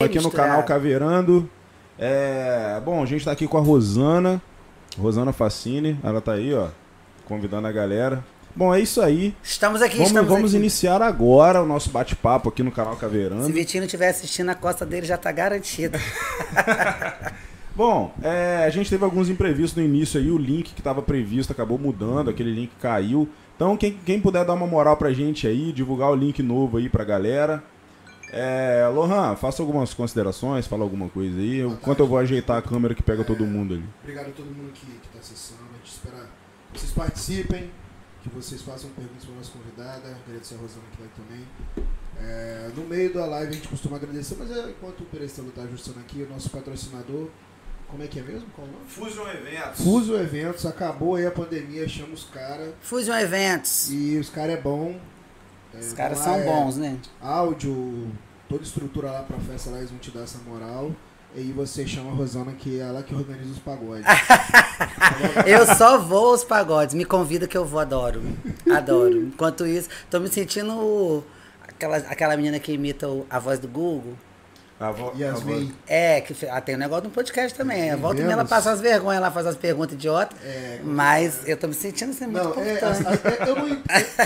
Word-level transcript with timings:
aqui 0.00 0.20
no 0.20 0.30
canal 0.30 0.62
Caveirando. 0.62 1.50
É, 1.98 2.80
bom, 2.84 3.02
a 3.02 3.06
gente 3.06 3.24
tá 3.24 3.32
aqui 3.32 3.48
com 3.48 3.58
a 3.58 3.60
Rosana, 3.60 4.40
Rosana 4.96 5.32
Facine, 5.32 5.98
ela 6.04 6.20
tá 6.20 6.34
aí, 6.34 6.54
ó, 6.54 6.68
convidando 7.24 7.66
a 7.66 7.72
galera. 7.72 8.24
Bom, 8.54 8.72
é 8.72 8.78
isso 8.78 9.02
aí. 9.02 9.34
Estamos 9.42 9.82
aqui, 9.82 9.96
Vamos, 9.96 10.10
estamos 10.10 10.30
vamos 10.30 10.50
aqui. 10.52 10.60
iniciar 10.60 11.02
agora 11.02 11.60
o 11.60 11.66
nosso 11.66 11.90
bate-papo 11.90 12.48
aqui 12.48 12.62
no 12.62 12.70
canal 12.70 12.94
Caveirando. 12.94 13.42
Se 13.44 13.50
Vitinho 13.50 13.80
não 13.80 13.86
estiver 13.86 14.10
assistindo, 14.10 14.50
a 14.50 14.54
costa 14.54 14.86
dele 14.86 15.04
já 15.04 15.18
tá 15.18 15.32
garantida. 15.32 15.98
Bom, 17.74 18.14
é, 18.22 18.62
a 18.64 18.70
gente 18.70 18.88
teve 18.88 19.02
alguns 19.02 19.28
imprevistos 19.28 19.76
no 19.76 19.82
início 19.82 20.20
aí, 20.20 20.30
o 20.30 20.38
link 20.38 20.74
que 20.74 20.80
estava 20.80 21.02
previsto 21.02 21.50
acabou 21.50 21.76
mudando, 21.76 22.30
aquele 22.30 22.52
link 22.52 22.70
caiu. 22.80 23.28
Então, 23.56 23.76
quem, 23.76 23.98
quem 24.06 24.20
puder 24.20 24.44
dar 24.44 24.54
uma 24.54 24.66
moral 24.66 24.96
pra 24.96 25.12
gente 25.12 25.44
aí, 25.48 25.72
divulgar 25.72 26.08
o 26.08 26.14
link 26.14 26.40
novo 26.40 26.76
aí 26.76 26.88
pra 26.88 27.02
galera. 27.02 27.64
É, 28.32 28.86
Lohan, 28.92 29.36
faça 29.36 29.62
algumas 29.62 29.94
considerações, 29.94 30.66
fala 30.66 30.82
alguma 30.82 31.08
coisa 31.08 31.38
aí, 31.38 31.62
enquanto 31.62 32.00
eu 32.00 32.06
vou 32.06 32.18
ajeitar 32.18 32.58
a 32.58 32.62
câmera 32.62 32.94
que 32.94 33.02
pega 33.02 33.24
todo 33.24 33.44
mundo 33.46 33.74
ali. 33.74 33.84
Obrigado 34.02 34.28
a 34.28 34.32
todo 34.32 34.46
mundo 34.46 34.72
que 34.72 34.86
está 35.06 35.18
acessando. 35.18 35.60
A 35.72 35.76
gente 35.78 35.92
espera 35.92 36.26
que 36.72 36.80
vocês 36.80 36.92
participem, 36.92 37.70
que 38.22 38.28
vocês 38.28 38.62
façam 38.62 38.90
perguntas 38.90 39.24
para 39.24 39.34
a 39.34 39.36
nossa 39.36 39.50
convidada. 39.52 40.16
Agradecer 40.26 40.54
a 40.54 40.58
Rosana 40.58 40.82
que 40.90 41.02
está 41.02 41.04
aí 41.04 41.10
também. 41.16 41.88
É, 42.20 42.70
no 42.74 42.84
meio 42.84 43.14
da 43.14 43.24
live 43.24 43.50
a 43.50 43.54
gente 43.54 43.68
costuma 43.68 43.96
agradecer, 43.96 44.36
mas 44.38 44.50
é, 44.50 44.70
enquanto 44.70 45.00
o 45.00 45.04
Perestelo 45.04 45.48
está 45.48 45.62
ajustando 45.62 46.00
aqui, 46.00 46.22
o 46.22 46.28
nosso 46.28 46.50
patrocinador, 46.50 47.28
como 47.88 48.02
é 48.02 48.06
que 48.06 48.18
é 48.18 48.22
mesmo? 48.22 48.46
Qual 48.54 48.66
o 48.66 48.70
nome? 48.70 48.84
Fusion 48.86 49.26
Eventos. 49.28 49.84
Fuso 49.84 50.16
Eventos, 50.16 50.66
acabou 50.66 51.14
aí 51.14 51.26
a 51.26 51.30
pandemia, 51.30 51.88
chama 51.88 52.12
os 52.12 52.24
caras. 52.24 52.74
Fusion 52.82 53.16
Eventos. 53.16 53.90
E 53.90 54.18
os 54.18 54.28
caras 54.28 54.58
é 54.58 54.60
bom. 54.60 54.98
É, 55.74 55.78
Os 55.78 55.92
caras 55.92 56.18
lá 56.18 56.24
são 56.24 56.34
é 56.34 56.44
bons, 56.44 56.76
né? 56.76 56.98
Áudio, 57.20 58.10
toda 58.48 58.62
estrutura 58.62 59.10
lá 59.10 59.22
pra 59.22 59.38
festa 59.38 59.70
lá, 59.70 59.78
eles 59.78 59.90
vão 59.90 59.98
te 59.98 60.10
dar 60.10 60.22
essa 60.22 60.38
moral. 60.46 60.90
E 61.34 61.40
aí 61.40 61.52
você 61.52 61.86
chama 61.86 62.10
a 62.10 62.14
Rosana, 62.14 62.52
que 62.52 62.78
é 62.80 62.82
ela 62.82 63.02
que 63.02 63.14
organiza 63.14 63.50
os 63.50 63.58
pagodes. 63.58 64.04
Eu 65.46 65.66
só 65.76 65.98
vou 65.98 66.28
aos 66.30 66.42
pagodes. 66.44 66.94
Me 66.94 67.04
convida 67.04 67.46
que 67.46 67.56
eu 67.56 67.64
vou, 67.64 67.80
adoro. 67.80 68.22
Adoro. 68.70 69.18
Enquanto 69.24 69.66
isso, 69.66 69.88
tô 70.10 70.18
me 70.20 70.28
sentindo 70.28 71.22
aquela, 71.66 71.96
aquela 71.98 72.36
menina 72.36 72.58
que 72.58 72.72
imita 72.72 73.08
o- 73.08 73.26
a 73.28 73.38
voz 73.38 73.58
do 73.58 73.68
Google. 73.68 74.14
A 74.80 74.90
vo- 74.92 75.12
a 75.14 75.18
Yasmin. 75.18 75.74
É, 75.86 76.20
que 76.20 76.34
ah, 76.46 76.60
tem 76.60 76.76
um 76.76 76.78
negócio 76.78 77.04
no 77.04 77.10
podcast 77.10 77.56
também. 77.56 77.90
Sim, 77.90 77.96
Volta 77.96 78.20
e 78.20 78.24
ela 78.24 78.44
passa 78.44 78.70
as 78.70 78.80
vergonhas, 78.80 79.20
ela 79.20 79.30
faz 79.30 79.46
as 79.46 79.56
perguntas 79.56 79.94
idiotas. 79.94 80.38
É, 80.42 80.80
mas 80.84 81.46
eu 81.48 81.56
tô 81.56 81.66
me 81.66 81.74
sentindo 81.74 82.10
assim, 82.10 82.26
muito 82.26 82.42
Não, 82.42 82.62
é, 82.62 82.78
a- 82.80 82.88
a- 82.88 83.46
eu, 83.48 83.56
não, 83.56 83.68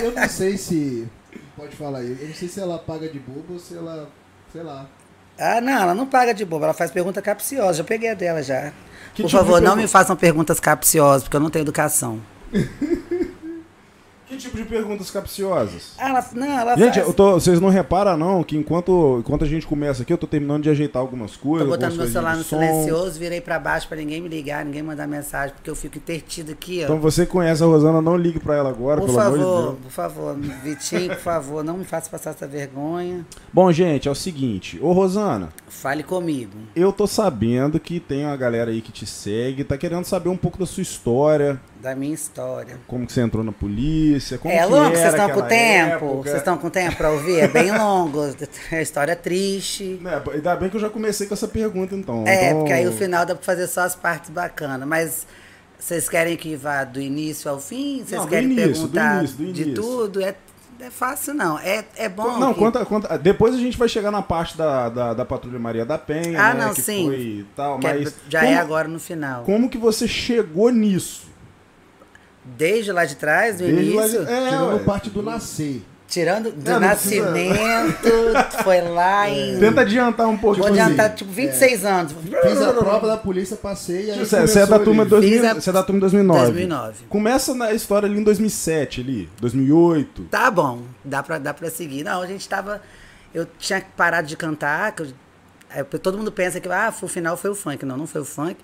eu 0.05 0.13
não 0.13 0.29
sei 0.29 0.57
se. 0.59 1.09
Pode 1.57 1.77
falar 1.77 1.99
aí. 1.99 2.17
Eu 2.21 2.29
não 2.29 2.35
sei 2.35 2.49
se 2.49 2.61
ela 2.61 2.79
paga 2.79 3.09
de 3.09 3.19
bobo 3.19 3.55
ou 3.55 3.59
se 3.59 3.77
ela. 3.77 4.09
Sei 4.53 4.63
lá. 4.63 4.87
Ah, 5.39 5.61
não, 5.61 5.73
ela 5.83 5.95
não 5.95 6.07
paga 6.07 6.35
de 6.35 6.45
boba, 6.45 6.67
ela 6.67 6.75
faz 6.75 6.91
pergunta 6.91 7.23
capciosa. 7.23 7.79
Já 7.79 7.85
peguei 7.85 8.11
a 8.11 8.15
dela 8.15 8.43
já. 8.43 8.73
Que 9.15 9.23
Por 9.23 9.29
tipo 9.29 9.29
de 9.29 9.33
favor, 9.33 9.53
não 9.61 9.71
pergunta? 9.71 9.77
me 9.83 9.89
façam 9.89 10.17
perguntas 10.17 10.61
capciosas, 10.61 11.23
porque 11.25 11.37
eu 11.37 11.41
não 11.41 11.51
tenho 11.51 11.63
educação. 11.65 12.21
Que 14.33 14.39
tipo 14.39 14.57
de 14.57 14.65
perguntas 14.65 15.11
capciosas? 15.11 15.93
Ela, 15.99 16.25
não, 16.33 16.47
ela 16.47 16.75
Gente, 16.77 16.95
faz. 16.95 17.07
eu 17.07 17.13
tô- 17.13 17.33
vocês 17.35 17.61
não 17.61 17.69
reparam 17.69 18.17
não 18.17 18.43
que 18.43 18.57
enquanto, 18.57 19.19
enquanto 19.21 19.45
a 19.45 19.47
gente 19.47 19.67
começa 19.67 20.03
aqui, 20.03 20.13
eu 20.13 20.17
tô 20.17 20.27
terminando 20.27 20.63
de 20.63 20.71
ajeitar 20.71 21.03
algumas 21.03 21.37
coisas. 21.37 21.69
Tô 21.69 21.75
botando 21.75 21.97
meu 21.97 22.09
celular 22.09 22.37
no 22.37 22.43
som. 22.43 22.59
silencioso, 22.59 23.19
virei 23.19 23.43
pra 23.43 23.59
baixo 23.59 23.87
pra 23.89 23.97
ninguém 23.99 24.23
me 24.23 24.29
ligar, 24.31 24.65
ninguém 24.65 24.83
mandar 24.83 25.07
mensagem, 25.07 25.55
porque 25.55 25.69
eu 25.69 25.77
fico 25.77 25.99
intertido 25.99 26.53
aqui, 26.53 26.81
ó. 26.81 26.85
Então 26.85 26.99
você 26.99 27.27
conhece 27.27 27.63
a 27.63 27.67
Rosana, 27.67 28.01
não 28.01 28.17
ligue 28.17 28.41
pra 28.41 28.57
ela 28.57 28.71
agora, 28.71 29.01
por 29.03 29.07
pelo 29.09 29.21
amor 29.21 29.33
de 29.39 29.45
favor, 29.45 29.63
Deus. 29.65 29.79
por 29.83 29.91
favor, 29.91 30.37
Vitinho, 30.65 31.09
por 31.11 31.19
favor, 31.19 31.63
não 31.65 31.77
me 31.77 31.85
faça 31.85 32.09
passar 32.09 32.31
essa 32.31 32.47
vergonha. 32.47 33.27
Bom, 33.53 33.71
gente, 33.71 34.09
é 34.09 34.11
o 34.11 34.15
seguinte. 34.15 34.79
Ô, 34.83 34.93
Rosana, 34.93 35.51
Fale 35.69 36.03
comigo. 36.03 36.53
eu 36.75 36.91
tô 36.91 37.07
sabendo 37.07 37.79
que 37.79 38.01
tem 38.01 38.25
uma 38.25 38.37
galera 38.37 38.71
aí 38.71 38.81
que 38.81 38.93
te 38.93 39.05
segue, 39.05 39.63
tá 39.63 39.77
querendo 39.77 40.05
saber 40.07 40.31
um 40.31 40.37
pouco 40.39 40.59
da 40.59 40.65
sua 40.65 40.83
história, 40.83 41.61
Da 41.83 41.97
minha 41.97 42.15
história. 42.15 42.79
como 42.87 43.05
que 43.07 43.13
você 43.13 43.21
entrou 43.23 43.43
na 43.43 43.51
polícia, 43.51 44.39
como 44.39 44.55
é 44.55 44.65
longo, 44.65 44.95
vocês 44.97 45.09
estão 45.13 45.31
com 45.31 45.43
tempo? 45.43 45.91
época. 45.95 46.23
Vocês 46.23 46.37
estão 46.37 46.57
com 46.59 46.71
tempo 46.71 46.97
pra 46.97 47.11
ouvir? 47.11 47.41
É 47.41 47.49
bem 47.49 47.77
longo. 47.77 48.21
É 48.71 48.81
história 48.81 49.17
triste. 49.17 49.99
Né, 50.01 50.23
ainda 50.33 50.55
bem 50.57 50.71
que 50.71 50.77
eu 50.77 50.81
já 50.81 50.89
comecei 50.89 51.27
com 51.27 51.35
essa 51.35 51.49
pergunta, 51.49 51.95
então. 51.95 52.25
É, 52.27 52.47
Então, 52.51 52.59
porque 52.61 52.73
aí 52.73 52.87
o 52.87 52.93
final 52.93 53.27
dá 53.27 53.35
pra 53.35 53.43
fazer 53.45 53.67
só 53.67 53.81
as 53.81 53.97
partes 53.97 54.31
bacanas. 54.31 54.87
Mas 54.87 55.27
vocês 55.79 56.09
querem 56.09 56.37
que 56.37 56.55
vá 56.55 56.85
do 56.85 57.01
início 57.01 57.51
ao 57.51 57.59
fim? 57.59 57.99
Vocês 58.07 58.13
Não, 58.21 58.27
do 58.27 58.31
querem 58.31 58.45
início, 58.53 58.67
do 58.69 58.89
perguntar 58.91 59.19
início, 59.19 59.37
do 59.39 59.53
de 59.53 59.63
início. 59.63 59.83
tudo? 59.83 60.23
É, 60.23 60.35
é 60.81 60.91
fácil, 60.91 61.35
não. 61.35 61.59
É, 61.59 61.85
é 61.97 62.09
bom. 62.09 62.39
Não, 62.39 62.55
que- 62.55 62.61
conta, 62.61 62.85
conta. 62.87 63.19
Depois 63.19 63.55
a 63.57 63.59
gente 63.59 63.77
vai 63.77 63.89
chegar 63.89 64.13
na 64.13 64.23
parte 64.23 64.57
da, 64.57 64.89
da, 64.89 65.15
da 65.15 65.25
Patrulha 65.25 65.59
Maria 65.59 65.85
da 65.85 65.99
Penha, 65.99 66.41
Ah, 66.41 66.55
né, 66.55 66.65
não, 66.67 66.75
que 66.75 66.81
sim. 66.81 67.07
foi 67.07 67.47
tal, 67.57 67.79
que 67.81 67.87
é- 67.89 67.95
mas 67.95 68.15
já 68.29 68.41
como, 68.41 68.53
é 68.53 68.57
agora 68.57 68.87
no 68.87 69.01
final. 69.01 69.43
como 69.43 69.69
que 69.69 69.77
você 69.79 70.07
chegou 70.07 70.71
nisso? 70.71 71.32
Desde 72.45 72.91
lá 72.93 73.05
de 73.05 73.17
trás, 73.17 73.59
do 73.59 73.65
Desde 73.65 73.83
início, 73.93 74.25
de- 74.27 74.33
é, 74.33 74.49
Tirando 74.49 74.73
ué. 74.77 74.79
parte 74.85 75.11
do 75.11 75.23
nascer. 75.23 75.83
tirando 76.09 76.51
do 76.53 76.71
É, 76.71 76.79
nascimento, 76.79 78.09
foi 78.65 78.81
lá 78.83 79.31
em. 79.31 79.59
Tenta 79.59 79.81
adiantar 79.83 80.29
um 80.29 80.37
pouco. 80.37 80.59
Vou 80.59 80.67
tipo 80.67 80.79
assim. 80.81 80.93
adiantar, 80.93 81.15
tipo, 81.15 81.31
26 81.31 81.85
anos. 81.85 82.13
Fiz 82.43 82.61
a 82.61 82.73
prova 82.75 83.07
da 83.07 83.17
polícia, 83.17 83.57
passei 83.57 84.11
aí 84.11 84.19
Você 84.19 84.41
você 84.41 84.61
é 84.61 84.67
da 84.67 84.79
turma 84.79 85.03
ali. 85.05 85.11
2000, 85.11 85.31
Fiz 85.41 85.45
a- 85.51 85.55
você 85.55 85.71
é 85.71 85.73
da 85.73 85.83
turma 85.83 86.01
2009. 86.01 86.43
2009. 86.45 87.05
Começa 87.09 87.55
na 87.55 87.73
história 87.73 88.07
ali 88.07 88.19
em 88.19 88.23
2007 88.23 89.01
ali, 89.01 89.29
2008. 89.41 90.25
Tá 90.25 90.51
bom, 90.51 90.83
dá 91.05 91.23
pra, 91.23 91.39
dá 91.39 91.55
pra 91.55 91.71
seguir. 91.71 92.03
Não, 92.05 92.21
a 92.23 92.27
gente 92.27 92.49
tava. 92.49 92.83
Eu 93.35 93.47
tinha 93.59 93.83
parado 93.97 94.27
de 94.29 94.37
cantar, 94.37 94.93
que 94.93 95.03
eu- 95.03 95.09
aí 95.71 95.83
todo 95.85 96.19
mundo 96.19 96.31
pensa 96.31 96.61
que 96.61 96.69
ah, 96.69 96.93
o 97.01 97.09
final 97.09 97.37
foi 97.37 97.51
o 97.51 97.55
funk. 97.55 97.85
Não, 97.87 97.97
não 97.97 98.07
foi 98.07 98.21
o 98.21 98.25
funk. 98.25 98.57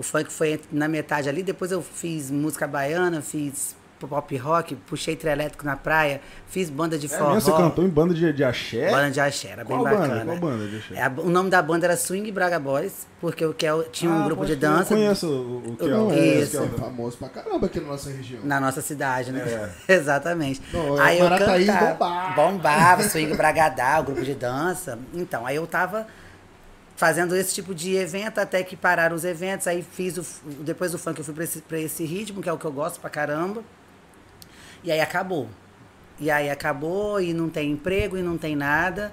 O 0.00 0.02
funk 0.02 0.32
foi 0.32 0.58
na 0.72 0.88
metade 0.88 1.28
ali, 1.28 1.42
depois 1.42 1.70
eu 1.70 1.82
fiz 1.82 2.30
música 2.30 2.66
baiana, 2.66 3.20
fiz 3.20 3.76
pop 3.98 4.34
rock, 4.38 4.74
puxei 4.74 5.14
trio 5.14 5.30
elétrico 5.30 5.62
na 5.66 5.76
praia, 5.76 6.22
fiz 6.48 6.70
banda 6.70 6.98
de 6.98 7.04
É 7.04 7.08
forró. 7.10 7.34
mesmo, 7.34 7.50
você 7.50 7.54
cantou 7.54 7.84
em 7.84 7.88
banda 7.90 8.14
de, 8.14 8.32
de 8.32 8.42
axé? 8.42 8.90
Banda 8.90 9.10
de 9.10 9.20
axé, 9.20 9.48
era 9.48 9.62
bem 9.62 9.76
Qual 9.76 9.84
bacana. 9.84 10.08
banda? 10.08 10.24
Qual 10.24 10.38
banda 10.38 10.66
de 10.68 10.76
axé? 10.78 10.94
É, 10.94 11.06
o 11.20 11.28
nome 11.28 11.50
da 11.50 11.60
banda 11.60 11.84
era 11.84 11.98
Swing 11.98 12.32
Braga 12.32 12.58
Boys, 12.58 13.06
porque 13.20 13.44
o 13.44 13.52
Kel 13.52 13.82
tinha 13.92 14.10
um 14.10 14.22
Ah, 14.22 14.24
grupo 14.24 14.40
pode 14.40 14.54
de 14.54 14.56
dança 14.58 14.94
Eu 14.94 14.96
conheço 14.96 15.26
o, 15.28 15.70
o 15.72 15.76
que 15.76 15.84
é 15.84 15.88
Eu- 15.92 16.06
o 16.06 16.14
Isso. 16.14 16.50
que 16.52 16.56
é 16.56 16.60
É 16.60 16.62
o- 16.62 16.78
famoso 16.78 17.18
pra 17.18 17.28
caramba 17.28 17.66
aqui 17.66 17.78
na 17.78 17.88
nossa 17.88 18.08
região. 18.08 18.40
na 18.42 18.58
nossa 18.58 18.80
cidade, 18.80 19.32
né? 19.32 19.70
É. 19.86 19.92
Exatamente. 19.96 20.62
Não, 20.72 20.98
aí 20.98 21.18
eu 21.18 21.24
Marataí 21.28 21.66
cantava, 21.66 21.90
bombava. 21.92 22.34
bombava, 22.34 23.02
swing 23.02 23.34
bragadá, 23.36 24.00
o 24.00 24.04
grupo 24.04 24.22
de 24.22 24.34
dança. 24.34 24.98
Então, 25.12 25.44
aí 25.46 25.56
eu 25.56 25.66
tava 25.66 26.06
fazendo 27.00 27.34
esse 27.34 27.54
tipo 27.54 27.74
de 27.74 27.94
evento 27.94 28.40
até 28.40 28.62
que 28.62 28.76
pararam 28.76 29.16
os 29.16 29.24
eventos. 29.24 29.66
Aí 29.66 29.82
fiz 29.82 30.18
o, 30.18 30.26
depois 30.60 30.92
do 30.92 30.98
funk 30.98 31.18
eu 31.18 31.24
fui 31.24 31.32
pra 31.32 31.44
esse, 31.44 31.62
pra 31.62 31.78
esse 31.78 32.04
ritmo, 32.04 32.42
que 32.42 32.48
é 32.48 32.52
o 32.52 32.58
que 32.58 32.64
eu 32.66 32.70
gosto 32.70 33.00
pra 33.00 33.08
caramba. 33.08 33.64
E 34.84 34.92
aí 34.92 35.00
acabou. 35.00 35.48
E 36.18 36.30
aí 36.30 36.50
acabou 36.50 37.18
e 37.18 37.32
não 37.32 37.48
tem 37.48 37.70
emprego 37.70 38.18
e 38.18 38.22
não 38.22 38.36
tem 38.36 38.54
nada. 38.54 39.10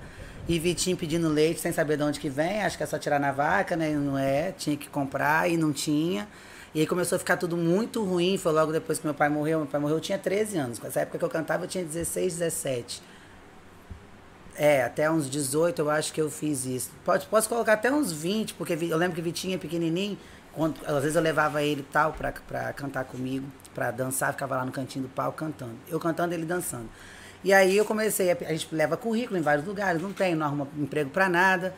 E 0.49 0.59
Vitinho 0.59 0.97
pedindo 0.97 1.29
leite 1.29 1.61
sem 1.61 1.71
saber 1.71 1.95
de 1.95 2.03
onde 2.03 2.19
que 2.19 2.27
vem, 2.27 2.61
acho 2.61 2.75
que 2.75 2.83
é 2.83 2.85
só 2.85 2.99
tirar 2.99 3.21
na 3.21 3.31
vaca, 3.31 3.77
né? 3.77 3.91
Não 3.91 4.17
é, 4.17 4.51
tinha 4.51 4.75
que 4.75 4.89
comprar 4.89 5.49
e 5.49 5.55
não 5.55 5.71
tinha. 5.71 6.27
E 6.75 6.81
aí 6.81 6.87
começou 6.87 7.15
a 7.15 7.19
ficar 7.19 7.37
tudo 7.37 7.55
muito 7.55 8.03
ruim, 8.03 8.37
foi 8.37 8.51
logo 8.51 8.73
depois 8.73 8.99
que 8.99 9.05
meu 9.05 9.13
pai 9.13 9.29
morreu. 9.29 9.59
Meu 9.59 9.67
pai 9.67 9.79
morreu, 9.79 9.95
eu 9.95 10.01
tinha 10.01 10.19
13 10.19 10.57
anos. 10.57 10.79
Nessa 10.81 10.99
época 10.99 11.19
que 11.19 11.23
eu 11.23 11.29
cantava, 11.29 11.63
eu 11.63 11.69
tinha 11.69 11.85
16, 11.85 12.33
17. 12.33 13.01
É, 14.57 14.83
até 14.83 15.09
uns 15.09 15.29
18 15.29 15.79
eu 15.79 15.89
acho 15.89 16.11
que 16.11 16.19
eu 16.19 16.31
fiz 16.31 16.65
isso. 16.65 16.89
Pode, 17.05 17.27
posso 17.27 17.47
colocar 17.47 17.73
até 17.73 17.91
uns 17.91 18.11
20, 18.11 18.55
porque 18.55 18.73
eu 18.73 18.97
lembro 18.97 19.15
que 19.15 19.21
Vitinho 19.21 19.53
é 19.53 19.57
pequenininho, 19.57 20.17
quando, 20.51 20.75
às 20.83 21.03
vezes 21.03 21.15
eu 21.15 21.21
levava 21.21 21.61
ele 21.61 21.85
tal 21.91 22.11
pra, 22.13 22.31
pra 22.31 22.73
cantar 22.73 23.03
comigo, 23.05 23.45
pra 23.75 23.91
dançar, 23.91 24.33
ficava 24.33 24.57
lá 24.57 24.65
no 24.65 24.71
cantinho 24.71 25.03
do 25.03 25.09
palco 25.09 25.37
cantando. 25.37 25.75
Eu 25.87 25.99
cantando, 25.99 26.33
ele 26.33 26.45
dançando. 26.45 26.89
E 27.43 27.53
aí 27.53 27.77
eu 27.77 27.85
comecei, 27.85 28.31
a, 28.31 28.37
a 28.41 28.51
gente 28.51 28.73
leva 28.73 28.97
currículo 28.97 29.37
em 29.37 29.43
vários 29.43 29.65
lugares, 29.65 30.01
não 30.01 30.11
tem, 30.11 30.33
não 30.33 30.47
arruma 30.47 30.67
emprego 30.75 31.11
pra 31.11 31.29
nada. 31.29 31.75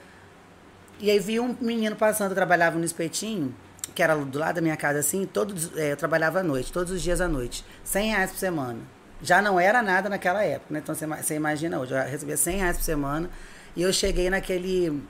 E 1.02 1.12
aí 1.12 1.20
vi 1.20 1.38
um 1.38 1.56
menino 1.60 1.98
passando, 1.98 2.34
trabalhava 2.34 2.78
no 2.78 2.86
espetinho, 2.86 3.54
que 3.94 4.02
era 4.02 4.16
do 4.16 4.40
lado 4.40 4.56
da 4.56 4.62
minha 4.62 4.78
casa 4.78 5.00
assim, 5.00 5.26
todos, 5.26 5.76
é, 5.78 5.92
eu 5.92 5.98
trabalhava 5.98 6.40
à 6.40 6.44
noite, 6.44 6.72
todos 6.72 6.94
os 6.94 7.02
dias 7.02 7.20
à 7.20 7.28
noite, 7.28 7.66
100 7.84 8.12
reais 8.12 8.32
por 8.32 8.38
semana. 8.38 8.80
Já 9.22 9.42
não 9.42 9.60
era 9.60 9.82
nada 9.82 10.10
naquela 10.10 10.44
época, 10.44 10.74
né? 10.74 10.80
Então 10.80 10.96
você, 10.96 11.06
ima- 11.06 11.18
você 11.22 11.36
imagina 11.36 11.80
hoje, 11.80 11.94
eu 11.94 12.02
recebia 12.04 12.38
100 12.38 12.58
reais 12.58 12.78
por 12.78 12.84
semana 12.84 13.30
e 13.76 13.82
eu 13.82 13.92
cheguei 13.92 14.30
naquele. 14.30 15.04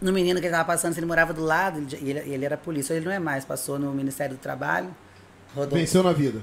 No 0.00 0.12
menino 0.12 0.40
que 0.40 0.46
ele 0.46 0.52
estava 0.54 0.66
passando, 0.66 0.96
ele 0.96 1.06
morava 1.06 1.32
do 1.32 1.42
lado, 1.42 1.78
ele, 1.94 2.18
ele, 2.18 2.44
era 2.44 2.56
polícia, 2.56 2.94
ele 2.94 3.06
não 3.06 3.12
é 3.12 3.18
mais, 3.18 3.44
passou 3.44 3.78
no 3.78 3.92
Ministério 3.92 4.36
do 4.36 4.40
Trabalho, 4.40 4.94
rodou. 5.54 5.78
Venceu 5.78 6.02
na 6.02 6.12
vida. 6.12 6.42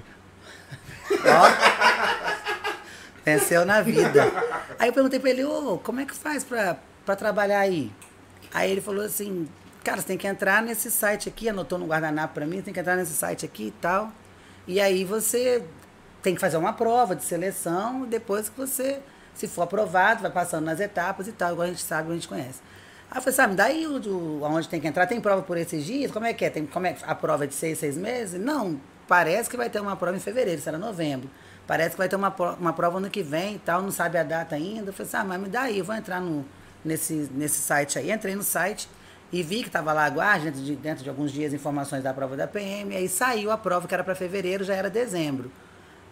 Venceu 3.23 3.65
na 3.65 3.81
vida. 3.81 4.23
Aí 4.79 4.89
eu 4.89 4.93
perguntei 4.93 5.19
pra 5.19 5.29
ele, 5.29 5.43
ô, 5.43 5.77
como 5.83 5.99
é 5.99 6.05
que 6.05 6.15
faz 6.15 6.43
pra 6.43 6.77
trabalhar 7.15 7.59
aí? 7.59 7.91
Aí 8.53 8.71
ele 8.71 8.81
falou 8.81 9.05
assim, 9.05 9.47
cara, 9.83 10.01
você 10.01 10.07
tem 10.07 10.17
que 10.17 10.27
entrar 10.27 10.61
nesse 10.63 10.89
site 10.89 11.29
aqui, 11.29 11.47
anotou 11.47 11.77
no 11.77 11.85
guardanapo 11.85 12.33
pra 12.33 12.45
mim, 12.47 12.61
tem 12.61 12.73
que 12.73 12.79
entrar 12.79 12.95
nesse 12.95 13.13
site 13.13 13.45
aqui 13.45 13.67
e 13.67 13.71
tal. 13.71 14.11
E 14.67 14.81
aí 14.81 15.03
você 15.03 15.63
tem 16.21 16.35
que 16.35 16.41
fazer 16.41 16.57
uma 16.57 16.73
prova 16.73 17.15
de 17.15 17.23
seleção, 17.23 18.05
depois 18.05 18.49
que 18.49 18.57
você, 18.57 18.99
se 19.33 19.47
for 19.47 19.63
aprovado, 19.63 20.21
vai 20.21 20.31
passando 20.31 20.65
nas 20.65 20.79
etapas 20.79 21.27
e 21.27 21.31
tal, 21.31 21.53
igual 21.53 21.67
a 21.67 21.71
gente 21.71 21.81
sabe, 21.81 22.11
a 22.11 22.13
gente 22.13 22.27
conhece. 22.27 22.61
Aí 23.09 23.17
eu 23.17 23.21
falei, 23.21 23.35
sabe, 23.35 23.55
daí 23.55 23.87
o, 23.87 24.39
o, 24.39 24.45
aonde 24.45 24.69
tem 24.69 24.79
que 24.79 24.87
entrar, 24.87 25.05
tem 25.05 25.19
prova 25.19 25.41
por 25.41 25.57
esses 25.57 25.83
dias? 25.83 26.11
Como 26.11 26.25
é 26.25 26.33
que 26.33 26.45
é? 26.45 26.49
Tem, 26.49 26.65
como 26.65 26.87
é 26.87 26.95
a 27.03 27.15
prova 27.15 27.43
é 27.43 27.47
de 27.47 27.53
seis, 27.53 27.77
seis 27.77 27.97
meses? 27.97 28.39
Não, 28.39 28.79
parece 29.07 29.49
que 29.49 29.57
vai 29.57 29.69
ter 29.69 29.81
uma 29.81 29.95
prova 29.95 30.15
em 30.15 30.19
fevereiro, 30.19 30.61
será 30.61 30.77
novembro. 30.77 31.29
Parece 31.67 31.91
que 31.91 31.97
vai 31.97 32.07
ter 32.07 32.15
uma, 32.15 32.33
uma 32.59 32.73
prova 32.73 32.97
ano 32.97 33.09
que 33.09 33.21
vem 33.21 33.55
e 33.55 33.59
tal, 33.59 33.81
não 33.81 33.91
sabe 33.91 34.17
a 34.17 34.23
data 34.23 34.55
ainda. 34.55 34.89
Eu 34.89 34.93
falei 34.93 35.11
assim, 35.13 35.27
mas 35.27 35.41
me 35.41 35.49
dá 35.49 35.61
aí, 35.63 35.79
eu 35.79 35.85
vou 35.85 35.95
entrar 35.95 36.21
no, 36.21 36.45
nesse, 36.83 37.29
nesse 37.33 37.59
site 37.59 37.99
aí. 37.99 38.11
Entrei 38.11 38.35
no 38.35 38.43
site 38.43 38.87
e 39.31 39.41
vi 39.43 39.61
que 39.61 39.67
estava 39.67 39.93
lá, 39.93 40.05
aguarde, 40.05 40.45
dentro 40.45 40.61
de, 40.61 40.75
dentro 40.75 41.03
de 41.03 41.09
alguns 41.09 41.31
dias, 41.31 41.53
informações 41.53 42.03
da 42.03 42.13
prova 42.13 42.35
da 42.35 42.47
PM. 42.47 42.95
Aí 42.95 43.07
saiu 43.07 43.51
a 43.51 43.57
prova, 43.57 43.87
que 43.87 43.93
era 43.93 44.03
para 44.03 44.15
fevereiro, 44.15 44.63
já 44.63 44.73
era 44.75 44.89
dezembro. 44.89 45.51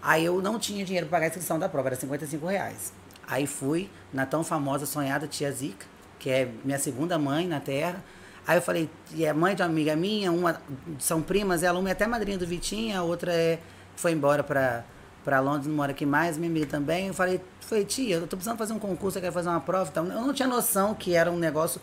Aí 0.01 0.25
eu 0.25 0.41
não 0.41 0.57
tinha 0.57 0.83
dinheiro 0.85 1.07
para 1.07 1.17
pagar 1.17 1.25
a 1.25 1.29
inscrição 1.29 1.59
da 1.59 1.67
prova, 1.67 1.89
era 1.89 1.95
55 1.95 2.45
reais. 2.45 2.93
Aí 3.27 3.45
fui 3.45 3.89
na 4.13 4.25
tão 4.25 4.43
famosa, 4.43 4.85
sonhada 4.85 5.27
Tia 5.27 5.51
Zica, 5.51 5.85
que 6.17 6.29
é 6.29 6.51
minha 6.63 6.79
segunda 6.79 7.17
mãe 7.17 7.47
na 7.47 7.59
Terra. 7.59 8.03
Aí 8.47 8.57
eu 8.57 8.61
falei, 8.61 8.89
e 9.13 9.25
é 9.25 9.33
mãe 9.33 9.55
de 9.55 9.61
uma 9.61 9.67
amiga 9.67 9.95
minha, 9.95 10.31
uma 10.31 10.59
são 10.97 11.21
primas, 11.21 11.61
ela 11.61 11.77
uma 11.77 11.89
é 11.89 11.91
até 11.91 12.07
madrinha 12.07 12.37
do 12.37 12.47
Vitinho, 12.47 12.97
a 12.97 13.03
outra 13.03 13.31
é, 13.31 13.59
foi 13.95 14.11
embora 14.11 14.43
para 14.43 14.83
para 15.23 15.39
Londres, 15.39 15.67
não 15.67 15.75
mora 15.75 15.91
aqui 15.91 16.05
mais, 16.05 16.37
minha 16.37 16.49
amiga 16.49 16.65
também. 16.65 17.07
Eu 17.07 17.13
falei, 17.13 17.41
falei, 17.61 17.85
tia, 17.85 18.15
eu 18.15 18.21
tô 18.21 18.35
precisando 18.35 18.57
fazer 18.57 18.73
um 18.73 18.79
concurso, 18.79 19.17
eu 19.17 19.21
quero 19.21 19.33
fazer 19.33 19.49
uma 19.49 19.59
prova. 19.59 19.89
Então, 19.91 20.05
eu 20.05 20.21
não 20.21 20.33
tinha 20.33 20.47
noção 20.47 20.95
que 20.95 21.13
era 21.13 21.29
um 21.29 21.37
negócio 21.37 21.79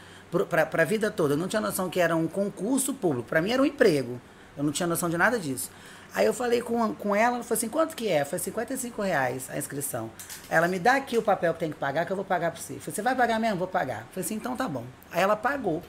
para 0.49 0.83
a 0.83 0.85
vida 0.85 1.11
toda. 1.11 1.35
Eu 1.35 1.39
não 1.39 1.47
tinha 1.47 1.61
noção 1.61 1.89
que 1.89 2.01
era 2.01 2.17
um 2.17 2.27
concurso 2.27 2.95
público. 2.95 3.29
Para 3.29 3.41
mim 3.41 3.53
era 3.53 3.63
um 3.63 3.67
emprego. 3.67 4.21
Eu 4.57 4.65
não 4.65 4.73
tinha 4.73 4.87
noção 4.87 5.09
de 5.09 5.17
nada 5.17 5.39
disso. 5.39 5.71
Aí 6.17 6.25
eu 6.25 6.33
falei 6.33 6.63
com, 6.63 6.95
com 6.95 7.15
ela, 7.15 7.37
ela 7.37 7.45
falou 7.45 7.59
assim, 7.59 7.69
quanto 7.69 7.95
que 7.95 8.09
é? 8.09 8.25
Foi 8.25 8.39
55 8.39 9.03
reais 9.03 9.51
a 9.51 9.59
inscrição. 9.59 10.11
Ela 10.49 10.67
me 10.67 10.79
dá 10.79 10.95
aqui 10.95 11.19
o 11.19 11.23
papel 11.23 11.53
que 11.53 11.61
tem 11.61 11.71
que 11.71 11.77
pagar, 11.77 12.07
que 12.07 12.11
eu 12.11 12.17
vou 12.17 12.25
pagar 12.25 12.51
para 12.53 12.59
você. 12.59 12.73
Eu 12.73 12.81
falei, 12.81 12.95
você 12.95 13.03
vai 13.03 13.15
pagar 13.15 13.39
mesmo? 13.39 13.59
Vou 13.59 13.69
pagar. 13.69 13.99
Eu 14.01 14.07
falei 14.13 14.25
assim, 14.25 14.37
então 14.37 14.57
tá 14.57 14.67
bom. 14.67 14.83
Aí 15.13 15.21
ela 15.23 15.37
pagou. 15.37 15.83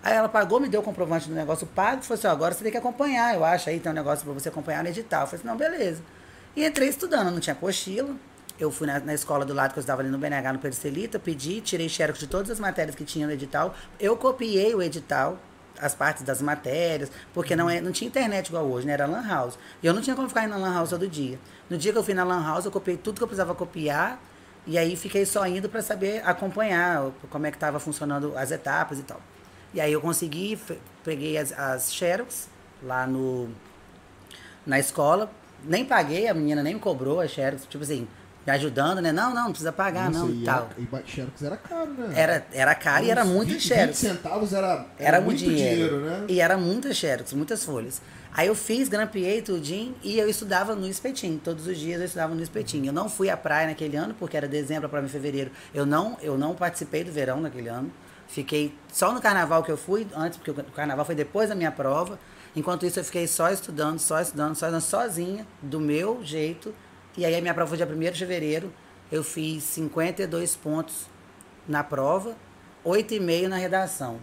Aí 0.00 0.14
ela 0.14 0.28
pagou, 0.28 0.60
me 0.60 0.68
deu 0.68 0.80
o 0.80 0.84
comprovante 0.84 1.28
do 1.28 1.34
negócio 1.34 1.66
pago, 1.66 2.02
falou 2.02 2.16
assim, 2.16 2.28
agora 2.28 2.54
você 2.54 2.62
tem 2.62 2.70
que 2.70 2.78
acompanhar, 2.78 3.34
eu 3.34 3.44
acho, 3.44 3.68
aí 3.68 3.80
tem 3.80 3.90
um 3.90 3.94
negócio 3.96 4.24
para 4.24 4.32
você 4.34 4.48
acompanhar 4.48 4.84
no 4.84 4.90
edital. 4.90 5.22
Eu 5.22 5.26
falei 5.26 5.40
assim, 5.40 5.48
não, 5.48 5.56
beleza. 5.56 6.02
E 6.54 6.64
entrei 6.64 6.88
estudando, 6.88 7.32
não 7.32 7.40
tinha 7.40 7.56
cochilo. 7.56 8.16
Eu 8.60 8.70
fui 8.70 8.86
na, 8.86 9.00
na 9.00 9.12
escola 9.12 9.44
do 9.44 9.52
lado 9.52 9.72
que 9.72 9.80
eu 9.80 9.80
estava 9.80 10.02
ali 10.02 10.08
no 10.08 10.18
BNH, 10.18 10.52
no 10.52 10.60
Pericelita, 10.60 11.18
pedi, 11.18 11.60
tirei 11.60 11.88
xerox 11.88 12.20
de 12.20 12.28
todas 12.28 12.48
as 12.48 12.60
matérias 12.60 12.94
que 12.94 13.04
tinha 13.04 13.26
no 13.26 13.32
edital. 13.32 13.74
Eu 13.98 14.16
copiei 14.16 14.72
o 14.72 14.80
edital, 14.80 15.36
as 15.78 15.94
partes 15.94 16.22
das 16.22 16.40
matérias, 16.40 17.10
porque 17.32 17.56
não, 17.56 17.68
é, 17.68 17.80
não 17.80 17.92
tinha 17.92 18.08
internet 18.08 18.48
igual 18.48 18.64
hoje, 18.64 18.86
né? 18.86 18.92
Era 18.92 19.06
lan 19.06 19.26
house. 19.26 19.58
E 19.82 19.86
eu 19.86 19.92
não 19.92 20.00
tinha 20.00 20.14
como 20.14 20.28
ficar 20.28 20.44
indo 20.44 20.50
na 20.50 20.56
lan 20.56 20.74
house 20.74 20.90
todo 20.90 21.06
dia. 21.08 21.38
No 21.68 21.76
dia 21.76 21.92
que 21.92 21.98
eu 21.98 22.04
fui 22.04 22.14
na 22.14 22.24
lan 22.24 22.44
house, 22.44 22.64
eu 22.64 22.70
copiei 22.70 22.96
tudo 22.96 23.16
que 23.16 23.22
eu 23.22 23.28
precisava 23.28 23.54
copiar, 23.54 24.20
e 24.66 24.78
aí 24.78 24.96
fiquei 24.96 25.26
só 25.26 25.46
indo 25.46 25.68
para 25.68 25.82
saber 25.82 26.22
acompanhar 26.24 27.10
como 27.30 27.46
é 27.46 27.50
que 27.50 27.56
estava 27.56 27.78
funcionando 27.78 28.36
as 28.36 28.50
etapas 28.50 28.98
e 28.98 29.02
tal. 29.02 29.20
E 29.74 29.80
aí 29.80 29.92
eu 29.92 30.00
consegui, 30.00 30.58
peguei 31.02 31.36
as, 31.36 31.52
as 31.52 31.92
xerox 31.92 32.48
lá 32.82 33.06
no, 33.06 33.50
na 34.66 34.78
escola, 34.78 35.30
nem 35.64 35.84
paguei, 35.84 36.28
a 36.28 36.34
menina 36.34 36.62
nem 36.62 36.74
me 36.74 36.80
cobrou 36.80 37.20
a 37.20 37.26
Xerox, 37.26 37.66
tipo 37.66 37.82
assim, 37.82 38.06
me 38.46 38.52
ajudando, 38.52 39.00
né? 39.00 39.12
Não, 39.12 39.34
não, 39.34 39.44
não 39.44 39.50
precisa 39.50 39.72
pagar, 39.72 40.10
Nossa, 40.10 40.26
não, 40.26 40.34
e 40.34 40.44
tal. 40.44 40.70
Era, 40.92 41.02
e 41.04 41.10
Xerox 41.10 41.42
era 41.42 41.56
caro, 41.56 41.90
né? 41.92 42.12
Era, 42.14 42.46
era 42.52 42.74
caro 42.74 43.04
e 43.04 43.10
era 43.10 43.24
muito 43.24 43.58
Xerox. 43.58 43.86
20 43.86 43.94
centavos 43.96 44.52
era, 44.52 44.66
era, 44.68 44.86
era 44.98 45.20
muito 45.20 45.38
dinheiro. 45.38 45.74
dinheiro. 45.74 46.00
né? 46.00 46.24
E 46.28 46.40
era 46.40 46.56
muita 46.56 46.92
Xerox, 46.92 47.32
muitas 47.32 47.64
folhas. 47.64 48.02
Aí 48.32 48.48
eu 48.48 48.54
fiz, 48.54 48.88
grampeei 48.88 49.40
tudinho 49.40 49.94
e 50.02 50.18
eu 50.18 50.28
estudava 50.28 50.74
no 50.74 50.88
espetinho. 50.88 51.40
Todos 51.42 51.66
os 51.66 51.78
dias 51.78 52.00
eu 52.00 52.06
estudava 52.06 52.34
no 52.34 52.42
espetinho. 52.42 52.86
Eu 52.86 52.92
não 52.92 53.08
fui 53.08 53.30
à 53.30 53.36
praia 53.36 53.68
naquele 53.68 53.96
ano, 53.96 54.14
porque 54.18 54.36
era 54.36 54.48
dezembro, 54.48 54.88
para 54.88 55.06
fevereiro. 55.06 55.52
Eu 55.72 55.86
não, 55.86 56.18
eu 56.20 56.36
não 56.36 56.54
participei 56.54 57.04
do 57.04 57.12
verão 57.12 57.40
naquele 57.40 57.68
ano. 57.68 57.92
Fiquei 58.26 58.74
só 58.92 59.12
no 59.12 59.20
carnaval 59.20 59.62
que 59.62 59.70
eu 59.70 59.76
fui, 59.76 60.06
antes, 60.16 60.36
porque 60.36 60.50
o 60.50 60.64
carnaval 60.72 61.04
foi 61.04 61.14
depois 61.14 61.48
da 61.48 61.54
minha 61.54 61.70
prova. 61.70 62.18
Enquanto 62.56 62.84
isso, 62.84 62.98
eu 62.98 63.04
fiquei 63.04 63.28
só 63.28 63.50
estudando, 63.50 64.00
só 64.00 64.20
estudando, 64.20 64.56
só 64.56 64.66
estudando, 64.66 64.82
sozinha, 64.82 65.46
do 65.62 65.78
meu 65.78 66.24
jeito. 66.24 66.74
E 67.16 67.24
aí, 67.24 67.36
a 67.36 67.40
minha 67.40 67.54
prova 67.54 67.68
foi 67.68 67.76
dia 67.76 67.86
1 67.86 68.12
de 68.12 68.18
fevereiro. 68.18 68.72
Eu 69.10 69.22
fiz 69.22 69.62
52 69.64 70.56
pontos 70.56 71.06
na 71.68 71.84
prova, 71.84 72.36
8,5 72.84 73.46
na 73.46 73.56
redação. 73.56 74.18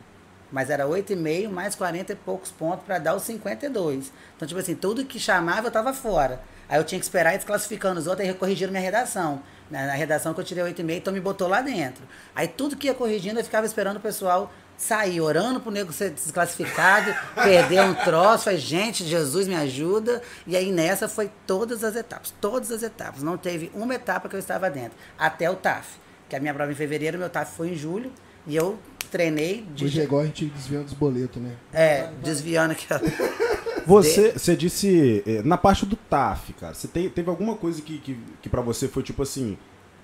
Mas 0.51 0.69
era 0.69 0.85
8,5 0.85 1.49
mais 1.49 1.75
40 1.75 2.11
e 2.11 2.15
poucos 2.15 2.51
pontos 2.51 2.85
para 2.85 2.99
dar 2.99 3.15
os 3.15 3.23
52. 3.23 4.11
Então, 4.35 4.45
tipo 4.47 4.59
assim, 4.59 4.75
tudo 4.75 5.05
que 5.05 5.17
chamava 5.19 5.67
eu 5.67 5.67
estava 5.69 5.93
fora. 5.93 6.41
Aí 6.67 6.77
eu 6.77 6.83
tinha 6.83 6.99
que 6.99 7.05
esperar 7.05 7.33
ir 7.33 7.37
desclassificando 7.37 7.99
os 7.99 8.07
outros, 8.07 8.27
aí 8.27 8.33
corrigiram 8.33 8.71
minha 8.71 8.83
redação. 8.83 9.41
Na, 9.69 9.87
na 9.87 9.93
redação 9.93 10.33
que 10.33 10.41
eu 10.41 10.43
tirei 10.43 10.63
8,5, 10.63 10.97
então 10.97 11.13
me 11.13 11.21
botou 11.21 11.47
lá 11.47 11.61
dentro. 11.61 12.03
Aí 12.35 12.47
tudo 12.47 12.75
que 12.75 12.87
ia 12.87 12.93
corrigindo, 12.93 13.39
eu 13.39 13.43
ficava 13.43 13.65
esperando 13.65 13.97
o 13.97 14.01
pessoal 14.01 14.51
saí 14.81 15.21
orando 15.21 15.59
pro 15.59 15.71
nego 15.71 15.93
ser 15.93 16.09
desclassificado, 16.09 17.13
perder 17.35 17.83
um 17.83 17.93
troço, 17.93 18.45
falei, 18.45 18.59
gente, 18.59 19.05
Jesus 19.05 19.47
me 19.47 19.53
ajuda. 19.53 20.23
E 20.47 20.57
aí 20.57 20.71
nessa 20.71 21.07
foi 21.07 21.29
todas 21.45 21.83
as 21.83 21.95
etapas, 21.95 22.33
todas 22.41 22.71
as 22.71 22.81
etapas. 22.81 23.21
Não 23.21 23.37
teve 23.37 23.71
uma 23.75 23.93
etapa 23.93 24.27
que 24.27 24.35
eu 24.35 24.39
estava 24.39 24.69
dentro, 24.71 24.97
até 25.19 25.49
o 25.49 25.55
TAF. 25.55 25.99
Que 26.27 26.35
a 26.35 26.39
minha 26.39 26.53
prova 26.53 26.71
em 26.71 26.75
fevereiro, 26.75 27.19
meu 27.19 27.29
TAF 27.29 27.55
foi 27.55 27.69
em 27.69 27.75
julho, 27.75 28.11
e 28.47 28.55
eu 28.55 28.79
treinei. 29.11 29.67
De... 29.75 29.85
Hoje 29.85 30.01
é 30.01 30.03
igual 30.03 30.23
a 30.23 30.25
gente 30.25 30.45
desviando 30.45 30.85
dos 30.85 30.93
boletos, 30.93 31.39
né? 31.39 31.51
É, 31.71 32.09
desviando 32.23 32.71
aqui. 32.71 32.87
Você, 33.85 34.33
você 34.33 34.55
disse, 34.55 35.23
eh, 35.25 35.41
na 35.43 35.57
parte 35.57 35.87
do 35.87 35.95
TAF, 35.95 36.53
cara, 36.53 36.71
você 36.71 36.87
tem, 36.87 37.09
teve 37.09 37.31
alguma 37.31 37.55
coisa 37.55 37.81
que, 37.81 37.97
que, 37.97 38.15
que 38.39 38.47
para 38.47 38.61
você 38.61 38.87
foi 38.87 39.01
tipo 39.01 39.23
assim, 39.23 39.57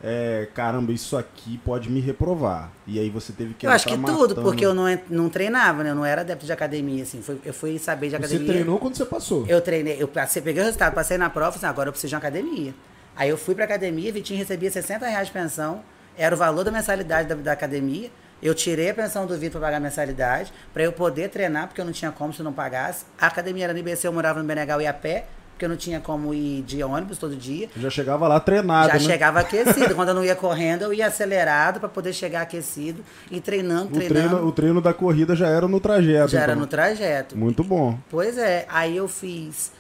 é, 0.03 0.47
caramba, 0.53 0.91
isso 0.91 1.17
aqui 1.17 1.57
pode 1.65 1.89
me 1.89 1.99
reprovar. 1.99 2.71
E 2.85 2.99
aí 2.99 3.09
você 3.09 3.33
teve 3.33 3.53
que 3.55 3.65
Eu 3.65 3.71
acho 3.71 3.88
que 3.88 3.97
matando. 3.97 4.27
tudo, 4.27 4.41
porque 4.41 4.65
eu 4.65 4.73
não, 4.73 4.85
não 5.09 5.29
treinava, 5.29 5.83
né? 5.83 5.89
Eu 5.89 5.95
não 5.95 6.05
era 6.05 6.21
adepto 6.21 6.45
de 6.45 6.51
academia, 6.51 7.03
assim. 7.03 7.21
Foi, 7.21 7.39
eu 7.44 7.53
fui 7.53 7.79
saber 7.79 8.09
de 8.09 8.15
academia. 8.15 8.45
Você 8.45 8.51
treinou 8.51 8.79
quando 8.79 8.95
você 8.95 9.05
passou? 9.05 9.45
Eu 9.47 9.59
treinei, 9.59 9.97
eu 9.99 10.07
passei, 10.07 10.41
peguei 10.41 10.61
o 10.61 10.65
resultado, 10.65 10.94
passei 10.94 11.17
na 11.17 11.29
prova, 11.29 11.55
assim, 11.55 11.65
agora 11.65 11.89
eu 11.89 11.91
preciso 11.94 12.09
de 12.09 12.15
uma 12.15 12.19
academia. 12.19 12.73
Aí 13.15 13.29
eu 13.29 13.38
fui 13.38 13.55
pra 13.55 13.65
academia, 13.65 14.13
Vitinho 14.13 14.38
recebia 14.38 14.69
60 14.69 15.07
reais 15.07 15.27
de 15.27 15.33
pensão, 15.33 15.81
era 16.15 16.35
o 16.35 16.38
valor 16.38 16.63
da 16.63 16.71
mensalidade 16.71 17.27
da, 17.27 17.35
da 17.35 17.51
academia. 17.51 18.11
Eu 18.39 18.53
tirei 18.53 18.91
a 18.91 18.94
pensão 18.94 19.25
do 19.25 19.35
Vitor 19.35 19.59
para 19.59 19.69
pagar 19.69 19.77
a 19.77 19.79
mensalidade, 19.79 20.53
para 20.71 20.83
eu 20.83 20.94
poder 20.94 21.29
treinar, 21.29 21.67
porque 21.67 21.81
eu 21.81 21.85
não 21.85 21.91
tinha 21.91 22.11
como 22.11 22.31
se 22.31 22.44
não 22.44 22.53
pagasse. 22.53 23.05
A 23.19 23.25
academia 23.25 23.63
era 23.63 23.73
no 23.73 23.79
IBC, 23.79 24.07
eu 24.07 24.13
morava 24.13 24.39
no 24.39 24.45
Benegal 24.45 24.79
e 24.79 24.85
a 24.85 24.94
pé 24.94 25.25
porque 25.57 25.65
eu 25.65 25.69
não 25.69 25.75
tinha 25.75 26.00
como 26.00 26.36
ir 26.36 26.62
de 26.62 26.83
ônibus 26.83 27.18
todo 27.18 27.36
dia. 27.36 27.68
Já 27.75 27.89
chegava 27.89 28.27
lá 28.27 28.39
treinado, 28.39 28.89
Já 28.89 28.94
né? 28.94 29.00
chegava 29.00 29.39
aquecido. 29.42 29.95
Quando 29.95 30.09
eu 30.09 30.15
não 30.15 30.24
ia 30.24 30.36
correndo, 30.36 30.83
eu 30.83 30.94
ia 30.94 31.07
acelerado 31.07 31.80
para 31.80 31.89
poder 31.89 32.13
chegar 32.13 32.44
aquecido 32.44 33.04
e 33.31 33.42
treinando, 33.42 33.88
o 33.88 33.95
treinando. 33.95 34.30
Treino, 34.30 34.48
o 34.48 34.51
treino 34.51 34.81
da 34.81 34.94
corrida 34.94 35.36
já 35.36 35.48
era 35.48 35.68
no 35.68 35.80
trajeto. 35.80 36.30
Já 36.30 36.38
então. 36.38 36.51
era 36.51 36.56
no 36.56 36.68
trajeto. 36.68 37.35
Muito 37.35 37.64
bom. 37.64 37.97
Pois 38.07 38.37
é. 38.37 38.68
Aí 38.69 38.95
eu 38.95 39.07
fiz... 39.07 39.71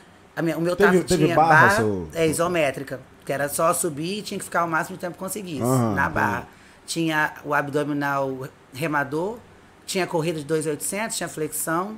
Minha, 0.41 0.57
o 0.57 0.61
meu 0.61 0.75
teve, 0.75 1.03
teve 1.03 1.25
tinha 1.25 1.35
barra, 1.35 1.67
barra 1.67 1.75
seu... 1.75 2.07
é, 2.13 2.27
isométrica, 2.27 2.99
que 3.23 3.31
era 3.31 3.47
só 3.47 3.71
subir 3.71 4.19
e 4.19 4.21
tinha 4.23 4.39
que 4.39 4.43
ficar 4.43 4.65
o 4.65 4.67
máximo 4.67 4.97
de 4.97 5.01
tempo 5.01 5.13
que 5.13 5.19
conseguisse 5.19 5.61
uhum, 5.61 5.93
na 5.93 6.09
barra. 6.09 6.39
Uhum. 6.39 6.45
Tinha 6.87 7.33
o 7.45 7.53
abdominal 7.53 8.47
remador, 8.73 9.37
tinha 9.85 10.07
corrida 10.07 10.39
de 10.39 10.45
2.800, 10.45 11.11
tinha 11.11 11.29
flexão, 11.29 11.95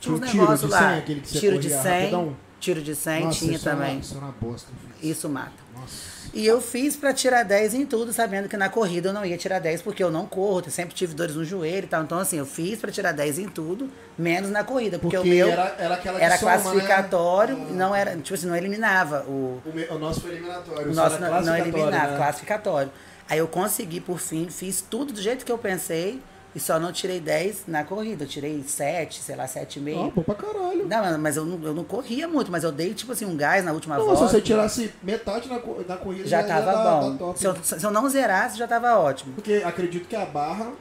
tinha 0.00 0.14
uns 0.14 0.20
negócios 0.20 0.70
lá. 0.70 1.00
tiro 1.24 1.58
de 1.58 1.70
100. 1.70 1.76
Rapidão. 1.76 2.36
Tiro 2.60 2.82
de 2.82 2.94
100 2.94 3.24
Nossa, 3.24 3.38
tinha 3.38 3.52
isso 3.54 3.64
também. 3.64 3.96
É 3.96 4.00
isso 4.00 4.14
é 4.14 4.18
uma 4.18 4.32
bosta. 4.38 4.68
Isso 5.02 5.28
mata. 5.28 5.52
Nossa. 5.74 6.20
E 6.32 6.46
eu 6.46 6.60
fiz 6.60 6.94
para 6.94 7.12
tirar 7.12 7.42
10 7.42 7.74
em 7.74 7.86
tudo, 7.86 8.12
sabendo 8.12 8.48
que 8.48 8.56
na 8.56 8.68
corrida 8.68 9.08
eu 9.08 9.12
não 9.12 9.24
ia 9.24 9.36
tirar 9.36 9.58
10 9.58 9.82
porque 9.82 10.02
eu 10.02 10.10
não 10.10 10.26
corro, 10.26 10.62
eu 10.64 10.70
sempre 10.70 10.94
tive 10.94 11.12
dores 11.12 11.34
no 11.34 11.44
joelho 11.44 11.84
e 11.84 11.88
tal. 11.88 12.02
Então, 12.04 12.18
assim, 12.18 12.38
eu 12.38 12.46
fiz 12.46 12.78
para 12.78 12.92
tirar 12.92 13.12
10 13.12 13.40
em 13.40 13.48
tudo, 13.48 13.90
menos 14.16 14.50
na 14.50 14.62
corrida. 14.62 14.98
Porque, 14.98 15.16
porque 15.16 15.28
o 15.28 15.34
meu 15.34 15.48
era, 15.48 15.74
era, 15.78 16.00
era 16.20 16.38
soma, 16.38 16.52
classificatório, 16.52 17.56
né? 17.56 17.66
não 17.72 17.94
era, 17.94 18.16
tipo 18.16 18.34
assim, 18.34 18.46
não 18.46 18.54
eliminava 18.54 19.24
o. 19.26 19.60
O, 19.64 19.72
me, 19.74 19.84
o 19.86 19.98
nosso 19.98 20.20
foi 20.20 20.32
eliminatório. 20.32 20.92
O 20.92 20.94
nosso 20.94 21.18
não, 21.18 21.42
não 21.42 21.56
eliminava, 21.56 22.12
né? 22.12 22.16
classificatório. 22.16 22.92
Aí 23.28 23.38
eu 23.38 23.48
consegui, 23.48 24.00
por 24.00 24.18
fim, 24.18 24.48
fiz 24.50 24.80
tudo 24.80 25.12
do 25.12 25.20
jeito 25.20 25.44
que 25.44 25.50
eu 25.50 25.58
pensei. 25.58 26.20
E 26.54 26.58
só 26.58 26.80
não 26.80 26.92
tirei 26.92 27.20
10 27.20 27.64
na 27.68 27.84
corrida. 27.84 28.24
Eu 28.24 28.28
tirei 28.28 28.62
7, 28.62 29.20
sei 29.20 29.36
lá, 29.36 29.46
7,5. 29.46 30.08
Ah, 30.08 30.12
bom 30.14 30.22
pra 30.22 30.34
caralho. 30.34 30.86
Não, 30.86 31.18
mas 31.18 31.36
eu 31.36 31.44
não, 31.44 31.62
eu 31.64 31.74
não 31.74 31.84
corria 31.84 32.26
muito, 32.26 32.50
mas 32.50 32.64
eu 32.64 32.72
dei, 32.72 32.92
tipo 32.92 33.12
assim, 33.12 33.24
um 33.24 33.36
gás 33.36 33.64
na 33.64 33.72
última 33.72 33.96
não, 33.96 34.06
volta. 34.06 34.26
Se 34.26 34.32
você 34.32 34.40
tirasse 34.40 34.92
metade 35.02 35.48
na, 35.48 35.56
na 35.56 35.96
corrida, 35.96 36.28
já, 36.28 36.42
já 36.42 36.48
tava 36.48 36.72
já 36.72 36.82
bom. 36.82 37.16
Dá, 37.16 37.26
dá 37.26 37.34
se, 37.36 37.44
eu, 37.44 37.56
se 37.62 37.84
eu 37.84 37.90
não 37.90 38.08
zerasse, 38.08 38.58
já 38.58 38.66
tava 38.66 38.98
ótimo. 38.98 39.32
Porque 39.34 39.62
acredito 39.64 40.08
que 40.08 40.16
a 40.16 40.26
barra. 40.26 40.72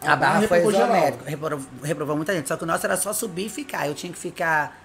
A, 0.00 0.12
a 0.12 0.16
barra, 0.16 0.34
barra 0.34 0.48
foi 0.48 0.66
isométrica. 0.66 1.30
Reprovou, 1.30 1.68
reprovou 1.84 2.16
muita 2.16 2.34
gente. 2.34 2.48
Só 2.48 2.56
que 2.56 2.64
o 2.64 2.66
nosso 2.66 2.84
era 2.84 2.96
só 2.96 3.12
subir 3.12 3.46
e 3.46 3.48
ficar. 3.48 3.86
Eu 3.86 3.94
tinha 3.94 4.12
que 4.12 4.18
ficar 4.18 4.81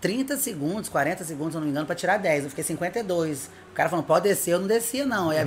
30 0.00 0.36
segundos, 0.36 0.88
40 0.88 1.24
segundos, 1.24 1.52
se 1.52 1.58
não 1.58 1.64
me 1.64 1.70
engano, 1.70 1.86
pra 1.86 1.96
tirar 1.96 2.18
10. 2.18 2.44
Eu 2.44 2.50
fiquei 2.50 2.64
52 2.64 3.50
cara 3.78 3.88
falando, 3.88 4.06
pode 4.06 4.28
descer, 4.28 4.54
eu 4.54 4.58
não 4.58 4.66
descia, 4.66 5.06
não. 5.06 5.30
Aí 5.30 5.38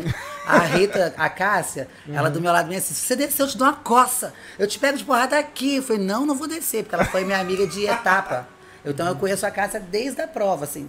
a, 0.48 0.60
Rita, 0.63 1.13
a 1.17 1.29
Cássia, 1.29 1.89
uhum. 2.08 2.15
ela 2.15 2.29
do 2.29 2.39
meu 2.39 2.53
lado 2.53 2.70
me 2.70 2.77
assim, 2.77 2.93
se 2.93 3.01
você 3.01 3.15
descer, 3.15 3.41
eu 3.41 3.48
te 3.48 3.58
dou 3.58 3.67
uma 3.67 3.75
coça. 3.75 4.34
Eu 4.58 4.65
te 4.65 4.79
pego 4.79 4.98
de 4.98 5.03
porrada 5.03 5.38
aqui. 5.38 5.75
Eu 5.75 5.84
falei, 5.84 6.01
não, 6.01 6.25
não 6.25 6.34
vou 6.34 6.48
descer, 6.48 6.84
porque 6.84 6.96
ela 6.96 7.03
foi 7.03 7.25
minha 7.25 7.39
amiga 7.39 7.67
de 7.67 7.86
etapa. 7.86 8.48
Então 8.86 9.05
eu 9.05 9.15
conheço 9.15 9.46
a 9.46 9.51
Cássia 9.51 9.81
desde 9.81 10.22
a 10.22 10.27
prova, 10.27 10.63
assim. 10.63 10.88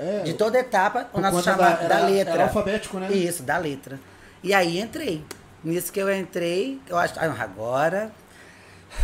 É, 0.00 0.22
de 0.24 0.34
toda 0.34 0.58
etapa, 0.58 1.08
o 1.12 1.20
nosso 1.20 1.42
chamado 1.42 1.88
da, 1.88 2.00
da 2.00 2.06
letra. 2.06 2.34
Era 2.34 2.42
alfabético, 2.42 2.98
né? 2.98 3.10
Isso, 3.12 3.44
da 3.44 3.56
letra. 3.56 4.00
E 4.42 4.52
aí 4.52 4.80
entrei. 4.80 5.24
Nisso 5.62 5.92
que 5.92 6.00
eu 6.00 6.14
entrei, 6.14 6.80
eu 6.88 6.98
acho, 6.98 7.14
ah, 7.18 7.34
agora 7.38 8.10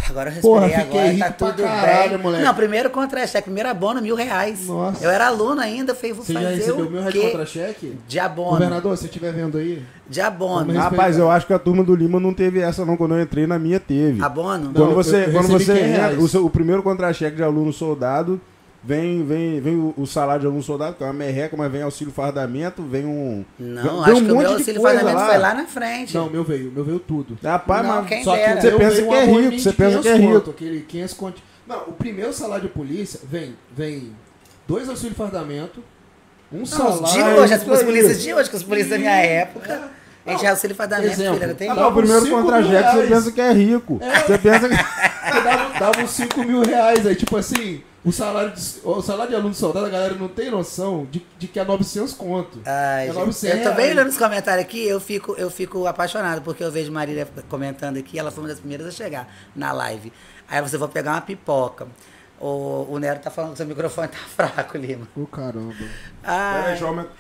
Agora 0.09 0.31
eu 0.35 0.41
Porra, 0.41 0.67
respirei, 0.67 0.85
fiquei 0.87 1.01
agora 1.01 1.13
rico 1.13 1.29
tá 1.29 1.33
pra 1.33 1.49
tudo 1.53 1.63
caralho, 1.63 2.11
bem. 2.11 2.19
moleque. 2.19 2.45
Não, 2.45 2.55
primeiro 2.55 2.91
contra-cheque, 2.91 3.45
primeiro 3.45 3.69
abono, 3.69 4.03
mil 4.03 4.15
reais. 4.17 4.67
Nossa. 4.67 5.05
Eu 5.05 5.11
era 5.11 5.27
aluno 5.29 5.61
ainda, 5.61 5.95
falei, 5.95 6.13
vou 6.13 6.25
Você 6.25 6.33
já 6.33 6.41
fazer 6.41 6.55
recebeu 6.57 6.87
o 6.87 6.91
mil 6.91 7.01
reais 7.01 7.15
de 7.15 7.21
contra-cheque? 7.21 7.99
De 8.09 8.19
abono. 8.19 8.51
Governador, 8.51 8.97
se 8.97 9.05
estiver 9.05 9.33
vendo 9.33 9.57
aí. 9.59 9.83
De 10.09 10.21
abono. 10.21 10.73
Rapaz, 10.73 11.17
eu 11.17 11.31
acho 11.31 11.47
que 11.47 11.53
a 11.53 11.59
turma 11.59 11.85
do 11.85 11.95
Lima 11.95 12.19
não 12.19 12.35
teve 12.35 12.61
essa 12.61 12.85
não. 12.85 12.97
Quando 12.97 13.15
eu 13.15 13.23
entrei, 13.23 13.47
na 13.47 13.59
minha 13.59 13.79
teve. 13.79 14.21
Abono? 14.23 14.73
Quando 14.73 14.89
Não, 14.89 14.95
você, 14.95 15.25
quando 15.31 15.47
você 15.47 15.75
500 15.75 15.79
entra, 15.95 16.21
o, 16.21 16.29
seu- 16.29 16.45
o 16.47 16.51
primeiro 16.51 16.83
contra-cheque 16.83 17.37
de 17.37 17.43
aluno 17.45 17.73
soldado, 17.73 18.41
vem, 18.83 19.25
vem, 19.25 19.61
vem 19.61 19.77
o, 19.77 19.95
o 19.97 20.07
salário 20.07 20.41
de 20.43 20.47
aluno 20.47 20.63
soldado, 20.63 20.97
que 20.97 21.03
é 21.03 21.07
uma 21.07 21.13
merreca, 21.13 21.57
mas 21.57 21.71
vem 21.71 21.83
auxílio 21.83 22.13
fardamento, 22.13 22.83
vem 22.83 23.05
um. 23.05 23.45
Não, 23.59 24.03
vem 24.05 24.13
acho 24.15 24.23
um 24.23 24.27
que 24.27 24.33
o 24.33 24.37
meu 24.37 24.47
de 24.49 24.53
auxílio 24.55 24.81
coisa 24.81 24.99
pagamento 24.99 25.19
lá. 25.19 25.27
foi 25.27 25.39
lá 25.39 25.55
na 25.55 25.67
frente. 25.67 26.15
Não, 26.17 26.31
meu 26.31 26.45
veio, 26.45 26.71
meu 26.73 26.85
veio 26.85 26.99
tudo. 26.99 27.39
Rapaz, 27.43 27.87
Não, 27.87 27.97
mas 27.97 28.09
quem 28.09 28.25
Só 28.25 28.33
que 28.33 28.39
dera. 28.39 28.59
o 28.59 28.61
Você 28.63 28.73
pensa 28.73 29.03
que 29.03 29.15
é 29.15 29.25
rico, 29.25 29.59
você 29.59 29.73
pensa 29.73 29.99
que 30.01 30.09
é 30.09 30.17
500 30.17 30.35
rico. 30.35 30.51
Aquele 30.51 30.81
500 30.83 31.15
conto. 31.15 31.43
Não, 31.67 31.79
o 31.83 31.93
primeiro 31.93 32.33
salário 32.33 32.63
de 32.65 32.71
polícia 32.71 33.21
vem, 33.25 33.55
vem 33.77 34.13
dois 34.67 34.89
auxílios 34.89 35.17
fardamento, 35.17 35.83
um 36.53 36.59
Não, 36.61 36.67
salário... 36.67 37.07
de 37.07 37.41
hoje, 37.41 37.55
as, 37.55 37.69
aí. 37.69 37.85
polícias 37.85 38.23
de 38.23 38.35
hoje, 38.35 38.51
que 38.51 38.57
os 38.57 38.63
polícias 38.65 38.91
da 38.91 38.99
minha 38.99 39.17
época, 39.17 39.89
a 40.27 40.31
gente 40.33 40.43
Não, 40.43 40.51
auxílio 40.51 40.77
exemplo. 41.05 41.35
filha, 41.35 41.47
não 41.47 41.55
tem 41.55 41.69
Ah, 41.71 41.87
o 41.89 41.93
primeiro 41.93 42.29
contra-cheque 42.29 42.93
você 42.97 43.07
pensa 43.07 43.33
que 43.33 43.41
é 43.41 43.53
rico. 43.53 44.01
Você 44.27 44.39
pensa 44.39 44.69
que. 44.69 44.75
Você 44.75 45.41
dava, 45.45 45.79
dava 45.79 46.01
uns 46.03 46.11
5 46.11 46.43
mil 46.45 46.63
reais 46.63 47.07
aí, 47.07 47.15
tipo 47.15 47.37
assim, 47.37 47.83
o 48.03 48.11
salário 48.13 48.53
de, 48.53 48.61
o 48.83 49.03
salário 49.03 49.31
de 49.31 49.37
aluno 49.37 49.55
soldado, 49.55 49.87
a 49.87 49.91
galera 49.91 50.15
não 50.15 50.29
tem 50.29 50.51
noção 50.51 51.07
de, 51.11 51.25
de 51.39 51.47
que 51.47 51.61
é 51.61 51.65
900 51.65 52.15
conto. 52.15 52.61
Ai, 52.65 53.09
é 53.09 53.13
gente, 53.13 53.19
900 53.19 53.59
eu 53.59 53.71
tô 53.71 53.77
bem 53.77 53.91
olhando 53.91 54.09
os 54.09 54.17
comentários 54.17 54.65
aqui, 54.65 54.87
eu 54.87 54.99
fico, 54.99 55.35
eu 55.37 55.51
fico 55.51 55.87
apaixonado, 55.87 56.41
porque 56.41 56.65
eu 56.65 56.73
vejo 56.73 56.91
Marília 56.91 57.29
comentando 57.49 57.99
aqui, 57.99 58.19
ela 58.19 58.31
foi 58.31 58.43
uma 58.43 58.49
das 58.49 58.59
primeiras 58.59 58.87
a 58.87 58.91
chegar 58.91 59.29
na 59.55 59.71
live. 59.73 60.13
Aí 60.49 60.63
você 60.63 60.79
vai 60.79 60.89
pegar 60.89 61.13
uma 61.13 61.21
pipoca. 61.21 61.87
O, 62.41 62.87
o 62.89 62.99
Nero 62.99 63.21
tá 63.21 63.31
falando 63.31 63.53
que 63.53 63.59
seu 63.59 63.67
microfone 63.67 64.09
tá 64.09 64.17
fraco, 64.35 64.79
Lima. 64.79 65.07
Ô, 65.15 65.27
caramba. 65.27 65.75
Ai, 66.25 66.55
Peraí, 66.55 66.69
deixa 66.71 66.85
eu 66.85 66.89
aumentar. 66.89 67.11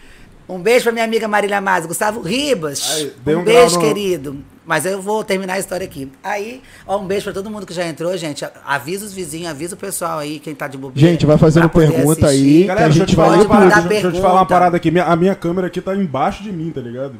Um 0.54 0.60
beijo 0.60 0.84
pra 0.84 0.92
minha 0.92 1.04
amiga 1.04 1.26
Marília 1.28 1.60
Maza, 1.60 1.86
Gustavo 1.86 2.20
Ribas. 2.20 2.90
Aí, 2.94 3.12
um, 3.34 3.38
um 3.40 3.44
beijo, 3.44 3.76
no- 3.76 3.80
querido. 3.82 4.36
Mas 4.66 4.86
eu 4.86 5.02
vou 5.02 5.24
terminar 5.24 5.54
a 5.54 5.58
história 5.58 5.84
aqui. 5.84 6.12
Aí, 6.22 6.62
ó, 6.86 6.98
um 6.98 7.06
beijo 7.06 7.24
pra 7.24 7.32
todo 7.32 7.50
mundo 7.50 7.66
que 7.66 7.74
já 7.74 7.84
entrou, 7.86 8.16
gente. 8.16 8.46
Avisa 8.64 9.04
os 9.04 9.12
vizinhos, 9.12 9.48
avisa 9.50 9.74
o 9.74 9.78
pessoal 9.78 10.18
aí, 10.20 10.38
quem 10.38 10.54
tá 10.54 10.68
de 10.68 10.78
bobeira. 10.78 11.08
Gente, 11.10 11.26
vai 11.26 11.36
fazendo 11.36 11.68
pergunta 11.68 12.26
assistir. 12.26 12.60
aí. 12.60 12.64
Galera, 12.64 12.86
a 12.86 12.88
deixa 12.88 13.02
eu 13.02 13.06
gente 13.06 13.10
te 13.10 13.16
falar 13.16 13.28
vai 13.36 13.46
uma 13.46 13.58
ler 13.58 13.64
parada. 13.68 13.80
tudo. 13.82 13.88
Deixa 13.88 14.06
eu 14.06 14.12
te 14.12 14.20
falar 14.20 14.34
uma 14.34 14.46
parada 14.46 14.76
aqui. 14.76 14.90
Minha- 14.92 15.04
a 15.06 15.16
minha 15.16 15.34
câmera 15.34 15.66
aqui 15.66 15.80
tá 15.80 15.96
embaixo 15.96 16.42
de 16.44 16.52
mim, 16.52 16.70
tá 16.70 16.80
ligado? 16.80 17.14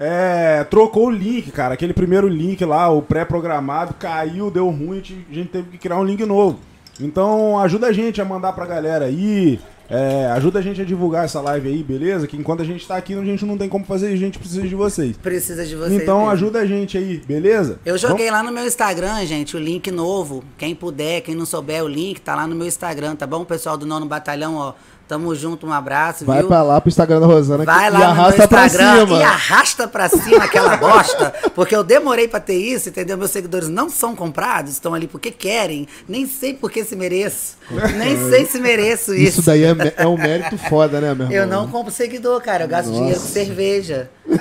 É, 0.00 0.64
trocou 0.64 1.06
o 1.06 1.10
link, 1.10 1.50
cara. 1.52 1.74
Aquele 1.74 1.92
primeiro 1.92 2.26
link 2.26 2.64
lá, 2.64 2.88
o 2.88 3.02
pré-programado, 3.02 3.94
caiu, 3.94 4.50
deu 4.50 4.68
ruim, 4.68 4.98
a 4.98 5.34
gente 5.34 5.48
teve 5.50 5.68
que 5.70 5.78
criar 5.78 5.98
um 5.98 6.04
link 6.04 6.24
novo. 6.24 6.58
Então 6.98 7.58
ajuda 7.58 7.86
a 7.88 7.92
gente 7.92 8.20
a 8.20 8.24
mandar 8.24 8.52
pra 8.52 8.66
galera 8.66 9.04
aí. 9.04 9.60
É, 9.90 10.26
ajuda 10.26 10.60
a 10.60 10.62
gente 10.62 10.80
a 10.80 10.84
divulgar 10.84 11.24
essa 11.24 11.40
live 11.40 11.68
aí, 11.68 11.82
beleza? 11.82 12.26
Que 12.28 12.36
enquanto 12.36 12.62
a 12.62 12.64
gente 12.64 12.86
tá 12.86 12.96
aqui, 12.96 13.12
a 13.14 13.24
gente 13.24 13.44
não 13.44 13.58
tem 13.58 13.68
como 13.68 13.84
fazer, 13.84 14.06
a 14.12 14.16
gente 14.16 14.38
precisa 14.38 14.62
de 14.62 14.74
vocês. 14.76 15.16
Precisa 15.16 15.66
de 15.66 15.74
vocês. 15.74 16.00
então 16.00 16.18
mesmo. 16.18 16.30
ajuda 16.30 16.60
a 16.60 16.66
gente 16.66 16.96
aí, 16.96 17.20
beleza? 17.26 17.80
Eu 17.84 17.98
joguei 17.98 18.30
lá 18.30 18.40
no 18.40 18.52
meu 18.52 18.64
Instagram, 18.64 19.26
gente, 19.26 19.56
o 19.56 19.58
link 19.58 19.90
novo. 19.90 20.44
Quem 20.56 20.76
puder, 20.76 21.22
quem 21.22 21.34
não 21.34 21.44
souber, 21.44 21.82
o 21.82 21.88
link 21.88 22.20
tá 22.20 22.36
lá 22.36 22.46
no 22.46 22.54
meu 22.54 22.68
Instagram, 22.68 23.16
tá 23.16 23.26
bom? 23.26 23.44
Pessoal 23.44 23.76
do 23.76 23.84
Nono 23.84 24.06
Batalhão, 24.06 24.54
ó. 24.54 24.74
Tamo 25.10 25.34
junto, 25.34 25.66
um 25.66 25.72
abraço, 25.72 26.24
Vai 26.24 26.38
viu? 26.38 26.46
pra 26.46 26.62
lá 26.62 26.80
pro 26.80 26.88
Instagram 26.88 27.18
da 27.18 27.26
Rosana 27.26 27.64
Vai 27.64 27.86
que, 27.90 27.94
lá 27.94 27.98
e 27.98 28.02
arrasta 28.04 28.46
pra 28.46 28.66
Instagram 28.66 29.06
cima. 29.06 29.18
e 29.18 29.22
arrasta 29.24 29.88
pra 29.88 30.08
cima 30.08 30.44
aquela 30.44 30.76
bosta, 30.76 31.34
porque 31.52 31.74
eu 31.74 31.82
demorei 31.82 32.28
pra 32.28 32.38
ter 32.38 32.54
isso, 32.54 32.90
entendeu? 32.90 33.18
Meus 33.18 33.32
seguidores 33.32 33.66
não 33.66 33.90
são 33.90 34.14
comprados, 34.14 34.70
estão 34.70 34.94
ali 34.94 35.08
porque 35.08 35.32
querem, 35.32 35.88
nem 36.08 36.28
sei 36.28 36.54
porque 36.54 36.84
se 36.84 36.94
mereço, 36.94 37.56
nem 37.98 38.30
sei 38.30 38.46
se 38.46 38.60
mereço 38.60 39.12
isso. 39.12 39.40
Isso 39.40 39.42
daí 39.42 39.64
é, 39.64 39.74
é 39.96 40.06
um 40.06 40.16
mérito 40.16 40.56
foda, 40.56 41.00
né, 41.00 41.12
meu 41.12 41.26
irmão? 41.26 41.32
Eu 41.32 41.44
não 41.48 41.66
compro 41.66 41.90
seguidor, 41.92 42.40
cara, 42.40 42.62
eu 42.62 42.68
gasto 42.68 42.86
Nossa. 42.90 43.00
dinheiro 43.00 43.20
com 43.20 43.26
cerveja. 43.26 44.08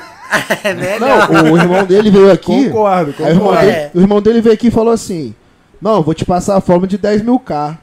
é 0.64 0.74
melhor. 0.76 1.32
Não, 1.32 1.52
o 1.52 1.58
irmão 1.58 1.84
dele 1.84 2.12
veio 2.12 2.32
aqui. 2.32 2.66
Concordo, 2.70 3.16
Aí 3.18 3.26
o 3.26 3.30
irmão, 3.30 3.48
concordo. 3.48 3.66
dele, 3.66 3.72
É. 3.76 3.92
o 3.96 4.00
irmão 4.02 4.22
dele 4.22 4.40
veio 4.40 4.54
aqui 4.54 4.68
e 4.68 4.72
falou 4.72 4.94
assim: 4.94 5.34
Não, 5.82 6.04
vou 6.04 6.14
te 6.14 6.26
passar 6.26 6.56
a 6.58 6.62
forma 6.62 6.86
de 6.86 6.96
10 6.96 7.24
mil 7.24 7.40
K. 7.40 7.76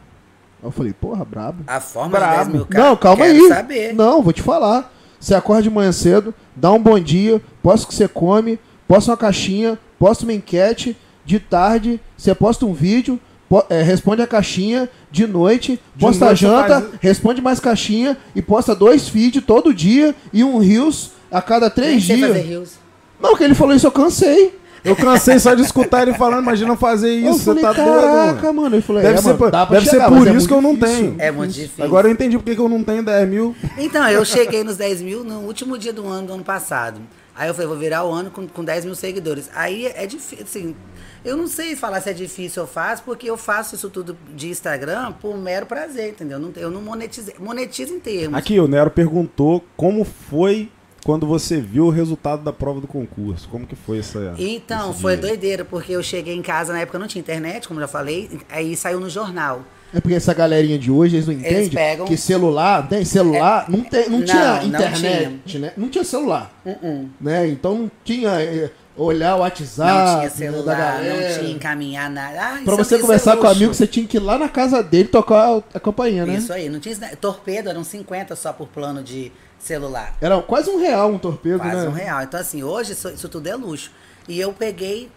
Eu 0.66 0.73
falei, 0.73 0.92
porra, 0.92 1.25
brabo. 1.25 1.64
A 1.66 1.80
forma 1.80 2.11
Brabo. 2.11 2.35
de 2.35 2.44
10 2.44 2.49
mil 2.49 2.66
não, 2.70 2.96
calma 2.96 3.25
quero 3.25 3.42
aí. 3.44 3.49
saber. 3.49 3.94
Não, 3.94 4.23
vou 4.23 4.32
te 4.32 4.42
falar. 4.42 4.92
Você 5.18 5.35
acorda 5.35 5.62
de 5.62 5.70
manhã 5.70 5.92
cedo, 5.92 6.35
dá 6.54 6.70
um 6.73 6.78
bom 6.82 6.99
dia, 7.00 7.40
posta 7.62 7.87
o 7.87 7.88
que 7.88 7.94
você 7.94 8.06
come, 8.06 8.58
posta 8.87 9.11
uma 9.11 9.16
caixinha, 9.16 9.78
posta 9.99 10.25
uma 10.25 10.32
enquete, 10.32 10.96
de 11.25 11.40
tarde, 11.40 12.00
você 12.16 12.35
posta 12.35 12.66
um 12.66 12.73
vídeo, 12.73 13.18
po- 13.49 13.64
é, 13.70 13.82
responde 13.82 14.23
a 14.23 14.26
caixinha, 14.26 14.88
de 15.11 15.26
noite, 15.26 15.80
De 15.94 16.04
posta 16.04 16.25
a 16.25 16.28
noite 16.28 16.40
você 16.40 16.46
janta, 16.46 16.80
faz- 16.82 16.92
responde 17.00 17.40
mais 17.40 17.58
caixinha 17.58 18.16
e 18.35 18.42
posta 18.42 18.75
dois 18.75 19.08
feeds 19.08 19.42
todo 19.44 19.73
dia 19.75 20.14
e 20.32 20.44
um 20.44 20.58
rios 20.58 21.12
a 21.32 21.40
cada 21.42 21.68
três 21.70 22.02
dias. 22.02 22.37
rios. 22.44 22.73
Não, 23.20 23.35
que 23.37 23.42
ele 23.42 23.54
falou 23.54 23.75
isso, 23.75 23.87
eu 23.87 23.92
cansei. 23.92 24.56
Eu 24.87 24.97
cansei 24.97 25.38
só 25.38 25.55
de 25.55 25.62
escutar 25.62 26.02
ele 26.02 26.14
falando, 26.14 26.43
imagina 26.43 26.76
fazer 26.76 27.09
eu 27.09 27.31
isso, 27.33 27.45
falei, 27.45 27.62
você 27.64 27.75
tá 27.75 27.83
doido, 27.85 28.00
caraca, 28.00 28.43
mano. 28.52 28.62
mano. 28.62 28.76
Eu 28.76 28.83
falei, 28.83 29.02
Deve 29.02 29.14
é, 29.14 29.19
ser 29.19 29.25
mano, 29.26 29.38
por- 29.38 29.50
deve 29.50 29.85
ser 29.85 29.90
chegar, 29.90 30.09
por 30.09 30.19
mas 30.19 30.26
é 30.28 30.35
isso 30.35 30.49
que 30.49 30.55
eu 30.55 30.62
não 30.62 30.76
tenho. 30.76 31.16
É 31.19 31.31
muito 31.31 31.52
difícil. 31.52 31.85
Agora 31.85 32.09
eu 32.09 32.12
entendi 32.12 32.37
porque 32.38 32.55
que 32.55 32.61
eu 32.61 32.69
não 32.69 32.83
tenho 32.83 33.02
10 33.02 33.28
mil. 33.28 33.55
Então, 33.76 34.09
eu 34.09 34.25
cheguei 34.25 34.62
nos 34.64 34.76
10 34.76 35.02
mil 35.02 35.25
no 35.25 35.40
último 35.40 35.76
dia 35.76 35.93
do 35.93 36.07
ano 36.07 36.26
do 36.28 36.33
ano 36.35 36.45
passado. 36.45 37.00
Aí 37.35 37.49
eu 37.49 37.55
falei, 37.55 37.69
vou 37.69 37.76
virar 37.76 38.02
o 38.05 38.11
ano 38.12 38.31
com, 38.31 38.47
com 38.49 38.64
10 38.64 38.87
mil 38.87 38.95
seguidores. 38.95 39.50
Aí 39.55 39.87
é 39.95 40.07
difícil, 40.07 40.43
assim, 40.43 40.75
eu 41.23 41.37
não 41.37 41.47
sei 41.47 41.76
falar 41.76 42.00
se 42.00 42.09
é 42.09 42.12
difícil 42.14 42.62
ou 42.62 42.69
fácil, 42.69 43.05
porque 43.05 43.28
eu 43.28 43.37
faço 43.37 43.75
isso 43.75 43.90
tudo 43.90 44.16
de 44.35 44.49
Instagram 44.49 45.12
por 45.21 45.37
mero 45.37 45.66
prazer, 45.66 46.09
entendeu? 46.11 46.38
Não- 46.38 46.50
Eu 46.57 46.71
não 46.71 46.81
monetizei, 46.81 47.35
monetizo 47.38 47.93
em 47.93 48.00
termos. 48.00 48.38
Aqui, 48.38 48.59
o 48.59 48.66
Nero 48.66 48.90
perguntou 48.90 49.62
como 49.76 50.02
foi 50.02 50.71
quando 51.06 51.25
você 51.25 51.60
viu 51.60 51.86
o 51.86 51.90
resultado 51.90 52.42
da 52.42 52.52
prova 52.52 52.80
do 52.80 52.88
concurso. 52.88 53.48
Como 53.48 53.64
que 53.64 53.76
foi 53.76 54.00
essa 54.00 54.34
Então, 54.36 54.92
foi 54.92 55.16
dia? 55.16 55.28
doideira, 55.28 55.64
porque 55.64 55.92
eu 55.92 56.02
cheguei 56.02 56.34
em 56.34 56.42
casa, 56.42 56.72
na 56.72 56.80
época 56.80 56.98
não 56.98 57.06
tinha 57.06 57.20
internet, 57.20 57.68
como 57.68 57.78
já 57.78 57.86
falei, 57.86 58.28
aí 58.50 58.75
saiu 58.76 58.98
no 58.98 59.08
jornal. 59.08 59.62
É 59.94 60.00
porque 60.00 60.16
essa 60.16 60.34
galerinha 60.34 60.76
de 60.76 60.90
hoje, 60.90 61.14
eles 61.14 61.28
não 61.28 61.34
entendem 61.34 61.70
pegam- 61.70 62.06
que 62.06 62.16
celular, 62.16 62.88
tem 62.88 63.04
celular, 63.04 63.66
não, 63.70 63.82
tem, 63.82 64.10
não, 64.10 64.18
Não, 64.18 64.25
tinha 64.26 64.56
não 64.56 64.66
internet, 64.66 65.58
né? 65.60 65.72
Não 65.76 65.88
tinha 65.88 66.02
celular, 66.02 66.52
Uh-uh. 66.66 67.08
né? 67.20 67.46
Então 67.46 67.78
não 67.78 67.90
tinha 68.02 68.30
é, 68.42 68.70
olhar 68.96 69.36
o 69.36 69.40
WhatsApp 69.40 69.88
Não 69.92 70.06
tinha 70.06 70.16
né, 70.18 70.25
da 70.25 70.30
celular, 70.34 70.76
galera. 70.76 71.30
não 71.30 71.38
tinha 71.38 71.50
encaminhar 71.52 72.10
nada. 72.10 72.36
Ah, 72.40 72.60
Pra 72.64 72.75
isso- 72.75 72.84
você 72.84 72.94
é 72.96 72.98
conversar 72.98 73.36
com 73.36 73.46
o 73.46 73.48
amigo, 73.50 73.72
você 73.72 73.86
tinha 73.86 74.04
que 74.04 74.16
ir 74.16 74.20
lá 74.20 74.36
na 74.36 74.48
casa 74.48 74.82
dele 74.82 75.08
tocar 75.08 75.62
a 75.72 75.78
campainha, 75.78 76.26
né? 76.26 76.34
Isso 76.34 76.52
aí, 76.52 76.68
não 76.68 76.80
tinha 76.80 76.96
torpedo, 77.20 77.68
eram 77.70 77.84
50 77.84 78.34
só 78.34 78.52
por 78.52 78.66
plano 78.66 79.04
de 79.04 79.30
celular. 79.58 80.14
Era 80.20 80.40
quase 80.42 80.70
um 80.70 80.78
real 80.78 81.10
um 81.10 81.18
torpedo, 81.18 81.58
Quase 81.58 81.76
né? 81.82 81.88
um 81.88 81.92
real. 81.92 82.22
Então, 82.22 82.38
assim, 82.40 82.62
hoje 82.62 82.92
isso, 82.92 83.08
isso 83.08 83.28
tudo 83.28 83.46
é 83.48 83.54
luxo. 83.54 83.90
E 84.28 84.40
eu 84.40 84.52
peguei, 84.52 85.10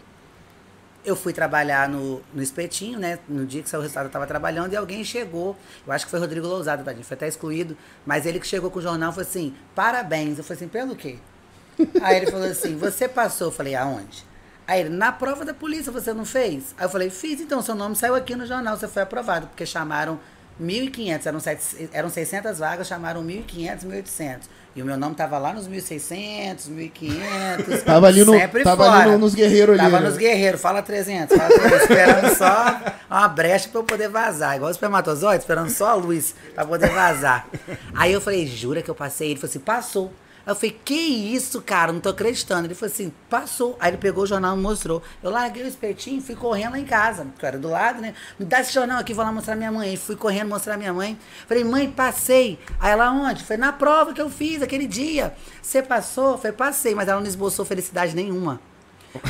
eu 1.03 1.15
fui 1.15 1.33
trabalhar 1.33 1.89
no, 1.89 2.21
no 2.33 2.41
espetinho, 2.41 2.99
né? 2.99 3.19
No 3.27 3.45
dia 3.45 3.63
que 3.63 3.69
saiu 3.69 3.79
o 3.79 3.83
resultado, 3.83 4.05
eu 4.05 4.09
estava 4.09 4.27
trabalhando 4.27 4.73
e 4.73 4.75
alguém 4.75 5.03
chegou. 5.03 5.55
Eu 5.85 5.93
acho 5.93 6.05
que 6.05 6.11
foi 6.11 6.19
Rodrigo 6.19 6.47
Lousada, 6.47 6.83
tadinho, 6.83 7.05
foi 7.05 7.15
até 7.15 7.27
excluído. 7.27 7.77
Mas 8.05 8.25
ele 8.25 8.39
que 8.39 8.47
chegou 8.47 8.69
com 8.69 8.79
o 8.79 8.81
jornal 8.81 9.11
falou 9.11 9.27
assim: 9.27 9.53
parabéns. 9.75 10.37
Eu 10.37 10.43
falei 10.43 10.57
assim: 10.57 10.67
pelo 10.67 10.95
quê? 10.95 11.17
Aí 12.01 12.17
ele 12.17 12.31
falou 12.31 12.47
assim: 12.47 12.77
você 12.77 13.07
passou. 13.07 13.47
Eu 13.47 13.51
falei: 13.51 13.75
aonde? 13.75 14.29
Aí 14.69 14.81
ele, 14.81 14.89
na 14.89 15.11
prova 15.11 15.43
da 15.43 15.51
polícia 15.51 15.91
você 15.91 16.13
não 16.13 16.23
fez? 16.23 16.75
Aí 16.77 16.85
eu 16.85 16.89
falei, 16.91 17.09
fiz, 17.09 17.41
então 17.41 17.59
seu 17.59 17.73
nome 17.73 17.95
saiu 17.95 18.13
aqui 18.13 18.35
no 18.35 18.45
jornal, 18.45 18.77
você 18.77 18.87
foi 18.87 19.01
aprovado, 19.01 19.47
porque 19.47 19.65
chamaram 19.65 20.19
1.500, 20.61 21.25
eram, 21.25 21.39
sete- 21.39 21.89
eram 21.93 22.09
600 22.09 22.59
vagas, 22.59 22.87
chamaram 22.87 23.23
1.500, 23.23 23.85
1.800. 23.85 24.39
E 24.75 24.81
o 24.81 24.85
meu 24.85 24.97
nome 24.97 25.15
tava 25.15 25.37
lá 25.39 25.51
nos 25.53 25.67
1.600, 25.67 26.69
1.500. 26.69 27.81
Tava 27.83 28.07
ali 28.07 28.23
no- 28.23 28.33
sempre 28.33 28.63
tava 28.63 28.85
fora. 28.85 28.97
ali 29.03 29.11
no- 29.13 29.17
nos 29.17 29.33
guerreiros 29.33 29.79
ali, 29.79 29.89
Tava 29.89 29.99
né? 30.03 30.07
nos 30.09 30.17
guerreiros, 30.17 30.61
fala 30.61 30.81
300, 30.81 31.35
fala 31.35 31.49
300, 31.49 31.81
esperando 31.81 32.35
só 32.37 32.79
uma 33.09 33.27
brecha 33.27 33.67
pra 33.69 33.79
eu 33.79 33.83
poder 33.83 34.09
vazar. 34.09 34.55
Igual 34.55 34.69
o 34.69 34.71
espermatozoide, 34.71 35.39
esperando 35.41 35.69
só 35.71 35.89
a 35.89 35.93
luz 35.95 36.35
pra 36.53 36.65
poder 36.65 36.89
vazar. 36.91 37.47
Aí 37.95 38.13
eu 38.13 38.21
falei, 38.21 38.45
jura 38.45 38.81
que 38.83 38.89
eu 38.91 38.95
passei? 38.95 39.31
Ele 39.31 39.39
falou 39.39 39.49
assim, 39.49 39.59
passou. 39.59 40.13
Eu 40.49 40.55
falei, 40.55 40.79
que 40.83 40.95
isso, 40.95 41.61
cara? 41.61 41.93
Não 41.93 41.99
tô 41.99 42.09
acreditando. 42.09 42.65
Ele 42.65 42.73
falou 42.73 42.91
assim, 42.91 43.13
passou. 43.29 43.77
Aí 43.79 43.91
ele 43.91 43.97
pegou 43.97 44.23
o 44.23 44.27
jornal 44.27 44.57
e 44.57 44.59
mostrou. 44.59 45.01
Eu 45.21 45.29
larguei 45.29 45.63
o 45.63 45.67
espetinho 45.67 46.21
fui 46.21 46.35
correndo 46.35 46.71
lá 46.71 46.79
em 46.79 46.85
casa, 46.85 47.27
eu 47.39 47.47
era 47.47 47.57
do 47.57 47.69
lado, 47.69 48.01
né? 48.01 48.15
Me 48.39 48.45
dá 48.45 48.59
esse 48.59 48.73
jornal 48.73 48.99
aqui, 48.99 49.13
vou 49.13 49.23
lá 49.23 49.31
mostrar 49.31 49.55
minha 49.55 49.71
mãe. 49.71 49.93
E 49.93 49.97
fui 49.97 50.15
correndo 50.15 50.49
mostrar 50.49 50.75
minha 50.75 50.91
mãe. 50.91 51.17
Falei, 51.47 51.63
mãe, 51.63 51.91
passei. 51.91 52.57
Aí 52.79 52.91
ela, 52.91 53.11
onde? 53.11 53.43
Foi 53.43 53.57
na 53.57 53.71
prova 53.71 54.11
que 54.11 54.21
eu 54.21 54.29
fiz 54.29 54.61
aquele 54.63 54.87
dia. 54.87 55.35
Você 55.61 55.83
passou? 55.83 56.37
Falei, 56.37 56.53
passei, 56.53 56.95
mas 56.95 57.07
ela 57.07 57.21
não 57.21 57.27
esboçou 57.27 57.63
felicidade 57.63 58.15
nenhuma. 58.15 58.59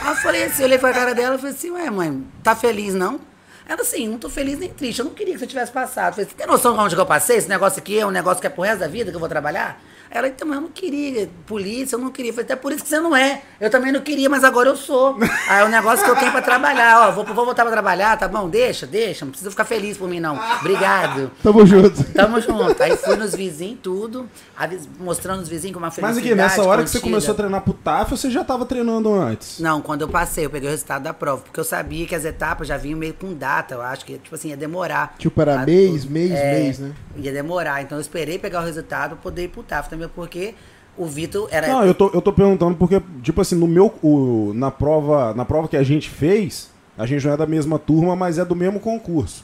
Aí 0.01 0.09
eu 0.11 0.15
falei 0.15 0.43
assim, 0.45 0.61
eu 0.61 0.67
olhei 0.67 0.77
pra 0.77 0.93
cara 0.93 1.13
dela 1.13 1.35
e 1.35 1.37
falei 1.37 1.53
assim, 1.53 1.71
ué, 1.71 1.89
mãe, 1.89 2.25
tá 2.41 2.55
feliz 2.55 2.93
não? 2.93 3.19
Ela 3.67 3.81
assim, 3.81 4.07
não 4.07 4.17
tô 4.17 4.29
feliz 4.29 4.57
nem 4.57 4.69
triste, 4.69 4.99
eu 4.99 5.05
não 5.05 5.13
queria 5.13 5.33
que 5.33 5.39
você 5.39 5.47
tivesse 5.47 5.71
passado. 5.71 6.13
Falei, 6.15 6.29
você 6.29 6.35
tem 6.35 6.47
noção 6.47 6.73
de 6.73 6.79
onde 6.79 6.95
que 6.95 7.01
eu 7.01 7.05
passei? 7.05 7.37
Esse 7.37 7.47
negócio 7.47 7.79
aqui 7.79 7.99
é 7.99 8.05
um 8.05 8.09
negócio 8.09 8.41
que 8.41 8.47
é 8.47 8.49
pro 8.49 8.63
resto 8.63 8.79
da 8.79 8.87
vida 8.87 9.11
que 9.11 9.15
eu 9.15 9.19
vou 9.19 9.29
trabalhar? 9.29 9.79
Ela, 10.11 10.27
então, 10.27 10.47
mas 10.47 10.55
eu 10.57 10.61
não 10.61 10.69
queria 10.69 11.29
polícia, 11.45 11.95
eu 11.95 11.99
não 11.99 12.11
queria. 12.11 12.31
Eu 12.31 12.33
falei, 12.33 12.45
até 12.45 12.55
por 12.55 12.71
isso 12.71 12.83
que 12.83 12.89
você 12.89 12.99
não 12.99 13.15
é. 13.15 13.41
Eu 13.61 13.69
também 13.69 13.91
não 13.91 14.01
queria, 14.01 14.29
mas 14.29 14.43
agora 14.43 14.69
eu 14.69 14.75
sou. 14.75 15.17
Aí 15.47 15.61
é 15.61 15.65
um 15.65 15.69
negócio 15.69 16.03
que 16.03 16.09
eu 16.09 16.15
tenho 16.15 16.31
pra 16.31 16.41
trabalhar, 16.41 17.07
ó, 17.07 17.11
vou, 17.11 17.23
vou 17.25 17.45
voltar 17.45 17.63
pra 17.63 17.71
trabalhar, 17.71 18.17
tá 18.17 18.27
bom? 18.27 18.49
Deixa, 18.49 18.87
deixa, 18.87 19.23
não 19.25 19.31
precisa 19.31 19.51
ficar 19.51 19.65
feliz 19.65 19.97
por 19.97 20.09
mim, 20.09 20.19
não. 20.19 20.39
Obrigado. 20.61 21.31
Tamo 21.43 21.65
junto. 21.65 22.03
Tamo 22.13 22.41
junto. 22.41 22.81
Aí 22.81 22.95
fui 22.97 23.15
nos 23.15 23.35
vizinhos, 23.35 23.79
tudo, 23.83 24.27
mostrando 24.99 25.41
os 25.41 25.47
vizinhos 25.49 25.73
com 25.73 25.79
uma 25.79 25.87
Mas 25.87 25.95
felicidade 25.95 26.27
aqui, 26.27 26.35
nessa 26.35 26.63
hora 26.63 26.83
que 26.83 26.89
você 26.89 26.97
contida. 26.99 27.11
começou 27.15 27.33
a 27.33 27.37
treinar 27.37 27.61
pro 27.61 27.73
TAF, 27.73 28.11
você 28.11 28.29
já 28.29 28.43
tava 28.43 28.65
treinando 28.65 29.13
antes? 29.13 29.59
Não, 29.59 29.81
quando 29.81 30.01
eu 30.01 30.07
passei, 30.09 30.45
eu 30.45 30.49
peguei 30.49 30.67
o 30.69 30.71
resultado 30.71 31.03
da 31.03 31.13
prova, 31.13 31.41
porque 31.43 31.59
eu 31.59 31.63
sabia 31.63 32.05
que 32.05 32.15
as 32.15 32.25
etapas 32.25 32.67
já 32.67 32.77
vinham 32.77 32.97
meio 32.97 33.13
com 33.13 33.33
data, 33.33 33.75
eu 33.75 33.81
acho 33.81 34.05
que, 34.05 34.17
tipo 34.17 34.35
assim, 34.35 34.49
ia 34.49 34.57
demorar. 34.57 35.15
Tipo, 35.17 35.41
era 35.41 35.61
A- 35.61 35.65
mês, 35.65 36.05
mês, 36.05 36.31
é, 36.31 36.59
mês, 36.59 36.79
né? 36.79 36.91
Ia 37.15 37.31
demorar, 37.31 37.81
então 37.81 37.97
eu 37.97 38.01
esperei 38.01 38.37
pegar 38.39 38.61
o 38.61 38.65
resultado 38.65 39.09
pra 39.11 39.17
poder 39.23 39.43
ir 39.45 39.47
pro 39.49 39.63
TAF 39.63 39.89
também, 39.89 39.98
porque 40.07 40.53
o 40.97 41.05
Vitor 41.05 41.47
era... 41.51 41.67
Não, 41.67 41.83
eu 41.85 41.93
tô, 41.93 42.09
eu 42.13 42.21
tô 42.21 42.31
perguntando 42.31 42.75
porque, 42.75 43.01
tipo 43.21 43.41
assim, 43.41 43.55
no 43.55 43.67
meu. 43.67 43.93
o- 44.03 44.51
na, 44.55 44.69
prova, 44.71 45.33
na 45.33 45.43
prova 45.45 45.67
que 45.67 45.77
a 45.77 45.83
gente 45.83 46.09
fez, 46.09 46.69
a 46.97 47.05
gente 47.05 47.25
não 47.25 47.33
é 47.33 47.37
da 47.37 47.45
mesma 47.45 47.77
turma, 47.79 48.15
mas 48.15 48.37
é 48.37 48.45
do 48.45 48.55
mesmo 48.55 48.79
concurso. 48.79 49.43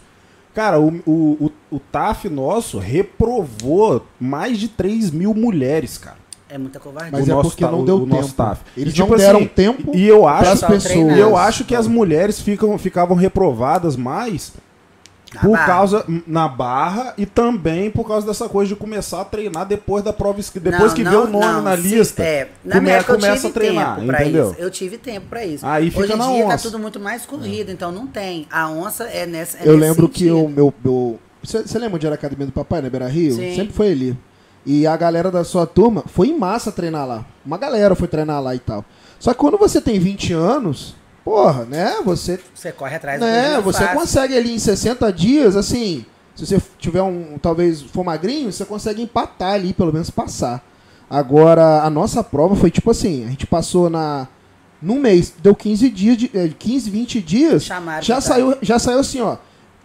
Cara, 0.53 0.79
o, 0.79 0.87
o, 1.05 1.51
o, 1.71 1.75
o 1.75 1.79
TAF 1.79 2.29
nosso 2.29 2.79
reprovou 2.79 4.05
mais 4.19 4.57
de 4.57 4.67
3 4.69 5.11
mil 5.11 5.33
mulheres, 5.33 5.97
cara. 5.97 6.17
É 6.47 6.57
muita 6.57 6.79
covardia. 6.79 7.11
Mas 7.11 7.27
o 7.27 7.31
é 7.31 7.33
nosso 7.33 7.49
porque 7.49 7.65
não 7.65 7.83
deu 7.83 7.97
o 7.97 8.07
tempo. 8.07 8.31
TAF. 8.33 8.61
Eles 8.77 8.93
E, 8.93 8.95
tipo 8.95 9.09
não 9.09 9.17
deram 9.17 9.39
assim, 9.39 9.47
tempo 9.47 9.91
E 9.95 10.07
eu 10.07 10.27
acho, 10.27 10.65
pessoas. 10.67 10.93
e 11.17 11.19
eu 11.19 11.35
acho 11.35 11.65
que 11.65 11.75
as 11.75 11.87
mulheres 11.87 12.39
ficam, 12.39 12.77
ficavam 12.77 13.17
reprovadas 13.17 13.95
mais 13.97 14.53
Na 15.35 15.41
por 15.41 15.51
barra. 15.51 15.65
causa 15.65 16.05
na 16.25 16.47
barra 16.47 17.13
e 17.17 17.25
também 17.25 17.91
por 17.91 18.07
causa 18.07 18.25
dessa 18.25 18.49
coisa 18.49 18.69
de 18.69 18.75
começar 18.75 19.21
a 19.21 19.25
treinar 19.25 19.65
depois 19.67 20.03
da 20.03 20.11
prova 20.11 20.39
escrita. 20.39 20.71
Depois 20.71 20.91
Não, 20.91 20.95
que 20.95 21.03
não, 21.03 21.11
vê 21.11 21.17
o 21.17 21.27
nome 21.27 21.45
não, 21.45 21.61
na 21.61 21.75
lista, 21.75 22.23
é, 22.23 22.49
na 22.63 22.75
come- 22.75 22.85
minha 22.85 22.95
época 22.97 23.11
eu 23.13 23.15
começa 23.17 23.35
tive 23.35 23.47
a 23.47 23.51
treinar, 23.53 23.95
tempo 23.97 24.07
pra 24.07 24.21
entendeu? 24.23 24.51
isso. 24.51 24.55
Eu 24.59 24.71
tive 24.71 24.97
tempo 24.97 25.27
pra 25.29 25.45
isso. 25.45 25.65
Aí 25.65 25.89
fica 25.91 26.03
Hoje 26.03 26.13
em 26.13 26.17
na 26.17 26.25
dia 26.27 26.47
tá 26.47 26.53
onça. 26.55 26.63
tudo 26.63 26.79
muito 26.79 26.99
mais 26.99 27.25
corrido, 27.25 27.71
então 27.71 27.91
não 27.91 28.07
tem. 28.07 28.47
A 28.51 28.69
onça 28.69 29.03
é 29.03 29.25
nessa. 29.25 29.57
é 29.57 29.61
Eu 29.67 29.73
nesse 29.77 29.79
lembro 29.89 30.09
que 30.09 30.19
sentido. 30.29 30.43
o 30.45 30.49
meu. 30.49 31.19
você, 31.43 31.77
lembra 31.77 31.95
onde 31.97 32.05
era 32.05 32.15
a 32.15 32.17
academia 32.17 32.45
do 32.47 32.51
papai, 32.51 32.81
na 32.81 32.89
Beira 32.89 33.07
Rio? 33.07 33.35
Sim. 33.35 33.55
Sempre 33.55 33.73
foi 33.73 33.91
ali. 33.91 34.17
E 34.65 34.87
a 34.87 34.97
galera 34.97 35.29
da 35.29 35.43
sua 35.43 35.67
turma 35.67 36.03
foi 36.07 36.29
em 36.29 36.37
massa 36.39 36.71
treinar 36.71 37.05
lá. 37.07 37.23
Uma 37.45 37.57
galera 37.57 37.93
foi 37.93 38.07
treinar 38.07 38.41
lá 38.41 38.55
e 38.55 38.59
tal. 38.59 38.83
Só 39.19 39.31
que 39.31 39.39
quando 39.39 39.57
você 39.57 39.79
tem 39.79 39.99
20 39.99 40.33
anos, 40.33 40.95
porra, 41.25 41.65
né? 41.65 41.95
Você. 42.05 42.39
Você 42.53 42.71
corre 42.71 42.95
atrás 42.95 43.19
Né, 43.19 43.59
você 43.59 43.79
fácil. 43.83 43.99
consegue 43.99 44.37
ali 44.37 44.53
em 44.55 44.59
60 44.59 45.11
dias, 45.11 45.57
assim. 45.57 46.05
Se 46.35 46.45
você 46.45 46.61
tiver 46.79 47.01
um. 47.01 47.37
Talvez 47.41 47.81
for 47.81 48.03
magrinho, 48.05 48.51
você 48.51 48.63
consegue 48.63 49.01
empatar 49.01 49.53
ali, 49.53 49.73
pelo 49.73 49.91
menos 49.91 50.09
passar. 50.09 50.63
Agora, 51.09 51.81
a 51.83 51.89
nossa 51.89 52.23
prova 52.23 52.55
foi 52.55 52.69
tipo 52.71 52.91
assim: 52.91 53.25
a 53.25 53.29
gente 53.29 53.45
passou 53.47 53.89
na. 53.89 54.27
Num 54.81 54.99
mês, 54.99 55.33
deu 55.41 55.55
15 55.55 55.89
dias, 55.89 56.17
de, 56.17 56.29
eh, 56.33 56.49
15, 56.59 56.89
20 56.89 57.21
dias. 57.21 57.63
Chamaram 57.63 58.03
já 58.03 58.19
saiu, 58.21 58.55
já 58.61 58.77
saiu 58.77 58.99
assim, 58.99 59.21
ó. 59.21 59.37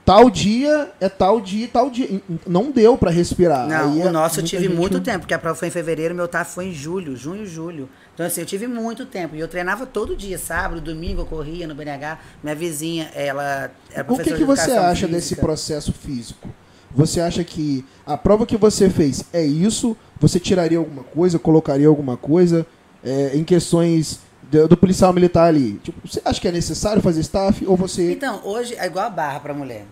Tal 0.04 0.28
dia 0.28 0.90
é 1.00 1.08
tal 1.08 1.40
dia, 1.40 1.68
tal 1.72 1.88
dia. 1.88 2.20
Não 2.46 2.70
deu 2.72 2.98
pra 2.98 3.10
respirar. 3.10 3.68
Não, 3.68 3.92
Aí 3.92 3.98
o 4.02 4.08
é- 4.08 4.10
nosso 4.10 4.40
eu 4.40 4.44
tive 4.44 4.68
muito 4.68 4.94
não- 4.94 5.00
tempo, 5.04 5.20
porque 5.20 5.32
a 5.32 5.38
prova 5.38 5.54
foi 5.56 5.68
em 5.68 5.70
fevereiro, 5.70 6.14
meu 6.14 6.26
TAF 6.26 6.52
foi 6.54 6.66
em 6.66 6.74
julho, 6.74 7.14
junho, 7.16 7.46
julho. 7.46 7.88
Então, 8.14 8.26
assim, 8.26 8.40
eu 8.40 8.46
tive 8.46 8.66
muito 8.66 9.06
tempo. 9.06 9.34
E 9.34 9.40
eu 9.40 9.48
treinava 9.48 9.86
todo 9.86 10.14
dia, 10.14 10.36
sábado, 10.38 10.80
domingo, 10.80 11.22
eu 11.22 11.26
corria 11.26 11.66
no 11.66 11.74
BNH. 11.74 12.18
Minha 12.42 12.54
vizinha, 12.54 13.10
ela 13.14 13.70
era 13.90 14.12
O 14.12 14.16
que, 14.18 14.24
que 14.24 14.34
de 14.38 14.44
você 14.44 14.72
acha 14.72 15.06
desse 15.06 15.28
física. 15.30 15.40
processo 15.40 15.92
físico? 15.92 16.48
Você 16.92 17.20
acha 17.20 17.42
que 17.44 17.84
a 18.04 18.16
prova 18.18 18.44
que 18.44 18.56
você 18.56 18.90
fez 18.90 19.24
é 19.32 19.42
isso? 19.44 19.96
Você 20.18 20.38
tiraria 20.40 20.76
alguma 20.78 21.04
coisa, 21.04 21.38
colocaria 21.38 21.86
alguma 21.88 22.16
coisa 22.16 22.66
é, 23.02 23.30
em 23.36 23.44
questões 23.44 24.18
do, 24.42 24.66
do 24.68 24.76
policial 24.76 25.12
militar 25.12 25.46
ali? 25.46 25.74
Tipo, 25.78 26.06
você 26.06 26.20
acha 26.24 26.40
que 26.40 26.48
é 26.48 26.52
necessário 26.52 27.00
fazer 27.00 27.20
staff 27.20 27.64
ou 27.64 27.76
você... 27.76 28.12
Então, 28.12 28.40
hoje 28.44 28.74
é 28.74 28.84
igual 28.86 29.06
a 29.06 29.10
barra 29.10 29.38
para 29.40 29.54
mulher. 29.54 29.86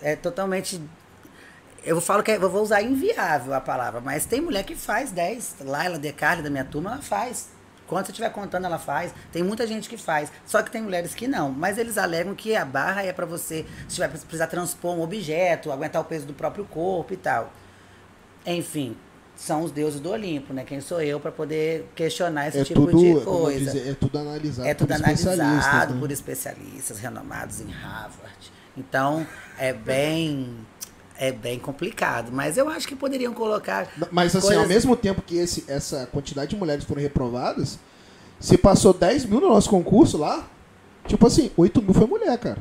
É 0.00 0.16
totalmente. 0.16 0.80
Eu 1.84 2.00
falo 2.00 2.22
que 2.22 2.30
é- 2.32 2.36
eu 2.36 2.50
vou 2.50 2.62
usar 2.62 2.82
inviável 2.82 3.52
a 3.54 3.60
palavra, 3.60 4.00
mas 4.00 4.24
tem 4.24 4.40
mulher 4.40 4.64
que 4.64 4.74
faz 4.74 5.10
10. 5.12 5.56
Laila 5.64 5.98
Decarli, 5.98 6.42
da 6.42 6.50
minha 6.50 6.64
turma, 6.64 6.92
ela 6.92 7.02
faz. 7.02 7.48
Quando 7.88 8.04
você 8.04 8.12
estiver 8.12 8.30
contando, 8.30 8.66
ela 8.66 8.78
faz. 8.78 9.12
Tem 9.32 9.42
muita 9.42 9.66
gente 9.66 9.88
que 9.88 9.96
faz. 9.96 10.30
Só 10.46 10.62
que 10.62 10.70
tem 10.70 10.82
mulheres 10.82 11.14
que 11.14 11.26
não. 11.26 11.50
Mas 11.50 11.78
eles 11.78 11.96
alegam 11.96 12.34
que 12.34 12.54
a 12.54 12.64
barra 12.64 13.02
é 13.02 13.12
para 13.12 13.26
você, 13.26 13.64
se 13.88 13.94
tiver 13.94 14.08
precisar 14.08 14.46
transpor 14.46 14.94
um 14.94 15.02
objeto, 15.02 15.72
aguentar 15.72 16.02
o 16.02 16.04
peso 16.04 16.26
do 16.26 16.34
próprio 16.34 16.64
corpo 16.66 17.14
e 17.14 17.16
tal. 17.16 17.50
Enfim, 18.46 18.96
são 19.34 19.62
os 19.62 19.70
deuses 19.70 20.00
do 20.00 20.10
Olimpo, 20.10 20.52
né? 20.52 20.64
Quem 20.64 20.80
sou 20.80 21.00
eu 21.00 21.18
para 21.18 21.32
poder 21.32 21.88
questionar 21.94 22.48
esse 22.48 22.58
é 22.58 22.64
tipo 22.64 22.86
tudo, 22.86 22.98
de 22.98 23.24
coisa. 23.24 23.72
dizer, 23.72 23.90
é 23.90 23.94
tudo 23.94 24.18
analisado 24.18 24.68
É 24.68 24.74
tudo 24.74 24.88
por 24.88 24.94
especialistas, 24.94 25.40
analisado 25.40 25.94
né? 25.94 26.00
por 26.00 26.10
especialistas 26.10 26.98
renomados 26.98 27.60
em 27.60 27.70
Harvard. 27.70 28.52
Então, 28.76 29.26
é 29.58 29.72
bem 29.72 30.66
é 31.18 31.32
bem 31.32 31.58
complicado, 31.58 32.30
mas 32.32 32.56
eu 32.56 32.68
acho 32.68 32.86
que 32.86 32.94
poderiam 32.94 33.34
colocar 33.34 33.88
Mas 34.12 34.34
assim, 34.36 34.46
coisas- 34.46 34.62
ao 34.62 34.68
mesmo 34.68 34.94
tempo 34.96 35.20
que 35.20 35.36
esse, 35.36 35.64
essa 35.66 36.06
quantidade 36.12 36.50
de 36.50 36.56
mulheres 36.56 36.84
foram 36.84 37.02
reprovadas, 37.02 37.78
se 38.38 38.56
passou 38.56 38.92
10 38.92 39.24
mil 39.24 39.40
no 39.40 39.48
nosso 39.48 39.68
concurso 39.68 40.16
lá, 40.16 40.48
tipo 41.06 41.26
assim, 41.26 41.50
8 41.56 41.82
mil 41.82 41.92
foi 41.92 42.06
mulher, 42.06 42.38
cara. 42.38 42.58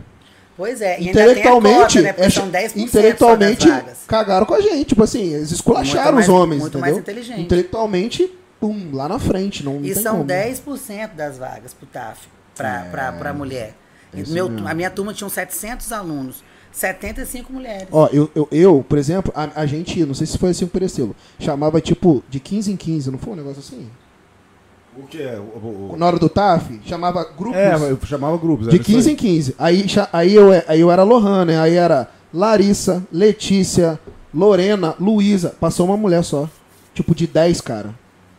Pois 0.56 0.82
é, 0.82 1.00
e 1.00 1.10
ainda 1.10 1.13
tem 1.13 1.22
a 1.22 1.26
intelectualmente, 1.28 1.80
cota, 1.82 2.02
né? 2.02 2.13
Porque 2.13 2.26
é- 2.28 2.30
são 2.32 2.50
10% 2.50 2.78
intelectualmente 2.78 3.67
cagaram 4.08 4.46
com 4.48 4.56
a 4.56 4.62
gente. 4.62 4.86
Tipo 4.86 5.04
assim, 5.04 5.34
eles 5.36 5.52
esculacharam 5.52 6.13
mais- 6.13 6.28
os 6.28 6.34
homens, 6.34 6.62
muito 6.62 6.78
entendeu? 6.80 6.93
mais 6.96 6.98
inteligente. 6.98 7.41
Intelectualmente, 7.41 8.36
pum, 8.60 8.89
lá 8.91 9.08
na 9.08 9.20
frente. 9.20 9.63
Não, 9.63 9.74
não 9.74 9.86
E 9.86 9.93
são 9.93 10.13
como. 10.17 10.24
10% 10.26 11.13
das 11.13 11.38
vagas 11.38 11.76
pro 11.76 11.86
TAF, 11.86 12.28
pra, 12.56 12.88
pra, 12.89 13.12
pra 13.12 13.34
mulher. 13.34 13.76
é 14.12 14.24
Meu, 14.30 14.48
a 14.65 14.74
minha 14.74 14.89
turma 14.89 15.13
tinha 15.13 15.30
700 15.30 15.91
alunos, 15.91 16.43
75 16.71 17.51
mulheres. 17.51 17.88
Ó, 17.91 18.08
eu, 18.12 18.30
eu, 18.36 18.47
eu, 18.51 18.86
por 18.88 18.97
exemplo, 18.97 19.32
a, 19.36 19.62
a 19.62 19.65
gente, 19.65 20.06
não 20.06 20.13
sei 20.13 20.27
se 20.27 20.38
foi 20.38 20.49
assim 20.51 20.65
o 20.65 20.67
Perecelo, 20.67 21.15
chamava 21.39 21.82
tipo 21.82 22.23
de 22.30 22.39
15 22.39 22.71
em 22.71 22.75
15, 22.75 23.12
não 23.12 23.17
foi 23.19 23.34
um 23.34 23.38
negócio 23.38 23.60
assim? 23.60 23.88
O 24.97 25.03
que 25.03 25.21
é? 25.21 25.38
O, 25.38 25.41
o- 25.41 25.91
o- 25.93 25.97
Na 25.97 26.08
hora 26.08 26.17
do 26.17 26.27
TAF, 26.30 26.80
chamava 26.86 27.23
grupos 27.38 27.58
É, 27.60 27.75
eu 27.75 27.99
chamava 28.06 28.38
grupos. 28.38 28.67
de 28.67 28.75
era 28.75 28.82
isso 28.82 28.91
15 28.91 29.10
aí. 29.10 29.13
em 29.13 29.17
15. 29.17 29.56
Aí, 29.60 29.86
aí, 30.12 30.36
eu, 30.36 30.47
aí 30.67 30.80
eu 30.80 30.91
era 30.91 31.03
Lohana, 31.03 31.45
né? 31.45 31.60
aí 31.60 31.75
era 31.75 32.10
Larissa, 32.34 33.03
Letícia, 33.12 33.99
Lorena, 34.34 34.95
Luísa. 34.99 35.56
Passou 35.60 35.86
uma 35.86 35.97
mulher 35.97 36.23
só. 36.23 36.49
Tipo 36.95 37.13
de 37.13 37.27
10, 37.27 37.62
cara. 37.62 37.93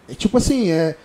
É 0.09 0.15
tipo 0.15 0.37
assim, 0.37 0.71
é. 0.71 0.97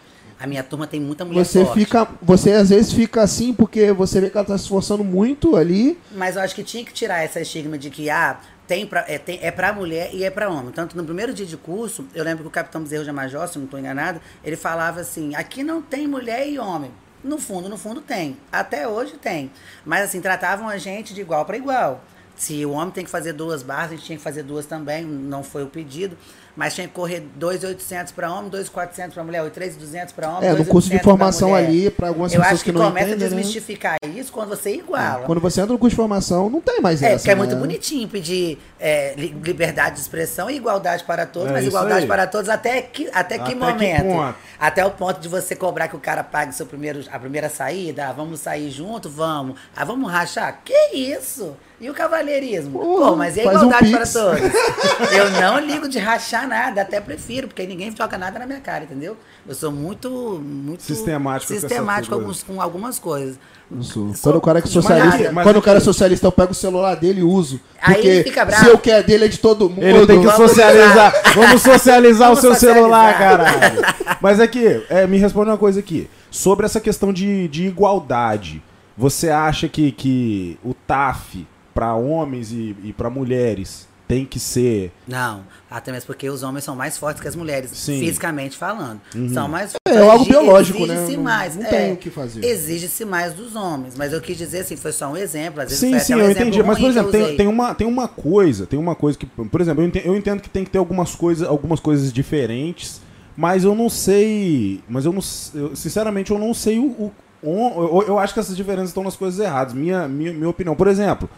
A 0.44 0.48
minha 0.48 0.62
turma 0.62 0.86
tem 0.86 1.00
muita 1.00 1.24
mulher 1.24 1.46
Você 1.46 1.64
forte. 1.64 1.80
fica. 1.80 2.06
Você 2.22 2.52
às 2.52 2.68
vezes 2.68 2.92
fica 2.92 3.22
assim 3.22 3.54
porque 3.54 3.94
você 3.94 4.20
vê 4.20 4.30
que 4.30 4.38
ela 4.38 4.46
tá 4.46 4.58
se 4.58 4.66
esforçando 4.66 5.02
muito 5.02 5.56
ali. 5.56 5.98
Mas 6.12 6.36
eu 6.36 6.42
acho 6.42 6.54
que 6.54 6.62
tinha 6.66 6.84
que 6.84 6.92
tirar 6.92 7.24
essa 7.24 7.40
estigma 7.40 7.78
de 7.78 7.90
que 7.90 8.10
ah, 8.10 8.38
tem 8.68 8.86
pra, 8.86 9.06
é, 9.08 9.18
tem, 9.18 9.40
é 9.42 9.52
pra 9.52 9.72
mulher 9.72 10.10
e 10.14 10.26
é 10.26 10.30
pra 10.30 10.50
homem. 10.50 10.74
Tanto 10.74 10.98
no 10.98 11.06
primeiro 11.06 11.34
dia 11.34 11.46
de 11.46 11.56
curso, 11.56 12.06
eu 12.14 12.26
lembro 12.26 12.44
que 12.44 12.50
o 12.50 12.52
capitão 12.52 12.82
Bezerro 12.82 13.06
de 13.06 13.12
Major, 13.14 13.48
se 13.48 13.58
não 13.58 13.64
estou 13.64 13.80
enganado, 13.80 14.20
ele 14.44 14.58
falava 14.58 15.00
assim: 15.00 15.34
aqui 15.34 15.64
não 15.64 15.82
tem 15.82 16.10
mulher 16.10 16.46
e 16.46 16.60
homem. 16.60 16.92
No 17.24 17.38
fundo, 17.38 17.70
no 17.70 17.78
fundo 17.78 18.02
tem. 18.02 18.36
Até 18.52 18.86
hoje 18.86 19.14
tem. 19.14 19.50
Mas 19.86 20.04
assim, 20.04 20.20
tratavam 20.20 20.68
a 20.68 20.78
gente 20.78 21.14
de 21.14 21.22
igual 21.22 21.46
para 21.46 21.56
igual. 21.56 22.04
Se 22.36 22.66
o 22.66 22.72
homem 22.72 22.90
tem 22.92 23.04
que 23.06 23.12
fazer 23.12 23.32
duas 23.34 23.62
barras, 23.64 23.92
a 23.92 23.96
gente 23.96 24.06
tinha 24.06 24.18
que 24.18 24.24
fazer 24.24 24.44
duas 24.44 24.66
também, 24.66 25.04
não 25.06 25.44
foi 25.44 25.64
o 25.64 25.68
pedido. 25.68 26.18
Mas 26.56 26.76
tinha 26.76 26.88
que 26.88 26.94
correr 26.94 27.22
2,800 27.36 28.12
para 28.12 28.32
homem, 28.32 28.48
2,400 28.52 29.14
para 29.16 29.24
mulher, 29.24 29.42
ou 29.42 29.50
3,200 29.50 30.14
para 30.14 30.30
homem. 30.30 30.48
É, 30.50 30.54
no 30.54 30.64
curso 30.66 30.88
de 30.88 30.96
2.800 30.98 31.02
pra 31.02 31.10
formação 31.12 31.56
ali, 31.56 31.90
para 31.90 32.10
algumas 32.10 32.32
Eu 32.32 32.42
pessoas 32.42 32.54
acho 32.56 32.64
que, 32.64 32.72
que, 32.72 32.78
não 32.78 32.86
começa 32.90 33.08
entendem. 33.08 33.26
a 33.28 33.30
né? 33.32 33.36
desmistificar 33.38 33.98
isso 34.16 34.32
quando 34.32 34.50
você 34.50 34.76
iguala. 34.76 35.26
Quando 35.26 35.42
você 35.42 35.62
entra 35.62 35.74
no 35.74 35.80
curso 35.80 35.92
de 35.92 35.96
formação, 35.96 36.52
não 36.52 36.62
tem 36.62 36.80
mais 36.80 37.02
É, 37.02 37.08
essa. 37.08 37.18
porque 37.18 37.32
é 37.32 37.36
muito 37.36 37.56
né? 37.56 37.60
bonitinho 37.62 38.08
pedir 38.08 38.60
é, 38.80 39.16
li- 39.16 39.30
liberdade 39.44 39.96
de 39.96 40.02
expressão 40.02 40.48
e 40.48 40.56
igualdade 40.58 41.04
para 41.06 41.26
todos, 41.26 41.50
É 41.50 41.54
mas 41.54 41.66
igualdade 41.66 42.02
aí. 42.02 42.08
para 42.08 42.28
todos 42.28 42.48
até 42.50 42.84
que, 42.84 43.10
até 43.12 43.36
que 43.38 43.42
Até 43.42 43.50
que 43.50 43.56
momento? 43.56 44.04
ponto? 44.04 44.36
Até 44.60 44.86
o 44.86 44.92
ponto 44.92 45.20
de 45.20 45.28
você 45.28 45.56
cobrar 45.56 45.88
que 45.88 45.96
o 45.96 46.00
cara 46.00 46.24
pague 46.24 46.54
seu 46.54 46.68
primeiro, 46.68 47.04
a 47.12 47.18
primeira 47.18 47.50
saída, 47.50 48.10
ah, 48.10 48.14
vamos 48.14 48.40
sair 48.42 48.70
junto? 48.70 49.10
Vamos. 49.10 49.60
Ah, 49.76 49.84
vamos 49.84 50.12
rachar? 50.12 50.62
Que 50.64 50.96
isso? 50.96 51.56
E 51.84 51.90
o 51.90 51.94
cavalheirismo? 51.94 52.80
Porra, 52.80 53.10
Pô, 53.10 53.16
mas 53.18 53.36
e 53.36 53.42
a 53.42 53.44
faz 53.44 53.58
um 53.62 53.68
igualdade 53.68 53.92
para 53.92 54.08
todos? 54.08 54.42
Eu 55.12 55.32
não 55.32 55.60
ligo 55.60 55.90
de 55.90 56.00
rachar 56.00 56.48
nada, 56.48 56.82
até 56.82 57.02
prefiro, 57.02 57.48
porque 57.50 57.66
ninguém 57.68 57.94
joga 57.96 58.18
nada 58.18 58.40
na 58.40 58.46
minha 58.48 58.62
cara, 58.62 58.86
entendeu? 58.86 59.18
Eu 59.46 59.54
sou 59.54 59.70
muito, 59.70 60.10
muito 60.42 60.82
Sistemático 60.82 61.54
com 61.54 61.60
sistemático 61.60 62.16
alguns- 62.16 62.42
com 62.42 62.62
algumas 62.62 62.98
coisas. 63.00 63.38
Sou. 63.82 64.14
Quando 64.22 64.36
o 64.38 64.42
cara 64.42 64.60
é 64.60 64.62
socialista, 64.66 65.32
Mas 65.34 65.44
quando 65.44 65.58
o 65.58 65.62
cara 65.62 65.78
é 65.80 65.82
socialista, 65.82 66.26
eu 66.28 66.32
pego 66.32 66.52
o 66.52 66.56
celular 66.56 66.96
dele 66.96 67.20
e 67.20 67.24
uso. 67.24 67.60
Aí 67.82 67.96
Porque 67.96 68.08
ele 68.08 68.24
fica 68.24 68.46
bravo. 68.46 68.64
se 68.64 68.70
eu 68.70 68.78
quero 68.78 69.06
dele 69.06 69.26
é 69.26 69.28
de 69.28 69.40
todo 69.40 69.70
mundo. 69.70 69.84
Ele 69.84 70.06
tem 70.08 70.22
que 70.22 70.26
Vamos 70.28 70.50
socializar. 70.52 71.14
Vamos 71.36 71.62
socializar 71.62 72.28
Vamos 72.30 72.40
o 72.40 72.42
seu 72.42 72.56
celular, 72.56 73.12
socializar. 73.14 73.62
caralho. 73.62 74.18
Mas 74.22 74.40
aqui, 74.40 74.86
é, 74.90 75.06
me 75.06 75.18
responde 75.18 75.50
uma 75.50 75.58
coisa 75.58 75.80
aqui. 75.82 76.10
Sobre 76.32 76.66
essa 76.66 76.80
questão 76.80 77.12
de, 77.12 77.48
de 77.50 77.66
igualdade, 77.68 78.62
você 78.98 79.30
acha 79.30 79.68
que, 79.68 79.92
que 79.92 80.58
o 80.64 80.74
TAF 80.74 81.46
para 81.74 81.94
homens 81.96 82.52
e, 82.52 82.76
e 82.84 82.94
para 82.94 83.10
mulheres 83.10 83.88
tem 84.06 84.26
que 84.26 84.38
ser. 84.40 84.92
Não, 85.08 85.44
até 85.72 85.92
mesmo 85.92 86.08
porque 86.08 86.30
os 86.30 86.44
homens 86.44 86.64
são 86.66 86.76
mais 86.76 86.98
fortes 86.98 87.22
que 87.22 87.28
as 87.28 87.36
mulheres, 87.36 87.72
Sim. 87.72 88.00
fisicamente 88.00 88.56
falando. 88.58 89.00
Uhum. 89.16 89.30
São 89.34 89.48
mais 89.48 89.74
É, 89.88 89.96
é 89.96 90.00
algo 90.02 90.16
Exige- 90.18 90.30
biológico, 90.30 90.86
né? 90.86 90.94
exige-se 90.96 91.16
Não- 91.18 91.24
mais. 91.24 91.56
não 91.56 91.64
é, 91.66 91.70
tem 91.70 91.94
o 91.94 91.98
que 91.98 92.10
fazer. 92.10 92.46
Exige-se 92.46 93.06
mais 93.06 93.34
dos 93.34 93.56
homens. 93.56 93.96
Mas 93.98 94.12
eu 94.14 94.20
quis 94.22 94.38
dizer 94.38 94.60
assim, 94.60 94.76
foi 94.76 94.92
só 94.92 95.08
um 95.12 95.18
exemplo. 95.18 95.62
Às 95.62 95.70
vezes 95.70 95.80
Sim, 95.80 95.98
sim, 96.00 96.14
um 96.16 96.20
eu 96.20 96.26
exemplo 96.26 96.42
entendi. 96.50 96.62
Mas, 96.64 96.78
por 96.78 96.90
exemplo, 96.90 97.12
tem, 97.12 97.38
tem, 97.38 97.48
uma, 97.48 97.74
tem 97.74 97.88
uma 97.88 98.08
coisa, 98.08 98.68
tem 98.68 98.78
uma 98.78 98.94
coisa 98.94 99.18
que. 99.18 99.26
Por 99.26 99.62
exemplo, 99.62 99.82
eu 99.82 99.88
entendo, 99.88 100.06
eu 100.06 100.16
entendo 100.18 100.42
que 100.42 100.50
tem 100.50 100.64
que 100.66 100.70
ter 100.70 100.78
algumas 100.80 101.16
coisas, 101.16 101.48
algumas 101.48 101.80
coisas 101.80 102.12
diferentes, 102.14 103.02
mas 103.38 103.64
eu 103.64 103.74
não 103.74 103.90
sei. 103.90 104.82
Mas 104.88 105.06
eu 105.06 105.14
não. 105.14 105.22
eu, 105.56 105.76
sinceramente, 105.76 106.30
eu 106.30 106.38
não 106.38 106.54
sei 106.54 106.78
o. 106.78 106.86
o- 106.86 107.12
eu, 107.46 108.04
eu 108.10 108.20
acho 108.20 108.34
que 108.34 108.40
essas 108.40 108.56
diferenças 108.56 108.90
estão 108.90 109.04
nas 109.04 109.16
coisas 109.16 109.40
erradas. 109.40 109.74
Minha, 109.74 110.08
minha, 110.08 110.32
minha 110.34 110.50
opinião. 110.50 110.76
Por 110.76 110.88
exemplo. 110.88 111.30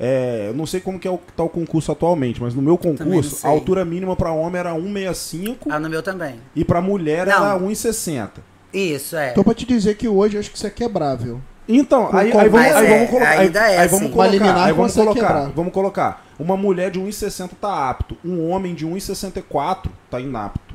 É, 0.00 0.46
eu 0.48 0.54
não 0.54 0.64
sei 0.64 0.80
como 0.80 0.98
que 0.98 1.06
é 1.06 1.10
o, 1.10 1.18
tá 1.36 1.44
o 1.44 1.48
concurso 1.48 1.92
atualmente, 1.92 2.40
mas 2.40 2.54
no 2.54 2.62
meu 2.62 2.78
concurso, 2.78 3.46
a 3.46 3.50
altura 3.50 3.84
mínima 3.84 4.16
para 4.16 4.32
homem 4.32 4.58
era 4.58 4.72
1,65 4.74 5.56
Ah, 5.68 5.78
no 5.78 5.90
meu 5.90 6.02
também. 6.02 6.36
e 6.56 6.64
para 6.64 6.80
mulher 6.80 7.26
Não. 7.26 7.34
era 7.34 7.58
1,60. 7.58 8.30
Isso, 8.72 9.16
é. 9.16 9.32
Então, 9.32 9.44
pra 9.44 9.52
te 9.52 9.66
dizer 9.66 9.96
que 9.96 10.08
hoje 10.08 10.38
acho 10.38 10.50
que 10.50 10.56
isso 10.56 10.66
é 10.66 10.70
quebrável. 10.70 11.40
Então, 11.68 12.06
Com- 12.06 12.16
aí, 12.16 12.32
aí 12.36 12.48
vamos, 12.48 12.66
aí 12.66 12.86
é, 12.86 12.88
vamos 12.96 13.10
colocar. 13.10 13.28
Aí, 13.30 13.38
ainda 13.40 13.60
é 13.70 13.78
aí 13.78 13.88
vamos 13.88 14.10
colocar. 14.10 14.64
Aí 14.64 14.72
vamos 14.72 14.94
colocar. 14.94 15.14
quebrar. 15.20 15.48
Vamos 15.54 15.72
colocar. 15.72 16.26
Uma 16.38 16.56
mulher 16.56 16.90
de 16.90 16.98
1,60 16.98 17.50
tá 17.60 17.90
apto. 17.90 18.16
Um 18.24 18.48
homem 18.50 18.74
de 18.74 18.86
1,64 18.86 19.90
tá 20.10 20.18
inapto. 20.20 20.69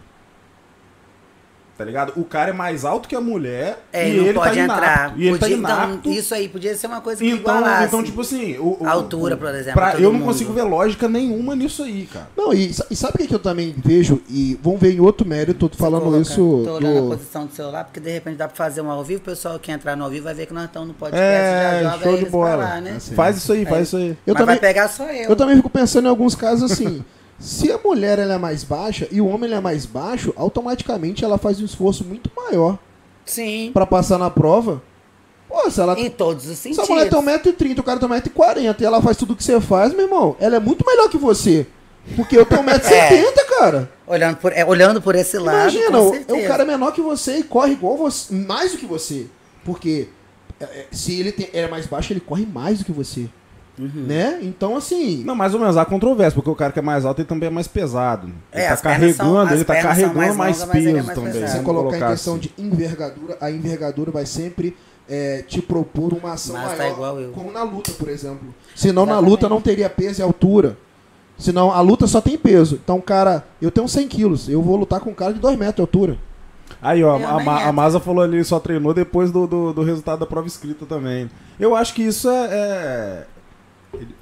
Tá 1.78 1.84
ligado? 1.84 2.14
O 2.16 2.24
cara 2.24 2.52
é 2.52 2.54
mais 2.54 2.86
alto 2.86 3.06
que 3.10 3.14
a 3.18 3.20
mulher 3.20 3.78
É, 3.92 4.08
e 4.08 4.16
ele 4.18 4.34
pode 4.34 4.56
tá 4.56 4.64
inapto. 4.64 4.82
entrar. 4.86 5.14
E 5.18 5.28
ele 5.28 5.38
Podia- 5.38 5.48
tá 5.58 5.60
inapto. 5.60 5.94
então, 6.10 6.12
isso 6.14 6.34
aí 6.34 6.48
podia 6.48 6.74
ser 6.74 6.88
uma 6.88 7.02
coisa 7.02 7.20
que 7.22 7.28
Então, 7.30 7.38
igualasse. 7.58 7.88
então, 7.88 8.02
tipo 8.02 8.22
assim, 8.22 8.58
o, 8.58 8.78
o- 8.80 8.88
A 8.88 8.92
altura, 8.92 9.36
por 9.36 9.50
exemplo, 9.54 9.74
pra- 9.74 9.96
eu 9.96 10.04
não 10.14 10.20
mundo. 10.20 10.26
consigo 10.28 10.54
ver 10.54 10.64
lógica 10.64 11.10
nenhuma 11.10 11.54
nisso 11.54 11.84
aí, 11.84 12.08
cara. 12.14 12.30
Não, 12.38 12.54
e, 12.54 12.72
e 12.90 12.96
sabe 12.96 13.16
o 13.16 13.18
que, 13.18 13.28
que 13.28 13.36
eu 13.36 13.40
também 13.40 13.76
vejo? 13.84 14.22
E 14.30 14.58
vamos 14.64 14.80
ver 14.80 14.94
em 14.94 15.02
outro 15.02 15.28
mérito, 15.28 15.68
tô 15.68 15.78
falando 15.78 16.04
Coloca- 16.04 16.22
isso 16.22 16.62
Tô 16.66 16.76
olhando 16.76 16.98
a 16.98 17.02
do... 17.02 17.08
posição 17.10 17.46
do 17.46 17.54
celular, 17.54 17.84
porque 17.84 18.00
de 18.00 18.10
repente 18.10 18.38
dá 18.38 18.48
pra 18.48 18.56
fazer 18.56 18.80
um 18.80 18.90
ao 18.90 19.04
vivo, 19.04 19.20
o 19.22 19.26
pessoal 19.26 19.60
que 19.60 19.70
entrar 19.70 19.98
no 19.98 20.06
ao 20.06 20.10
vivo 20.10 20.24
vai 20.24 20.34
ver 20.34 20.46
que 20.46 20.54
nós 20.54 20.64
estamos 20.68 20.88
no 20.88 20.94
podcast 20.94 21.22
É, 21.22 21.82
já 21.84 21.92
joga 21.92 22.04
show 22.06 22.18
de 22.18 22.26
bola. 22.28 22.56
lá, 22.56 22.80
né? 22.80 22.94
Assim. 22.96 23.14
Faz 23.16 23.36
isso 23.36 23.52
aí, 23.52 23.66
faz 23.66 23.80
É. 23.80 23.82
isso 23.84 23.98
aí. 23.98 24.10
Eu 24.26 24.34
Mas 24.34 24.36
também, 24.36 24.46
vai 24.46 24.60
pegar 24.60 24.88
só 24.88 25.04
eu. 25.12 25.30
eu 25.30 25.36
também 25.36 25.58
fico 25.58 25.70
pensando 25.70 26.06
em 26.06 26.10
alguns 26.10 26.36
casos 26.36 26.72
assim, 26.72 27.04
se 27.40 27.72
a 27.72 27.78
mulher 27.78 28.20
ela 28.20 28.36
é 28.36 28.38
mais 28.38 28.64
baixa 28.64 29.08
e 29.12 29.20
o 29.20 29.28
homem 29.28 29.46
ele 29.46 29.56
é 29.56 29.60
mais 29.60 29.86
baixo, 29.86 30.34
automaticamente 30.36 31.24
ela 31.24 31.38
faz 31.38 31.60
um 31.62 31.66
esforço 31.66 32.04
muito 32.04 32.30
maior 32.36 32.78
Sim. 33.26 33.72
pra 33.74 33.86
passar 33.86 34.18
na 34.18 34.30
prova. 34.30 34.82
Pô, 35.48 35.70
se 35.70 35.80
ela... 35.80 36.00
Em 36.00 36.10
todos 36.10 36.46
os 36.48 36.58
Se 36.58 36.74
sentidos. 36.74 36.90
a 36.90 36.94
mulher 36.94 37.10
tem 37.10 37.22
1,30m, 37.22 37.80
o 37.80 37.84
cara 37.84 38.00
tem 38.00 38.10
1,40m 38.10 38.82
e 38.82 38.86
ela 38.86 39.02
faz 39.02 39.18
tudo 39.18 39.36
que 39.36 39.44
você 39.44 39.60
faz, 39.62 39.94
meu 39.94 40.06
irmão, 40.06 40.36
ela 40.40 40.56
é 40.56 40.60
muito 40.60 40.86
melhor 40.86 41.10
que 41.10 41.18
você. 41.18 41.68
Porque 42.16 42.38
eu 42.38 42.46
tenho 42.46 42.62
1,70m, 42.64 43.46
cara. 43.60 43.92
Olhando 44.08 44.38
por, 44.38 44.52
é, 44.54 44.66
olhando 44.66 45.02
por 45.02 45.16
esse 45.16 45.38
lado, 45.38 45.74
Imagina, 45.74 46.00
o, 46.00 46.10
o 46.10 46.48
cara 46.48 46.64
é 46.64 46.66
menor 46.66 46.92
que 46.92 47.02
você 47.02 47.38
e 47.38 47.44
corre 47.44 47.74
igual 47.74 47.98
você, 47.98 48.34
mais 48.34 48.72
do 48.72 48.78
que 48.78 48.86
você. 48.86 49.28
Porque 49.64 50.08
é, 50.60 50.64
é, 50.64 50.88
se 50.92 51.20
ele, 51.20 51.32
tem, 51.32 51.50
ele 51.52 51.66
é 51.66 51.70
mais 51.70 51.86
baixo, 51.86 52.14
ele 52.14 52.20
corre 52.20 52.46
mais 52.46 52.80
do 52.80 52.86
que 52.86 52.92
você. 52.92 53.28
Uhum. 53.78 53.90
Né? 54.08 54.40
Então, 54.42 54.78
assim. 54.78 55.24
Não, 55.26 55.36
mais 55.36 55.54
ou 55.54 55.60
menos, 55.60 55.76
há 55.76 55.84
controvérsia, 55.84 56.36
porque 56.36 56.50
o 56.50 56.56
cara 56.56 56.72
que 56.72 56.80
é 56.80 56.82
mais 56.82 57.04
alto 57.06 57.20
ele 57.22 57.28
também 57.28 57.48
é 57.48 57.52
mais 57.52 57.68
pesado. 57.68 58.28
Ele 58.28 58.36
É, 58.64 58.68
tá 58.68 58.74
as 58.74 58.82
pernas 58.82 59.16
são- 59.16 59.26
carregando, 59.26 59.48
as 59.48 59.52
ele 59.56 59.66
tá 59.66 59.74
são 59.74 59.84
carregando 59.84 60.16
mais 60.16 60.36
mais, 60.38 60.62
ele 60.62 60.70
é 60.70 60.72
peso 60.94 61.06
mais 61.06 61.18
também. 61.18 61.34
pesado. 61.34 61.52
você 61.58 61.64
colocar 61.64 61.98
em 61.98 62.08
questão 62.12 62.34
assim. 62.36 62.42
de 62.42 62.54
envergadura, 62.58 63.38
a 63.42 63.52
envergadura 63.52 64.12
vai 64.12 64.26
sempre 64.26 64.76
é, 65.10 65.44
te 65.48 65.62
propor 65.62 66.14
uma 66.14 66.34
ação 66.34 66.56
Mas 66.56 66.72
tá 66.72 66.78
maior. 66.78 66.94
igual 66.94 67.20
eu. 67.20 67.32
Como 67.32 67.52
na 67.52 67.64
luta, 67.64 67.92
por 67.92 68.10
exemplo. 68.10 68.54
Senão 68.74 69.06
na 69.06 69.12
Exatamente. 69.14 69.30
luta 69.32 69.50
não 69.50 69.62
teria 69.62 69.90
peso 69.90 70.22
e 70.22 70.24
altura. 70.24 70.78
Senão 71.38 71.70
a 71.72 71.82
luta 71.82 72.08
só 72.08 72.22
tem 72.22 72.38
peso. 72.38 72.80
Então, 72.82 73.00
cara, 73.02 73.44
eu 73.62 73.70
tenho 73.70 73.88
100 73.90 74.08
quilos. 74.08 74.48
Eu 74.48 74.62
vou 74.62 74.78
lutar 74.78 75.02
com 75.02 75.10
um 75.10 75.14
cara 75.14 75.34
de 75.34 75.40
2 75.40 75.58
metros 75.58 75.76
de 75.76 75.82
altura. 75.82 76.18
Aí, 76.82 77.04
ó, 77.04 77.18
a, 77.18 77.38
a 77.38 77.42
entro. 77.62 77.74
Masa 77.74 78.00
falou 78.00 78.24
ali, 78.24 78.44
só 78.44 78.60
treinou 78.60 78.94
depois 78.94 79.32
do, 79.32 79.46
do, 79.46 79.74
do 79.74 79.84
resultado 79.84 80.20
da 80.20 80.26
prova 80.26 80.48
escrita 80.48 80.86
também. 80.86 81.30
Eu 81.60 81.76
acho 81.76 81.94
que 81.94 82.02
isso 82.02 82.30
é. 82.30 82.46
é- 82.46 82.48
é 82.52 83.26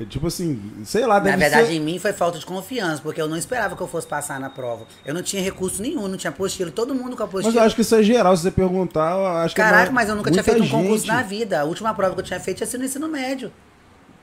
tipo 0.10 0.28
assim, 0.28 0.60
sei 0.84 1.06
lá, 1.06 1.20
Na 1.20 1.36
verdade, 1.36 1.68
ser. 1.68 1.74
em 1.74 1.80
mim 1.80 2.00
foi 2.00 2.14
falta 2.14 2.38
de 2.40 2.46
confiança, 2.46 3.02
porque 3.02 3.22
eu 3.22 3.28
não 3.28 3.38
esperava 3.38 3.76
que 3.76 3.82
eu 3.82 3.88
fosse 3.88 4.08
passar 4.08 4.40
na 4.40 4.50
prova. 4.50 4.86
Eu 5.06 5.14
não 5.14 5.22
tinha 5.22 5.42
recurso 5.42 5.82
nenhum, 5.82 6.08
não 6.08 6.18
tinha 6.18 6.30
apostila. 6.32 6.72
Todo 6.72 6.94
mundo 6.94 7.16
com 7.16 7.24
Mas 7.24 7.30
apostila. 7.30 7.56
eu 7.62 7.64
acho 7.66 7.76
que 7.76 7.82
isso 7.82 7.96
é 7.96 8.04
geral, 8.04 8.36
se 8.36 8.44
você 8.44 8.52
perguntar, 8.52 9.12
eu 9.18 9.26
acho 9.28 9.56
que 9.56 9.62
é 9.62 9.64
Caraca, 9.64 9.92
mas 9.92 10.10
eu 10.10 10.16
nunca 10.16 10.32
tinha 10.32 10.44
feito 10.44 10.64
um 10.64 10.70
concurso 10.70 11.06
gente- 11.06 11.08
na 11.16 11.22
vida. 11.22 11.62
A 11.62 11.64
última 11.64 11.94
prova 11.94 12.14
que 12.14 12.20
eu 12.22 12.26
tinha 12.26 12.40
feito 12.40 12.58
tinha 12.58 12.68
sido 12.68 12.80
no 12.82 12.86
ensino 12.86 13.08
médio. 13.08 13.52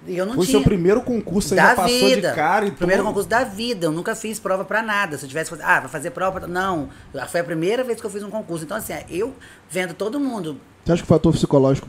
E 0.07 0.17
eu 0.17 0.25
não 0.25 0.35
Foi 0.35 0.47
tinha. 0.47 0.59
seu 0.59 0.63
primeiro 0.65 1.03
concurso, 1.03 1.55
da 1.55 1.63
já 1.71 1.75
passou 1.75 2.09
vida. 2.09 2.31
de 2.31 2.35
cara 2.35 2.65
e 2.67 2.71
Primeiro 2.71 3.05
concurso 3.05 3.29
da 3.29 3.45
vida. 3.45 3.85
Eu 3.87 3.93
nunca 3.93 4.15
fiz 4.17 4.41
prova 4.41 4.65
pra 4.65 4.81
nada. 4.83 5.19
Se 5.19 5.27
eu 5.27 5.29
tivesse 5.29 5.51
fazer, 5.51 5.63
ah, 5.63 5.81
vai 5.81 5.89
fazer 5.91 6.11
prova 6.11 6.41
pra... 6.41 6.49
Não. 6.49 6.89
Foi 7.29 7.41
a 7.41 7.45
primeira 7.45 7.85
vez 7.85 8.01
que 8.01 8.07
eu 8.07 8.11
fiz 8.11 8.23
um 8.23 8.31
concurso. 8.31 8.65
Então, 8.65 8.79
assim, 8.79 8.95
eu 9.11 9.35
vendo 9.69 9.93
todo 9.93 10.19
mundo, 10.19 10.59
Você 10.87 10.93
acha 10.93 11.03
que 11.03 11.07
o 11.07 11.09
fator 11.09 11.31
psicológico 11.35 11.87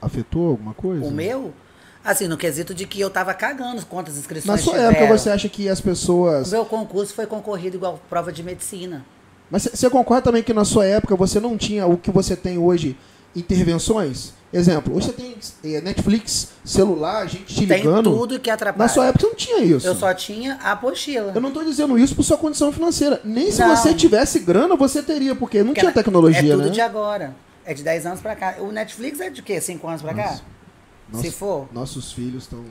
afetou 0.00 0.50
alguma 0.50 0.74
coisa? 0.74 1.04
o 1.04 1.10
meu, 1.10 1.52
assim, 2.04 2.26
no 2.28 2.36
quesito 2.36 2.74
de 2.74 2.86
que 2.86 3.00
eu 3.00 3.10
tava 3.10 3.32
cagando 3.34 3.84
quantas 3.86 4.16
inscrições 4.16 4.46
Na 4.46 4.56
sua 4.58 4.74
tiveram. 4.74 4.92
época, 4.92 5.18
você 5.18 5.30
acha 5.30 5.48
que 5.48 5.68
as 5.68 5.78
O 5.80 5.82
pessoas. 5.82 6.50
meu 6.52 6.64
concurso 6.64 7.14
foi 7.14 7.26
concorrido 7.26 7.76
igual 7.76 8.00
prova 8.08 8.32
de 8.32 8.42
medicina. 8.42 9.04
Mas 9.50 9.64
você 9.64 9.90
concorda 9.90 10.22
também 10.22 10.42
que 10.42 10.54
na 10.54 10.64
sua 10.64 10.86
época 10.86 11.16
você 11.16 11.40
não 11.40 11.56
tinha 11.58 11.86
o 11.86 11.96
que 11.96 12.10
você 12.10 12.36
tem 12.36 12.56
hoje, 12.58 12.96
intervenções? 13.34 14.32
Exemplo, 14.52 14.96
hoje 14.96 15.06
você 15.06 15.12
tem 15.12 15.36
eh, 15.74 15.80
Netflix, 15.80 16.48
celular, 16.64 17.24
gente 17.28 17.54
te 17.54 17.66
Tem 17.66 17.78
ligando. 17.78 18.10
tudo 18.10 18.40
que 18.40 18.50
atrapalha. 18.50 18.82
Na 18.84 18.88
sua 18.92 19.06
época 19.06 19.20
você 19.22 19.26
não 19.28 19.34
tinha 19.36 19.58
isso. 19.60 19.86
Eu 19.86 19.94
só 19.94 20.12
tinha 20.12 20.58
a 20.60 20.72
apostila. 20.72 21.30
Eu 21.34 21.40
não 21.40 21.52
tô 21.52 21.62
dizendo 21.62 21.96
isso 21.96 22.16
por 22.16 22.24
sua 22.24 22.36
condição 22.36 22.72
financeira. 22.72 23.20
Nem 23.22 23.52
se 23.52 23.60
Não. 23.60 23.76
você 23.76 23.94
tivesse 23.94 24.40
grana, 24.40 24.74
você 24.74 25.02
teria, 25.02 25.36
porque 25.36 25.58
não 25.58 25.66
Porque 25.68 25.80
tinha 25.80 25.92
tecnologia, 25.92 26.40
É 26.40 26.56
tudo 26.56 26.64
né? 26.64 26.70
de 26.70 26.80
agora. 26.80 27.34
É 27.64 27.72
de 27.74 27.84
10 27.84 28.06
anos 28.06 28.20
pra 28.20 28.34
cá. 28.34 28.56
O 28.58 28.72
Netflix 28.72 29.20
é 29.20 29.30
de 29.30 29.40
quê? 29.40 29.60
5 29.60 29.86
anos 29.86 30.02
pra 30.02 30.14
cá? 30.14 30.40
Nossa. 31.12 31.24
Se 31.24 31.30
for, 31.30 31.68
Nossos 31.72 32.12
filhos 32.12 32.44
estão. 32.44 32.64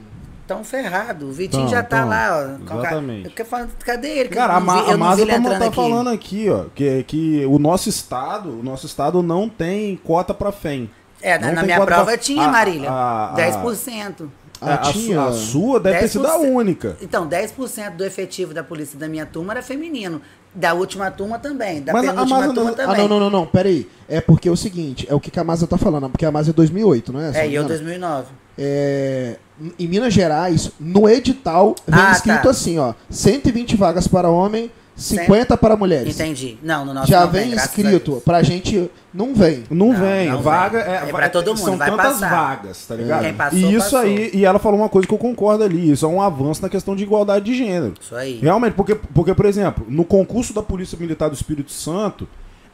tão 0.48 0.64
ferrado. 0.64 1.28
O 1.28 1.32
Vitinho 1.32 1.64
Tão, 1.64 1.72
já 1.72 1.84
tá 1.84 2.00
tão. 2.02 2.10
lá, 2.10 2.30
ó. 2.32 2.74
a 2.74 2.80
Exatamente. 2.80 3.26
Eu 3.26 3.32
quero 3.32 3.50
falar, 3.50 3.68
cadê 3.86 4.08
ele? 4.10 4.30
Que 4.30 4.36
Cara, 4.36 4.54
eu 4.54 4.58
a, 4.58 4.60
Ma 4.60 4.74
vi- 4.82 4.88
eu 4.90 4.94
a 4.94 4.98
Masa 4.98 5.26
tá, 5.26 5.42
tá 5.60 5.66
aqui. 5.68 5.76
falando 5.76 6.10
aqui, 6.10 6.50
ó, 6.50 6.66
que, 6.74 7.04
que 7.04 7.46
o 7.46 7.60
nosso 7.60 7.88
estado, 7.90 8.50
o 8.60 8.64
nosso 8.64 8.86
estado 8.88 9.22
não 9.22 9.48
tem 9.48 9.96
cota 9.98 10.34
pra 10.34 10.52
FEM. 10.52 10.90
É, 11.22 11.38
na, 11.38 11.48
Não 11.48 11.54
na 11.56 11.64
minha 11.64 11.82
prova 11.86 12.06
pra- 12.06 12.18
tinha, 12.18 12.46
a- 12.46 12.52
Marília. 12.52 12.90
a- 12.90 13.32
a- 13.32 13.36
10%. 13.36 14.32
Ah, 14.62 14.74
a, 14.74 14.78
tinha? 14.92 15.16
su- 15.16 15.28
a 15.28 15.32
sua 15.34 15.80
deve 15.80 16.00
ter 16.00 16.08
sido 16.10 16.26
a 16.28 16.32
10%. 16.38 16.52
única. 16.54 16.98
Então, 17.02 17.26
10% 17.28 17.96
do 17.96 18.04
efetivo 18.04 18.54
da 18.54 18.62
polícia 18.64 18.98
da 19.00 19.08
minha 19.08 19.26
turma 19.26 19.54
era 19.54 19.62
feminino. 19.62 20.22
Da 20.54 20.74
última 20.74 21.12
turma 21.12 21.38
também. 21.38 21.82
Da 21.82 21.94
Mas 21.94 22.06
penúltima 22.08 22.44
turma 22.48 22.64
não- 22.64 22.74
também. 22.76 22.96
Ah, 22.96 22.98
não, 22.98 23.08
não, 23.08 23.20
não, 23.20 23.30
não, 23.30 23.46
pera 23.46 23.70
aí. 23.70 23.88
É 24.08 24.20
porque 24.20 24.50
é 24.50 24.52
o 24.52 24.58
seguinte, 24.58 25.06
é 25.10 25.14
o 25.14 25.20
que 25.20 25.40
a 25.40 25.44
Masa 25.44 25.68
tá 25.68 25.78
falando, 25.78 26.10
porque 26.10 26.26
a 26.26 26.32
Masa 26.32 26.50
é 26.50 26.54
2008, 26.54 27.14
não 27.14 27.22
é? 27.22 27.30
É, 27.30 27.42
e 27.48 27.54
eu 27.56 27.62
engano. 27.64 27.68
2009. 27.70 28.28
É, 28.58 29.36
em 29.78 29.88
Minas 29.88 30.14
Gerais, 30.14 30.72
no 30.80 31.08
edital, 31.08 31.76
vem 31.88 32.00
Ah, 32.02 32.12
escrito 32.12 32.42
tá. 32.44 32.50
assim, 32.50 32.78
ó, 32.80 32.94
120 33.10 33.76
vagas 33.78 34.08
para 34.08 34.30
homem, 34.30 34.72
50 35.00 35.58
para 35.58 35.76
mulheres. 35.76 36.14
Entendi. 36.16 36.58
Não, 36.62 36.86
no 36.86 36.94
nosso 36.94 37.10
Já 37.10 37.22
não 37.22 37.32
vem 37.32 37.54
a 37.54 37.56
escrito, 37.56 38.22
pra 38.26 38.44
gente 38.44 38.90
não 39.14 39.34
vem. 39.34 39.64
Não, 39.70 39.88
Não, 39.88 40.00
vem, 40.00 40.30
não 40.30 40.42
vaga 40.42 40.84
vem. 40.84 40.94
é, 40.94 40.96
É 41.10 41.12
pra 41.12 41.30
todo 41.30 41.48
mundo, 41.48 41.60
São 41.60 41.78
vai 41.78 41.90
tantas 41.90 42.14
passar. 42.20 42.30
vagas, 42.30 42.86
tá 42.86 42.96
ligado? 42.96 43.24
Quem 43.24 43.34
passou, 43.34 43.60
e 43.60 43.64
isso 43.74 43.80
passou. 43.92 44.00
aí, 44.00 44.32
e 44.34 44.46
ela 44.46 44.60
falou 44.60 44.80
uma 44.80 44.90
coisa 44.90 45.08
que 45.08 45.14
eu 45.14 45.18
concordo 45.18 45.64
ali, 45.64 45.92
isso 45.92 46.06
é 46.06 46.10
um 46.10 46.22
avanço 46.22 46.62
na 46.62 46.70
questão 46.70 46.96
de 46.96 47.04
igualdade 47.04 47.46
de 47.46 47.56
gênero. 47.56 47.94
Isso 48.00 48.16
aí. 48.16 48.40
Realmente, 48.42 48.74
porque, 48.74 48.96
porque, 48.96 49.34
por 49.34 49.46
exemplo, 49.46 49.86
no 49.90 50.04
concurso 50.04 50.54
da 50.54 50.62
Polícia 50.62 50.98
Militar 51.00 51.30
do 51.30 51.36
Espírito 51.36 51.72
Santo, 51.72 52.28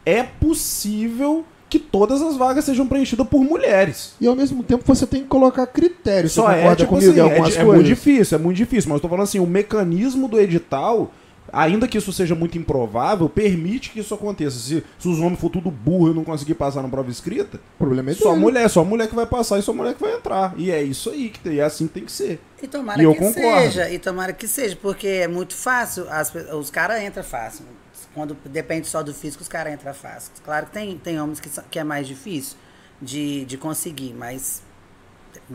é 0.06 0.24
possível 0.24 1.46
que 1.70 1.80
todas 1.80 2.22
as 2.22 2.38
vagas 2.38 2.64
sejam 2.64 2.88
preenchidas 2.88 3.28
por 3.28 3.44
mulheres. 3.44 4.14
E 4.22 4.28
ao 4.28 4.36
mesmo 4.36 4.64
tempo 4.64 4.84
você 4.86 5.06
tem 5.06 5.22
que 5.24 5.28
colocar 5.28 5.66
critérios. 5.68 6.32
Só 6.32 6.44
você 6.44 6.60
é, 6.60 6.76
tipo 6.76 6.90
comigo 6.92 7.12
assim, 7.12 7.20
em 7.20 7.22
é, 7.22 7.24
algumas 7.24 7.50
é 7.50 7.56
coisas? 7.56 7.74
muito 7.76 7.88
difícil, 7.88 8.38
é 8.38 8.42
muito 8.42 8.58
difícil, 8.58 8.90
mas 8.90 8.98
eu 8.98 9.02
tô 9.02 9.10
falando 9.10 9.24
assim, 9.24 9.40
o 9.40 9.48
mecanismo 9.48 10.28
do 10.28 10.40
edital, 10.40 11.12
ainda 11.52 11.88
que 11.88 11.98
isso 11.98 12.12
seja 12.14 12.36
muito 12.36 12.58
improvável, 12.58 13.30
permite 13.30 13.90
que 13.92 14.00
isso 14.00 14.14
aconteça. 14.14 14.58
Se, 14.60 14.84
se 15.00 15.08
os 15.08 15.20
homens 15.20 15.40
for 15.40 15.50
tudo 15.50 15.70
burro 15.72 16.12
e 16.12 16.14
não 16.14 16.24
conseguir 16.24 16.56
passar 16.56 16.82
na 16.82 16.90
prova 16.90 17.10
escrita, 17.12 17.58
O 17.76 17.78
problema 17.78 18.12
é 18.12 18.14
só 18.14 18.30
dele. 18.30 18.42
mulher, 18.42 18.70
só 18.70 18.84
mulher 18.84 19.08
que 19.08 19.16
vai 19.16 19.26
passar 19.26 19.60
e 19.60 19.62
só 19.62 19.74
mulher 19.74 19.94
que 19.94 20.02
vai 20.02 20.14
entrar. 20.16 20.54
E 20.58 20.72
é 20.72 20.82
isso 20.84 21.10
aí, 21.10 21.30
que 21.30 21.40
tem, 21.40 21.60
é 21.60 21.64
assim 21.64 21.88
que 21.88 21.94
tem 21.94 22.06
que 22.06 22.12
ser. 22.12 22.40
E 22.62 22.68
tomara 22.68 23.02
E 23.02 23.06
eu 23.06 23.14
que 23.14 23.20
concordo. 23.20 23.62
seja, 23.62 23.90
e 23.90 24.00
tomara 24.00 24.34
que 24.34 24.48
seja, 24.48 24.78
porque 24.82 25.08
é 25.08 25.28
muito 25.28 25.54
fácil, 25.56 26.06
as 26.10 26.34
os 26.34 26.70
caras 26.70 27.02
entram 27.04 27.24
fácil. 27.24 27.66
Quando 28.14 28.36
depende 28.46 28.88
só 28.88 29.04
do 29.04 29.14
físico, 29.14 29.42
os 29.44 29.50
caras 29.50 29.74
entram 29.74 29.94
fácil. 29.94 30.32
Claro 30.44 30.68
que 30.68 30.72
tem, 30.72 30.98
tem 30.98 31.20
homens 31.20 31.40
que, 31.40 31.50
são- 31.50 31.64
que 31.70 31.78
é 31.78 31.84
mais 31.84 32.08
difícil 32.08 32.56
de, 33.02 33.44
de 33.46 33.58
conseguir, 33.58 34.14
mas 34.18 34.62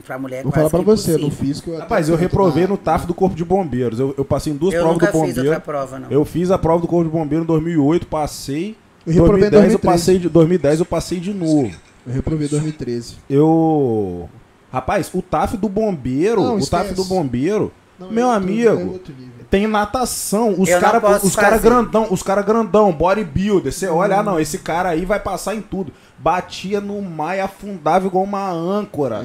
pra 0.04 0.18
mulher 0.18 0.40
é 0.40 0.42
Vou 0.42 0.52
falar 0.52 0.70
pra 0.70 0.80
você, 0.80 1.16
no 1.16 1.30
físico... 1.30 1.72
até 1.72 1.82
Rapaz, 1.82 2.08
eu 2.08 2.16
reprovei 2.16 2.66
no 2.66 2.76
TAF 2.76 3.06
do 3.06 3.14
Corpo 3.14 3.34
de 3.34 3.44
Bombeiros. 3.44 3.98
Eu, 3.98 4.14
eu 4.16 4.24
passei 4.24 4.52
em 4.52 4.56
duas 4.56 4.74
Eu 4.74 4.80
provas 4.82 4.94
nunca 4.94 5.06
do 5.06 5.12
fiz 5.12 5.20
bombeiro. 5.20 5.48
outra 5.48 5.60
prova, 5.60 5.98
não. 5.98 6.10
Eu 6.10 6.24
fiz 6.24 6.50
a 6.50 6.58
prova 6.58 6.80
do 6.80 6.88
Corpo 6.88 7.04
de 7.04 7.16
Bombeiro 7.16 7.44
em 7.44 7.46
2008, 7.46 8.06
passei. 8.06 8.76
Eu 9.06 9.12
reprovei 9.14 9.48
em 9.48 9.50
2010 9.50 9.72
eu 9.72 9.78
2013. 9.78 9.78
passei 9.78 10.18
de 10.18 10.28
2010 10.28 10.80
eu 10.80 10.86
passei 10.86 11.20
de 11.20 11.34
novo. 11.34 11.70
Eu 12.06 12.12
reprovei 12.12 12.46
em 12.46 12.50
2013. 12.50 13.16
Eu 13.28 14.28
Rapaz, 14.72 15.10
o 15.12 15.20
TAF 15.20 15.56
do 15.56 15.68
bombeiro, 15.68 16.42
Não, 16.42 16.56
o. 16.56 16.66
TAF 16.66 16.94
do 16.94 17.04
bombeiro, 17.04 17.72
Não, 18.00 18.10
Meu 18.10 18.30
amigo, 18.30 19.00
é. 19.40 19.44
Tem 19.50 19.66
natação, 19.66 20.54
os 20.58 20.68
não 20.70 20.80
caras 20.80 21.22
os 21.24 21.34
cara 21.36 21.58
grandão, 21.58 22.06
os 22.10 22.22
cara 22.22 22.40
grandão, 22.40 22.92
bodybuilder. 22.92 23.72
Você 23.72 23.88
olha, 23.88 24.16
Hum. 24.16 24.20
ah, 24.20 24.22
não, 24.22 24.40
esse 24.40 24.58
cara 24.58 24.88
aí 24.90 25.04
vai 25.04 25.18
passar 25.20 25.54
em 25.54 25.60
tudo. 25.60 25.92
Batia 26.16 26.80
no 26.80 27.02
mar 27.02 27.36
e 27.36 27.40
afundava 27.40 28.06
igual 28.06 28.22
uma 28.24 28.48
âncora. 28.50 29.22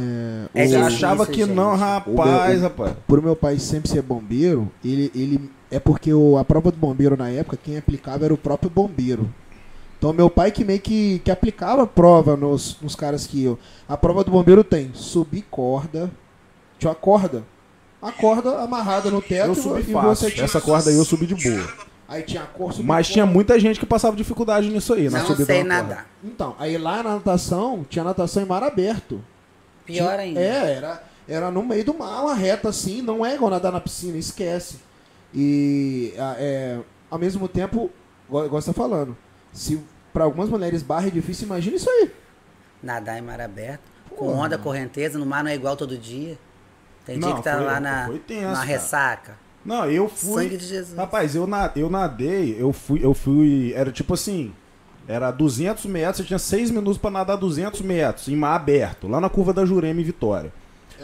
É, 0.53 0.63
É 0.63 0.67
Você 0.67 0.77
o- 0.77 0.85
achava 0.85 1.25
que 1.27 1.45
não, 1.45 1.71
gente. 1.73 1.81
rapaz, 1.81 2.57
O 2.57 2.59
meu- 2.59 2.61
rapaz. 2.61 2.93
por 3.07 3.21
meu 3.21 3.35
pai 3.35 3.59
sempre 3.59 3.89
ser 3.89 4.01
bombeiro, 4.01 4.69
ele, 4.83 5.11
ele 5.13 5.49
é 5.69 5.79
porque 5.79 6.11
o, 6.13 6.37
a 6.37 6.43
prova 6.43 6.71
do 6.71 6.77
bombeiro 6.77 7.15
na 7.15 7.29
época, 7.29 7.57
quem 7.61 7.77
aplicava 7.77 8.25
era 8.25 8.33
o 8.33 8.37
próprio 8.37 8.69
bombeiro. 8.69 9.29
Então 9.97 10.11
meu 10.11 10.29
pai 10.29 10.51
que 10.51 10.65
meio 10.65 10.79
que, 10.79 11.19
que 11.23 11.31
aplicava 11.31 11.83
a 11.83 11.87
prova 11.87 12.35
nos, 12.35 12.77
nos 12.81 12.95
caras 12.95 13.25
que 13.27 13.43
eu. 13.43 13.57
A 13.87 13.95
prova 13.95 14.23
do 14.23 14.31
bombeiro 14.31 14.63
tem 14.63 14.91
subir 14.93 15.43
corda, 15.51 16.09
tinha 16.79 16.89
uma 16.89 16.95
corda, 16.95 17.43
a 18.07 18.11
corda 18.11 18.59
amarrada 18.61 19.09
no 19.09 19.21
teto 19.21 19.47
Eu 19.49 19.55
subi 19.55 19.81
e 19.81 19.93
fácil. 19.93 20.09
você 20.15 20.31
tinha, 20.31 20.45
Essa 20.45 20.61
corda 20.61 20.89
aí 20.89 20.95
eu 20.97 21.05
subi 21.05 21.25
de 21.25 21.35
boa. 21.35 21.67
aí 22.07 22.21
tinha 22.23 22.43
a 22.43 22.45
cor, 22.45 22.73
Mas 22.83 23.07
tinha 23.07 23.23
corda. 23.23 23.33
muita 23.33 23.59
gente 23.59 23.79
que 23.79 23.85
passava 23.85 24.15
dificuldade 24.15 24.69
nisso 24.69 24.93
aí, 24.93 25.09
na 25.09 25.19
Não 25.19 25.25
subida 25.27 25.45
sei 25.45 25.63
na 25.63 25.75
corda. 25.77 25.89
nadar. 25.95 26.07
Então, 26.23 26.55
aí 26.59 26.77
lá 26.77 27.01
na 27.03 27.15
natação, 27.15 27.85
tinha 27.89 28.03
natação 28.03 28.43
em 28.43 28.45
mar 28.45 28.63
aberto. 28.63 29.21
Pior 29.85 29.97
Tinha- 30.11 30.17
ainda. 30.19 30.39
É, 30.39 30.73
era, 30.73 31.03
era 31.27 31.51
no 31.51 31.63
meio 31.63 31.83
do 31.85 31.93
mar, 31.93 32.23
uma 32.23 32.33
reta 32.35 32.69
assim, 32.69 33.01
não 33.01 33.25
é 33.25 33.35
igual 33.35 33.49
nadar 33.51 33.71
na 33.71 33.79
piscina, 33.81 34.17
esquece. 34.17 34.77
E 35.33 36.13
é, 36.17 36.79
ao 37.09 37.19
mesmo 37.19 37.47
tempo, 37.47 37.89
igual, 38.27 38.49
você 38.49 38.67
tá 38.67 38.73
falando, 38.73 39.15
se 39.51 39.79
para 40.13 40.23
algumas 40.23 40.49
mulheres 40.49 40.81
barra 40.81 41.07
é 41.07 41.11
difícil, 41.11 41.45
imagina 41.45 41.75
isso 41.75 41.89
aí. 41.89 42.09
Nadar 42.81 43.17
em 43.17 43.21
mar 43.21 43.41
aberto. 43.41 43.81
Com 44.15 44.27
onda, 44.33 44.57
correnteza, 44.57 45.19
no 45.19 45.25
mar 45.25 45.43
não 45.43 45.51
é 45.51 45.55
igual 45.55 45.75
todo 45.75 45.97
dia. 45.97 46.37
Tem 47.05 47.19
dia 47.19 47.29
Não, 47.29 47.35
que 47.37 47.43
tá 47.43 47.55
foi- 47.55 47.65
lá 47.65 47.79
na, 47.79 48.05
foi 48.07 48.19
tenso, 48.19 48.41
na 48.47 48.53
cara. 48.53 48.65
ressaca. 48.65 49.33
Não, 49.63 49.89
eu 49.89 50.07
fui. 50.09 50.43
Sangue 50.43 50.57
de 50.57 50.65
Jesus. 50.65 50.97
Rapaz, 50.97 51.35
eu, 51.35 51.45
na, 51.47 51.71
eu 51.75 51.89
nadei, 51.89 52.55
eu 52.59 52.71
fui, 52.73 52.99
eu 53.03 53.13
fui. 53.13 53.73
Era 53.75 53.91
tipo 53.91 54.13
assim. 54.13 54.51
Era 55.07 55.29
200 55.29 55.85
metros, 55.85 56.19
eu 56.19 56.25
tinha 56.25 56.39
6 56.39 56.71
minutos 56.71 56.97
pra 56.97 57.11
nadar 57.11 57.35
200 57.35 57.81
metros, 57.81 58.27
em 58.27 58.35
mar 58.35 58.55
aberto, 58.55 59.07
lá 59.07 59.21
na 59.21 59.29
curva 59.29 59.53
da 59.53 59.63
Jurema 59.63 60.01
em 60.01 60.03
Vitória. 60.03 60.51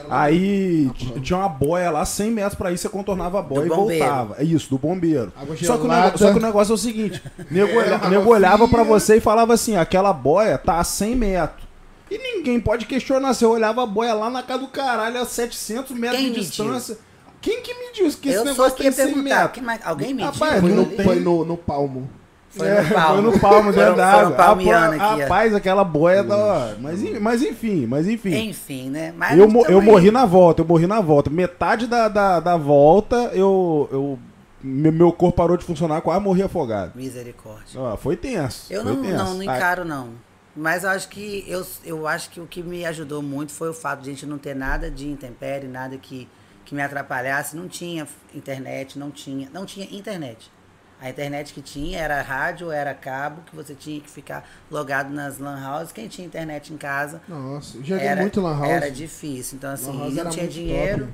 Aí 0.09 0.89
Ah, 1.15 1.19
tinha 1.19 1.37
uma 1.37 1.49
boia 1.49 1.91
lá, 1.91 2.03
100 2.05 2.31
metros 2.31 2.55
pra 2.55 2.71
ir, 2.71 2.77
você 2.77 2.89
contornava 2.89 3.39
a 3.39 3.41
boia 3.41 3.67
Do 3.67 3.73
e 3.73 3.75
bombeiro. 3.75 4.05
voltava. 4.05 4.35
É 4.39 4.43
isso, 4.43 4.69
do 4.69 4.77
bombeiro. 4.77 5.31
Só 5.37 5.45
que, 5.45 5.51
o 5.51 5.55
gelada. 5.57 6.05
negócio, 6.05 6.17
só 6.17 6.31
que 6.33 6.39
o 6.39 6.41
negócio 6.41 6.71
é 6.71 6.75
o 6.75 6.77
seguinte: 6.77 7.21
nego, 7.51 7.71
É, 7.71 7.77
olha- 7.77 7.95
água 7.95 8.09
nego 8.09 8.29
olhava 8.31 8.67
pra 8.67 8.83
você 8.83 9.17
e 9.17 9.21
falava 9.21 9.53
assim: 9.53 9.75
aquela 9.75 10.13
boia 10.13 10.57
tá 10.57 10.79
a 10.79 10.83
100 10.83 11.15
metros. 11.15 11.67
E 12.11 12.17
ninguém 12.17 12.59
pode 12.59 12.85
questionar. 12.85 13.33
Você 13.33 13.45
olhava 13.45 13.83
a 13.83 13.85
boia 13.85 14.13
lá 14.13 14.29
na 14.29 14.43
casa 14.43 14.59
do 14.59 14.67
caralho, 14.67 15.21
a 15.21 15.25
700 15.25 15.91
metros 15.97 16.19
Quem 16.19 16.31
de 16.31 16.39
mediu? 16.39 16.43
distância. 16.49 16.97
Quem 17.41 17.61
que 17.61 17.73
mediu 17.73 18.05
isso? 18.05 18.17
Que 18.19 18.29
esse 18.29 18.37
eu 18.37 18.45
negócio 18.45 18.75
tem 18.77 18.85
ia 18.87 18.91
100 18.91 19.05
perguntar. 19.13 19.43
metros. 19.43 19.63
mais- 19.65 19.81
alguém 19.85 20.13
mediu? 20.13 20.31
Rapaz, 20.31 20.59
Foi 20.59 20.69
não 20.71 20.83
no, 20.85 21.03
foi 21.03 21.15
no, 21.21 21.45
no 21.45 21.57
palmo. 21.57 22.09
Foi 22.49 22.67
É, 22.67 22.81
no 22.81 22.89
palmo. 22.93 23.13
Foi 23.13 23.31
no 23.31 23.39
palmo, 23.39 23.73
Foram- 23.73 24.31
palmiano 24.35 25.01
aqui. 25.01 25.21
Rapaz, 25.21 25.55
aquela 25.55 25.83
boia 25.85 26.21
da 26.21 26.35
hora. 26.35 26.77
Mas, 26.81 27.01
mas 27.21 27.41
enfim, 27.41 27.85
mas 27.87 28.07
enfim. 28.09 28.35
Enfim, 28.49 28.89
né? 28.89 29.13
Mas 29.15 29.39
Eu, 29.39 29.49
eu 29.69 29.81
morri 29.81 30.11
na 30.11 30.25
volta, 30.25 30.61
eu 30.61 30.65
morri 30.65 30.85
na 30.85 30.99
volta. 30.99 31.29
Metade 31.29 31.87
da, 31.87 32.09
da, 32.09 32.39
da 32.41 32.57
volta, 32.57 33.31
eu, 33.33 33.87
eu. 33.91 34.19
Meu 34.63 34.91
meu 34.91 35.11
corpo 35.13 35.37
parou 35.37 35.55
de 35.57 35.63
funcionar, 35.65 36.01
quase 36.01 36.21
morri 36.21 36.43
afogado. 36.43 36.91
Misericórdia. 36.93 37.79
Ó, 37.79 37.95
foi 37.97 38.15
tenso. 38.17 38.65
Eu 38.71 38.83
foi 38.83 38.93
não, 38.93 39.01
tenso. 39.01 39.15
não, 39.17 39.33
não 39.35 39.39
Ah, 39.49 39.55
encaro, 39.55 39.85
não. 39.85 40.09
Mas 40.55 40.83
eu 40.83 40.89
acho 40.89 41.07
que 41.09 41.45
eu, 41.47 41.65
eu 41.85 42.07
acho 42.07 42.29
que 42.29 42.39
o 42.39 42.45
que 42.47 42.61
me 42.61 42.85
ajudou 42.85 43.21
muito 43.21 43.51
foi 43.51 43.69
o 43.69 43.73
fato 43.73 44.01
de 44.01 44.09
a 44.09 44.13
gente 44.13 44.25
não 44.25 44.37
ter 44.37 44.55
nada 44.55 44.91
de 44.91 45.07
intempérie, 45.07 45.67
nada 45.67 45.97
que, 45.97 46.27
que 46.65 46.75
me 46.75 46.81
atrapalhasse. 46.81 47.55
Não 47.55 47.67
tinha 47.67 48.05
internet, 48.33 48.99
não 48.99 49.11
tinha. 49.11 49.49
Não 49.51 49.65
tinha 49.65 49.85
internet. 49.85 50.51
A 50.99 51.09
internet 51.09 51.51
que 51.53 51.61
tinha 51.61 51.97
era 51.97 52.21
rádio, 52.21 52.69
era 52.71 52.93
cabo, 52.93 53.41
que 53.49 53.55
você 53.55 53.73
tinha 53.73 53.99
que 53.99 54.09
ficar 54.09 54.47
logado 54.69 55.11
nas 55.11 55.39
lan 55.39 55.57
houses. 55.67 55.91
Quem 55.91 56.07
tinha 56.07 56.27
internet 56.27 56.71
em 56.71 56.77
casa 56.77 57.19
Nossa, 57.27 57.81
joguei 57.83 58.05
era, 58.05 58.21
muito 58.21 58.39
lan 58.39 58.55
house. 58.55 58.69
era 58.69 58.91
difícil. 58.91 59.57
Então, 59.57 59.71
assim, 59.71 59.91
não 59.91 60.29
tinha 60.29 60.47
dinheiro. 60.47 61.09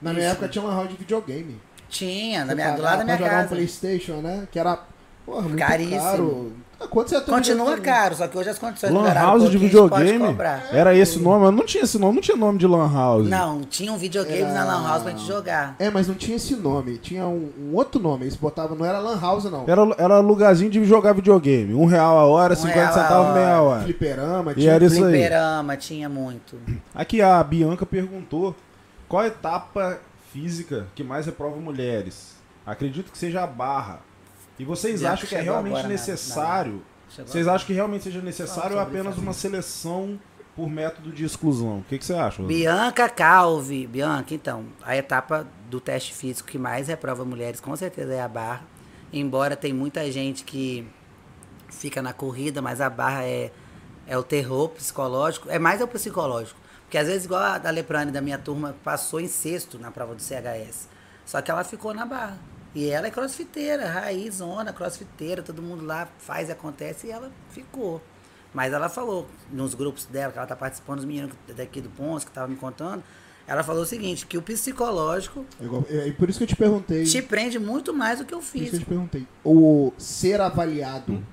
Na 0.00 0.14
minha 0.14 0.24
Isso. 0.26 0.32
época 0.32 0.48
tinha 0.48 0.64
lan 0.64 0.74
house 0.74 0.88
de 0.88 0.96
videogame. 0.96 1.60
Tinha, 1.90 2.44
na 2.44 2.54
minha, 2.54 2.72
do 2.72 2.80
lado 2.80 2.98
da 2.98 3.04
minha 3.04 3.16
pra 3.18 3.26
jogar 3.26 3.38
um 3.38 3.42
casa. 3.42 3.54
Playstation, 3.54 4.20
né? 4.22 4.48
Que 4.50 4.58
era, 4.58 4.78
porra, 5.26 5.42
muito 5.42 5.58
Caríssimo. 5.58 6.00
caro. 6.00 6.52
Quanto 6.90 7.08
você 7.10 7.16
tem 7.20 7.34
Continua 7.34 7.66
videogame? 7.74 7.82
caro, 7.82 8.14
só 8.14 8.28
que 8.28 8.38
hoje 8.38 8.50
as 8.50 8.58
condições 8.58 8.92
Lan 8.92 9.00
um 9.00 9.12
House 9.12 9.50
de 9.50 9.58
videogame? 9.58 10.24
Era 10.72 10.94
esse 10.96 11.18
nome? 11.18 11.44
Eu 11.46 11.52
não 11.52 11.66
tinha 11.66 11.82
esse 11.82 11.98
nome, 11.98 12.14
não 12.14 12.22
tinha 12.22 12.36
nome 12.36 12.56
de 12.58 12.66
Lan 12.68 12.90
House. 12.92 13.26
Não, 13.28 13.62
tinha 13.62 13.92
um 13.92 13.98
videogame 13.98 14.42
Era- 14.42 14.52
na 14.54 14.64
Lan 14.64 14.86
House 14.88 15.02
pra 15.02 15.10
gente 15.10 15.26
jogar. 15.26 15.74
É, 15.78 15.90
mas 15.90 16.06
não 16.06 16.14
tinha 16.14 16.36
esse 16.36 16.54
nome. 16.54 16.96
Tinha 16.98 17.26
um, 17.26 17.50
um 17.58 17.74
outro 17.74 18.00
nome. 18.00 18.24
Eles 18.24 18.36
botavam, 18.36 18.76
não 18.76 18.86
era 18.86 19.00
Lan 19.00 19.20
House, 19.20 19.44
não. 19.44 19.64
Era, 19.66 19.82
era 19.98 20.20
lugarzinho 20.20 20.70
de 20.70 20.82
jogar 20.84 21.12
videogame. 21.14 21.74
Um 21.74 21.84
real 21.84 22.16
a 22.16 22.24
hora, 22.24 22.52
Um 22.54 22.56
50 22.56 22.74
real 22.78 22.88
a 22.88 22.92
centavos 22.92 23.26
hora. 23.26 23.34
meia 23.34 23.60
hora. 23.62 23.82
Fliperama, 23.82 24.52
E 24.52 24.54
tinha. 24.54 24.72
era 24.72 24.84
isso 24.84 25.04
aí. 25.04 25.12
Fliperama, 25.12 25.76
tinha 25.76 26.08
muito. 26.08 26.56
Aqui 26.94 27.20
a 27.20 27.42
Bianca 27.42 27.84
perguntou 27.84 28.54
qual 29.08 29.22
a 29.24 29.26
etapa 29.26 29.98
física 30.32 30.86
que 30.94 31.02
mais 31.02 31.26
reprova 31.26 31.56
mulheres. 31.56 32.36
Acredito 32.64 33.10
que 33.10 33.18
seja 33.18 33.42
a 33.42 33.46
barra. 33.46 34.00
E 34.58 34.64
vocês 34.64 35.00
Bianca 35.00 35.14
acham 35.14 35.28
que 35.28 35.34
é 35.34 35.40
realmente 35.40 35.72
agora 35.72 35.82
na- 35.84 35.88
necessário? 35.90 36.82
Chegou 37.10 37.30
Vocês 37.32 37.46
agora. 37.46 37.56
acham 37.56 37.66
que 37.66 37.72
realmente 37.72 38.04
seja 38.04 38.20
necessário 38.20 38.76
ou 38.76 38.82
apenas 38.82 39.16
uma 39.16 39.32
seleção 39.32 40.18
por 40.56 40.68
método 40.68 41.10
de 41.12 41.24
exclusão? 41.24 41.78
O 41.78 41.84
que, 41.84 41.96
que 41.98 42.04
você 42.04 42.14
acha? 42.14 42.42
Bianca 42.42 43.08
Calvi. 43.08 43.86
Bianca, 43.86 44.34
então, 44.34 44.66
a 44.82 44.96
etapa 44.96 45.46
do 45.70 45.80
teste 45.80 46.12
físico 46.12 46.48
que 46.48 46.58
mais 46.58 46.88
reprova 46.88 47.24
mulheres 47.24 47.60
com 47.60 47.74
certeza 47.76 48.12
é 48.12 48.20
a 48.20 48.28
barra. 48.28 48.62
Embora 49.12 49.56
tem 49.56 49.72
muita 49.72 50.10
gente 50.10 50.44
que 50.44 50.86
fica 51.70 52.02
na 52.02 52.12
corrida, 52.12 52.60
mas 52.60 52.80
a 52.80 52.90
barra 52.90 53.24
é, 53.24 53.50
é 54.06 54.18
o 54.18 54.22
terror 54.22 54.68
psicológico. 54.70 55.48
É 55.50 55.58
mais 55.58 55.80
é 55.80 55.84
o 55.84 55.88
psicológico. 55.88 56.58
Porque 56.84 56.98
às 56.98 57.06
vezes, 57.06 57.24
igual 57.26 57.40
a 57.42 57.58
da 57.58 57.70
Leprane 57.70 58.10
da 58.10 58.20
minha 58.20 58.38
turma, 58.38 58.74
passou 58.82 59.20
em 59.20 59.28
sexto 59.28 59.78
na 59.78 59.90
prova 59.90 60.14
do 60.14 60.22
CHS. 60.22 60.88
Só 61.24 61.40
que 61.42 61.50
ela 61.50 61.62
ficou 61.64 61.92
na 61.94 62.04
barra. 62.06 62.38
E 62.74 62.88
ela 62.90 63.06
é 63.06 63.10
crossfiteira, 63.10 63.88
raiz, 63.88 64.36
zona, 64.36 64.72
crossfiteira, 64.72 65.42
todo 65.42 65.62
mundo 65.62 65.84
lá 65.84 66.06
faz 66.18 66.48
e 66.48 66.52
acontece 66.52 67.06
e 67.06 67.10
ela 67.10 67.30
ficou. 67.50 68.00
Mas 68.52 68.72
ela 68.72 68.88
falou 68.88 69.26
nos 69.52 69.74
grupos 69.74 70.04
dela, 70.06 70.32
que 70.32 70.38
ela 70.38 70.46
tá 70.46 70.56
participando, 70.56 70.98
os 71.00 71.04
meninos 71.04 71.32
daqui 71.56 71.80
do 71.80 71.88
Pons, 71.90 72.24
que 72.24 72.30
estavam 72.30 72.50
me 72.50 72.56
contando, 72.56 73.02
ela 73.46 73.62
falou 73.64 73.82
o 73.82 73.86
seguinte, 73.86 74.26
que 74.26 74.36
o 74.36 74.42
psicológico 74.42 75.44
É 75.60 75.64
igual- 75.64 75.84
É, 75.88 76.08
é 76.08 76.12
por 76.12 76.28
isso 76.28 76.38
que 76.38 76.44
eu 76.44 76.48
te 76.48 76.56
perguntei. 76.56 77.04
te 77.04 77.22
prende 77.22 77.58
muito 77.58 77.94
mais 77.94 78.18
do 78.18 78.24
que 78.26 78.34
o 78.34 78.38
Por 78.38 78.42
isso 78.44 78.52
que 78.52 78.58
eu 78.58 78.62
físico. 78.64 78.84
te 78.84 78.88
perguntei. 78.88 79.26
O 79.44 79.92
ser 79.98 80.40
avaliado. 80.40 81.24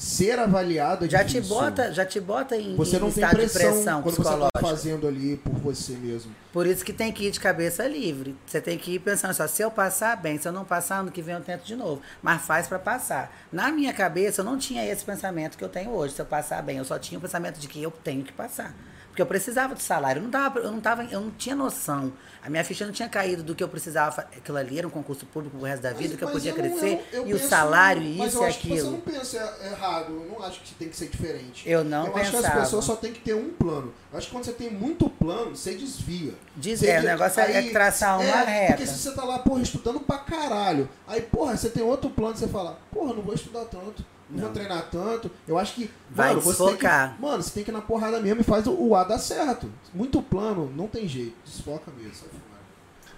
Ser 0.00 0.38
avaliado 0.38 1.04
é 1.04 1.08
Já 1.10 1.22
te 1.22 1.34
difícil. 1.34 1.54
bota, 1.54 1.92
já 1.92 2.06
te 2.06 2.18
bota 2.18 2.56
em, 2.56 2.74
Você 2.74 2.96
em 2.96 3.00
não 3.00 3.10
tem 3.12 3.22
estado 3.22 3.36
pressão, 3.36 3.60
de 3.60 3.74
pressão 3.74 4.02
quando 4.02 4.14
você 4.16 4.22
tá 4.22 4.30
psicológica. 4.30 4.60
fazendo 4.60 5.06
ali 5.06 5.36
por 5.36 5.52
você 5.52 5.92
mesmo. 5.92 6.34
Por 6.54 6.66
isso 6.66 6.82
que 6.82 6.90
tem 6.94 7.12
que 7.12 7.26
ir 7.26 7.30
de 7.30 7.38
cabeça 7.38 7.86
livre. 7.86 8.34
Você 8.46 8.62
tem 8.62 8.78
que 8.78 8.92
ir 8.94 8.98
pensando 9.00 9.34
só, 9.34 9.46
se 9.46 9.60
eu 9.60 9.70
passar, 9.70 10.16
bem. 10.16 10.38
Se 10.38 10.48
eu 10.48 10.52
não 10.52 10.64
passar, 10.64 11.00
ano 11.00 11.10
que 11.10 11.20
vem 11.20 11.34
eu 11.34 11.42
tento 11.42 11.64
de 11.64 11.76
novo. 11.76 12.00
Mas 12.22 12.40
faz 12.40 12.66
pra 12.66 12.78
passar. 12.78 13.30
Na 13.52 13.70
minha 13.70 13.92
cabeça, 13.92 14.40
eu 14.40 14.44
não 14.46 14.56
tinha 14.56 14.82
esse 14.90 15.04
pensamento 15.04 15.58
que 15.58 15.62
eu 15.62 15.68
tenho 15.68 15.90
hoje. 15.90 16.14
Se 16.14 16.22
eu 16.22 16.26
passar 16.26 16.62
bem, 16.62 16.78
eu 16.78 16.84
só 16.86 16.98
tinha 16.98 17.18
o 17.18 17.20
pensamento 17.20 17.58
de 17.58 17.68
que 17.68 17.82
eu 17.82 17.90
tenho 17.90 18.24
que 18.24 18.32
passar. 18.32 18.74
Porque 19.20 19.22
eu 19.22 19.26
precisava 19.26 19.74
do 19.74 19.82
salário. 19.82 20.20
Eu 20.20 20.22
não, 20.24 20.30
tava, 20.30 20.58
eu 20.60 20.70
não, 20.72 20.80
tava, 20.80 21.04
eu 21.04 21.20
não 21.20 21.30
tinha 21.32 21.54
noção. 21.54 22.10
A 22.42 22.48
minha 22.48 22.64
ficha 22.64 22.86
não 22.86 22.92
tinha 22.92 23.06
caído 23.08 23.42
do 23.42 23.54
que 23.54 23.62
eu 23.62 23.68
precisava. 23.68 24.22
Aquilo 24.22 24.56
ali 24.56 24.78
era 24.78 24.86
um 24.86 24.90
concurso 24.90 25.26
público 25.26 25.58
pro 25.58 25.66
resto 25.66 25.82
da 25.82 25.92
vida, 25.92 26.16
que 26.16 26.24
eu 26.24 26.28
Mas- 26.28 26.36
podia 26.36 26.54
mas 26.56 26.64
não- 26.70 26.78
crescer. 26.78 27.06
eu- 27.12 27.20
eu 27.20 27.28
e 27.28 27.34
o 27.34 27.36
penso- 27.36 27.48
salário, 27.50 28.02
e 28.02 28.16
mas 28.16 28.28
isso 28.28 28.38
eu 28.38 28.42
e 28.42 28.46
acho 28.48 28.58
que 28.60 28.68
Você 28.68 28.74
aquilo. 28.74 28.90
não 28.92 29.00
pensa 29.00 29.58
errado. 29.62 30.12
Eu 30.12 30.26
não 30.38 30.42
acho 30.42 30.60
que 30.62 30.74
tem 30.74 30.88
que 30.88 30.96
ser 30.96 31.08
diferente. 31.08 31.68
Eu 31.68 31.84
não 31.84 32.06
Eu 32.06 32.16
acho 32.16 32.30
que 32.30 32.36
as 32.36 32.42
pensava. 32.42 32.60
pessoas 32.62 32.84
só 32.86 32.96
tem 32.96 33.12
que 33.12 33.20
ter 33.20 33.34
um 33.34 33.50
plano. 33.50 33.92
Eu 34.10 34.16
acho 34.18 34.26
que 34.28 34.32
quando 34.32 34.44
você 34.44 34.52
tem 34.52 34.70
muito 34.70 35.10
plano, 35.10 35.54
você 35.54 35.74
desvia. 35.74 36.32
Diz- 36.56 36.82
é, 36.82 37.00
o 37.00 37.02
negócio 37.02 37.40
é- 37.42 37.68
é 37.68 37.70
traçar 37.70 38.18
uma 38.18 38.36
reta. 38.40 38.72
Porque 38.72 38.86
se 38.86 38.98
você 38.98 39.12
tá 39.14 39.22
lá, 39.24 39.40
porra, 39.40 39.60
estudando 39.60 40.00
pra 40.00 40.16
caralho. 40.18 40.88
Aí, 41.06 41.20
porra, 41.20 41.58
você 41.58 41.68
tem 41.68 41.82
outro 41.82 42.08
plano, 42.08 42.34
você 42.38 42.48
fala, 42.48 42.78
porra, 42.90 43.12
não 43.12 43.22
vou 43.22 43.34
estudar 43.34 43.66
tanto. 43.66 44.02
Não, 44.30 44.44
vou 44.44 44.50
treinar 44.50 44.88
tanto. 44.90 45.30
Eu 45.46 45.58
acho 45.58 45.74
que. 45.74 45.90
Vai 46.10 46.28
mano, 46.28 46.40
você 46.40 46.58
tem 46.58 46.66
que, 46.66 46.72
desfocar. 46.82 47.16
mano, 47.20 47.42
você 47.42 47.50
tem 47.50 47.64
que 47.64 47.70
ir 47.70 47.72
na 47.72 47.80
porrada 47.80 48.20
mesmo 48.20 48.40
e 48.40 48.44
faz 48.44 48.66
o, 48.66 48.72
o 48.72 48.94
A 48.94 49.04
dar 49.04 49.18
certo. 49.18 49.70
Muito 49.92 50.22
plano, 50.22 50.72
não 50.74 50.86
tem 50.86 51.08
jeito. 51.08 51.34
Desfoca 51.44 51.90
mesmo. 51.96 52.28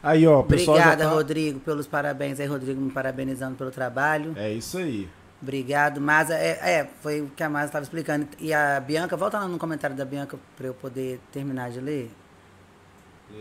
Aí, 0.03 0.27
ó, 0.27 0.42
pessoal 0.42 0.77
Obrigada, 0.77 1.05
tá... 1.05 1.11
Rodrigo, 1.11 1.61
pelos 1.61 1.87
parabéns 1.87 2.40
aí, 2.40 2.46
Rodrigo, 2.46 2.81
me 2.81 2.90
parabenizando 2.90 3.57
pelo 3.57 3.70
trabalho. 3.70 4.35
É 4.37 4.53
isso 4.53 4.79
aí. 4.79 5.09
Obrigado, 5.40 6.01
Masa. 6.01 6.35
É, 6.35 6.59
é, 6.62 6.90
foi 7.01 7.20
o 7.20 7.29
que 7.29 7.42
a 7.42 7.48
Masa 7.48 7.66
estava 7.66 7.83
explicando. 7.85 8.27
E 8.38 8.53
a 8.53 8.81
Bianca, 8.81 9.16
volta 9.16 9.38
lá 9.38 9.46
no 9.46 9.59
comentário 9.59 9.94
da 9.94 10.05
Bianca 10.05 10.38
para 10.57 10.66
eu 10.66 10.75
poder 10.75 11.20
terminar 11.31 11.70
de 11.70 11.81
ler. 11.81 12.11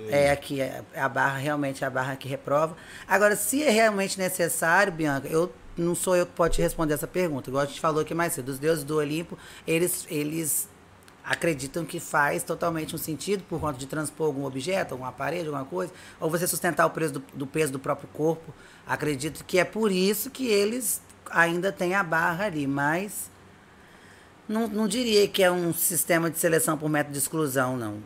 É 0.08 0.32
aqui, 0.32 0.62
é 0.62 0.84
a 0.96 1.10
barra, 1.10 1.38
realmente 1.38 1.84
é 1.84 1.88
a 1.88 1.90
barra 1.90 2.16
que 2.16 2.28
reprova. 2.28 2.76
Agora, 3.08 3.36
se 3.36 3.62
é 3.62 3.70
realmente 3.70 4.18
necessário, 4.18 4.92
Bianca, 4.92 5.28
eu 5.28 5.52
não 5.78 5.96
sou 5.96 6.16
eu 6.16 6.26
que 6.26 6.34
pode 6.34 6.56
te 6.56 6.62
responder 6.62 6.94
essa 6.94 7.08
pergunta. 7.08 7.50
Igual 7.50 7.64
a 7.64 7.66
gente 7.66 7.80
falou 7.80 8.02
aqui 8.02 8.14
mais 8.14 8.34
cedo, 8.34 8.50
os 8.50 8.60
deuses 8.60 8.84
do 8.84 8.98
Olimpo, 8.98 9.38
eles, 9.66 10.06
eles 10.10 10.70
acreditam 11.24 11.86
que 11.86 12.00
faz 12.00 12.44
totalmente 12.44 12.96
um 12.96 12.98
sentido 12.98 13.44
por 13.48 13.60
conta 13.60 13.78
de 13.78 13.86
transpor 13.86 14.28
algum 14.28 14.46
objeto, 14.46 14.94
algum 14.94 15.06
aparelho, 15.06 15.48
alguma 15.48 15.66
coisa, 15.66 15.94
ou 16.20 16.30
você 16.30 16.48
sustentar 16.48 16.86
o 16.86 16.90
peso 16.90 17.14
do, 17.14 17.24
do 17.34 17.48
peso 17.48 17.72
do 17.72 17.80
próprio 17.80 18.10
corpo. 18.14 18.54
Acredito 18.86 19.44
que 19.46 19.60
é 19.60 19.64
por 19.64 19.92
isso 19.92 20.30
que 20.30 20.48
eles 20.48 21.02
ainda 21.30 21.72
têm 21.72 21.96
a 21.96 22.04
barra 22.04 22.46
ali, 22.46 22.68
mas 22.68 23.30
não, 24.48 24.68
não 24.68 24.88
diria 24.88 25.28
que 25.28 25.42
é 25.42 25.52
um 25.52 25.74
sistema 25.74 26.30
de 26.30 26.38
seleção 26.38 26.78
por 26.78 26.90
método 26.90 27.14
de 27.14 27.20
exclusão, 27.20 27.78
não. 27.78 27.98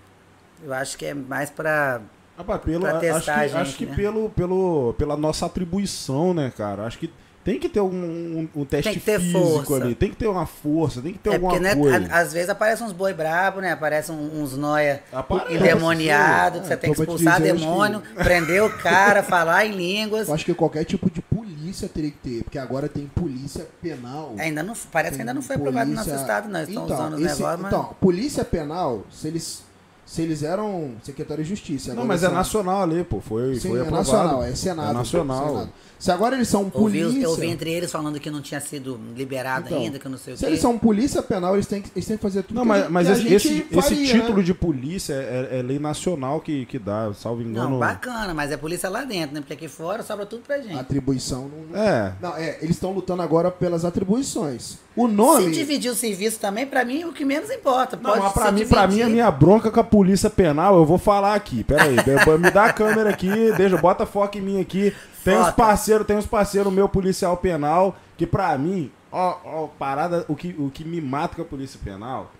Eu 0.63 0.73
acho 0.73 0.97
que 0.97 1.06
é 1.06 1.13
mais 1.13 1.49
para 1.49 2.01
Rapaz, 2.38 2.62
pelo, 2.62 2.82
Pra 2.82 2.91
acho 2.91 2.99
testar 2.99 3.34
que, 3.34 3.39
a 3.39 3.47
gente, 3.47 3.58
acho 3.58 3.78
que 3.78 3.86
né? 3.86 3.95
pelo, 3.95 4.30
pelo, 4.30 4.93
pela 4.97 5.15
nossa 5.15 5.45
atribuição, 5.45 6.34
né, 6.34 6.51
cara? 6.56 6.86
Acho 6.86 6.99
que 6.99 7.12
tem 7.45 7.60
que 7.60 7.69
ter 7.69 7.79
um, 7.79 7.86
um, 7.88 8.49
um 8.55 8.65
teste 8.65 8.89
Tem 8.91 8.99
que 8.99 9.05
ter 9.05 9.19
físico 9.21 9.63
força. 9.63 9.75
ali, 9.86 9.95
tem 9.95 10.10
que 10.10 10.15
ter 10.17 10.27
uma 10.27 10.45
força, 10.47 11.01
tem 11.01 11.13
que 11.13 11.19
ter 11.19 11.29
É 11.29 11.34
alguma 11.36 11.51
porque, 11.53 11.63
né, 11.63 11.75
coisa. 11.75 12.12
a- 12.12 12.19
às 12.19 12.34
vezes 12.34 12.49
aparecem 12.49 12.86
uns 12.86 12.91
boi 12.91 13.13
brabo, 13.13 13.62
né? 13.62 13.71
Aparecem 13.71 14.13
uns 14.15 14.58
noia 14.58 15.01
endemoniado, 15.49 16.60
que 16.62 16.67
você 16.67 16.73
É, 16.73 16.77
tem 16.77 16.93
que 16.93 16.99
expulsar 17.01 17.41
demônio, 17.41 18.01
prender 18.15 18.63
o 18.63 18.69
cara, 18.77 19.23
falar 19.23 19.65
em 19.65 19.71
línguas. 19.71 20.27
Eu 20.27 20.34
acho 20.34 20.45
que 20.45 20.53
qualquer 20.53 20.84
tipo 20.86 21.10
de 21.10 21.21
polícia 21.21 21.88
teria 21.88 22.12
que 22.12 22.17
ter, 22.17 22.43
porque 22.43 22.58
agora 22.60 22.88
tem 22.88 23.05
polícia 23.08 23.67
penal. 23.81 24.34
Ainda 24.38 24.63
não, 24.63 24.73
parece 24.91 25.15
que 25.15 25.21
ainda 25.21 25.34
não 25.34 25.41
foi 25.41 25.55
aprovado 25.55 25.89
no 25.89 25.95
nosso 25.95 26.13
estado, 26.13 26.47
não. 26.49 26.60
Eles 26.60 26.69
estão 26.69 26.86
Então, 26.86 26.95
usando 26.97 27.13
os 27.13 27.21
esse- 27.21 27.36
negócios, 27.39 27.62
mas. 27.62 27.73
Então, 27.73 27.95
polícia 27.99 28.43
penal, 28.45 29.03
se 29.12 29.27
eles, 29.27 29.63
se 30.05 30.21
eles 30.21 30.43
eram 30.43 30.93
secretário 31.03 31.43
de 31.43 31.49
justiça. 31.49 31.93
Não, 31.93 32.05
mas 32.05 32.23
é 32.23 32.29
nacional 32.29 32.84
ali, 32.84 33.03
pô. 33.03 33.19
Foi, 33.19 33.55
Sim, 33.55 33.69
foi 33.69 33.79
é 33.79 33.81
aprovado. 33.81 34.08
nacional, 34.12 34.43
é 34.43 34.55
Senado. 34.55 34.89
É 34.89 34.93
nacional. 34.93 35.47
Senado. 35.49 35.69
Se 35.97 36.12
agora 36.12 36.36
eles 36.36 36.47
são 36.47 36.62
ouvi, 36.62 36.71
polícia. 37.01 37.23
eu 37.23 37.29
ouvi 37.31 37.47
entre 37.47 37.71
eles 37.71 37.91
falando 37.91 38.19
que 38.19 38.29
não 38.29 38.41
tinha 38.41 38.60
sido 38.60 38.99
liberado 39.15 39.65
Então, 39.67 39.79
ainda, 39.79 39.97
que 39.97 40.05
eu 40.05 40.12
não 40.12 40.17
sei 40.17 40.34
o 40.34 40.38
Se 40.38 40.43
quê. 40.43 40.49
eles 40.51 40.60
são 40.60 40.77
polícia 40.77 41.21
penal, 41.23 41.53
eles 41.55 41.65
têm 41.65 41.81
que, 41.81 41.89
eles 41.95 42.05
têm 42.05 42.17
que 42.17 42.21
fazer 42.23 42.43
tudo 42.43 42.55
Não, 42.55 42.63
que 42.63 42.67
mas, 42.67 42.86
a- 42.86 42.89
mas 42.89 43.08
que 43.08 43.12
a 43.12 43.15
esse, 43.15 43.23
gente 43.23 43.36
esse, 43.36 43.67
esse 43.71 43.81
faria, 43.81 44.13
título 44.13 44.38
né? 44.39 44.43
de 44.43 44.53
polícia 44.53 45.13
é, 45.13 45.60
é 45.60 45.62
lei 45.62 45.79
nacional 45.79 46.41
que, 46.41 46.65
que 46.65 46.77
dá, 46.77 47.12
salvo 47.13 47.41
engano. 47.41 47.69
Não, 47.71 47.79
bacana, 47.79 48.34
mas 48.34 48.51
é 48.51 48.58
polícia 48.58 48.89
lá 48.89 49.03
dentro, 49.03 49.34
né? 49.36 49.41
Porque 49.41 49.53
aqui 49.53 49.67
fora 49.67 50.03
sobra 50.03 50.25
tudo 50.25 50.43
pra 50.45 50.58
gente. 50.60 50.77
Atribuição 50.77 51.49
não. 51.71 51.79
É. 51.81 52.13
Não, 52.21 52.36
é, 52.36 52.58
eles 52.62 52.75
estão 52.75 52.91
lutando 52.91 53.21
agora 53.21 53.49
pelas 53.49 53.84
atribuições. 53.86 54.77
O 54.95 55.08
nome. 55.08 55.45
Se 55.45 55.51
dividir 55.51 55.91
o 55.91 55.95
serviço 55.95 56.39
também, 56.39 56.65
pra 56.65 56.86
mim, 56.86 57.01
é 57.01 57.05
o 57.08 57.12
que 57.13 57.25
menos 57.25 57.49
importa. 57.49 57.95
Não, 57.97 58.12
Pode 58.12 58.21
mas 58.23 58.34
pra 58.34 58.45
se 58.47 58.51
mim, 58.53 58.65
pra 58.67 58.88
mim, 58.88 59.01
a 59.01 59.10
minha 59.10 59.29
bronca 59.31 59.69
com 59.71 59.79
a 59.79 59.84
polícia 59.84 60.29
penal, 60.29 60.77
eu 60.77 60.86
vou 60.86 60.97
falar 60.97 61.36
aqui. 61.36 61.63
Pera 61.63 61.84
aí, 61.84 61.95
me 62.39 62.51
dá 62.51 62.65
a 62.65 62.73
câmera 62.73 63.10
aqui, 63.10 63.29
deixa, 63.58 63.77
bota 63.77 64.05
foco 64.05 64.38
em 64.38 64.41
mim 64.41 64.62
aqui. 64.62 64.93
Tem 65.25 65.38
uns 65.38 65.51
parceiros, 65.51 66.07
tem 66.07 66.15
uns 66.17 66.25
parceiros 66.25 66.71
meu 66.71 66.88
policial 66.88 67.35
penal, 67.35 67.95
que 68.17 68.25
pra 68.25 68.57
mim, 68.57 68.91
ó, 69.11 69.35
ó, 69.43 69.67
parada, 69.67 70.23
o 70.27 70.35
que, 70.35 70.55
o 70.57 70.69
que 70.69 70.85
me 70.85 71.01
mata 71.01 71.35
com 71.35 71.41
a 71.41 71.45
polícia 71.45 71.79
penal 71.83 72.31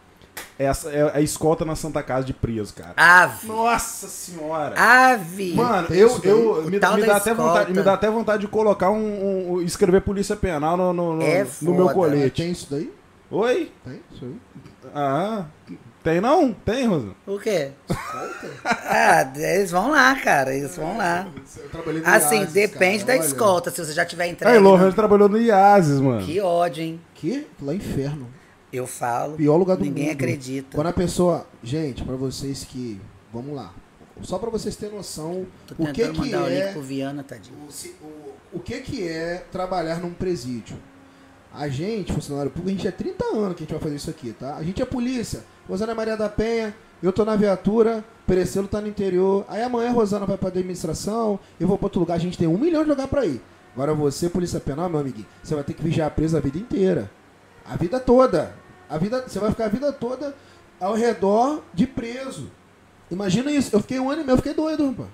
essa 0.60 0.90
é 0.90 1.18
a 1.18 1.22
escolta 1.22 1.64
na 1.66 1.76
Santa 1.76 2.02
Casa 2.04 2.26
de 2.26 2.34
preso, 2.34 2.74
cara. 2.74 2.94
Ave. 2.96 3.48
Nossa 3.48 4.08
senhora! 4.08 4.74
Ave. 4.78 5.54
Mano, 5.54 5.88
eu, 5.92 6.20
eu 6.24 6.64
me, 6.64 6.72
me 6.72 6.80
dá 6.80 7.16
até 7.18 7.34
vontade, 7.34 7.74
me 7.74 7.82
dá 7.84 7.94
até 7.94 8.10
vontade 8.10 8.42
de 8.42 8.48
colocar 8.48 8.90
um, 8.90 9.54
um- 9.56 9.62
escrever 9.62 10.02
polícia 10.02 10.36
penal 10.36 10.76
no, 10.78 10.94
no, 10.94 11.16
no- 11.18 11.22
É 11.24 11.46
no 11.62 11.74
meu 11.74 11.90
colete. 11.90 12.42
Tem 12.44 12.52
isso 12.52 12.68
daí? 12.70 12.92
Oi? 13.32 13.72
Tem 13.84 14.02
isso 14.14 14.26
aí? 14.26 14.36
Ah, 14.94 15.46
tem 16.06 16.22
não? 16.22 16.54
Tem, 16.54 16.86
Rosa? 16.88 17.10
O 17.28 17.38
quê? 17.40 17.72
ah, 18.64 19.34
eles 19.36 19.72
vão 19.72 19.90
lá, 19.92 20.16
cara. 20.22 20.56
Eles 20.56 20.76
vão 20.78 20.96
lá. 20.98 21.28
Eu 21.58 21.70
trabalhei 21.70 22.02
no 22.02 22.08
Assim, 22.08 22.38
IASES, 22.40 22.54
depende 22.54 23.04
cara, 23.04 23.18
da 23.18 23.24
olha. 23.24 23.28
escolta. 23.28 23.72
Se 23.72 23.84
você 23.84 23.92
já 23.92 24.06
tiver 24.06 24.28
entregue. 24.28 24.56
Aí, 24.56 24.62
Lohan 24.62 24.86
não- 24.86 24.92
trabalhou 24.92 25.28
no 25.28 25.38
IASES, 25.38 26.00
mano. 26.00 26.26
Que 26.26 26.40
ódio, 26.40 26.84
hein? 26.84 27.02
Que? 27.16 27.48
Lá 27.62 27.74
é 27.74 27.76
inferno. 27.76 28.28
Eu 28.72 28.86
falo. 28.88 29.36
Pior 29.36 29.58
lugar 29.58 29.78
do 29.78 29.84
Ninguém 29.84 30.06
mundo. 30.06 30.14
acredita. 30.14 30.76
Quando 30.76 30.88
a 30.88 30.94
pessoa. 30.94 31.48
Gente, 31.64 32.04
pra 32.04 32.16
vocês 32.16 32.64
que. 32.64 33.00
Vamos 33.34 33.56
lá. 33.56 33.74
Só 34.22 34.38
pra 34.38 34.50
vocês 34.50 34.76
terem 34.78 34.96
noção 34.96 35.46
Tô 35.68 35.84
o 35.84 35.92
que 35.92 36.08
que 36.08 36.18
mandar 36.20 36.44
o 36.44 36.48
link 36.48 36.62
é. 36.62 36.72
pro 36.72 36.82
Viana, 36.82 37.22
tadinho. 37.24 37.58
O, 37.58 38.06
o, 38.06 38.34
o 38.54 38.60
que 38.60 38.80
que 38.80 39.06
é 39.06 39.44
trabalhar 39.52 40.00
num 40.00 40.12
presídio? 40.14 40.78
A 41.58 41.70
gente, 41.70 42.12
funcionário 42.12 42.52
público, 42.52 42.70
a 42.70 42.74
gente 42.74 42.88
é 42.88 42.92
30 42.92 43.26
anos 43.26 43.56
que 43.56 43.64
a 43.64 43.66
gente 43.66 43.72
vai 43.72 43.80
fazer 43.80 43.96
isso 43.96 44.10
aqui, 44.10 44.34
tá? 44.34 44.56
A 44.56 44.64
gente 44.64 44.82
é 44.82 44.86
polícia. 44.86 45.44
Rosana 45.68 45.94
é 45.94 45.96
Maria 45.96 46.18
da 46.18 46.28
Penha, 46.28 46.76
eu 47.02 47.14
tô 47.14 47.24
na 47.24 47.36
viatura, 47.36 48.04
Perecelo 48.28 48.68
tá 48.68 48.82
no 48.82 48.88
interior. 48.88 49.46
Aí 49.48 49.64
amanhã 49.64 49.90
a 49.90 49.94
Rosana 49.94 50.26
vai 50.26 50.38
pra 50.38 50.50
administração, 50.50 51.40
eu 51.60 51.68
vou 51.68 51.78
pra 51.78 51.86
outro 51.86 52.02
lugar, 52.02 52.16
a 52.16 52.20
gente 52.20 52.38
tem 52.38 52.48
um 52.48 52.58
milhão 52.58 52.84
de 52.84 52.90
lugar 52.90 53.08
pra 53.08 53.26
ir. 53.26 53.42
Agora 53.74 53.94
você, 53.94 54.30
polícia 54.30 54.60
penal, 54.60 54.90
meu 54.90 55.00
amiguinho, 55.00 55.26
você 55.42 55.56
vai 55.56 55.64
ter 55.64 55.74
que 55.74 55.82
vigiar 55.82 56.12
preso 56.12 56.36
a 56.36 56.42
vida 56.42 56.58
inteira. 56.58 57.10
A 57.66 57.76
vida 57.78 58.00
toda. 58.00 58.54
A 58.90 58.98
vida, 58.98 59.24
você 59.26 59.40
vai 59.40 59.50
ficar 59.50 59.66
a 59.66 59.70
vida 59.70 59.94
toda 59.94 60.36
ao 60.80 60.94
redor 60.94 61.64
de 61.74 61.88
preso. 61.88 62.52
Imagina 63.10 63.52
isso. 63.52 63.76
Eu 63.76 63.80
fiquei 63.80 64.00
um 64.00 64.10
ano 64.10 64.22
e 64.22 64.24
meio, 64.26 64.34
eu 64.34 64.38
fiquei 64.38 64.54
doido, 64.54 64.88
rapaz. 64.88 65.10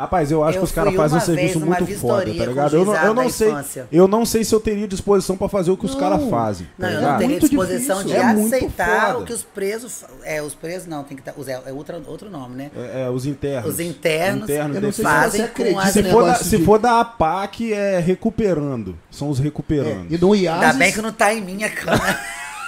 Rapaz, 0.00 0.30
eu 0.32 0.42
acho 0.42 0.56
Eu 0.56 0.62
que 0.62 0.64
os 0.64 0.72
caras 0.72 0.94
fazem 0.94 1.18
um 1.18 1.20
serviço 1.20 1.60
muito 1.60 1.86
foda, 1.98 2.24
tá 2.34 2.46
ligado? 2.46 2.74
Eu 2.74 2.84
não, 2.86 2.94
eu 2.96 3.14
não 3.14 3.28
sei, 3.28 3.50
infância. 3.50 3.86
eu 3.92 4.08
não 4.08 4.24
sei 4.24 4.42
se 4.44 4.54
eu 4.54 4.58
teria 4.60 4.88
disposição 4.88 5.36
pra 5.36 5.48
fazer 5.48 5.70
o 5.70 5.76
que 5.76 5.84
os 5.84 5.94
caras 5.94 6.24
fazem, 6.30 6.66
tá 6.78 6.86
Não, 6.86 6.88
eu 6.88 6.94
ligado? 6.96 7.10
não 7.12 7.18
teria 7.18 7.30
Muito 7.38 7.48
disposição 7.48 7.98
de 7.98 8.04
difícil. 8.08 8.28
É 8.28 8.32
muito 8.32 8.54
aceitar 8.56 9.16
o 9.18 9.24
que 9.24 9.32
os 9.32 9.42
presos. 9.42 10.04
É, 10.24 10.42
os 10.42 10.54
presos 10.54 10.88
não, 10.88 11.04
tem 11.04 11.16
que 11.18 11.22
estar. 11.28 11.34
É 11.66 11.72
outro, 11.72 12.02
outro 12.06 12.30
nome, 12.30 12.56
né? 12.56 12.70
É, 12.76 13.02
é, 13.02 13.10
os 13.10 13.26
internos. 13.26 13.74
Os 13.74 13.78
internos, 13.80 14.44
Internos 14.48 14.76
Eu 14.76 14.80
não 14.82 14.88
desse- 14.88 15.02
sei 15.02 15.04
se 15.04 15.10
fazem 15.20 15.40
você 15.42 15.72
com 15.72 15.78
as 15.78 15.90
se, 15.92 16.02
for 16.04 16.24
da, 16.24 16.34
se 16.36 16.56
de- 16.58 16.64
for 16.64 16.78
da 16.78 17.00
APAC, 17.00 17.72
é 17.72 17.98
recuperando. 17.98 18.96
São 19.10 19.28
os 19.28 19.38
É, 19.38 19.42
recuperando. 19.42 20.06
e 20.10 20.16
no 20.16 20.34
IASES, 20.34 20.62
Ainda 20.62 20.78
bem 20.78 20.92
que 20.92 21.02
não 21.02 21.12
tá 21.12 21.34
em 21.34 21.42
minha 21.42 21.68
câmera. 21.68 22.18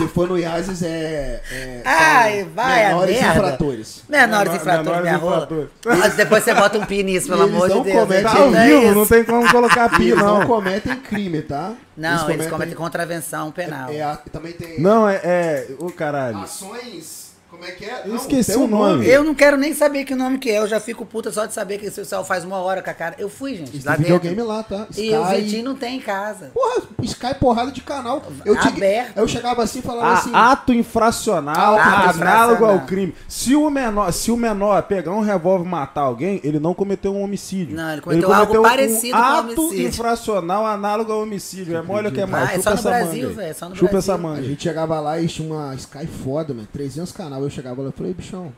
se 0.02 0.08
for 0.08 0.28
no 0.28 0.38
IASES, 0.38 0.84
é... 0.84 1.42
é 1.52 1.82
Ai, 1.86 2.40
são 2.44 2.50
vai, 2.54 2.86
a 2.86 2.88
menores 2.90 3.16
merda. 3.22 3.38
infratores. 3.38 4.04
Menores 4.10 4.52
Menor- 4.52 4.56
infratores, 4.56 5.02
minha 5.02 5.18
rola. 5.18 5.50
Mas 5.86 6.14
depois 6.16 6.44
você 6.44 6.54
bota 6.54 6.78
um 6.78 6.86
pi 6.86 7.04
nisso, 7.04 7.28
pelo 7.28 7.44
eles 7.44 7.54
amor 7.56 7.70
de 7.70 7.76
não 7.76 7.84
Deus. 7.84 8.00
cometem- 8.00 8.24
Tá 8.24 8.38
ao 8.40 8.56
é 8.56 8.66
vivo, 8.68 8.86
isso. 8.86 8.96
não 8.96 9.06
tem 9.06 9.24
como 9.24 9.52
colocar 9.52 9.90
pi, 9.90 10.04
Eles 10.10 10.18
não 10.20 10.40
não. 10.40 10.48
cometem 10.48 10.96
crime, 10.98 11.42
tá? 11.42 11.74
Não, 11.98 12.30
eles 12.30 12.48
cometem 12.48 12.74
contravenção 12.76 13.52
penal. 13.52 13.90
É, 13.92 14.02
a- 14.02 14.18
também 14.32 14.54
tem 14.54 14.80
Não, 14.80 15.08
é. 15.08 15.20
é 15.24 15.68
Ô, 15.80 15.90
caralho. 15.92 16.38
ações... 16.38 17.31
Como 17.52 17.66
é 17.66 17.72
que 17.72 17.84
é? 17.84 18.04
Eu 18.06 18.10
Não, 18.12 18.16
esqueci 18.16 18.56
um 18.56 18.64
o 18.64 18.68
nome. 18.68 19.06
Eu 19.06 19.26
não 19.26 19.36
quero 19.36 19.58
nem 19.58 19.74
saber 19.74 20.06
que 20.06 20.16
nome 20.16 20.38
que 20.40 20.50
é, 20.50 20.60
eu 20.60 20.68
já 20.68 20.80
fico 20.80 21.06
puta 21.06 21.32
só 21.34 21.46
de 21.46 21.54
saber 21.54 21.78
que 21.80 21.86
esse 21.88 22.00
pessoal 22.00 22.24
faz 22.24 22.46
uma 22.46 22.58
hora 22.60 22.82
com 22.82 22.90
a 22.90 22.94
cara. 22.94 23.16
Eu 23.20 23.30
fui, 23.30 23.56
gente, 23.56 23.86
lá 23.86 23.96
tem 23.98 24.06
dentro. 24.06 24.22
videogame 24.22 24.42
lá, 24.42 24.64
tá? 24.64 24.88
E 24.98 25.14
o 25.14 25.26
Vitinho 25.26 25.66
não 25.66 25.76
tem 25.76 25.98
em 25.98 26.00
casa. 26.00 26.50
Porra, 26.54 26.84
Sky 27.04 27.36
porrada 27.36 27.70
de 27.72 27.82
canal. 27.82 28.24
Eu, 28.46 28.58
Aberto. 28.58 29.18
eu 29.18 29.28
chegava 29.28 29.62
assim 29.64 29.80
e 29.80 29.82
falava 29.82 30.08
A- 30.08 30.14
assim... 30.14 30.32
ato 30.34 30.72
infracional 30.74 31.76
Ato 31.78 31.82
análogo 32.20 32.20
infracional. 32.20 32.72
ao 32.80 32.86
crime. 32.86 33.14
Se 33.28 33.54
o 33.56 33.70
menor, 33.70 34.12
se 34.14 34.32
o 34.32 34.38
menor 34.38 34.82
pegar 34.84 35.12
um 35.12 35.20
revólver 35.22 35.66
e 35.66 35.68
matar 35.70 36.02
alguém, 36.02 36.40
ele 36.46 36.58
não 36.60 36.74
cometeu 36.74 37.14
um 37.14 37.22
homicídio. 37.22 37.76
Não, 37.76 37.92
ele 37.92 38.02
cometeu 38.02 38.34
algo 38.34 38.62
parecido 38.62 39.14
com 39.14 39.20
um 39.20 39.24
ato 39.24 39.62
homicídio. 39.62 39.88
infracional 39.90 40.66
análogo 40.66 41.12
ao 41.12 41.22
homicídio. 41.24 41.76
É 41.76 41.82
mole 41.82 42.08
ou 42.08 42.14
que 42.14 42.22
é 42.22 42.26
mais? 42.26 42.50
Ah, 42.50 42.54
é 42.54 42.62
só 42.62 42.76
no 42.76 42.82
Brasil, 42.82 43.34
velho, 43.34 43.56
só 43.56 43.68
no 43.70 43.76
Chupa 43.76 43.92
Brasil. 43.92 44.14
essa 44.14 44.18
manga. 44.22 44.40
A 44.40 44.44
gente 44.44 44.64
chegava 44.64 45.00
lá 45.02 45.20
e 45.20 45.28
tinha 45.28 45.54
uma 45.54 45.76
Sky 45.76 46.08
foda, 46.08 46.54
mano. 46.54 46.68
300 46.72 47.12
canal. 47.12 47.41
Eu 47.44 47.50
chegava 47.50 47.82
lá 47.82 47.90
e 47.90 47.92
falei, 47.92 48.14
bichão, 48.14 48.54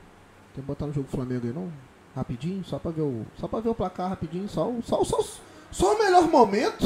tem 0.54 0.62
que 0.64 0.68
botar 0.68 0.86
no 0.86 0.94
jogo 0.94 1.08
do 1.08 1.12
Flamengo 1.16 1.46
aí 1.48 1.54
não? 1.54 1.72
Rapidinho, 2.16 2.64
só 2.64 2.78
pra 2.78 2.92
ver 2.92 3.02
o. 3.02 3.26
Só 3.40 3.48
pra 3.48 3.60
ver 3.60 3.70
o 3.70 3.76
placar 3.76 4.10
rapidinho, 4.10 4.48
só, 4.48 4.68
o- 4.70 4.82
só, 4.84 5.04
só, 5.04 5.24
só 5.72 5.96
o 5.96 6.00
melhor 6.00 6.28
momento. 6.30 6.86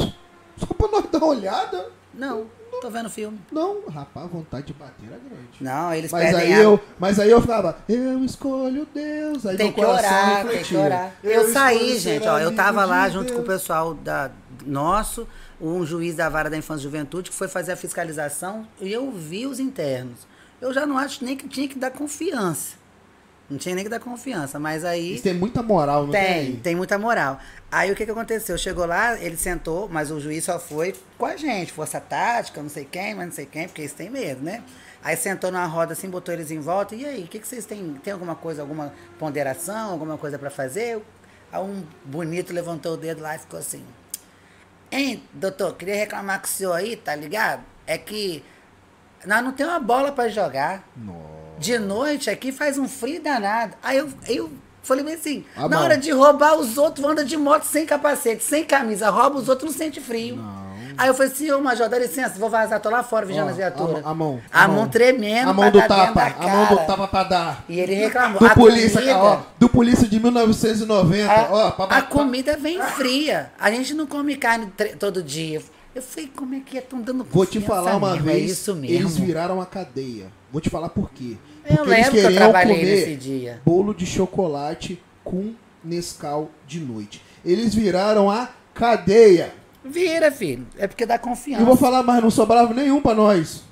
Só 0.56 0.66
pra 0.66 0.88
nós 0.88 1.04
dar 1.12 1.18
uma 1.18 1.26
olhada. 1.28 1.90
Não, 2.14 2.46
tô 2.80 2.88
vendo 2.90 3.10
filme. 3.10 3.38
Não, 3.52 3.86
rapaz, 3.88 4.24
a 4.24 4.28
vontade 4.28 4.66
de 4.68 4.72
bater 4.72 5.06
era 5.06 5.18
grande. 5.18 5.48
Não, 5.60 5.92
eles 5.92 6.10
Mas 6.10 6.34
aí, 6.34 6.52
a... 6.54 6.58
eu, 6.62 6.80
mas 6.98 7.20
aí 7.20 7.30
eu 7.30 7.40
ficava, 7.42 7.76
eu 7.88 8.24
escolho 8.24 8.88
Deus. 8.92 9.44
Aí 9.44 9.56
Tem 9.58 9.70
que 9.70 9.84
orar, 9.84 10.46
tem 10.46 10.62
que 10.62 10.76
orar. 10.76 11.12
Eu 11.22 11.42
Eu, 11.42 11.52
saí, 11.52 11.98
gente, 11.98 12.26
ó. 12.26 12.38
Eu 12.38 12.54
tava 12.56 12.82
de 12.84 12.88
lá 12.88 13.08
junto 13.10 13.32
com 13.34 13.40
o 13.40 13.44
Deus. 13.44 13.60
pessoal 13.60 13.92
da, 13.94 14.30
nosso, 14.64 15.28
um 15.60 15.84
juiz 15.84 16.14
da 16.16 16.28
vara 16.30 16.48
da 16.48 16.56
infância 16.56 16.80
e 16.80 16.84
juventude, 16.84 17.30
que 17.30 17.36
foi 17.36 17.46
fazer 17.48 17.72
a 17.72 17.76
fiscalização, 17.76 18.66
e 18.80 18.90
eu 18.90 19.12
vi 19.12 19.46
os 19.46 19.60
internos. 19.60 20.26
Eu 20.60 20.72
já 20.72 20.86
não 20.86 20.98
acho 20.98 21.24
nem 21.24 21.36
que 21.36 21.48
tinha 21.48 21.68
que 21.68 21.78
dar 21.78 21.90
confiança. 21.90 22.76
Não 23.48 23.56
tinha 23.56 23.74
nem 23.74 23.82
que 23.82 23.88
dar 23.90 24.00
confiança, 24.00 24.58
mas 24.58 24.84
aí. 24.84 25.14
Isso 25.14 25.22
tem 25.22 25.32
muita 25.32 25.62
moral, 25.62 26.04
não 26.04 26.10
Tem, 26.12 26.46
tem? 26.52 26.56
tem 26.56 26.76
muita 26.76 26.98
moral. 26.98 27.40
Aí 27.72 27.90
o 27.90 27.96
que, 27.96 28.04
que 28.04 28.10
aconteceu? 28.10 28.58
Chegou 28.58 28.84
lá, 28.84 29.18
ele 29.18 29.38
sentou, 29.38 29.88
mas 29.88 30.10
o 30.10 30.20
juiz 30.20 30.44
só 30.44 30.58
foi 30.58 30.94
com 31.16 31.24
a 31.24 31.34
gente, 31.36 31.72
força 31.72 31.98
tática, 31.98 32.60
não 32.60 32.68
sei 32.68 32.84
quem, 32.84 33.14
mas 33.14 33.26
não 33.26 33.32
sei 33.32 33.46
quem, 33.46 33.66
porque 33.66 33.80
eles 33.80 33.92
têm 33.94 34.10
medo, 34.10 34.42
né? 34.42 34.62
Aí 35.02 35.16
sentou 35.16 35.50
numa 35.50 35.64
roda 35.64 35.94
assim, 35.94 36.10
botou 36.10 36.34
eles 36.34 36.50
em 36.50 36.60
volta. 36.60 36.94
E 36.94 37.06
aí, 37.06 37.24
o 37.24 37.26
que, 37.26 37.38
que 37.38 37.48
vocês 37.48 37.64
têm? 37.64 37.94
Tem 38.04 38.12
alguma 38.12 38.34
coisa, 38.34 38.60
alguma 38.60 38.92
ponderação, 39.18 39.92
alguma 39.92 40.18
coisa 40.18 40.38
pra 40.38 40.50
fazer? 40.50 41.02
Aí 41.50 41.62
um 41.62 41.82
bonito 42.04 42.52
levantou 42.52 42.94
o 42.94 42.96
dedo 42.98 43.22
lá 43.22 43.34
e 43.36 43.38
ficou 43.38 43.58
assim. 43.58 43.82
Hein, 44.92 45.22
doutor, 45.32 45.74
queria 45.74 45.94
reclamar 45.96 46.40
com 46.40 46.46
o 46.46 46.50
senhor 46.50 46.72
aí, 46.74 46.96
tá 46.96 47.14
ligado? 47.14 47.62
É 47.86 47.96
que 47.96 48.42
nós 49.26 49.42
não 49.44 49.52
temos 49.52 49.72
uma 49.74 49.80
bola 49.80 50.12
pra 50.12 50.28
jogar. 50.28 50.82
De 51.58 51.78
noite 51.78 52.30
aqui 52.30 52.52
faz 52.52 52.78
um 52.78 52.86
frio 52.88 53.20
danado. 53.22 53.74
Aí 53.82 53.98
eu, 53.98 54.08
eu 54.28 54.50
falei 54.82 55.04
bem 55.04 55.14
assim, 55.14 55.44
Ah, 55.56 55.62
na 55.68 55.76
bom. 55.76 55.82
hora 55.84 55.96
de 55.98 56.10
roubar 56.12 56.54
os 56.56 56.78
outros, 56.78 57.04
anda 57.04 57.24
de 57.24 57.36
moto 57.36 57.64
sem 57.64 57.84
capacete, 57.84 58.42
sem 58.44 58.64
camisa, 58.64 59.10
rouba 59.10 59.38
os 59.38 59.48
outros, 59.48 59.70
não 59.72 59.76
sente 59.76 60.00
frio. 60.00 60.38
Aí 60.96 61.06
eu 61.08 61.14
falei 61.14 61.30
assim, 61.30 61.48
ô 61.52 61.60
Major, 61.60 61.88
dá 61.88 61.96
licença, 61.96 62.38
vou 62.40 62.50
vazar, 62.50 62.80
tô 62.80 62.90
lá 62.90 63.04
fora 63.04 63.24
vigiando 63.24 63.48
Ó, 63.48 63.50
as 63.52 63.56
viaturas. 63.56 64.04
a 64.04 64.12
mão, 64.14 64.40
A, 64.52 64.64
a 64.64 64.68
mão, 64.68 64.76
mão. 64.78 64.88
tremendo. 64.88 65.48
A 65.50 65.52
mão 65.52 65.70
do 65.70 65.80
tapa, 65.80 66.34
a 66.40 66.48
mão 66.48 66.66
do 66.66 66.76
tapa 66.86 67.06
pra 67.06 67.22
dar. 67.22 67.64
E 67.68 67.78
ele 67.78 67.94
reclamou. 67.94 68.40
Do 68.40 68.46
a 68.46 68.50
polícia, 68.50 69.00
comida, 69.00 69.16
ó, 69.18 69.40
do 69.60 69.68
polícia 69.68 70.08
de 70.08 70.18
1990, 70.18 71.32
a, 71.32 71.42
ó, 71.52 71.70
pra, 71.70 71.84
a 71.84 71.88
pra- 71.88 72.02
comida 72.02 72.56
vem 72.56 72.80
fria. 72.82 73.52
A 73.60 73.70
gente 73.70 73.94
não 73.94 74.06
come 74.08 74.34
carne 74.36 74.72
todo 74.98 75.22
dia. 75.22 75.62
Eu 75.98 76.02
falei, 76.02 76.30
como 76.36 76.54
é 76.54 76.60
que 76.60 76.76
é? 76.76 76.80
Estão 76.80 77.00
dando 77.00 77.24
Vou 77.24 77.44
te 77.44 77.60
falar 77.60 77.96
uma 77.96 78.12
mesmo, 78.12 78.24
vez, 78.26 78.42
É 78.42 78.52
isso 78.52 78.74
mesmo. 78.76 78.96
eles 78.96 79.16
viraram 79.16 79.60
a 79.60 79.66
cadeia. 79.66 80.26
Vou 80.52 80.60
te 80.60 80.70
falar 80.70 80.88
por 80.90 81.10
quê. 81.10 81.36
Eu 81.68 81.76
Porque 81.78 81.90
eles 81.90 81.96
lembro 82.06 82.10
que 82.12 82.16
eu 82.18 82.22
queriam 82.22 82.38
trabalhei 82.50 82.76
comer 82.76 82.94
nesse 82.94 83.16
dia. 83.16 83.60
bolo 83.64 83.92
de 83.94 84.06
chocolate 84.06 85.02
com 85.24 85.54
Nescau 85.82 86.50
de 86.66 86.80
noite. 86.80 87.22
Eles 87.44 87.74
viraram 87.74 88.30
a 88.30 88.48
cadeia. 88.74 89.52
Vira, 89.84 90.30
filho. 90.30 90.66
É 90.76 90.86
porque 90.86 91.04
dá 91.06 91.16
E 91.16 91.18
confiança. 91.18 91.64
vou 91.64 91.76
falar 91.76 92.02
mais, 92.02 92.22
não 92.22 92.30
sobrava 92.30 92.72
nenhum 92.74 93.00
pra 93.00 93.14
nós. 93.14 93.62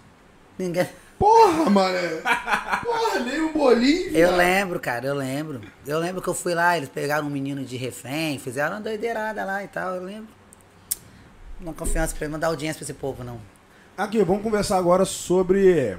Ninguém... 0.59 0.87
Porra, 1.19 1.71
mané. 1.71 2.21
Porra, 2.85 3.21
nem 3.21 3.41
um 3.41 3.53
bolinho. 3.53 4.09
Eu 4.09 4.29
viado. 4.29 4.37
lembro, 4.37 4.79
cara, 4.81 5.07
eu 5.07 5.15
lembro. 5.15 5.61
Eu 5.87 5.99
lembro 5.99 6.21
que 6.21 6.29
eu 6.29 6.35
fui 6.35 6.55
lá, 6.55 6.77
eles 6.77 6.91
pegaram 6.91 7.27
um 7.27 7.31
menino 7.31 7.65
de 7.65 7.77
refém, 7.77 8.39
fizeram 8.39 8.75
uma 8.77 8.81
doideirada 8.83 9.43
lá 9.45 9.65
e 9.65 9.69
tal, 9.69 9.95
eu 9.95 10.03
lembro. 10.03 10.29
Uma 11.61 11.73
confiança 11.73 12.15
pra 12.15 12.25
ele, 12.27 12.33
não 12.33 12.39
dar 12.39 12.49
audiência 12.49 12.75
pra 12.79 12.85
esse 12.85 12.93
povo, 12.95 13.25
não. 13.25 13.41
Aqui, 13.97 14.23
vamos 14.23 14.43
conversar 14.43 14.77
agora 14.77 15.05
sobre 15.07 15.97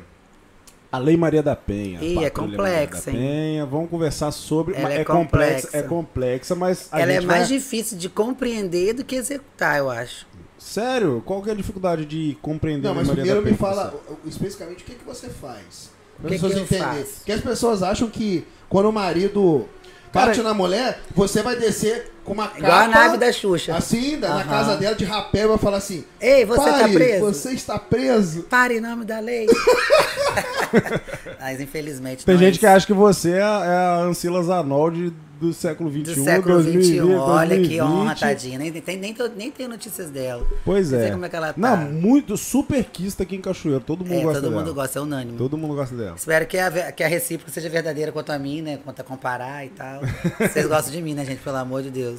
a 0.91 0.97
Lei 0.99 1.17
Maria 1.17 1.41
da 1.41 1.55
Penha. 1.55 1.99
Ih, 2.01 2.23
é 2.23 2.29
complexa, 2.29 2.61
Maria 2.61 2.87
da 2.87 3.11
hein? 3.11 3.17
Penha. 3.17 3.65
Vamos 3.65 3.89
conversar 3.89 4.31
sobre. 4.31 4.75
Ela 4.75 4.93
é, 4.93 5.01
é 5.01 5.03
complexa, 5.05 5.67
complexa. 5.67 5.77
é 5.77 5.83
complexa, 5.83 6.55
mas 6.55 6.87
a 6.91 7.01
Ela 7.01 7.13
é 7.13 7.21
mais 7.21 7.49
vai- 7.49 7.57
difícil 7.57 7.97
de 7.97 8.07
compreender 8.07 8.93
do 8.93 9.03
que 9.03 9.15
executar, 9.15 9.79
eu 9.79 9.89
acho. 9.89 10.27
Sério? 10.59 11.21
Qual 11.25 11.41
que 11.41 11.49
é 11.49 11.53
a 11.53 11.55
dificuldade 11.55 12.05
de 12.05 12.37
compreender 12.41 12.83
Não, 12.83 12.91
a 12.91 12.93
Lei 12.97 12.99
mas 13.05 13.07
Maria 13.07 13.23
primeiro 13.23 13.51
me 13.51 13.57
fala 13.57 13.93
uh, 14.09 14.17
especificamente 14.27 14.83
o 14.83 14.85
que, 14.85 14.95
que 14.95 15.05
você 15.05 15.29
faz. 15.29 15.89
Para 16.19 16.29
Que 16.29 16.35
as 16.35 16.41
pessoas 16.41 16.53
que 16.67 16.75
entenderem. 16.75 17.05
Porque 17.17 17.31
as 17.31 17.41
pessoas 17.41 17.83
acham 17.83 18.09
que 18.09 18.45
quando 18.69 18.87
o 18.89 18.91
marido 18.93 19.67
Cara, 20.11 20.27
bate 20.27 20.41
na 20.41 20.53
mulher, 20.53 21.01
você 21.15 21.41
vai 21.43 21.55
descer 21.55 22.11
com 22.27 22.33
uma 22.33 22.47
capa. 22.47 22.59
Igual 22.59 22.77
a 22.79 22.87
nave 22.87 23.17
da 23.17 23.31
Xuxa. 23.31 23.75
Assim, 23.75 24.19
da- 24.19 24.27
na 24.29 24.35
Aham. 24.41 24.43
casa 24.49 24.75
dela, 24.77 24.95
de 24.95 25.05
rapé, 25.05 25.47
vai 25.47 25.57
falar 25.57 25.77
assim: 25.77 26.03
Ei, 26.19 26.45
você 26.45 26.61
tá 26.69 26.79
Pare, 26.79 26.93
preso? 26.93 27.19
Você 27.25 27.51
está 27.53 27.79
preso. 27.79 28.43
Pare 28.43 28.77
em 28.77 28.81
nome 28.81 29.05
da 29.05 29.19
lei. 29.19 29.47
Mas 31.39 31.61
infelizmente 31.61 32.25
Tem 32.25 32.35
não 32.35 32.41
é 32.41 32.45
gente 32.45 32.53
isso. 32.55 32.59
que 32.59 32.65
acha 32.65 32.85
que 32.85 32.93
você 32.93 33.31
é 33.31 33.41
a, 33.41 33.63
é 33.65 33.75
a 33.77 33.95
Ancila 34.03 34.43
Zanoldi 34.43 35.13
do 35.39 35.53
século 35.53 35.89
XXI. 35.91 36.01
do 36.01 36.23
século 36.23 36.61
XXI. 36.63 36.71
2020, 36.73 37.15
Olha 37.15 37.49
que 37.49 37.55
2020. 37.77 37.81
honra, 37.81 38.15
tadinha. 38.15 38.57
Nem, 38.59 38.71
tem, 38.73 38.97
nem, 38.97 39.15
nem 39.35 39.51
tenho 39.51 39.69
notícias 39.69 40.09
dela. 40.09 40.45
Pois 40.65 40.91
Não 40.91 40.97
é. 40.97 41.01
sei 41.03 41.11
como 41.11 41.25
é 41.25 41.29
que 41.29 41.35
ela 41.35 41.53
tá. 41.53 41.53
Não, 41.57 41.77
muito 41.77 42.35
super 42.35 42.83
quista 42.83 43.21
aqui 43.21 43.35
em 43.35 43.41
Cachoeiro. 43.41 43.79
Todo 43.79 44.03
mundo 44.03 44.19
É, 44.19 44.23
gosta 44.23 44.41
todo 44.41 44.49
dela. 44.49 44.63
mundo 44.63 44.73
gosta, 44.73 44.97
é 44.97 45.01
unânime. 45.01 45.37
Todo 45.37 45.55
mundo 45.55 45.75
gosta 45.75 45.95
dela. 45.95 46.15
Espero 46.17 46.45
que 46.47 46.57
a, 46.57 46.91
que 46.91 47.03
a 47.03 47.07
recíproca 47.07 47.51
seja 47.51 47.69
verdadeira 47.69 48.11
quanto 48.11 48.31
a 48.31 48.39
mim, 48.39 48.61
né? 48.63 48.79
Quanto 48.83 48.99
a 48.99 49.03
comparar 49.03 49.63
e 49.63 49.69
tal. 49.69 50.01
Vocês 50.41 50.65
gostam 50.65 50.91
de 50.91 51.01
mim, 51.03 51.13
né, 51.13 51.23
gente? 51.23 51.39
Pelo 51.43 51.57
amor 51.57 51.83
de 51.83 51.91
Deus. 51.91 52.16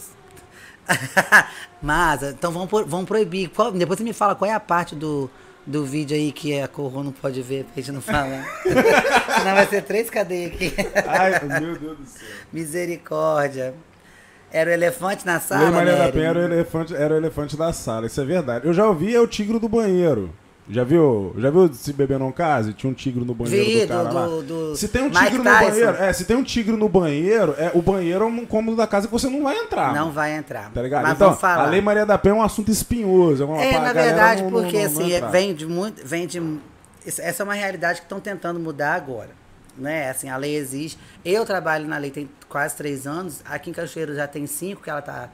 Mas, 1.83 2.23
então 2.23 2.51
vamos, 2.51 2.71
vamos 2.87 3.07
proibir. 3.07 3.49
Qual- 3.51 3.73
depois 3.73 3.99
você 3.99 4.05
me 4.05 4.13
fala 4.13 4.35
qual 4.35 4.51
é 4.51 4.55
a 4.55 4.61
parte 4.61 4.95
do, 4.95 5.31
do 5.67 5.85
vídeo 5.85 6.17
aí 6.17 6.33
que 6.33 6.61
a 6.61 6.67
Corro 6.69 7.03
não 7.05 7.13
pode 7.13 7.41
ver 7.43 7.65
pra 7.65 7.75
gente 7.77 7.93
não 7.93 8.01
falar. 8.01 8.45
Senão 8.65 9.55
vai 9.55 9.67
ser 9.67 9.83
três 9.83 10.11
cadeias 10.11 10.53
aqui. 10.53 10.75
Ai, 11.07 11.61
meu 11.61 11.79
Deus 11.79 11.99
do 11.99 12.07
céu. 12.07 12.29
Misericórdia. 12.53 13.75
Era 14.51 14.71
o 14.71 14.73
elefante 14.73 15.27
na 15.27 15.39
sala, 15.41 15.65
Lei 15.65 15.71
Maria 15.71 15.97
da? 15.97 16.09
Penha 16.13 16.29
era 16.29 16.39
o, 16.39 16.43
elefante, 16.43 16.97
era 16.97 17.15
o 17.15 17.17
elefante 17.19 17.55
da 17.57 17.71
sala, 17.73 18.07
isso 18.07 18.19
é 18.21 18.25
verdade. 18.25 18.67
Eu 18.67 18.73
já 18.73 18.87
ouvi 18.87 19.15
é 19.15 19.21
o 19.21 19.27
tigre 19.27 19.59
do 19.59 19.69
banheiro. 19.69 20.33
Já 20.71 20.85
viu? 20.85 21.35
Já 21.39 21.51
viu 21.51 21.73
se 21.73 21.93
beber 21.93 22.19
não 22.19 22.31
case? 22.31 22.75
Tinha 22.75 22.91
um 22.91 22.95
tigre 22.95 23.25
no 23.25 23.35
banheiro 23.35 23.65
Vi, 23.65 23.81
do 23.83 23.89
cara 23.89 24.05
do- 24.09 24.15
lá. 24.15 24.27
do- 24.27 24.43
do 24.43 24.77
se 24.77 24.87
tem 24.89 25.03
um 25.03 25.07
Mike 25.07 25.19
tigre 25.19 25.39
no 25.39 25.45
Tyson. 25.45 25.71
banheiro, 25.71 25.97
é, 25.97 26.13
se 26.13 26.25
tem 26.27 26.37
um 26.37 26.43
tigre 26.45 26.77
no 26.77 26.89
banheiro, 26.89 27.55
é, 27.57 27.71
o 27.75 27.81
banheiro 27.81 28.25
é 28.25 28.27
um 28.27 28.45
cômodo 28.45 28.77
da 28.77 28.87
casa 28.87 29.07
que 29.07 29.13
você 29.13 29.29
não 29.31 29.43
vai 29.45 29.57
entrar. 29.57 29.95
Não 29.95 30.13
vai 30.13 30.37
entrar. 30.37 30.71
Tá 30.71 30.83
ligado? 30.83 31.03
Mas 31.05 31.13
então, 31.15 31.29
vamos 31.29 31.41
falar. 31.41 31.65
a 31.65 31.71
Lei 31.71 31.81
Maria 31.81 32.05
da 32.05 32.19
Penha 32.19 32.35
é 32.35 32.39
um 32.39 32.43
assunto 32.43 32.71
espinhoso. 32.71 33.43
É, 33.43 33.47
uma, 33.47 33.63
É, 33.63 33.79
na 33.81 33.93
verdade, 33.95 34.43
não- 34.43 34.51
porque 34.51 34.85
não- 34.85 34.91
não 34.93 35.01
assim, 35.03 35.13
entrar. 35.15 35.29
vem 35.29 35.55
de 35.55 35.67
muito. 35.67 36.07
Vem 36.07 36.27
de, 36.27 36.59
essa 37.07 37.43
é 37.43 37.45
uma 37.45 37.55
realidade 37.55 38.01
que 38.01 38.05
estão 38.07 38.21
tentando 38.21 38.61
mudar 38.61 38.95
agora. 38.95 39.31
Né? 39.77 40.11
Assim, 40.11 40.29
a 40.29 40.37
lei 40.37 40.57
existe. 40.57 40.99
Eu 41.25 41.47
trabalho 41.47 41.87
na 41.87 41.97
lei 41.99 42.11
tem 42.11 42.29
quase 42.49 42.75
três 42.77 43.07
anos. 43.07 43.41
Aqui 43.45 43.71
em 43.71 43.73
Cachoeiro 43.73 44.15
já 44.15 44.27
tem 44.27 44.45
cinco 44.47 44.83
que 44.83 44.91
ela 44.91 45.01
tá. 45.01 45.31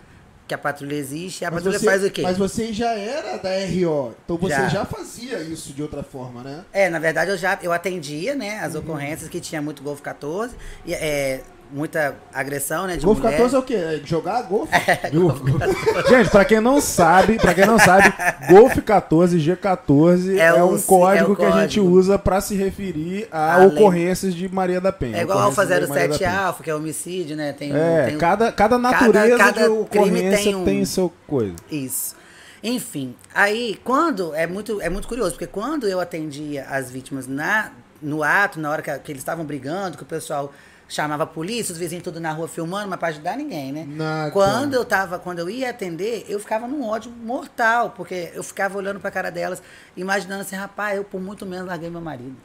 Que 0.47 0.53
a 0.55 0.59
patrulha 0.59 0.95
existe. 0.95 1.43
A 1.45 1.51
Mas 1.51 1.61
patrulha 1.61 1.79
você, 1.79 1.87
faz 1.87 2.05
o 2.05 2.11
quê? 2.11 2.21
mas 2.23 2.37
você 2.37 2.71
já 2.73 2.93
era 2.93 3.39
da 3.39 3.49
RO, 3.67 4.15
então 4.25 4.37
você 4.37 4.55
já. 4.55 4.69
Já. 4.69 4.85
fazia 4.85 5.41
isso 5.41 5.73
de 5.73 5.83
outra 5.83 6.03
forma, 6.03 6.43
né? 6.43 6.65
É, 6.73 6.91
na 6.91 6.99
verdade 6.99 7.31
eu 7.31 7.37
já 7.39 7.59
eu 7.63 7.73
atendia, 7.73 8.35
né, 8.35 8.59
Uhum. 8.61 8.67
as 8.67 8.75
ocorrências 8.75 9.29
que 9.31 9.41
tinha 9.41 9.63
muito 9.63 9.83
Golfo 9.83 10.03
14, 10.03 10.55
e, 10.85 10.93
é, 10.93 11.41
muita 11.75 12.15
agressão, 12.33 12.87
né, 12.87 12.97
de 12.97 13.05
Golf 13.05 13.19
mulher. 13.19 13.33
14 13.33 13.57
é 13.57 13.59
o 13.59 13.63
quê? 13.63 13.75
É 13.75 14.01
jogar 14.05 14.43
golfe? 14.43 14.73
Golf- 15.13 15.41
Gente, 16.09 16.31
pra 16.31 16.45
quem 16.45 16.61
não 16.61 16.81
sabe, 16.81 17.37
para 17.37 17.53
quem 17.53 17.67
não 17.67 17.79
sabe, 17.79 18.13
Golf 18.49 18.77
14 18.79 19.37
G14 19.39 20.37
é, 20.39 20.41
É 20.41 20.63
o- 20.63 20.75
um 20.75 20.81
código 20.81 21.31
é 21.31 21.33
o 21.33 21.37
que 21.37 21.45
a 21.45 21.61
gente 21.63 21.81
usa 21.81 22.19
pra 22.19 22.41
se 22.41 22.55
referir 22.55 23.27
a, 23.33 23.55
A 23.55 23.57
lei. 23.59 23.67
ocorrências 23.69 24.35
de 24.35 24.49
Maria 24.49 24.81
da 24.81 24.93
Penha. 24.93 25.19
É 25.19 25.23
igual 25.23 25.39
a 25.39 25.43
Alfa 25.43 25.63
ocorrências 25.63 25.89
da 25.89 25.95
Maria 25.95 26.09
da 26.09 26.15
07 26.15 26.25
Penha. 26.31 26.41
Alfa, 26.47 26.63
que 26.63 26.71
é 26.71 26.75
homicídio, 26.75 27.37
né? 27.37 27.53
Tem, 27.53 27.73
É, 27.75 28.07
tem 28.07 28.19
cada, 28.19 28.53
cada 28.53 28.79
natureza 28.79 29.37
cada 29.37 29.53
de 29.53 29.67
crime 29.67 29.79
ocorrência 29.81 30.53
tem 30.53 30.65
tem, 30.65 30.81
um- 30.83 30.87
seu 30.87 31.13
coisa. 31.27 31.55
Isso. 31.71 32.15
Enfim, 32.63 33.15
aí 33.35 33.79
quando 33.85 34.35
é 34.35 34.47
muito 34.47 34.81
é 34.81 34.89
muito 34.89 35.07
curioso, 35.07 35.33
porque 35.33 35.47
quando 35.47 35.87
eu 35.87 36.01
atendia 36.01 36.65
as 36.71 36.91
vítimas 36.91 37.27
na 37.27 37.71
no 38.01 38.23
ato, 38.23 38.59
na 38.61 38.71
hora 38.71 38.81
que, 38.83 38.99
que 39.01 39.13
eles 39.13 39.21
estavam 39.21 39.45
brigando, 39.45 39.97
que 39.97 40.03
o 40.03 40.07
pessoal 40.07 40.53
chamava 40.89 41.25
a 41.25 41.27
polícia, 41.27 41.73
os 41.73 41.79
vizinhos 41.79 42.05
tudo 42.05 42.21
na 42.21 42.33
rua 42.33 42.47
filmando, 42.47 42.89
mas 42.89 42.99
para 42.99 43.09
ajudar 43.09 43.37
ninguém, 43.37 43.73
né? 43.73 43.87
Nada. 43.89 44.31
Quando 44.31 44.75
eu 44.75 44.85
tava, 44.85 45.19
quando 45.19 45.39
eu 45.39 45.51
ia 45.51 45.71
atender, 45.71 46.25
eu 46.29 46.39
ficava 46.39 46.67
num 46.69 46.85
ódio 46.85 47.11
mortal, 47.11 47.91
porque 47.91 48.31
eu 48.35 48.43
ficava 48.43 48.77
olhando 48.77 49.01
pra 49.01 49.11
cara 49.11 49.31
delas, 49.31 49.63
imaginando 49.97 50.43
assim, 50.43 50.57
rapaz, 50.57 50.97
eu 50.97 51.05
por 51.05 51.21
muito 51.21 51.47
menos 51.47 51.67
larguei 51.67 51.91
meu 51.91 52.01
marido. 52.01 52.37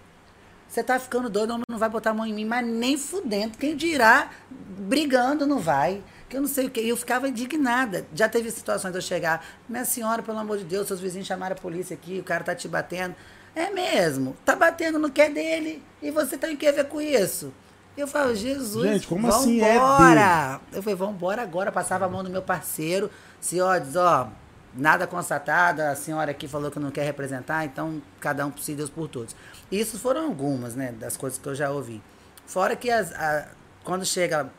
Você 0.68 0.84
tá 0.84 1.00
ficando 1.00 1.30
doido, 1.30 1.50
homem 1.50 1.64
não 1.68 1.80
vai 1.80 1.90
botar 1.90 2.12
a 2.12 2.14
mão 2.14 2.28
em 2.28 2.34
mim, 2.34 2.46
mas 2.46 2.66
nem 2.66 2.96
fudendo. 2.96 3.58
Quem 3.58 3.76
dirá, 3.76 4.30
brigando 4.52 5.48
não 5.48 5.58
vai. 5.58 6.04
Que 6.30 6.38
eu 6.38 6.42
não 6.42 6.48
sei 6.48 6.68
o 6.68 6.70
que. 6.70 6.80
E 6.80 6.90
eu 6.90 6.96
ficava 6.96 7.28
indignada. 7.28 8.06
Já 8.14 8.30
teve 8.30 8.52
situações 8.52 8.92
de 8.92 9.00
eu 9.00 9.02
chegar, 9.02 9.44
minha 9.68 9.84
senhora, 9.84 10.22
pelo 10.22 10.38
amor 10.38 10.60
de 10.60 10.64
Deus, 10.64 10.88
seus 10.88 11.00
vizinhos 11.00 11.26
chamaram 11.26 11.56
a 11.56 11.60
polícia 11.60 11.96
aqui, 11.96 12.20
o 12.20 12.24
cara 12.24 12.44
tá 12.44 12.54
te 12.54 12.68
batendo. 12.68 13.16
É 13.56 13.72
mesmo, 13.72 14.38
tá 14.46 14.56
batendo 14.56 15.00
no 15.00 15.10
que 15.10 15.22
é 15.24 15.30
dele. 15.30 15.84
E 16.04 16.12
você 16.12 16.38
tem 16.38 16.54
o 16.54 16.58
que 16.58 16.68
a 16.68 16.72
ver 16.72 16.86
com 16.86 17.02
isso? 17.02 17.52
Eu 17.98 18.08
falo, 18.08 18.34
Jesus, 18.34 18.88
Gente, 18.90 19.08
como 19.08 19.28
assim 19.28 19.60
é 19.62 19.78
vambora. 19.78 20.62
Eu 20.72 20.82
falei, 20.82 20.96
vambora 20.96 21.42
agora. 21.42 21.72
Passava 21.72 22.06
a 22.06 22.10
mão 22.10 22.24
no 22.24 22.30
meu 22.30 22.42
parceiro. 22.42 23.12
Se, 23.42 23.60
ó, 23.60 23.78
diz, 23.78 23.96
ó, 23.96 24.30
nada 24.74 25.06
constatado, 25.06 25.82
a 25.82 25.96
senhora 25.96 26.32
aqui 26.32 26.48
falou 26.48 26.72
que 26.72 26.80
não 26.80 26.92
quer 26.92 27.04
representar, 27.04 27.66
então 27.66 28.02
cada 28.20 28.46
um 28.46 28.52
por 28.52 28.62
si, 28.62 28.74
Deus 28.76 28.90
por 28.90 29.08
todos. 29.10 29.36
Isso 29.72 30.00
foram 30.00 30.26
algumas, 30.26 30.76
né, 30.76 30.92
das 30.94 31.18
coisas 31.18 31.38
que 31.40 31.48
eu 31.48 31.56
já 31.56 31.72
ouvi. 31.72 32.02
Fora 32.48 32.76
que 32.76 32.90
as, 32.90 33.12
a- 33.14 33.48
quando 33.84 34.06
chega, 34.06 34.50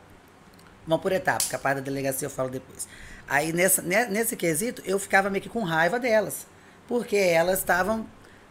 vamos 0.87 1.03
por 1.03 1.13
etapas, 1.13 1.47
que 1.49 1.55
a 1.57 1.59
parte 1.59 1.77
da 1.79 1.83
delegacia 1.85 2.27
eu 2.27 2.31
falo 2.31 2.51
depois. 2.51 2.87
Aí 3.29 3.53
nessa, 3.53 3.81
ne- 3.83 4.07
nesse 4.07 4.37
quesito, 4.37 4.83
eu 4.85 4.99
ficava 4.99 5.31
meio 5.31 5.43
que 5.43 5.49
com 5.49 5.63
raiva 5.63 5.99
delas. 5.99 6.47
Porque 6.89 7.17
elas 7.17 7.61
estavam 7.61 8.05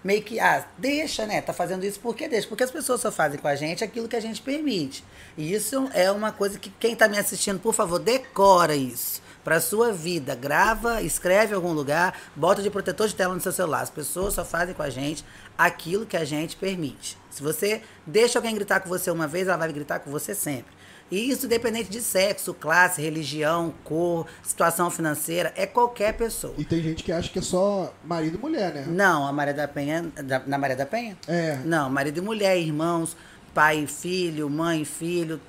meio 0.04 0.22
que, 0.22 0.40
ah, 0.40 0.66
deixa, 0.78 1.26
né? 1.26 1.42
Tá 1.42 1.54
fazendo 1.54 1.86
isso 1.86 2.00
porque 2.00 2.28
deixa. 2.28 2.48
Porque 2.48 2.64
as 2.64 2.72
pessoas 2.72 3.02
só 3.02 3.12
fazem 3.12 3.40
com 3.40 3.48
a 3.48 3.56
gente 3.56 3.84
aquilo 3.84 4.08
que 4.08 4.16
a 4.16 4.22
gente 4.22 4.42
permite. 4.42 5.04
E 5.38 5.54
isso 5.54 5.90
é 5.94 6.12
uma 6.12 6.32
coisa 6.32 6.58
que 6.58 6.70
quem 6.70 6.96
tá 6.96 7.08
me 7.08 7.18
assistindo, 7.18 7.60
por 7.60 7.74
favor, 7.74 8.00
decora 8.00 8.76
isso. 8.76 9.22
Pra 9.44 9.62
sua 9.62 9.92
vida, 9.92 10.36
grava, 10.36 11.02
escreve 11.02 11.54
em 11.54 11.56
algum 11.56 11.72
lugar, 11.72 12.20
bota 12.36 12.62
de 12.62 12.70
protetor 12.70 13.08
de 13.08 13.16
tela 13.16 13.34
no 13.34 13.42
seu 13.42 13.52
celular. 13.52 13.82
As 13.82 13.90
pessoas 13.90 14.34
só 14.34 14.44
fazem 14.44 14.76
com 14.76 14.84
a 14.84 14.90
gente 14.90 15.24
aquilo 15.58 16.06
que 16.06 16.18
a 16.18 16.26
gente 16.26 16.56
permite. 16.56 17.18
Se 17.30 17.42
você 17.42 17.82
deixa 18.06 18.38
alguém 18.38 18.54
gritar 18.54 18.82
com 18.82 18.90
você 18.90 19.10
uma 19.10 19.28
vez, 19.28 19.48
ela 19.48 19.58
vai 19.58 19.72
gritar 19.72 20.00
com 20.00 20.12
você 20.12 20.36
sempre. 20.36 20.79
E 21.12 21.30
isso 21.32 21.46
independente 21.48 21.90
de 21.90 22.02
sexo, 22.02 22.54
classe, 22.54 23.02
religião, 23.02 23.74
cor, 23.84 24.28
situação 24.44 24.92
financeira, 24.92 25.52
é 25.56 25.66
qualquer 25.66 26.14
pessoa. 26.14 26.54
E 26.58 26.64
tem 26.64 26.82
gente 26.84 27.04
que 27.04 27.12
acha 27.12 27.30
que 27.30 27.40
é 27.40 27.42
só 27.42 27.94
marido 28.06 28.38
e 28.38 28.40
mulher, 28.40 28.74
né? 28.74 28.86
Não, 28.88 29.26
a 29.26 29.32
Maria 29.34 29.54
da 29.54 29.68
Penha. 29.68 30.04
da- 30.24 30.44
na 30.46 30.58
Maria 30.58 30.76
da 30.76 30.86
Penha? 30.86 31.18
É. 31.28 31.58
Não, 31.66 31.90
marido 31.90 32.18
e 32.20 32.22
mulher, 32.22 32.58
irmãos, 32.60 33.18
pai 33.56 33.80
e 33.80 33.88
filho, 33.88 34.48
mãe 34.50 34.84
e 34.84 34.86
filho, 34.86 35.42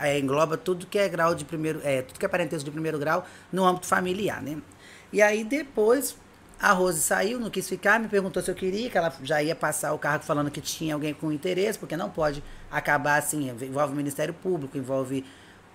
é, 0.00 0.18
engloba 0.18 0.56
tudo 0.58 0.86
que 0.86 0.98
é 0.98 1.08
grau 1.08 1.34
de 1.34 1.44
primeiro. 1.46 1.80
É, 1.82 2.02
tudo 2.02 2.18
que 2.18 2.26
é 2.26 2.28
parentesco 2.28 2.64
de 2.66 2.70
primeiro 2.70 2.98
grau 2.98 3.24
no 3.50 3.64
âmbito 3.64 3.86
familiar, 3.86 4.42
né? 4.42 4.58
E 5.12 5.22
aí 5.22 5.44
depois 5.44 6.16
a 6.60 6.72
Rose 6.72 7.00
saiu, 7.00 7.38
não 7.38 7.48
quis 7.50 7.68
ficar, 7.68 7.98
me 8.00 8.08
perguntou 8.08 8.42
se 8.42 8.50
eu 8.50 8.54
queria, 8.54 8.90
que 8.90 8.98
ela 8.98 9.14
já 9.22 9.42
ia 9.42 9.54
passar 9.54 9.92
o 9.92 9.98
cargo 9.98 10.24
falando 10.24 10.50
que 10.50 10.60
tinha 10.60 10.94
alguém 10.94 11.14
com 11.14 11.30
interesse, 11.32 11.78
porque 11.78 11.96
não 11.96 12.10
pode 12.10 12.42
acabar 12.70 13.18
assim, 13.18 13.50
envolve 13.50 13.92
o 13.92 13.96
Ministério 13.96 14.34
Público, 14.34 14.76
envolve 14.76 15.24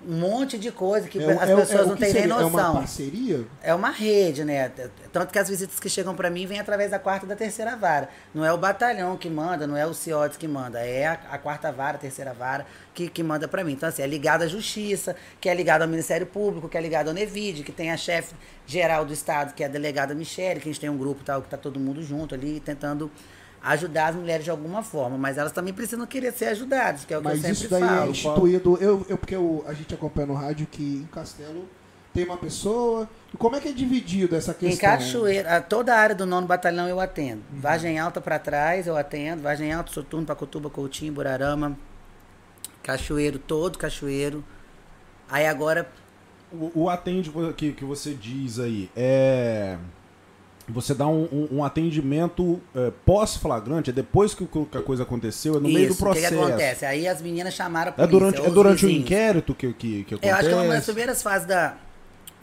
um 0.04 0.18
monte 0.20 0.58
de 0.58 0.72
coisa 0.72 1.08
que 1.08 1.20
É, 1.20 1.32
as 1.32 1.48
é- 1.48 1.56
pessoas 1.56 1.82
é- 1.82 1.86
não 1.90 1.96
têm 1.96 2.12
nem 2.12 2.22
seria? 2.24 2.34
É 2.34 2.38
uma 2.38 2.50
noção. 2.50 2.74
parceria? 2.74 3.46
É 3.62 3.76
uma 3.76 3.92
rede, 3.92 4.44
né? 4.44 4.72
Tanto 5.14 5.32
que 5.32 5.38
as 5.38 5.48
visitas 5.48 5.80
que 5.80 5.88
chegam 5.88 6.16
para 6.16 6.28
mim 6.28 6.48
vêm 6.48 6.60
através 6.60 6.90
da 6.90 6.98
quarta 6.98 7.28
e 7.28 7.30
da 7.30 7.36
terceira 7.36 7.76
vara. 7.76 8.10
Não 8.34 8.44
é 8.44 8.52
o 8.52 8.58
batalhão 8.58 9.16
que 9.16 9.30
manda, 9.30 9.68
não 9.68 9.78
é 9.78 9.86
o 9.86 9.94
CIODES 9.94 10.38
que 10.38 10.48
manda, 10.48 10.80
é 10.80 11.06
a, 11.06 11.12
a 11.30 11.38
quarta 11.38 11.72
vara, 11.72 11.98
a 11.98 12.00
terceira 12.00 12.34
vara 12.34 12.66
que, 12.96 13.10
que 13.10 13.22
manda 13.22 13.48
para 13.48 13.64
mim. 13.64 13.74
Então, 13.74 13.88
assim, 13.88 14.02
é 14.02 14.08
ligado 14.08 14.42
à 14.42 14.48
Justiça, 14.48 15.16
que 15.40 15.48
é 15.48 15.54
ligado 15.54 15.84
ao 15.84 15.88
Ministério 15.88 16.26
Público, 16.26 16.68
que 16.68 16.76
é 16.78 16.82
ligado 16.82 17.10
ao 17.10 17.14
NEVID, 17.14 17.62
que 17.64 17.72
tem 17.72 17.92
a 17.92 17.98
chefe 17.98 18.34
geral 18.66 19.06
do 19.06 19.14
Estado, 19.14 19.54
que 19.54 19.62
é 19.62 19.68
a 19.68 19.70
delegada 19.70 20.16
Michele, 20.16 20.60
que 20.60 20.68
a 20.68 20.72
gente 20.72 20.82
tem 20.82 20.90
um 20.90 20.98
grupo 20.98 21.24
tal, 21.24 21.44
que 21.44 21.48
tá 21.48 21.58
todo 21.58 21.80
mundo 21.80 22.02
junto 22.02 22.34
ali, 22.34 22.60
tentando 22.60 23.12
ajudar 23.64 24.08
as 24.08 24.16
mulheres 24.16 24.44
de 24.44 24.50
alguma 24.52 24.82
forma. 24.84 25.18
Mas 25.18 25.38
elas 25.38 25.52
também 25.52 25.74
precisam 25.74 26.06
querer 26.08 26.32
ser 26.34 26.46
ajudadas, 26.46 27.06
que 27.06 27.14
é 27.14 27.18
o 27.18 27.22
que 27.22 27.28
Mas 27.28 27.38
eu 27.38 27.42
sempre 27.42 27.58
isso 27.58 27.70
daí 27.70 27.84
é 27.84 27.88
falo. 27.88 28.12
instituído. 28.12 28.78
Eu, 28.82 29.06
eu, 29.10 29.18
porque 29.18 29.36
eu- 29.36 29.64
a 29.68 29.74
gente 29.74 29.94
acompanha 29.94 30.28
no 30.28 30.34
rádio 30.34 30.66
que 30.70 30.82
em 31.04 31.08
Castelo 31.14 31.66
tem 32.14 32.26
uma 32.26 32.38
pessoa. 32.38 33.08
E 33.34 33.38
como 33.38 33.56
é 33.56 33.60
que 33.62 33.70
é 33.70 33.72
dividido 33.72 34.36
essa 34.36 34.54
questão? 34.54 34.70
Em 34.76 34.78
Cachoeira, 34.78 35.58
a- 35.58 35.62
toda 35.62 35.94
a 35.96 35.98
área 36.00 36.16
do 36.16 36.26
nono 36.26 36.46
batalhão 36.48 36.88
eu 36.88 37.00
atendo. 37.00 37.42
Uhum. 37.54 37.60
Vargem 37.62 37.98
Alta 38.00 38.20
para 38.20 38.38
trás 38.40 38.88
eu 38.88 38.98
atendo. 38.98 39.44
Vargem 39.44 39.72
Alta, 39.72 39.92
Soturno, 39.94 40.26
Pacotuba, 40.26 40.70
Coutinho, 40.70 41.14
Burarama. 41.14 41.78
Cachoeiro, 42.84 43.38
todo 43.40 43.78
Cachoeiro. 43.78 44.44
Aí 45.30 45.46
agora, 45.48 45.88
O, 46.52 46.72
o 46.84 46.90
atende 46.90 47.32
que, 47.56 47.72
que 47.72 47.86
você 47.86 48.14
diz 48.14 48.60
aí 48.60 48.90
é. 48.96 49.78
Você 50.74 50.94
dá 50.94 51.08
um, 51.08 51.24
um- 51.32 51.48
um 51.58 51.64
atendimento 51.64 52.60
é, 52.76 52.92
pós-flagrante, 53.06 53.90
é 53.90 53.94
depois 53.94 54.34
que, 54.34 54.44
o- 54.44 54.66
que 54.66 54.78
a 54.78 54.82
coisa 54.82 55.04
aconteceu, 55.04 55.56
é 55.56 55.60
no 55.60 55.68
meio 55.68 55.88
do 55.88 55.94
isso, 55.94 56.06
o 56.06 56.08
que, 56.14 56.20
que 56.20 56.28
processo. 56.28 56.44
acontece? 56.44 56.86
Aí 56.86 57.08
as 57.08 57.22
meninas 57.22 57.54
chamaram 57.54 57.94
a 57.98 58.04
É 58.04 58.08
polícia. 58.08 58.20
durante, 58.20 58.42
é 58.42 58.50
durante 58.50 58.86
o 58.86 58.90
inquérito 58.90 59.54
que, 59.54 59.74
que, 59.74 60.04
que 60.06 60.14
acontece? 60.16 60.32
Eu 60.34 60.36
acho 60.38 60.48
que 60.48 60.54
é 60.54 60.58
uma 60.68 60.74
das 60.76 60.86
primeiras 60.86 61.22
fases 61.22 61.48
da, 61.48 61.76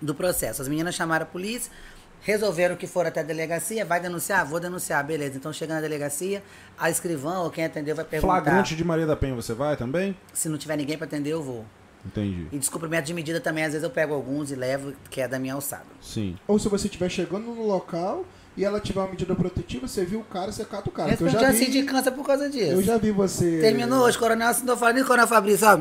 do 0.00 0.14
processo. 0.14 0.62
As 0.62 0.68
meninas 0.68 0.94
chamaram 0.94 1.24
a 1.24 1.26
polícia, 1.26 1.70
resolveram 2.20 2.76
que 2.76 2.86
foram 2.86 3.08
até 3.08 3.20
a 3.20 3.22
delegacia, 3.22 3.84
vai 3.84 4.00
denunciar? 4.00 4.44
Vou 4.44 4.58
denunciar, 4.60 5.04
beleza. 5.06 5.36
Então 5.36 5.52
chega 5.52 5.74
na 5.74 5.80
delegacia, 5.80 6.42
a 6.78 6.90
escrivã 6.90 7.38
ou 7.40 7.50
quem 7.50 7.64
atendeu 7.64 7.94
vai 7.96 8.04
perguntar. 8.04 8.34
Flagrante 8.42 8.74
de 8.76 8.84
Maria 8.84 9.06
da 9.06 9.16
Penha 9.16 9.34
você 9.34 9.54
vai 9.54 9.76
também? 9.76 10.16
Se 10.32 10.48
não 10.48 10.58
tiver 10.58 10.76
ninguém 10.76 10.96
para 10.98 11.06
atender, 11.06 11.30
eu 11.32 11.42
vou. 11.42 11.64
Entendi. 12.04 12.46
E 12.52 12.58
descumprimento 12.58 13.06
de 13.06 13.14
medida 13.14 13.40
também, 13.40 13.64
às 13.64 13.72
vezes 13.72 13.84
eu 13.84 13.90
pego 13.90 14.14
alguns 14.14 14.50
e 14.50 14.54
levo, 14.54 14.92
que 15.10 15.20
é 15.20 15.28
da 15.28 15.38
minha 15.38 15.54
alçada. 15.54 15.86
Sim. 16.00 16.36
Ou 16.46 16.58
se 16.58 16.68
você 16.68 16.86
estiver 16.86 17.08
chegando 17.08 17.46
no 17.46 17.66
local 17.66 18.24
e 18.56 18.64
ela 18.64 18.80
tiver 18.80 19.00
uma 19.00 19.08
medida 19.10 19.34
protetiva, 19.34 19.86
você 19.86 20.04
viu 20.04 20.20
o 20.20 20.24
cara, 20.24 20.50
você 20.50 20.64
cata 20.64 20.88
o 20.88 20.92
cara. 20.92 21.10
Porque 21.16 21.24
Eu 21.24 21.40
já, 21.40 21.48
assim 21.48 21.70
de 21.70 21.82
vi, 21.82 21.86
câncer 21.86 22.12
por 22.12 22.26
causa 22.26 22.48
disso. 22.48 22.72
eu 22.72 22.82
já 22.82 22.96
vi 22.98 23.10
você. 23.10 23.60
Terminou 23.60 24.04
hoje, 24.04 24.18
coronel, 24.18 24.48
assinou 24.48 24.76
falando, 24.76 25.04
coronel 25.04 25.26
Fabrício, 25.26 25.66
ó. 25.66 25.78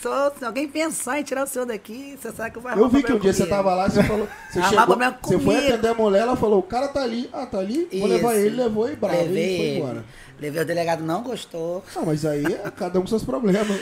Só, 0.00 0.30
se 0.30 0.42
alguém 0.42 0.66
pensar 0.66 1.20
em 1.20 1.22
tirar 1.22 1.44
o 1.44 1.46
senhor 1.46 1.66
daqui, 1.66 2.16
você 2.18 2.32
sabe 2.32 2.52
que 2.52 2.56
eu 2.56 2.62
vou 2.62 2.70
Eu 2.72 2.88
vi 2.88 3.02
que 3.02 3.12
um 3.12 3.18
dia 3.18 3.34
você 3.34 3.44
tava 3.44 3.74
lá, 3.74 3.86
você 3.88 4.02
falou. 4.02 4.26
Você, 4.50 4.62
chegou, 4.62 4.96
você 5.22 5.38
foi 5.38 5.68
atender 5.68 5.88
a 5.88 5.94
mulher, 5.94 6.22
ela 6.22 6.36
falou: 6.36 6.58
o 6.58 6.62
cara 6.62 6.88
tá 6.88 7.02
ali, 7.02 7.28
ah, 7.32 7.44
tá 7.44 7.58
ali, 7.58 7.86
vou 7.92 7.98
Isso. 7.98 8.06
levar 8.06 8.34
ele, 8.34 8.56
levou 8.56 8.90
e 8.90 8.96
bravo, 8.96 9.16
Levei 9.18 9.54
e 9.54 9.58
foi 9.58 9.76
embora. 9.76 10.04
Levei, 10.40 10.62
o 10.62 10.64
delegado 10.64 11.04
não 11.04 11.22
gostou. 11.22 11.84
Não, 11.94 12.06
mas 12.06 12.24
aí 12.24 12.44
é 12.46 12.70
cada 12.70 12.98
um 12.98 13.02
com 13.02 13.08
seus 13.08 13.22
problemas. 13.24 13.78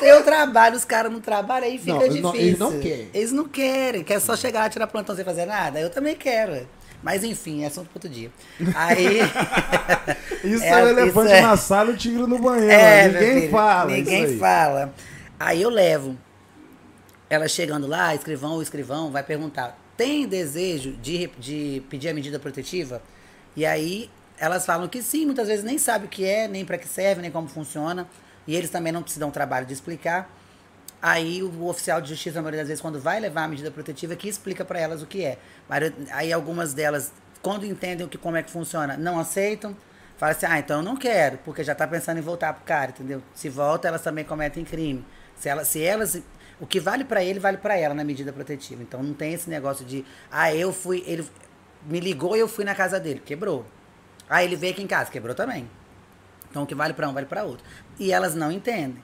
Eu 0.00 0.24
trabalho, 0.24 0.74
os 0.74 0.84
caras 0.84 1.12
não 1.12 1.20
trabalham, 1.20 1.68
aí 1.68 1.78
fica 1.78 1.92
Não, 1.92 2.00
difícil. 2.00 2.22
não, 2.22 2.34
eles 2.34 2.58
não 2.58 2.80
querem. 2.80 3.10
Eles 3.12 3.32
não 3.32 3.44
querem, 3.48 4.02
quer 4.02 4.20
só 4.20 4.34
chegar 4.34 4.60
lá, 4.60 4.70
tirar 4.70 4.86
plantão 4.86 5.14
sem 5.14 5.24
fazer 5.24 5.44
nada. 5.44 5.78
Eu 5.78 5.90
também 5.90 6.16
quero. 6.16 6.66
Mas 7.02 7.22
enfim, 7.24 7.64
é 7.64 7.66
assunto 7.66 7.88
para 7.88 7.96
outro 7.96 8.08
dia. 8.08 8.30
Aí. 8.74 9.18
Isso 10.44 10.62
É, 10.64 10.68
é, 10.70 10.84
o 10.84 10.88
elefante 10.88 11.32
é. 11.32 11.40
na 11.42 11.56
sala 11.56 11.90
e 11.90 11.94
o 11.94 11.96
tigre 11.96 12.22
no 12.22 12.38
banheiro. 12.38 12.72
É, 12.72 13.08
meu 13.08 13.20
Ninguém 13.20 13.40
filho, 13.40 13.50
fala. 13.50 13.90
Ninguém 13.90 14.22
isso 14.24 14.32
aí. 14.32 14.38
fala. 14.38 14.94
Aí 15.38 15.62
eu 15.62 15.68
levo. 15.68 16.16
Ela 17.28 17.48
chegando 17.48 17.86
lá, 17.86 18.14
escrivão 18.14 18.52
ou 18.52 18.62
escrivão, 18.62 19.10
vai 19.10 19.22
perguntar: 19.22 19.76
tem 19.96 20.26
desejo 20.26 20.92
de, 20.92 21.28
de 21.38 21.82
pedir 21.90 22.08
a 22.08 22.14
medida 22.14 22.38
protetiva? 22.38 23.02
E 23.56 23.66
aí 23.66 24.08
elas 24.42 24.66
falam 24.66 24.88
que 24.88 25.00
sim, 25.00 25.24
muitas 25.24 25.46
vezes 25.46 25.64
nem 25.64 25.78
sabe 25.78 26.06
o 26.06 26.08
que 26.08 26.24
é, 26.24 26.48
nem 26.48 26.64
para 26.64 26.76
que 26.76 26.88
serve, 26.88 27.22
nem 27.22 27.30
como 27.30 27.46
funciona. 27.46 28.08
E 28.44 28.56
eles 28.56 28.70
também 28.70 28.92
não 28.92 29.00
precisam 29.00 29.30
trabalho 29.30 29.64
de 29.64 29.72
explicar. 29.72 30.28
Aí 31.00 31.44
o 31.44 31.66
oficial 31.66 32.00
de 32.00 32.08
justiça, 32.08 32.38
na 32.38 32.42
maioria 32.42 32.58
das 32.58 32.66
vezes, 32.66 32.82
quando 32.82 32.98
vai 32.98 33.20
levar 33.20 33.44
a 33.44 33.48
medida 33.48 33.70
protetiva, 33.70 34.16
que 34.16 34.28
explica 34.28 34.64
para 34.64 34.80
elas 34.80 35.00
o 35.00 35.06
que 35.06 35.24
é. 35.24 35.38
Aí 36.10 36.32
algumas 36.32 36.74
delas, 36.74 37.12
quando 37.40 37.64
entendem 37.64 38.04
o 38.04 38.08
que, 38.08 38.18
como 38.18 38.36
é 38.36 38.42
que 38.42 38.50
funciona, 38.50 38.96
não 38.96 39.16
aceitam. 39.16 39.76
Fala 40.16 40.32
assim, 40.32 40.46
ah, 40.46 40.58
então 40.58 40.78
eu 40.78 40.82
não 40.82 40.96
quero, 40.96 41.38
porque 41.44 41.62
já 41.62 41.76
tá 41.76 41.86
pensando 41.86 42.18
em 42.18 42.20
voltar 42.20 42.52
pro 42.52 42.64
cara, 42.64 42.90
entendeu? 42.90 43.22
Se 43.32 43.48
volta, 43.48 43.86
elas 43.86 44.02
também 44.02 44.24
cometem 44.24 44.64
crime. 44.64 45.04
Se, 45.36 45.48
ela, 45.48 45.64
se 45.64 45.80
elas. 45.84 46.20
O 46.58 46.66
que 46.66 46.80
vale 46.80 47.04
para 47.04 47.22
ele, 47.22 47.38
vale 47.38 47.58
para 47.58 47.76
ela 47.78 47.94
na 47.94 48.02
medida 48.02 48.32
protetiva. 48.32 48.82
Então 48.82 49.04
não 49.04 49.14
tem 49.14 49.34
esse 49.34 49.48
negócio 49.48 49.84
de, 49.84 50.04
ah, 50.32 50.52
eu 50.52 50.72
fui. 50.72 51.04
Ele 51.06 51.24
me 51.84 52.00
ligou 52.00 52.36
e 52.36 52.40
eu 52.40 52.48
fui 52.48 52.64
na 52.64 52.74
casa 52.74 52.98
dele. 52.98 53.22
Quebrou. 53.24 53.64
Aí 54.28 54.46
ele 54.46 54.56
veio 54.56 54.72
aqui 54.72 54.82
em 54.82 54.86
casa, 54.86 55.10
quebrou 55.10 55.34
também. 55.34 55.68
Então 56.50 56.62
o 56.62 56.66
que 56.66 56.74
vale 56.74 56.92
para 56.94 57.08
um, 57.08 57.12
vale 57.12 57.26
para 57.26 57.44
outro. 57.44 57.64
E 57.98 58.12
elas 58.12 58.34
não 58.34 58.52
entendem. 58.52 59.02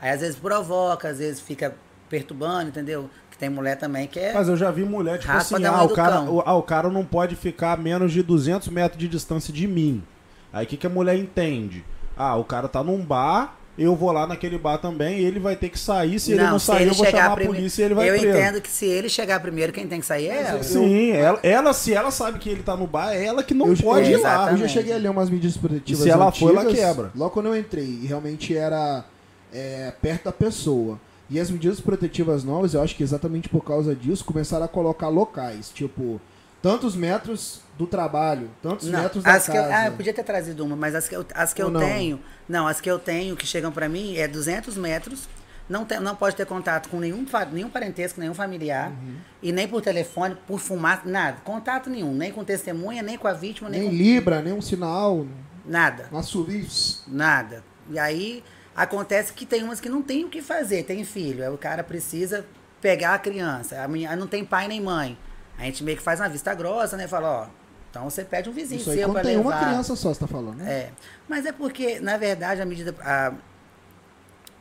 Aí 0.00 0.10
às 0.10 0.20
vezes 0.20 0.36
provoca, 0.36 1.08
às 1.08 1.18
vezes 1.18 1.40
fica 1.40 1.74
perturbando, 2.08 2.68
entendeu? 2.68 3.10
Que 3.30 3.38
tem 3.38 3.48
mulher 3.48 3.76
também 3.76 4.06
que 4.06 4.20
é. 4.20 4.32
Mas 4.32 4.48
eu 4.48 4.56
já 4.56 4.70
vi 4.70 4.84
mulher, 4.84 5.18
tipo 5.18 5.32
assim, 5.32 5.64
ah 5.64 5.82
o, 5.82 5.88
cara, 5.90 6.20
o, 6.22 6.40
ah, 6.40 6.54
o 6.54 6.62
cara 6.62 6.88
não 6.88 7.04
pode 7.04 7.34
ficar 7.34 7.72
a 7.72 7.76
menos 7.76 8.12
de 8.12 8.22
200 8.22 8.68
metros 8.68 8.98
de 8.98 9.08
distância 9.08 9.52
de 9.52 9.66
mim. 9.66 10.04
Aí 10.52 10.64
o 10.64 10.68
que, 10.68 10.76
que 10.76 10.86
a 10.86 10.90
mulher 10.90 11.16
entende? 11.16 11.84
Ah, 12.16 12.36
o 12.36 12.44
cara 12.44 12.68
tá 12.68 12.82
num 12.82 13.04
bar, 13.04 13.56
eu 13.76 13.94
vou 13.96 14.12
lá 14.12 14.26
naquele 14.26 14.56
bar 14.56 14.78
também, 14.78 15.18
ele 15.18 15.40
vai 15.40 15.56
ter 15.56 15.68
que 15.68 15.78
sair, 15.78 16.20
se 16.20 16.32
ele 16.32 16.42
não 16.42 16.58
se 16.58 16.66
sair 16.66 16.82
ele 16.82 16.90
eu 16.90 16.94
vou 16.94 17.06
chamar 17.06 17.32
a 17.32 17.36
polícia 17.36 17.82
e 17.82 17.84
ele 17.86 17.94
vai 17.94 18.08
Eu 18.08 18.18
preso. 18.18 18.38
entendo 18.38 18.60
que 18.60 18.68
se 18.70 18.86
ele 18.86 19.08
chegar 19.08 19.40
primeiro, 19.40 19.72
quem 19.72 19.86
tem 19.88 20.00
que 20.00 20.06
sair 20.06 20.28
é 20.28 20.42
ela. 20.42 20.62
Sim, 20.62 21.10
ela, 21.10 21.40
ela, 21.42 21.72
se 21.72 21.92
ela 21.92 22.10
sabe 22.10 22.38
que 22.38 22.48
ele 22.48 22.62
tá 22.62 22.76
no 22.76 22.86
bar, 22.86 23.12
é 23.12 23.24
ela 23.24 23.42
que 23.42 23.52
não 23.54 23.66
Eu- 23.68 23.76
pode 23.76 24.10
ir 24.10 24.16
lá. 24.18 24.50
Eu 24.52 24.58
já 24.58 24.68
cheguei 24.68 24.92
a 24.92 24.96
ler 24.96 25.08
umas 25.10 25.28
medidas 25.28 25.56
protetivas. 25.56 26.00
E 26.00 26.02
se 26.04 26.10
ela 26.10 26.30
for, 26.30 26.50
ela 26.50 26.62
antigas, 26.62 26.78
quebra. 26.84 27.10
Logo 27.16 27.30
quando 27.30 27.46
eu 27.46 27.56
entrei, 27.58 27.98
e 28.02 28.06
realmente 28.06 28.56
era 28.56 29.04
é, 29.52 29.92
perto 30.00 30.24
da 30.24 30.32
pessoa. 30.32 31.00
E 31.30 31.40
as 31.40 31.50
medidas 31.50 31.80
protetivas 31.80 32.44
novas, 32.44 32.74
eu 32.74 32.82
acho 32.82 32.94
que 32.94 33.02
exatamente 33.02 33.48
por 33.48 33.64
causa 33.64 33.94
disso, 33.94 34.24
começaram 34.24 34.64
a 34.66 34.68
colocar 34.68 35.08
locais. 35.08 35.70
Tipo, 35.74 36.20
tantos 36.64 36.96
metros 36.96 37.60
do 37.76 37.86
trabalho, 37.86 38.50
tantos 38.62 38.88
Não, 38.88 39.02
metros 39.02 39.22
da 39.22 39.34
as 39.34 39.44
que 39.44 39.50
eu, 39.50 39.62
casa. 39.62 39.76
ah, 39.76 39.86
eu 39.86 39.92
podia 39.92 40.14
ter 40.14 40.22
trazido 40.24 40.64
uma, 40.64 40.74
mas 40.74 40.94
as 40.94 41.06
que 41.06 41.14
eu, 41.14 41.26
as 41.34 41.52
que 41.52 41.62
Ou 41.62 41.68
eu 41.68 41.72
não? 41.74 41.80
tenho, 41.80 42.18
não, 42.48 42.66
as 42.66 42.80
que 42.80 42.90
eu 42.90 42.98
tenho 42.98 43.36
que 43.36 43.46
chegam 43.46 43.70
pra 43.70 43.86
mim 43.86 44.16
é 44.16 44.26
200 44.26 44.74
metros, 44.78 45.28
não, 45.68 45.84
tem, 45.84 46.00
não 46.00 46.16
pode 46.16 46.34
ter 46.36 46.46
contato 46.46 46.88
com 46.88 46.98
nenhum, 46.98 47.26
nenhum 47.52 47.68
parentesco, 47.68 48.18
nenhum 48.18 48.32
familiar, 48.32 48.88
Uhum. 48.92 49.16
e 49.42 49.52
nem 49.52 49.68
por 49.68 49.82
telefone, 49.82 50.38
por 50.46 50.58
fumar, 50.58 51.02
nada, 51.04 51.36
contato 51.44 51.90
nenhum, 51.90 52.14
nem 52.14 52.32
com 52.32 52.42
testemunha, 52.42 53.02
nem 53.02 53.18
com 53.18 53.28
a 53.28 53.34
vítima, 53.34 53.68
nem, 53.68 53.80
Nem 53.80 53.90
com 53.90 53.94
libra, 53.94 54.40
nem 54.40 54.54
um 54.54 54.62
sinal, 54.62 55.26
nada, 55.66 56.08
assovio. 56.14 56.66
nada. 57.06 57.62
E 57.90 57.98
aí 57.98 58.42
acontece 58.74 59.34
que 59.34 59.44
tem 59.44 59.62
umas 59.62 59.80
que 59.80 59.88
não 59.90 60.00
tem 60.00 60.24
o 60.24 60.30
que 60.30 60.40
fazer, 60.40 60.84
tem 60.84 61.04
filho, 61.04 61.44
aí 61.44 61.50
o 61.50 61.58
cara 61.58 61.84
precisa 61.84 62.46
pegar 62.80 63.12
a 63.12 63.18
criança, 63.18 63.82
a 63.82 63.86
menina 63.88 64.16
não 64.16 64.26
tem 64.26 64.42
pai 64.46 64.66
nem 64.66 64.80
mãe. 64.80 65.18
A 65.58 65.62
gente 65.64 65.84
meio 65.84 65.96
que 65.96 66.02
faz 66.02 66.20
uma 66.20 66.28
vista 66.28 66.54
grossa, 66.54 66.96
né? 66.96 67.06
Fala, 67.06 67.28
ó, 67.28 67.46
então 67.90 68.10
você 68.10 68.24
pede 68.24 68.48
um 68.48 68.52
vizinho 68.52 68.80
Isso 68.80 68.90
aí 68.90 68.98
seu 68.98 69.14
tem 69.14 69.36
levar. 69.36 69.40
uma 69.40 69.58
criança 69.58 69.94
só, 69.94 70.12
você 70.12 70.20
tá 70.20 70.26
falando, 70.26 70.56
né? 70.56 70.72
É, 70.72 70.90
mas 71.28 71.46
é 71.46 71.52
porque, 71.52 72.00
na 72.00 72.16
verdade, 72.16 72.60
a 72.60 72.66
medida. 72.66 72.94
A, 73.00 73.32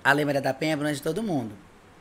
a 0.03 0.11
Lei 0.13 0.25
Maria 0.25 0.41
da 0.41 0.53
Penha 0.53 0.75
abrange 0.75 1.01
todo 1.01 1.23
mundo. 1.23 1.55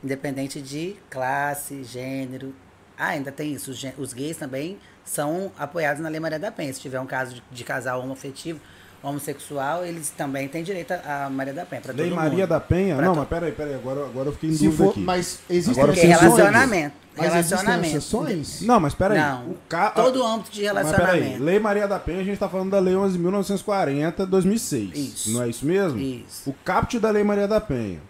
Independente 0.05 0.61
de 0.61 0.97
classe, 1.09 1.85
gênero. 1.85 2.55
Ah, 2.99 3.09
ainda 3.09 3.33
tem 3.33 3.53
isso. 3.53 3.73
Os 3.97 4.13
gays 4.13 4.37
também 4.37 4.79
são 5.05 5.53
apoiados 5.59 6.03
na 6.03 6.09
Lei 6.09 6.21
Maria 6.21 6.39
da 6.39 6.53
Penha. 6.53 6.73
Se 6.75 6.81
tiver 6.81 7.01
um 7.01 7.07
caso 7.07 7.37
de, 7.37 7.43
de 7.51 7.65
casal 7.65 8.01
homoafetivo, 8.03 8.61
homossexual, 9.03 9.85
eles 9.85 10.11
também 10.11 10.47
têm 10.49 10.63
direito 10.63 10.93
à 10.93 11.29
Maria 11.31 11.53
da 11.53 11.65
Penha. 11.67 11.83
Pra 11.83 11.93
Lei 11.93 12.07
todo 12.09 12.17
Maria 12.17 12.31
mundo. 12.39 12.47
da 12.49 12.61
Penha? 12.61 12.97
Pra 12.97 13.05
não, 13.07 13.13
to- 13.15 13.19
mas 13.21 13.29
peraí, 13.29 13.53
peraí, 13.53 13.75
agora, 13.75 14.05
agora 14.05 14.29
eu 14.29 14.33
fiquei 14.33 14.51
em 14.51 14.55
Se 14.55 14.65
dúvida 14.67 14.85
for, 14.85 14.91
aqui. 14.91 15.01
mas 15.01 15.41
existem 15.51 15.83
Agora 15.83 15.93
relacionamento. 16.01 16.95
Mas 17.15 17.27
existem 17.27 17.51
relacionamento. 17.59 17.97
exceções? 17.97 18.61
Não, 18.63 18.81
mas 18.81 18.95
peraí. 18.95 19.19
Não. 19.19 19.51
O 19.51 19.57
ca... 19.69 19.91
Todo 19.91 20.25
âmbito 20.25 20.51
de 20.51 20.63
Mas 20.63 20.73
relacionamento. 20.87 21.13
peraí, 21.25 21.39
Lei 21.39 21.59
Maria 21.59 21.87
da 21.87 21.99
Penha, 21.99 22.21
a 22.21 22.25
gente 22.25 22.39
tá 22.39 22.49
falando 22.49 22.71
da 22.71 22.79
Lei 22.79 22.95
11.940, 22.95 24.25
2006. 24.25 24.97
Isso. 24.97 25.31
Não 25.33 25.43
é 25.43 25.49
isso 25.49 25.67
mesmo? 25.67 25.99
Isso. 25.99 26.49
O 26.49 26.55
caput 26.65 26.99
da 26.99 27.11
Lei 27.11 27.23
Maria 27.25 27.47
da 27.49 27.61
Penha. 27.61 28.01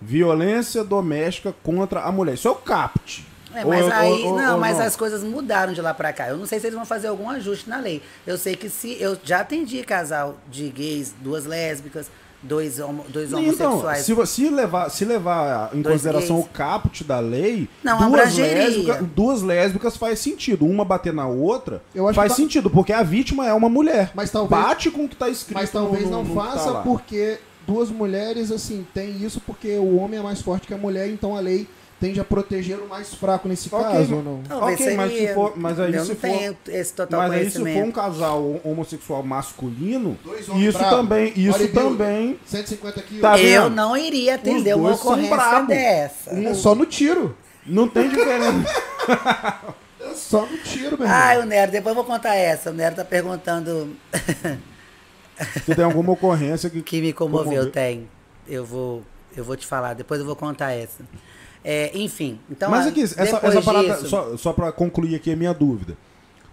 Violência 0.00 0.84
doméstica 0.84 1.52
contra 1.62 2.02
a 2.02 2.12
mulher. 2.12 2.34
Isso 2.34 2.46
é 2.46 2.50
o 2.50 2.54
caput. 2.54 3.26
É, 3.60 3.64
mas 3.64 3.84
ou- 3.86 3.92
aí, 3.92 4.22
ou- 4.24 4.36
não, 4.36 4.54
ou 4.54 4.60
mas 4.60 4.78
as 4.80 4.94
coisas 4.96 5.22
mudaram 5.22 5.72
de 5.72 5.80
lá 5.80 5.92
pra 5.94 6.12
cá. 6.12 6.28
Eu 6.28 6.36
não 6.36 6.46
sei 6.46 6.60
se 6.60 6.66
eles 6.66 6.76
vão 6.76 6.86
fazer 6.86 7.08
algum 7.08 7.28
ajuste 7.30 7.68
na 7.68 7.78
lei. 7.78 8.02
Eu 8.26 8.36
sei 8.38 8.54
que 8.56 8.68
se 8.68 8.96
eu 9.00 9.16
já 9.24 9.40
atendi 9.40 9.82
casal 9.82 10.36
de 10.50 10.68
gays, 10.68 11.14
duas 11.20 11.44
lésbicas, 11.44 12.10
dois, 12.40 12.78
homo, 12.78 13.04
dois 13.08 13.30
Então, 13.32 13.40
homossexuais. 13.40 14.04
se, 14.04 14.12
vo- 14.12 14.24
se 14.26 14.48
levar, 14.48 14.88
se 14.90 15.04
levar 15.04 15.70
em 15.74 15.82
Dois 15.82 15.94
consideração 15.96 16.36
gays. 16.36 16.46
o 16.46 16.50
caput 16.50 17.02
da 17.04 17.18
lei, 17.18 17.68
Não, 17.82 18.10
duas, 18.10 18.36
lésbicas, 18.36 19.06
duas 19.14 19.42
lésbicas 19.42 19.96
faz 19.96 20.20
sentido. 20.20 20.64
Uma 20.64 20.84
bater 20.84 21.12
na 21.12 21.26
outra 21.26 21.82
Eu 21.92 22.06
acho 22.06 22.14
faz 22.14 22.32
que 22.32 22.36
tá- 22.38 22.42
sentido, 22.44 22.70
porque 22.70 22.92
a 22.92 23.02
vítima 23.02 23.44
é 23.46 23.52
uma 23.52 23.68
mulher. 23.68 24.12
Mas 24.14 24.30
talvez- 24.30 24.62
Bate 24.62 24.90
com 24.90 25.04
o 25.04 25.08
que 25.08 25.16
tá 25.16 25.28
escrito 25.28 25.58
Mas 25.58 25.70
talvez 25.70 26.04
no- 26.04 26.10
não 26.10 26.22
no 26.24 26.34
tá 26.36 26.40
faça 26.52 26.70
lá. 26.70 26.82
porque 26.82 27.38
duas 27.66 27.90
mulheres, 27.90 28.52
assim, 28.52 28.86
tem 28.94 29.10
isso 29.22 29.40
porque 29.44 29.76
o 29.76 29.96
homem 29.96 30.20
é 30.20 30.22
mais 30.22 30.40
forte 30.40 30.66
que 30.66 30.72
a 30.72 30.78
mulher, 30.78 31.08
então 31.10 31.36
a 31.36 31.40
lei 31.40 31.66
tende 32.00 32.20
a 32.20 32.24
proteger 32.24 32.78
o 32.78 32.88
mais 32.88 33.12
fraco 33.14 33.48
nesse 33.48 33.68
Ok, 33.72 33.84
caso 33.92 34.16
ou 34.16 34.22
não? 34.22 34.42
Talvez 34.48 34.80
Ok, 34.80 34.94
mas 34.96 35.12
se 35.12 35.34
for- 35.34 35.52
mas 35.56 35.80
aí 35.80 35.94
eu 35.94 36.04
se 36.04 36.08
não 36.10 36.16
for- 36.16 36.56
esse 36.72 36.92
total 36.94 37.20
Mas 37.20 37.32
aí 37.32 37.50
se 37.50 37.58
for 37.58 37.66
um 37.84 37.90
casal 37.92 38.60
homossexual 38.64 39.22
masculino, 39.22 40.16
Dois 40.24 40.48
homens 40.48 40.68
isso 40.68 40.78
bravos, 40.78 40.96
também, 40.98 41.32
isso 41.36 41.58
bodybuilder, 41.58 41.90
também 42.06 42.38
150 42.46 43.02
quilos. 43.02 43.22
Tá 43.22 43.38
eu 43.38 43.64
vendo? 43.64 43.74
não 43.74 43.96
iria 43.96 44.36
atender 44.36 44.76
uma 44.76 44.92
ocorrência 44.92 45.64
dessa. 45.66 46.30
É 46.30 46.54
só 46.54 46.74
no 46.74 46.86
tiro. 46.86 47.36
não 47.66 47.88
tem 47.88 48.08
diferença. 48.08 48.64
É 50.00 50.14
só 50.14 50.42
no 50.46 50.56
tiro, 50.58 50.96
meu 50.98 51.06
Ai, 51.08 51.32
irmão. 51.34 51.46
o 51.46 51.48
Nero, 51.48 51.72
depois 51.72 51.90
eu 51.96 52.02
vou 52.02 52.04
contar 52.04 52.34
essa. 52.34 52.70
O 52.70 52.74
Nero 52.74 52.94
tá 52.96 53.04
perguntando 53.04 53.94
Se 55.64 55.74
tem 55.74 55.84
alguma 55.84 56.12
ocorrência 56.12 56.68
que 56.68 56.82
que 56.82 57.00
me 57.00 57.12
comoveu, 57.12 57.44
Comoveu. 57.44 57.70
tem. 57.70 58.08
Eu 58.46 58.64
vou, 58.64 59.02
eu 59.36 59.44
vou 59.44 59.56
te 59.56 59.66
falar, 59.66 59.94
depois 59.94 60.18
eu 60.20 60.26
vou 60.26 60.34
contar 60.34 60.72
essa. 60.72 61.04
É, 61.64 61.90
enfim, 61.94 62.38
então. 62.50 62.70
Mas 62.70 62.86
aqui, 62.86 63.02
essa, 63.02 63.20
essa 63.20 63.62
parada, 63.62 63.94
disso, 63.94 64.08
só, 64.08 64.36
só 64.36 64.52
pra 64.52 64.72
concluir 64.72 65.14
aqui 65.14 65.32
a 65.32 65.36
minha 65.36 65.52
dúvida. 65.52 65.96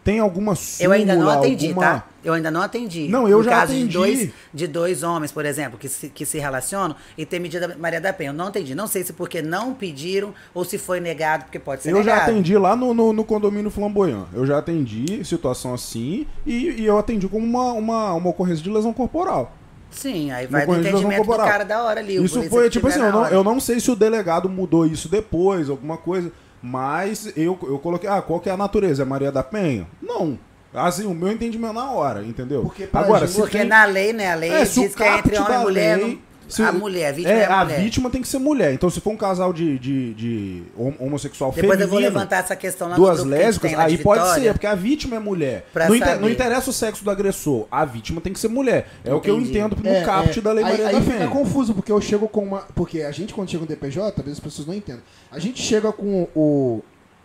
Tem 0.03 0.19
alguma 0.19 0.53
súmula, 0.53 0.85
Eu 0.85 0.91
ainda 0.99 1.15
não 1.15 1.27
atendi, 1.27 1.67
alguma... 1.69 1.81
tá? 1.81 2.07
Eu 2.23 2.33
ainda 2.33 2.51
não 2.51 2.61
atendi. 2.61 3.07
Não, 3.07 3.27
eu 3.27 3.39
no 3.39 3.43
já 3.43 3.49
caso 3.49 3.71
atendi. 3.71 3.87
De 3.87 3.93
dois, 3.93 4.29
de 4.53 4.67
dois 4.67 5.01
homens, 5.01 5.31
por 5.31 5.43
exemplo, 5.47 5.79
que 5.79 5.89
se, 5.89 6.09
que 6.09 6.27
se 6.27 6.37
relacionam 6.37 6.95
e 7.17 7.25
tem 7.25 7.39
medida 7.39 7.75
Maria 7.79 7.99
da 7.99 8.13
Penha. 8.13 8.29
Eu 8.29 8.33
não 8.35 8.45
atendi. 8.47 8.75
Não 8.75 8.85
sei 8.85 9.03
se 9.03 9.13
porque 9.13 9.41
não 9.41 9.73
pediram 9.73 10.31
ou 10.53 10.63
se 10.63 10.77
foi 10.77 10.99
negado, 10.99 11.45
porque 11.45 11.57
pode 11.57 11.81
ser 11.81 11.89
Eu 11.91 12.03
já 12.03 12.13
negado. 12.13 12.21
atendi 12.31 12.55
lá 12.55 12.75
no, 12.75 12.93
no, 12.93 13.13
no 13.13 13.23
condomínio 13.23 13.71
Flamboyant. 13.71 14.27
Eu 14.31 14.45
já 14.45 14.59
atendi 14.59 15.25
situação 15.25 15.73
assim 15.73 16.27
e, 16.45 16.81
e 16.81 16.85
eu 16.85 16.99
atendi 16.99 17.27
como 17.27 17.43
uma, 17.43 17.73
uma, 17.73 18.13
uma 18.13 18.29
ocorrência 18.29 18.63
de 18.63 18.69
lesão 18.69 18.93
corporal. 18.93 19.55
Sim, 19.95 20.31
aí 20.31 20.45
vai 20.47 20.65
do 20.65 20.75
entendimento 20.75 21.21
do 21.21 21.25
corporal. 21.25 21.47
cara 21.47 21.63
da 21.63 21.83
hora 21.83 21.99
ali. 21.99 22.23
Isso 22.23 22.41
foi, 22.49 22.69
tipo 22.69 22.87
assim, 22.87 22.99
eu 22.99 23.11
não, 23.11 23.27
eu 23.27 23.43
não 23.43 23.59
sei 23.59 23.79
se 23.79 23.89
o 23.89 23.95
delegado 23.95 24.49
mudou 24.49 24.85
isso 24.85 25.07
depois, 25.09 25.69
alguma 25.69 25.97
coisa, 25.97 26.31
mas 26.61 27.31
eu, 27.37 27.57
eu 27.63 27.79
coloquei, 27.79 28.09
ah, 28.09 28.21
qual 28.21 28.39
que 28.39 28.49
é 28.49 28.51
a 28.51 28.57
natureza? 28.57 29.03
É 29.03 29.05
Maria 29.05 29.31
da 29.31 29.43
Penha? 29.43 29.87
Não. 30.01 30.37
Assim, 30.73 31.05
o 31.05 31.13
meu 31.13 31.31
entendimento 31.31 31.73
na 31.73 31.89
hora, 31.91 32.21
entendeu? 32.23 32.63
Porque 32.63 32.89
Agora, 32.91 33.21
gente- 33.25 33.35
se 33.35 33.39
Porque 33.39 33.59
tem- 33.59 33.67
na 33.67 33.85
lei, 33.85 34.11
né? 34.11 34.33
A 34.33 34.35
lei 34.35 34.51
É, 34.51 34.65
diz 34.65 34.93
que 34.93 35.03
é 35.03 35.17
entre 35.19 35.37
homem 35.39 35.55
e 35.55 35.63
mulher. 35.63 35.97
lei- 35.97 36.07
não- 36.07 36.17
se 36.47 36.61
a 36.61 36.71
mulher, 36.71 37.09
a 37.09 37.11
vítima 37.11 37.33
é, 37.33 37.39
é, 37.39 37.45
a 37.45 37.59
a 37.61 37.63
mulher. 37.65 37.79
vítima 37.81 38.09
tem 38.09 38.21
que 38.21 38.27
ser 38.27 38.37
mulher. 38.39 38.73
Então, 38.73 38.89
se 38.89 38.99
for 39.01 39.11
um 39.11 39.17
casal 39.17 39.51
de, 39.51 39.79
de, 39.79 40.13
de 40.13 40.63
hom- 40.77 40.93
homossexual 40.99 41.51
Depois 41.51 41.79
eu 41.79 41.87
vou 41.87 41.97
feminino, 41.97 42.13
levantar 42.19 42.37
essa 42.37 42.55
questão 42.55 42.87
lá 42.89 42.95
duas 42.95 43.21
que 43.21 43.27
lésbicas, 43.27 43.73
aí 43.79 43.97
pode 43.97 44.21
Vitória. 44.21 44.43
ser, 44.43 44.51
porque 44.53 44.67
a 44.67 44.75
vítima 44.75 45.15
é 45.15 45.19
mulher. 45.19 45.65
Não, 45.87 45.95
inter- 45.95 46.19
não 46.19 46.29
interessa 46.29 46.69
o 46.69 46.73
sexo 46.73 47.03
do 47.03 47.09
agressor, 47.11 47.67
a 47.71 47.83
vítima 47.85 48.21
tem 48.21 48.31
que 48.33 48.39
ser 48.39 48.47
mulher. 48.47 48.87
É 49.03 49.13
o 49.13 49.19
que 49.19 49.29
eu 49.29 49.35
Entendi. 49.39 49.51
entendo 49.57 49.75
no 49.81 49.89
É, 49.89 50.03
caput 50.03 50.37
é. 50.37 50.41
da 50.41 50.51
Lei 50.51 50.63
aí, 50.63 50.71
Maria 50.71 50.87
aí 50.87 50.95
da 50.95 51.01
fica 51.01 51.17
Penha. 51.17 51.29
confuso, 51.29 51.73
porque 51.73 51.91
eu 51.91 51.99
chego 52.01 52.27
com 52.27 52.43
uma. 52.43 52.59
Porque 52.75 53.01
a 53.01 53.11
gente, 53.11 53.33
quando 53.33 53.49
chega 53.49 53.61
no 53.61 53.67
DPJ, 53.67 54.09
às 54.09 54.15
vezes 54.25 54.39
as 54.39 54.43
pessoas 54.43 54.67
não 54.67 54.73
entendem. 54.73 55.01
A 55.31 55.39
gente 55.39 55.61
chega 55.61 55.91
com 55.91 56.27
o, 56.35 56.81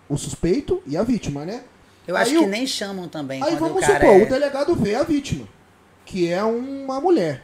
o 0.09 0.17
suspeito 0.17 0.83
e 0.87 0.97
a 0.97 1.03
vítima, 1.03 1.45
né? 1.45 1.63
Eu 2.09 2.17
acho 2.17 2.31
Aí 2.33 2.39
que 2.39 2.45
o- 2.45 2.49
nem 2.49 2.67
chamam 2.67 3.07
também 3.07 3.43
Aí 3.43 3.55
vamos 3.57 3.77
o 3.77 3.81
cara 3.87 4.01
supor, 4.01 4.21
é... 4.21 4.23
o 4.25 4.29
delegado 4.29 4.75
vê 4.75 4.95
a 4.95 5.03
vítima, 5.03 5.47
que 6.05 6.29
é 6.33 6.43
uma 6.43 7.01
mulher. 7.01 7.43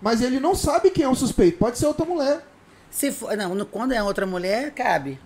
Mas 0.00 0.20
ele 0.20 0.38
não 0.40 0.54
sabe 0.54 0.90
quem 0.90 1.04
é 1.04 1.08
o 1.08 1.14
suspeito, 1.14 1.58
pode 1.58 1.78
ser 1.78 1.86
outra 1.86 2.04
mulher. 2.04 2.44
Se 2.90 3.10
for, 3.12 3.36
não, 3.36 3.54
no- 3.54 3.66
quando 3.66 3.92
é 3.92 4.02
outra 4.02 4.26
mulher, 4.26 4.70
cabe. 4.72 5.18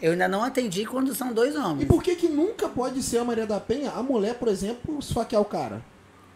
Eu 0.00 0.12
ainda 0.12 0.28
não 0.28 0.44
atendi 0.44 0.84
quando 0.86 1.14
são 1.14 1.32
dois 1.32 1.54
E 1.54 1.58
homens. 1.58 1.88
por 1.88 2.02
que 2.02 2.14
que 2.14 2.28
nunca 2.28 2.68
pode 2.68 3.02
ser 3.02 3.18
a 3.18 3.24
Maria 3.24 3.46
da 3.46 3.58
Penha, 3.58 3.90
a 3.96 4.02
mulher, 4.02 4.34
por 4.34 4.46
exemplo, 4.48 4.96
esfaquear 5.00 5.42
o 5.42 5.44
cara? 5.44 5.82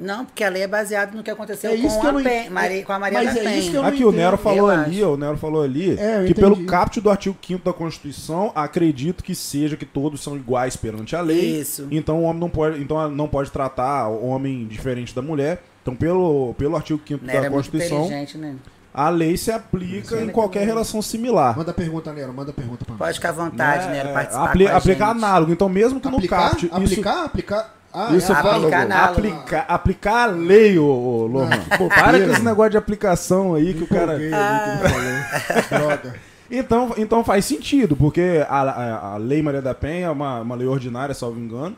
Não, 0.01 0.25
porque 0.25 0.43
a 0.43 0.49
lei 0.49 0.63
é 0.63 0.67
baseada 0.67 1.13
no 1.17 1.23
que 1.23 1.31
aconteceu 1.31 1.71
É 1.71 1.75
isso 1.77 1.95
com, 1.95 2.01
que 2.01 2.07
a 2.09 2.13
não 2.13 2.51
Maria, 2.51 2.85
com 2.85 2.93
a 2.93 2.99
Maria 2.99 3.23
Mas 3.23 3.35
da 3.35 3.41
é 3.41 3.45
Penha. 3.45 3.57
isso 3.59 3.71
que 3.71 3.77
eu 3.77 3.83
não 3.83 3.89
Aqui, 3.89 4.05
o 4.05 4.11
Nero 4.11 4.37
falou 4.37 4.59
eu 4.59 4.67
ali, 4.69 5.01
acho. 5.03 5.13
o 5.13 5.17
Nero 5.17 5.37
falou 5.37 5.63
ali, 5.63 5.93
É, 5.93 5.95
que 6.25 6.33
entendi. 6.33 6.35
pelo 6.35 6.65
caput 6.67 7.01
do 7.01 7.09
artigo 7.11 7.37
5 7.41 7.65
da 7.65 7.73
Constituição, 7.73 8.51
acredito 8.55 9.23
que 9.23 9.33
seja 9.35 9.77
que 9.77 9.85
todos 9.87 10.21
são 10.21 10.35
iguais 10.35 10.75
perante 10.77 11.15
a 11.15 11.21
lei. 11.21 11.61
Isso. 11.61 11.87
Então 11.91 12.19
o 12.19 12.23
homem 12.23 12.41
não 12.41 12.51
pode, 12.51 12.83
então 12.83 13.09
não 13.11 13.29
pode 13.29 13.53
tratar 13.53 14.09
o 14.09 14.27
homem 14.27 14.67
diferente 14.67 15.15
da 15.15 15.23
mulher. 15.23 15.63
Então 15.83 15.95
pelo, 15.97 16.55
pelo 16.55 16.77
artigo 16.77 17.01
5 17.07 17.25
Nero 17.25 17.41
da 17.41 17.47
é 17.47 17.51
Constituição, 17.51 18.09
né? 18.09 18.57
a 18.95 19.09
lei 19.09 19.37
se 19.37 19.51
aplica 19.51 20.17
Sim. 20.17 20.25
em 20.25 20.29
qualquer 20.29 20.65
relação 20.67 21.03
similar. 21.03 21.57
Manda 21.57 21.73
pergunta, 21.73 22.13
Nero, 22.13 22.33
manda 22.33 22.53
pergunta 22.53 22.85
pra 22.85 22.93
nós. 22.95 22.99
Pode 22.99 23.15
ficar 23.15 23.31
à 23.31 23.33
vontade, 23.33 23.87
Né? 23.87 23.93
Nero, 23.95 24.09
É, 24.11 24.13
participar 24.13 24.45
apli- 24.45 24.67
com 24.67 24.73
a 24.73 24.77
aplicar 24.77 25.07
gente. 25.15 25.25
análogo. 25.25 25.53
Então 25.53 25.69
mesmo 25.69 26.01
que 26.01 26.09
no 26.09 26.17
Aplicar? 26.17 26.51
caput 26.51 26.67
isso 26.67 26.75
aplicar? 26.77 27.25
Aplicar? 27.25 27.75
Ah, 27.95 28.09
Isso 28.15 28.33
é 28.33 28.39
eu 28.39 28.43
falo, 28.43 28.59
aplicar 28.69 28.83
análogo. 28.83 29.19
aplicar, 29.19 29.65
aplicar 29.69 30.23
a 30.23 30.27
lei, 30.27 30.79
ô, 30.79 30.85
ô 30.87 31.27
Lohan. 31.27 31.51
Pô, 31.77 31.89
para 31.89 32.19
com 32.25 32.31
esse 32.33 32.43
negócio 32.43 32.71
de 32.71 32.77
aplicação 32.79 33.55
aí 33.55 33.75
que 33.75 33.83
o 33.85 33.87
cara. 33.87 34.15
Empolguei 34.15 34.33
ali 34.33 34.61
que 34.65 35.53
ele 35.53 35.63
falou. 35.63 35.89
Droga. 35.89 36.15
Então, 36.51 36.95
então 36.99 37.25
faz 37.25 37.45
sentido, 37.45 37.97
porque 37.97 38.45
a, 38.49 38.61
a, 38.61 39.15
a 39.15 39.17
Lei 39.17 39.43
Maria 39.43 39.61
da 39.63 39.75
Penha 39.75 40.07
é 40.07 40.11
uma, 40.11 40.41
uma 40.41 40.55
lei 40.55 40.67
ordinária, 40.67 41.15
salvo 41.15 41.39
engano, 41.41 41.75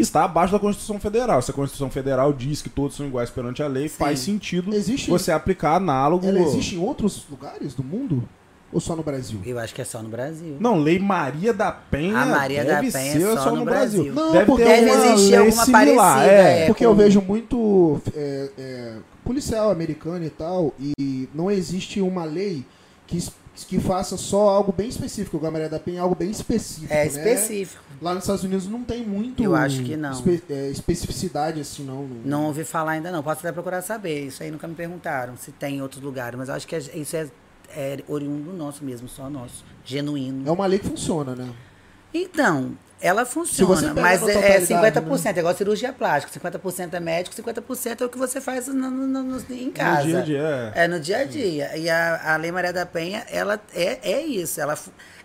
está 0.00 0.24
abaixo 0.24 0.52
da 0.52 0.58
Constituição 0.58 0.98
Federal. 1.00 1.40
Se 1.42 1.50
a 1.50 1.54
Constituição 1.54 1.90
Federal 1.90 2.32
diz 2.32 2.60
que 2.62 2.68
todos 2.68 2.96
são 2.96 3.06
iguais 3.06 3.30
perante 3.30 3.62
a 3.62 3.66
lei, 3.66 3.88
Sim. 3.88 3.96
faz 3.98 4.18
sentido 4.20 4.74
Existe- 4.74 5.10
você 5.10 5.32
aplicar 5.32 5.76
análogo. 5.76 6.26
Ela 6.26 6.40
existe 6.40 6.74
em 6.76 6.78
outros 6.78 7.24
lugares 7.30 7.74
do 7.74 7.82
mundo? 7.84 8.28
Ou 8.72 8.80
só 8.80 8.96
no 8.96 9.02
Brasil? 9.02 9.40
Eu 9.46 9.58
acho 9.60 9.72
que 9.72 9.80
é 9.80 9.84
só 9.84 10.02
no 10.02 10.08
Brasil. 10.08 10.56
Não, 10.58 10.76
Lei 10.78 10.98
Maria 10.98 11.54
da 11.54 11.70
Penha. 11.70 12.18
A 12.18 12.26
Maria 12.26 12.64
da 12.64 12.80
deve 12.80 12.90
Penha 12.92 13.12
ser 13.12 13.22
é 13.22 13.36
só 13.36 13.54
no 13.54 13.64
Brasil. 13.64 14.12
Não, 14.12 14.32
deve 14.32 14.44
porque 14.44 14.64
deve 14.64 14.90
alguma 14.90 15.06
existir 15.14 15.30
lei 15.30 15.38
alguma 15.38 15.64
similar. 15.64 16.14
parecida, 16.16 16.32
é. 16.32 16.62
é. 16.62 16.66
Porque 16.66 16.84
com- 16.84 16.90
eu 16.90 16.94
vejo 16.96 17.20
muito 17.22 18.00
é, 18.14 18.50
é, 18.58 18.92
policial 19.24 19.70
americano 19.70 20.24
e 20.24 20.30
tal, 20.30 20.74
e 20.78 21.28
não 21.32 21.48
existe 21.50 22.00
uma 22.00 22.24
lei 22.24 22.64
que, 23.06 23.24
que 23.68 23.78
faça 23.78 24.16
só 24.16 24.48
algo 24.48 24.72
bem 24.76 24.88
específico. 24.88 25.36
O 25.38 25.50
Maria 25.52 25.68
da 25.68 25.78
Penha 25.78 25.98
é 25.98 26.00
algo 26.00 26.16
bem 26.16 26.30
específico. 26.30 26.92
É 26.92 27.04
né? 27.04 27.08
Lá 28.00 28.14
nos 28.14 28.24
Estados 28.24 28.44
Unidos 28.44 28.66
não 28.68 28.82
tem 28.82 29.04
muito 29.04 29.42
Eu 29.42 29.54
acho 29.54 29.82
que 29.82 29.96
não. 29.96 30.12
espe- 30.12 30.42
é, 30.50 30.68
especificidade 30.70 31.60
assim, 31.60 31.84
não. 31.84 32.02
não. 32.02 32.16
Não 32.24 32.44
ouvi 32.46 32.64
falar 32.64 32.92
ainda 32.92 33.10
não. 33.10 33.22
Posso 33.22 33.40
até 33.40 33.52
procurar 33.52 33.80
saber. 33.82 34.26
Isso 34.26 34.42
aí 34.42 34.50
nunca 34.50 34.66
me 34.68 34.74
perguntaram 34.74 35.36
se 35.36 35.50
tem 35.52 35.76
em 35.76 35.82
outros 35.82 36.02
lugares. 36.02 36.38
Mas 36.38 36.48
eu 36.48 36.54
acho 36.54 36.66
que 36.66 36.74
é- 36.76 36.78
isso 36.78 37.16
é, 37.16 37.26
é 37.70 37.98
oriundo 38.08 38.52
nosso 38.52 38.84
mesmo, 38.84 39.08
só 39.08 39.28
nosso. 39.30 39.64
Genuíno. 39.84 40.46
É 40.48 40.50
uma 40.50 40.66
lei 40.66 40.78
que 40.78 40.86
funciona, 40.88 41.34
né? 41.34 41.48
Então, 42.14 42.76
ela 43.00 43.26
funciona, 43.26 43.92
mas 43.94 44.22
é, 44.22 44.30
é 44.30 44.34
totalidade, 44.60 44.66
50%, 44.66 45.36
é 45.36 45.40
igual 45.40 45.54
cirurgia 45.54 45.92
plástica. 45.92 46.32
50% 46.32 46.94
é 46.94 47.00
médico, 47.00 47.34
50% 47.36 48.00
é 48.00 48.04
o 48.06 48.08
que 48.08 48.16
você 48.16 48.40
faz 48.40 48.68
no, 48.68 48.74
no- 48.74 49.06
no- 49.06 49.22
no- 49.22 49.54
em 49.54 49.70
casa. 49.70 50.02
No 50.02 50.06
dia 50.08 50.18
a 50.18 50.22
dia, 50.22 50.72
é. 50.74 50.84
É, 50.84 50.88
no 50.88 50.98
dia 51.00 51.18
a 51.18 51.24
dia. 51.24 51.76
E 51.76 51.90
a, 51.90 52.32
a 52.34 52.36
Lei 52.36 52.50
Maria 52.50 52.72
da 52.72 52.86
Penha, 52.86 53.24
ela 53.30 53.60
é, 53.74 53.98
é 54.12 54.22
isso. 54.24 54.58
Ela, 54.60 54.78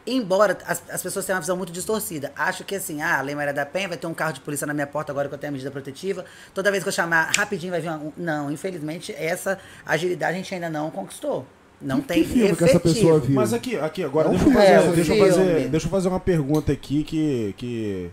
embora 0.06 0.58
as, 0.66 0.82
as 0.90 1.02
pessoas 1.04 1.26
tenham 1.26 1.36
uma 1.38 1.42
visão 1.42 1.56
muito 1.58 1.72
distorcida. 1.72 2.32
Acho 2.36 2.64
que 2.64 2.76
assim, 2.76 3.02
ah, 3.02 3.20
a 3.20 3.22
Lei 3.22 3.36
Maria 3.36 3.54
da 3.54 3.66
Penha 3.66 3.88
vai 3.88 3.98
ter 3.98 4.08
um 4.08 4.14
carro 4.14 4.34
de 4.34 4.40
polícia 4.42 4.66
na 4.68 4.74
minha 4.74 4.88
porta 4.88 5.12
agora 5.12 5.28
que 5.28 5.34
eu 5.34 5.38
tenho 5.40 5.50
a 5.50 5.54
medida 5.54 5.72
protetiva. 5.72 6.26
Toda 6.54 6.72
vez 6.72 6.84
que 6.84 6.90
eu 6.90 6.94
chamar, 6.94 7.32
rapidinho 7.36 7.72
vai 7.72 7.82
vir 7.82 7.90
uma... 7.90 8.12
Não, 8.18 8.52
infelizmente, 8.52 9.14
essa 9.18 9.58
agilidade 9.86 10.34
a 10.34 10.38
gente 10.38 10.54
ainda 10.54 10.70
não 10.70 10.90
conquistou. 10.92 11.46
Não 11.82 12.00
Que- 12.02 12.08
tem 12.08 12.24
que 12.24 12.30
filme 12.30 12.56
que 12.56 12.64
essa 12.64 12.76
efetivo. 12.78 12.94
pessoa 12.94 13.20
viu? 13.20 13.36
Mas 13.36 13.54
aqui, 13.54 13.76
aqui 13.78 14.04
agora, 14.04 14.30
deixa, 14.30 14.46
eu 14.46 14.52
fazer, 14.54 14.68
é 14.68 14.92
deixa, 14.92 15.14
eu 15.16 15.18
fazer, 15.28 15.68
deixa 15.70 15.88
eu 15.88 15.92
fazer 15.92 16.08
uma 16.10 16.20
pergunta 16.20 16.72
aqui 16.72 17.04
que. 17.04 17.56
que 17.58 18.12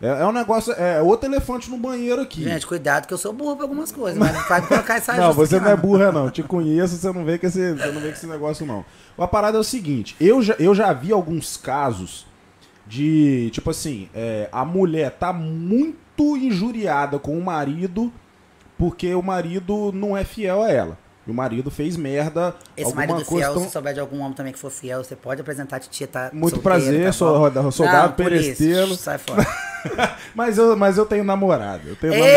é, 0.00 0.08
é 0.08 0.26
um 0.26 0.32
negócio. 0.32 0.72
É 0.72 1.02
outro 1.02 1.28
elefante 1.28 1.70
no 1.70 1.76
banheiro 1.76 2.22
aqui. 2.22 2.44
Gente, 2.44 2.66
cuidado 2.66 3.06
que 3.06 3.14
eu 3.14 3.18
sou 3.18 3.32
burro 3.32 3.56
pra 3.56 3.64
algumas 3.64 3.92
coisas, 3.92 4.18
mas 4.18 4.32
vai 4.48 4.66
colocar 4.66 4.96
essa 4.96 5.12
não, 5.18 5.32
você 5.32 5.60
não 5.60 5.68
é 5.70 5.76
burra, 5.76 6.10
não. 6.10 6.30
Te 6.30 6.42
conheço, 6.42 6.96
você 6.96 7.12
não 7.12 7.24
vê 7.24 7.38
com 7.38 7.46
esse, 7.46 7.74
você 7.74 7.92
não 7.92 8.00
vê 8.00 8.08
com 8.08 8.14
esse 8.14 8.26
negócio, 8.26 8.64
não. 8.66 8.84
A 9.18 9.26
parada 9.26 9.58
é 9.58 9.60
o 9.60 9.64
seguinte: 9.64 10.16
eu 10.20 10.42
já, 10.42 10.54
eu 10.58 10.74
já 10.74 10.92
vi 10.92 11.12
alguns 11.12 11.56
casos 11.56 12.26
de, 12.86 13.50
tipo 13.50 13.70
assim, 13.70 14.08
é, 14.14 14.48
a 14.50 14.64
mulher 14.64 15.10
tá 15.12 15.32
muito 15.32 16.36
injuriada 16.36 17.18
com 17.18 17.38
o 17.38 17.44
marido 17.44 18.12
porque 18.80 19.14
o 19.14 19.22
marido 19.22 19.92
não 19.92 20.16
é 20.16 20.24
fiel 20.24 20.62
a 20.62 20.70
ela. 20.70 20.98
E 21.30 21.32
o 21.32 21.34
marido 21.36 21.70
fez 21.70 21.96
merda. 21.96 22.56
Esse 22.76 22.92
marido 22.92 23.24
coisa 23.24 23.46
fiel, 23.46 23.54
tão- 23.54 23.62
se 23.62 23.70
souber 23.70 23.94
de 23.94 24.00
algum 24.00 24.18
homem 24.18 24.32
também 24.32 24.52
que 24.52 24.58
for 24.58 24.68
fiel, 24.68 25.04
você 25.04 25.14
pode 25.14 25.40
apresentar 25.40 25.76
a 25.76 25.78
titia, 25.78 26.08
tá? 26.08 26.28
Muito 26.32 26.56
solteiro, 26.56 26.62
prazer, 26.62 27.04
tá 27.06 27.12
sou 27.12 27.50
bom? 27.50 27.70
soldado 27.70 28.08
Não, 28.08 28.12
Perestelo. 28.16 28.96
Sai 28.96 29.16
fora. 29.18 29.46
Mas 30.34 30.58
eu, 30.58 30.76
mas 30.76 30.98
eu 30.98 31.06
tenho 31.06 31.24
namorado. 31.24 31.88
Eu 31.88 31.96
tenho 31.96 32.12
namorado. 32.12 32.34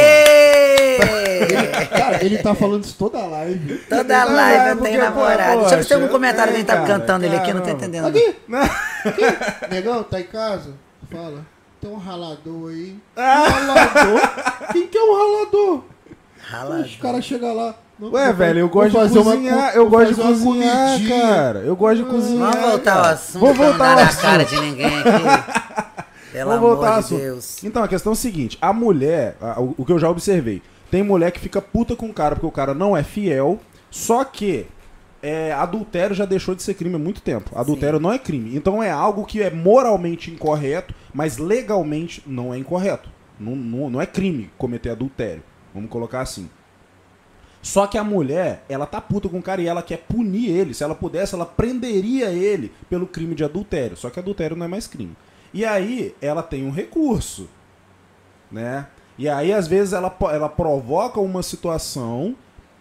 Cara, 1.89 2.23
ele 2.23 2.37
tá 2.37 2.55
falando 2.55 2.83
isso 2.85 2.95
toda 2.97 3.17
a 3.17 3.25
live. 3.25 3.77
Toda 3.89 4.25
Não, 4.25 4.33
live 4.35 4.59
é 4.67 4.71
eu 4.71 4.75
porque, 4.77 4.91
tenho 4.91 5.03
namorado. 5.03 5.59
Deixa 5.59 5.73
eu 5.73 5.77
ver 5.77 5.83
se 5.83 5.89
tem 5.89 5.97
algum 5.97 6.07
comentário 6.07 6.51
é, 6.51 6.53
alguém 6.53 6.63
tá 6.65 6.73
cara, 6.75 6.87
cantando 6.87 7.25
ele 7.25 7.35
aqui, 7.35 7.53
não 7.53 7.61
tô 7.61 7.69
entendendo. 7.69 8.07
Aqui! 8.07 8.35
Aqui! 9.03 9.67
Negão, 9.71 10.03
tá 10.03 10.21
em 10.21 10.23
casa? 10.23 10.73
Fala. 11.11 11.45
Tem 11.81 11.91
um 11.91 11.97
ralador 11.97 12.69
aí. 12.69 12.95
Ah. 13.17 13.43
Um 13.43 13.51
ralador? 13.51 14.21
Quem 14.71 14.87
que 14.87 14.97
é 14.97 15.01
um 15.03 15.13
ralador? 15.17 15.83
Rala. 16.39 16.79
Os 16.79 16.95
caras 16.95 17.25
chegam 17.25 17.53
lá. 17.53 17.75
Não, 17.99 18.11
Ué, 18.11 18.33
velho, 18.33 18.59
eu 18.59 18.69
gosto 18.69 18.89
de 18.91 19.17
uma 19.19 19.31
cozinhar. 19.31 19.71
co- 19.71 19.77
eu 19.77 19.89
gosto 19.89 20.13
de 20.15 20.21
uma 20.21 20.29
cozinhar, 20.29 20.87
comidinha. 20.93 21.19
cara. 21.21 21.59
Eu 21.59 21.75
gosto 21.75 22.03
de 22.03 22.09
cozinhar. 22.09 22.51
Vamos 22.51 22.69
voltar 22.69 22.97
ao 22.97 23.05
assunto, 23.13 23.39
Vou 23.39 23.53
pra 23.53 23.63
não 23.63 23.69
voltar 23.71 23.95
dar 23.95 24.07
assunto. 24.07 24.21
cara 24.21 24.43
de 24.45 24.59
ninguém 24.59 24.85
aqui. 24.99 26.03
Pelo 26.33 26.49
Vamos 26.49 26.61
voltar 26.61 26.87
amor 26.89 26.99
de 26.99 27.05
assunto. 27.05 27.19
Deus. 27.21 27.63
Então, 27.63 27.83
a 27.83 27.87
questão 27.87 28.11
é 28.11 28.13
a 28.13 28.17
seguinte: 28.17 28.57
a 28.61 28.73
mulher, 28.73 29.37
a- 29.39 29.61
o, 29.61 29.75
o 29.77 29.85
que 29.85 29.91
eu 29.91 29.99
já 29.99 30.09
observei, 30.09 30.61
tem 30.89 31.03
mulher 31.03 31.31
que 31.31 31.39
fica 31.39 31.61
puta 31.61 31.95
com 31.95 32.07
o 32.07 32.13
cara 32.13 32.35
porque 32.35 32.47
o 32.47 32.51
cara 32.51 32.73
não 32.73 32.97
é 32.97 33.03
fiel. 33.03 33.59
Só 33.91 34.23
que 34.23 34.65
é, 35.21 35.53
adultério 35.53 36.15
já 36.15 36.25
deixou 36.25 36.55
de 36.55 36.63
ser 36.63 36.73
crime 36.73 36.95
há 36.95 36.99
muito 36.99 37.21
tempo. 37.21 37.51
Adultério 37.55 37.99
não 37.99 38.11
é 38.11 38.17
crime. 38.17 38.55
Então 38.57 38.81
é 38.81 38.89
algo 38.89 39.23
que 39.25 39.41
é 39.43 39.51
moralmente 39.51 40.31
incorreto, 40.31 40.93
mas 41.13 41.37
legalmente 41.37 42.23
não 42.25 42.51
é 42.53 42.57
incorreto. 42.57 43.09
Não, 43.39 43.55
não, 43.55 43.89
não 43.91 44.01
é 44.01 44.05
crime 44.07 44.49
cometer 44.57 44.89
adultério. 44.89 45.43
Vamos 45.73 45.89
colocar 45.91 46.21
assim. 46.21 46.49
Só 47.63 47.87
que 47.87 47.97
a 47.97 48.03
mulher, 48.03 48.65
ela 48.67 48.85
tá 48.85 48.99
puta 48.99 49.29
com 49.29 49.39
o 49.39 49.41
cara 49.41 49.61
e 49.61 49.67
ela 49.67 49.81
quer 49.81 49.99
punir 49.99 50.49
ele. 50.49 50.73
Se 50.73 50.83
ela 50.83 50.93
pudesse, 50.93 51.33
ela 51.33 51.45
prenderia 51.45 52.29
ele 52.29 52.73
pelo 52.89 53.07
crime 53.07 53.33
de 53.33 53.43
adultério. 53.43 53.95
Só 53.95 54.09
que 54.09 54.19
adultério 54.19 54.57
não 54.57 54.65
é 54.65 54.69
mais 54.69 54.85
crime. 54.85 55.15
E 55.53 55.63
aí, 55.63 56.13
ela 56.21 56.43
tem 56.43 56.67
um 56.67 56.71
recurso, 56.71 57.49
né? 58.51 58.87
E 59.17 59.29
aí, 59.29 59.53
às 59.53 59.65
vezes, 59.65 59.93
ela, 59.93 60.13
ela 60.29 60.49
provoca 60.49 61.21
uma 61.21 61.41
situação 61.41 62.35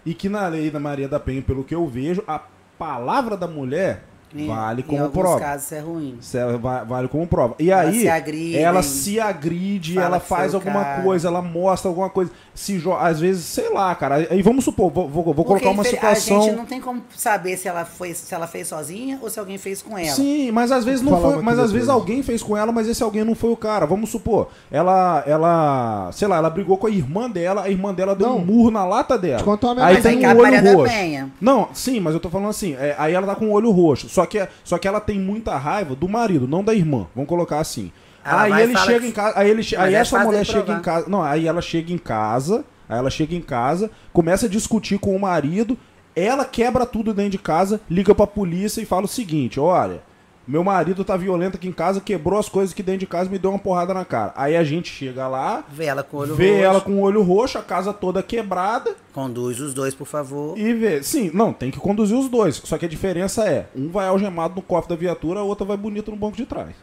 e 0.05 0.15
que 0.15 0.29
na 0.29 0.49
lei 0.49 0.69
da 0.69 0.81
Maria 0.81 1.09
da 1.09 1.21
Penha, 1.21 1.43
pelo 1.43 1.63
que 1.63 1.75
eu 1.75 1.87
vejo, 1.87 2.25
a 2.27 2.41
palavra 2.77 3.37
da 3.37 3.47
mulher 3.47 4.03
Em- 4.35 4.47
vale 4.47 4.81
em 4.81 4.85
como 4.85 5.03
alguns 5.03 5.19
prova. 5.21 5.41
casos 5.41 5.65
isso 5.67 5.75
é 5.75 5.81
ruim. 5.81 6.19
Va- 6.61 6.85
Vale 6.85 7.09
como 7.09 7.27
prova. 7.27 7.55
E 7.59 7.71
Ela 7.71 7.83
aí, 7.83 8.01
se 8.01 8.09
agride, 8.09 8.57
ela 8.59 8.83
se 8.83 9.21
agride, 9.21 9.99
ela 9.99 10.19
faz 10.21 10.55
alguma 10.55 10.83
cara. 10.85 11.03
coisa, 11.03 11.29
ela 11.29 11.43
mostra 11.43 11.89
alguma 11.89 12.09
coisa. 12.11 12.31
Se 12.55 12.79
jo- 12.79 12.93
Às 12.95 13.19
vezes, 13.21 13.45
sei 13.45 13.71
lá, 13.71 13.95
cara. 13.95 14.27
Aí 14.31 14.43
vamos 14.43 14.65
supor, 14.65 14.91
vou, 14.91 15.09
vou, 15.09 15.25
Porque 15.35 15.45
colocar 15.45 15.71
uma 15.71 15.85
situação. 15.85 16.39
A 16.39 16.43
gente 16.45 16.57
não 16.57 16.67
tem 16.67 16.81
como 16.81 17.03
saber 17.17 17.57
se 17.57 17.67
ela, 17.69 17.85
foi, 17.85 18.13
se 18.15 18.35
ela 18.35 18.47
fez 18.47 18.69
sozinha 18.69 19.19
ou 19.23 19.31
se 19.31 19.39
alguém 19.39 19.57
fez 19.59 19.81
com 19.83 19.97
ela. 19.97 20.11
Sim, 20.11 20.51
mas 20.51 20.71
às 20.73 20.85
vezes 20.85 21.03
não 21.03 21.21
foi. 21.21 21.41
Mas 21.43 21.59
às 21.59 21.73
vezes 21.73 21.89
alguém 21.89 22.23
fez 22.23 22.43
com 22.43 22.57
ela, 22.57 22.71
mas 22.73 22.89
esse 22.89 23.03
alguém 23.03 23.25
não 23.25 23.35
foi 23.35 23.51
o 23.51 23.57
cara. 23.57 23.87
Vamos 23.87 24.11
supor, 24.11 24.49
ela, 24.71 25.23
ela, 25.27 26.11
sei 26.13 26.29
lá, 26.29 26.37
ela 26.37 26.51
brigou 26.51 26.77
com 26.77 26.87
a 26.87 26.91
irmã 26.91 27.29
dela, 27.31 27.63
a 27.65 27.71
irmã 27.71 27.93
dela 27.95 28.15
deu 28.15 28.29
Não. 28.29 28.37
um 28.39 28.45
murro 28.45 28.71
na 28.71 28.85
lata 28.85 29.17
dela. 29.19 29.43
Aí 29.83 30.01
tem 30.01 30.25
aí 30.25 30.35
um 30.37 30.41
olho 30.41 30.77
roxo. 30.77 30.93
Penha. 30.95 31.31
Não, 31.41 31.69
sim, 31.73 32.01
mas 32.01 32.15
eu 32.15 32.21
tô 32.21 32.29
falando 32.31 32.49
assim, 32.51 32.75
é, 32.75 32.95
aí 32.99 33.13
ela 33.15 33.27
tá 33.27 33.35
com 33.35 33.47
o 33.47 33.53
olho 33.53 33.71
roxo. 33.71 34.09
Só 34.09 34.22
que, 34.27 34.47
só 34.65 34.79
que 34.79 34.87
ela 34.89 35.01
tem 35.01 35.19
muita 35.19 35.57
raiva 35.57 35.95
do 35.95 36.09
marido, 36.09 36.47
não 36.49 36.63
da 36.65 36.75
irmã. 36.75 37.07
Vamos 37.15 37.29
colocar 37.29 37.59
assim. 37.61 37.91
Ela 38.25 38.43
aí 38.43 38.63
ele 38.63 38.77
chega 38.79 39.01
que- 39.01 39.07
em 39.07 39.13
casa, 39.13 39.39
aí, 39.39 39.51
ele, 39.51 39.57
Mas 39.63 39.73
aí 39.75 39.95
é 39.95 39.99
essa 39.99 40.19
mulher 40.25 40.45
chega 40.47 40.63
provar. 40.63 40.79
em 40.79 40.83
casa. 40.83 41.09
Não, 41.09 41.23
aí 41.23 41.47
ela 41.49 41.61
chega 41.61 41.93
em 41.93 41.99
casa, 41.99 42.65
aí 42.89 42.99
ela 42.99 43.11
chega 43.11 43.35
em 43.35 43.41
casa, 43.41 43.91
começa 44.13 44.47
a 44.47 44.49
discutir 44.49 44.99
com 44.99 45.15
o 45.17 45.21
marido, 45.21 45.77
ela 46.15 46.45
quebra 46.45 46.87
tudo 46.87 47.13
dentro 47.13 47.33
de 47.33 47.39
casa, 47.39 47.81
liga 47.91 48.15
pra 48.15 48.27
polícia 48.27 48.81
e 48.81 48.85
fala 48.85 49.05
o 49.07 49.09
seguinte: 49.09 49.59
olha. 49.59 50.01
Meu 50.47 50.65
marido 50.65 51.05
tá 51.05 51.17
violento 51.17 51.57
aqui 51.57 51.69
em 51.69 51.73
casa, 51.73 52.01
quebrou 52.01 52.39
as 52.39 52.49
coisas 52.49 52.73
aqui 52.73 52.83
dentro 52.83 53.01
de 53.01 53.07
casa 53.07 53.29
e 53.29 53.33
me 53.33 53.39
deu 53.39 53.51
uma 53.51 53.59
porrada 53.59 53.95
na 53.95 54.05
cara. 54.05 54.33
Aí 54.37 54.57
a 54.57 54.65
gente 54.65 54.91
chega 54.91 55.29
lá, 55.29 55.65
Vê 55.71 55.85
ela 55.85 56.03
com 56.03 56.17
o 56.17 56.21
olho 56.21 56.35
vê 56.35 56.51
roxo. 56.51 56.63
ela 56.65 56.81
com 56.81 56.93
o 56.93 57.01
olho 57.01 57.23
roxo, 57.23 57.59
a 57.59 57.63
casa 57.63 57.93
toda 57.93 58.23
quebrada, 58.23 58.95
Conduz 59.13 59.61
os 59.61 59.73
dois, 59.75 59.95
por 59.95 60.07
favor. 60.07 60.59
e 60.59 60.73
vê. 60.75 61.03
Sim, 61.03 61.31
não, 61.33 61.53
tem 61.53 61.71
que 61.71 61.79
conduzir 61.79 62.17
os 62.19 62.29
dois. 62.29 62.57
Só 62.65 62.77
que 62.79 62.87
a 62.87 62.89
diferença 62.89 63.47
é: 63.49 63.69
um 63.77 63.89
vai 63.89 64.09
algemado 64.09 64.55
no 64.57 64.63
cofre 64.63 64.89
da 64.91 64.97
viatura, 64.97 65.41
a 65.41 65.45
outra 65.45 65.65
vai 65.65 65.77
bonito 65.77 66.11
no 66.11 66.17
banco 66.17 66.37
de 66.37 66.45
trás. 66.47 66.75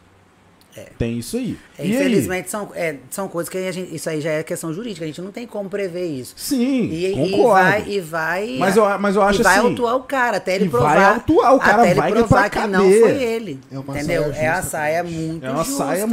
É. 0.76 0.86
Tem 0.96 1.18
isso 1.18 1.36
aí. 1.36 1.58
É, 1.76 1.84
E 1.84 1.90
aí? 1.90 1.94
infelizmente, 1.96 2.48
são, 2.48 2.70
é, 2.76 2.96
são 3.10 3.26
coisas 3.26 3.48
que 3.48 3.58
a 3.58 3.72
gente, 3.72 3.92
isso 3.92 4.08
aí 4.08 4.20
já 4.20 4.30
é 4.30 4.42
questão 4.44 4.72
jurídica, 4.72 5.04
a 5.04 5.08
gente 5.08 5.20
não 5.20 5.32
tem 5.32 5.44
como 5.44 5.68
prever 5.68 6.06
isso. 6.06 6.32
Sim, 6.36 6.84
E, 6.84 7.06
e 7.06 7.30
concordo. 7.32 7.48
vai, 7.70 7.88
e 7.88 8.00
vai. 8.00 8.56
Mas 8.56 8.76
eu- 8.76 8.98
mas 9.00 9.16
eu 9.16 9.22
acho 9.22 9.40
e 9.40 9.42
vai 9.42 9.58
assim, 9.58 9.66
autuar 9.66 9.96
o 9.96 10.02
cara, 10.04 10.36
até 10.36 10.54
ele 10.54 10.66
e 10.66 10.68
vai 10.68 10.80
provar. 10.80 11.14
autuar, 11.14 11.54
o 11.56 11.58
cara 11.58 11.82
até 11.82 11.90
ele 11.90 12.00
vai 12.00 12.12
provar 12.12 12.50
pra 12.50 12.62
que 12.62 12.68
não 12.68 12.84
foi 12.88 13.22
ele. 13.22 13.60
É 13.70 13.78
uma 13.80 13.96
entendeu? 13.98 14.22
saia 14.22 14.36
é 14.36 14.48
a 14.48 14.54
justa, 14.54 14.70
saia 14.70 15.04
gente. 15.04 15.14
muito 15.16 15.44
É 15.46 15.50
uma 15.50 15.64
justa. 15.64 15.84
saia, 15.84 16.06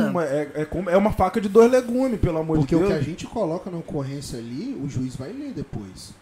é, 0.55 0.61
é, 0.61 0.65
como- 0.65 0.89
é 0.89 0.97
uma 0.97 1.11
faca 1.11 1.39
de 1.39 1.49
dois 1.49 1.71
legumes, 1.71 2.19
pelo 2.19 2.39
amor 2.39 2.57
Porque 2.57 2.75
de 2.75 2.81
o 2.83 2.87
Deus. 2.87 2.93
que 2.93 2.99
a 2.99 3.03
gente 3.03 3.27
coloca 3.27 3.69
na 3.69 3.77
ocorrência 3.77 4.39
ali, 4.39 4.75
o 4.83 4.89
juiz 4.89 5.15
vai 5.15 5.31
ler 5.31 5.51
depois. 5.55 6.15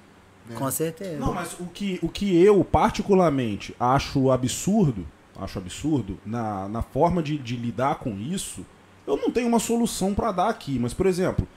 né? 0.50 0.56
Com 0.60 0.70
certeza. 0.70 1.18
Não, 1.18 1.34
mas 1.34 1.54
o 1.60 1.66
que, 1.74 1.98
o 2.04 2.10
que 2.10 2.40
eu, 2.44 2.64
particularmente, 2.66 3.76
acho 3.80 4.30
absurdo, 4.30 5.06
acho 5.40 5.58
absurdo, 5.60 6.18
na, 6.26 6.68
na 6.70 6.82
forma 6.82 7.22
de, 7.22 7.38
de 7.38 7.56
lidar 7.56 7.96
com 7.96 8.18
isso, 8.18 8.66
eu 9.08 9.18
não 9.18 9.30
tenho 9.32 9.48
uma 9.48 9.60
solução 9.60 10.14
pra 10.14 10.32
dar 10.32 10.50
aqui. 10.50 10.78
Mas, 10.80 10.94
por 10.94 11.06
exemplo, 11.06 11.48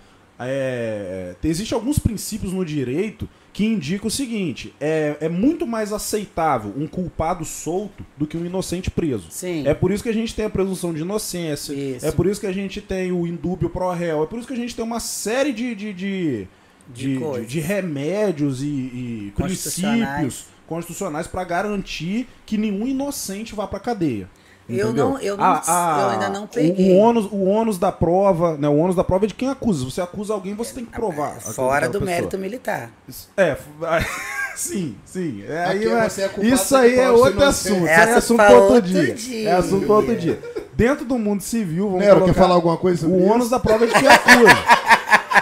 é, 0.40 1.34
existem 1.42 1.74
alguns 1.76 1.98
princípios 1.98 2.52
no 2.52 2.64
direito 2.64 3.28
que 3.52 3.64
indicam 3.64 4.06
o 4.06 4.10
seguinte: 4.10 4.72
é, 4.80 5.16
é 5.20 5.28
muito 5.28 5.66
mais 5.66 5.92
aceitável 5.92 6.72
um 6.76 6.86
culpado 6.86 7.44
solto 7.44 8.04
do 8.16 8.26
que 8.26 8.36
um 8.36 8.44
inocente 8.46 8.90
preso. 8.90 9.26
Sim. 9.30 9.66
É 9.66 9.74
por 9.74 9.90
isso 9.90 10.02
que 10.02 10.08
a 10.08 10.14
gente 10.14 10.34
tem 10.34 10.44
a 10.44 10.50
presunção 10.50 10.94
de 10.94 11.00
inocência. 11.00 11.72
Isso. 11.72 12.06
É 12.06 12.12
por 12.12 12.26
isso 12.26 12.40
que 12.40 12.46
a 12.46 12.52
gente 12.52 12.80
tem 12.80 13.10
o 13.10 13.26
indúbio 13.26 13.68
pro 13.68 13.90
réu. 13.90 14.22
É 14.22 14.26
por 14.26 14.38
isso 14.38 14.46
que 14.46 14.54
a 14.54 14.56
gente 14.56 14.76
tem 14.76 14.84
uma 14.84 15.00
série 15.00 15.52
de, 15.52 15.74
de, 15.74 15.92
de, 15.92 16.48
De 16.94 17.18
de, 17.18 17.46
de- 17.46 17.60
remédios 17.60 18.62
e, 18.62 18.66
e 18.66 19.32
princípios 19.36 20.46
constitucionais 20.68 21.26
para 21.26 21.42
garantir 21.44 22.28
que 22.46 22.56
nenhum 22.58 22.86
inocente 22.86 23.54
vá 23.54 23.66
pra 23.66 23.80
cadeia. 23.80 24.28
Eu 24.68 24.92
não- 24.92 25.18
eu 25.18 25.34
não- 25.34 25.42
A- 25.44 25.62
a- 25.66 26.02
eu 26.02 26.08
ainda 26.10 26.28
não 26.28 26.46
peguei. 26.46 26.92
O, 26.92 26.98
ônus, 26.98 27.24
o 27.32 27.42
ônus 27.44 27.78
da 27.78 27.90
prova, 27.90 28.54
né? 28.58 28.68
O 28.68 28.76
ônus 28.76 28.94
da 28.94 29.02
prova 29.02 29.24
é 29.24 29.28
de 29.28 29.32
quem 29.32 29.48
acusa. 29.48 29.82
Você 29.86 29.98
acusa 29.98 30.34
alguém, 30.34 30.54
você 30.54 30.74
tem 30.74 30.84
que 30.84 30.92
provar. 30.92 31.36
aquela- 31.38 31.54
Fora 31.54 31.86
do 31.88 31.92
pessoa. 31.92 32.04
mérito 32.04 32.36
militar. 32.36 32.90
É, 33.34 33.56
sim, 34.54 34.94
sim. 35.06 35.42
É, 35.48 35.64
aí 35.64 35.88
você 35.88 36.22
é 36.22 36.28
culpado, 36.28 36.54
isso 36.54 36.76
aí 36.76 36.98
é 36.98 37.10
outro 37.10 37.42
assunto. 37.44 37.86
é 37.86 37.92
Essa 37.94 38.18
assunto 38.18 38.36
para 38.36 38.56
outro 38.56 38.74
outro 38.74 38.90
dia. 38.90 39.14
dia. 39.14 39.48
É 39.48 39.52
assunto 39.54 39.86
para 39.86 39.94
outro 39.96 40.16
dia. 40.16 40.38
Dentro 40.74 41.06
do 41.06 41.18
mundo 41.18 41.40
civil, 41.42 41.86
vamos 41.86 42.00
Nero, 42.00 42.16
colocar 42.16 42.34
quer 42.34 42.38
falar 42.38 42.54
alguma 42.54 42.76
coisa 42.76 43.00
sobre 43.00 43.16
o 43.16 43.20
isso? 43.24 43.32
ônus 43.32 43.48
da 43.48 43.58
prova 43.58 43.84
é 43.84 43.86
de 43.88 43.94
quem 43.94 44.06
acusa. 44.06 44.48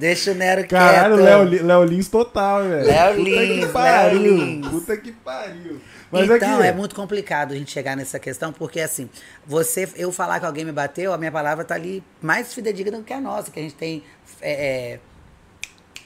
Deixa 0.00 0.30
o 0.32 0.34
Nero 0.34 0.66
Caralho, 0.66 1.16
quieto. 1.18 1.42
Li- 1.44 1.58
Léo 1.58 1.84
Lins 1.84 2.08
total, 2.08 2.62
velho. 2.62 2.86
Léo 2.86 3.16
Puta 3.16 3.30
Lins, 3.30 3.64
que 3.66 3.72
pariu. 3.72 4.20
Léo 4.22 4.22
Lins. 4.36 4.68
Puta 4.68 4.96
que 4.96 5.12
pariu. 5.12 5.80
Mas 6.10 6.24
então, 6.28 6.54
aqui, 6.58 6.66
é 6.66 6.72
muito 6.72 6.94
complicado 6.94 7.52
a 7.52 7.56
gente 7.56 7.70
chegar 7.70 7.96
nessa 7.96 8.18
questão, 8.18 8.50
porque 8.52 8.80
assim, 8.80 9.08
você, 9.46 9.88
eu 9.94 10.10
falar 10.10 10.40
que 10.40 10.46
alguém 10.46 10.64
me 10.64 10.72
bateu, 10.72 11.12
a 11.12 11.18
minha 11.18 11.30
palavra 11.30 11.64
tá 11.64 11.74
ali 11.74 12.02
mais 12.20 12.52
fidedigna 12.54 12.96
do 12.98 13.04
que 13.04 13.12
a 13.12 13.20
nossa, 13.20 13.50
que 13.50 13.60
a 13.60 13.62
gente 13.62 13.74
tem. 13.74 14.02
é, 14.40 14.52
é, 14.94 15.00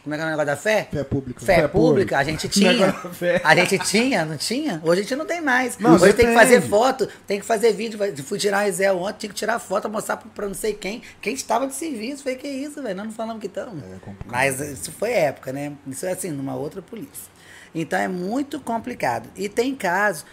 como 0.05 0.15
é 0.15 0.19
que 0.19 0.23
é 0.23 0.27
o 0.27 0.29
negócio 0.29 0.47
da 0.47 0.57
fé? 0.57 0.87
Fé 0.93 1.03
pública. 1.03 1.41
Fé, 1.41 1.57
Fé 1.63 1.69
pública, 1.69 2.19
a 2.19 2.23
gente 2.25 2.47
tinha. 2.51 2.95
A 3.43 3.57
gente 3.57 3.79
tinha, 3.79 4.25
não 4.27 4.37
tinha? 4.37 4.79
Hoje 4.85 5.01
a 5.01 5.03
gente 5.03 5.17
não 5.17 5.25
tem 5.25 5.41
mais. 5.41 5.79
Não, 5.79 5.95
Hoje 5.95 6.13
tem 6.13 6.27
que 6.27 6.35
fazer 6.35 6.61
foto, 6.61 7.09
tem 7.27 7.41
que 7.41 7.47
fazer 7.47 7.73
vídeo. 7.73 7.99
Fui 8.23 8.39
tirar 8.39 8.67
a 8.67 8.71
Zé 8.71 8.93
ontem, 8.93 9.21
tinha 9.21 9.31
que 9.31 9.35
tirar 9.35 9.59
foto, 9.59 9.89
mostrar 9.89 10.19
pra, 10.19 10.47
não 10.47 10.55
sei 10.55 10.75
quem. 10.75 11.01
Quem 11.23 11.33
estava 11.33 11.67
de 11.67 11.75
serviço, 11.75 12.23
foi 12.23 12.37
que 12.37 12.47
isso, 12.47 12.83
velho. 12.83 12.95
Nós 12.95 13.07
não 13.07 13.13
falamos 13.15 13.41
que 13.41 13.47
estamos. 13.47 13.83
É. 13.83 13.97
Mas 14.27 14.61
isso 14.61 14.93
foi 14.93 15.13
época, 15.13 15.55
né? 15.55 15.73
Isso 15.87 16.05
é 16.05 16.13
assim, 16.13 16.31
numa 16.31 16.55
outra 16.55 16.83
polícia. 16.83 17.34
Então 17.75 17.99
é 17.99 18.07
muito 18.07 18.61
complicado. 18.61 19.29
E 19.35 19.49
tem 19.49 19.75
casos. 19.75 20.25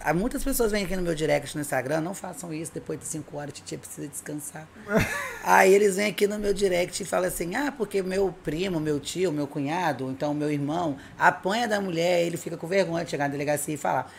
há 0.00 0.12
muitas 0.12 0.42
pessoas 0.42 0.72
vêm 0.72 0.84
aqui 0.84 0.96
no 0.96 1.02
meu 1.02 1.14
direct 1.14 1.54
no 1.54 1.60
Instagram, 1.60 2.00
não 2.00 2.12
façam 2.12 2.52
isso 2.52 2.72
depois 2.74 2.98
de 2.98 3.06
5 3.06 3.36
horas, 3.36 3.54
titia 3.54 3.78
precisa 3.78 4.08
descansar. 4.08 4.66
Aí 5.44 5.72
eles 5.72 5.94
vêm 5.94 6.06
aqui 6.06 6.26
no 6.26 6.38
meu 6.38 6.52
direct 6.52 7.00
e 7.00 7.06
falam 7.06 7.28
assim: 7.28 7.54
ah, 7.54 7.70
porque 7.70 8.02
meu 8.02 8.34
primo, 8.42 8.80
meu 8.80 8.98
tio, 8.98 9.30
meu 9.30 9.46
cunhado, 9.46 10.10
então 10.10 10.34
meu 10.34 10.50
irmão, 10.50 10.96
apanha 11.16 11.68
da 11.68 11.80
mulher, 11.80 12.26
ele 12.26 12.36
fica 12.36 12.56
com 12.56 12.66
vergonha 12.66 13.04
de 13.04 13.10
chegar 13.10 13.28
na 13.28 13.32
delegacia 13.32 13.74
e 13.74 13.78
falar. 13.78 14.12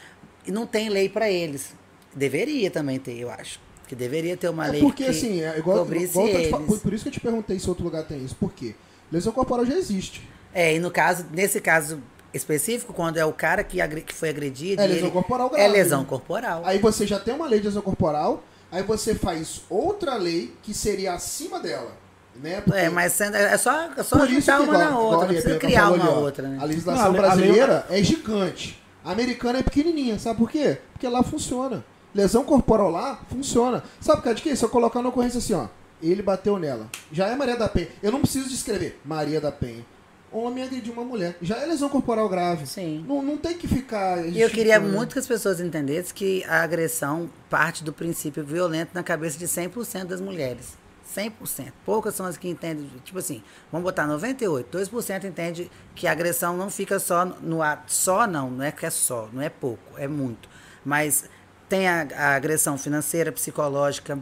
E 0.47 0.51
não 0.51 0.65
tem 0.65 0.87
lei 0.87 1.09
para 1.09 1.29
eles. 1.29 1.73
Deveria 2.15 2.71
também 2.71 2.97
ter, 2.97 3.17
eu 3.17 3.29
acho. 3.29 3.59
Que 3.87 3.95
deveria 3.95 4.37
ter 4.37 4.49
uma 4.49 4.67
É 4.67 4.71
lei 4.71 4.81
porque 4.81 5.03
que 5.03 5.09
assim, 5.09 5.41
é 5.41 5.57
igual, 5.57 5.79
cobrisse 5.79 6.11
igual 6.11 6.27
te 6.27 6.33
eles. 6.33 6.79
por 6.79 6.93
isso 6.93 7.03
que 7.03 7.09
eu 7.09 7.13
te 7.13 7.19
perguntei 7.19 7.59
se 7.59 7.67
outro 7.67 7.83
lugar 7.83 8.03
tem 8.03 8.23
isso. 8.23 8.35
Por 8.35 8.53
quê? 8.53 8.75
Lesão 9.11 9.33
corporal 9.33 9.65
já 9.65 9.75
existe. 9.75 10.27
É, 10.53 10.75
e 10.75 10.79
no 10.79 10.91
caso, 10.91 11.25
nesse 11.31 11.59
caso 11.59 12.01
específico, 12.33 12.93
quando 12.93 13.17
é 13.17 13.25
o 13.25 13.33
cara 13.33 13.63
que, 13.63 13.77
que 14.01 14.13
foi 14.13 14.29
agredido. 14.29 14.81
É 14.81 14.85
e 14.85 14.87
lesão 14.87 15.05
ele- 15.05 15.11
corporal 15.11 15.47
É 15.47 15.57
grave. 15.57 15.71
lesão 15.73 16.05
corporal. 16.05 16.61
Aí 16.65 16.77
você 16.79 17.05
já 17.07 17.19
tem 17.19 17.33
uma 17.33 17.47
lei 17.47 17.59
de 17.59 17.65
lesão 17.67 17.81
corporal, 17.81 18.43
aí 18.71 18.83
você 18.83 19.15
faz 19.15 19.61
outra 19.69 20.15
lei 20.15 20.53
que 20.61 20.73
seria 20.73 21.13
acima 21.13 21.59
dela. 21.59 21.91
Né? 22.41 22.61
Porque- 22.61 22.79
É, 22.79 22.89
mas 22.89 23.19
é 23.19 23.57
só, 23.57 23.89
é 23.97 24.03
só 24.03 24.25
juntar 24.25 24.57
que, 24.57 24.63
uma 24.63 24.73
igual- 24.75 24.89
na 24.91 24.97
outra, 24.99 25.17
a 25.17 25.19
não 25.21 25.27
precisa 25.27 25.57
criar 25.59 25.91
uma 25.91 26.05
ali, 26.05 26.13
outra, 26.17 26.47
né? 26.47 26.57
A 26.61 26.63
legislação 26.65 27.03
Não, 27.03 27.09
a 27.09 27.11
lei- 27.11 27.19
a 27.21 27.33
lei- 27.33 27.45
brasileira 27.47 27.85
é 27.89 28.03
gigante. 28.03 28.81
A 29.03 29.11
americana 29.11 29.59
é 29.59 29.63
pequenininha, 29.63 30.17
sabe 30.19 30.37
por 30.37 30.49
quê? 30.49 30.77
Porque 30.93 31.07
lá 31.07 31.21
funciona. 31.23 31.83
Lesão 32.15 32.43
corporal 32.43 32.89
lá 32.89 33.19
funciona. 33.29 33.83
Sabe 33.99 34.17
por 34.19 34.23
causa 34.25 34.35
de 34.37 34.41
quê? 34.43 34.55
Se 34.55 34.63
eu 34.63 34.69
colocar 34.69 35.01
na 35.01 35.09
ocorrência 35.09 35.37
assim, 35.39 35.53
ó, 35.53 35.67
ele 36.01 36.21
bateu 36.21 36.57
nela. 36.57 36.87
Já 37.11 37.27
é 37.27 37.35
Maria 37.35 37.57
da 37.57 37.67
Penha. 37.67 37.89
Eu 38.01 38.11
não 38.11 38.21
preciso 38.21 38.47
descrever 38.49 38.99
Maria 39.03 39.41
da 39.41 39.51
Penha. 39.51 39.85
Homem 40.31 40.63
agrediu 40.63 40.93
uma 40.93 41.03
mulher. 41.03 41.35
Já 41.41 41.57
é 41.57 41.65
lesão 41.65 41.89
corporal 41.89 42.29
grave. 42.29 42.67
Sim. 42.67 43.03
Não, 43.07 43.21
não 43.21 43.37
tem 43.37 43.57
que 43.57 43.67
ficar. 43.67 44.25
E 44.27 44.39
eu 44.39 44.49
queria 44.49 44.79
muito 44.79 45.13
que 45.13 45.19
as 45.19 45.27
pessoas 45.27 45.59
entendessem 45.59 46.13
que 46.13 46.43
a 46.45 46.61
agressão 46.61 47.29
parte 47.49 47.83
do 47.83 47.91
princípio 47.91 48.43
violento 48.43 48.91
na 48.93 49.03
cabeça 49.03 49.37
de 49.37 49.45
100% 49.47 50.05
das 50.05 50.21
mulheres. 50.21 50.77
100%. 51.15 51.71
Poucas 51.85 52.13
são 52.15 52.25
as 52.25 52.37
que 52.37 52.47
entendem, 52.47 52.87
tipo 53.03 53.17
assim, 53.17 53.43
vamos 53.71 53.83
botar 53.83 54.05
98, 54.05 54.77
2% 54.77 55.23
entende 55.23 55.71
que 55.95 56.07
a 56.07 56.11
agressão 56.11 56.55
não 56.55 56.69
fica 56.69 56.99
só 56.99 57.25
no 57.25 57.61
ato. 57.61 57.91
Só 57.91 58.27
não, 58.27 58.51
não 58.51 58.63
é 58.63 58.71
que 58.71 58.85
é 58.85 58.89
só, 58.89 59.27
não 59.33 59.41
é 59.41 59.49
pouco, 59.49 59.97
é 59.97 60.07
muito. 60.07 60.47
Mas 60.85 61.25
tem 61.67 61.87
a, 61.87 62.07
a 62.15 62.35
agressão 62.35 62.77
financeira, 62.77 63.31
psicológica, 63.31 64.19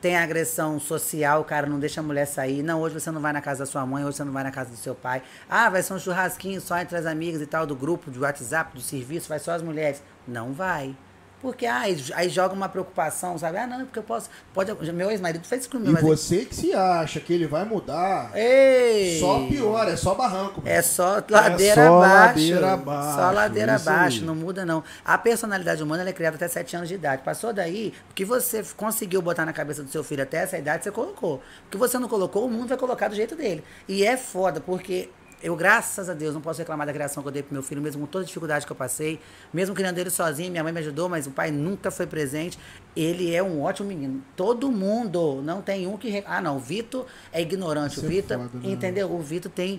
tem 0.00 0.16
agressão 0.16 0.78
social, 0.78 1.40
o 1.40 1.44
cara 1.44 1.66
não 1.66 1.78
deixa 1.78 2.00
a 2.00 2.02
mulher 2.02 2.26
sair. 2.26 2.62
Não, 2.62 2.80
hoje 2.80 2.94
você 3.00 3.10
não 3.10 3.20
vai 3.20 3.32
na 3.32 3.40
casa 3.40 3.60
da 3.60 3.66
sua 3.66 3.84
mãe, 3.86 4.04
hoje 4.04 4.16
você 4.16 4.24
não 4.24 4.32
vai 4.32 4.44
na 4.44 4.50
casa 4.50 4.70
do 4.70 4.76
seu 4.76 4.94
pai. 4.94 5.22
Ah, 5.48 5.70
vai 5.70 5.82
ser 5.82 5.94
um 5.94 5.98
churrasquinho 5.98 6.60
só 6.60 6.78
entre 6.78 6.96
as 6.96 7.06
amigas 7.06 7.40
e 7.40 7.46
tal, 7.46 7.66
do 7.66 7.74
grupo, 7.74 8.10
do 8.10 8.20
WhatsApp, 8.20 8.74
do 8.74 8.80
serviço, 8.80 9.28
vai 9.28 9.38
só 9.38 9.52
as 9.52 9.62
mulheres. 9.62 10.02
Não 10.26 10.52
vai. 10.52 10.96
Porque 11.40 11.66
ah, 11.66 11.80
aí, 11.80 12.02
aí 12.14 12.28
joga 12.30 12.54
uma 12.54 12.68
preocupação, 12.68 13.36
sabe? 13.38 13.58
Ah, 13.58 13.66
não, 13.66 13.84
porque 13.84 13.98
eu 13.98 14.02
posso. 14.02 14.30
Pode, 14.54 14.72
meu 14.92 15.10
ex-marido 15.10 15.44
fez 15.46 15.62
isso 15.62 15.70
comigo. 15.70 15.90
E 15.90 15.92
mas 15.92 16.02
ele- 16.02 16.16
você 16.16 16.44
que 16.46 16.54
se 16.54 16.72
acha 16.72 17.20
que 17.20 17.32
ele 17.32 17.46
vai 17.46 17.64
mudar, 17.64 18.30
Ei! 18.34 19.20
só 19.20 19.46
pior, 19.46 19.86
é 19.86 19.96
só 19.96 20.14
barranco. 20.14 20.62
É 20.64 20.80
só 20.80 21.22
ladeira 21.28 21.74
só 21.86 21.94
abaixo. 21.96 22.14
ladeira 22.26 22.72
abaixo, 22.72 23.16
Só 23.20 23.30
ladeira 23.30 23.74
abaixo, 23.76 24.20
aí. 24.20 24.24
não 24.24 24.34
muda 24.34 24.64
não. 24.64 24.82
A 25.04 25.18
personalidade 25.18 25.82
humana 25.82 26.08
é 26.08 26.12
criada 26.12 26.36
até 26.36 26.48
7 26.48 26.74
anos 26.74 26.88
de 26.88 26.94
idade. 26.94 27.22
Passou 27.22 27.52
daí, 27.52 27.92
o 28.10 28.14
que 28.14 28.24
você 28.24 28.64
conseguiu 28.76 29.20
botar 29.20 29.44
na 29.44 29.52
cabeça 29.52 29.82
do 29.82 29.90
seu 29.90 30.02
filho 30.02 30.22
até 30.22 30.38
essa 30.38 30.56
idade, 30.56 30.84
você 30.84 30.90
colocou. 30.90 31.36
O 31.66 31.70
que 31.70 31.76
você 31.76 31.98
não 31.98 32.08
colocou, 32.08 32.46
o 32.46 32.50
mundo 32.50 32.68
vai 32.68 32.78
colocar 32.78 33.08
do 33.08 33.14
jeito 33.14 33.36
dele. 33.36 33.62
E 33.86 34.04
é 34.04 34.16
foda, 34.16 34.58
porque 34.60 35.10
eu, 35.42 35.54
graças 35.54 36.08
a 36.08 36.14
Deus, 36.14 36.32
não 36.34 36.40
posso 36.40 36.58
reclamar 36.58 36.86
da 36.86 36.92
criação 36.92 37.22
que 37.22 37.28
eu 37.28 37.32
dei 37.32 37.42
pro 37.42 37.52
meu 37.52 37.62
filho, 37.62 37.80
mesmo 37.82 38.00
com 38.00 38.06
toda 38.06 38.24
a 38.24 38.26
dificuldade 38.26 38.64
que 38.64 38.72
eu 38.72 38.76
passei, 38.76 39.20
mesmo 39.52 39.74
criando 39.74 39.98
ele 39.98 40.08
sozinho, 40.10 40.50
minha 40.50 40.62
mãe 40.64 40.72
me 40.72 40.80
ajudou, 40.80 41.08
mas 41.08 41.26
o 41.26 41.30
pai 41.30 41.50
nunca 41.50 41.90
foi 41.90 42.06
presente. 42.06 42.58
Ele 42.96 43.34
é 43.34 43.42
um 43.42 43.60
ótimo 43.62 43.88
menino. 43.88 44.22
Todo 44.34 44.70
mundo, 44.72 45.42
não 45.42 45.60
tem 45.60 45.86
um 45.86 45.96
que. 45.98 46.22
Ah, 46.26 46.40
não, 46.40 46.56
o 46.56 46.58
Vitor 46.58 47.04
é 47.32 47.42
ignorante. 47.42 47.96
Isso 47.98 48.02
o 48.02 48.06
é 48.06 48.08
Vitor, 48.08 48.38
foda, 48.38 48.50
né? 48.54 48.70
entendeu? 48.72 49.12
O 49.12 49.20
Vitor 49.20 49.52
tem 49.52 49.78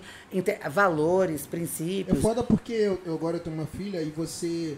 valores, 0.70 1.44
É 1.44 1.48
princípios. 1.48 2.20
foda 2.20 2.42
porque 2.42 2.72
eu, 2.72 3.00
eu 3.04 3.14
agora 3.14 3.38
tenho 3.38 3.56
uma 3.56 3.66
filha 3.66 4.00
e 4.02 4.10
você. 4.10 4.76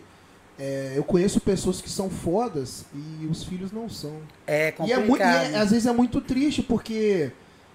é, 0.58 0.92
eu 0.96 1.04
conheço 1.04 1.40
pessoas 1.40 1.80
que 1.80 1.88
são 1.90 2.08
fodas 2.10 2.84
e 2.94 3.26
os 3.26 3.44
filhos 3.44 3.72
não 3.72 3.88
são. 3.88 4.16
É 4.46 4.66
E, 4.66 4.68
é 4.68 4.72
complicado. 4.72 5.06
muito, 5.06 5.20
e 5.22 5.24
é- 5.54 5.58
às 5.58 5.70
vezes 5.70 5.86
é 5.86 5.92
muito 5.92 6.20
triste 6.20 6.62
porque 6.62 7.30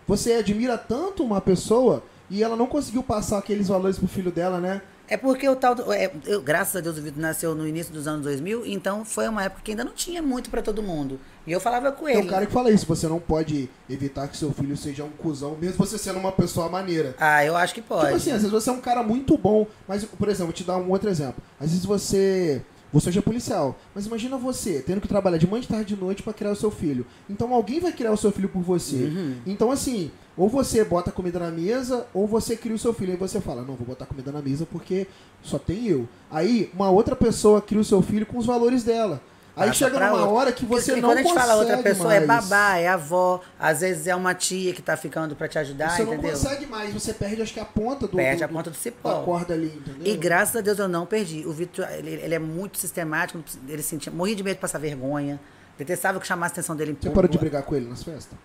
você 0.07 0.33
admira 0.33 0.77
tanto 0.77 1.23
uma 1.23 1.41
pessoa 1.41 2.03
e 2.29 2.43
ela 2.43 2.55
não 2.55 2.67
conseguiu 2.67 3.03
passar 3.03 3.37
aqueles 3.37 3.67
valores 3.67 3.97
pro 3.97 4.07
filho 4.07 4.31
dela, 4.31 4.59
né? 4.59 4.81
É 5.07 5.15
porque 5.15 5.47
o 5.47 5.55
tal. 5.55 5.75
do- 5.75 5.93
é, 5.93 6.11
eu, 6.25 6.41
graças 6.41 6.75
a 6.75 6.79
Deus, 6.79 6.97
o 6.97 7.01
Vitor 7.01 7.21
nasceu 7.21 7.53
no 7.53 7.67
início 7.67 7.93
dos 7.93 8.07
anos 8.07 8.23
2000, 8.23 8.65
então 8.65 9.05
foi 9.05 9.27
uma 9.27 9.43
época 9.43 9.61
que 9.63 9.69
ainda 9.71 9.83
não 9.83 9.91
tinha 9.91 10.19
muito 10.19 10.49
pra 10.49 10.63
todo 10.63 10.81
mundo. 10.81 11.19
E 11.45 11.51
eu 11.51 11.59
falava 11.59 11.91
com 11.91 12.05
Tem 12.05 12.15
ele. 12.17 12.25
um 12.25 12.29
cara 12.29 12.47
que 12.47 12.51
fala 12.51 12.71
isso, 12.71 12.87
você 12.87 13.07
não 13.07 13.19
pode 13.19 13.69
evitar 13.87 14.27
que 14.27 14.35
seu 14.35 14.51
filho 14.51 14.75
seja 14.75 15.03
um 15.03 15.11
cuzão, 15.11 15.55
mesmo 15.61 15.77
você 15.77 15.99
sendo 15.99 16.17
uma 16.17 16.31
pessoa 16.31 16.69
maneira. 16.69 17.13
Ah, 17.19 17.45
eu 17.45 17.55
acho 17.55 17.75
que 17.75 17.83
pode. 17.83 18.05
Tipo 18.05 18.15
assim, 18.15 18.31
às 18.31 18.37
vezes 18.37 18.51
você 18.51 18.67
é 18.67 18.73
um 18.73 18.81
cara 18.81 19.03
muito 19.03 19.37
bom, 19.37 19.67
mas, 19.87 20.03
por 20.03 20.27
exemplo, 20.27 20.47
vou 20.47 20.53
te 20.53 20.63
dar 20.63 20.77
um 20.77 20.89
outro 20.89 21.07
exemplo. 21.07 21.35
Às 21.59 21.69
vezes 21.69 21.85
você. 21.85 22.63
Você 22.95 23.19
é 23.19 23.21
policial, 23.21 23.77
mas 23.93 24.05
imagina 24.05 24.37
você 24.37 24.81
tendo 24.81 25.01
que 25.01 25.07
trabalhar 25.09 25.37
de 25.37 25.45
manhã, 25.45 25.59
de 25.61 25.67
tarde, 25.67 25.93
de 25.93 26.01
noite 26.01 26.23
pra 26.23 26.31
criar 26.31 26.51
o 26.51 26.55
seu 26.55 26.71
filho. 26.71 27.05
Então 27.29 27.53
alguém 27.53 27.77
vai 27.77 27.91
criar 27.91 28.13
o 28.13 28.17
seu 28.17 28.31
filho 28.31 28.47
por 28.47 28.61
você. 28.61 28.95
Uhum. 28.95 29.35
Então, 29.45 29.69
assim, 29.69 30.11
ou 30.37 30.47
você 30.47 30.81
bota 30.85 31.11
comida 31.11 31.37
na 31.37 31.51
mesa, 31.51 32.07
ou 32.13 32.25
você 32.25 32.55
cria 32.55 32.73
o 32.73 32.79
seu 32.79 32.93
filho. 32.93 33.11
Aí 33.11 33.17
você 33.17 33.41
fala, 33.41 33.63
não, 33.63 33.75
vou 33.75 33.85
botar 33.85 34.05
comida 34.05 34.31
na 34.31 34.41
mesa 34.41 34.65
porque 34.65 35.07
só 35.43 35.59
tem 35.59 35.85
eu. 35.87 36.07
Aí, 36.31 36.71
uma 36.73 36.89
outra 36.89 37.17
pessoa 37.17 37.61
cria 37.61 37.81
o 37.81 37.83
seu 37.83 38.01
filho 38.01 38.25
com 38.25 38.37
os 38.37 38.45
valores 38.45 38.85
dela. 38.85 39.21
Aí 39.57 39.73
chega 39.73 39.97
numa 39.99 40.11
outra. 40.11 40.27
hora 40.29 40.51
que 40.51 40.65
você 40.65 40.91
Porque 40.91 41.01
não 41.01 41.09
quando 41.09 41.17
a 41.17 41.21
gente 41.21 41.29
consegue 41.31 41.47
fala 41.47 41.59
outra 41.61 41.77
pessoa, 41.77 42.13
é 42.13 42.19
mais. 42.25 42.45
babá, 42.45 42.77
é 42.77 42.87
avó, 42.89 43.41
às 43.59 43.79
vezes 43.79 44.05
é 44.07 44.13
uma 44.15 44.33
tia 44.33 44.73
que 44.73 44.81
tá 44.81 44.97
ficando 44.97 45.33
pra 45.35 45.47
te 45.47 45.57
ajudar, 45.57 45.91
Você 45.91 46.03
não 46.03 46.13
entendeu? 46.13 46.31
consegue 46.31 46.65
mais, 46.65 46.93
você 46.93 47.13
perde 47.13 47.41
acho 47.41 47.53
que 47.53 47.59
a 47.61 47.65
ponta 47.65 48.05
do, 48.07 48.17
Perde 48.17 48.39
do, 48.39 48.43
a 48.45 48.47
ponta 48.49 48.69
do 48.69 48.75
cipó. 48.75 49.13
da 49.19 49.23
corda 49.23 49.53
ali, 49.53 49.67
entendeu? 49.67 50.13
E 50.13 50.17
graças 50.17 50.57
a 50.57 50.61
Deus 50.61 50.77
eu 50.77 50.89
não 50.89 51.05
perdi. 51.05 51.45
O 51.45 51.53
Vitor, 51.53 51.87
ele, 51.91 52.11
ele 52.11 52.35
é 52.35 52.39
muito 52.39 52.77
sistemático, 52.77 53.41
ele 53.67 53.81
sentia, 53.81 54.11
morria 54.11 54.35
de 54.35 54.43
medo 54.43 54.55
de 54.55 54.61
passar 54.61 54.77
vergonha. 54.79 55.39
Detestava 55.77 56.19
que 56.19 56.27
chamasse 56.27 56.51
a 56.51 56.55
atenção 56.55 56.75
dele 56.75 56.91
em 56.91 56.93
Você 56.95 56.99
público. 57.09 57.15
parou 57.15 57.29
de 57.31 57.37
brigar 57.37 57.63
com 57.63 57.75
ele 57.75 57.87
nas 57.87 58.03
festas? 58.03 58.37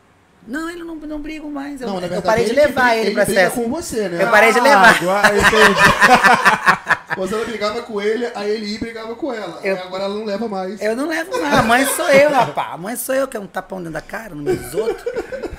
Não, 0.47 0.71
ele 0.71 0.83
não, 0.83 0.95
não 0.95 1.21
brigo 1.21 1.51
mais. 1.51 1.81
Eu, 1.81 1.87
Não, 1.89 1.95
na 1.97 2.07
eu 2.07 2.09
verdade, 2.09 2.27
parei 2.27 2.45
de 2.45 2.51
ele 2.53 2.61
levar 2.61 2.83
briga- 2.91 2.97
ele, 2.97 3.07
ele 3.09 3.15
pra 3.15 3.27
festa. 3.27 3.61
com 3.61 3.69
você, 3.69 4.09
né? 4.09 4.23
Eu 4.25 4.31
parei 4.31 4.53
de 4.53 4.59
Ah, 4.59 4.63
levar. 4.63 4.97
agora 4.97 5.29
eu 5.35 5.39
entendi. 5.43 5.81
Você 7.27 7.37
não 7.37 7.45
brigava 7.45 7.83
com 7.83 8.01
ele, 8.01 8.27
aí 8.35 8.51
ele 8.51 8.67
ia 8.67 8.77
e 8.77 8.79
brigava 8.79 9.15
com 9.15 9.33
ela. 9.33 9.61
Eu- 9.63 9.77
agora 9.83 10.05
ela 10.05 10.15
não 10.15 10.25
leva 10.25 10.49
mais. 10.49 10.81
Eu 10.81 10.97
não 10.97 11.09
levo 11.09 11.31
não. 11.37 11.47
A 11.59 11.63
mãe 11.63 11.85
sou 11.87 12.09
eu, 12.09 12.31
rapaz. 12.31 12.73
A 12.73 12.77
mãe 12.77 12.97
sou 12.97 13.15
eu, 13.15 13.29
que 13.29 13.37
é 13.37 13.41
um 13.41 13.47
tapão 13.47 13.79
dentro 13.79 13.93
da 13.95 14.01
cara, 14.01 14.35
no 14.35 14.43
meio 14.43 14.57
dos 14.59 14.75
outros. 14.75 15.05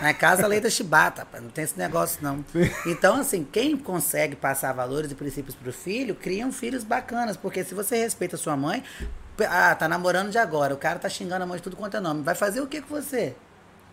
Na 0.02 0.14
casa, 0.14 0.48
lei 0.48 0.60
da 0.60 0.70
chibata, 0.70 1.22
rapaz. 1.22 1.44
Não 1.44 1.50
tem 1.52 1.64
esse 1.64 1.78
negócio, 1.78 2.20
não. 2.22 2.44
Então, 2.86 3.16
assim, 3.16 3.44
quem 3.50 3.78
consegue 3.78 4.36
passar 4.36 4.74
valores 4.74 5.12
e 5.12 5.16
princípios 5.16 5.56
pro 5.56 5.72
filho, 5.72 6.16
criam 6.16 6.52
filhos 6.52 6.84
bacanas. 6.84 7.38
Porque 7.38 7.64
se 7.64 7.74
você 7.76 7.98
respeita 7.98 8.36
a 8.36 8.40
sua 8.40 8.58
mãe, 8.58 8.84
ah, 9.48 9.76
tá 9.76 9.88
namorando 9.88 10.30
de 10.32 10.38
agora, 10.38 10.74
o 10.74 10.78
cara 10.78 10.98
tá 11.00 11.08
xingando 11.10 11.44
a 11.44 11.48
mãe 11.48 11.58
de 11.58 11.64
tudo 11.64 11.76
quanto 11.76 11.98
é 11.98 12.00
nome. 12.00 12.24
Vai 12.24 12.36
fazer 12.36 12.62
o 12.62 12.68
que 12.68 12.82
com 12.82 12.96
você? 12.96 13.36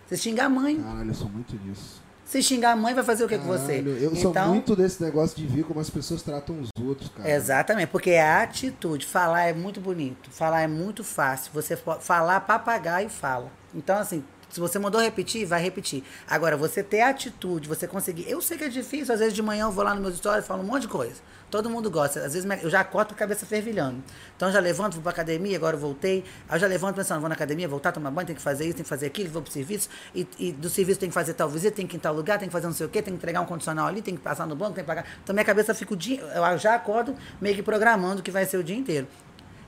Se 0.08 0.16
xingar 0.16 0.46
a 0.46 0.48
mãe. 0.48 0.76
Caralho, 0.82 1.10
eu 1.10 1.14
sou 1.14 1.28
muito 1.28 1.56
disso. 1.58 2.02
Se 2.29 2.43
xingar 2.43 2.72
a 2.72 2.76
mãe, 2.76 2.93
vai 2.93 3.03
fazer 3.03 3.24
o 3.24 3.29
que 3.29 3.39
com 3.39 3.47
você? 3.47 3.83
Eu 3.83 4.14
sou 4.14 4.35
muito 4.49 4.76
desse 4.76 5.03
negócio 5.03 5.35
de 5.35 5.47
ver 5.47 5.64
como 5.64 5.81
as 5.81 5.89
pessoas 5.89 6.20
tratam 6.20 6.61
os 6.61 6.68
outros, 6.79 7.11
cara. 7.16 7.31
Exatamente, 7.31 7.89
porque 7.89 8.11
é 8.11 8.20
a 8.20 8.43
atitude. 8.43 9.07
Falar 9.07 9.45
é 9.45 9.55
muito 9.55 9.81
bonito, 9.81 10.31
falar 10.31 10.61
é 10.61 10.66
muito 10.66 11.03
fácil. 11.03 11.51
Você 11.55 11.74
falar, 11.74 12.41
papagaio 12.41 13.09
fala. 13.09 13.51
Então, 13.74 13.97
assim, 13.97 14.22
se 14.51 14.61
você 14.61 14.79
mandou 14.79 15.01
repetir, 15.01 15.47
vai 15.47 15.62
repetir. 15.62 16.05
Agora, 16.29 16.55
você 16.55 16.83
ter 16.83 17.01
atitude, 17.01 17.66
você 17.66 17.87
conseguir. 17.87 18.29
Eu 18.29 18.43
sei 18.43 18.59
que 18.59 18.64
é 18.64 18.68
difícil, 18.68 19.14
às 19.14 19.20
vezes 19.20 19.33
de 19.33 19.43
manhã 19.43 19.64
eu 19.64 19.72
vou 19.72 19.83
lá 19.83 19.95
nos 19.95 20.03
meus 20.03 20.16
stories 20.18 20.45
e 20.45 20.47
falo 20.47 20.62
um 20.62 20.66
monte 20.66 20.83
de 20.83 20.89
coisa. 20.89 21.22
Todo 21.51 21.70
mundo 21.70 21.90
gosta. 21.90 22.20
Às 22.20 22.34
vezes 22.34 22.49
eu 22.62 22.68
já 22.68 22.80
acordo 22.80 23.09
com 23.09 23.14
a 23.14 23.16
cabeça 23.16 23.46
fervilhando. 23.46 24.03
Então 24.36 24.53
já 24.53 24.61
levanto, 24.61 24.94
vou 24.94 25.03
pra 25.03 25.12
academia, 25.12 25.57
agora 25.57 25.76
eu 25.76 25.80
voltei. 25.80 26.24
Aí 26.49 26.57
eu 26.57 26.61
já 26.61 26.66
levanto 26.66 26.96
pensando, 26.96 27.20
vou 27.20 27.28
na 27.28 27.34
academia, 27.34 27.66
voltar, 27.66 27.90
tomar 27.90 28.11
banho, 28.11 28.26
tem 28.26 28.36
que 28.36 28.42
fazer 28.42 28.64
isso, 28.64 28.74
tem 28.74 28.82
que 28.82 28.88
fazer 28.88 29.07
aquilo, 29.07 29.30
vou 29.30 29.40
pro 29.40 29.51
serviço. 29.51 29.88
E, 30.14 30.28
e 30.38 30.53
do 30.53 30.68
serviço 30.68 31.01
tem 31.01 31.09
que 31.09 31.14
fazer 31.14 31.34
tal 31.34 31.49
visita, 31.49 31.76
tem 31.76 31.86
que 31.86 31.96
ir 31.96 31.99
em 31.99 32.01
tal 32.01 32.14
lugar, 32.14 32.38
tem 32.38 32.49
que 32.49 32.53
fazer 32.53 32.66
não 32.66 32.74
sei 32.74 32.86
o 32.86 32.88
quê, 32.88 33.01
tem 33.01 33.14
que 33.14 33.18
entregar 33.18 33.40
um 33.40 33.46
condicional 33.46 33.86
ali, 33.86 34.03
tem 34.03 34.14
que 34.14 34.20
passar 34.20 34.46
no 34.46 34.55
banco, 34.55 34.74
tem 34.74 34.84
que 34.84 34.88
pagar. 34.88 35.07
Então 35.22 35.32
minha 35.32 35.44
cabeça 35.44 35.74
fica 35.74 35.94
o 35.94 35.96
dia. 35.96 36.20
Eu 36.20 36.59
já 36.59 36.74
acordo 36.74 37.14
meio 37.40 37.55
que 37.55 37.62
programando 37.62 38.20
o 38.20 38.22
que 38.22 38.30
vai 38.30 38.44
ser 38.44 38.59
o 38.59 38.64
dia 38.64 38.76
inteiro. 38.76 39.07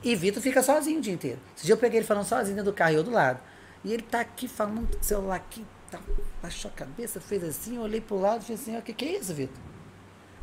E 0.03 0.14
Vitor 0.14 0.43
fica 0.43 0.62
sozinho 0.62 0.99
o 0.99 1.03
dia 1.03 1.12
inteiro. 1.12 1.39
Esse 1.57 1.64
dia 1.64 1.74
eu 1.74 1.78
peguei 1.78 2.01
ele 2.01 2.07
falando 2.07 2.24
sozinho 2.24 2.57
dentro 2.57 2.72
do 2.72 2.74
carro 2.74 2.93
e 2.93 2.97
eu 2.97 3.03
do 3.03 3.11
lado. 3.11 3.41
E 3.85 3.93
ele 3.93 4.03
tá 4.03 4.20
aqui 4.20 4.47
falando 4.47 4.87
do 4.87 5.05
celular 5.05 5.37
aqui, 5.37 5.64
tá, 5.91 5.99
baixou 6.43 6.70
a 6.70 6.74
cabeça, 6.74 7.20
fez 7.20 7.43
assim, 7.43 7.76
eu 7.76 7.83
olhei 7.83 8.01
pro 8.01 8.18
lado 8.18 8.43
e 8.43 8.45
falei 8.45 8.61
assim, 8.61 8.76
o 8.76 8.83
que, 8.83 8.93
que 8.93 9.05
é 9.07 9.18
isso, 9.18 9.33
Vitor? 9.33 9.57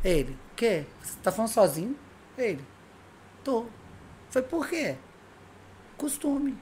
Ele, 0.04 0.32
o 0.52 0.54
quê? 0.56 0.84
Você 1.02 1.16
tá 1.22 1.32
falando 1.32 1.50
sozinho? 1.50 1.96
Ele, 2.36 2.64
tô. 3.42 3.66
Foi 4.30 4.42
por 4.42 4.68
quê? 4.68 4.94
Costume. 5.96 6.56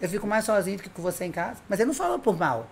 Eu 0.00 0.08
fico 0.08 0.26
mais 0.26 0.44
sozinho 0.44 0.76
do 0.76 0.82
que 0.82 0.90
com 0.90 1.00
você 1.02 1.24
em 1.24 1.32
casa. 1.32 1.60
Mas 1.68 1.78
ele 1.78 1.86
não 1.88 1.94
falou 1.94 2.18
por 2.18 2.36
mal. 2.36 2.68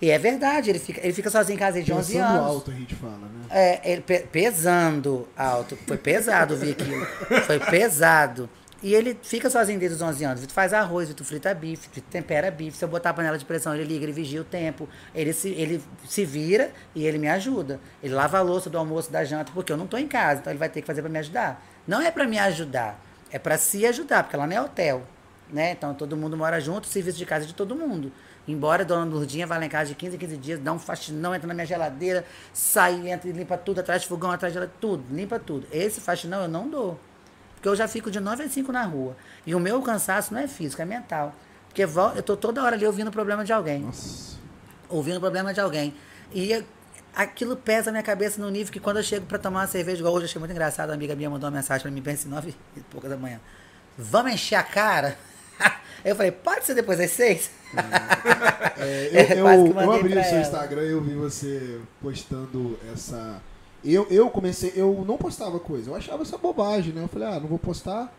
E 0.00 0.10
é 0.10 0.18
verdade, 0.18 0.70
ele 0.70 0.78
fica, 0.78 1.00
ele 1.02 1.12
fica 1.12 1.28
sozinho 1.28 1.56
em 1.56 1.58
casa 1.58 1.74
desde 1.74 1.92
11 1.92 2.12
Pensando 2.14 2.28
anos. 2.38 2.46
alto, 2.46 2.70
a 2.70 2.74
gente 2.74 2.94
fala, 2.94 3.18
né? 3.18 3.46
É, 3.50 3.92
ele 3.92 4.00
pe- 4.02 4.20
pesando 4.30 5.28
alto. 5.36 5.76
Foi 5.86 5.96
pesado 5.98 6.56
ver 6.56 6.72
aquilo. 6.72 7.04
Foi 7.46 7.58
pesado. 7.58 8.48
E 8.80 8.94
ele 8.94 9.18
fica 9.22 9.50
sozinho 9.50 9.78
desde 9.78 9.96
os 9.96 10.02
11 10.02 10.24
anos. 10.24 10.40
Vitor 10.40 10.54
faz 10.54 10.72
arroz, 10.72 11.08
Vitor 11.08 11.26
frita 11.26 11.52
bife, 11.52 11.88
Vitor 11.92 12.10
tempera 12.10 12.50
bife. 12.50 12.76
Se 12.76 12.84
eu 12.84 12.88
botar 12.88 13.10
a 13.10 13.14
panela 13.14 13.36
de 13.36 13.44
pressão, 13.44 13.74
ele 13.74 13.84
liga, 13.84 14.04
ele 14.04 14.12
vigia 14.12 14.40
o 14.40 14.44
tempo. 14.44 14.88
Ele 15.12 15.32
se, 15.32 15.48
ele 15.50 15.82
se 16.06 16.24
vira 16.24 16.70
e 16.94 17.04
ele 17.04 17.18
me 17.18 17.28
ajuda. 17.28 17.80
Ele 18.00 18.14
lava 18.14 18.38
a 18.38 18.40
louça 18.40 18.70
do 18.70 18.78
almoço, 18.78 19.10
da 19.10 19.24
janta, 19.24 19.50
porque 19.52 19.72
eu 19.72 19.76
não 19.76 19.84
estou 19.84 19.98
em 19.98 20.06
casa. 20.06 20.40
Então 20.40 20.52
ele 20.52 20.60
vai 20.60 20.68
ter 20.68 20.80
que 20.80 20.86
fazer 20.86 21.02
para 21.02 21.10
me 21.10 21.18
ajudar. 21.18 21.60
Não 21.88 22.00
é 22.00 22.10
para 22.10 22.26
me 22.26 22.38
ajudar, 22.38 23.02
é 23.32 23.38
para 23.38 23.58
se 23.58 23.84
ajudar, 23.84 24.22
porque 24.22 24.36
lá 24.36 24.46
não 24.46 24.56
é 24.56 24.60
hotel. 24.60 25.02
Né? 25.50 25.72
Então 25.72 25.94
todo 25.94 26.16
mundo 26.16 26.36
mora 26.36 26.60
junto, 26.60 26.86
serviço 26.86 27.18
de 27.18 27.26
casa 27.26 27.44
é 27.44 27.48
de 27.48 27.54
todo 27.54 27.74
mundo. 27.74 28.12
Embora 28.46 28.82
a 28.82 28.86
dona 28.86 29.04
Lourdinha 29.04 29.46
vá 29.46 29.58
lá 29.58 29.66
em 29.66 29.68
casa 29.68 29.88
de 29.88 29.94
15 29.94 30.16
em 30.16 30.18
15 30.18 30.36
dias, 30.36 30.60
dá 30.60 30.72
um 30.72 30.78
faxinão, 30.78 31.34
entra 31.34 31.46
na 31.46 31.52
minha 31.52 31.66
geladeira, 31.66 32.24
sai, 32.52 33.10
entra 33.10 33.28
e 33.28 33.32
limpa 33.32 33.58
tudo, 33.58 33.80
atrás 33.80 34.02
de 34.02 34.08
fogão, 34.08 34.30
atrás 34.30 34.52
de 34.52 34.58
geladeira, 34.58 34.78
tudo, 34.80 35.04
limpa 35.10 35.38
tudo. 35.38 35.66
Esse 35.72 36.00
faxinão 36.00 36.42
eu 36.42 36.48
não 36.48 36.68
dou. 36.68 36.98
Porque 37.58 37.68
eu 37.68 37.74
já 37.76 37.88
fico 37.88 38.10
de 38.10 38.20
9 38.20 38.44
a 38.44 38.48
5 38.48 38.70
na 38.72 38.84
rua. 38.84 39.16
E 39.44 39.54
o 39.54 39.58
meu 39.60 39.82
cansaço 39.82 40.32
não 40.32 40.40
é 40.40 40.46
físico, 40.46 40.80
é 40.80 40.84
mental. 40.84 41.34
Porque 41.68 41.82
eu 41.82 42.22
tô 42.22 42.36
toda 42.36 42.62
hora 42.62 42.76
ali 42.76 42.86
ouvindo 42.86 43.08
o 43.08 43.12
problema 43.12 43.44
de 43.44 43.52
alguém 43.52 43.80
Nossa. 43.80 44.36
ouvindo 44.88 45.16
o 45.16 45.20
problema 45.20 45.52
de 45.52 45.60
alguém. 45.60 45.92
E 46.32 46.52
eu- 46.52 46.64
aquilo 47.14 47.56
pesa 47.56 47.86
na 47.86 47.92
minha 47.92 48.02
cabeça 48.02 48.40
no 48.40 48.48
nível 48.50 48.72
que 48.72 48.78
quando 48.78 48.98
eu 48.98 49.02
chego 49.02 49.26
para 49.26 49.38
tomar 49.38 49.60
uma 49.60 49.66
cerveja, 49.66 49.98
igual 49.98 50.14
hoje, 50.14 50.24
eu 50.24 50.28
achei 50.28 50.38
muito 50.38 50.52
engraçado, 50.52 50.90
a 50.90 50.94
amiga 50.94 51.14
minha 51.16 51.28
mandou 51.28 51.48
uma 51.50 51.56
mensagem 51.56 51.82
para 51.82 51.90
mim, 51.90 52.00
pense 52.00 52.28
nove 52.28 52.54
e 52.76 52.80
pouca 52.80 53.08
da 53.08 53.16
manhã. 53.16 53.40
Vamos 53.96 54.32
encher 54.32 54.54
a 54.56 54.62
cara? 54.62 55.16
Eu 56.04 56.14
falei, 56.14 56.30
pode 56.30 56.64
ser 56.64 56.74
depois 56.74 56.96
das 56.98 57.10
seis? 57.10 57.50
É, 58.76 58.78
É, 58.80 59.32
eu, 59.40 59.48
eu, 59.48 59.64
que 59.64 59.70
eu 59.70 59.74
mandei 59.74 59.98
abri 60.00 60.12
o 60.18 60.22
seu 60.22 60.32
ela. 60.34 60.40
Instagram 60.42 60.82
e 60.84 60.90
eu 60.92 61.02
vi 61.02 61.14
você 61.14 61.80
postando 62.00 62.78
essa. 62.92 63.42
Eu, 63.84 64.06
eu 64.10 64.28
comecei, 64.30 64.72
eu 64.74 65.04
não 65.06 65.16
postava 65.16 65.58
coisa, 65.60 65.90
eu 65.90 65.94
achava 65.94 66.22
essa 66.22 66.36
bobagem, 66.36 66.92
né? 66.92 67.02
Eu 67.02 67.08
falei, 67.08 67.28
ah, 67.28 67.40
não 67.40 67.48
vou 67.48 67.58
postar. 67.58 68.12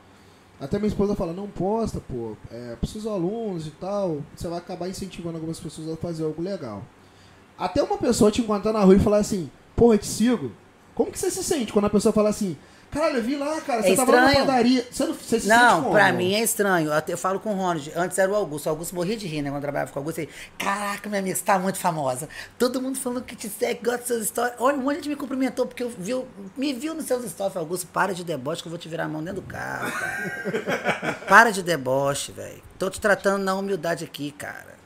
Até 0.59 0.77
minha 0.77 0.89
esposa 0.89 1.15
fala, 1.15 1.31
não 1.31 1.47
posta, 1.47 2.01
pô, 2.01 2.35
é, 2.51 2.75
precisa 2.75 3.09
de 3.09 3.15
alunos 3.15 3.65
e 3.65 3.71
tal, 3.71 4.21
você 4.35 4.47
vai 4.47 4.57
acabar 4.57 4.89
incentivando 4.89 5.37
algumas 5.37 5.59
pessoas 5.59 5.89
a 5.89 5.95
fazer 5.95 6.23
algo 6.23 6.41
legal. 6.41 6.83
Até 7.57 7.81
uma 7.81 7.97
pessoa 7.97 8.31
te 8.31 8.41
encontrar 8.41 8.73
na 8.73 8.83
rua 8.83 8.95
e 8.95 8.99
falar 8.99 9.17
assim, 9.17 9.49
porra, 9.75 9.97
te 9.97 10.07
sigo. 10.07 10.51
Como 10.95 11.11
que 11.11 11.19
você 11.19 11.31
se 11.31 11.43
sente 11.43 11.71
quando 11.71 11.85
a 11.85 11.89
pessoa 11.89 12.11
fala 12.11 12.29
assim, 12.29 12.57
Caralho, 12.91 13.17
eu 13.17 13.23
vi 13.23 13.35
lá, 13.35 13.61
cara. 13.61 13.81
É 13.81 13.83
Você 13.83 13.95
tava 13.95 14.11
lá 14.11 14.21
na 14.21 14.27
estranho. 14.29 14.47
padaria. 14.47 14.87
Você 14.91 15.05
não 15.05 15.13
você 15.13 15.39
se 15.39 15.47
Não, 15.47 15.81
como? 15.83 15.93
pra 15.93 16.11
mim 16.11 16.33
é 16.33 16.41
estranho. 16.41 16.91
Eu, 16.91 17.03
eu 17.07 17.17
falo 17.17 17.39
com 17.39 17.51
o 17.51 17.55
Ronald. 17.55 17.91
Antes 17.95 18.17
era 18.17 18.31
o 18.31 18.35
Augusto. 18.35 18.65
O 18.65 18.69
Augusto 18.69 18.95
morria 18.95 19.15
de 19.15 19.27
rir, 19.27 19.43
né? 19.43 19.49
Quando 19.49 19.57
eu 19.57 19.61
trabalhava 19.61 19.91
com 19.91 19.99
o 19.99 20.01
Augusto. 20.01 20.19
Ele, 20.19 20.29
Caraca, 20.57 21.07
minha 21.07 21.19
amiga, 21.19 21.35
você 21.35 21.43
tá 21.43 21.59
muito 21.59 21.77
famosa. 21.77 22.27
Todo 22.57 22.81
mundo 22.81 22.97
falando 22.97 23.23
que 23.23 23.35
te 23.35 23.47
segue, 23.47 23.81
gosta 23.83 23.97
das 23.99 24.07
suas 24.07 24.21
histórias. 24.23 24.55
Olha, 24.59 24.75
um 24.77 24.81
monte 24.81 24.93
de 24.95 24.95
gente 25.03 25.09
me 25.09 25.15
cumprimentou 25.15 25.67
porque 25.67 25.83
eu 25.83 25.89
viu, 25.89 26.27
me 26.57 26.73
viu 26.73 26.95
nos 26.95 27.05
seus 27.05 27.23
stories. 27.29 27.53
Falei, 27.53 27.65
Augusto, 27.67 27.85
para 27.87 28.13
de 28.13 28.23
deboche 28.23 28.63
que 28.63 28.67
eu 28.67 28.71
vou 28.71 28.79
te 28.79 28.89
virar 28.89 29.03
a 29.05 29.07
mão 29.07 29.23
dentro 29.23 29.41
do 29.41 29.47
carro, 29.47 29.91
cara. 29.91 31.13
para 31.29 31.51
de 31.51 31.61
deboche, 31.61 32.31
velho. 32.31 32.61
Tô 32.79 32.89
te 32.89 32.99
tratando 32.99 33.43
na 33.43 33.53
humildade 33.53 34.03
aqui, 34.03 34.31
cara. 34.31 34.77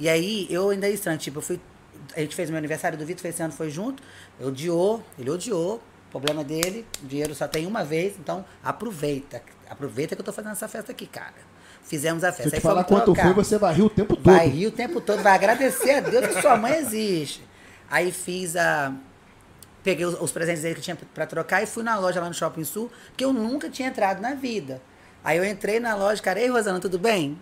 E 0.00 0.08
aí, 0.08 0.48
eu 0.50 0.70
ainda 0.70 0.88
é 0.88 0.90
estranho. 0.90 1.16
Tipo, 1.18 1.38
eu 1.38 1.42
fui. 1.42 1.60
A 2.16 2.20
gente 2.20 2.34
fez 2.34 2.50
meu 2.50 2.58
aniversário 2.58 2.98
do 2.98 3.06
Vitor, 3.06 3.24
esse 3.26 3.40
ano 3.40 3.52
foi 3.52 3.70
junto. 3.70 4.02
Eu 4.40 4.48
odiou, 4.48 5.02
ele 5.16 5.30
odiou. 5.30 5.80
Problema 6.12 6.44
dele, 6.44 6.86
o 7.02 7.06
dinheiro 7.06 7.34
só 7.34 7.48
tem 7.48 7.66
uma 7.66 7.82
vez, 7.82 8.14
então 8.20 8.44
aproveita. 8.62 9.42
Aproveita 9.68 10.14
que 10.14 10.20
eu 10.20 10.24
tô 10.24 10.32
fazendo 10.32 10.52
essa 10.52 10.68
festa 10.68 10.92
aqui, 10.92 11.06
cara. 11.06 11.32
Fizemos 11.82 12.22
a 12.22 12.30
Se 12.30 12.42
festa. 12.42 12.56
eu 12.56 12.60
te 12.60 12.62
falar 12.62 12.84
quanto 12.84 13.06
trocar. 13.06 13.24
foi, 13.24 13.32
você 13.32 13.56
vai 13.56 13.72
rir 13.74 13.82
o 13.82 13.88
tempo 13.90 14.14
todo. 14.14 14.24
Vai 14.24 14.46
rir 14.46 14.66
o 14.66 14.70
tempo 14.70 15.00
todo, 15.00 15.22
vai 15.22 15.32
agradecer 15.34 15.92
a 15.92 16.00
Deus 16.00 16.26
que 16.26 16.42
sua 16.42 16.54
mãe 16.56 16.74
existe. 16.74 17.42
Aí 17.90 18.12
fiz 18.12 18.54
a. 18.56 18.92
Peguei 19.82 20.04
os, 20.04 20.20
os 20.20 20.30
presentes 20.30 20.62
dele 20.62 20.74
que 20.74 20.82
tinha 20.82 20.96
pra 21.14 21.26
trocar 21.26 21.62
e 21.62 21.66
fui 21.66 21.82
na 21.82 21.98
loja 21.98 22.20
lá 22.20 22.28
no 22.28 22.34
Shopping 22.34 22.62
Sul, 22.64 22.90
que 23.16 23.24
eu 23.24 23.32
nunca 23.32 23.70
tinha 23.70 23.88
entrado 23.88 24.20
na 24.20 24.34
vida. 24.34 24.82
Aí 25.24 25.38
eu 25.38 25.44
entrei 25.44 25.80
na 25.80 25.94
loja, 25.94 26.22
cara, 26.22 26.38
ei, 26.38 26.48
Rosana, 26.48 26.78
tudo 26.78 26.98
bem? 26.98 27.40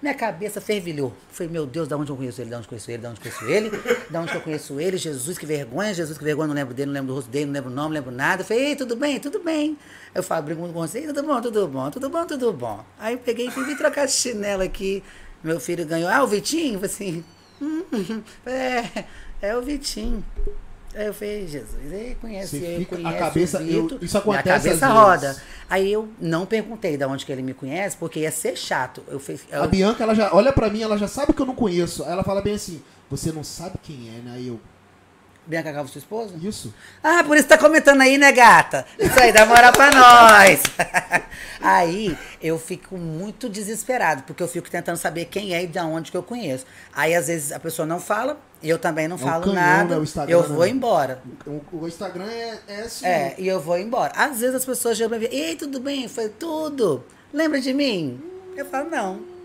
Minha 0.00 0.14
cabeça 0.14 0.60
fervilhou. 0.60 1.12
Falei, 1.28 1.52
meu 1.52 1.66
Deus, 1.66 1.88
da 1.88 1.96
onde 1.96 2.10
eu 2.10 2.16
conheço 2.16 2.40
ele? 2.40 2.50
Da 2.50 2.58
onde 2.58 2.66
eu 2.66 2.68
conheço 2.68 2.90
ele? 2.90 3.02
Da 3.02 3.10
onde 3.10 3.18
eu 3.18 3.22
conheço 3.22 3.44
ele? 3.50 3.70
Da 4.08 4.20
onde 4.20 4.34
eu 4.34 4.40
conheço 4.40 4.80
ele? 4.80 4.96
Jesus, 4.96 5.36
que 5.36 5.44
vergonha, 5.44 5.92
Jesus, 5.92 6.16
que 6.16 6.22
vergonha. 6.22 6.46
Não 6.46 6.54
lembro 6.54 6.72
dele, 6.72 6.86
não 6.86 6.94
lembro 6.94 7.08
do 7.08 7.14
rosto 7.14 7.30
dele, 7.30 7.46
não 7.46 7.52
lembro 7.54 7.70
o 7.70 7.74
nome, 7.74 7.88
não 7.88 7.94
lembro 7.94 8.12
nada. 8.12 8.44
Falei, 8.44 8.66
ei, 8.66 8.76
tudo 8.76 8.94
bem? 8.94 9.18
Tudo 9.18 9.40
bem. 9.40 9.76
Eu 10.14 10.22
falo, 10.22 10.44
brinco 10.44 10.60
com 10.62 10.72
você, 10.72 11.00
tudo 11.02 11.22
bom, 11.24 11.40
tudo 11.40 11.66
bom, 11.66 11.90
tudo 11.90 12.08
bom, 12.08 12.26
tudo 12.26 12.52
bom. 12.52 12.84
Aí 12.96 13.14
eu 13.14 13.18
peguei 13.18 13.48
e 13.48 13.50
fui 13.50 13.74
trocar 13.74 14.04
esse 14.04 14.16
chinelo 14.18 14.62
aqui. 14.62 15.02
Meu 15.42 15.58
filho 15.58 15.84
ganhou. 15.84 16.08
Ah, 16.08 16.22
o 16.22 16.28
Vitinho? 16.28 16.74
Falei 16.78 16.86
assim, 16.94 17.24
hum, 17.60 17.82
é, 18.46 19.04
é 19.42 19.56
o 19.56 19.62
Vitinho. 19.62 20.24
Aí 20.98 21.06
eu 21.06 21.14
falei, 21.14 21.46
Jesus, 21.46 21.92
ele 21.92 22.16
conhece 22.20 22.56
ele, 22.56 22.78
fica- 22.84 22.96
a 22.96 23.00
conhece 23.02 23.18
cabeça- 23.18 23.58
o 23.58 23.62
eu- 23.62 23.82
Vitor. 23.82 23.98
isso 24.02 24.18
acontece 24.18 24.48
Minha 24.68 24.78
cabeça 24.80 24.88
roda. 24.88 25.26
vezes. 25.28 25.42
Aí 25.70 25.92
eu 25.92 26.08
não 26.20 26.44
perguntei 26.44 26.96
de 26.96 27.04
onde 27.04 27.24
que 27.24 27.30
ele 27.30 27.42
me 27.42 27.54
conhece, 27.54 27.96
porque 27.96 28.20
ia 28.20 28.32
ser 28.32 28.56
chato. 28.56 29.02
Eu 29.06 29.20
fiz, 29.20 29.42
eu, 29.50 29.62
A 29.62 29.66
Bianca, 29.68 30.02
ela 30.02 30.14
já 30.14 30.34
olha 30.34 30.52
pra 30.52 30.68
mim, 30.68 30.82
ela 30.82 30.98
já 30.98 31.06
sabe 31.06 31.32
que 31.32 31.40
eu 31.40 31.46
não 31.46 31.54
conheço. 31.54 32.02
Aí 32.04 32.10
ela 32.10 32.24
fala 32.24 32.42
bem 32.42 32.54
assim: 32.54 32.82
Você 33.10 33.30
não 33.30 33.44
sabe 33.44 33.76
quem 33.82 34.08
é, 34.08 34.20
né? 34.22 34.32
Aí 34.34 34.48
eu. 34.48 34.60
Bianca 35.48 35.72
Calvo, 35.72 35.88
sua 35.88 35.98
esposa? 35.98 36.34
Isso. 36.42 36.74
Ah, 37.02 37.24
por 37.24 37.34
isso 37.34 37.48
tá 37.48 37.56
comentando 37.56 38.02
aí, 38.02 38.18
né, 38.18 38.30
gata? 38.30 38.84
Isso 38.98 39.18
aí, 39.18 39.32
dá 39.32 39.46
moral 39.46 39.72
pra 39.72 39.90
nós. 39.90 40.62
aí 41.58 42.16
eu 42.42 42.58
fico 42.58 42.98
muito 42.98 43.48
desesperado, 43.48 44.24
porque 44.24 44.42
eu 44.42 44.46
fico 44.46 44.70
tentando 44.70 44.98
saber 44.98 45.24
quem 45.24 45.54
é 45.54 45.62
e 45.62 45.66
de 45.66 45.78
onde 45.78 46.10
que 46.10 46.16
eu 46.18 46.22
conheço. 46.22 46.66
Aí 46.94 47.14
às 47.14 47.28
vezes 47.28 47.50
a 47.50 47.58
pessoa 47.58 47.86
não 47.86 47.98
fala, 47.98 48.38
eu 48.62 48.78
também 48.78 49.08
não 49.08 49.16
um 49.16 49.20
falo 49.20 49.44
canhão, 49.44 49.54
nada, 49.54 49.94
né, 49.94 50.00
o 50.00 50.02
Instagram, 50.02 50.36
eu 50.36 50.42
né? 50.42 50.54
vou 50.54 50.66
embora. 50.66 51.22
O, 51.46 51.62
o 51.72 51.88
Instagram 51.88 52.26
é, 52.26 52.58
é 52.68 52.80
assim. 52.82 53.06
É, 53.06 53.34
e 53.38 53.48
eu 53.48 53.58
vou 53.58 53.78
embora. 53.78 54.12
Às 54.14 54.40
vezes 54.40 54.54
as 54.54 54.66
pessoas 54.66 54.98
chegam 54.98 55.18
pra 55.18 55.18
mim, 55.18 55.34
ei, 55.34 55.56
tudo 55.56 55.80
bem? 55.80 56.06
Falei, 56.08 56.28
tudo. 56.38 57.02
Lembra 57.32 57.58
de 57.58 57.72
mim? 57.72 58.22
Eu 58.54 58.66
falo, 58.66 58.90
não. 58.90 59.37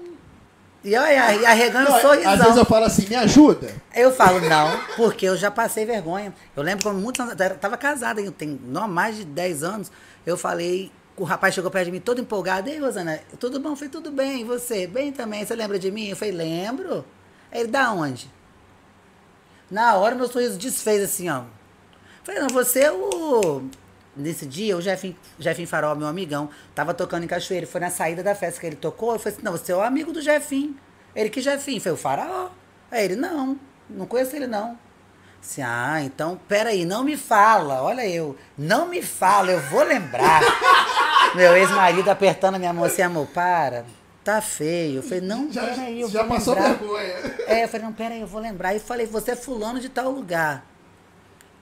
E 0.83 0.97
olha, 0.97 1.49
arregando 1.49 1.89
Não, 1.89 1.97
um 1.97 2.01
sorrisão. 2.01 2.31
às 2.33 2.39
vezes 2.39 2.57
eu 2.57 2.65
falo 2.65 2.85
assim: 2.85 3.07
Me 3.07 3.15
ajuda. 3.15 3.73
Eu 3.95 4.11
falo 4.11 4.41
não, 4.41 4.77
porque 4.97 5.25
eu 5.25 5.37
já 5.37 5.49
passei 5.49 5.85
vergonha. 5.85 6.33
Eu 6.55 6.61
lembro 6.61 6.83
quando 6.83 6.99
muitos 6.99 7.21
anos, 7.21 7.39
eu 7.39 7.57
tava 7.57 7.77
casada, 7.77 8.19
eu 8.19 8.31
tenho 8.31 8.59
não, 8.65 8.87
mais 8.87 9.15
de 9.15 9.23
10 9.23 9.63
anos, 9.63 9.91
eu 10.25 10.35
falei, 10.35 10.91
o 11.15 11.23
rapaz 11.23 11.53
chegou 11.53 11.71
perto 11.71 11.85
de 11.85 11.91
mim 11.91 11.99
todo 12.01 12.19
empolgado, 12.19 12.69
ei, 12.69 12.79
Rosana, 12.79 13.19
tudo 13.39 13.59
bom? 13.59 13.75
Foi 13.75 13.87
tudo 13.87 14.11
bem, 14.11 14.41
e 14.41 14.43
você? 14.43 14.85
Bem 14.85 15.11
também, 15.13 15.45
você 15.45 15.55
lembra 15.55 15.79
de 15.79 15.89
mim? 15.89 16.07
Eu 16.09 16.15
falei, 16.17 16.33
lembro. 16.33 17.05
Ele, 17.51 17.67
da 17.67 17.91
onde? 17.91 18.29
Na 19.71 19.95
hora 19.95 20.15
meu 20.15 20.27
sorriso 20.27 20.57
desfez 20.57 21.01
assim, 21.03 21.29
ó. 21.29 21.43
Falei, 22.23 22.41
não, 22.41 22.49
você 22.49 22.81
é 22.81 22.91
o. 22.91 23.63
Nesse 24.15 24.45
dia, 24.45 24.77
o 24.77 24.81
Jefim, 24.81 25.15
Jefim 25.39 25.65
Farol, 25.65 25.95
meu 25.95 26.07
amigão, 26.07 26.49
tava 26.75 26.93
tocando 26.93 27.23
em 27.23 27.27
Cachoeira. 27.27 27.65
Foi 27.65 27.81
na 27.81 27.89
saída 27.89 28.21
da 28.21 28.35
festa 28.35 28.59
que 28.59 28.67
ele 28.67 28.75
tocou. 28.75 29.13
Eu 29.13 29.19
falei 29.19 29.33
assim: 29.33 29.43
não, 29.43 29.51
você 29.53 29.71
é 29.71 29.75
o 29.75 29.81
amigo 29.81 30.11
do 30.11 30.21
Jefim. 30.21 30.77
Ele, 31.15 31.29
que 31.29 31.41
Jefim? 31.41 31.79
Foi 31.79 31.91
o 31.91 31.97
Faraó. 31.97 32.49
Aí 32.91 33.05
ele, 33.05 33.15
não, 33.15 33.59
não 33.89 34.05
conheço 34.05 34.35
ele 34.35 34.45
não. 34.45 34.77
Assim, 35.41 35.61
ah, 35.61 36.01
então, 36.01 36.39
peraí, 36.47 36.85
não 36.85 37.03
me 37.03 37.17
fala. 37.17 37.81
Olha 37.81 38.07
eu, 38.07 38.37
não 38.57 38.87
me 38.87 39.01
fala, 39.01 39.51
eu 39.51 39.59
vou 39.59 39.83
lembrar. 39.83 40.41
meu 41.35 41.57
ex-marido 41.57 42.09
apertando 42.09 42.55
a 42.55 42.59
minha 42.59 42.71
mão 42.71 42.83
assim, 42.85 43.01
amor, 43.01 43.27
para. 43.27 43.83
Tá 44.23 44.39
feio. 44.41 44.97
Eu 44.97 45.03
falei, 45.03 45.21
não, 45.21 45.51
Já, 45.51 45.65
peraí, 45.65 45.99
eu 45.99 46.09
já 46.09 46.23
vou 46.23 46.35
passou 46.37 46.53
lembrar. 46.53 46.73
vergonha. 46.75 47.35
É, 47.47 47.63
eu 47.65 47.67
falei, 47.67 47.85
não, 47.85 47.93
peraí, 47.93 48.21
eu 48.21 48.27
vou 48.27 48.39
lembrar. 48.39 48.73
E 48.73 48.79
falei, 48.79 49.05
você 49.05 49.31
é 49.31 49.35
fulano 49.35 49.81
de 49.81 49.89
tal 49.89 50.09
lugar. 50.11 50.65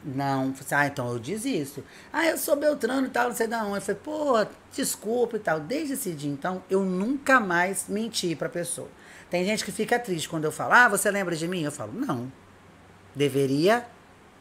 Não, 0.03 0.53
ah, 0.71 0.87
então 0.87 1.11
eu 1.11 1.19
desisto. 1.19 1.83
Ah, 2.11 2.25
eu 2.25 2.37
sou 2.37 2.55
Beltrano 2.55 3.05
e 3.07 3.09
tal, 3.09 3.29
não 3.29 3.35
sei 3.35 3.47
da 3.47 3.63
onde. 3.63 3.75
Eu 3.77 3.81
falei, 3.81 4.01
pô, 4.03 4.45
desculpa 4.75 5.37
e 5.37 5.39
tal. 5.39 5.59
Desde 5.59 5.93
esse 5.93 6.11
dia, 6.11 6.31
então, 6.31 6.63
eu 6.69 6.83
nunca 6.83 7.39
mais 7.39 7.85
menti 7.87 8.35
pra 8.35 8.49
pessoa. 8.49 8.87
Tem 9.29 9.45
gente 9.45 9.63
que 9.63 9.71
fica 9.71 9.99
triste 9.99 10.27
quando 10.27 10.45
eu 10.45 10.51
falo, 10.51 10.73
ah, 10.73 10.89
você 10.89 11.09
lembra 11.11 11.35
de 11.35 11.47
mim? 11.47 11.63
Eu 11.63 11.71
falo, 11.71 11.93
não. 11.93 12.31
Deveria, 13.15 13.85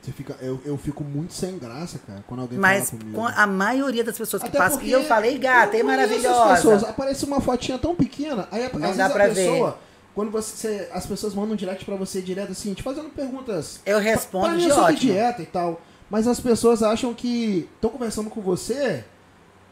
Você 0.00 0.12
fica, 0.12 0.36
eu, 0.40 0.60
eu 0.64 0.78
fico 0.78 1.04
muito 1.04 1.34
sem 1.34 1.58
graça, 1.58 1.98
cara, 2.06 2.24
quando 2.26 2.40
alguém 2.40 2.58
mas 2.58 2.90
fala 2.90 3.02
comigo. 3.02 3.18
com 3.20 3.26
a 3.26 3.46
maioria 3.46 4.02
das 4.02 4.16
pessoas 4.16 4.42
que 4.42 4.48
Até 4.48 4.58
passam. 4.58 4.80
E 4.82 4.90
eu 4.90 5.04
falei, 5.04 5.36
gata, 5.38 5.76
é 5.76 5.82
maravilhosa. 5.82 6.54
pessoas. 6.54 6.84
Aparece 6.84 7.24
uma 7.24 7.40
fotinha 7.40 7.78
tão 7.78 7.94
pequena, 7.94 8.48
aí 8.50 8.70
Não 8.72 8.96
dá 8.96 9.10
pra 9.10 9.28
ver. 9.28 9.74
Quando 10.14 10.30
você, 10.30 10.88
as 10.92 11.06
pessoas 11.06 11.34
mandam 11.34 11.52
um 11.52 11.56
direct 11.56 11.84
pra 11.84 11.96
você 11.96 12.20
direto 12.20 12.52
assim, 12.52 12.74
te 12.74 12.82
fazendo 12.82 13.10
perguntas. 13.10 13.80
Eu 13.86 13.98
respondo 13.98 14.58
de 14.58 14.66
é 14.66 14.74
sobre 14.74 14.94
ótimo. 14.94 15.12
dieta 15.12 15.42
e 15.42 15.46
tal. 15.46 15.80
Mas 16.10 16.26
as 16.26 16.40
pessoas 16.40 16.82
acham 16.82 17.14
que 17.14 17.68
estão 17.74 17.90
conversando 17.90 18.28
com 18.28 18.40
você, 18.40 19.04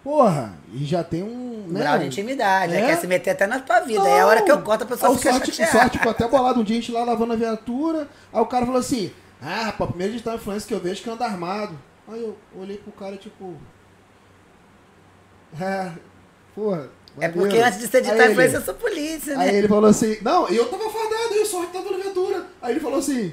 porra, 0.05 0.55
e 0.73 0.85
já 0.85 1.03
tem 1.03 1.23
um. 1.25 1.65
Né, 1.67 1.81
grau 1.81 1.99
de 1.99 2.07
intimidade, 2.07 2.75
aí 2.77 2.83
É? 2.83 2.87
quer 2.87 2.97
se 2.99 3.07
meter 3.09 3.31
até 3.31 3.47
na 3.47 3.59
tua 3.59 3.81
vida. 3.81 4.03
aí 4.05 4.21
a 4.21 4.27
hora 4.27 4.43
que 4.43 4.51
eu 4.53 4.63
corto, 4.63 4.85
a 4.85 4.87
pessoa 4.87 5.17
fica 5.17 5.33
sorte, 5.33 5.51
chateada. 5.53 5.73
sorte 5.81 5.99
ficou 5.99 6.13
até 6.13 6.29
bolado 6.29 6.61
um 6.61 6.65
dia 6.65 6.77
a 6.77 6.81
gente 6.81 6.93
lá 6.93 7.03
lavando 7.05 7.33
a 7.33 7.37
viatura. 7.37 8.09
Aí 8.33 8.41
o 8.41 8.47
cara 8.47 8.65
falou 8.65 8.81
assim: 8.81 9.11
Ah, 9.43 9.65
rapaz, 9.65 9.91
primeiro 9.91 10.13
digital 10.13 10.37
influencer 10.37 10.69
que 10.69 10.75
eu 10.75 10.81
vejo 10.81 11.03
que 11.03 11.11
anda 11.11 11.25
armado. 11.25 11.77
Aí 12.07 12.23
eu 12.23 12.37
olhei 12.57 12.77
pro 12.79 12.93
cara, 12.93 13.17
tipo. 13.17 13.55
É, 15.61 15.91
porra. 16.55 16.89
É 17.21 17.29
maneiro." 17.29 17.39
porque 17.51 17.59
antes 17.59 17.79
de 17.81 17.87
ser 17.89 18.03
tal 18.03 18.15
ele- 18.17 18.33
influência, 18.33 18.57
eu 18.57 18.63
sou 18.63 18.75
polícia, 18.75 19.37
né? 19.37 19.49
Aí 19.49 19.57
ele 19.57 19.69
falou 19.69 19.91
assim: 19.91 20.17
Não, 20.23 20.49
e 20.51 20.57
eu 20.57 20.67
tava 20.69 20.89
fardado, 20.91 21.35
e 21.35 21.41
o 21.41 21.47
sorte 21.47 21.73
tava 21.73 21.91
na 21.91 21.97
viatura. 21.99 22.47
Aí 22.63 22.73
ele 22.73 22.81
falou 22.81 22.99
assim: 22.99 23.33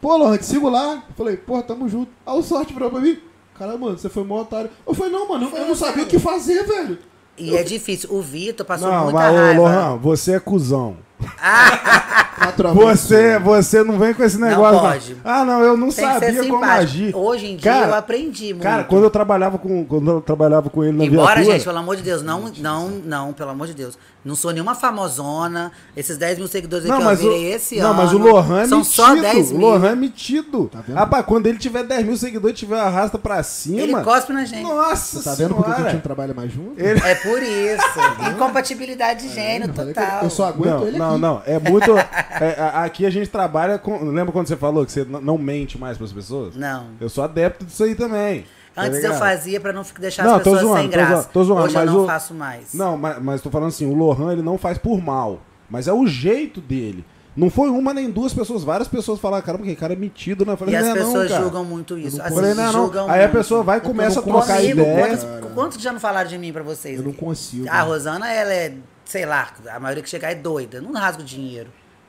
Pô, 0.00 0.16
Lorde, 0.16 0.44
sigo 0.44 0.68
lá. 0.68 1.02
Eu 1.08 1.14
falei: 1.16 1.36
Porra, 1.36 1.62
tamo 1.62 1.88
junto. 1.88 2.10
Aí 2.26 2.38
o 2.38 2.42
sorte 2.42 2.72
virou 2.72 2.90
pra 2.90 3.00
mim: 3.00 3.18
Caramba, 3.58 3.78
mano, 3.78 3.98
você 3.98 4.08
foi 4.08 4.22
mó 4.24 4.42
otário. 4.42 4.70
Eu 4.86 4.94
falei: 4.94 5.12
Não, 5.12 5.28
mano, 5.28 5.50
eu 5.56 5.66
não 5.66 5.74
sabia 5.74 6.04
o 6.04 6.06
que 6.06 6.18
fazer, 6.18 6.64
velho. 6.64 6.98
E 7.36 7.56
é 7.56 7.62
difícil. 7.62 8.08
O 8.12 8.20
Vitor 8.20 8.66
passou 8.66 8.88
Não, 8.90 9.04
muita 9.04 9.18
mas, 9.18 9.32
ô, 9.32 9.36
raiva. 9.36 9.60
Lohan, 9.60 9.96
você 9.98 10.32
é 10.34 10.40
cuzão. 10.40 10.96
Naturalmente. 12.38 12.84
Você, 12.86 13.38
você 13.38 13.82
não 13.82 13.98
vem 13.98 14.14
com 14.14 14.22
esse 14.22 14.38
Não 14.38 14.48
negócio. 14.48 14.80
pode. 14.80 15.16
Ah, 15.24 15.44
não, 15.44 15.60
eu 15.62 15.76
não 15.76 15.90
Tem 15.90 16.04
sabia 16.04 16.44
como 16.46 16.64
agir. 16.64 17.14
Hoje 17.14 17.46
em 17.46 17.56
dia 17.56 17.72
Cara, 17.72 17.86
eu 17.88 17.94
aprendi 17.94 18.52
muito. 18.54 18.62
Cara, 18.62 18.84
quando 18.84 19.04
eu 19.04 19.10
trabalhava 19.10 19.58
com, 19.58 19.84
quando 19.84 20.10
eu 20.10 20.20
trabalhava 20.20 20.70
com 20.70 20.82
ele 20.84 20.96
na 20.96 21.04
Embora, 21.04 21.36
viatura, 21.36 21.54
gente, 21.56 21.64
pelo 21.64 21.78
amor 21.78 21.96
de 21.96 22.02
Deus, 22.02 22.22
não, 22.22 22.50
não, 22.58 22.88
não, 23.04 23.32
pelo 23.32 23.50
amor 23.50 23.66
de 23.66 23.74
Deus. 23.74 23.98
Não 24.24 24.34
sou 24.34 24.50
nenhuma 24.50 24.74
famosona. 24.74 25.72
Esses 25.96 26.18
10 26.18 26.38
mil 26.38 26.48
seguidores 26.48 26.84
Não, 26.86 26.98
que 26.98 27.04
eu 27.04 27.10
o, 27.12 27.16
virei 27.16 27.52
esse 27.52 27.76
não, 27.78 27.90
ano. 27.90 27.94
mas 27.94 28.12
o 28.12 28.18
Lohan 28.18 28.60
é 28.62 28.66
São 28.66 28.78
metido. 28.78 28.94
só 28.94 29.14
10 29.14 29.50
O 29.52 29.54
mil. 29.54 29.66
Lohan 29.68 29.88
é 29.90 29.94
metido. 29.94 30.68
Tá 30.70 30.80
vendo? 30.86 30.96
Rapaz, 30.96 31.24
quando 31.24 31.46
ele 31.46 31.56
tiver 31.56 31.84
10 31.84 32.04
mil 32.04 32.16
seguidores 32.16 32.56
e 32.56 32.58
tiver 32.58 32.78
arrasta 32.80 33.16
pra 33.18 33.42
cima. 33.42 33.80
Ele 33.80 33.94
cospe 34.02 34.32
na 34.32 34.44
gente. 34.44 34.62
Nossa 34.64 35.18
Você 35.20 35.24
tá 35.30 35.34
vendo 35.34 35.54
porque 35.54 35.70
a 35.70 35.74
gente 35.74 35.76
senhora. 35.78 35.94
não 35.94 36.00
trabalha 36.00 36.34
mais 36.34 36.52
junto? 36.52 36.78
Ele... 36.78 37.00
É 37.00 37.14
por 37.14 37.42
isso. 37.42 38.30
Incompatibilidade 38.32 39.28
de 39.28 39.34
gênero 39.34 39.72
que 39.72 39.84
total. 39.84 40.22
Eu 40.24 40.30
só 40.30 40.46
aguento 40.46 40.80
Não, 40.80 40.86
ele 40.88 40.98
não, 40.98 41.10
aqui. 41.12 41.20
não. 41.20 41.42
É 41.46 41.58
muito. 41.58 41.90
é, 42.30 42.60
a- 42.60 42.84
aqui 42.84 43.04
a 43.06 43.10
gente 43.10 43.28
trabalha 43.30 43.78
com. 43.78 44.04
Lembra 44.04 44.32
quando 44.32 44.46
você 44.48 44.56
falou 44.56 44.84
que 44.84 44.92
você 44.92 45.04
não 45.04 45.38
mente 45.38 45.78
mais 45.78 45.96
pras 45.98 46.12
pessoas? 46.12 46.54
Não. 46.56 46.86
Eu 47.00 47.08
sou 47.08 47.24
adepto 47.24 47.64
disso 47.64 47.84
aí 47.84 47.94
também. 47.94 48.44
tá 48.74 48.82
Antes 48.82 48.96
eu 48.98 49.02
ligado? 49.04 49.18
fazia 49.18 49.60
pra 49.60 49.72
não 49.72 49.82
deixar 49.98 50.24
Não, 50.24 50.36
as 50.36 50.42
tô 50.42 50.50
pessoas 50.52 50.60
zoando, 50.62 50.78
sem 50.80 50.86
tô 50.90 50.92
graça. 50.96 51.12
zoando, 51.14 51.28
tô 51.32 51.44
zoando, 51.44 51.62
Hoje 51.64 51.74
eu 51.74 51.80
mas 51.80 51.90
não 51.92 52.04
o- 52.04 52.06
faço 52.06 52.34
mais. 52.34 52.74
Não, 52.74 52.96
mas, 52.96 53.22
mas 53.22 53.40
tô 53.42 53.50
falando 53.50 53.68
assim, 53.68 53.86
o 53.90 53.94
Lohan 53.94 54.32
ele 54.32 54.42
não 54.42 54.56
faz 54.56 54.78
por 54.78 55.00
mal. 55.02 55.40
Mas 55.70 55.86
é 55.88 55.92
o 55.92 56.06
jeito 56.06 56.60
dele. 56.60 57.04
Não 57.36 57.50
foi 57.50 57.68
uma 57.70 57.94
nem 57.94 58.10
duas 58.10 58.34
pessoas, 58.34 58.64
várias 58.64 58.88
pessoas 58.88 59.20
falaram, 59.20 59.44
caramba, 59.44 59.62
que 59.64 59.76
cara 59.76 59.92
é 59.92 59.96
metido, 59.96 60.44
né? 60.44 60.54
Eu 60.54 60.56
falei, 60.56 60.74
E 60.74 60.76
as 60.76 60.84
não 60.86 60.90
é 60.90 60.98
não, 60.98 61.06
pessoas 61.06 61.28
cara. 61.30 61.42
julgam 61.42 61.64
muito 61.64 61.96
isso. 61.96 62.16
não 62.18 62.24
Assim, 62.24 62.34
Eu 62.34 62.40
falei, 62.40 62.54
não, 62.54 62.62
é 62.62 62.66
não. 62.66 62.72
julgam 62.72 63.04
Aí 63.10 63.20
a 63.20 63.22
muito. 63.28 63.32
pessoa 63.36 63.62
vai 63.62 63.78
e 63.78 63.80
começa 63.80 64.18
a 64.18 64.22
Eu 64.22 64.26
não 64.26 64.38
trocar 64.38 64.56
Comigo, 64.56 64.80
ideia. 64.80 65.06
quantos, 65.06 65.52
quantos 65.54 65.78
já 65.82 65.92
não 65.92 66.00
falaram 66.00 66.28
de 66.28 66.36
mim 66.38 66.52
pra 66.52 66.62
vocês? 66.64 66.96
Eu 66.98 67.04
não 67.04 67.10
aqui? 67.12 67.20
consigo. 67.20 67.68
A. 67.68 67.82
Rosana, 67.82 68.28
ela 68.32 68.52
é, 68.52 68.74
sei 69.04 69.24
lá, 69.24 69.52
a 69.72 69.78
maioria 69.78 70.02
que 70.02 70.08
chegar 70.08 70.32
é 70.32 70.34
doida. 70.34 70.80
Não 70.80 70.92
rasgo 70.92 71.22
dinheiro. 71.22 71.68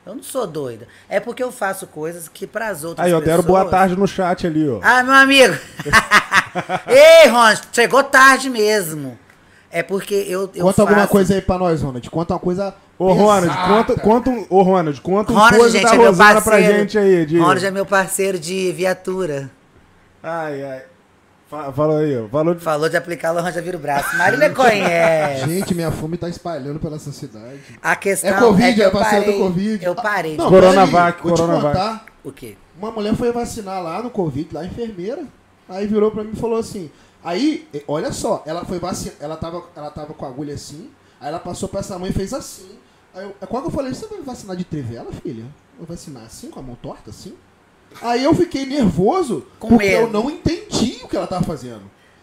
Eu 0.09 0.15
não 0.15 0.23
sou 0.23 0.47
doida. 0.47 0.87
É 1.07 1.19
porque 1.19 1.43
eu 1.43 1.51
faço 1.51 1.85
coisas 1.87 2.27
que 2.27 2.47
pras 2.47 2.83
outras 2.83 3.05
Aí, 3.05 3.11
eu 3.11 3.19
pessoas... 3.19 3.37
deram 3.37 3.47
boa 3.47 3.65
tarde 3.65 3.95
no 3.95 4.07
chat 4.07 4.47
ali, 4.47 4.67
ó. 4.67 4.79
Ah, 4.81 5.03
meu 5.03 5.13
amigo! 5.13 5.53
Ei, 6.87 7.29
Ronald, 7.29 7.61
chegou 7.71 8.03
tarde 8.03 8.49
mesmo. 8.49 9.17
É 9.71 9.83
porque 9.83 10.15
eu, 10.15 10.49
eu 10.55 10.65
Conta 10.65 10.73
faço... 10.73 10.81
alguma 10.81 11.07
coisa 11.07 11.35
aí 11.35 11.41
pra 11.41 11.57
nós, 11.59 11.81
Ronald. 11.81 12.09
Conta 12.09 12.33
uma 12.33 12.39
coisa. 12.39 12.73
Ô, 12.97 13.13
Ronald, 13.13 13.55
conta, 13.67 13.99
conta, 14.01 14.29
um- 14.31 14.45
ô, 14.49 14.61
Ronald, 14.63 14.99
conta 15.01 15.31
um 15.31 15.35
Ronald, 15.35 15.57
coisa 15.57 15.77
gente, 15.77 15.87
da 15.87 15.93
é 15.93 15.97
meu 15.97 16.07
Rosana 16.07 16.41
pra 16.41 16.51
parceiro. 16.51 16.77
gente 16.79 16.97
aí. 16.97 17.25
De... 17.25 17.37
Ronald 17.37 17.65
é 17.65 17.71
meu 17.71 17.85
parceiro 17.85 18.39
de 18.39 18.71
viatura. 18.71 19.49
Ai, 20.23 20.63
ai. 20.63 20.81
Fa- 21.49 21.71
Fala 21.73 21.99
aí, 21.99 22.15
ó. 22.17 22.27
Falou 22.27 22.53
de... 22.53 22.61
Falou 22.61 22.87
de 22.89 22.95
aplicar, 22.95 23.33
o 23.33 23.51
já 23.51 23.59
vira 23.59 23.75
o 23.75 23.79
braço. 23.79 24.15
Marília 24.15 24.51
conhece. 24.51 25.45
Gente, 25.49 25.73
minha 25.73 25.91
fome 25.91 26.15
tá 26.15 26.29
espalhando 26.29 26.79
pela 26.79 26.95
essa 26.95 27.11
cidade. 27.11 27.59
A 27.81 27.95
questão 27.95 28.29
É 28.29 28.39
Covid, 28.39 28.81
é 28.83 28.89
parceiro 28.91 29.25
parei, 29.25 29.39
do 29.39 29.43
Covid. 29.45 29.85
Eu 29.85 29.95
parei. 29.95 30.37
Não, 30.37 30.49
Coronavac, 30.49 31.17
peraí, 31.17 31.23
vou 31.23 31.33
te 31.33 31.41
Coronavac. 31.41 31.75
contar. 31.77 32.05
O 32.23 32.31
quê? 32.31 32.55
Uma 32.77 32.91
mulher 32.91 33.15
foi 33.15 33.31
vacinar 33.31 33.81
lá 33.81 34.01
no 34.03 34.09
Covid, 34.11 34.53
lá 34.53 34.63
enfermeira. 34.63 35.23
Aí 35.67 35.87
virou 35.87 36.11
pra 36.11 36.23
mim 36.23 36.31
e 36.33 36.39
falou 36.39 36.59
assim. 36.59 36.91
Aí, 37.23 37.67
olha 37.87 38.11
só, 38.13 38.43
ela 38.45 38.63
foi 38.63 38.79
vacinar, 38.79 39.15
ela 39.19 39.35
tava, 39.35 39.63
ela 39.75 39.89
tava 39.89 40.13
com 40.13 40.25
a 40.25 40.29
agulha 40.29 40.53
assim, 40.53 40.89
aí 41.19 41.27
ela 41.27 41.39
passou 41.39 41.67
pra 41.67 41.81
essa 41.81 41.99
mãe 41.99 42.11
e 42.11 42.13
fez 42.13 42.33
assim. 42.33 42.77
Aí 43.13 43.23
eu, 43.25 43.47
quando 43.47 43.65
eu 43.65 43.71
falei, 43.71 43.93
você 43.93 44.05
vai 44.07 44.21
vacinar 44.21 44.55
de 44.55 44.63
trivela, 44.63 45.11
filha? 45.11 45.43
Vai 45.77 45.87
vacinar 45.87 46.23
assim, 46.23 46.49
com 46.49 46.59
a 46.59 46.63
mão 46.63 46.75
torta, 46.81 47.09
assim? 47.09 47.33
Aí 48.01 48.23
eu 48.23 48.33
fiquei 48.33 48.65
nervoso, 48.65 49.45
Com 49.59 49.69
porque 49.69 49.85
medo. 49.87 50.01
eu 50.01 50.09
não 50.11 50.29
entendi 50.29 50.99
o 51.03 51.07
que 51.07 51.15
ela 51.17 51.27
tava 51.27 51.43
fazendo. 51.43 51.81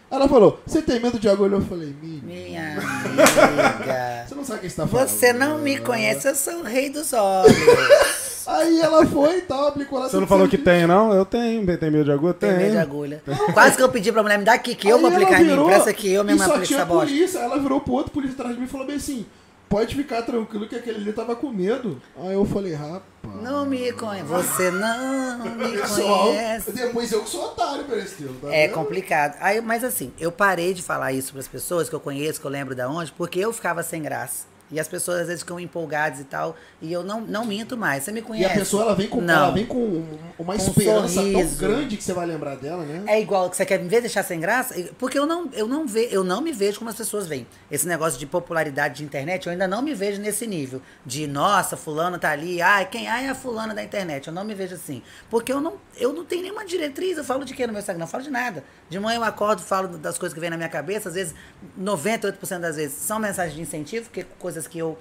Ela 0.09 0.27
falou, 0.29 0.59
você 0.65 0.81
tem 0.81 1.01
medo 1.01 1.19
de 1.19 1.27
agulha? 1.27 1.55
Eu 1.55 1.61
falei, 1.61 1.93
menina, 2.01 2.23
Minha 2.25 2.77
amiga. 2.77 4.25
você 4.27 4.35
não 4.35 4.45
sabe 4.45 4.59
o 4.59 4.61
que 4.61 4.69
você 4.69 4.75
tá 4.77 4.87
falando. 4.87 5.07
Você 5.09 5.33
não 5.33 5.57
me 5.59 5.77
conhece, 5.79 6.27
eu 6.29 6.35
sou 6.35 6.59
o 6.59 6.63
rei 6.63 6.89
dos 6.89 7.11
olhos. 7.13 7.53
Aí 8.47 8.79
ela 8.79 9.05
foi 9.05 9.39
e 9.39 9.41
tal, 9.41 9.67
aplicou 9.67 9.99
lá 9.99 10.07
Você 10.07 10.15
não 10.17 10.25
falou 10.25 10.47
que 10.47 10.57
tem, 10.57 10.87
não? 10.87 11.13
Eu 11.13 11.25
tenho. 11.25 11.65
Tem 11.77 11.91
medo 11.91 12.05
de 12.05 12.11
agulha? 12.13 12.33
Tem 12.33 12.53
medo 12.53 12.71
de 12.71 12.77
agulha. 12.77 13.21
Quase 13.53 13.75
que 13.75 13.83
eu 13.83 13.89
pedi 13.89 14.09
pra 14.09 14.23
mulher 14.23 14.39
me 14.39 14.45
dar 14.45 14.53
aqui, 14.53 14.73
que 14.73 14.87
eu 14.87 14.97
vou 14.99 15.09
aplicar 15.09 15.41
em 15.41 15.43
mim. 15.43 15.49
virou 15.49 15.65
Presta 15.65 15.91
que 15.91 16.09
eu 16.09 16.23
mesmo 16.23 16.39
só 16.39 16.51
aplico 16.51 16.65
tinha 16.67 16.79
essa 16.79 16.85
bosta. 16.85 17.07
polícia. 17.07 17.39
Ela 17.39 17.59
virou 17.59 17.81
pro 17.81 17.91
outro 17.95 18.11
polícia 18.13 18.35
atrás 18.35 18.53
de 18.53 18.61
mim 18.61 18.65
e 18.65 18.69
falou 18.69 18.87
bem 18.87 18.95
assim: 18.95 19.25
pode 19.69 19.95
ficar 19.95 20.21
tranquilo 20.21 20.67
que 20.67 20.75
aquele 20.75 20.97
ali 20.97 21.13
tava 21.13 21.35
com 21.35 21.49
medo. 21.49 22.01
Aí 22.17 22.33
eu 22.33 22.45
falei, 22.45 22.73
rapaz. 22.73 23.03
Não 23.41 23.65
me 23.65 23.91
conhece. 23.91 24.25
Você 24.27 24.71
não 24.71 25.39
me 25.55 25.77
conhece. 25.77 26.71
depois 26.71 27.11
eu 27.11 27.23
que 27.23 27.29
sou 27.29 27.45
otário 27.45 27.85
esse 27.97 28.23
tempo, 28.23 28.33
tá 28.47 28.53
É 28.53 28.67
vendo? 28.67 28.73
complicado. 28.75 29.35
Aí, 29.41 29.59
mas 29.61 29.83
assim, 29.83 30.13
eu 30.19 30.31
parei 30.31 30.73
de 30.73 30.81
falar 30.81 31.11
isso 31.11 31.31
para 31.33 31.41
as 31.41 31.47
pessoas 31.47 31.89
que 31.89 31.95
eu 31.95 31.99
conheço, 31.99 32.39
que 32.39 32.47
eu 32.47 32.51
lembro 32.51 32.73
da 32.75 32.89
onde, 32.89 33.11
porque 33.11 33.39
eu 33.39 33.51
ficava 33.51 33.83
sem 33.83 34.01
graça. 34.01 34.45
E 34.69 34.79
as 34.81 34.87
pessoas 34.87 35.21
às 35.21 35.27
vezes 35.27 35.43
ficam 35.43 35.57
empolgadas 35.59 36.19
e 36.19 36.25
tal, 36.25 36.55
e 36.81 36.91
eu 36.91 37.01
não, 37.01 37.21
não 37.21 37.45
minto 37.45 37.77
mais. 37.77 38.03
Você 38.03 38.11
me 38.11 38.19
E 38.19 38.23
conhece? 38.23 38.51
a 38.51 38.57
pessoa 38.59 38.83
ela 38.83 38.95
vem 38.95 39.07
com, 39.07 39.21
Não. 39.21 39.33
ela 39.33 39.51
vem 39.51 39.65
com 39.65 40.03
uma 40.39 40.55
Com 40.55 40.61
um 40.61 40.67
esperança 40.67 41.13
sorriso. 41.15 41.57
tão 41.57 41.69
grande 41.69 41.97
que 41.97 42.03
você 42.03 42.13
vai 42.13 42.25
lembrar 42.25 42.55
dela, 42.55 42.83
né? 42.83 43.03
É 43.07 43.19
igual 43.19 43.49
que 43.49 43.57
você 43.57 43.65
quer 43.65 43.79
me 43.79 43.89
ver 43.89 44.01
deixar 44.01 44.23
sem 44.23 44.39
graça? 44.39 44.75
Porque 44.99 45.17
eu 45.17 45.25
não, 45.25 45.49
eu 45.53 45.67
não 45.67 45.87
ve, 45.87 46.07
eu 46.11 46.23
não 46.23 46.41
me 46.41 46.51
vejo 46.51 46.77
como 46.77 46.89
as 46.89 46.95
pessoas 46.95 47.25
veem. 47.27 47.47
Esse 47.71 47.87
negócio 47.87 48.19
de 48.19 48.25
popularidade 48.25 48.95
de 48.95 49.03
internet, 49.03 49.47
eu 49.47 49.51
ainda 49.51 49.67
não 49.67 49.81
me 49.81 49.93
vejo 49.95 50.21
nesse 50.21 50.45
nível. 50.45 50.81
De, 51.05 51.25
nossa, 51.25 51.75
fulano 51.75 52.19
tá 52.19 52.31
ali, 52.31 52.61
ai, 52.61 52.85
quem 52.85 53.07
ai, 53.07 53.25
é 53.25 53.29
a 53.29 53.35
fulana 53.35 53.73
da 53.73 53.83
internet. 53.83 54.27
Eu 54.27 54.33
não 54.33 54.43
me 54.43 54.53
vejo 54.53 54.75
assim. 54.75 55.01
Porque 55.29 55.51
eu 55.51 55.59
não, 55.59 55.77
eu 55.95 56.13
não 56.13 56.23
tenho 56.23 56.43
nenhuma 56.43 56.65
diretriz. 56.65 57.17
Eu 57.17 57.23
falo 57.23 57.43
de 57.43 57.53
quê 57.53 57.65
no 57.65 57.73
meu 57.73 57.79
Instagram? 57.79 57.99
Não 58.01 58.07
falo 58.07 58.23
de 58.23 58.29
nada. 58.29 58.63
De 58.89 58.99
manhã 58.99 59.17
eu 59.17 59.23
acordo, 59.23 59.61
falo 59.61 59.87
das 59.97 60.17
coisas 60.17 60.33
que 60.33 60.39
vem 60.39 60.49
na 60.49 60.57
minha 60.57 60.69
cabeça. 60.69 61.09
Às 61.09 61.15
vezes, 61.15 61.33
98% 61.79 62.59
das 62.59 62.75
vezes 62.75 62.93
são 62.97 63.19
mensagens 63.19 63.55
de 63.55 63.61
incentivo, 63.61 64.09
que 64.09 64.23
coisas 64.23 64.67
que 64.67 64.77
eu 64.77 64.97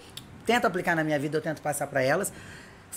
tento 0.47 0.65
aplicar 0.67 0.95
na 0.95 1.05
minha 1.05 1.19
vida, 1.19 1.37
eu 1.37 1.43
tento 1.43 1.61
passar 1.61 1.87
para 1.89 2.03
elas. 2.03 2.33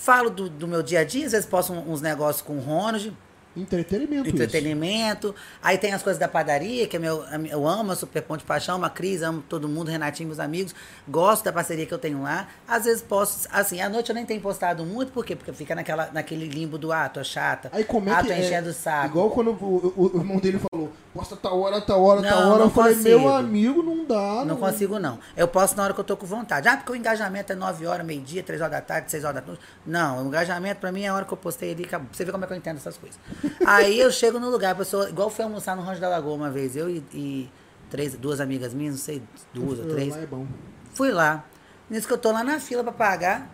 Falo 0.00 0.30
do, 0.30 0.48
do 0.48 0.66
meu 0.66 0.82
dia 0.82 1.00
a 1.00 1.04
dia, 1.04 1.26
às 1.26 1.32
vezes 1.32 1.46
posto 1.46 1.74
uns 1.74 2.00
negócios 2.00 2.40
com 2.40 2.56
o 2.56 2.58
Ronald, 2.58 3.14
Entretenimento. 3.56 4.26
isso. 4.28 4.36
entretenimento. 4.36 5.34
Aí 5.62 5.76
tem 5.76 5.92
as 5.92 6.02
coisas 6.02 6.18
da 6.20 6.28
padaria, 6.28 6.86
que 6.86 6.96
é 6.96 6.98
meu, 6.98 7.24
eu 7.50 7.66
amo 7.66 7.92
a 7.92 7.96
Super 7.96 8.22
Ponte 8.22 8.44
Paixão, 8.44 8.82
a 8.84 8.90
Cris, 8.90 9.22
amo 9.22 9.42
todo 9.48 9.68
mundo, 9.68 9.88
Renatinho, 9.90 10.28
meus 10.28 10.38
amigos. 10.40 10.74
Gosto 11.08 11.44
da 11.44 11.52
parceria 11.52 11.84
que 11.86 11.92
eu 11.92 11.98
tenho 11.98 12.22
lá. 12.22 12.48
Às 12.66 12.84
vezes 12.84 13.02
posto, 13.02 13.48
assim, 13.52 13.80
à 13.80 13.88
noite 13.88 14.08
eu 14.10 14.14
nem 14.14 14.24
tenho 14.24 14.40
postado 14.40 14.84
muito, 14.84 15.12
por 15.12 15.24
quê? 15.24 15.34
Porque 15.34 15.52
fica 15.52 15.74
naquela, 15.74 16.10
naquele 16.12 16.46
limbo 16.48 16.78
do 16.78 16.92
ah, 16.92 17.08
tô 17.08 17.22
chata. 17.24 17.68
Aí 17.72 17.84
como 17.84 18.08
é 18.08 18.12
ah, 18.12 18.22
que 18.22 18.32
é? 18.32 18.40
enchendo 18.40 18.70
o 18.70 18.72
saco. 18.72 19.06
Igual 19.06 19.30
quando 19.30 19.50
o, 19.50 19.54
o- 19.96 20.10
o 20.14 20.18
irmão 20.18 20.38
dele 20.38 20.60
falou, 20.70 20.92
posta 21.12 21.34
tal 21.36 21.58
hora, 21.60 21.80
tal 21.80 22.02
hora, 22.02 22.20
Não, 22.22 22.28
hora. 22.50 22.58
não 22.58 22.64
eu 22.66 22.70
falei, 22.70 22.94
consigo. 22.94 23.18
meu 23.20 23.34
amigo, 23.34 23.82
não 23.82 24.04
dá. 24.04 24.44
Não 24.44 24.56
consigo, 24.56 24.98
não. 24.98 25.18
Eu 25.36 25.48
posso 25.48 25.76
na 25.76 25.82
hora 25.84 25.92
que 25.94 26.00
eu 26.00 26.04
tô 26.04 26.16
com 26.16 26.24
vontade. 26.26 26.68
Ah, 26.68 26.76
porque 26.76 26.92
o 26.92 26.96
engajamento 26.96 27.52
é 27.52 27.56
9 27.56 27.84
horas, 27.86 28.06
meio-dia, 28.06 28.42
3 28.42 28.60
horas 28.60 28.72
da 28.72 28.80
tarde, 28.80 29.10
6 29.10 29.24
horas 29.24 29.40
da 29.40 29.46
noite. 29.46 29.60
Não, 29.84 30.22
o 30.24 30.28
engajamento 30.28 30.80
pra 30.80 30.92
mim 30.92 31.02
é 31.02 31.08
a 31.08 31.14
hora 31.14 31.24
que 31.24 31.32
eu 31.32 31.36
postei 31.36 31.72
ali. 31.72 31.84
acabou. 31.84 32.08
Você 32.12 32.24
vê 32.24 32.30
como 32.30 32.44
é 32.44 32.46
que 32.46 32.52
eu 32.52 32.56
entendo 32.56 32.76
essas 32.76 32.96
coisas. 32.96 33.18
Aí 33.64 33.98
eu 33.98 34.10
chego 34.10 34.38
no 34.38 34.50
lugar, 34.50 34.72
a 34.72 34.74
pessoa, 34.74 35.08
igual 35.08 35.30
fui 35.30 35.44
almoçar 35.44 35.76
no 35.76 35.82
Rancho 35.82 36.00
da 36.00 36.08
Lagoa 36.08 36.34
uma 36.34 36.50
vez, 36.50 36.76
eu 36.76 36.88
e, 36.90 37.02
e 37.12 37.50
três, 37.88 38.14
duas 38.14 38.40
amigas 38.40 38.74
minhas, 38.74 38.94
não 38.94 39.00
sei, 39.00 39.22
duas 39.52 39.78
ou 39.78 39.86
três. 39.86 40.14
Lá 40.14 40.22
é 40.22 40.26
bom. 40.26 40.46
Fui 40.94 41.10
lá. 41.10 41.44
Nisso 41.88 42.06
que 42.06 42.12
eu 42.12 42.18
tô 42.18 42.30
lá 42.32 42.44
na 42.44 42.60
fila 42.60 42.82
pra 42.82 42.92
pagar. 42.92 43.50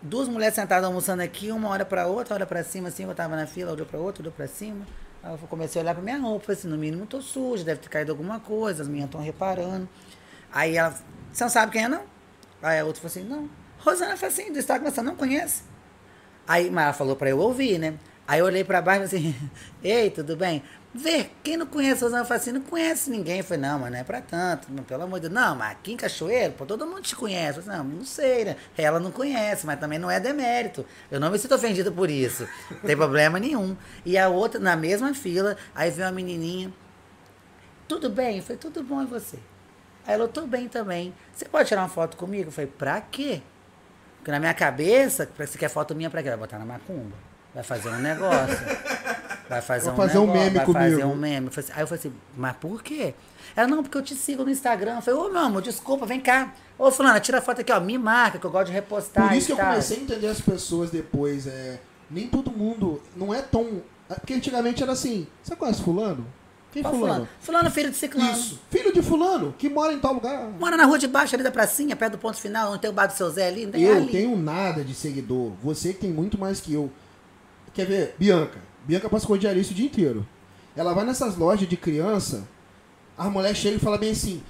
Duas 0.00 0.28
mulheres 0.28 0.54
sentadas 0.54 0.84
almoçando 0.84 1.22
aqui, 1.22 1.50
uma 1.50 1.68
olha 1.68 1.84
pra 1.84 2.06
outra, 2.06 2.34
olha 2.34 2.46
pra 2.46 2.62
cima, 2.62 2.88
assim, 2.88 3.04
eu 3.04 3.14
tava 3.14 3.34
na 3.34 3.46
fila, 3.46 3.72
olhou 3.72 3.86
pra 3.86 3.98
outra, 3.98 4.22
olhou 4.22 4.32
pra 4.32 4.46
cima. 4.46 4.86
Aí 5.22 5.32
eu 5.32 5.38
comecei 5.48 5.80
a 5.80 5.82
olhar 5.82 5.94
pra 5.94 6.02
minha 6.02 6.18
roupa, 6.18 6.46
falei 6.46 6.58
assim, 6.58 6.68
no 6.68 6.78
mínimo 6.78 7.04
tô 7.04 7.20
suja, 7.20 7.64
deve 7.64 7.80
ter 7.80 7.88
caído 7.88 8.12
alguma 8.12 8.38
coisa, 8.38 8.82
as 8.82 8.88
minhas 8.88 9.06
estão 9.06 9.20
reparando. 9.20 9.88
Aí 10.52 10.76
ela, 10.76 10.94
você 11.32 11.42
não 11.42 11.50
sabe 11.50 11.72
quem 11.72 11.84
é, 11.84 11.88
não? 11.88 12.02
Aí 12.62 12.78
a 12.78 12.84
outra 12.84 13.02
falou 13.02 13.10
assim, 13.10 13.28
não. 13.28 13.50
Rosana 13.78 14.16
Facinho, 14.16 14.52
do 14.52 14.58
Instagram, 14.58 14.90
você 14.90 15.02
não 15.02 15.16
conhece? 15.16 15.62
Aí, 16.46 16.70
mas 16.70 16.84
ela 16.84 16.92
falou 16.92 17.16
pra 17.16 17.28
eu 17.28 17.38
ouvir, 17.38 17.78
né? 17.78 17.94
Aí 18.28 18.40
eu 18.40 18.44
olhei 18.44 18.62
pra 18.62 18.82
baixo 18.82 19.02
e 19.02 19.04
assim, 19.06 19.50
ei, 19.82 20.10
tudo 20.10 20.36
bem? 20.36 20.62
Vê, 20.94 21.30
quem 21.42 21.56
não 21.56 21.64
conhece 21.66 22.02
Rosana 22.02 22.26
Facinho 22.26 22.56
não 22.56 22.62
conhece 22.62 23.08
ninguém. 23.08 23.38
Eu 23.38 23.44
falei, 23.44 23.62
não, 23.62 23.78
mas 23.78 23.90
não 23.90 23.98
é 23.98 24.04
pra 24.04 24.20
tanto, 24.20 24.68
mas 24.70 24.84
pelo 24.84 25.02
amor 25.02 25.18
de 25.18 25.28
Deus. 25.28 25.32
Não, 25.32 25.56
mas 25.56 25.72
aqui 25.72 25.92
em 25.92 25.96
Cachoeiro, 25.96 26.52
pô, 26.52 26.66
todo 26.66 26.86
mundo 26.86 27.00
te 27.00 27.16
conhece. 27.16 27.58
Eu 27.58 27.62
falei, 27.62 27.78
não, 27.78 27.84
não 27.86 28.04
sei, 28.04 28.44
né? 28.44 28.56
Ela 28.76 29.00
não 29.00 29.10
conhece, 29.10 29.64
mas 29.64 29.80
também 29.80 29.98
não 29.98 30.10
é 30.10 30.20
demérito. 30.20 30.84
Eu 31.10 31.18
não 31.18 31.30
me 31.30 31.38
sinto 31.38 31.54
ofendido 31.54 31.90
por 31.90 32.10
isso. 32.10 32.46
Não 32.70 32.80
tem 32.80 32.94
problema 32.94 33.38
nenhum. 33.38 33.74
E 34.04 34.18
a 34.18 34.28
outra, 34.28 34.60
na 34.60 34.76
mesma 34.76 35.14
fila, 35.14 35.56
aí 35.74 35.90
veio 35.90 36.06
uma 36.06 36.12
menininha, 36.12 36.70
tudo 37.86 38.10
bem? 38.10 38.36
Eu 38.36 38.42
falei, 38.42 38.58
tudo 38.58 38.82
bom 38.82 39.02
e 39.02 39.06
você? 39.06 39.38
Aí 40.06 40.14
ela, 40.14 40.28
tô 40.28 40.46
bem 40.46 40.68
também. 40.68 41.14
Você 41.32 41.46
pode 41.46 41.68
tirar 41.68 41.80
uma 41.80 41.88
foto 41.88 42.14
comigo? 42.18 42.48
Eu 42.48 42.52
falei, 42.52 42.70
pra 42.76 43.00
quê? 43.00 43.40
Porque 44.18 44.30
na 44.30 44.38
minha 44.38 44.52
cabeça, 44.52 45.26
você 45.38 45.56
quer 45.56 45.70
foto 45.70 45.94
minha 45.94 46.10
pra 46.10 46.22
quê? 46.22 46.28
Vai 46.28 46.38
botar 46.38 46.58
na 46.58 46.66
macumba. 46.66 47.27
Vai 47.58 47.64
fazer 47.64 47.88
um 47.88 47.98
negócio. 47.98 48.56
Vai 49.48 49.60
fazer, 49.60 49.84
Vai 49.86 49.94
um, 49.94 49.96
fazer 49.96 50.18
um 50.18 50.26
negócio, 50.26 50.42
meme 50.44 50.56
vai 50.58 50.66
fazer 50.66 50.90
comigo. 51.00 51.08
um 51.08 51.16
meme. 51.16 51.46
Eu 51.46 51.52
falei 51.52 51.64
assim- 51.68 51.72
Aí 51.76 51.82
eu 51.82 51.86
falei 51.88 51.98
assim, 52.00 52.12
mas 52.36 52.56
por 52.56 52.82
quê? 52.84 53.14
Ela, 53.56 53.66
não, 53.66 53.82
porque 53.82 53.98
eu 53.98 54.02
te 54.02 54.14
sigo 54.14 54.44
no 54.44 54.50
Instagram. 54.50 54.96
Eu 54.96 55.02
falei, 55.02 55.18
ô 55.20 55.28
meu 55.28 55.40
amor, 55.40 55.60
desculpa, 55.62 56.06
vem 56.06 56.20
cá. 56.20 56.52
Ô, 56.78 56.88
fulana, 56.92 57.18
tira 57.18 57.38
a 57.38 57.40
foto 57.42 57.62
aqui, 57.62 57.72
ó, 57.72 57.80
me 57.80 57.98
marca, 57.98 58.38
que 58.38 58.44
eu 58.46 58.50
gosto 58.52 58.66
de 58.66 58.72
repostar 58.74 59.26
Por 59.28 59.36
isso 59.36 59.46
que 59.46 59.52
eu 59.52 59.56
tal. 59.56 59.70
comecei 59.70 59.96
a 59.96 60.00
entender 60.02 60.26
as 60.28 60.40
pessoas 60.40 60.90
depois. 60.90 61.48
É, 61.48 61.80
nem 62.08 62.28
todo 62.28 62.48
mundo. 62.52 63.02
Não 63.16 63.34
é 63.34 63.42
tão. 63.42 63.82
é 64.08 64.14
Porque 64.14 64.34
antigamente 64.34 64.80
era 64.82 64.92
assim. 64.92 65.26
Você 65.42 65.56
conhece 65.56 65.82
Fulano? 65.82 66.24
Quem 66.70 66.82
Qual 66.82 66.92
fulano? 66.94 67.14
fulano? 67.14 67.28
Fulano, 67.40 67.70
filho 67.72 67.90
de 67.90 67.96
ciclano. 67.96 68.30
Isso. 68.30 68.60
Filho 68.70 68.92
de 68.92 69.00
Fulano, 69.02 69.54
que 69.58 69.68
mora 69.70 69.90
em 69.92 69.98
tal 69.98 70.12
lugar. 70.12 70.44
Mora 70.60 70.76
na 70.76 70.84
rua 70.84 70.98
de 70.98 71.08
baixo, 71.08 71.34
ali 71.34 71.42
da 71.42 71.50
pracinha, 71.50 71.96
perto 71.96 72.12
do 72.12 72.18
ponto 72.18 72.36
final, 72.36 72.70
onde 72.72 72.82
tem 72.82 72.90
o 72.90 72.92
bar 72.92 73.06
do 73.06 73.14
seu 73.14 73.28
Zé 73.30 73.48
ali. 73.48 73.64
não 73.64 73.72
tem 73.72 73.82
Eu 73.82 73.96
ali. 73.96 74.12
tenho 74.12 74.36
nada 74.36 74.84
de 74.84 74.94
seguidor. 74.94 75.52
Você 75.62 75.94
que 75.94 76.00
tem 76.00 76.10
muito 76.12 76.38
mais 76.38 76.60
que 76.60 76.72
eu. 76.74 76.92
Quer 77.74 77.86
ver? 77.86 78.14
Bianca. 78.18 78.58
Bianca 78.84 79.08
passa 79.08 79.26
com 79.26 79.32
o 79.34 79.38
diarista 79.38 79.72
o 79.72 79.76
dia 79.76 79.86
inteiro. 79.86 80.26
Ela 80.76 80.92
vai 80.94 81.04
nessas 81.04 81.36
lojas 81.36 81.68
de 81.68 81.76
criança, 81.76 82.46
a 83.16 83.28
mulher 83.28 83.54
chega 83.54 83.76
e 83.76 83.80
fala 83.80 83.98
bem 83.98 84.12
assim: 84.12 84.42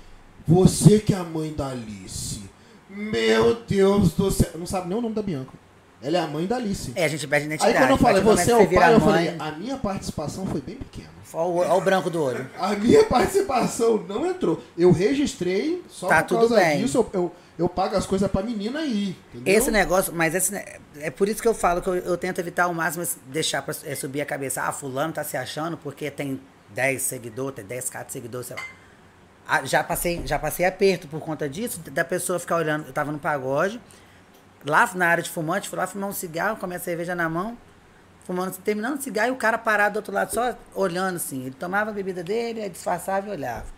Você 0.46 0.98
que 0.98 1.14
é 1.14 1.16
a 1.16 1.24
mãe 1.24 1.52
da 1.52 1.68
Alice. 1.68 2.42
Meu 2.90 3.54
Deus 3.66 4.12
do 4.12 4.30
céu. 4.30 4.50
Não 4.56 4.66
sabe 4.66 4.88
nem 4.88 4.98
o 4.98 5.00
nome 5.00 5.14
da 5.14 5.22
Bianca. 5.22 5.52
Ela 6.00 6.18
é 6.18 6.20
a 6.20 6.26
mãe 6.26 6.46
da 6.46 6.56
Alice. 6.56 6.92
É, 6.94 7.04
a 7.04 7.08
gente 7.08 7.26
perde 7.26 7.46
identidade. 7.46 7.76
Aí 7.76 7.82
quando 7.82 7.90
eu 7.90 7.96
falei, 7.98 8.22
do 8.22 8.26
você 8.30 8.52
é 8.52 8.56
o 8.56 8.70
pai, 8.70 8.94
eu 8.94 9.00
falei, 9.00 9.34
a 9.38 9.52
minha 9.52 9.76
participação 9.76 10.46
foi 10.46 10.60
bem 10.60 10.76
pequena. 10.76 11.08
Olha 11.34 11.74
o 11.74 11.80
branco 11.80 12.08
do 12.08 12.22
olho. 12.22 12.48
A 12.58 12.74
minha 12.74 13.04
participação 13.04 14.02
não 14.08 14.24
entrou. 14.24 14.62
Eu 14.78 14.92
registrei, 14.92 15.82
só 15.88 16.06
Tá 16.08 16.22
por 16.22 16.28
tudo 16.28 16.38
causa 16.40 16.56
bem. 16.56 16.80
disso 16.82 16.98
eu, 16.98 17.10
eu, 17.12 17.32
eu 17.58 17.68
pago 17.68 17.96
as 17.96 18.06
coisas 18.06 18.30
pra 18.30 18.40
menina 18.40 18.78
aí. 18.78 19.16
Entendeu? 19.34 19.54
Esse 19.54 19.70
negócio, 19.70 20.12
mas 20.14 20.34
esse, 20.34 20.54
é 21.00 21.10
por 21.10 21.28
isso 21.28 21.42
que 21.42 21.48
eu 21.48 21.54
falo 21.54 21.82
que 21.82 21.88
eu, 21.88 21.96
eu 21.96 22.16
tento 22.16 22.38
evitar 22.38 22.64
ao 22.64 22.74
máximo 22.74 23.04
deixar 23.26 23.62
pra, 23.62 23.74
é, 23.84 23.94
subir 23.96 24.20
a 24.20 24.26
cabeça. 24.26 24.62
Ah, 24.62 24.70
fulano 24.70 25.12
tá 25.12 25.24
se 25.24 25.36
achando 25.36 25.76
porque 25.76 26.08
tem 26.08 26.40
10 26.70 27.02
seguidores, 27.02 27.56
tem 27.56 27.78
10k 27.78 28.06
de 28.06 28.12
seguidores, 28.12 28.46
sei 28.46 28.56
lá. 28.56 28.62
Ah, 29.46 29.64
já 29.64 29.82
passei, 29.82 30.24
já 30.24 30.38
passei 30.38 30.66
aperto 30.66 31.08
por 31.08 31.20
conta 31.20 31.48
disso, 31.48 31.80
da 31.90 32.04
pessoa 32.04 32.38
ficar 32.38 32.56
olhando. 32.56 32.86
Eu 32.86 32.92
tava 32.92 33.10
no 33.10 33.18
pagode, 33.18 33.80
lá 34.64 34.88
na 34.94 35.08
área 35.08 35.22
de 35.24 35.30
fumante, 35.30 35.68
fui 35.68 35.78
lá 35.78 35.86
fumar 35.86 36.08
um 36.08 36.12
cigarro, 36.12 36.56
com 36.58 36.64
a 36.64 36.68
minha 36.68 36.78
cerveja 36.78 37.14
na 37.14 37.28
mão, 37.28 37.58
fumando, 38.24 38.56
terminando 38.58 38.98
o 38.98 39.02
cigarro 39.02 39.28
e 39.28 39.32
o 39.32 39.36
cara 39.36 39.58
parado 39.58 39.94
do 39.94 39.96
outro 39.96 40.14
lado, 40.14 40.32
só 40.32 40.56
olhando 40.74 41.16
assim. 41.16 41.46
Ele 41.46 41.56
tomava 41.58 41.90
a 41.90 41.92
bebida 41.92 42.22
dele, 42.22 42.68
disfarçava 42.68 43.26
e 43.28 43.30
olhava. 43.32 43.77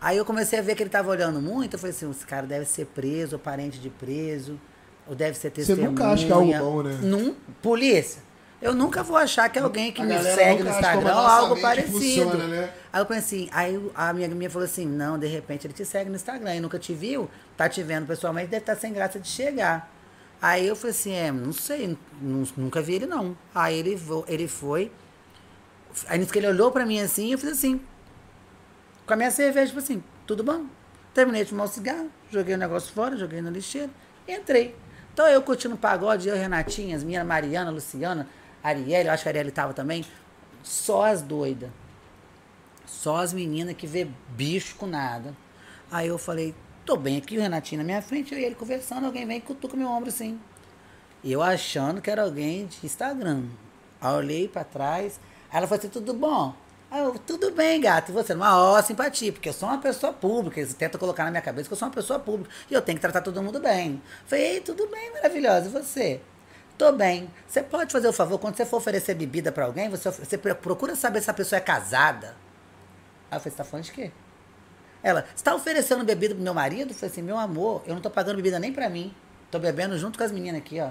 Aí 0.00 0.16
eu 0.16 0.24
comecei 0.24 0.58
a 0.58 0.62
ver 0.62 0.74
que 0.74 0.82
ele 0.82 0.90
tava 0.90 1.10
olhando 1.10 1.40
muito, 1.40 1.74
eu 1.74 1.78
falei 1.78 1.94
assim, 1.94 2.10
esse 2.10 2.24
cara 2.26 2.46
deve 2.46 2.64
ser 2.64 2.86
preso, 2.86 3.36
ou 3.36 3.38
parente 3.40 3.78
de 3.78 3.90
preso, 3.90 4.58
ou 5.06 5.14
deve 5.14 5.36
ser 5.36 5.50
Você 5.50 5.56
testemunha. 5.56 5.88
nunca 5.90 6.08
acha 6.08 6.24
que 6.26 6.32
é 6.32 6.34
algo 6.34 6.58
bom, 6.58 6.82
né? 6.82 6.98
Num, 7.02 7.34
polícia. 7.60 8.22
Eu 8.62 8.74
nunca 8.74 9.02
vou 9.02 9.16
achar 9.16 9.48
que 9.48 9.58
é 9.58 9.62
alguém 9.62 9.90
que 9.90 10.02
A 10.02 10.04
me 10.04 10.18
segue 10.22 10.62
no 10.62 10.66
como 10.66 10.78
Instagram 10.80 11.14
ou 11.14 11.20
algo 11.26 11.60
parecido. 11.60 11.92
funciona, 11.98 12.46
né? 12.46 12.70
Aí 12.92 13.00
eu 13.00 13.06
pensei, 13.06 13.48
aí 13.52 13.74
a 13.94 14.12
minha 14.12 14.26
amiga 14.26 14.34
minha 14.38 14.50
falou 14.50 14.64
assim, 14.66 14.84
não, 14.86 15.18
de 15.18 15.26
repente 15.26 15.66
ele 15.66 15.72
te 15.74 15.84
segue 15.84 16.10
no 16.10 16.16
Instagram 16.16 16.54
e 16.56 16.60
nunca 16.60 16.78
te 16.78 16.92
viu, 16.94 17.28
tá 17.56 17.68
te 17.68 17.82
vendo 17.82 18.06
pessoalmente, 18.06 18.48
deve 18.48 18.62
estar 18.62 18.76
sem 18.76 18.92
graça 18.92 19.18
de 19.18 19.28
chegar. 19.28 19.90
Aí 20.42 20.66
eu 20.66 20.76
falei 20.76 20.90
assim, 20.90 21.12
é, 21.12 21.30
não 21.32 21.52
sei, 21.52 21.96
nu- 22.20 22.48
nunca 22.56 22.80
vi 22.82 22.94
ele 22.94 23.06
não. 23.06 23.36
Aí 23.54 23.78
ele, 23.78 23.98
ele 24.26 24.48
foi, 24.48 24.90
aí 26.08 26.18
nisso 26.18 26.32
que 26.32 26.38
ele 26.38 26.48
olhou 26.48 26.70
pra 26.70 26.84
mim 26.86 27.00
assim, 27.00 27.32
eu 27.32 27.38
fiz 27.38 27.50
assim, 27.50 27.80
com 29.10 29.14
a 29.14 29.16
minha 29.16 29.30
cerveja, 29.32 29.66
tipo 29.66 29.80
assim, 29.80 30.04
tudo 30.24 30.44
bom. 30.44 30.66
Terminei 31.12 31.42
de 31.42 31.50
fumar 31.50 31.66
o 31.66 31.68
cigarro, 31.68 32.08
joguei 32.30 32.54
o 32.54 32.58
negócio 32.58 32.92
fora, 32.92 33.16
joguei 33.16 33.42
na 33.42 33.50
lixeira, 33.50 33.90
e 34.26 34.32
entrei. 34.32 34.76
Então 35.12 35.26
eu 35.26 35.42
curtindo 35.42 35.76
pagode, 35.76 36.28
eu, 36.28 36.36
Renatinha, 36.36 36.94
as 36.94 37.02
minhas, 37.02 37.26
Mariana, 37.26 37.72
Luciana, 37.72 38.28
Arielle, 38.62 39.08
eu 39.08 39.12
acho 39.12 39.24
que 39.24 39.28
a 39.28 39.32
Arielle 39.32 39.50
tava 39.50 39.74
também, 39.74 40.04
só 40.62 41.06
as 41.06 41.22
doidas. 41.22 41.70
Só 42.86 43.16
as 43.16 43.32
meninas 43.32 43.74
que 43.74 43.84
vê 43.84 44.06
bicho 44.28 44.76
com 44.76 44.86
nada. 44.86 45.34
Aí 45.90 46.06
eu 46.06 46.16
falei, 46.16 46.54
tô 46.86 46.96
bem 46.96 47.16
aqui, 47.16 47.36
o 47.36 47.40
Renatinho 47.40 47.80
na 47.80 47.84
minha 47.84 48.00
frente, 48.00 48.32
eu 48.32 48.38
e 48.38 48.44
ele 48.44 48.54
conversando, 48.54 49.06
alguém 49.06 49.26
vem 49.26 49.38
e 49.38 49.40
cutuca 49.40 49.76
meu 49.76 49.88
ombro 49.88 50.08
assim. 50.08 50.38
Eu 51.24 51.42
achando 51.42 52.00
que 52.00 52.08
era 52.08 52.22
alguém 52.22 52.66
de 52.66 52.86
Instagram. 52.86 53.42
Aí 54.00 54.14
olhei 54.14 54.46
pra 54.46 54.62
trás, 54.62 55.18
ela 55.52 55.66
falou 55.66 55.80
assim, 55.80 55.88
tudo 55.88 56.14
bom? 56.14 56.54
Aí 56.90 57.00
eu, 57.00 57.16
tudo 57.20 57.52
bem, 57.52 57.80
gato, 57.80 58.10
e 58.10 58.12
você? 58.12 58.34
Uma 58.34 58.56
ó 58.58 58.82
simpatia, 58.82 59.32
porque 59.32 59.48
eu 59.48 59.52
sou 59.52 59.68
uma 59.68 59.78
pessoa 59.78 60.12
pública, 60.12 60.58
eles 60.60 60.74
tentam 60.74 60.98
colocar 60.98 61.24
na 61.24 61.30
minha 61.30 61.42
cabeça 61.42 61.68
que 61.68 61.72
eu 61.72 61.78
sou 61.78 61.86
uma 61.86 61.94
pessoa 61.94 62.18
pública, 62.18 62.52
e 62.68 62.74
eu 62.74 62.82
tenho 62.82 62.96
que 62.96 63.02
tratar 63.02 63.20
todo 63.20 63.40
mundo 63.42 63.60
bem. 63.60 64.02
Falei, 64.26 64.54
ei, 64.54 64.60
tudo 64.60 64.88
bem, 64.88 65.12
maravilhosa, 65.12 65.66
e 65.66 65.70
você? 65.70 66.20
Tô 66.76 66.90
bem. 66.92 67.30
Você 67.46 67.62
pode 67.62 67.92
fazer 67.92 68.08
o 68.08 68.12
favor, 68.12 68.38
quando 68.40 68.56
você 68.56 68.66
for 68.66 68.78
oferecer 68.78 69.14
bebida 69.14 69.52
pra 69.52 69.66
alguém, 69.66 69.88
você, 69.88 70.10
você 70.10 70.36
pro- 70.36 70.54
procura 70.56 70.96
saber 70.96 71.22
se 71.22 71.30
a 71.30 71.34
pessoa 71.34 71.58
é 71.58 71.60
casada. 71.60 72.34
Aí 73.30 73.36
eu 73.36 73.40
falei, 73.40 73.50
você 73.52 73.56
tá 73.56 73.64
falando 73.64 73.84
de 73.84 73.92
quê? 73.92 74.10
Ela, 75.02 75.24
você 75.34 75.44
tá 75.44 75.54
oferecendo 75.54 76.04
bebida 76.04 76.34
pro 76.34 76.42
meu 76.42 76.54
marido? 76.54 76.90
Eu 76.90 76.94
falei 76.94 77.10
assim, 77.12 77.22
meu 77.22 77.38
amor, 77.38 77.82
eu 77.86 77.94
não 77.94 78.02
tô 78.02 78.10
pagando 78.10 78.36
bebida 78.36 78.58
nem 78.58 78.72
pra 78.72 78.90
mim. 78.90 79.14
Tô 79.50 79.58
bebendo 79.60 79.96
junto 79.96 80.18
com 80.18 80.24
as 80.24 80.32
meninas 80.32 80.60
aqui, 80.60 80.80
ó. 80.80 80.90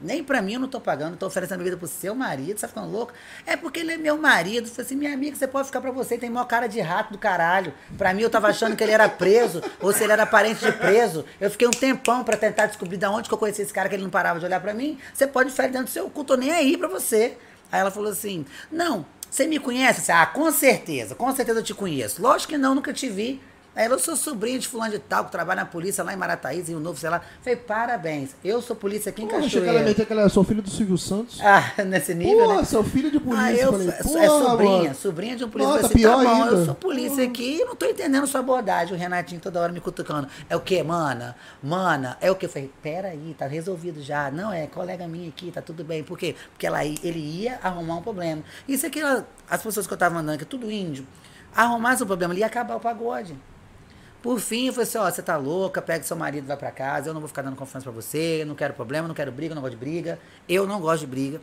Nem 0.00 0.24
pra 0.24 0.42
mim 0.42 0.54
eu 0.54 0.60
não 0.60 0.68
tô 0.68 0.80
pagando, 0.80 1.16
tô 1.16 1.26
oferecendo 1.26 1.58
bebida 1.58 1.76
pro 1.76 1.86
seu 1.86 2.14
marido, 2.14 2.58
você 2.58 2.62
tá 2.62 2.68
ficando 2.68 2.90
louco? 2.90 3.12
É 3.46 3.56
porque 3.56 3.80
ele 3.80 3.92
é 3.92 3.96
meu 3.96 4.16
marido. 4.16 4.68
Falei 4.68 4.86
assim, 4.86 4.96
minha 4.96 5.12
amiga, 5.14 5.36
você 5.36 5.46
pode 5.46 5.66
ficar 5.66 5.80
pra 5.80 5.90
você, 5.90 6.18
tem 6.18 6.28
maior 6.28 6.46
cara 6.46 6.66
de 6.66 6.80
rato 6.80 7.12
do 7.12 7.18
caralho. 7.18 7.72
Pra 7.96 8.12
mim 8.12 8.22
eu 8.22 8.30
tava 8.30 8.48
achando 8.48 8.76
que 8.76 8.82
ele 8.82 8.92
era 8.92 9.08
preso, 9.08 9.62
ou 9.80 9.92
se 9.92 10.02
ele 10.02 10.12
era 10.12 10.26
parente 10.26 10.64
de 10.64 10.72
preso. 10.72 11.24
Eu 11.40 11.50
fiquei 11.50 11.68
um 11.68 11.72
tempão 11.72 12.24
pra 12.24 12.36
tentar 12.36 12.66
descobrir 12.66 12.96
de 12.96 13.06
onde 13.06 13.28
que 13.28 13.34
eu 13.34 13.38
conheci 13.38 13.62
esse 13.62 13.72
cara, 13.72 13.88
que 13.88 13.94
ele 13.94 14.02
não 14.02 14.10
parava 14.10 14.40
de 14.40 14.46
olhar 14.46 14.60
pra 14.60 14.74
mim. 14.74 14.98
Você 15.14 15.26
pode 15.26 15.50
ficar 15.50 15.68
dentro 15.68 15.84
do 15.84 15.90
seu 15.90 16.08
cu, 16.10 16.24
tô 16.24 16.34
nem 16.34 16.50
aí 16.50 16.76
pra 16.76 16.88
você. 16.88 17.36
Aí 17.70 17.80
ela 17.80 17.90
falou 17.90 18.10
assim, 18.10 18.44
não, 18.70 19.06
você 19.30 19.46
me 19.46 19.58
conhece? 19.58 20.12
Ah, 20.12 20.26
com 20.26 20.50
certeza, 20.52 21.14
com 21.14 21.34
certeza 21.34 21.60
eu 21.60 21.64
te 21.64 21.72
conheço. 21.72 22.20
Lógico 22.20 22.52
que 22.52 22.58
não, 22.58 22.74
nunca 22.74 22.92
te 22.92 23.08
vi. 23.08 23.40
Aí 23.74 23.86
ela, 23.86 23.94
eu 23.94 23.98
sou 23.98 24.14
sobrinha 24.16 24.58
de 24.58 24.68
fulano 24.68 24.92
de 24.92 24.98
tal, 24.98 25.24
que 25.24 25.32
trabalha 25.32 25.62
na 25.62 25.66
polícia 25.66 26.04
lá 26.04 26.12
em 26.12 26.16
Marataízes, 26.16 26.68
em 26.68 26.72
Rio 26.72 26.80
Novo, 26.80 26.98
sei 27.00 27.08
lá. 27.08 27.22
Falei, 27.40 27.56
parabéns, 27.56 28.36
eu 28.44 28.60
sou 28.60 28.76
polícia 28.76 29.08
aqui 29.10 29.22
em 29.22 29.26
Porra, 29.26 29.38
achei 29.38 29.62
que 29.62 29.66
ela 29.68 29.78
Cachoeira. 29.78 30.02
aquela. 30.02 30.28
Sou 30.28 30.44
filho 30.44 30.60
do 30.60 30.68
Silvio 30.68 30.98
Santos. 30.98 31.40
Ah, 31.40 31.72
nesse 31.84 32.14
nível, 32.14 32.44
Porra, 32.44 32.56
né? 32.58 32.64
sou 32.64 32.84
filho 32.84 33.10
de 33.10 33.18
polícia. 33.18 33.44
Ah, 33.46 33.52
eu, 33.52 33.72
falei, 33.72 33.88
é 33.88 34.02
sobrinha, 34.28 34.82
mano. 34.82 34.94
sobrinha 34.94 35.36
de 35.36 35.44
um 35.44 35.48
polícia. 35.50 35.72
Nossa, 35.72 35.86
Eu 35.86 35.88
falei 35.90 36.04
assim, 36.06 36.18
pior 36.18 36.24
tá 36.24 36.34
bom, 36.34 36.42
ainda. 36.44 36.56
eu 36.56 36.64
sou 36.66 36.74
polícia 36.74 37.24
aqui 37.24 37.60
e 37.60 37.64
não 37.64 37.74
tô 37.74 37.86
entendendo 37.86 38.26
sua 38.26 38.40
abordagem. 38.40 38.94
O 38.94 38.98
Renatinho 38.98 39.40
toda 39.40 39.58
hora 39.60 39.72
me 39.72 39.80
cutucando. 39.80 40.28
É 40.50 40.54
o 40.56 40.60
quê, 40.60 40.82
mana? 40.82 41.34
Mana, 41.62 42.18
é 42.20 42.30
o 42.30 42.34
quê? 42.36 42.44
Eu 42.46 42.50
falei, 42.50 42.70
peraí, 42.82 43.34
tá 43.38 43.46
resolvido 43.46 44.02
já. 44.02 44.30
Não, 44.30 44.52
é 44.52 44.66
colega 44.66 45.08
minha 45.08 45.28
aqui, 45.30 45.50
tá 45.50 45.62
tudo 45.62 45.82
bem. 45.82 46.04
Por 46.04 46.18
quê? 46.18 46.36
Porque 46.52 46.66
ela, 46.66 46.84
ele 46.84 47.18
ia 47.18 47.58
arrumar 47.62 47.96
um 47.96 48.02
problema. 48.02 48.42
Isso 48.68 48.86
aqui, 48.86 49.00
ela- 49.00 49.26
as 49.48 49.62
pessoas 49.62 49.86
que 49.86 49.92
eu 49.94 49.98
tava 49.98 50.18
andando, 50.18 50.36
que 50.36 50.44
é 50.44 50.46
tudo 50.46 50.70
índio, 50.70 51.06
arrumasse 51.56 52.02
um 52.02 52.06
problema, 52.06 52.34
ele 52.34 52.40
ia 52.40 52.46
acabar 52.46 52.76
o 52.76 52.80
pagode. 52.80 53.34
Por 54.22 54.38
fim, 54.38 54.68
eu 54.68 54.72
falei 54.72 54.88
assim, 54.88 54.98
ó, 54.98 55.10
você 55.10 55.20
tá 55.20 55.36
louca, 55.36 55.82
pega 55.82 56.04
seu 56.04 56.16
marido, 56.16 56.46
vai 56.46 56.56
pra 56.56 56.70
casa, 56.70 57.10
eu 57.10 57.14
não 57.14 57.20
vou 57.20 57.26
ficar 57.28 57.42
dando 57.42 57.56
confiança 57.56 57.84
pra 57.84 57.92
você, 57.92 58.42
eu 58.42 58.46
não 58.46 58.54
quero 58.54 58.72
problema, 58.72 59.08
não 59.08 59.14
quero 59.14 59.32
briga, 59.32 59.54
não 59.54 59.62
gosto 59.62 59.72
de 59.74 59.78
briga. 59.78 60.18
Eu 60.48 60.66
não 60.66 60.80
gosto 60.80 61.00
de 61.00 61.06
briga. 61.08 61.40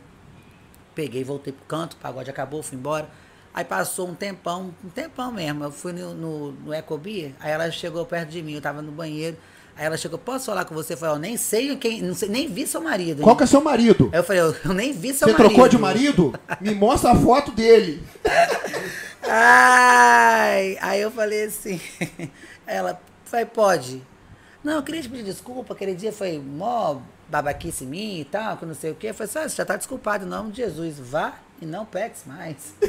Peguei, 0.94 1.22
voltei 1.22 1.52
pro 1.52 1.64
canto, 1.66 1.92
o 1.92 1.96
pagode 1.96 2.30
acabou, 2.30 2.62
fui 2.62 2.78
embora. 2.78 3.08
Aí 3.52 3.64
passou 3.64 4.08
um 4.08 4.14
tempão, 4.14 4.74
um 4.82 4.88
tempão 4.88 5.30
mesmo. 5.32 5.64
Eu 5.64 5.70
fui 5.72 5.92
no, 5.92 6.14
no, 6.14 6.52
no 6.52 6.74
Ecobi, 6.74 7.34
aí 7.38 7.50
ela 7.50 7.70
chegou 7.70 8.04
perto 8.06 8.30
de 8.30 8.42
mim, 8.42 8.54
eu 8.54 8.60
tava 8.60 8.80
no 8.80 8.92
banheiro. 8.92 9.36
Aí 9.76 9.86
ela 9.86 9.96
chegou, 9.96 10.18
posso 10.18 10.46
falar 10.46 10.64
com 10.64 10.74
você? 10.74 10.92
Eu 10.94 10.98
falei, 10.98 11.14
eu 11.16 11.18
nem 11.18 11.36
sei 11.36 11.74
quem, 11.76 12.02
não 12.02 12.14
sei, 12.14 12.28
nem 12.28 12.48
vi 12.48 12.66
seu 12.66 12.80
marido. 12.80 13.22
Qual 13.22 13.36
que 13.36 13.44
é 13.44 13.46
seu 13.46 13.60
marido? 13.60 14.10
Aí 14.12 14.18
eu 14.18 14.24
falei, 14.24 14.42
eu, 14.42 14.54
eu 14.64 14.72
nem 14.72 14.92
vi 14.92 15.12
seu 15.14 15.26
Você 15.28 15.32
marido. 15.32 15.48
trocou 15.48 15.68
de 15.68 15.78
marido? 15.78 16.34
Me 16.60 16.74
mostra 16.74 17.12
a 17.12 17.16
foto 17.16 17.50
dele. 17.50 18.02
Ai! 19.22 20.76
Aí 20.80 21.00
eu 21.00 21.10
falei 21.10 21.44
assim, 21.44 21.80
ela, 22.70 23.00
falei, 23.24 23.46
pode. 23.46 24.02
Não, 24.62 24.74
eu 24.74 24.82
queria 24.82 25.02
te 25.02 25.08
pedir 25.08 25.24
desculpa, 25.24 25.72
aquele 25.74 25.94
dia 25.94 26.12
foi 26.12 26.38
mó 26.38 27.00
babaquice 27.28 27.84
minha 27.86 28.20
e 28.20 28.24
tal, 28.24 28.56
que 28.56 28.66
não 28.66 28.74
sei 28.74 28.90
o 28.90 28.94
quê. 28.94 29.08
Assim, 29.08 29.38
"Ah, 29.38 29.48
você 29.48 29.56
já 29.56 29.64
tá 29.64 29.76
desculpado 29.76 30.24
em 30.24 30.28
nome 30.28 30.50
de 30.50 30.58
Jesus, 30.58 30.98
vá 30.98 31.34
e 31.60 31.66
não 31.66 31.84
peques 31.84 32.22
mais. 32.26 32.74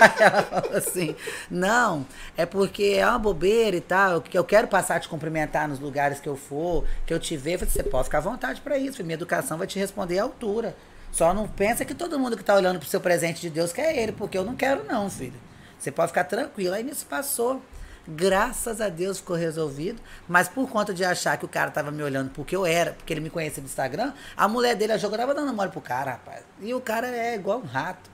Aí 0.00 0.14
ela 0.18 0.42
falou 0.42 0.76
assim, 0.76 1.14
não, 1.50 2.04
é 2.36 2.44
porque 2.44 2.96
é 2.98 3.06
uma 3.06 3.18
bobeira 3.18 3.76
e 3.76 3.80
tal, 3.80 4.20
que 4.20 4.36
eu 4.36 4.44
quero 4.44 4.66
passar 4.66 4.96
a 4.96 5.00
te 5.00 5.08
cumprimentar 5.08 5.68
nos 5.68 5.78
lugares 5.78 6.20
que 6.20 6.28
eu 6.28 6.36
for, 6.36 6.84
que 7.06 7.14
eu 7.14 7.20
te 7.20 7.36
ver, 7.36 7.54
eu 7.54 7.58
falei, 7.60 7.72
você 7.72 7.82
pode 7.82 8.04
ficar 8.04 8.18
à 8.18 8.22
vontade 8.22 8.60
para 8.60 8.76
isso, 8.76 9.02
minha 9.04 9.14
educação 9.14 9.56
vai 9.56 9.66
te 9.66 9.78
responder 9.78 10.18
à 10.18 10.24
altura. 10.24 10.74
Só 11.12 11.32
não 11.32 11.46
pensa 11.46 11.84
que 11.84 11.94
todo 11.94 12.18
mundo 12.18 12.36
que 12.36 12.44
tá 12.44 12.54
olhando 12.54 12.78
pro 12.78 12.88
seu 12.88 13.00
presente 13.00 13.40
de 13.40 13.50
Deus 13.50 13.72
quer 13.72 13.96
ele, 13.96 14.12
porque 14.12 14.36
eu 14.36 14.44
não 14.44 14.56
quero 14.56 14.82
não, 14.84 15.10
filho. 15.10 15.38
Você 15.78 15.90
pode 15.90 16.08
ficar 16.08 16.24
tranquilo. 16.24 16.74
Aí 16.74 16.82
nisso 16.82 17.04
passou. 17.04 17.60
Graças 18.08 18.80
a 18.80 18.88
Deus 18.88 19.18
ficou 19.18 19.36
resolvido. 19.36 20.00
Mas 20.28 20.48
por 20.48 20.68
conta 20.68 20.92
de 20.92 21.04
achar 21.04 21.36
que 21.36 21.44
o 21.44 21.48
cara 21.48 21.70
tava 21.70 21.90
me 21.90 22.02
olhando 22.02 22.30
porque 22.30 22.54
eu 22.56 22.66
era, 22.66 22.92
porque 22.92 23.12
ele 23.12 23.20
me 23.20 23.30
conhecia 23.30 23.62
do 23.62 23.66
Instagram, 23.66 24.12
a 24.36 24.48
mulher 24.48 24.74
dele, 24.74 24.92
a 24.92 24.96
jogo, 24.98 25.16
tava 25.16 25.34
dando 25.34 25.52
mole 25.52 25.70
pro 25.70 25.80
cara, 25.80 26.12
rapaz. 26.12 26.40
E 26.60 26.74
o 26.74 26.80
cara 26.80 27.06
é 27.08 27.34
igual 27.34 27.58
um 27.58 27.66
rato. 27.66 28.10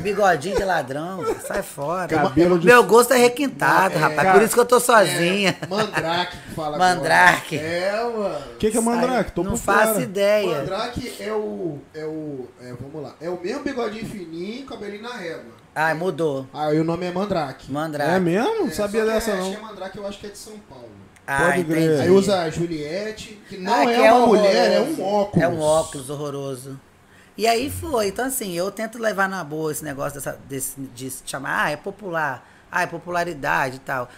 Bigodinho 0.00 0.56
de 0.56 0.64
ladrão, 0.64 1.20
sai 1.46 1.62
fora. 1.62 2.08
Cabelo 2.08 2.58
de- 2.58 2.66
Meu 2.66 2.82
gosto 2.84 3.12
é 3.12 3.18
requintado, 3.18 3.94
É, 3.96 3.98
rapaz. 3.98 4.32
Por 4.32 4.42
isso 4.42 4.54
que 4.54 4.60
eu 4.60 4.64
tô 4.64 4.80
sozinha. 4.80 5.54
É, 5.60 5.66
Mandrake 5.66 6.38
que 6.38 6.54
fala 6.54 6.78
Mandrake. 6.78 7.58
agora. 7.58 7.70
É, 7.70 8.02
mano. 8.02 8.44
O 8.54 8.56
que, 8.56 8.70
que 8.70 8.78
é 8.78 8.80
mandrake? 8.80 9.32
Tô 9.32 9.42
não 9.42 9.58
faço 9.58 9.92
fora. 9.92 10.02
ideia. 10.02 10.56
Mandrake 10.60 11.14
é 11.22 11.32
o. 11.34 11.78
É 11.92 12.04
o. 12.06 12.48
É, 12.62 12.72
vamos 12.80 13.02
lá. 13.02 13.14
É 13.20 13.28
o 13.28 13.38
mesmo 13.38 13.62
bigodinho 13.62 14.06
fininho, 14.06 14.64
cabelinho 14.64 15.02
na 15.02 15.16
régua. 15.16 15.52
Ai, 15.74 15.94
mudou. 15.94 16.46
Aí 16.52 16.78
o 16.78 16.84
nome 16.84 17.04
é 17.06 17.10
Mandrake. 17.10 17.70
Mandrake. 17.70 18.10
É 18.10 18.20
mesmo? 18.20 18.54
Não 18.60 18.66
É, 18.68 18.70
sabia 18.70 19.04
dessa 19.04 19.32
é, 19.32 19.36
não. 19.36 19.42
Acho 19.42 19.50
que 19.50 19.56
é 19.56 19.60
Mandrake, 19.60 19.98
eu 19.98 20.06
acho 20.06 20.18
que 20.20 20.26
é 20.26 20.30
de 20.30 20.38
São 20.38 20.58
Paulo. 20.68 20.88
Ah, 21.26 21.52
Pode. 21.56 21.74
Aí 21.74 22.10
usa 22.10 22.42
a 22.42 22.50
Juliette, 22.50 23.40
que 23.48 23.56
não 23.56 23.72
Ah, 23.72 23.82
é 23.82 23.94
que 23.94 24.00
uma 24.02 24.14
horroroso. 24.14 24.42
mulher, 24.42 24.72
é 24.72 24.80
um 24.80 25.02
óculos. 25.02 25.42
É 25.44 25.48
um 25.48 25.60
óculos 25.60 26.10
horroroso. 26.10 26.80
E 27.36 27.46
aí 27.46 27.70
foi. 27.70 28.08
Então, 28.08 28.26
assim, 28.26 28.52
eu 28.52 28.70
tento 28.70 28.98
levar 28.98 29.28
na 29.28 29.42
boa 29.42 29.72
esse 29.72 29.82
negócio 29.82 30.14
dessa, 30.14 30.38
desse, 30.48 30.78
de 30.94 31.10
se 31.10 31.22
chamar, 31.26 31.64
ah, 31.64 31.70
é 31.70 31.76
popular, 31.76 32.46
ah, 32.70 32.82
é 32.82 32.86
popularidade 32.86 33.76
e 33.76 33.80
tal. 33.80 34.08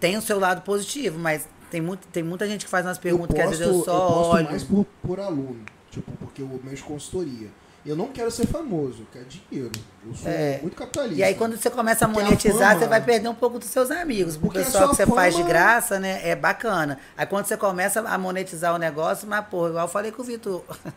Tem 0.00 0.16
o 0.16 0.22
seu 0.22 0.38
lado 0.38 0.62
positivo, 0.62 1.18
mas 1.18 1.46
tem, 1.70 1.80
muito, 1.80 2.06
tem 2.08 2.22
muita 2.22 2.46
gente 2.46 2.64
que 2.64 2.70
faz 2.70 2.86
umas 2.86 2.96
perguntas 2.98 3.34
que 3.34 3.42
às 3.42 3.50
vezes 3.50 3.66
eu 3.66 3.84
só 3.84 3.92
eu 3.94 4.08
posto 4.14 4.32
olho. 4.36 4.44
mais 4.50 4.62
por, 4.62 4.86
por 5.02 5.20
aluno, 5.20 5.60
tipo, 5.90 6.10
porque 6.12 6.40
eu 6.42 6.60
mexo 6.64 6.84
consultoria. 6.84 7.48
Eu 7.86 7.94
não 7.96 8.08
quero 8.08 8.30
ser 8.30 8.46
famoso, 8.46 9.02
eu 9.02 9.06
quero 9.12 9.24
dinheiro. 9.26 9.70
Eu 10.06 10.14
sou 10.14 10.28
É. 10.30 10.58
muito 10.60 10.74
capitalista. 10.76 11.14
E 11.18 11.22
aí, 11.22 11.34
quando 11.34 11.56
você 11.56 11.70
começa 11.70 12.04
a 12.04 12.08
Porque 12.08 12.20
a 12.20 12.24
monetizar, 12.24 12.68
fama- 12.70 12.80
você 12.80 12.86
vai 12.88 13.00
perder 13.02 13.28
um 13.28 13.34
pouco 13.34 13.58
dos 13.58 13.68
seus 13.68 13.90
amigos. 13.90 14.36
O 14.36 14.40
Porque 14.40 14.58
a 14.58 14.64
pessoal 14.64 14.88
que 14.90 14.96
você 14.96 15.06
faz 15.06 15.34
de 15.34 15.40
fama- 15.42 15.52
graça, 15.52 16.00
né? 16.00 16.20
É 16.28 16.34
bacana. 16.34 16.98
Aí 17.16 17.26
quando 17.26 17.46
você 17.46 17.56
começa 17.56 18.00
a 18.00 18.18
monetizar 18.18 18.74
o 18.74 18.78
negócio, 18.78 19.28
mas, 19.28 19.44
pô, 19.46 19.68
igual 19.68 19.84
eu 19.84 19.88
falei 19.90 20.10
com 20.10 20.22
o 20.22 20.24
Vitor. 20.24 20.64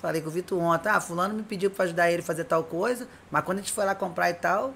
falei 0.00 0.20
com 0.22 0.28
o 0.28 0.30
Vitor 0.30 0.60
ontem, 0.62 0.88
ah, 0.88 1.00
fulano 1.00 1.34
me 1.34 1.42
pediu 1.42 1.70
pra 1.70 1.84
ajudar 1.84 2.10
ele 2.10 2.22
a 2.22 2.24
fazer 2.24 2.44
tal 2.44 2.62
coisa, 2.62 3.08
mas 3.30 3.42
quando 3.44 3.58
a 3.58 3.60
gente 3.62 3.72
foi 3.72 3.84
lá 3.84 3.94
comprar 3.96 4.30
e 4.30 4.34
tal, 4.34 4.72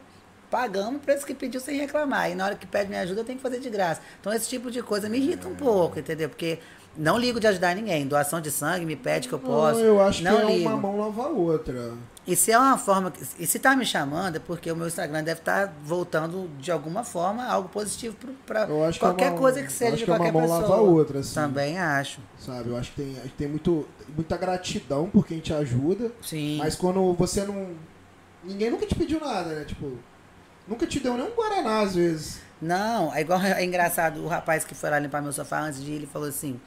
pagamos 0.50 0.96
o 0.96 0.98
preço 0.98 1.24
que 1.24 1.32
pediu 1.32 1.60
sem 1.60 1.78
reclamar. 1.78 2.28
E 2.30 2.34
na 2.34 2.44
hora 2.44 2.54
que 2.56 2.66
pede 2.66 2.88
minha 2.88 3.02
ajuda, 3.02 3.20
eu 3.20 3.24
tenho 3.24 3.38
que 3.38 3.42
fazer 3.42 3.60
de 3.60 3.70
graça. 3.70 4.00
Então 4.20 4.32
esse 4.32 4.48
tipo 4.48 4.68
de 4.70 4.82
coisa 4.82 5.08
me 5.08 5.18
irrita 5.18 5.46
um 5.46 5.54
pouco, 5.54 5.98
entendeu? 5.98 6.28
Porque 6.28 6.58
não 6.96 7.18
ligo 7.18 7.38
de 7.40 7.46
ajudar 7.46 7.74
ninguém. 7.74 8.06
Doação 8.06 8.40
de 8.40 8.50
sangue, 8.50 8.84
me 8.84 8.96
pede 8.96 9.28
que 9.28 9.34
eu 9.34 9.38
posso. 9.38 9.78
Não, 9.80 9.86
eu 9.86 10.00
acho 10.00 10.22
não 10.22 10.36
que 10.36 10.42
é 10.52 10.56
ligo. 10.56 10.68
uma 10.68 10.76
mão 10.76 10.98
lava 11.00 11.24
a 11.24 11.28
outra. 11.28 11.92
E 12.26 12.36
se 12.36 12.52
é 12.52 12.58
uma 12.58 12.78
forma. 12.78 13.10
que- 13.10 13.20
E 13.38 13.46
se 13.46 13.58
tá 13.58 13.74
me 13.74 13.84
chamando, 13.84 14.36
é 14.36 14.38
porque 14.38 14.70
o 14.70 14.76
meu 14.76 14.86
Instagram 14.86 15.24
deve 15.24 15.40
estar 15.40 15.72
voltando 15.82 16.48
de 16.58 16.70
alguma 16.70 17.02
forma 17.02 17.44
algo 17.44 17.68
positivo 17.68 18.16
para 18.46 18.64
Eu 18.66 18.84
acho 18.84 18.98
que 19.00 19.04
é 19.04 19.08
qualquer 19.08 19.30
uma- 19.30 19.38
coisa 19.40 19.62
que 19.62 19.72
seja 19.72 19.96
de 19.96 20.04
que 20.04 20.10
é 20.10 20.14
uma 20.14 20.18
qualquer 20.18 20.32
mão 20.32 20.42
pessoa. 20.42 20.60
lava 20.60 20.74
a 20.74 20.80
outra, 20.80 21.18
assim. 21.18 21.34
Também 21.34 21.78
acho. 21.78 22.20
Sabe? 22.38 22.68
Eu 22.68 22.76
acho 22.76 22.92
que 22.92 23.02
tem, 23.02 23.14
tem 23.36 23.48
muito, 23.48 23.88
muita 24.14 24.36
gratidão 24.36 25.08
por 25.10 25.26
quem 25.26 25.40
te 25.40 25.52
ajuda. 25.52 26.12
Sim. 26.22 26.58
Mas 26.58 26.76
quando 26.76 27.12
você 27.14 27.42
não. 27.44 27.70
Ninguém 28.44 28.70
nunca 28.70 28.86
te 28.86 28.94
pediu 28.94 29.18
nada, 29.20 29.50
né? 29.54 29.64
Tipo, 29.64 29.92
nunca 30.68 30.86
te 30.86 31.00
deu 31.00 31.14
nem 31.16 31.26
um 31.26 31.30
Guaraná 31.30 31.80
às 31.80 31.94
vezes. 31.96 32.40
Não, 32.60 33.12
é 33.12 33.20
igual 33.20 33.40
é 33.42 33.64
engraçado, 33.64 34.22
o 34.22 34.28
rapaz 34.28 34.64
que 34.64 34.74
foi 34.76 34.90
lá 34.90 34.98
limpar 35.00 35.20
meu 35.20 35.32
sofá 35.32 35.60
antes 35.62 35.82
de 35.82 35.90
ir, 35.90 35.94
ele 35.96 36.06
falou 36.06 36.28
assim: 36.28 36.60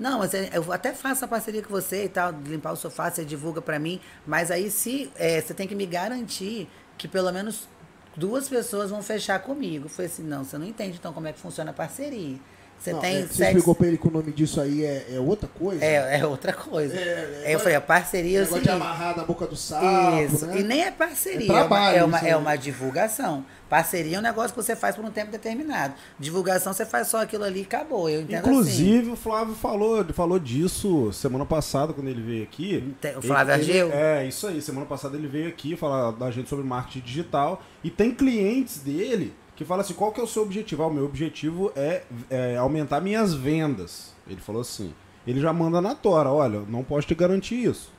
Não, 0.00 0.18
mas 0.20 0.32
é- 0.32 0.48
eu 0.54 0.72
até 0.72 0.94
faço 0.94 1.26
a 1.26 1.28
parceria 1.28 1.62
com 1.62 1.68
você 1.68 2.06
e 2.06 2.08
tal, 2.08 2.32
limpar 2.32 2.72
o 2.72 2.76
sofá, 2.76 3.10
você 3.10 3.22
divulga 3.22 3.60
pra 3.60 3.78
mim. 3.78 4.00
Mas 4.26 4.50
aí 4.50 4.70
se 4.70 5.12
é, 5.14 5.38
você 5.40 5.52
tem 5.52 5.68
que 5.68 5.74
me 5.74 5.84
garantir 5.84 6.66
que 6.96 7.06
pelo 7.06 7.30
menos 7.30 7.68
duas 8.16 8.48
pessoas 8.48 8.90
vão 8.90 9.02
fechar 9.02 9.38
comigo. 9.40 9.90
Falei 9.90 10.10
assim, 10.10 10.22
não, 10.22 10.42
você 10.42 10.56
não 10.56 10.66
entende 10.66 10.96
então 10.98 11.12
como 11.12 11.28
é 11.28 11.32
que 11.34 11.38
funciona 11.38 11.70
a 11.70 11.74
parceria. 11.74 12.38
Você 12.80 12.92
Não, 12.94 13.00
tem 13.00 13.16
é, 13.16 13.20
Você 13.20 13.26
sexo. 13.34 13.42
explicou 13.44 13.74
pra 13.74 13.86
ele 13.88 13.98
que 13.98 14.08
o 14.08 14.10
nome 14.10 14.32
disso 14.32 14.58
aí 14.58 14.82
é, 14.84 15.06
é 15.14 15.20
outra 15.20 15.46
coisa? 15.48 15.84
É, 15.84 16.20
é 16.20 16.26
outra 16.26 16.50
coisa. 16.54 16.96
É, 16.96 17.42
é, 17.44 17.54
eu 17.54 17.58
falei, 17.60 17.74
a 17.74 17.80
parceria 17.80 18.38
é 18.38 18.40
o 18.40 18.44
Negócio 18.44 18.62
de 18.62 18.68
seguinte. 18.68 18.82
amarrar 18.82 19.16
na 19.18 19.24
boca 19.24 19.46
do 19.46 19.54
sapo, 19.54 20.16
Isso. 20.22 20.46
né? 20.46 20.60
E 20.60 20.62
nem 20.62 20.82
é 20.84 20.90
parceria, 20.90 21.40
É 21.46 21.50
é, 21.50 21.52
uma, 21.52 21.58
trabalho 21.68 21.96
é, 21.98 22.04
uma, 22.04 22.16
isso 22.16 22.26
aí. 22.26 22.32
é 22.32 22.36
uma 22.38 22.56
divulgação. 22.56 23.44
Parceria 23.68 24.16
é 24.16 24.18
um 24.18 24.22
negócio 24.22 24.50
que 24.50 24.56
você 24.62 24.74
faz 24.74 24.96
por 24.96 25.04
um 25.04 25.10
tempo 25.10 25.30
determinado. 25.30 25.92
Divulgação, 26.18 26.72
você 26.72 26.86
faz 26.86 27.06
só 27.08 27.20
aquilo 27.22 27.44
ali 27.44 27.60
e 27.60 27.62
acabou. 27.64 28.08
Eu 28.08 28.22
entendo 28.22 28.38
assim. 28.40 28.48
Inclusive, 28.50 29.10
o 29.10 29.16
Flávio 29.16 29.54
falou, 29.54 30.02
falou 30.12 30.38
disso 30.38 31.12
semana 31.12 31.44
passada, 31.44 31.92
quando 31.92 32.08
ele 32.08 32.22
veio 32.22 32.42
aqui. 32.42 32.94
O 33.16 33.22
Flávio 33.22 33.52
Ele- 33.54 33.62
Argeu? 33.62 33.90
É, 33.92 34.26
isso 34.26 34.46
aí. 34.46 34.60
Semana 34.62 34.86
passada 34.86 35.16
ele 35.18 35.28
veio 35.28 35.48
aqui 35.48 35.76
falar 35.76 36.12
da 36.12 36.30
gente 36.30 36.48
sobre 36.48 36.64
marketing 36.64 37.00
digital. 37.06 37.62
E 37.84 37.90
tem 37.90 38.10
clientes 38.10 38.78
dele 38.78 39.34
que 39.60 39.64
falam 39.66 39.82
assim: 39.82 39.92
qual 39.92 40.10
que 40.10 40.18
é 40.18 40.24
o 40.24 40.26
seu 40.26 40.42
objetivo? 40.42 40.82
Ah, 40.82 40.86
o 40.86 40.92
meu 40.92 41.04
objetivo 41.04 41.70
é, 41.76 42.02
é 42.30 42.56
aumentar 42.56 42.98
minhas 42.98 43.34
vendas. 43.34 44.14
Ele 44.26 44.40
falou 44.40 44.62
assim. 44.62 44.94
Ele 45.26 45.38
já 45.38 45.52
manda 45.52 45.82
na 45.82 45.94
tora: 45.94 46.30
olha, 46.30 46.62
não 46.66 46.82
posso 46.82 47.06
te 47.06 47.14
garantir 47.14 47.66
isso. 47.66 47.92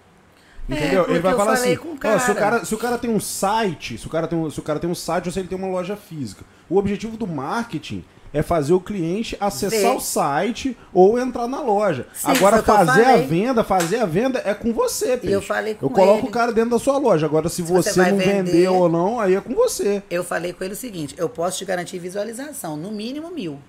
É, 0.68 0.74
Entendeu? 0.74 1.02
porque 1.02 1.12
ele 1.14 1.20
vai 1.20 1.36
falar 1.36 1.54
assim: 1.54 1.78
ó, 1.78 1.82
se, 1.82 1.88
o 1.88 1.98
cara. 1.98 2.34
cara, 2.34 2.66
se 2.66 2.74
o 2.74 2.78
cara 2.80 2.98
tem 2.98 3.12
um 3.12 3.20
site, 3.20 3.96
se 4.00 4.08
o 4.08 4.10
cara 4.10 4.28
tem 4.28 4.40
um, 4.40 4.50
se 4.50 4.60
o 4.60 4.64
cara 4.64 4.80
tem 4.80 4.90
um 4.90 4.96
site 4.96 5.28
ou 5.28 5.32
se 5.32 5.40
ele 5.40 5.48
tem 5.48 5.58
uma 5.58 5.68
loja 5.68 5.96
física, 5.96 6.44
o 6.68 6.78
objetivo 6.78 7.16
do 7.16 7.28
marketing 7.28 8.04
é 8.34 8.42
fazer 8.42 8.74
o 8.74 8.80
cliente 8.80 9.36
acessar 9.40 9.96
o 9.96 10.00
site 10.00 10.78
ou 10.94 11.20
entrar 11.20 11.48
na 11.48 11.62
loja. 11.62 12.08
Sim, 12.14 12.28
Agora, 12.32 12.62
fazer 12.64 13.04
a 13.06 13.18
venda, 13.18 13.64
fazer 13.64 13.98
a 14.00 14.06
venda 14.06 14.42
é 14.46 14.54
com 14.54 14.72
você, 14.74 15.18
peixe. 15.18 15.36
eu 15.36 15.42
falei 15.42 15.76
com 15.76 15.86
Eu 15.86 15.90
coloco 15.90 16.20
ele. 16.20 16.28
o 16.28 16.32
cara 16.32 16.52
dentro 16.52 16.72
da 16.72 16.80
sua 16.80 16.98
loja. 16.98 17.26
Agora, 17.26 17.50
se, 17.50 17.62
você 17.62 17.92
você, 17.92 18.02
vai 18.02 18.12
não 18.12 18.18
vender- 18.20 18.44
vender 18.44 18.68
ou 18.70 18.88
não, 18.90 19.20
aí 19.20 19.36
é 19.36 19.42
com 19.42 19.54
você. 19.54 20.02
Eu 20.10 20.24
falei 20.24 20.54
com 20.54 20.64
ele 20.64 20.74
o 20.74 20.78
seguinte: 20.78 21.14
eu 21.18 21.28
posso 21.28 21.58
te 21.58 21.66
garantir 21.66 22.00
visualização, 22.00 22.78
no 22.78 22.92
mínimo 22.92 23.30
mil. 23.32 23.60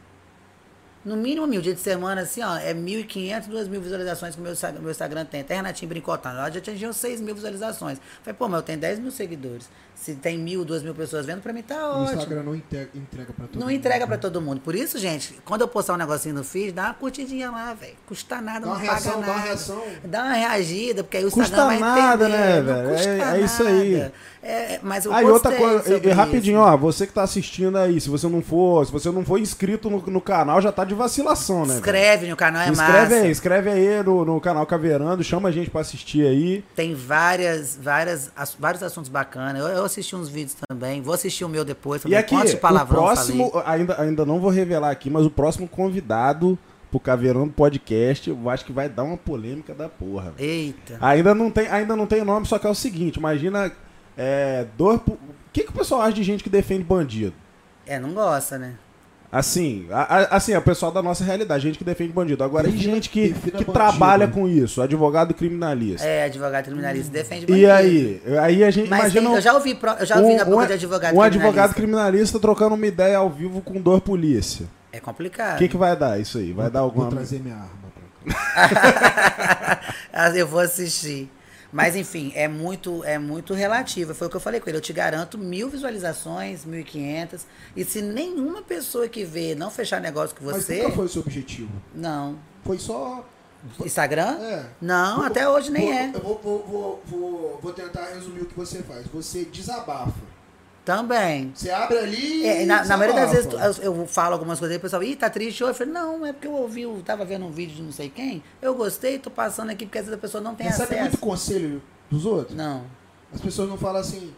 No 1.04 1.16
mínimo 1.16 1.46
mil. 1.46 1.60
Dia 1.60 1.74
de 1.74 1.80
semana, 1.80 2.20
assim, 2.22 2.42
ó, 2.42 2.56
é 2.56 2.72
1.500, 2.72 3.48
2.000 3.48 3.80
visualizações 3.80 4.34
que 4.34 4.40
o 4.40 4.44
meu, 4.44 4.54
meu 4.80 4.90
Instagram 4.90 5.24
tem. 5.24 5.40
Até 5.40 5.54
Renatinho 5.56 5.88
brincotando. 5.88 6.38
Ela 6.38 6.50
já 6.50 6.58
atingiu 6.58 6.92
6 6.92 7.20
mil 7.20 7.34
visualizações. 7.34 7.98
Falei, 8.22 8.36
pô, 8.38 8.48
mas 8.48 8.58
eu 8.60 8.62
tenho 8.62 8.78
10 8.78 8.98
mil 9.00 9.10
seguidores. 9.10 9.68
Se 9.94 10.14
tem 10.16 10.36
mil, 10.36 10.64
duas 10.64 10.82
mil 10.82 10.94
pessoas 10.94 11.26
vendo, 11.26 11.40
pra 11.42 11.52
mim 11.52 11.62
tá 11.62 11.76
O 11.76 12.02
ótimo. 12.02 12.16
Instagram 12.18 12.42
não 12.42 12.54
entrega, 12.56 12.88
entrega 12.94 13.32
pra 13.32 13.46
todo 13.46 13.54
Não 13.60 13.66
mundo. 13.68 13.76
entrega 13.76 14.06
pra 14.06 14.18
todo 14.18 14.40
mundo. 14.40 14.60
Por 14.60 14.74
isso, 14.74 14.98
gente, 14.98 15.38
quando 15.44 15.60
eu 15.60 15.68
postar 15.68 15.94
um 15.94 15.96
negocinho 15.96 16.34
no 16.34 16.42
feed, 16.42 16.72
dá 16.72 16.86
uma 16.86 16.94
curtidinha 16.94 17.50
lá, 17.52 17.72
velho. 17.74 17.94
Custa 18.06 18.40
nada, 18.40 18.60
Dá 18.60 18.66
não 18.66 18.72
uma 18.72 18.80
paga 18.80 18.90
reação, 18.92 19.20
nada. 19.20 19.26
dá 19.26 19.32
uma 19.32 19.40
reação. 19.44 19.82
Dá 20.04 20.22
uma 20.24 20.32
reagida, 20.34 21.04
porque 21.04 21.18
aí 21.18 21.24
o 21.24 21.30
Custa 21.30 21.42
Instagram 21.42 21.66
vai 21.66 21.78
nada, 21.78 22.24
entender. 22.28 22.36
né, 22.38 22.56
não 22.62 22.64
velho? 22.74 22.88
custa 22.90 23.08
É- 23.10 23.36
é 23.36 23.40
isso 23.42 23.62
aí. 23.62 23.92
nada. 23.98 24.12
É, 24.44 24.80
mas 24.82 25.04
eu 25.04 25.12
Aí 25.12 25.24
outra 25.24 25.52
coisa, 25.56 25.96
e 26.04 26.10
rapidinho, 26.10 26.58
isso. 26.60 26.68
ó, 26.68 26.76
você 26.76 27.06
que 27.06 27.12
tá 27.12 27.22
assistindo 27.22 27.78
aí, 27.78 28.00
se 28.00 28.08
você 28.10 28.26
não 28.26 28.42
for, 28.42 28.84
se 28.84 28.90
você 28.90 29.08
não 29.08 29.24
for 29.24 29.38
inscrito 29.38 29.88
no, 29.88 30.00
no 30.00 30.20
canal, 30.20 30.60
já 30.60 30.72
tá 30.72 30.84
de 30.84 30.91
vacilação, 30.94 31.60
né? 31.60 31.66
velho? 31.66 31.78
Inscreve 31.78 32.27
no 32.28 32.36
canal, 32.36 32.62
é 32.62 32.69
Inscreve 32.70 32.93
massa. 33.01 33.14
aí, 33.16 33.31
inscreve 33.31 33.70
aí 33.70 34.02
no, 34.02 34.24
no 34.24 34.40
canal 34.40 34.64
Caveirando, 34.66 35.23
chama 35.24 35.48
a 35.48 35.52
gente 35.52 35.70
pra 35.70 35.81
assistir 35.81 36.27
aí. 36.27 36.64
Tem 36.74 36.94
várias, 36.94 37.77
várias, 37.81 38.31
ass- 38.36 38.56
vários 38.59 38.82
assuntos 38.82 39.09
bacanas. 39.10 39.62
Eu, 39.62 39.69
eu 39.69 39.85
assisti 39.85 40.14
uns 40.16 40.28
vídeos 40.28 40.56
também. 40.69 41.01
Vou 41.02 41.14
assistir 41.14 41.44
o 41.44 41.48
meu 41.48 41.64
depois. 41.64 42.01
E 42.01 42.05
também. 42.05 42.19
aqui, 42.19 42.35
Quantos 42.35 42.55
o 42.55 42.59
palavrão 42.59 43.01
eu 43.01 43.05
próximo, 43.06 43.51
falei. 43.51 43.66
ainda, 43.66 44.01
ainda 44.01 44.27
não 44.27 44.39
vou 44.40 44.51
revelar 44.51 44.90
aqui, 44.90 45.09
mas 45.10 45.24
o 45.27 45.31
próximo 45.31 45.66
convidado 45.69 46.59
pro 46.90 47.01
Caveirando 47.01 47.51
Podcast, 47.52 48.28
eu 48.28 48.51
acho 48.51 48.64
que 48.66 48.73
vai 48.73 48.89
dar 48.89 49.02
uma 49.05 49.16
polêmica 49.16 49.73
da 49.74 49.89
porra. 49.89 50.35
Eita. 50.39 50.98
Ainda 51.01 51.35
não 51.35 51.51
tem, 51.51 51.66
ainda 51.69 51.97
não 51.97 52.06
tem 52.06 52.23
nome, 52.23 52.47
só 52.47 52.59
que 52.59 52.66
é 52.66 52.70
o 52.70 52.74
seguinte, 52.74 53.16
imagina 53.16 53.73
é, 54.14 54.66
dor, 54.77 55.01
o 55.09 55.16
que, 55.52 55.62
que 55.64 55.70
o 55.70 55.73
pessoal 55.73 56.02
acha 56.02 56.12
de 56.12 56.23
gente 56.23 56.44
que 56.44 56.51
defende 56.51 56.85
bandido? 56.85 57.32
É, 57.86 57.98
não 57.98 58.12
gosta, 58.12 58.59
né? 58.59 58.74
Assim, 59.34 59.86
a, 59.90 60.02
a- 60.18 60.36
assim, 60.36 60.52
é 60.52 60.59
o 60.59 60.62
pessoal 60.62 60.92
da 60.92 61.02
nossa 61.02 61.24
realidade, 61.24 61.62
gente 61.62 61.78
que 61.78 61.84
defende 61.84 62.12
bandido. 62.12 62.44
Agora, 62.44 62.68
e 62.68 62.72
Defina- 62.72 62.94
gente 62.96 63.09
que, 63.09 63.32
que 63.32 63.64
trabalha 63.64 64.28
com 64.28 64.46
isso, 64.46 64.82
advogado 64.82 65.32
criminalista. 65.32 66.06
É, 66.06 66.24
advogado 66.24 66.66
criminalista 66.66 67.10
defende 67.10 67.44
e 67.44 67.46
bandido. 67.48 67.70
aí? 67.72 68.22
Aí 68.42 68.62
a 68.62 68.70
gente 68.70 68.90
Mas 68.90 69.00
imagina 69.04 69.26
tem- 69.28 69.34
eu 69.36 69.40
já 69.40 69.54
ouvi, 69.54 69.74
pro- 69.74 69.92
eu 69.92 70.04
já 70.04 70.18
ouvi 70.18 70.34
na 70.34 70.44
boca 70.44 70.66
de 70.66 70.72
advogado 70.74 71.16
um 71.16 71.22
advogado 71.22 71.72
criminalista. 71.72 71.74
criminalista 71.74 72.38
trocando 72.38 72.74
uma 72.74 72.86
ideia 72.86 73.16
ao 73.16 73.30
vivo 73.30 73.62
com 73.62 73.80
dor 73.80 74.02
polícia. 74.02 74.66
É 74.92 74.98
O 74.98 75.00
complicado. 75.00 75.56
que, 75.56 75.66
que 75.68 75.76
vai 75.78 75.96
dar 75.96 76.20
isso 76.20 76.36
aí? 76.36 76.52
Vai 76.52 76.70
dar 76.70 76.80
alguma. 76.80 77.06
Vou 77.06 77.14
trazer 77.16 77.40
minha 77.40 77.54
arma 77.56 77.70
pra 77.94 78.68
cá. 78.68 79.80
Ah, 80.12 80.28
eu 80.36 80.46
vou 80.46 80.60
assistir. 80.60 81.30
Mas 81.72 81.96
enfim, 81.96 82.30
é 82.34 82.46
muito, 82.46 83.02
é 83.04 83.18
muito 83.18 83.54
relativo. 83.54 84.14
Foi 84.14 84.26
o 84.26 84.30
que 84.30 84.36
eu 84.36 84.40
falei 84.40 84.60
com 84.60 84.68
ele. 84.68 84.76
Eu 84.76 84.82
te 84.82 84.92
garanto 84.92 85.38
mil 85.38 85.70
visualizações, 85.70 86.64
mil 86.66 86.80
e 86.80 86.84
quinhentas. 86.84 87.46
E 87.74 87.82
se 87.84 88.02
nenhuma 88.02 88.60
pessoa 88.62 89.08
que 89.08 89.24
vê 89.24 89.54
não 89.54 89.70
fechar 89.70 90.00
negócio 90.00 90.36
com 90.36 90.44
Mas 90.44 90.64
você, 90.64 90.82
nunca 90.82 90.94
foi 90.96 91.06
o 91.06 91.08
seu 91.08 91.22
objetivo. 91.22 91.70
não. 91.94 92.36
Foi 92.64 92.78
só. 92.78 93.26
Instagram? 93.84 94.38
É. 94.40 94.66
Não, 94.80 95.16
Vou- 95.18 95.24
até 95.24 95.48
hoje 95.48 95.70
nem 95.70 95.82
vou- 95.86 95.92
é. 95.94 96.10
Eu 96.14 96.20
vou, 96.20 96.38
vou, 96.42 97.02
vou, 97.06 97.60
vou 97.62 97.72
tentar 97.72 98.06
resumir 98.14 98.40
o 98.42 98.46
que 98.46 98.54
você 98.56 98.82
faz. 98.82 99.06
Você 99.06 99.44
desabafa. 99.44 100.12
Também. 100.84 101.52
Você 101.54 101.70
abre 101.70 101.98
ali. 101.98 102.44
É, 102.46 102.62
e 102.62 102.66
na, 102.66 102.84
na 102.84 102.96
maioria 102.96 103.20
das 103.22 103.30
vezes 103.32 103.78
eu, 103.78 103.94
eu 103.94 104.06
falo 104.06 104.32
algumas 104.34 104.59
coisas 104.59 104.74
e 104.74 104.78
o 104.78 104.80
pessoal, 104.80 105.02
ih, 105.02 105.14
tá 105.14 105.30
triste 105.30 105.62
hoje. 105.62 105.70
Eu 105.72 105.74
falei, 105.76 105.92
não, 105.92 106.26
é 106.26 106.32
porque 106.32 106.48
eu 106.48 106.52
ouvi, 106.54 106.82
eu 106.82 107.00
tava 107.04 107.24
vendo 107.24 107.44
um 107.46 107.50
vídeo 107.52 107.76
de 107.76 107.82
não 107.82 107.92
sei 107.92 108.09
quem, 108.10 108.42
eu 108.60 108.74
gostei, 108.74 109.18
tô 109.18 109.30
passando 109.30 109.70
aqui, 109.70 109.86
porque 109.86 109.98
às 109.98 110.06
vezes 110.06 110.18
a 110.18 110.20
pessoa 110.20 110.42
não 110.42 110.54
tem 110.56 110.66
Recebe 110.66 110.84
acesso. 110.94 111.02
muito 111.02 111.18
conselho 111.18 111.82
dos 112.10 112.26
outros? 112.26 112.56
Não, 112.56 112.84
As 113.32 113.40
pessoas 113.40 113.68
não 113.68 113.78
falam 113.78 114.00
assim. 114.00 114.34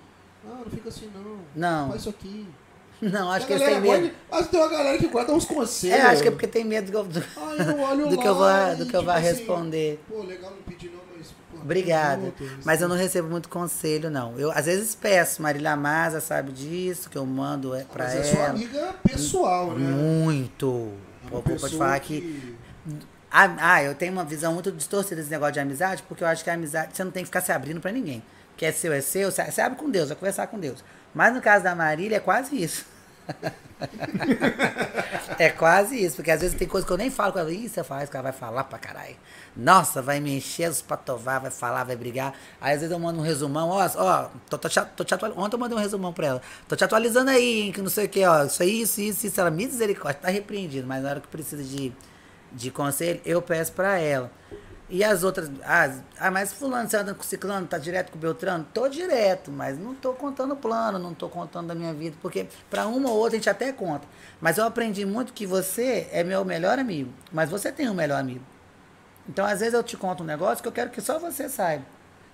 Não, 0.47 0.57
não 0.57 0.67
fica 0.67 0.89
assim 0.91 1.11
não. 1.15 1.39
Não. 1.57 1.89
Faz 1.89 2.01
isso 2.03 2.11
aqui. 2.11 2.47
não, 3.01 3.31
acho 3.33 3.45
A 3.45 3.47
que 3.49 3.53
eles 3.55 3.65
têm 3.67 3.81
medo. 3.81 3.87
gosta 3.87 4.03
de- 4.05 4.15
Mas 4.31 4.47
tem 4.49 4.61
uma 4.61 4.69
galera 4.69 4.99
que 4.99 5.07
guarda 5.09 5.33
uns 5.33 5.45
conselhos. 5.47 5.97
É, 5.97 6.03
acho 6.03 6.23
que 6.23 6.29
é 6.29 6.31
porque 6.31 6.47
tem 6.47 6.65
medo 6.65 6.93
do, 6.93 7.03
do, 7.05 7.25
Ah, 7.37 7.95
do 8.09 8.19
que 8.19 8.29
eu 8.29 8.35
vou, 8.35 8.45
lá 8.45 8.75
do 8.75 8.85
que 8.87 8.95
eu 8.95 9.01
tipo 9.01 9.05
vou 9.05 9.11
assim, 9.15 9.23
responder. 9.27 10.01
Pô, 10.07 10.23
legal 10.23 10.51
não 10.51 10.59
pedir 10.59 10.91
não, 10.91 10.99
mas. 10.99 11.04
Obrigada. 11.65 12.31
Mas 12.63 12.83
eu 12.83 12.89
não 12.89 12.97
recebo 12.97 13.29
muito 13.29 13.49
conselho, 13.49 14.11
não. 14.11 14.39
Eu 14.39 14.51
às 14.53 14.67
vezes 14.67 14.95
peço, 14.95 15.41
Marília 15.41 15.75
Maza 15.75 16.21
sabe 16.21 16.53
disso, 16.53 17.09
que 17.09 17.17
eu 17.17 17.25
mando 17.25 17.75
é, 17.75 17.85
pra 17.85 18.05
Mas 18.05 18.15
ela. 18.15 18.23
é 18.23 18.35
sua 18.35 18.47
amiga 18.49 18.95
pessoal, 19.03 19.71
né? 19.73 19.91
Muito. 19.91 20.93
É 21.25 21.31
uma 21.31 21.31
Pô, 21.31 21.41
vou 21.41 21.43
te 21.43 21.53
pessoa 21.63 21.79
falar 21.79 21.99
que 22.01 22.55
Ah, 23.31 23.57
ah, 23.59 23.83
eu 23.83 23.95
tenho 23.95 24.13
uma 24.13 24.25
visão 24.25 24.53
muito 24.53 24.71
distorcida 24.71 25.17
desse 25.17 25.31
negócio 25.31 25.55
de 25.55 25.61
amizade, 25.61 26.03
porque 26.07 26.23
eu 26.23 26.29
acho 26.29 26.45
que 26.45 26.51
a 26.51 26.55
amizade, 26.55 26.95
você 26.95 27.03
não 27.03 27.11
tem 27.11 27.23
que 27.23 27.29
ficar 27.29 27.41
se 27.41 27.51
abrindo 27.51 27.81
pra 27.81 27.91
ninguém. 27.91 28.23
Que 28.57 28.67
é 28.67 28.71
seu, 28.71 28.93
é 28.93 29.01
seu, 29.01 29.33
você 29.33 29.61
abre 29.61 29.77
com 29.79 29.91
Deus, 29.91 30.09
vai 30.09 30.17
conversar 30.17 30.47
com 30.47 30.61
Deus. 30.61 30.85
Mas 31.15 31.35
no 31.35 31.41
caso 31.41 31.65
da 31.65 31.75
Marília, 31.75 32.19
é 32.19 32.21
quase 32.21 32.63
isso. 32.63 32.85
é 35.39 35.51
quase 35.51 36.03
isso, 36.03 36.17
porque 36.17 36.31
às 36.31 36.41
vezes 36.41 36.57
tem 36.57 36.69
coisa 36.69 36.87
que 36.87 36.93
eu 36.93 36.97
nem 36.97 37.11
falo 37.11 37.33
com 37.33 37.39
ela. 37.39 37.53
Ih, 37.53 37.69
você 37.69 37.83
faz, 37.83 38.09
que 38.09 38.17
ela 38.17 38.25
vai 38.25 38.33
falar 38.33 38.65
pra 38.65 38.79
caralho. 38.79 39.17
Nossa, 39.57 40.03
vai 40.03 40.19
me 40.19 40.37
encher 40.37 40.69
os 40.69 40.83
patovar, 40.83 41.41
vai 41.41 41.51
falar, 41.51 41.85
vai 41.85 41.95
brigar. 41.95 42.35
Aí 42.61 42.75
às 42.75 42.81
vezes 42.81 42.93
eu 42.93 42.99
mando 42.99 43.21
um 43.21 43.23
resumão, 43.23 43.69
ó, 43.69 43.89
ó, 43.97 44.29
tô, 44.51 44.59
tô, 44.59 44.69
te, 44.69 44.81
tô 44.97 45.05
te 45.05 45.15
atualizando. 45.15 45.45
Ontem 45.45 45.55
eu 45.55 45.61
mandei 45.61 45.79
um 45.79 45.81
resumão 45.81 46.13
pra 46.13 46.27
ela. 46.27 46.43
Tô 46.69 46.75
te 46.75 46.83
atualizando 46.83 47.31
aí, 47.31 47.61
hein, 47.63 47.73
que 47.73 47.81
não 47.81 47.89
sei 47.91 48.07
o 48.07 48.09
que, 48.09 48.25
ó. 48.25 48.45
Isso 48.45 48.63
aí, 48.63 48.81
isso, 48.81 49.01
isso, 49.01 49.27
isso. 49.27 49.41
Ela, 49.41 49.51
misericórdia, 49.51 50.21
tá 50.23 50.29
repreendido, 50.29 50.89
mas 50.89 51.03
na 51.03 51.11
hora 51.11 51.21
que 51.21 51.29
precisa 51.29 51.63
de, 51.63 51.93
de 52.53 52.71
conselho, 52.73 53.21
eu 53.25 53.41
peço 53.41 53.73
pra 53.73 53.99
ela. 53.99 54.31
E 54.89 55.03
as 55.03 55.23
outras, 55.25 55.51
ah, 55.65 56.31
mas 56.31 56.53
fulano, 56.53 56.89
você 56.89 56.97
anda 56.97 57.15
com 57.15 57.23
ciclano, 57.23 57.67
tá 57.67 57.79
direto 57.79 58.13
com 58.13 58.19
Beltrano? 58.19 58.67
Tô 58.75 58.87
direto, 58.89 59.51
mas 59.51 59.79
não 59.79 59.95
tô 59.95 60.13
contando 60.13 60.55
plano, 60.55 60.99
não 60.99 61.15
tô 61.15 61.29
contando 61.29 61.69
da 61.69 61.75
minha 61.75 61.95
vida, 61.95 62.17
porque 62.21 62.47
pra 62.69 62.87
uma 62.87 63.09
ou 63.09 63.17
outra 63.17 63.37
a 63.37 63.39
gente 63.39 63.49
até 63.49 63.73
conta. 63.73 64.07
Mas 64.41 64.59
eu 64.59 64.65
aprendi 64.65 65.07
muito 65.07 65.33
que 65.33 65.47
você 65.47 66.07
é 66.13 66.23
meu 66.23 66.45
melhor 66.45 66.79
amigo, 66.79 67.11
mas 67.33 67.49
você 67.49 67.73
tem 67.73 67.89
um 67.89 67.95
melhor 67.95 68.21
amigo. 68.21 68.54
Então, 69.29 69.45
às 69.47 69.61
vezes 69.61 69.75
eu 69.75 69.83
te 69.83 69.97
conto 69.97 70.23
um 70.23 70.27
negócio 70.27 70.63
que 70.63 70.69
eu 70.69 70.73
quero 70.73 70.91
que 70.91 71.01
só 71.01 71.19
você 71.19 71.49
saiba. 71.49 71.85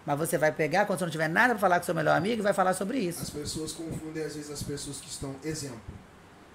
Mas 0.04 0.18
você 0.18 0.38
vai 0.38 0.50
pegar, 0.50 0.86
quando 0.86 0.98
você 0.98 1.04
não 1.04 1.12
tiver 1.12 1.28
nada 1.28 1.54
pra 1.54 1.60
falar 1.60 1.78
com 1.78 1.86
seu 1.86 1.94
melhor 1.94 2.16
amigo, 2.16 2.40
e 2.40 2.42
vai 2.42 2.52
falar 2.52 2.74
sobre 2.74 2.98
isso. 2.98 3.22
As 3.22 3.30
pessoas 3.30 3.72
confundem 3.72 4.24
às 4.24 4.34
vezes 4.34 4.50
as 4.50 4.62
pessoas 4.62 4.98
que 4.98 5.08
estão. 5.08 5.34
Exemplo. 5.44 5.80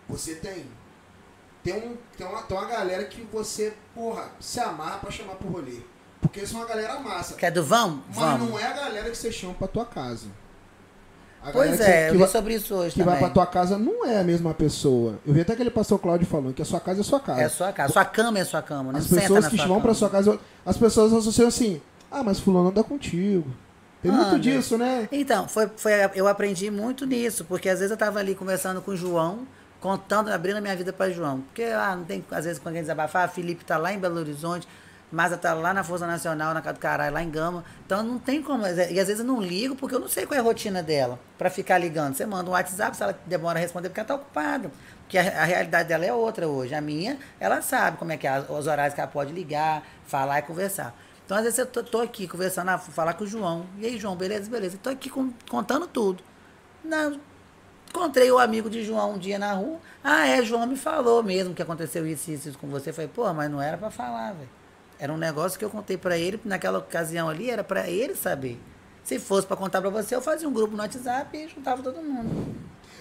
Você 0.10 0.36
tem. 0.36 0.66
Tem, 1.64 1.74
um, 1.74 1.98
tem, 2.18 2.28
uma, 2.28 2.44
tem 2.44 2.58
uma 2.58 2.68
galera 2.68 3.06
que 3.06 3.22
você, 3.32 3.74
porra, 3.94 4.30
se 4.40 4.60
amarra 4.60 5.00
pra 5.00 5.10
chamar 5.10 5.36
pro 5.36 5.48
rolê. 5.50 5.80
Porque 6.22 6.40
eles 6.40 6.50
são 6.50 6.60
uma 6.60 6.68
galera 6.68 7.00
massa. 7.00 7.36
Quer 7.36 7.52
do 7.52 7.64
vamos? 7.64 8.04
Mas 8.08 8.16
Vamos. 8.18 8.50
não 8.50 8.60
é 8.60 8.66
a 8.66 8.74
galera 8.74 9.10
que 9.10 9.18
você 9.18 9.32
chama 9.32 9.54
pra 9.54 9.68
tua 9.68 9.86
casa. 9.86 10.28
A 11.46 11.52
Pois 11.52 11.78
que 11.78 11.84
é, 11.84 12.06
eu 12.08 12.08
que 12.08 12.14
li 12.14 12.20
vai, 12.24 12.28
sobre 12.28 12.56
isso 12.56 12.74
hoje 12.74 12.96
que 12.96 13.04
vai 13.04 13.16
também. 13.16 13.30
pra 13.32 13.34
tua 13.34 13.46
casa 13.46 13.78
não 13.78 14.04
é 14.06 14.20
a 14.20 14.24
mesma 14.24 14.52
pessoa. 14.54 15.20
Eu 15.26 15.32
vi 15.32 15.42
até 15.42 15.54
aquele 15.54 15.70
pastor 15.70 16.00
Cláudio 16.00 16.26
falando 16.26 16.54
que 16.54 16.62
a 16.62 16.66
sua 16.66 16.80
casa 16.80 17.02
é 17.02 17.04
sua 17.04 17.20
casa. 17.20 17.42
É 17.42 17.46
a 17.46 17.50
sua 17.50 17.72
casa. 17.72 17.94
Sua 17.94 18.04
cama 18.06 18.40
é 18.40 18.42
a 18.42 18.46
sua 18.46 18.62
cama, 18.64 18.92
não 18.92 19.00
As 19.00 19.08
pessoas 19.08 19.48
que 19.48 19.58
vão 19.58 19.68
cama. 19.68 19.82
pra 19.82 19.94
sua 19.94 20.10
casa, 20.10 20.40
as 20.66 20.78
pessoas 20.78 21.14
associam 21.14 21.48
assim, 21.48 21.80
ah, 22.10 22.24
mas 22.24 22.40
fulano 22.40 22.70
anda 22.70 22.84
contigo. 22.84 23.46
Tem 24.02 24.12
muito 24.12 24.28
Anda. 24.28 24.40
disso, 24.40 24.78
né? 24.78 25.08
Então, 25.12 25.48
foi, 25.48 25.68
foi, 25.78 25.92
eu 26.14 26.28
aprendi 26.28 26.70
muito 26.70 27.06
nisso, 27.06 27.44
porque 27.46 27.70
às 27.70 27.80
vezes 27.80 27.92
eu 27.92 27.98
tava 27.98 28.20
ali 28.20 28.36
conversando 28.36 28.80
com 28.82 28.92
o 28.92 28.96
João, 28.96 29.48
contando, 29.80 30.30
abrindo 30.30 30.58
a 30.58 30.62
minha 30.62 30.76
vida 30.76 30.94
para 30.94 31.12
João. 31.12 31.42
Porque 31.42 31.64
ah, 31.64 31.96
não 31.96 32.04
tem, 32.06 32.24
às 32.32 32.46
vezes, 32.46 32.60
com 32.60 32.70
alguém 32.70 32.82
desabafar, 32.84 33.26
a 33.26 33.28
Felipe 33.28 33.66
tá 33.66 33.78
lá 33.78 33.92
em 33.94 34.00
Belo 34.00 34.20
Horizonte. 34.20 34.68
Masa 35.16 35.38
tá 35.38 35.54
lá 35.54 35.74
na 35.74 35.82
Força 35.82 36.06
Nacional, 36.06 36.54
na 36.54 36.62
casa 36.62 36.74
do 36.74 36.80
caralho, 36.80 37.14
lá 37.14 37.24
em 37.24 37.30
Gama. 37.30 37.64
Então 37.86 38.04
não 38.04 38.20
tem 38.20 38.42
como. 38.44 38.68
E 38.68 39.00
às 39.00 39.08
vezes 39.08 39.20
eu 39.20 39.26
não 39.26 39.42
ligo 39.42 39.74
porque 39.74 39.96
eu 39.96 40.00
não 40.00 40.10
sei 40.10 40.26
qual 40.26 40.36
é 40.36 40.42
a 40.42 40.44
rotina 40.44 40.84
dela 40.84 41.18
pra 41.38 41.50
ficar 41.50 41.78
ligando. 41.78 42.16
Você 42.16 42.26
manda 42.26 42.50
um 42.50 42.54
WhatsApp, 42.54 42.98
se 42.98 43.02
ela 43.02 43.18
demora 43.26 43.58
a 43.58 43.62
responder, 43.62 43.88
porque 43.88 44.02
ela 44.02 44.08
tá 44.10 44.16
ocupada. 44.16 44.70
Porque 45.04 45.18
a, 45.18 45.22
a 45.22 45.46
realidade 45.46 45.88
dela 45.88 46.04
é 46.06 46.12
outra 46.12 46.48
hoje. 46.50 46.76
A 46.76 46.82
minha, 46.82 47.18
ela 47.40 47.62
sabe 47.62 47.96
como 47.98 48.12
é 48.12 48.18
que 48.18 48.28
é, 48.28 48.40
os 48.50 48.68
horários 48.68 48.94
que 48.94 49.00
ela 49.00 49.10
pode 49.10 49.32
ligar, 49.32 49.84
falar 50.06 50.40
e 50.40 50.42
conversar. 50.42 50.94
Então, 51.26 51.38
às 51.38 51.44
vezes, 51.44 51.60
eu 51.60 51.66
tô, 51.66 51.82
tô 51.82 52.02
aqui 52.02 52.28
conversando, 52.28 52.70
ah, 52.72 52.78
falar 52.78 53.14
com 53.14 53.24
o 53.24 53.28
João. 53.28 53.66
E 53.80 53.86
aí, 53.86 53.98
João, 53.98 54.18
beleza, 54.18 54.50
beleza. 54.52 54.78
Tô 54.84 54.90
aqui 54.90 55.10
com- 55.10 55.32
contando 55.50 55.88
tudo. 55.88 56.22
Encontrei 57.90 58.30
o 58.30 58.38
amigo 58.38 58.70
de 58.70 58.84
João 58.84 59.14
um 59.14 59.18
dia 59.18 59.40
na 59.40 59.54
rua. 59.54 59.80
Ah, 60.04 60.28
é, 60.28 60.44
João 60.44 60.68
me 60.68 60.76
falou 60.76 61.24
mesmo 61.24 61.54
que 61.54 61.62
aconteceu 61.62 62.06
isso, 62.06 62.30
isso, 62.32 62.50
isso 62.50 62.58
com 62.58 62.68
você. 62.68 62.90
Eu 62.90 62.94
falei, 62.94 63.10
pô, 63.14 63.32
mas 63.34 63.50
não 63.50 63.62
era 63.62 63.78
pra 63.78 63.90
falar, 63.90 64.34
velho. 64.34 64.50
Era 65.00 65.12
um 65.12 65.18
negócio 65.18 65.58
que 65.60 65.66
eu 65.66 65.70
contei 65.70 65.98
pra 65.98 66.18
ele, 66.18 66.40
naquela 66.46 66.80
ocasião 66.80 67.30
ali, 67.30 67.50
era 67.50 67.64
pra 67.64 67.90
ele 67.90 68.16
saber. 68.16 68.60
Se 69.04 69.20
fosse 69.20 69.46
pra 69.46 69.56
contar 69.58 69.82
pra 69.82 69.90
você, 69.90 70.16
eu 70.16 70.22
fazia 70.22 70.48
um 70.48 70.54
grupo 70.54 70.76
no 70.76 70.82
WhatsApp 70.82 71.38
e 71.38 71.48
juntava 71.48 71.84
todo 71.84 72.02
mundo. 72.02 72.56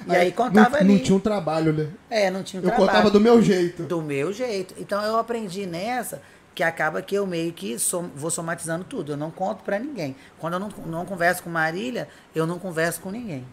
E 0.07 0.15
aí, 0.15 0.33
contava 0.33 0.71
não, 0.71 0.77
ali. 0.81 0.93
Não 0.95 0.99
tinha 1.03 1.17
um 1.17 1.21
trabalho, 1.21 1.73
né? 1.73 1.89
É, 2.11 2.31
não 2.31 2.43
tinha 2.43 2.61
um 2.61 2.65
Eu 2.65 2.69
trabalho. 2.69 2.89
contava 2.91 3.11
do 3.11 3.21
meu 3.21 3.41
jeito. 3.41 3.85
Do 3.85 4.03
meu 4.03 4.33
jeito. 4.33 4.75
Então 4.77 5.03
eu 5.03 5.17
aprendi 5.17 5.65
nessa 5.67 6.21
que 6.55 6.63
acaba 6.63 7.01
que 7.01 7.15
eu 7.15 7.27
meio 7.27 7.53
que 7.53 7.79
som- 7.79 8.11
vou 8.15 8.31
somatizando 8.31 8.85
tudo. 8.85 9.13
Eu 9.13 9.17
não 9.17 9.31
conto 9.31 9.63
pra 9.65 9.79
ninguém. 9.79 10.15
Quando 10.39 10.55
eu 10.55 10.61
não, 10.61 10.69
não 10.87 11.07
converso 11.07 11.43
com 11.43 11.49
Marília, 11.49 12.07
eu 12.35 12.47
não 12.47 12.59
converso 12.59 13.01
com 13.01 13.11
ninguém. 13.11 13.47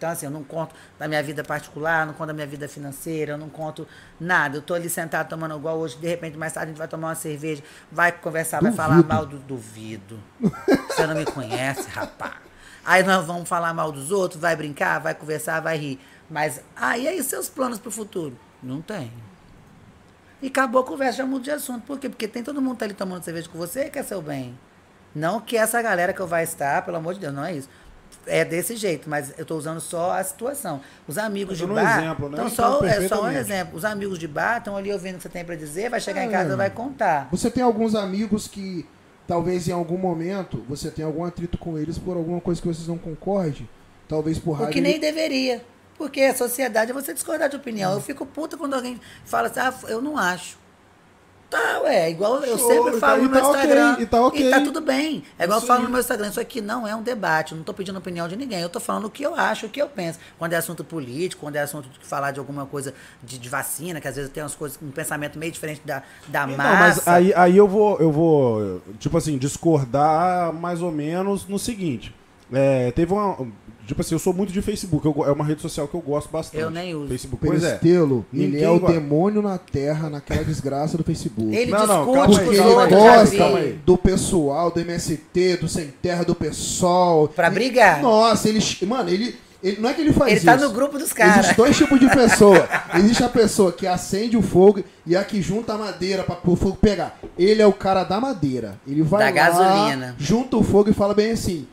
Então, 0.00 0.08
assim, 0.08 0.24
eu 0.24 0.32
não 0.32 0.42
conto 0.42 0.74
da 0.98 1.06
minha 1.06 1.22
vida 1.22 1.44
particular, 1.44 2.06
não 2.06 2.14
conto 2.14 2.28
da 2.28 2.32
minha 2.32 2.46
vida 2.46 2.66
financeira, 2.66 3.32
eu 3.32 3.36
não 3.36 3.50
conto 3.50 3.86
nada. 4.18 4.56
Eu 4.56 4.62
tô 4.62 4.72
ali 4.72 4.88
sentado 4.88 5.28
tomando 5.28 5.54
igual 5.54 5.76
hoje, 5.76 5.98
de 5.98 6.08
repente, 6.08 6.38
mais 6.38 6.54
tarde 6.54 6.68
a 6.68 6.70
gente 6.70 6.78
vai 6.78 6.88
tomar 6.88 7.08
uma 7.08 7.14
cerveja, 7.14 7.62
vai 7.92 8.10
conversar, 8.10 8.62
vai 8.62 8.72
falar 8.72 8.94
Duvido. 8.94 9.14
mal 9.14 9.26
do 9.26 9.38
duvido. 9.40 10.18
Você 10.88 11.06
não 11.06 11.14
me 11.14 11.26
conhece, 11.26 11.86
rapaz. 11.90 12.32
Aí 12.82 13.02
nós 13.02 13.26
vamos 13.26 13.46
falar 13.46 13.74
mal 13.74 13.92
dos 13.92 14.10
outros, 14.10 14.40
vai 14.40 14.56
brincar, 14.56 14.98
vai 15.00 15.14
conversar, 15.14 15.60
vai 15.60 15.76
rir. 15.76 16.00
Mas, 16.30 16.62
ah, 16.74 16.96
e 16.96 17.06
aí, 17.06 17.22
seus 17.22 17.50
planos 17.50 17.78
pro 17.78 17.90
futuro? 17.90 18.34
Não 18.62 18.80
tem. 18.80 19.12
E 20.40 20.46
acabou 20.46 20.80
a 20.80 20.84
conversa, 20.86 21.18
já 21.18 21.26
muda 21.26 21.44
de 21.44 21.50
assunto. 21.50 21.82
Por 21.82 21.98
quê? 21.98 22.08
Porque 22.08 22.26
tem 22.26 22.42
todo 22.42 22.62
mundo 22.62 22.78
tá 22.78 22.86
ali 22.86 22.94
tomando 22.94 23.22
cerveja 23.22 23.50
com 23.50 23.58
você 23.58 23.84
e 23.84 23.90
quer 23.90 24.02
seu 24.02 24.22
bem. 24.22 24.58
Não 25.14 25.40
que 25.40 25.58
essa 25.58 25.82
galera 25.82 26.14
que 26.14 26.20
eu 26.20 26.26
vai 26.26 26.44
estar, 26.44 26.82
pelo 26.86 26.96
amor 26.96 27.12
de 27.12 27.20
Deus, 27.20 27.34
não 27.34 27.44
é 27.44 27.54
isso. 27.54 27.68
É 28.26 28.44
desse 28.44 28.76
jeito, 28.76 29.08
mas 29.08 29.32
eu 29.38 29.44
tô 29.46 29.56
usando 29.56 29.80
só 29.80 30.12
a 30.12 30.22
situação. 30.22 30.80
Os 31.08 31.16
amigos 31.18 31.56
de 31.58 31.64
dando 31.66 31.72
um 31.72 31.82
bar. 31.82 31.98
exemplo, 31.98 32.28
né? 32.28 32.34
Então, 32.34 32.48
só, 32.50 32.78
entendo 32.78 33.04
é 33.04 33.08
só 33.08 33.22
um 33.24 33.30
exemplo. 33.30 33.76
Os 33.76 33.84
amigos 33.84 34.18
de 34.18 34.28
bar 34.28 34.58
estão 34.58 34.76
ali 34.76 34.92
ouvindo 34.92 35.14
o 35.14 35.16
que 35.16 35.22
você 35.22 35.28
tem 35.28 35.44
para 35.44 35.56
dizer, 35.56 35.88
vai 35.90 36.00
chegar 36.00 36.24
em 36.24 36.28
É. 36.28 36.30
casa 36.30 36.52
e 36.52 36.56
vai 36.56 36.70
contar. 36.70 37.28
Você 37.30 37.50
tem 37.50 37.62
alguns 37.62 37.94
amigos 37.94 38.46
que 38.46 38.86
talvez 39.26 39.68
em 39.68 39.72
algum 39.72 39.96
momento 39.98 40.64
você 40.68 40.90
tenha 40.90 41.06
algum 41.06 41.24
atrito 41.24 41.56
com 41.56 41.78
eles 41.78 41.98
por 41.98 42.16
alguma 42.16 42.40
coisa 42.40 42.60
que 42.60 42.68
vocês 42.68 42.86
não 42.86 42.98
concordem. 42.98 43.68
Talvez 44.08 44.38
por 44.38 44.50
O 44.50 44.54
raiva. 44.54 44.72
que 44.72 44.80
nem 44.80 44.98
deveria. 45.00 45.64
Porque 45.96 46.22
a 46.22 46.34
sociedade 46.34 46.90
é 46.90 46.94
você 46.94 47.12
discordar 47.14 47.48
de 47.48 47.56
opinião. 47.56 47.92
Eu 47.92 48.00
fico 48.00 48.24
puta 48.26 48.56
quando 48.56 48.74
alguém 48.74 48.98
fala 49.24 49.48
assim, 49.48 49.60
ah, 49.60 49.74
eu 49.88 50.00
não 50.02 50.16
acho. 50.16 50.58
Tá, 51.50 51.80
ué, 51.82 52.08
igual 52.10 52.36
eu 52.44 52.56
Show, 52.56 52.68
sempre 52.68 52.96
e 52.96 53.00
falo 53.00 53.16
tá- 53.16 53.22
no 53.24 53.28
meu 53.30 53.40
tá 53.42 53.48
Instagram. 53.48 53.96
e 53.98 54.06
tá 54.06 54.24
ok. 54.24 54.46
E 54.46 54.50
tá 54.50 54.60
tudo 54.60 54.80
bem. 54.80 55.24
É 55.36 55.42
igual 55.44 55.56
eu 55.56 55.58
Isso 55.58 55.66
falo 55.66 55.80
aí. 55.80 55.84
no 55.86 55.90
meu 55.90 55.98
Instagram. 56.00 56.28
Isso 56.28 56.38
aqui 56.40 56.60
não 56.60 56.86
é 56.86 56.94
um 56.94 57.02
debate. 57.02 57.50
Eu 57.52 57.56
não 57.58 57.64
tô 57.64 57.74
pedindo 57.74 57.98
opinião 57.98 58.28
de 58.28 58.36
ninguém. 58.36 58.60
Eu 58.60 58.68
tô 58.68 58.78
falando 58.78 59.06
o 59.06 59.10
que 59.10 59.24
eu 59.24 59.34
acho, 59.34 59.66
o 59.66 59.68
que 59.68 59.82
eu 59.82 59.88
penso. 59.88 60.20
Quando 60.38 60.52
é 60.52 60.56
assunto 60.56 60.84
político, 60.84 61.40
quando 61.42 61.56
é 61.56 61.60
assunto 61.60 61.88
de 61.88 62.06
falar 62.06 62.30
de 62.30 62.38
alguma 62.38 62.66
coisa 62.66 62.94
de, 63.20 63.36
de 63.36 63.48
vacina, 63.48 64.00
que 64.00 64.06
às 64.06 64.14
vezes 64.14 64.30
tem 64.30 64.42
umas 64.44 64.54
coisas, 64.54 64.78
um 64.80 64.92
pensamento 64.92 65.40
meio 65.40 65.50
diferente 65.50 65.82
da, 65.84 66.04
da 66.28 66.46
Não, 66.46 66.56
massa. 66.56 66.78
mas 66.78 67.08
aí, 67.08 67.34
aí 67.34 67.56
eu 67.56 67.66
vou, 67.66 67.98
eu 67.98 68.12
vou, 68.12 68.80
tipo 69.00 69.16
assim, 69.18 69.36
discordar 69.36 70.52
mais 70.52 70.80
ou 70.80 70.92
menos 70.92 71.46
no 71.48 71.58
seguinte. 71.58 72.14
É, 72.52 72.90
teve 72.92 73.12
uma. 73.12 73.36
Tipo 73.90 74.00
assim, 74.02 74.14
eu 74.14 74.18
sou 74.18 74.32
muito 74.32 74.52
de 74.52 74.62
Facebook, 74.62 75.04
eu 75.04 75.24
é 75.26 75.32
uma 75.32 75.44
rede 75.44 75.60
social 75.60 75.88
que 75.88 75.94
eu 75.94 76.00
gosto 76.00 76.30
bastante. 76.30 76.62
Eu 76.62 76.70
nem 76.70 76.94
uso. 76.94 77.08
Facebook. 77.08 77.44
Pois 77.46 77.64
é. 77.64 77.78
Ele 77.82 78.24
Ninguém 78.32 78.62
é 78.62 78.70
o 78.70 78.78
demônio 78.78 79.42
na 79.42 79.58
terra, 79.58 80.08
naquela 80.08 80.44
desgraça 80.44 80.96
do 80.96 81.02
Facebook. 81.04 81.54
Ele 81.54 81.70
Não, 81.72 81.86
não, 81.86 82.12
calma 82.12 82.38
aí, 82.38 82.44
Porque 82.44 82.56
calma 82.56 82.82
ele 82.84 82.94
gosta 82.94 83.78
do 83.84 83.98
pessoal, 83.98 84.70
do 84.70 84.80
MST, 84.80 85.56
do 85.56 85.68
Sem 85.68 85.88
Terra, 86.00 86.24
do 86.24 86.34
PSOL. 86.34 87.28
Pra 87.28 87.48
E- 87.48 87.50
brigar. 87.50 88.00
Nossa, 88.00 88.48
ele. 88.48 88.60
Mano, 88.86 89.08
ele. 89.10 89.34
ele- 89.62 89.80
não 89.80 89.90
é 89.90 89.94
que 89.94 90.00
ele 90.00 90.12
faz 90.12 90.30
Ele 90.30 90.36
isso. 90.38 90.46
tá 90.46 90.56
no 90.56 90.70
grupo 90.70 90.98
dos 90.98 91.12
caras. 91.12 91.34
Existem 91.36 91.56
dois 91.56 91.76
tipos 91.76 91.98
de 92.00 92.08
pessoa. 92.08 92.68
Existe 92.94 93.24
a 93.24 93.28
pessoa 93.28 93.72
que 93.72 93.86
acende 93.86 94.36
o 94.36 94.42
fogo 94.42 94.82
e 95.06 95.16
a 95.16 95.24
que 95.24 95.42
junta 95.42 95.74
a 95.74 95.78
madeira 95.78 96.22
pra 96.22 96.38
o 96.44 96.56
fogo 96.56 96.76
pegar. 96.80 97.18
Ele 97.38 97.60
é 97.60 97.66
o 97.66 97.72
cara 97.72 98.04
da 98.04 98.20
madeira. 98.20 98.78
Ele 98.86 99.02
vai 99.02 99.32
Da 99.32 99.42
lá, 99.42 99.50
gasolina. 99.50 100.14
junta 100.18 100.56
o 100.56 100.62
fogo 100.62 100.90
e 100.90 100.92
fala 100.94 101.12
bem 101.12 101.32
assim: 101.32 101.66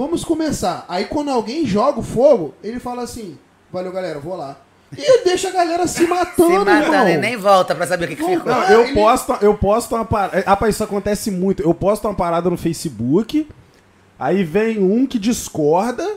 Vamos 0.00 0.24
começar. 0.24 0.86
Aí 0.88 1.04
quando 1.04 1.30
alguém 1.30 1.66
joga 1.66 2.00
o 2.00 2.02
fogo, 2.02 2.54
ele 2.64 2.80
fala 2.80 3.02
assim: 3.02 3.36
Valeu, 3.70 3.92
galera, 3.92 4.18
vou 4.18 4.34
lá. 4.34 4.56
E 4.96 4.98
ele 5.02 5.24
deixa 5.24 5.48
a 5.48 5.52
galera 5.52 5.86
se 5.86 6.06
matando, 6.06 6.52
Se 6.52 6.58
matando, 6.58 6.84
irmão. 6.86 7.08
ele 7.08 7.18
nem 7.18 7.36
volta 7.36 7.74
pra 7.74 7.86
saber 7.86 8.06
o 8.06 8.08
que, 8.08 8.16
que 8.16 8.24
ficou. 8.24 8.50
Não, 8.50 8.62
eu 8.64 8.80
ele- 8.84 8.94
posto, 8.94 9.36
eu 9.42 9.54
posto 9.54 9.94
uma 9.94 10.06
parada. 10.06 10.40
Rapaz, 10.46 10.74
isso 10.74 10.82
acontece 10.84 11.30
muito. 11.30 11.62
Eu 11.62 11.74
posto 11.74 12.08
uma 12.08 12.14
parada 12.14 12.48
no 12.48 12.56
Facebook, 12.56 13.46
aí 14.18 14.42
vem 14.42 14.78
um 14.82 15.06
que 15.06 15.18
discorda, 15.18 16.16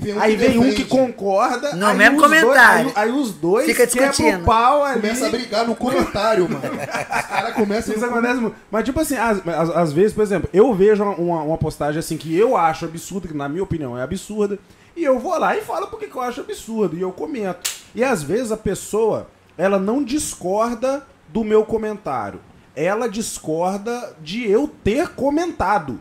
vem 0.00 0.14
um 0.14 0.20
aí 0.20 0.32
que 0.32 0.36
vem 0.38 0.58
um 0.58 0.62
defende. 0.62 0.82
que 0.84 0.88
concorda. 0.88 1.74
No 1.76 1.86
aí 1.86 1.96
mesmo 1.96 2.16
os 2.16 2.22
dois- 2.28 2.40
comentário. 2.42 2.92
aí, 2.96 3.04
aí 3.04 3.12
os 3.12 3.32
dois 3.34 3.66
Fica 3.66 3.86
quebram 3.86 4.08
discutindo. 4.10 4.42
o 4.42 4.44
pau 4.44 4.84
ali. 4.84 5.00
Começa 5.00 5.26
a 5.26 5.30
brigar 5.30 5.66
no 5.66 5.74
comentário, 5.76 6.48
mano. 6.48 6.60
Os 6.74 7.26
caras 7.26 7.54
começam 7.54 7.94
Isso 7.94 8.04
acontece 8.04 8.40
muito. 8.40 8.56
Mas, 8.70 8.84
tipo 8.84 9.00
assim, 9.00 9.16
às, 9.16 9.46
às- 9.46 9.70
às 9.70 9.92
vezes, 9.92 10.12
por 10.12 10.22
exemplo, 10.22 10.48
eu 10.52 10.72
vejo 10.74 11.02
uma, 11.04 11.42
uma 11.42 11.58
postagem 11.58 11.98
assim 11.98 12.16
que 12.16 12.36
eu 12.36 12.56
acho 12.56 12.84
absurda, 12.84 13.28
que 13.28 13.34
na 13.36 13.48
minha 13.48 13.62
opinião 13.62 13.96
é 13.98 14.02
absurda, 14.02 14.58
e 14.96 15.02
eu 15.04 15.18
vou 15.18 15.38
lá 15.38 15.56
e 15.56 15.60
falo 15.60 15.86
porque 15.88 16.06
que 16.06 16.16
eu 16.16 16.22
acho 16.22 16.40
absurdo, 16.40 16.96
e 16.96 17.00
eu 17.00 17.10
comento. 17.12 17.70
E 17.94 18.02
às 18.04 18.22
vezes 18.22 18.50
a 18.52 18.56
pessoa, 18.56 19.28
ela 19.56 19.78
não 19.78 20.02
discorda 20.02 21.04
do 21.28 21.42
meu 21.44 21.64
comentário. 21.64 22.40
Ela 22.76 23.08
discorda 23.08 24.14
de 24.20 24.50
eu 24.50 24.68
ter 24.82 25.08
comentado. 25.10 26.00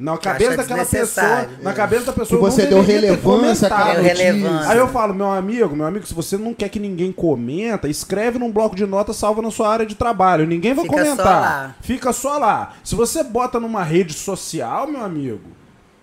Na 0.00 0.16
cabeça 0.16 0.52
acha 0.52 0.56
daquela 0.56 0.86
pessoa, 0.86 1.46
na 1.60 1.72
cabeça 1.74 2.06
da 2.06 2.12
pessoa 2.14 2.40
Que 2.40 2.46
eu 2.46 2.50
você 2.50 2.66
deu 2.66 2.80
relevância 2.80 3.68
relevância. 3.68 4.70
Aí 4.70 4.78
eu 4.78 4.88
falo, 4.88 5.12
meu 5.14 5.30
amigo, 5.30 5.76
meu 5.76 5.86
amigo, 5.86 6.06
se 6.06 6.14
você 6.14 6.38
não 6.38 6.54
quer 6.54 6.70
que 6.70 6.80
ninguém 6.80 7.12
comenta, 7.12 7.86
escreve 7.86 8.38
num 8.38 8.50
bloco 8.50 8.74
de 8.74 8.86
notas, 8.86 9.16
salva 9.16 9.42
na 9.42 9.50
sua 9.50 9.68
área 9.68 9.84
de 9.84 9.94
trabalho. 9.94 10.46
Ninguém 10.46 10.72
vai 10.72 10.86
Fica 10.86 10.96
só 10.96 11.02
comentar. 11.04 11.40
lá. 11.42 11.74
Fica 11.82 12.12
só 12.14 12.38
lá. 12.38 12.72
Se 12.82 12.94
você 12.94 13.22
bota 13.22 13.60
numa 13.60 13.84
rede 13.84 14.14
social, 14.14 14.86
meu 14.86 15.04
amigo, 15.04 15.40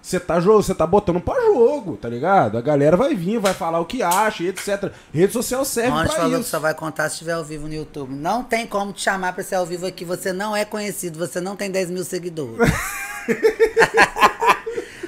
você 0.07 0.19
tá, 0.19 0.39
você 0.39 0.73
tá 0.73 0.87
botando 0.87 1.19
pra 1.19 1.35
jogo, 1.41 1.97
tá 1.97 2.07
ligado? 2.07 2.57
A 2.57 2.61
galera 2.61 2.95
vai 2.95 3.13
vir, 3.13 3.39
vai 3.39 3.53
falar 3.53 3.79
o 3.81 3.85
que 3.85 4.01
acha, 4.01 4.43
etc. 4.43 4.91
Rede 5.13 5.33
social 5.33 5.65
serve 5.65 5.91
Onde 5.91 6.07
pra 6.07 6.15
falou 6.15 6.31
que 6.35 6.39
isso. 6.41 6.49
só 6.49 6.59
vai 6.59 6.73
contar 6.73 7.09
se 7.09 7.15
estiver 7.15 7.33
ao 7.33 7.43
vivo 7.43 7.67
no 7.67 7.73
YouTube. 7.73 8.13
Não 8.13 8.41
tem 8.43 8.65
como 8.65 8.93
te 8.93 9.01
chamar 9.01 9.33
pra 9.33 9.43
ser 9.43 9.55
ao 9.55 9.65
vivo 9.65 9.85
aqui. 9.85 10.05
Você 10.05 10.31
não 10.31 10.55
é 10.55 10.63
conhecido, 10.63 11.19
você 11.19 11.41
não 11.41 11.55
tem 11.57 11.69
10 11.69 11.89
mil 11.91 12.05
seguidores. 12.05 12.57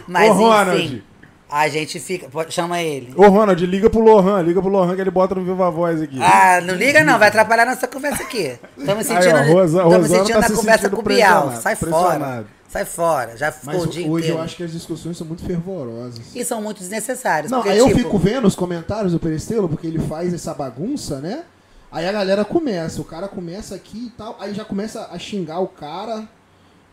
Mas 0.08 0.30
Ô, 0.32 0.34
Ronald. 0.34 0.84
enfim, 0.84 1.04
a 1.50 1.68
gente 1.70 2.00
fica. 2.00 2.28
Chama 2.50 2.82
ele. 2.82 3.14
Ô, 3.16 3.28
Ronald, 3.28 3.66
liga 3.66 3.90
pro 3.90 4.02
Lohan, 4.02 4.42
liga 4.42 4.62
pro 4.62 4.70
Lohan 4.72 4.96
que 4.96 5.02
ele 5.02 5.12
bota 5.12 5.36
no 5.36 5.44
Viva 5.46 5.70
Voz 5.72 6.02
aqui. 6.02 6.20
Ah, 6.22 6.60
não 6.62 6.74
liga 6.74 7.04
não, 7.04 7.18
vai 7.20 7.28
atrapalhar 7.30 7.66
nossa 7.66 7.88
conversa 7.88 8.24
aqui. 8.24 8.58
Estamos 8.78 9.10
Aí, 9.10 9.22
sentindo, 9.24 9.40
ó, 9.40 9.54
Rosa- 9.54 10.08
sentindo 10.08 10.34
tá 10.34 10.40
na 10.42 10.48
se 10.48 10.54
conversa 10.56 10.90
com 10.90 10.98
o 11.00 11.04
Bial. 11.04 11.54
Sai 11.62 11.76
fora. 11.76 12.46
Sai 12.70 12.86
fora. 12.86 13.36
Já 13.36 13.52
ficou 13.52 13.74
Mas 13.74 13.84
o 13.84 13.88
dia 13.88 14.08
hoje 14.08 14.26
inteiro. 14.26 14.38
eu 14.38 14.42
acho 14.44 14.56
que 14.56 14.64
as 14.64 14.72
discussões 14.72 15.18
são 15.18 15.26
muito 15.26 15.44
fervorosas. 15.44 16.22
E 16.36 16.46
são 16.46 16.62
muito 16.62 16.80
desnecessários. 16.80 17.52
Não, 17.52 17.60
porque, 17.60 17.72
aí 17.74 17.80
eu 17.80 17.88
tipo, 17.88 17.98
fico 17.98 18.18
vendo 18.20 18.46
os 18.48 18.56
comentários 18.56 19.12
do 19.12 19.20
Peristelo, 19.20 19.68
porque 19.68 19.88
ele 19.88 19.98
faz 20.00 20.34
essa 20.34 20.54
bagunça, 20.54 21.20
né? 21.20 21.44
Aí 21.92 22.08
a 22.08 22.12
galera 22.12 22.46
começa, 22.46 23.02
o 23.02 23.04
cara 23.04 23.28
começa 23.28 23.74
aqui 23.74 24.06
e 24.06 24.10
tal, 24.12 24.38
aí 24.40 24.54
já 24.54 24.64
começa 24.64 25.10
a 25.12 25.18
xingar 25.18 25.60
o 25.60 25.68
cara, 25.68 26.30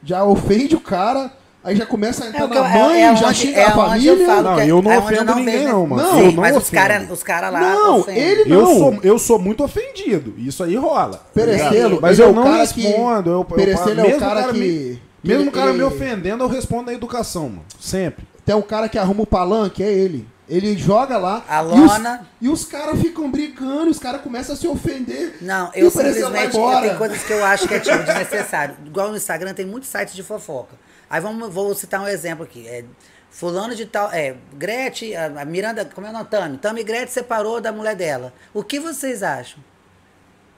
já 0.03 0.25
ofende 0.25 0.75
o 0.75 0.81
cara, 0.81 1.31
aí 1.63 1.77
já 1.77 1.85
começa 1.85 2.25
a 2.25 2.27
É, 2.29 2.31
entrar 2.31 2.43
eu- 2.45 2.49
na 2.49 2.63
mãe, 2.71 3.03
é- 3.03 3.13
é 3.13 3.17
já 3.17 3.29
onde- 3.29 3.37
xinga 3.39 3.61
é 3.61 3.65
a 3.67 3.69
eu 3.69 3.75
família. 3.75 4.27
falo 4.27 4.43
Não, 4.43 4.57
que- 4.57 4.69
eu 4.69 4.81
não 4.83 4.91
é 4.93 4.99
ofendo 4.99 5.25
vejo, 5.27 5.35
ninguém, 5.39 5.65
né? 5.67 5.73
não, 5.73 5.87
mano. 5.87 6.03
Não, 6.03 6.19
eu 6.21 6.33
não 6.33 6.41
mas 6.41 6.57
os 6.57 6.63
ofendo. 6.63 6.81
caras 6.83 7.11
os 7.11 7.23
cara 7.23 7.51
lá 7.51 7.61
Não, 7.61 8.01
ofendem. 8.01 8.23
ele 8.23 8.51
Eu 8.55 8.63
não. 8.63 8.79
sou, 8.79 8.99
eu 9.03 9.19
sou 9.19 9.39
muito 9.39 9.63
ofendido. 9.63 10.33
Isso 10.39 10.65
aí 10.65 10.75
rola. 10.77 11.21
Perestelo? 11.35 11.99
Mas 12.01 12.19
é 12.19 12.23
eu 12.23 12.31
o 12.31 12.33
não 12.33 12.45
cara 12.45 12.67
que- 12.67 12.81
respondo. 12.81 13.29
eu, 13.31 13.35
eu, 13.41 13.45
Perestelo 13.45 14.01
é 14.01 14.15
o 14.17 14.19
cara 14.19 14.47
me- 14.51 14.59
que- 14.59 15.01
que 15.03 15.06
mesmo 15.27 15.43
ele- 15.43 15.49
o 15.49 15.53
cara 15.53 15.69
me 15.73 15.75
ele- 15.79 15.83
ofendendo, 15.85 16.45
eu 16.45 16.49
respondo 16.49 16.87
na 16.87 16.93
educação, 16.95 17.49
mano. 17.49 17.65
Sempre. 17.81 18.27
Tem 18.45 18.55
um 18.55 18.63
cara 18.63 18.89
que 18.89 18.99
arruma 18.99 19.23
o 19.23 19.27
palanque, 19.27 19.83
é 19.83 19.93
ele. 19.93 20.27
Ele 20.49 20.79
joga 20.79 21.19
lá. 21.19 21.45
A 21.49 21.63
e 21.63 21.67
os- 21.67 21.73
lona. 21.91 22.27
E 22.41 22.49
os, 22.49 22.65
caras 22.65 23.01
ficam 23.01 23.29
brigando, 23.29 23.91
os 23.91 23.99
caras 23.99 24.21
começam 24.21 24.55
a 24.55 24.57
se 24.59 24.69
ofender. 24.69 25.39
Não, 25.41 25.71
eu 25.75 25.91
simplesmente. 25.91 26.57
Eu 26.57 26.81
tenho 26.81 26.97
coisas 26.99 27.23
que 27.25 27.33
eu 27.33 27.45
acho 27.45 27.67
que 27.67 27.75
é 27.75 27.81
tipo 27.81 27.99
desnecessário. 28.05 28.77
Igual 28.87 29.11
no 29.11 29.17
Instagram 29.17 29.53
tem 29.55 29.67
muitos 29.67 29.89
sites 29.89 30.15
de 30.15 30.23
fofoca. 30.23 30.77
Aí 31.11 31.21
vamos, 31.21 31.53
vou 31.53 31.75
citar 31.75 32.01
um 32.01 32.07
exemplo 32.07 32.45
aqui. 32.45 32.65
É, 32.69 32.85
fulano 33.29 33.75
de 33.75 33.87
tal. 33.87 34.09
É, 34.13 34.37
Gretchen, 34.55 35.17
a, 35.17 35.27
a 35.41 35.45
Miranda, 35.45 35.85
como 35.93 36.07
é 36.07 36.11
o 36.11 36.13
nome? 36.13 36.27
Tami. 36.27 36.59
Tami 36.59 36.85
Gretchen 36.85 37.09
separou 37.09 37.61
da 37.61 37.73
mulher 37.73 37.97
dela. 37.97 38.33
O 38.55 38.63
que 38.63 38.79
vocês 38.79 39.25
acham? 39.25 39.59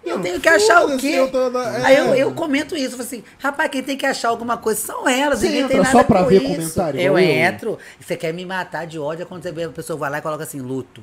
Eu 0.05 0.21
tenho 0.21 0.41
que 0.41 0.49
achar 0.49 0.87
o 0.87 0.97
quê? 0.97 1.09
eu 1.09 1.31
tô 1.31 1.51
na- 1.51 1.69
Aí 1.87 1.97
é. 1.97 2.01
eu, 2.01 2.15
eu 2.15 2.33
comento 2.33 2.75
isso, 2.77 2.93
falo 2.93 3.03
assim, 3.03 3.23
rapaz, 3.39 3.71
quem 3.71 3.83
tem 3.83 3.97
que 3.97 4.07
achar 4.07 4.29
alguma 4.31 4.57
coisa 4.57 4.81
são 4.81 5.07
elas, 5.09 5.41
Você 5.41 5.47
ninguém 5.49 5.69
tem 5.69 5.77
entra 5.79 5.83
nada 5.93 5.99
só 5.99 6.03
pra 6.05 6.23
ver 6.23 6.43
isso. 6.43 6.49
comentário, 6.55 6.99
Eu 7.01 7.19
eu? 7.19 7.19
entro, 7.19 7.79
você 8.01 8.17
quer 8.17 8.33
me 8.33 8.47
matar 8.47 8.87
de 8.87 8.99
ódio, 8.99 9.23
é 9.25 9.27
quando 9.27 9.43
você 9.43 9.53
vê, 9.53 9.65
a 9.65 9.69
pessoa 9.69 9.99
vai 9.99 10.11
lá 10.11 10.19
e 10.19 10.23
coloca 10.23 10.45
assim, 10.45 10.61
luto. 10.61 11.03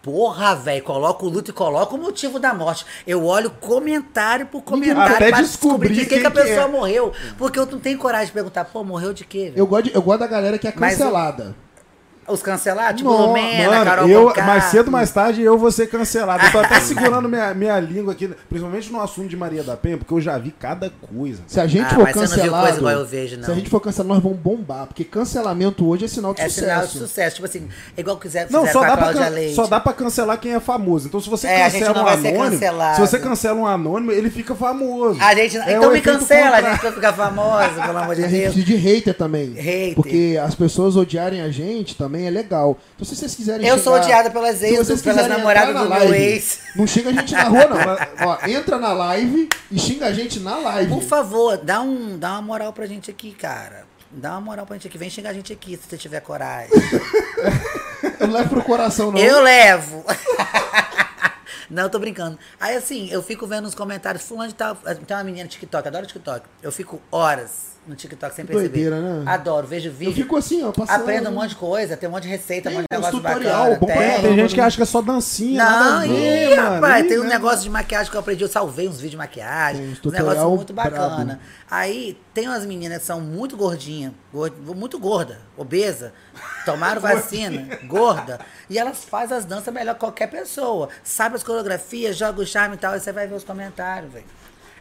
Porra, 0.00 0.54
velho, 0.54 0.82
coloca 0.84 1.24
o 1.26 1.28
luto 1.28 1.50
e 1.50 1.52
coloca 1.52 1.94
o 1.94 1.98
motivo 1.98 2.38
da 2.38 2.54
morte. 2.54 2.86
Eu 3.06 3.24
olho 3.26 3.50
comentário 3.50 4.46
por 4.46 4.62
comentário 4.62 5.16
Até 5.16 5.28
pra 5.28 5.40
descobrir 5.42 5.92
de 5.92 6.00
que, 6.02 6.06
quem 6.06 6.20
que 6.20 6.26
a 6.26 6.30
que 6.30 6.36
pessoa 6.40 6.62
é. 6.66 6.68
morreu. 6.68 7.12
Porque 7.36 7.58
eu 7.58 7.66
não 7.66 7.78
tenho 7.80 7.98
coragem 7.98 8.28
de 8.28 8.32
perguntar, 8.32 8.64
pô, 8.66 8.82
morreu 8.84 9.12
de 9.12 9.24
quê? 9.24 9.52
Eu 9.54 9.66
gosto, 9.66 9.84
de- 9.86 9.94
eu 9.94 10.00
gosto 10.00 10.20
da 10.20 10.26
galera 10.26 10.56
que 10.56 10.66
é 10.68 10.72
Mas 10.76 10.92
eu- 10.98 11.06
cancelada. 11.06 11.54
Os 12.28 12.42
cancelados, 12.42 12.98
tipo 12.98 13.10
Não, 13.10 13.26
Lumena, 13.28 13.70
Mano, 13.70 13.84
Carol 13.84 14.08
eu, 14.08 14.26
Conká. 14.26 14.44
mais 14.44 14.64
cedo, 14.64 14.90
mais 14.90 15.10
tarde, 15.10 15.42
eu 15.42 15.56
vou 15.56 15.70
ser 15.72 15.86
cancelado. 15.88 16.44
Eu 16.44 16.52
tô 16.52 16.58
até 16.58 16.78
segurando 16.80 17.28
minha, 17.28 17.54
minha 17.54 17.80
língua 17.80 18.12
aqui, 18.12 18.28
principalmente 18.48 18.92
no 18.92 19.00
assunto 19.00 19.28
de 19.28 19.36
Maria 19.36 19.62
da 19.62 19.76
Penha, 19.76 19.96
porque 19.96 20.12
eu 20.12 20.20
já 20.20 20.36
vi 20.38 20.50
cada 20.50 20.90
coisa. 20.90 21.40
Se 21.46 21.58
a 21.60 21.66
gente 21.66 21.86
Ah, 21.86 21.90
for 21.94 22.02
mas 22.04 22.14
você 22.14 22.20
não 22.20 22.26
viu 22.26 22.36
cancelado. 22.36 22.62
coisa 22.64 22.78
igual 22.78 22.92
eu 22.94 23.06
vejo, 23.06 23.36
não. 23.36 23.44
Se 23.44 23.50
a 23.50 23.54
gente 23.54 23.70
for 23.70 23.80
cancelado, 23.80 24.14
nós 24.14 24.22
vamos 24.22 24.38
bombar. 24.38 24.86
Porque 24.86 25.04
cancelamento 25.04 25.86
hoje 25.88 26.04
é 26.04 26.08
sinal 26.08 26.34
de 26.34 26.40
É 26.42 26.48
sinal 26.48 26.80
de 26.82 26.86
sucesso. 26.88 27.06
sucesso. 27.06 27.34
Tipo 27.36 27.46
assim, 27.46 27.68
é 27.96 28.00
igual 28.00 28.16
quiser 28.18 28.46
Não, 28.50 28.66
só 28.66 28.82
a 28.82 28.88
dá, 28.88 28.96
pra, 28.96 29.12
can- 29.12 29.28
Leite. 29.28 29.54
só 29.54 29.66
dá 29.66 29.80
pra 29.80 29.92
cancelar 29.92 30.38
quem 30.38 30.54
é 30.54 30.60
famoso. 30.60 31.08
Então, 31.08 31.20
se 31.20 31.28
você 31.30 31.46
É, 31.46 31.64
a 31.66 31.70
cancela 31.70 32.00
um 32.00 32.04
vai 32.04 32.18
ser 32.18 32.28
anônimo, 32.28 32.50
cancelado. 32.50 32.94
se 32.96 33.00
você 33.00 33.18
cancela 33.18 33.58
um 33.60 33.66
anônimo, 33.66 34.12
ele 34.12 34.30
fica 34.30 34.54
famoso. 34.54 35.18
A 35.20 35.34
gente, 35.34 35.56
É 35.56 35.76
então 35.76 35.90
me 35.92 36.00
cancela, 36.00 36.40
a 36.48 36.50
contrário. 36.56 36.70
gente 36.72 36.82
vai 36.82 36.92
ficar 36.92 37.12
famosa, 37.12 37.82
pelo 37.82 37.98
amor 37.98 38.12
E 38.14 38.16
de 38.18 38.24
a 38.24 38.28
gente 38.28 38.40
Deus. 38.42 38.54
precisa 38.54 38.66
de 38.66 38.76
hater 38.76 39.14
também. 39.14 39.52
Hater. 39.54 39.94
Porque 39.94 40.38
as 40.42 40.54
pessoas 40.54 40.96
odiarem 40.96 41.40
a 41.40 41.50
gente 41.50 41.96
também 41.96 42.17
é 42.26 42.30
legal. 42.30 42.76
Então 42.94 43.06
se 43.06 43.14
vocês 43.16 43.34
quiserem 43.34 43.66
Eu 43.66 43.78
sou 43.78 43.94
xingar- 43.94 44.04
odiada 44.06 44.30
pelas 44.30 44.62
ex, 44.62 44.76
vocês 44.78 45.02
pelas 45.02 45.26
namoradas 45.28 45.68
do 45.74 45.74
na 45.74 45.80
meu 45.96 46.08
live, 46.10 46.14
ex. 46.16 46.60
Não 46.76 46.86
xinga 46.86 47.10
a 47.10 47.12
gente 47.12 47.32
na 47.34 47.44
rua, 47.44 47.66
não. 47.66 48.28
Ó, 48.28 48.38
entra 48.46 48.78
na 48.78 48.92
live 48.92 49.48
e 49.70 49.78
xinga 49.78 50.06
a 50.06 50.12
gente 50.12 50.40
na 50.40 50.56
live. 50.58 50.92
Por 50.92 51.02
favor, 51.02 51.56
dá, 51.58 51.80
um, 51.80 52.18
dá 52.18 52.32
uma 52.32 52.42
moral 52.42 52.72
pra 52.72 52.86
gente 52.86 53.10
aqui, 53.10 53.32
cara. 53.32 53.86
Dá 54.10 54.30
uma 54.32 54.40
moral 54.40 54.64
pra 54.66 54.74
gente 54.76 54.88
aqui. 54.88 54.96
Vem 54.96 55.10
xingar 55.10 55.30
a 55.30 55.34
gente 55.34 55.52
aqui, 55.52 55.76
se 55.76 55.82
você 55.88 55.98
tiver 55.98 56.20
coragem. 56.20 56.70
Eu 58.20 58.26
não 58.26 58.34
levo 58.34 58.48
pro 58.48 58.62
coração, 58.62 59.12
não. 59.12 59.18
Eu 59.18 59.40
levo. 59.42 60.04
Não, 61.70 61.82
eu 61.82 61.90
tô 61.90 61.98
brincando. 61.98 62.38
Aí 62.58 62.74
assim, 62.76 63.10
eu 63.10 63.22
fico 63.22 63.46
vendo 63.46 63.64
nos 63.64 63.74
comentários, 63.74 64.24
fulano 64.24 64.48
de 64.48 64.54
tal. 64.54 64.74
Tem 64.74 65.14
uma 65.16 65.22
menina 65.24 65.44
no 65.44 65.50
TikTok, 65.50 65.86
adoro 65.86 66.06
TikTok. 66.06 66.46
Eu 66.62 66.72
fico 66.72 66.98
horas 67.12 67.77
no 67.88 67.94
TikTok 67.96 68.34
sem 68.34 68.44
perceber. 68.44 68.68
doideira, 68.68 69.00
né? 69.00 69.22
Adoro, 69.30 69.66
vejo 69.66 69.90
vídeo. 69.90 70.10
Eu 70.10 70.14
fico 70.14 70.36
assim, 70.36 70.62
ó, 70.62 70.70
passando. 70.70 71.00
Aprendo 71.00 71.30
um 71.30 71.32
monte 71.32 71.50
de 71.50 71.56
coisa, 71.56 71.96
tem 71.96 72.08
um 72.08 72.12
monte 72.12 72.24
de 72.24 72.28
receita, 72.28 72.68
um 72.68 72.74
monte 72.74 72.82
de 72.90 72.96
negócio 72.96 73.16
tutorial, 73.16 73.58
bacana. 73.70 73.78
bom 73.80 73.86
pra 73.86 73.94
tem. 73.96 74.04
caramba. 74.06 74.28
Tem 74.28 74.36
gente 74.36 74.54
que 74.54 74.60
acha 74.60 74.76
que 74.76 74.82
é 74.82 74.86
só 74.86 75.00
dancinha, 75.02 75.64
nada 75.64 75.84
Não, 75.84 75.98
a 75.98 76.06
ver, 76.06 76.54
rapaz, 76.54 77.06
tem 77.08 77.18
um 77.18 77.22
né? 77.24 77.28
negócio 77.30 77.62
de 77.62 77.70
maquiagem 77.70 78.10
que 78.10 78.16
eu 78.16 78.20
aprendi, 78.20 78.42
eu 78.44 78.48
salvei 78.48 78.86
uns 78.86 78.96
vídeos 78.96 79.10
de 79.12 79.16
maquiagem, 79.16 79.82
Tem 79.82 79.90
uns 79.92 80.04
um 80.04 80.10
negócio 80.10 80.50
muito 80.50 80.72
bacana. 80.72 81.40
Aí 81.70 82.18
tem 82.34 82.46
umas 82.46 82.64
meninas 82.66 82.98
que 82.98 83.04
são 83.06 83.20
muito 83.20 83.56
gordinhas, 83.56 84.12
gord- 84.32 84.54
muito 84.76 84.98
gorda, 84.98 85.38
obesa, 85.56 86.12
tomaram 86.64 87.00
vacina, 87.02 87.78
gorda, 87.86 88.38
e 88.68 88.78
elas 88.78 89.04
fazem 89.04 89.36
as 89.36 89.44
danças 89.44 89.72
melhor 89.72 89.94
que 89.94 90.00
qualquer 90.00 90.28
pessoa. 90.28 90.88
Sabe 91.02 91.36
as 91.36 91.42
coreografias, 91.42 92.16
joga 92.16 92.40
o 92.42 92.46
charme 92.46 92.74
e 92.76 92.78
tal, 92.78 92.92
aí 92.92 93.00
você 93.00 93.12
vai 93.12 93.26
ver 93.26 93.34
os 93.34 93.44
comentários, 93.44 94.12
velho. 94.12 94.24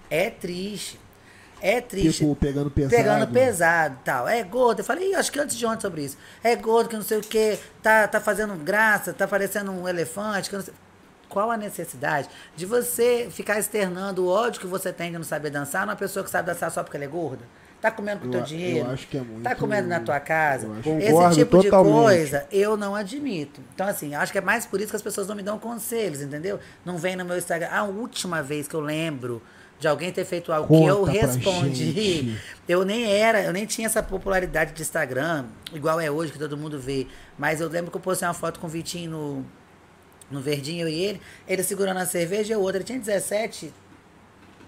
É 0.09 0.29
triste. 0.29 0.99
É 1.61 1.81
triste. 1.81 2.19
Tipo, 2.19 2.35
pegando 2.35 2.69
pesado. 2.69 2.95
Pegando 2.95 3.27
pesado 3.31 3.97
e 4.01 4.03
tal. 4.05 4.27
É 4.27 4.43
gordo. 4.43 4.79
Eu 4.79 4.85
falei, 4.85 5.11
"Ih, 5.11 5.15
acho 5.15 5.31
que 5.31 5.39
antes 5.39 5.55
de 5.57 5.65
ontem 5.65 5.81
sobre 5.81 6.03
isso. 6.03 6.17
É 6.43 6.55
gordo, 6.55 6.89
que 6.89 6.95
não 6.95 7.01
sei 7.03 7.17
o 7.17 7.21
quê, 7.21 7.57
tá, 7.81 8.07
tá 8.07 8.19
fazendo 8.21 8.53
graça, 8.55 9.11
tá 9.13 9.27
parecendo 9.27 9.71
um 9.71 9.87
elefante, 9.87 10.49
que 10.49 10.55
não 10.55 10.63
sei. 10.63 10.73
Qual 11.29 11.51
a 11.51 11.57
necessidade 11.57 12.29
de 12.55 12.65
você 12.65 13.27
ficar 13.29 13.59
externando 13.59 14.19
o 14.19 14.27
ódio 14.29 14.61
que 14.61 14.67
você 14.67 14.93
tem 14.93 15.11
de 15.11 15.17
não 15.17 15.25
saber 15.25 15.49
dançar 15.49 15.85
numa 15.85 15.95
pessoa 15.95 16.23
que 16.23 16.29
sabe 16.29 16.47
dançar 16.47 16.71
só 16.71 16.83
porque 16.83 16.95
ela 16.95 17.03
é 17.05 17.09
gorda? 17.09 17.43
Tá 17.81 17.91
comendo 17.91 18.21
com 18.21 18.25
o 18.25 18.29
Eu 18.29 18.31
teu 18.31 18.41
dinheiro? 18.43 18.87
eu 18.87 18.91
acho 18.93 19.07
que 19.07 19.17
é 19.17 19.21
muito- 19.21 19.43
Tá 19.43 19.53
comendo 19.53 19.87
na 19.89 19.99
tua 19.99 20.19
casa? 20.21 20.67
Esse 20.79 20.83
Concordo 20.83 21.35
tipo 21.35 21.61
totalmente. 21.61 21.93
de 21.93 22.01
coisa 22.01 22.45
eu 22.51 22.77
não 22.77 22.95
admito. 22.95 23.61
Então, 23.75 23.85
assim, 23.87 24.15
acho 24.15 24.31
que 24.31 24.37
é 24.37 24.41
mais 24.41 24.65
por 24.65 24.79
isso 24.79 24.89
que 24.91 24.95
as 24.95 25.01
pessoas 25.01 25.27
não 25.27 25.35
me 25.35 25.43
dão 25.43 25.59
conselhos, 25.59 26.21
entendeu? 26.21 26.59
Não 26.85 26.97
vem 26.97 27.15
no 27.17 27.25
meu 27.25 27.37
Instagram. 27.37 27.67
A 27.71 27.83
última 27.83 28.41
vez 28.41 28.67
que 28.67 28.73
eu 28.73 28.79
lembro 28.79 29.41
de 29.79 29.87
alguém 29.87 30.11
ter 30.11 30.25
feito 30.25 30.51
algo 30.51 30.67
que 30.67 30.85
eu 30.85 30.99
Conta 30.99 31.11
respondi, 31.11 32.37
eu 32.67 32.83
nem 32.83 33.11
era, 33.11 33.43
eu 33.43 33.53
nem 33.53 33.65
tinha 33.65 33.85
essa 33.85 34.01
popularidade 34.01 34.73
de 34.73 34.81
Instagram, 34.81 35.45
igual 35.73 35.99
é 35.99 36.09
hoje, 36.09 36.31
que 36.31 36.39
todo 36.39 36.57
mundo 36.57 36.79
vê. 36.79 37.07
Mas 37.37 37.61
eu 37.61 37.69
lembro 37.69 37.91
que 37.91 37.97
eu 37.97 38.01
postei 38.01 38.27
uma 38.27 38.33
foto 38.33 38.59
com 38.59 38.67
o 38.67 38.69
Vitinho 38.69 39.11
no, 39.11 39.45
no 40.31 40.41
Verdinho, 40.41 40.87
eu 40.87 40.89
e 40.89 40.99
ele, 40.99 41.21
ele 41.47 41.63
segurando 41.63 41.97
a 41.97 42.05
cerveja 42.05 42.53
e 42.53 42.57
o 42.57 42.61
outro, 42.61 42.77
ele 42.77 42.83
tinha 42.83 42.99
17, 42.99 43.71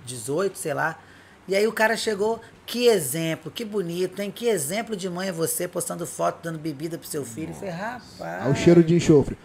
18, 0.05 0.57
sei 0.57 0.73
lá. 0.73 0.99
E 1.47 1.55
aí 1.55 1.65
o 1.65 1.73
cara 1.73 1.97
chegou, 1.97 2.39
que 2.63 2.85
exemplo, 2.85 3.49
que 3.49 3.65
bonito, 3.65 4.21
hein? 4.21 4.29
Que 4.29 4.47
exemplo 4.47 4.95
de 4.95 5.09
mãe 5.09 5.29
é 5.29 5.31
você 5.31 5.67
postando 5.67 6.05
foto, 6.05 6.43
dando 6.43 6.59
bebida 6.59 6.95
pro 6.95 7.07
seu 7.07 7.25
filho. 7.25 7.49
Eu 7.49 7.55
falei, 7.55 7.69
rapaz. 7.71 8.45
Ao 8.45 8.53
cheiro 8.53 8.83
de 8.83 8.93
enxofre. 8.93 9.35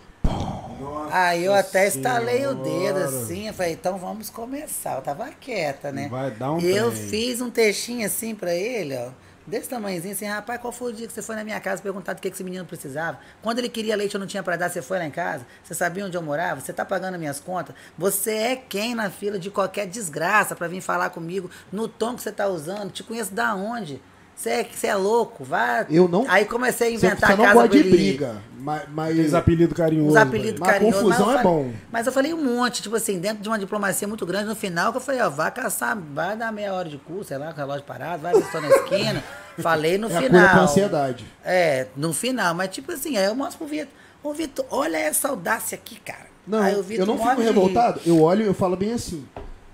Aí 1.10 1.44
eu 1.44 1.54
até 1.54 1.86
estalei 1.86 2.46
o 2.46 2.54
dedo 2.54 2.98
assim, 2.98 3.48
eu 3.48 3.54
falei, 3.54 3.72
então 3.72 3.98
vamos 3.98 4.30
começar. 4.30 4.96
Eu 4.96 5.02
tava 5.02 5.28
quieta, 5.30 5.92
né? 5.92 6.08
Vai 6.08 6.30
dar 6.30 6.52
um 6.52 6.60
E 6.60 6.70
eu 6.70 6.90
trem. 6.90 7.08
fiz 7.08 7.40
um 7.40 7.50
textinho 7.50 8.06
assim 8.06 8.34
pra 8.34 8.52
ele, 8.54 8.96
ó. 8.96 9.10
Desse 9.46 9.68
tamanhozinho, 9.68 10.14
assim, 10.14 10.24
rapaz, 10.24 10.58
qual 10.58 10.72
foi 10.72 10.90
o 10.90 10.94
dia 10.94 11.06
que 11.06 11.12
você 11.12 11.20
foi 11.20 11.36
na 11.36 11.44
minha 11.44 11.60
casa 11.60 11.82
perguntar 11.82 12.14
do 12.14 12.20
que, 12.22 12.28
esse 12.28 12.42
menino 12.42 12.64
precisava? 12.64 13.18
Quando 13.42 13.58
ele 13.58 13.68
queria 13.68 13.94
leite 13.94 14.14
eu 14.14 14.18
não 14.20 14.26
tinha 14.26 14.42
pra 14.42 14.56
dar, 14.56 14.70
você 14.70 14.80
foi 14.80 14.98
lá 14.98 15.04
em 15.04 15.10
casa? 15.10 15.46
Você 15.62 15.74
sabia 15.74 16.06
onde 16.06 16.16
eu 16.16 16.22
morava? 16.22 16.62
Você 16.62 16.72
tá 16.72 16.82
pagando 16.82 17.18
minhas 17.18 17.40
contas? 17.40 17.74
Você 17.98 18.32
é 18.32 18.56
quem 18.56 18.94
na 18.94 19.10
fila 19.10 19.38
de 19.38 19.50
qualquer 19.50 19.86
desgraça 19.86 20.56
pra 20.56 20.66
vir 20.66 20.80
falar 20.80 21.10
comigo 21.10 21.50
no 21.70 21.86
tom 21.86 22.14
que 22.14 22.22
você 22.22 22.32
tá 22.32 22.46
usando? 22.48 22.90
Te 22.90 23.02
conheço 23.02 23.34
da 23.34 23.54
onde? 23.54 24.00
Você 24.44 24.50
é, 24.50 24.64
você 24.70 24.86
é 24.88 24.94
louco, 24.94 25.42
vai. 25.42 25.86
Eu 25.88 26.06
não- 26.06 26.26
Aí 26.28 26.44
comecei 26.44 26.88
a 26.94 26.98
Você, 26.98 27.06
inventar 27.06 27.30
você 27.30 27.36
não 27.36 27.44
casa 27.44 27.60
gosta 27.62 27.82
de 27.82 27.82
briga. 27.90 28.36
Mas, 28.58 28.82
mas 28.90 29.10
Aqueles 29.12 29.34
apelidos 29.34 29.74
carinhosos. 29.76 30.12
Uns 30.12 30.16
apelidos 30.16 30.60
a 30.62 30.64
carinhosos. 30.66 31.00
confusão 31.02 31.30
é 31.30 31.36
falei- 31.36 31.42
bom. 31.42 31.72
Mas 31.90 32.06
eu 32.06 32.12
falei 32.12 32.34
um 32.34 32.44
monte, 32.44 32.82
tipo 32.82 32.94
assim, 32.96 33.18
dentro 33.18 33.42
de 33.42 33.48
uma 33.48 33.58
diplomacia 33.58 34.06
muito 34.06 34.24
grande, 34.26 34.46
no 34.46 34.54
final 34.54 34.90
que 34.92 34.98
eu 34.98 35.00
falei, 35.00 35.20
ó, 35.22 35.30
vai 35.30 35.50
caçar, 35.50 35.98
vai 35.98 36.36
dar 36.36 36.52
meia 36.52 36.74
hora 36.74 36.88
de 36.90 36.98
curso, 36.98 37.24
sei 37.28 37.38
lá, 37.38 37.46
com 37.46 37.52
o 37.52 37.56
relógio 37.56 37.84
parado, 37.84 38.22
vai 38.22 38.34
ver 38.34 38.50
tô 38.52 38.60
na 38.60 38.68
esquina. 38.68 39.24
falei 39.60 39.96
no 39.96 40.10
É 40.10 40.16
a 40.16 40.20
final. 40.20 40.40
cura 40.40 40.48
pra 40.52 40.60
ansiedade. 40.62 41.24
É, 41.42 41.86
no 41.96 42.12
final, 42.12 42.54
mas 42.54 42.68
tipo 42.68 42.92
assim, 42.92 43.16
aí 43.16 43.24
eu 43.24 43.34
mostro 43.34 43.58
pro 43.58 43.66
Vitor, 43.66 43.88
ô 44.22 44.32
Vitor, 44.34 44.66
olha 44.70 44.98
essa 44.98 45.28
audácia 45.28 45.74
aqui, 45.76 45.98
cara. 46.00 46.26
Não, 46.46 46.60
aí 46.62 46.74
o 46.74 46.78
eu 46.78 46.82
Vitor 46.82 47.06
não 47.06 47.16
fico 47.18 47.40
revoltado. 47.40 48.00
Eu 48.04 48.20
olho 48.20 48.42
e 48.42 48.46
eu 48.46 48.52
falo 48.54 48.76
bem 48.76 48.92
assim. 48.92 49.24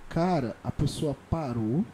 Cara, 0.09 0.55
a 0.63 0.71
pessoa 0.71 1.17
parou. 1.29 1.85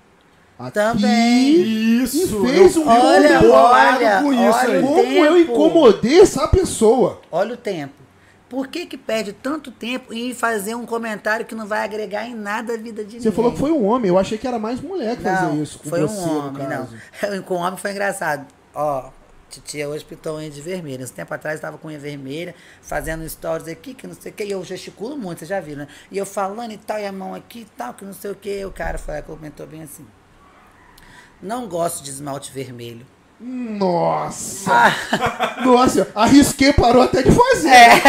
Aqui 0.59 0.73
Também. 0.73 2.03
Isso, 2.03 2.17
E 2.45 2.49
fez 2.49 2.77
eu 2.77 2.83
um 2.83 2.89
Olha, 2.89 3.41
olha, 3.53 4.23
com 4.23 4.33
isso 4.33 4.59
olha 4.59 4.75
aí. 4.77 4.83
Como 4.83 5.01
eu 5.25 5.35
tempo. 5.35 5.53
incomodei 5.53 6.21
essa 6.21 6.49
pessoa? 6.49 7.21
Olha 7.31 7.55
o 7.55 7.57
tempo. 7.57 7.95
Por 8.49 8.69
que 8.69 8.87
que 8.87 8.97
perde 8.97 9.33
tanto 9.33 9.71
tempo 9.73 10.15
em 10.15 10.33
fazer 10.33 10.75
um 10.77 10.87
comentário 10.87 11.45
que 11.45 11.55
não 11.55 11.67
vai 11.67 11.81
agregar 11.83 12.27
em 12.27 12.35
nada 12.35 12.75
a 12.75 12.77
vida 12.77 13.05
de 13.05 13.13
Você 13.13 13.17
ninguém? 13.19 13.33
falou 13.33 13.53
que 13.53 13.59
foi 13.59 13.73
um 13.73 13.85
homem. 13.85 14.09
Eu 14.09 14.17
achei 14.17 14.39
que 14.39 14.47
era 14.47 14.59
mais 14.59 14.81
mulher 14.81 15.17
que 15.17 15.23
fazia 15.25 15.61
isso 15.63 15.81
com 15.81 15.89
foi 15.91 16.01
você, 16.01 16.21
um 16.21 16.47
homem, 16.47 16.67
não. 16.69 17.43
Com 17.43 17.55
o 17.55 17.59
homem 17.59 17.77
foi 17.77 17.91
engraçado. 17.91 18.47
Ó, 18.73 19.11
titia 19.51 19.89
hoje 19.89 20.05
pintou 20.05 20.37
unha 20.37 20.49
de 20.49 20.61
vermelha. 20.63 21.03
Esse 21.03 21.13
tempo 21.13 21.35
atrás 21.35 21.57
estava 21.57 21.77
com 21.77 21.89
unha 21.89 21.99
vermelha, 21.99 22.55
fazendo 22.81 23.29
stories 23.29 23.67
aqui, 23.69 23.95
que 23.95 24.07
não 24.07 24.15
sei 24.15 24.31
o 24.31 24.35
que, 24.35 24.45
e 24.45 24.53
eu 24.53 24.63
gesticulo 24.65 25.17
muito, 25.19 25.41
vocês 25.41 25.49
já 25.49 25.59
viram, 25.61 25.81
né? 25.81 25.89
E 26.11 26.17
eu 26.17 26.25
falando 26.25 26.71
e 26.71 26.77
tal, 26.79 26.99
e 27.01 27.05
a 27.05 27.13
mão 27.13 27.35
aqui 27.35 27.61
e 27.61 27.65
tal, 27.77 27.95
que 27.95 28.05
não 28.05 28.13
sei 28.13 28.31
o 28.31 28.35
que, 28.37 28.65
o 28.65 28.71
cara 28.71 28.97
foi, 28.97 29.21
comentou 29.23 29.67
bem 29.67 29.83
assim. 29.83 30.07
Não 31.43 31.69
gosto 31.69 32.03
de 32.03 32.11
esmalte 32.11 32.51
vermelho. 32.53 33.07
Nossa! 33.39 34.73
Ah. 34.73 35.61
Nossa, 35.65 36.09
arrisquei, 36.15 36.73
parou 36.73 37.03
até 37.03 37.23
de 37.23 37.31
fazer. 37.31 37.69
É. 37.69 38.03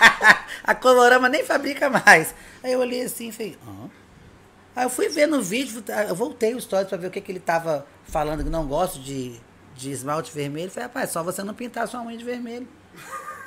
a 0.64 0.74
Colorama 0.74 1.28
nem 1.28 1.44
fabrica 1.44 1.90
mais. 1.90 2.34
Aí 2.62 2.72
eu 2.72 2.80
olhei 2.80 3.02
assim 3.02 3.28
e 3.28 3.32
falei, 3.32 3.58
Hã? 3.66 3.90
Aí 4.74 4.84
eu 4.84 4.90
fui 4.90 5.08
ver 5.08 5.26
no 5.26 5.42
vídeo, 5.42 5.82
eu 6.08 6.14
voltei 6.14 6.54
o 6.54 6.60
stories 6.60 6.88
para 6.88 6.96
ver 6.96 7.08
o 7.08 7.10
que, 7.10 7.20
que 7.20 7.32
ele 7.32 7.40
tava 7.40 7.86
falando, 8.04 8.44
que 8.44 8.48
não 8.50 8.66
gosto 8.66 9.00
de, 9.00 9.34
de 9.76 9.90
esmalte 9.90 10.32
vermelho. 10.32 10.70
Falei, 10.70 10.86
rapaz, 10.86 11.10
só 11.10 11.22
você 11.22 11.42
não 11.42 11.52
pintar 11.52 11.86
sua 11.88 12.00
unha 12.02 12.16
de 12.16 12.24
vermelho. 12.24 12.66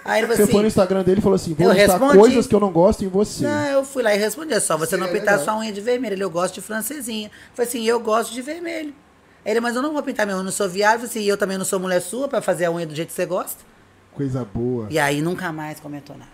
Aí 0.05 0.19
ele 0.19 0.27
Você 0.27 0.43
assim, 0.43 0.51
foi 0.51 0.61
no 0.61 0.67
Instagram 0.67 1.01
dele 1.01 1.19
e 1.19 1.23
falou 1.23 1.35
assim: 1.35 1.53
vou 1.53 1.67
eu 1.67 1.73
listar 1.73 1.99
coisas 1.99 2.45
que 2.45 2.53
eu 2.53 2.59
não 2.59 2.71
gosto 2.71 3.05
em 3.05 3.07
você. 3.07 3.45
Não, 3.45 3.65
eu 3.67 3.85
fui 3.85 4.03
lá 4.03 4.13
e 4.13 4.17
respondi, 4.17 4.53
é 4.53 4.59
só 4.59 4.77
você 4.77 4.97
não 4.97 5.07
Seria 5.07 5.21
pintar 5.21 5.39
legal. 5.39 5.55
sua 5.55 5.61
unha 5.61 5.71
de 5.71 5.79
vermelho. 5.79 6.13
Ele, 6.13 6.23
eu 6.23 6.29
gosto 6.29 6.55
de 6.55 6.61
francesinha. 6.61 7.31
Falei 7.53 7.69
assim, 7.69 7.83
eu 7.85 7.99
gosto 8.01 8.33
de 8.33 8.41
vermelho. 8.41 8.93
Ele, 9.45 9.59
mas 9.59 9.75
eu 9.75 9.81
não 9.81 9.93
vou 9.93 10.01
pintar 10.01 10.25
minha 10.25 10.35
unha, 10.35 10.41
eu 10.41 10.45
não 10.45 10.51
sou 10.51 10.69
falei 10.69 11.03
assim, 11.03 11.23
eu 11.23 11.37
também 11.37 11.57
não 11.57 11.65
sou 11.65 11.79
mulher 11.79 12.01
sua 12.01 12.27
para 12.27 12.41
fazer 12.41 12.65
a 12.65 12.71
unha 12.71 12.85
do 12.85 12.95
jeito 12.95 13.09
que 13.09 13.13
você 13.13 13.25
gosta. 13.25 13.63
Coisa 14.13 14.45
boa. 14.45 14.87
E 14.89 14.97
aí 14.99 15.21
nunca 15.21 15.51
mais 15.51 15.79
comentou 15.79 16.15
nada. 16.17 16.31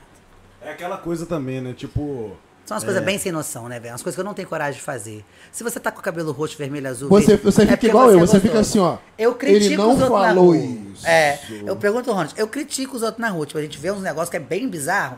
É 0.61 0.72
aquela 0.72 0.98
coisa 0.98 1.26
também, 1.26 1.61
né? 1.61 1.73
Tipo. 1.73 2.38
São 2.65 2.76
umas 2.76 2.84
coisas 2.84 3.03
bem 3.03 3.18
sem 3.18 3.31
noção, 3.31 3.68
né, 3.68 3.80
velho? 3.80 3.94
Umas 3.94 4.03
coisas 4.03 4.15
que 4.15 4.19
eu 4.22 4.26
não 4.26 4.36
tenho 4.36 4.48
coragem 4.48 4.76
de 4.80 4.86
fazer. 4.86 5.26
Se 5.52 5.64
você 5.64 5.80
tá 5.80 5.91
com 5.91 6.02
o 6.02 6.03
cabelo 6.03 6.31
roxo, 6.31 6.56
vermelho, 6.56 6.88
azul. 6.88 7.10
Você, 7.10 7.27
verde, 7.27 7.44
você 7.44 7.61
é 7.61 7.65
fica 7.65 7.77
porque 7.77 7.88
igual 7.88 8.11
eu, 8.11 8.19
é 8.19 8.22
você 8.22 8.40
fica 8.40 8.60
assim, 8.60 8.77
ó. 8.77 8.98
Eu 9.18 9.34
critico 9.34 9.65
Ele 9.65 9.77
não 9.77 9.95
os 9.95 10.02
outros 10.02 10.22
na 10.22 10.27
falou 10.27 10.45
rua. 10.45 10.57
isso. 10.57 11.07
É, 11.07 11.40
eu 11.65 11.76
pergunto, 11.77 12.11
Ronald, 12.11 12.36
eu 12.38 12.48
critico 12.48 12.95
os 12.95 13.02
outros 13.02 13.19
na 13.19 13.30
rua. 13.30 13.45
Tipo, 13.48 13.57
a 13.57 13.61
gente 13.64 13.80
vê 13.80 13.90
uns 13.90 14.03
negócios 14.03 14.30
que 14.30 14.38
é 14.38 14.40
bem 14.40 14.69
bizarro. 14.69 15.18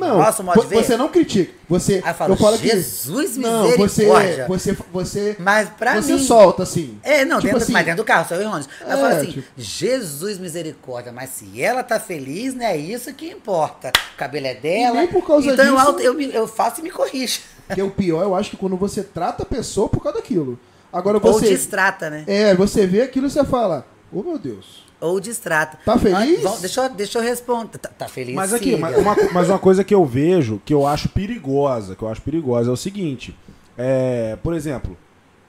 Não, 0.00 0.20
de 0.66 0.74
você 0.74 0.96
não 0.96 1.08
critica. 1.08 1.52
Você, 1.68 2.00
Aí 2.04 2.10
eu 2.10 2.14
falo, 2.14 2.36
falo 2.36 2.58
que 2.58 2.68
Jesus 2.68 3.36
não, 3.36 3.68
você, 3.68 3.78
misericórdia. 3.78 4.46
você, 4.48 4.76
você, 4.92 5.36
Mas 5.38 5.68
pra 5.70 6.00
você 6.02 6.12
mim... 6.14 6.18
solta 6.18 6.62
assim. 6.64 6.98
É, 7.02 7.24
não, 7.24 7.36
Tipo 7.36 7.48
dentro, 7.48 7.62
assim, 7.62 7.72
mas 7.72 7.84
dentro 7.84 8.02
do 8.02 8.06
carro, 8.06 8.28
só 8.28 8.34
eu 8.34 8.40
o 8.40 8.44
Ronald. 8.44 8.66
Aí 8.80 8.90
eu 8.90 8.96
É, 8.96 9.00
falo 9.00 9.14
assim, 9.14 9.30
tipo- 9.32 9.48
Jesus 9.56 10.38
misericórdia, 10.38 11.12
mas 11.12 11.30
se 11.30 11.62
ela 11.62 11.82
tá 11.82 12.00
feliz, 12.00 12.54
né, 12.54 12.72
é 12.72 12.76
isso 12.76 13.12
que 13.14 13.30
importa. 13.30 13.92
O 14.14 14.16
cabelo 14.16 14.46
é 14.46 14.54
dela. 14.54 14.96
E 14.96 14.98
nem 15.00 15.08
por 15.08 15.24
causa 15.26 15.48
então 15.50 15.64
eu, 15.64 15.74
disso- 15.76 15.86
auto- 15.86 16.00
eu, 16.00 16.14
me- 16.14 16.34
eu 16.34 16.48
faço 16.48 16.80
e 16.80 16.82
me 16.82 16.90
corrijo. 16.90 17.40
Que 17.72 17.80
é 17.80 17.84
o 17.84 17.90
pior, 17.90 18.24
eu 18.24 18.34
acho 18.34 18.50
que 18.50 18.56
quando 18.56 18.76
você 18.76 19.00
trata 19.00 19.44
a 19.44 19.46
pessoa 19.46 19.88
por 19.88 20.02
causa 20.02 20.18
daquilo. 20.18 20.58
Agora 20.92 21.18
Ou 21.22 21.32
você. 21.32 21.50
distrata, 21.50 22.10
né? 22.10 22.24
É, 22.26 22.52
você 22.52 22.84
vê 22.84 23.02
aquilo 23.02 23.28
e 23.28 23.30
você 23.30 23.44
fala, 23.44 23.86
ô 24.12 24.24
meu 24.24 24.36
Deus. 24.36 24.89
Ou 25.00 25.18
distrata. 25.20 25.78
Tá 25.84 25.96
feliz? 25.98 26.38
Ah, 26.40 26.42
vamos- 26.42 26.60
deixa, 26.60 26.82
eu, 26.82 26.88
deixa 26.90 27.18
eu 27.18 27.22
responder. 27.22 27.78
Tá, 27.78 27.88
tá 27.88 28.08
feliz? 28.08 28.34
Mas 28.34 28.52
aqui, 28.52 28.76
mas 28.76 28.96
uma, 28.98 29.16
mas 29.32 29.48
uma 29.48 29.58
coisa 29.58 29.82
que 29.82 29.94
eu 29.94 30.04
vejo, 30.04 30.60
que 30.64 30.74
eu 30.74 30.86
acho 30.86 31.08
perigosa, 31.08 31.96
que 31.96 32.02
eu 32.02 32.08
acho 32.08 32.20
perigosa, 32.22 32.70
é 32.70 32.72
o 32.72 32.76
seguinte. 32.76 33.34
É, 33.78 34.36
por 34.42 34.52
exemplo, 34.54 34.96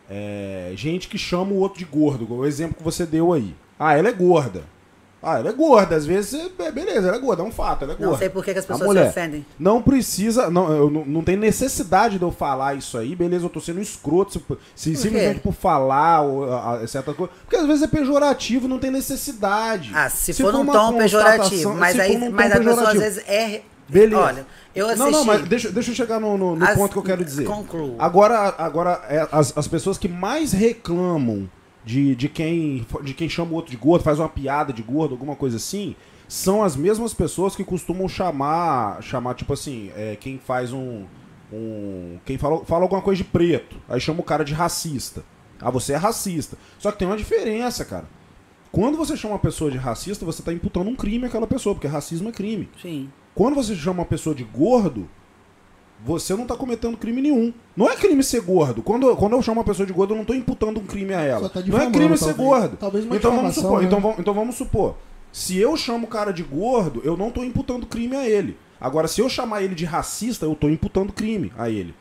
é, 0.10 0.72
gente 0.76 1.08
que 1.08 1.18
chama 1.18 1.52
o 1.52 1.58
outro 1.58 1.80
de 1.80 1.86
gordo, 1.86 2.32
o 2.34 2.46
exemplo 2.46 2.76
que 2.78 2.84
você 2.84 3.06
deu 3.06 3.34
aí. 3.34 3.54
Ah, 3.80 3.98
ela 3.98 4.10
é 4.10 4.14
gorda. 4.14 4.64
Ah, 5.24 5.38
ela 5.40 5.50
é 5.50 5.54
gorda. 5.54 5.96
Às 5.96 6.06
vezes, 6.06 6.50
é, 6.60 6.72
beleza, 6.72 7.08
ela 7.10 7.18
é 7.18 7.20
gorda, 7.20 7.44
é 7.44 7.46
um 7.46 7.52
fato, 7.52 7.84
ela 7.84 7.94
é 7.94 7.96
Não 8.00 8.06
gorda. 8.08 8.18
sei 8.20 8.30
por 8.30 8.44
que 8.44 8.54
que 8.54 8.60
as 8.60 8.66
pessoas 8.66 8.88
mulher. 8.88 9.04
se 9.04 9.10
ofendem. 9.10 9.46
Não 9.60 9.82
precisa, 9.82 10.50
não, 10.50 10.72
eu, 10.72 10.90
não, 10.90 11.06
não 11.06 11.24
tem 11.24 11.36
necessidade 11.38 12.18
de 12.18 12.24
eu 12.24 12.32
falar 12.32 12.76
isso 12.76 12.98
aí, 12.98 13.16
beleza, 13.16 13.46
eu 13.46 13.50
tô 13.50 13.60
sendo 13.60 13.80
escroto, 13.80 14.34
se, 14.34 14.42
se 14.76 14.96
simplesmente 14.96 15.40
por 15.42 15.54
falar 15.54 16.22
ou, 16.22 16.52
a, 16.52 16.78
a, 16.80 16.88
certa 16.88 17.14
coisa. 17.14 17.32
Porque 17.44 17.56
às 17.56 17.68
vezes 17.68 17.84
é 17.84 17.88
pejorativo, 17.88 18.68
não 18.68 18.80
tem 18.80 18.90
necessidade. 18.90 19.92
Ah, 19.94 20.10
se, 20.10 20.34
for 20.34 20.52
num 20.52 20.62
uma 20.62 20.74
tom 20.74 20.98
pejorativo. 20.98 21.74
Mas, 21.76 21.96
se 21.96 22.02
aí, 22.02 22.14
for 22.14 22.20
num 22.20 22.32
mas 22.32 22.52
a 22.52 22.58
pessoa 22.60 22.90
às 22.90 23.00
vezes 23.00 23.24
é. 23.28 23.62
Beleza. 23.88 24.22
Olha, 24.22 24.48
eu 24.74 24.86
assisti. 24.86 25.04
Não, 25.04 25.12
não, 25.12 25.26
mas 25.26 25.42
deixa, 25.48 25.70
deixa 25.70 25.92
eu 25.92 25.96
chegar 25.96 26.18
no, 26.20 26.38
no- 26.38 26.56
no 26.56 26.66
As- 26.66 26.76
ponto 26.78 26.94
que 26.94 26.98
eu 26.98 27.04
quero 27.04 27.26
dizer. 27.26 27.44
concluo. 27.44 27.96
Agora, 28.00 28.56
agora 28.58 29.02
é, 29.10 29.28
as, 29.32 29.56
as 29.58 29.68
pessoas 29.68 29.98
que 29.98 30.08
mais 30.08 30.54
reclamam 30.54 31.50
de, 31.84 32.16
de, 32.16 32.30
quem, 32.30 32.86
de 33.04 33.14
quem 33.14 33.28
chama 33.28 33.52
o 33.52 33.56
outro 33.56 33.72
de 33.72 33.78
gordo, 33.78 34.04
faz 34.04 34.20
uma 34.20 34.30
piada 34.30 34.72
de 34.72 34.82
gordo, 34.82 35.14
alguma 35.14 35.36
coisa 35.36 35.58
assim, 35.58 35.96
são 36.28 36.64
as 36.64 36.76
mesmas 36.76 37.14
pessoas 37.14 37.56
que 37.56 37.64
costumam 37.64 38.08
chamar, 38.08 39.02
chamar 39.02 39.34
tipo 39.34 39.54
assim, 39.54 39.92
é, 39.96 40.16
quem 40.16 40.38
faz 40.38 40.72
um. 40.72 41.06
um 41.52 42.18
quem 42.26 42.38
fala, 42.38 42.64
fala 42.66 42.84
alguma 42.84 43.02
coisa 43.02 43.18
de 43.18 43.30
preto, 43.30 43.76
aí 43.90 44.00
chama 44.00 44.22
o 44.22 44.24
cara 44.24 44.46
de 44.46 44.54
racista. 44.54 45.24
Ah, 45.60 45.70
você 45.70 45.94
é 45.94 45.98
racista. 45.98 46.58
Só 46.80 46.92
que 46.92 46.98
tem 46.98 47.08
uma 47.08 47.18
diferença, 47.18 47.86
cara. 47.86 48.06
Quando 48.72 48.98
você 48.98 49.18
chama 49.18 49.34
uma 49.34 49.40
pessoa 49.40 49.70
de 49.70 49.78
racista, 49.78 50.26
você 50.26 50.42
está 50.42 50.54
imputando 50.54 50.90
um 50.90 50.96
crime 50.96 51.26
àquela 51.26 51.46
pessoa, 51.46 51.76
porque 51.76 51.88
racismo 51.88 52.30
é 52.30 52.32
crime. 52.32 52.70
Sim. 52.82 53.10
Quando 53.36 53.56
você 53.56 53.76
chama 53.76 54.00
uma 54.00 54.06
pessoa 54.06 54.34
de 54.34 54.44
gordo, 54.44 55.10
você 56.04 56.36
não 56.36 56.46
tá 56.46 56.56
cometendo 56.56 56.98
crime 56.98 57.22
nenhum. 57.22 57.54
Não 57.76 57.90
é 57.90 57.96
crime 57.96 58.24
ser 58.24 58.42
gordo. 58.42 58.82
Quando, 58.82 59.16
quando 59.16 59.34
eu 59.34 59.42
chamo 59.42 59.60
uma 59.60 59.66
pessoa 59.66 59.86
de 59.86 59.94
gordo, 59.94 60.14
eu 60.14 60.18
não 60.18 60.26
tô 60.26 60.34
imputando 60.34 60.80
um 60.80 60.86
crime 60.86 61.14
a 61.14 61.22
ela. 61.22 61.50
Tá 61.50 61.62
não 61.62 61.80
é 61.80 61.90
crime 61.92 62.18
ser 62.18 62.26
talvez. 62.34 62.38
gordo. 62.38 62.78
Talvez 62.78 63.06
uma 63.06 63.16
então, 63.16 63.36
vamos 63.36 63.56
supor, 63.56 63.80
né? 63.82 63.86
então, 63.88 64.00
vamos, 64.02 64.20
então 64.20 64.34
vamos 64.34 64.56
supor. 64.56 64.96
Se 65.32 65.58
eu 65.58 65.78
chamo 65.78 66.06
o 66.08 66.10
cara 66.10 66.32
de 66.34 66.44
gordo, 66.44 67.02
eu 67.06 67.16
não 67.16 67.32
tô 67.32 67.44
imputando 67.44 67.86
crime 67.86 68.16
a 68.16 68.28
ele. 68.28 68.58
Agora, 68.80 69.08
se 69.08 69.22
eu 69.22 69.30
chamar 69.30 69.62
ele 69.62 69.76
de 69.76 69.86
racista, 69.86 70.46
eu 70.46 70.56
tô 70.56 70.68
imputando 70.68 71.14
crime 71.14 71.54
a 71.58 71.70
ele. 71.70 71.94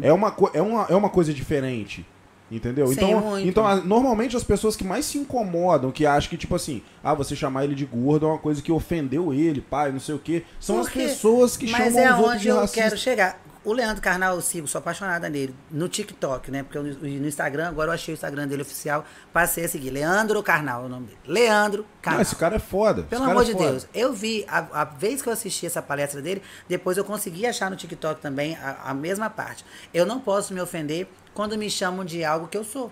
É, 0.00 0.12
uma, 0.12 0.34
é, 0.54 0.62
uma, 0.62 0.86
é 0.88 0.96
uma 0.96 1.10
coisa 1.10 1.32
diferente. 1.32 2.06
Entendeu? 2.50 2.86
Sim, 2.88 2.92
então, 2.94 3.20
muito. 3.20 3.48
então 3.48 3.66
a- 3.66 3.76
normalmente 3.76 4.36
as 4.36 4.44
pessoas 4.44 4.76
que 4.76 4.84
mais 4.84 5.06
se 5.06 5.16
incomodam, 5.16 5.90
que 5.90 6.04
acham 6.04 6.28
que, 6.28 6.36
tipo 6.36 6.54
assim, 6.54 6.82
ah, 7.02 7.14
você 7.14 7.34
chamar 7.34 7.64
ele 7.64 7.74
de 7.74 7.86
gordo 7.86 8.26
é 8.26 8.28
uma 8.28 8.38
coisa 8.38 8.60
que 8.60 8.70
ofendeu 8.70 9.32
ele, 9.32 9.62
pai, 9.62 9.90
não 9.90 9.98
sei 9.98 10.14
o 10.14 10.18
quê, 10.18 10.42
são 10.60 10.78
as 10.78 10.86
Porque- 10.86 10.98
pessoas 11.06 11.56
que 11.56 11.70
Mas 11.70 11.94
chamam 11.94 11.98
é 12.00 12.10
os 12.12 12.16
outros 12.18 12.32
onde 12.34 12.42
de 12.42 12.48
eu 12.48 12.56
racista. 12.56 12.82
quero 12.82 12.98
chegar. 12.98 13.41
O 13.64 13.72
Leandro 13.72 14.02
Carnal 14.02 14.34
eu 14.34 14.40
sigo, 14.40 14.66
sou 14.66 14.80
apaixonada 14.80 15.28
nele. 15.28 15.54
No 15.70 15.88
TikTok, 15.88 16.50
né? 16.50 16.64
Porque 16.64 16.76
eu, 16.76 16.82
no 16.82 17.26
Instagram, 17.28 17.68
agora 17.68 17.90
eu 17.90 17.94
achei 17.94 18.12
o 18.12 18.16
Instagram 18.16 18.48
dele 18.48 18.62
oficial, 18.62 19.04
passei 19.32 19.64
a 19.64 19.68
seguir. 19.68 19.90
Leandro 19.90 20.42
Carnal 20.42 20.82
é 20.82 20.86
o 20.86 20.88
nome 20.88 21.06
dele. 21.06 21.18
Leandro 21.26 21.82
Não, 21.82 21.88
Carnal. 22.02 22.22
esse 22.22 22.34
cara 22.34 22.56
é 22.56 22.58
foda. 22.58 23.04
Pelo 23.04 23.22
amor 23.22 23.42
é 23.42 23.46
de 23.46 23.52
foda. 23.52 23.70
Deus, 23.70 23.86
eu 23.94 24.12
vi, 24.12 24.44
a, 24.48 24.82
a 24.82 24.84
vez 24.84 25.22
que 25.22 25.28
eu 25.28 25.32
assisti 25.32 25.64
essa 25.64 25.80
palestra 25.80 26.20
dele, 26.20 26.42
depois 26.68 26.96
eu 26.96 27.04
consegui 27.04 27.46
achar 27.46 27.70
no 27.70 27.76
TikTok 27.76 28.20
também 28.20 28.56
a, 28.56 28.90
a 28.90 28.94
mesma 28.94 29.30
parte. 29.30 29.64
Eu 29.94 30.04
não 30.04 30.18
posso 30.18 30.52
me 30.52 30.60
ofender 30.60 31.06
quando 31.32 31.56
me 31.56 31.70
chamam 31.70 32.04
de 32.04 32.24
algo 32.24 32.48
que 32.48 32.58
eu 32.58 32.64
sou. 32.64 32.90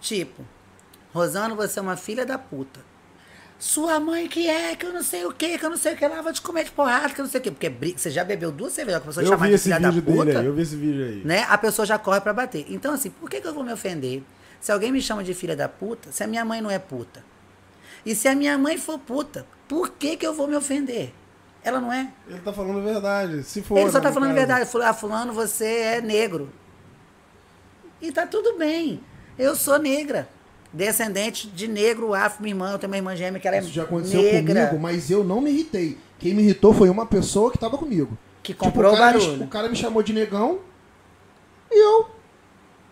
Tipo, 0.00 0.44
Rosano, 1.12 1.56
você 1.56 1.80
é 1.80 1.82
uma 1.82 1.96
filha 1.96 2.24
da 2.24 2.38
puta. 2.38 2.87
Sua 3.58 3.98
mãe 3.98 4.28
que 4.28 4.46
é, 4.46 4.76
que 4.76 4.86
eu 4.86 4.92
não 4.92 5.02
sei 5.02 5.24
o 5.26 5.32
que, 5.32 5.58
que 5.58 5.66
eu 5.66 5.70
não 5.70 5.76
sei 5.76 5.94
o 5.94 5.96
que 5.96 6.06
lá, 6.06 6.22
vou 6.22 6.32
te 6.32 6.40
comer 6.40 6.64
de 6.64 6.70
porrada, 6.70 7.08
que 7.12 7.20
eu 7.20 7.24
não 7.24 7.30
sei 7.30 7.40
o 7.40 7.42
que. 7.42 7.50
Porque 7.50 7.94
você 7.96 8.08
já 8.08 8.22
bebeu 8.22 8.52
duas 8.52 8.72
cervejas, 8.72 9.02
a 9.02 9.04
pessoa 9.04 9.24
Eu 9.24 9.30
chamar 9.30 9.48
de 9.48 9.54
esse 9.54 9.64
filha 9.64 9.80
da 9.80 9.90
vídeo 9.90 10.02
puta 10.04 10.24
dele 10.26 10.38
aí, 10.38 10.46
eu 10.46 10.54
vi 10.54 10.62
esse 10.62 10.76
vídeo 10.76 11.04
aí. 11.04 11.22
né? 11.24 11.44
A 11.48 11.58
pessoa 11.58 11.84
já 11.84 11.98
corre 11.98 12.20
pra 12.20 12.32
bater. 12.32 12.64
Então, 12.68 12.94
assim, 12.94 13.10
por 13.10 13.28
que, 13.28 13.40
que 13.40 13.48
eu 13.48 13.52
vou 13.52 13.64
me 13.64 13.72
ofender 13.72 14.22
se 14.60 14.70
alguém 14.70 14.92
me 14.92 15.02
chama 15.02 15.24
de 15.24 15.34
filha 15.34 15.56
da 15.56 15.68
puta, 15.68 16.12
se 16.12 16.22
a 16.22 16.26
minha 16.28 16.44
mãe 16.44 16.60
não 16.60 16.70
é 16.70 16.78
puta? 16.78 17.24
E 18.06 18.14
se 18.14 18.28
a 18.28 18.34
minha 18.34 18.56
mãe 18.56 18.78
for 18.78 18.96
puta, 18.98 19.44
por 19.66 19.90
que, 19.90 20.16
que 20.16 20.24
eu 20.26 20.32
vou 20.32 20.46
me 20.46 20.54
ofender? 20.54 21.12
Ela 21.64 21.80
não 21.80 21.92
é. 21.92 22.12
Ele 22.28 22.38
tá 22.38 22.52
falando 22.52 22.78
a 22.78 22.82
verdade. 22.82 23.42
Se 23.42 23.60
for. 23.60 23.76
Ele 23.76 23.90
só 23.90 23.98
né, 23.98 24.04
tá 24.04 24.12
falando 24.12 24.30
a 24.30 24.34
caso. 24.34 24.46
verdade. 24.46 24.88
Ah, 24.88 24.94
fulano, 24.94 25.32
você 25.32 25.64
é 25.64 26.00
negro. 26.00 26.48
E 28.00 28.12
tá 28.12 28.24
tudo 28.24 28.56
bem. 28.56 29.00
Eu 29.36 29.56
sou 29.56 29.78
negra. 29.80 30.28
Descendente 30.72 31.48
de 31.48 31.66
negro, 31.66 32.12
afro, 32.14 32.42
minha 32.42 32.52
irmã, 32.54 32.72
eu 32.72 32.78
tenho 32.78 32.90
uma 32.92 32.96
irmã 32.96 33.16
gêmea 33.16 33.40
que 33.40 33.48
ela 33.48 33.56
é 33.56 33.60
Isso 33.60 33.70
já 33.70 33.84
aconteceu 33.84 34.20
negra. 34.22 34.66
comigo, 34.66 34.82
mas 34.82 35.10
eu 35.10 35.24
não 35.24 35.40
me 35.40 35.50
irritei. 35.50 35.96
Quem 36.18 36.34
me 36.34 36.42
irritou 36.42 36.74
foi 36.74 36.90
uma 36.90 37.06
pessoa 37.06 37.50
que 37.50 37.58
tava 37.58 37.78
comigo. 37.78 38.16
Que 38.42 38.52
Tipo, 38.52 38.64
comprou 38.66 38.90
o 38.92 38.94
o 38.94 38.98
cara 38.98 39.16
me- 39.18 39.24
barulho. 39.24 39.44
o 39.44 39.48
cara 39.48 39.68
me 39.68 39.76
chamou 39.76 40.02
de 40.02 40.12
negão 40.12 40.58
e 41.70 41.78
eu. 41.84 42.06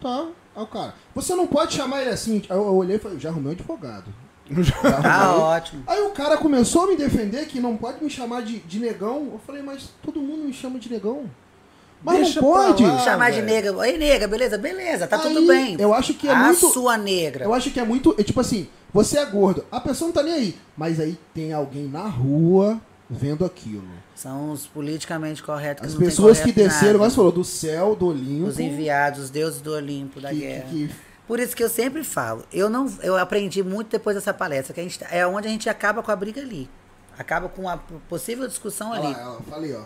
Tá. 0.01 0.29
Aí 0.55 0.63
o 0.63 0.67
cara, 0.67 0.95
você 1.15 1.35
não 1.35 1.47
pode 1.47 1.75
chamar 1.75 2.01
ele 2.01 2.11
assim. 2.11 2.43
Aí 2.49 2.57
eu, 2.57 2.65
eu 2.65 2.75
olhei 2.75 2.97
e 2.97 2.99
falei, 2.99 3.19
já 3.19 3.29
arrumei 3.29 3.51
um 3.51 3.53
advogado. 3.55 4.13
Já 4.49 4.73
Tá 4.81 5.09
arrumei. 5.09 5.43
ótimo. 5.45 5.83
Aí 5.89 6.01
o 6.03 6.11
cara 6.11 6.37
começou 6.37 6.85
a 6.85 6.87
me 6.87 6.97
defender 6.97 7.47
que 7.47 7.59
não 7.59 7.77
pode 7.77 8.03
me 8.03 8.09
chamar 8.09 8.43
de, 8.43 8.61
de 8.61 8.79
negão. 8.79 9.31
Eu 9.33 9.41
falei, 9.45 9.61
mas 9.61 9.91
todo 10.05 10.21
mundo 10.23 10.45
me 10.45 10.53
chama 10.53 10.79
de 10.79 10.89
negão. 10.91 11.29
Mas 12.07 12.19
Deixa 12.19 12.41
não 12.41 12.49
pode. 12.53 12.85
lá. 12.87 12.99
Chamar 13.01 13.31
de 13.33 13.41
velho. 13.41 13.47
nega. 13.73 13.77
Oi, 13.77 13.99
nega, 13.99 14.29
beleza? 14.29 14.57
Beleza, 14.57 15.09
tá 15.09 15.17
Aí, 15.17 15.23
tudo 15.23 15.45
bem. 15.45 15.77
eu 15.81 15.93
acho 15.93 16.15
que 16.15 16.29
é 16.29 16.31
a 16.33 16.37
muito- 16.37 16.69
sua 16.73 16.97
negra. 16.97 17.45
Eu 17.45 17.53
acho 17.53 17.69
que 17.73 17.81
é 17.81 17.85
muito. 17.85 18.15
É 18.17 18.23
tipo 18.23 18.39
assim, 18.41 18.69
você 18.95 19.19
é 19.19 19.25
gordo, 19.27 19.65
a 19.73 19.81
pessoa 19.81 20.07
não 20.07 20.15
tá 20.15 20.23
nem 20.23 20.33
aí. 20.33 20.57
Mas 20.77 21.01
aí 21.01 21.19
tem 21.35 21.53
alguém 21.53 21.89
na 21.89 22.07
rua 22.07 22.81
vendo 23.11 23.45
aquilo. 23.45 23.83
São 24.15 24.53
os 24.53 24.69
politicamente 24.69 25.43
corretos 25.43 25.83
que 25.83 25.89
As 25.89 25.95
pessoas 25.99 26.39
que 26.39 26.53
correto 26.53 26.69
desceram, 26.75 26.99
nada. 27.01 27.11
você 27.11 27.17
falou, 27.17 27.33
do 27.33 27.43
céu, 27.43 27.97
do 27.97 28.07
Olimpo. 28.07 28.47
Os 28.47 28.61
enviados, 28.61 29.25
os 29.25 29.31
deuses 29.31 29.61
do 29.61 29.73
Olimpo, 29.73 30.21
da 30.21 30.29
que- 30.31 30.37
guerra. 30.37 30.65
que- 30.71 30.91
Por 31.27 31.41
isso 31.41 31.57
que 31.57 31.65
eu 31.65 31.69
sempre 31.69 32.05
falo, 32.05 32.45
eu 32.53 32.71
não, 32.71 32.87
eu 33.03 33.17
aprendi 33.17 33.61
muito 33.65 33.91
depois 33.91 34.15
dessa 34.15 34.33
palestra, 34.33 34.73
que 34.73 34.79
a 34.79 34.83
gente, 34.85 34.97
tá- 35.01 35.09
é 35.11 35.27
onde 35.27 35.49
a 35.49 35.51
gente 35.51 35.69
acaba 35.69 36.01
com 36.05 36.13
a 36.13 36.15
briga 36.17 36.41
ali. 36.41 36.71
Acaba 37.19 37.49
com 37.49 37.69
a 37.69 37.77
possível 38.09 38.47
discussão 38.47 38.93
Olha 38.93 39.01
ali. 39.03 39.13
lá, 39.13 39.21
ela, 39.21 39.41
falei, 39.51 39.75
ó. 39.75 39.83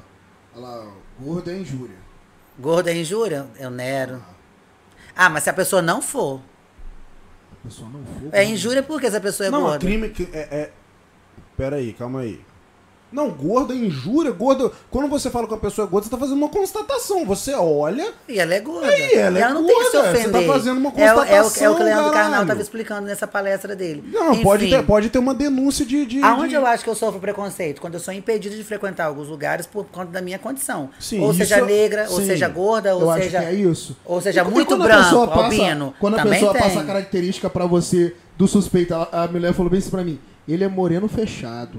Olha 0.54 0.66
lá, 0.66 0.86
gordo 1.18 1.50
é 1.50 1.58
injúria. 1.58 1.96
Gordo 2.58 2.88
é 2.88 2.96
injúria? 2.96 3.46
Eu 3.58 3.70
nero. 3.70 4.22
Ah, 5.16 5.28
mas 5.28 5.44
se 5.44 5.50
a 5.50 5.52
pessoa 5.52 5.82
não 5.82 6.00
for. 6.02 6.40
A 7.52 7.68
pessoa 7.68 7.88
não 7.88 8.04
for. 8.04 8.28
É 8.32 8.44
injúria 8.44 8.82
porque 8.82 9.06
essa 9.06 9.20
pessoa 9.20 9.46
é 9.46 9.50
não, 9.50 9.62
gorda. 9.62 9.78
crime 9.78 10.10
que 10.10 10.28
é, 10.32 10.38
é. 10.50 10.72
Pera 11.56 11.76
aí, 11.76 11.92
calma 11.92 12.20
aí. 12.20 12.40
Não, 13.12 13.28
gordo 13.30 13.72
é 13.72 13.76
injúria, 13.76 14.30
gordo. 14.30 14.72
Quando 14.90 15.08
você 15.08 15.30
fala 15.30 15.46
que 15.48 15.54
a 15.54 15.56
pessoa 15.56 15.86
é 15.86 15.90
gorda, 15.90 16.04
você 16.04 16.10
tá 16.10 16.16
fazendo 16.18 16.36
uma 16.36 16.48
constatação. 16.48 17.24
Você 17.26 17.52
olha. 17.54 18.12
E 18.28 18.38
ela 18.38 18.54
é 18.54 18.60
gorda. 18.60 18.86
Aí, 18.88 19.14
ela 19.14 19.38
é 19.38 19.48
não 19.52 19.64
tem 19.66 19.76
que 19.76 19.84
se 19.84 19.92
gorda, 19.92 20.10
você 20.12 20.18
ofender. 20.18 20.46
tá 20.46 20.52
fazendo 20.52 20.78
uma 20.78 20.90
É 20.90 20.92
o- 20.92 20.96
é, 20.96 21.02
o, 21.02 21.08
é 21.08 21.12
o 21.12 21.26
que 21.26 21.30
o 21.30 21.42
constatação, 21.42 21.78
Leandro 21.84 22.12
Carnal 22.12 22.42
estava 22.42 22.60
explicando 22.60 23.06
nessa 23.06 23.26
palestra 23.26 23.74
dele. 23.74 24.04
Não, 24.12 24.36
pode 24.38 24.68
ter, 24.70 24.82
pode 24.84 25.10
ter 25.10 25.18
uma 25.18 25.34
denúncia 25.34 25.84
de. 25.84 26.06
de 26.06 26.22
Aonde 26.22 26.50
de- 26.50 26.54
eu 26.54 26.64
acho 26.66 26.84
que 26.84 26.90
eu 26.90 26.94
sofro 26.94 27.18
preconceito? 27.20 27.80
Quando 27.80 27.94
eu 27.94 28.00
sou 28.00 28.14
impedido 28.14 28.54
de 28.56 28.62
frequentar 28.62 29.06
alguns 29.06 29.28
lugares 29.28 29.66
por 29.66 29.84
conta 29.86 30.12
da 30.12 30.22
minha 30.22 30.38
condição. 30.38 30.90
Sim, 31.00 31.20
ou 31.20 31.34
seja 31.34 31.60
negra, 31.64 32.06
ou 32.10 32.20
sim. 32.20 32.26
seja 32.26 32.48
gorda, 32.48 32.94
ou 32.94 33.02
Eu 33.14 33.22
seja. 33.22 33.38
é 33.42 33.52
isso. 33.54 33.96
ou 34.04 34.20
seja, 34.20 34.42
E- 34.42 34.46
e 34.46 34.50
muito 34.50 34.76
branco, 34.76 35.26
passa- 35.26 35.40
albino, 35.44 35.94
Quando 35.98 36.18
a 36.18 36.22
pessoa 36.22 36.52
tem. 36.52 36.62
passa 36.62 36.80
a 36.80 36.84
característica 36.84 37.50
pra 37.50 37.66
você 37.66 38.14
do 38.38 38.46
suspeito, 38.46 38.94
a, 38.94 39.08
a 39.24 39.26
mulher 39.28 39.52
falou 39.52 39.68
bem 39.70 39.78
isso 39.80 39.90
pra 39.90 40.04
mim. 40.04 40.18
Ele 40.48 40.64
é 40.64 40.68
moreno 40.68 41.08
fechado. 41.08 41.78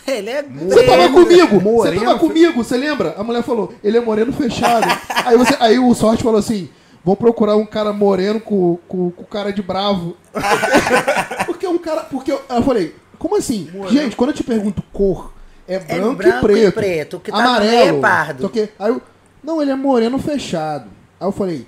Ele 0.06 0.30
é 0.30 0.42
Você 0.42 0.82
tava 0.84 1.08
comigo, 1.10 1.58
você 1.58 1.62
moreno 1.64 2.04
tava 2.04 2.18
fe- 2.18 2.26
comigo, 2.26 2.64
você 2.64 2.76
lembra? 2.76 3.14
A 3.16 3.22
mulher 3.24 3.42
falou, 3.42 3.74
ele 3.82 3.96
é 3.96 4.00
moreno 4.00 4.32
fechado. 4.32 4.86
aí, 5.24 5.36
você, 5.36 5.56
aí 5.60 5.78
o 5.78 5.94
sorte 5.94 6.22
falou 6.22 6.38
assim, 6.38 6.68
vou 7.04 7.16
procurar 7.16 7.56
um 7.56 7.66
cara 7.66 7.92
moreno 7.92 8.40
com, 8.40 8.78
com, 8.88 9.10
com 9.10 9.24
cara 9.24 9.52
de 9.52 9.62
bravo. 9.62 10.16
porque 11.46 11.66
um 11.66 11.78
cara, 11.78 12.02
porque 12.02 12.32
eu, 12.32 12.40
eu 12.48 12.62
falei, 12.62 12.94
como 13.18 13.36
assim? 13.36 13.70
Gente, 13.90 14.16
quando 14.16 14.30
eu 14.30 14.36
te 14.36 14.42
pergunto 14.44 14.82
cor, 14.92 15.32
é 15.66 15.78
branco, 15.78 16.16
branco 16.16 16.36
e 16.38 16.40
preto. 16.40 16.68
e 16.68 16.72
preto, 16.72 17.16
o 17.16 17.20
que 17.20 17.30
tá 17.30 17.38
amarelo, 17.38 17.98
é 17.98 18.00
pardo. 18.00 18.42
só 18.42 18.48
que- 18.48 18.68
aí 18.78 18.90
eu, 18.90 19.00
não, 19.42 19.60
ele 19.62 19.70
é 19.70 19.76
moreno 19.76 20.18
fechado. 20.18 20.86
Aí 21.20 21.26
eu 21.26 21.32
falei, 21.32 21.66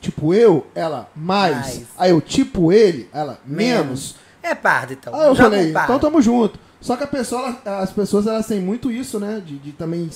tipo 0.00 0.32
eu, 0.34 0.66
ela, 0.74 1.08
mais. 1.14 1.56
Mais. 1.56 1.82
Aí 1.98 2.10
eu, 2.10 2.20
tipo 2.20 2.72
ele, 2.72 3.08
ela, 3.12 3.38
menos. 3.44 4.16
É 4.42 4.54
pardo, 4.54 4.92
então. 4.92 5.14
Aí 5.14 5.26
eu 5.26 5.34
Joga 5.34 5.50
falei, 5.56 5.70
então 5.70 5.98
tamo 5.98 6.20
junto. 6.22 6.58
Só 6.84 6.98
que 6.98 7.04
a 7.04 7.06
pessoa, 7.06 7.56
as 7.64 7.90
pessoas 7.90 8.26
elas 8.26 8.46
têm 8.46 8.60
muito 8.60 8.92
isso, 8.92 9.18
né? 9.18 9.42
De, 9.42 9.58
de 9.58 9.72
também 9.72 10.10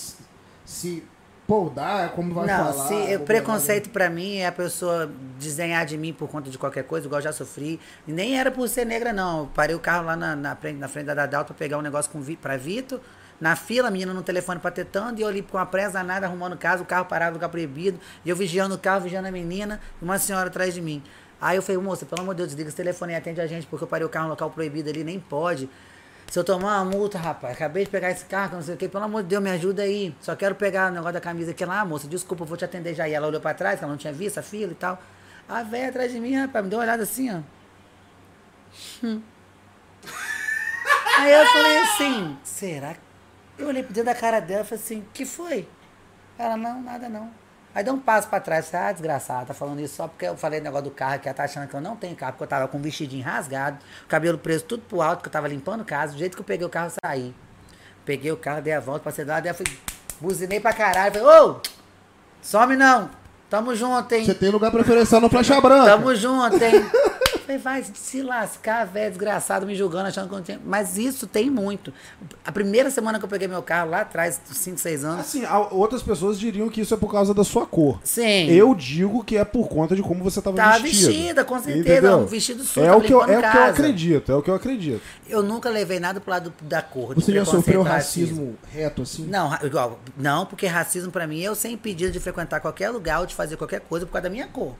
se 0.67 1.03
poldar, 1.47 2.11
como 2.11 2.35
vai 2.35 2.47
não, 2.47 2.75
falar. 2.75 2.89
se, 2.89 2.95
o 2.95 3.13
como 3.15 3.25
preconceito 3.25 3.89
pra 3.89 4.11
mim 4.11 4.37
é 4.37 4.49
a 4.49 4.53
pessoa 4.53 5.11
desdenhar 5.39 5.87
de 5.87 5.97
mim 5.97 6.13
por 6.13 6.29
conta 6.29 6.51
de 6.51 6.59
qualquer 6.59 6.85
coisa, 6.85 7.07
igual 7.07 7.21
eu 7.21 7.25
já 7.25 7.33
sofri. 7.33 7.81
E 8.07 8.13
nem 8.13 8.39
era 8.39 8.51
por 8.51 8.69
ser 8.69 8.85
negra, 8.85 9.15
não. 9.15 9.39
Eu 9.39 9.47
parei 9.55 9.75
o 9.75 9.81
carro 9.81 10.05
lá 10.05 10.15
na, 10.15 10.37
na 10.37 10.55
frente, 10.57 10.77
na 10.77 10.89
frente 10.89 11.07
da 11.07 11.15
Dadal 11.15 11.47
pra 11.47 11.55
pegar 11.55 11.79
um 11.79 11.81
negócio 11.81 12.11
com, 12.11 12.23
pra 12.37 12.59
Vitor. 12.59 13.01
Na 13.41 13.57
fila, 13.57 13.89
a 13.89 13.91
menina 13.91 14.13
no 14.13 14.23
telefone 14.23 14.61
patetando, 14.61 15.21
e 15.21 15.23
eu 15.23 15.29
ali 15.29 15.41
com 15.41 15.57
a 15.57 15.65
pressa 15.65 15.93
danada, 15.93 16.27
arrumando 16.27 16.55
casa, 16.59 16.83
o 16.83 16.87
carro 16.87 17.07
parado 17.07 17.31
no 17.31 17.37
lugar 17.37 17.49
proibido, 17.49 17.99
e 18.27 18.29
eu 18.29 18.37
vigiando 18.37 18.75
o 18.75 18.79
carro, 18.79 19.05
vigiando 19.05 19.27
a 19.27 19.33
menina, 19.33 19.81
e 20.03 20.05
uma 20.05 20.19
senhora 20.19 20.49
atrás 20.49 20.75
de 20.75 20.83
mim. 20.83 21.03
Aí 21.41 21.57
eu 21.57 21.63
falei, 21.63 21.81
moça, 21.81 22.05
pelo 22.05 22.21
amor 22.21 22.35
de 22.35 22.39
Deus, 22.39 22.49
desliga 22.49 22.69
esse 22.69 22.77
telefone 22.77 23.15
e 23.15 23.17
atende 23.17 23.41
a 23.41 23.47
gente, 23.47 23.67
porque 23.67 23.85
eu 23.85 23.89
parei 23.89 24.05
o 24.05 24.11
carro 24.11 24.25
no 24.25 24.33
local 24.33 24.51
proibido 24.51 24.91
ali, 24.91 25.03
nem 25.03 25.19
pode. 25.19 25.71
Se 26.31 26.39
eu 26.39 26.45
tomar 26.45 26.83
uma 26.83 26.85
multa, 26.85 27.19
rapaz, 27.19 27.55
acabei 27.55 27.85
de 27.85 27.91
pegar 27.91 28.11
esse 28.11 28.25
carro, 28.27 28.57
não 28.57 28.63
sei 28.63 28.75
o 28.75 28.77
que, 28.77 28.87
pelo 28.87 29.05
amor 29.05 29.23
de 29.23 29.31
Deus, 29.31 29.43
me 29.43 29.51
ajuda 29.51 29.83
aí. 29.83 30.15
Só 30.21 30.37
quero 30.37 30.55
pegar 30.55 30.91
o 30.91 30.95
negócio 30.95 31.15
da 31.15 31.21
camisa 31.21 31.53
aqui 31.53 31.65
lá, 31.65 31.83
moça, 31.87 32.07
desculpa, 32.07 32.43
eu 32.43 32.47
vou 32.47 32.57
te 32.57 32.67
atender 32.67 32.95
já. 32.95 33.09
E 33.09 33.15
ela 33.15 33.27
olhou 33.27 33.41
pra 33.41 33.55
trás, 33.55 33.81
ela 33.81 33.91
não 33.91 33.97
tinha 33.97 34.13
visto 34.13 34.37
a 34.37 34.43
fila 34.43 34.73
e 34.73 34.75
tal. 34.75 35.03
A 35.49 35.63
velha 35.63 35.89
atrás 35.89 36.13
de 36.13 36.21
mim, 36.21 36.35
rapaz, 36.37 36.63
me 36.63 36.71
deu 36.71 36.79
uma 36.79 36.85
olhada 36.85 37.03
assim, 37.03 37.35
ó. 37.35 37.41
Hum. 39.03 39.23
Aí 41.19 41.33
eu 41.33 41.47
falei 41.47 41.79
assim, 41.79 42.39
será 42.45 42.95
que. 42.95 43.01
Eu 43.57 43.69
olhei 43.69 43.83
pro 43.83 43.93
dentro 43.93 44.13
da 44.13 44.15
cara 44.15 44.39
dela 44.39 44.61
e 44.61 44.65
falei 44.65 44.85
assim, 44.85 45.05
que 45.15 45.25
foi? 45.25 45.67
Ela, 46.39 46.57
não, 46.57 46.83
nada 46.83 47.09
não. 47.09 47.31
Aí 47.79 47.85
deu 47.85 47.95
um 47.95 48.01
passo 48.01 48.27
pra 48.27 48.41
trás, 48.41 48.75
ah, 48.75 48.91
desgraçada, 48.91 49.47
tá 49.47 49.55
falando 49.55 49.79
isso 49.79 49.95
só 49.95 50.09
porque 50.09 50.25
eu 50.25 50.37
falei 50.37 50.59
o 50.59 50.63
negócio 50.65 50.87
do 50.87 50.91
carro, 50.91 51.21
que 51.21 51.29
ela 51.29 51.37
tá 51.37 51.45
achando 51.45 51.69
que 51.69 51.75
eu 51.75 51.81
não 51.81 51.95
tenho 51.95 52.17
carro, 52.17 52.33
porque 52.33 52.43
eu 52.43 52.49
tava 52.49 52.67
com 52.67 52.77
um 52.77 52.83
vestidinho 52.83 53.25
rasgado, 53.25 53.79
cabelo 54.09 54.37
preso 54.37 54.65
tudo 54.65 54.83
pro 54.89 55.01
alto, 55.01 55.23
que 55.23 55.29
eu 55.29 55.33
tava 55.33 55.47
limpando 55.47 55.85
casa, 55.85 56.13
do 56.13 56.19
jeito 56.19 56.35
que 56.35 56.41
eu 56.41 56.45
peguei 56.45 56.67
o 56.67 56.69
carro, 56.69 56.89
eu 56.89 56.95
saí. 57.05 57.33
Peguei 58.05 58.33
o 58.33 58.37
carro, 58.37 58.63
dei 58.63 58.73
a 58.73 58.81
volta, 58.81 59.05
passei 59.05 59.25
do 59.25 59.29
lado, 59.29 59.45
daí 59.45 59.53
eu 59.53 59.55
fui, 59.55 59.65
buzinei 60.21 60.59
pra 60.59 60.73
caralho, 60.73 61.15
falei, 61.15 61.29
ô, 61.29 61.61
some 62.43 62.75
não, 62.75 63.11
tamo 63.49 63.73
junto, 63.77 64.13
hein. 64.13 64.25
Você 64.25 64.35
tem 64.35 64.51
lugar 64.51 64.73
preferencial 64.73 65.21
no 65.21 65.31
faixa 65.31 65.61
branca. 65.61 65.85
Tamo 65.89 66.13
junto, 66.17 66.57
hein? 66.57 66.73
Falei, 67.49 67.63
vai 67.63 67.83
se 67.95 68.21
lascar, 68.23 68.85
velho, 68.85 69.09
desgraçado, 69.09 69.67
me 69.67 69.75
julgando, 69.75 70.09
achando 70.09 70.29
que 70.29 70.35
eu 70.35 70.37
não 70.37 70.45
tinha. 70.45 70.61
Mas 70.67 70.99
isso 70.99 71.27
tem 71.27 71.49
muito. 71.49 71.91
A 72.45 72.53
primeira 72.53 72.91
semana 72.91 73.19
que 73.19 73.25
eu 73.25 73.29
peguei 73.29 73.49
meu 73.49 73.63
carro, 73.63 73.89
lá 73.89 74.03
atrás, 74.03 74.39
5, 74.53 74.79
6 74.79 75.03
anos. 75.03 75.21
Assim, 75.21 75.45
outras 75.71 76.03
pessoas 76.03 76.39
diriam 76.39 76.69
que 76.69 76.83
isso 76.83 76.93
é 76.93 76.97
por 76.99 77.11
causa 77.11 77.33
da 77.33 77.43
sua 77.45 77.65
cor. 77.65 78.01
Sim. 78.05 78.51
Eu 78.51 78.75
digo 78.75 79.25
que 79.25 79.39
é 79.39 79.47
por 79.47 79.67
conta 79.67 79.97
de 79.97 80.03
como 80.03 80.23
você 80.23 80.43
tava 80.43 80.57
Tava 80.59 80.81
vestido. 80.81 81.07
vestida, 81.11 81.43
com 81.43 81.59
certeza, 81.59 82.17
um 82.19 82.27
vestido 82.27 82.63
sujo, 82.65 82.85
É 82.85 82.95
o 82.95 83.01
que 83.01 83.15
eu, 83.15 83.23
é 83.23 83.39
o 83.39 83.51
que 83.51 83.57
eu 83.57 83.65
acredito, 83.65 84.31
é 84.31 84.35
o 84.35 84.43
que 84.43 84.51
eu 84.51 84.55
acredito. 84.55 85.01
Eu 85.27 85.43
nunca 85.43 85.71
levei 85.71 85.99
nada 85.99 86.21
pro 86.21 86.31
lado 86.31 86.53
da 86.61 86.83
cor. 86.83 87.15
Você 87.15 87.33
já 87.33 87.47
sofreu 87.47 87.81
racismo 87.81 88.59
reto 88.71 89.01
assim? 89.01 89.25
Não, 89.25 89.57
igual, 89.63 89.99
não, 90.19 90.45
porque 90.45 90.67
racismo 90.67 91.11
pra 91.11 91.27
mim 91.27 91.41
eu 91.41 91.55
ser 91.55 91.71
impedido 91.71 92.13
de 92.13 92.21
frequentar 92.21 92.61
qualquer 92.61 92.91
lugar 92.91 93.21
ou 93.21 93.27
de 93.27 93.35
fazer 93.35 93.57
qualquer 93.57 93.81
coisa 93.81 94.05
por 94.05 94.13
causa 94.13 94.25
da 94.25 94.31
minha 94.31 94.47
cor. 94.49 94.75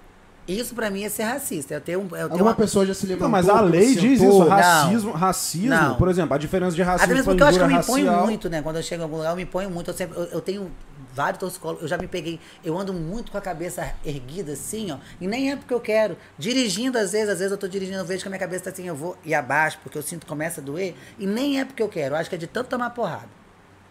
Isso 0.49 0.75
pra 0.75 0.89
mim 0.91 1.05
é 1.05 1.09
ser 1.11 1.25
racista. 1.25 1.75
Eu 1.75 1.81
tenho, 1.83 2.01
eu 2.01 2.09
tenho 2.09 2.23
Alguma 2.23 2.45
uma, 2.51 2.55
pessoa 2.55 2.87
já 2.87 2.95
se 2.95 3.07
levantou? 3.07 3.27
Não, 3.29 3.33
mas 3.33 3.49
a 3.49 3.61
lei 3.61 3.95
diz 3.95 4.23
isso, 4.23 4.39
racismo, 4.49 5.13
racismo, 5.13 5.69
Não. 5.69 5.95
por 5.97 6.09
exemplo, 6.09 6.35
a 6.35 6.39
diferença 6.39 6.75
de 6.75 6.81
Até 6.83 6.91
racismo 6.93 7.15
mesmo 7.15 7.25
pra 7.25 7.33
porque 7.35 7.43
eu 7.43 7.47
acho 7.47 7.59
que 7.59 7.65
eu 7.65 7.69
me 7.69 7.75
imponho 7.75 8.07
racial. 8.07 8.27
muito, 8.27 8.49
né? 8.49 8.63
Quando 8.63 8.77
eu 8.77 8.83
chego 8.83 9.03
em 9.03 9.05
algum 9.05 9.17
lugar, 9.19 9.31
eu 9.31 9.37
me 9.37 9.43
imponho 9.43 9.71
muito. 9.71 9.91
Eu, 9.91 9.95
sempre, 9.95 10.17
eu, 10.19 10.25
eu 10.25 10.41
tenho 10.41 10.71
vários 11.15 11.39
torcicólogos, 11.39 11.83
eu 11.83 11.89
já 11.89 11.99
me 11.99 12.07
peguei. 12.07 12.41
Eu 12.65 12.79
ando 12.79 12.95
muito 12.95 13.31
com 13.31 13.37
a 13.37 13.41
cabeça 13.43 13.93
erguida 14.05 14.53
assim, 14.53 14.91
ó. 14.91 14.97
E 15.21 15.27
nem 15.27 15.51
é 15.53 15.57
porque 15.57 15.75
eu 15.75 15.81
quero. 15.81 16.17
Dirigindo, 16.39 16.97
às 16.97 17.13
vezes, 17.13 17.29
às 17.29 17.39
vezes 17.41 17.53
eu 17.53 17.59
tô 17.59 17.69
dirigindo, 17.69 17.99
eu 17.99 18.05
vejo 18.07 18.23
que 18.23 18.29
a 18.29 18.31
minha 18.31 18.41
cabeça 18.41 18.65
tá 18.65 18.71
assim, 18.71 18.87
eu 18.89 18.97
vou 18.97 19.17
e 19.25 19.35
abaixo, 19.35 19.79
porque 19.83 19.99
eu 19.99 20.03
sinto 20.03 20.21
que 20.23 20.27
começa 20.27 20.61
a 20.63 20.65
doer. 20.65 20.95
E 21.19 21.27
nem 21.27 21.61
é 21.61 21.65
porque 21.67 21.83
eu 21.83 21.89
quero. 21.89 22.15
Eu 22.15 22.19
acho 22.19 22.31
que 22.31 22.37
é 22.37 22.39
de 22.39 22.47
tanto 22.47 22.69
tomar 22.69 22.91
porrada. 22.91 23.38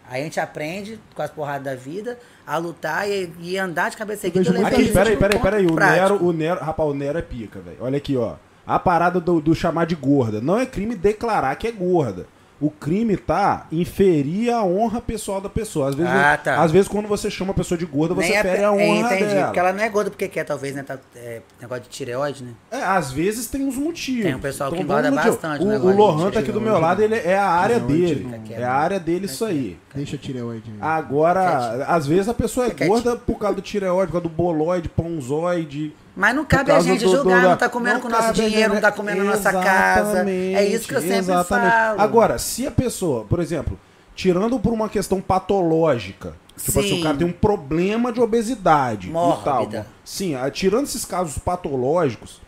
Aí 0.08 0.22
a 0.22 0.24
gente 0.24 0.40
aprende 0.40 0.98
com 1.14 1.22
as 1.22 1.30
porradas 1.30 1.64
da 1.64 1.74
vida 1.74 2.18
a 2.46 2.56
lutar 2.56 3.08
e, 3.08 3.30
e 3.40 3.58
andar 3.58 3.90
de 3.90 3.96
cabeça 3.96 4.26
erguida. 4.26 4.66
Aqui, 4.66 4.90
peraí, 4.90 5.16
peraí, 5.16 5.38
peraí. 5.38 5.66
O 5.66 5.74
prático. 5.74 6.00
Nero, 6.00 6.24
o 6.24 6.32
Nero, 6.32 6.60
rapaz, 6.60 6.88
o 6.88 6.94
Nero 6.94 7.18
é 7.18 7.22
pica, 7.22 7.60
velho. 7.60 7.76
Olha 7.80 7.98
aqui, 7.98 8.16
ó. 8.16 8.36
A 8.66 8.78
parada 8.78 9.20
do, 9.20 9.40
do 9.40 9.54
chamar 9.54 9.86
de 9.86 9.94
gorda. 9.94 10.40
Não 10.40 10.58
é 10.58 10.64
crime 10.64 10.94
declarar 10.94 11.54
que 11.56 11.66
é 11.66 11.72
gorda. 11.72 12.26
O 12.60 12.70
crime 12.70 13.16
tá 13.16 13.66
inferir 13.70 14.50
a 14.52 14.64
honra 14.64 15.00
pessoal 15.00 15.40
da 15.40 15.48
pessoa. 15.48 15.90
Às 15.90 15.94
vezes, 15.94 16.12
Ah, 16.12 16.36
tá. 16.42 16.60
às 16.60 16.72
vezes 16.72 16.88
quando 16.88 17.06
você 17.06 17.30
chama 17.30 17.52
a 17.52 17.54
pessoa 17.54 17.78
de 17.78 17.86
gorda, 17.86 18.14
você 18.14 18.28
Nem 18.30 18.36
é, 18.36 18.42
fere 18.42 18.64
a 18.64 18.72
honra 18.72 18.82
é, 18.82 18.98
entendi, 19.16 19.24
dela. 19.26 19.44
porque 19.46 19.58
ela 19.60 19.72
não 19.72 19.80
é 19.84 19.88
gorda 19.88 20.10
porque 20.10 20.26
quer, 20.26 20.42
talvez, 20.44 20.74
né? 20.74 20.82
Tá, 20.82 20.98
é, 21.14 21.40
negócio 21.60 21.84
de 21.84 21.88
tireoide, 21.88 22.42
né? 22.42 22.50
É, 22.70 22.82
às 22.82 23.12
vezes 23.12 23.46
tem 23.46 23.64
uns 23.64 23.76
motivos. 23.76 24.24
Tem 24.24 24.34
um 24.34 24.40
pessoal 24.40 24.70
que 24.72 24.76
vamos 24.82 24.90
engorda 24.90 25.10
bastante, 25.12 25.62
O, 25.62 25.66
né, 25.66 25.74
o 25.74 25.76
agora, 25.76 25.96
Lohan 25.96 26.30
tá 26.32 26.40
aqui 26.40 26.50
do 26.50 26.60
meu 26.60 26.78
lado, 26.80 27.00
ele 27.00 27.14
é 27.14 27.38
a 27.38 27.46
área 27.48 27.78
Tireoide. 27.78 28.14
dele. 28.24 28.40
É 28.50 28.64
a 28.64 28.72
área 28.72 28.98
dele 28.98 29.26
isso 29.26 29.44
aí. 29.44 29.78
Deixa 29.94 30.16
a 30.16 30.18
tireoide 30.18 30.68
aí. 30.70 30.78
Agora, 30.80 31.84
às 31.86 32.06
vezes 32.08 32.28
a 32.28 32.34
pessoa 32.34 32.66
é 32.66 32.70
gorda 32.86 33.14
por 33.16 33.38
causa 33.38 33.54
do 33.56 33.62
tireoide, 33.62 34.06
por 34.12 34.20
causa 34.20 34.28
do 34.28 34.34
boloide, 34.34 34.88
pãozoide. 34.88 35.94
Mas 36.20 36.34
não 36.34 36.44
cabe 36.44 36.72
a 36.72 36.80
gente 36.80 37.04
do- 37.04 37.12
julgar, 37.12 37.42
do- 37.42 37.48
não 37.50 37.56
tá 37.56 37.68
comendo 37.68 37.94
não 37.94 38.00
com 38.02 38.08
o 38.08 38.10
nosso 38.10 38.32
dinheiro, 38.32 38.74
não 38.74 38.80
tá 38.80 38.90
comendo 38.90 39.22
na 39.22 39.30
nossa 39.36 39.52
casa. 39.52 40.28
É 40.28 40.64
isso 40.66 40.88
que 40.88 40.94
eu 40.96 41.00
sempre 41.00 41.18
exatamente. 41.18 41.70
falo. 41.70 42.00
Agora, 42.00 42.38
se 42.38 42.66
a 42.66 42.72
pessoa, 42.72 43.24
por 43.24 43.38
exemplo, 43.38 43.78
tirando 44.16 44.58
por 44.58 44.72
uma 44.72 44.88
questão 44.88 45.20
patológica, 45.20 46.34
tipo 46.60 46.80
assim, 46.80 46.88
Sim. 46.88 47.00
o 47.00 47.02
cara 47.04 47.16
tem 47.16 47.26
um 47.26 47.32
problema 47.32 48.12
de 48.12 48.20
obesidade 48.20 49.10
e 49.10 49.12
tal. 49.12 49.22
Mórbida. 49.60 49.86
Sim, 50.04 50.34
tirando 50.52 50.86
esses 50.86 51.04
casos 51.04 51.38
patológicos, 51.38 52.40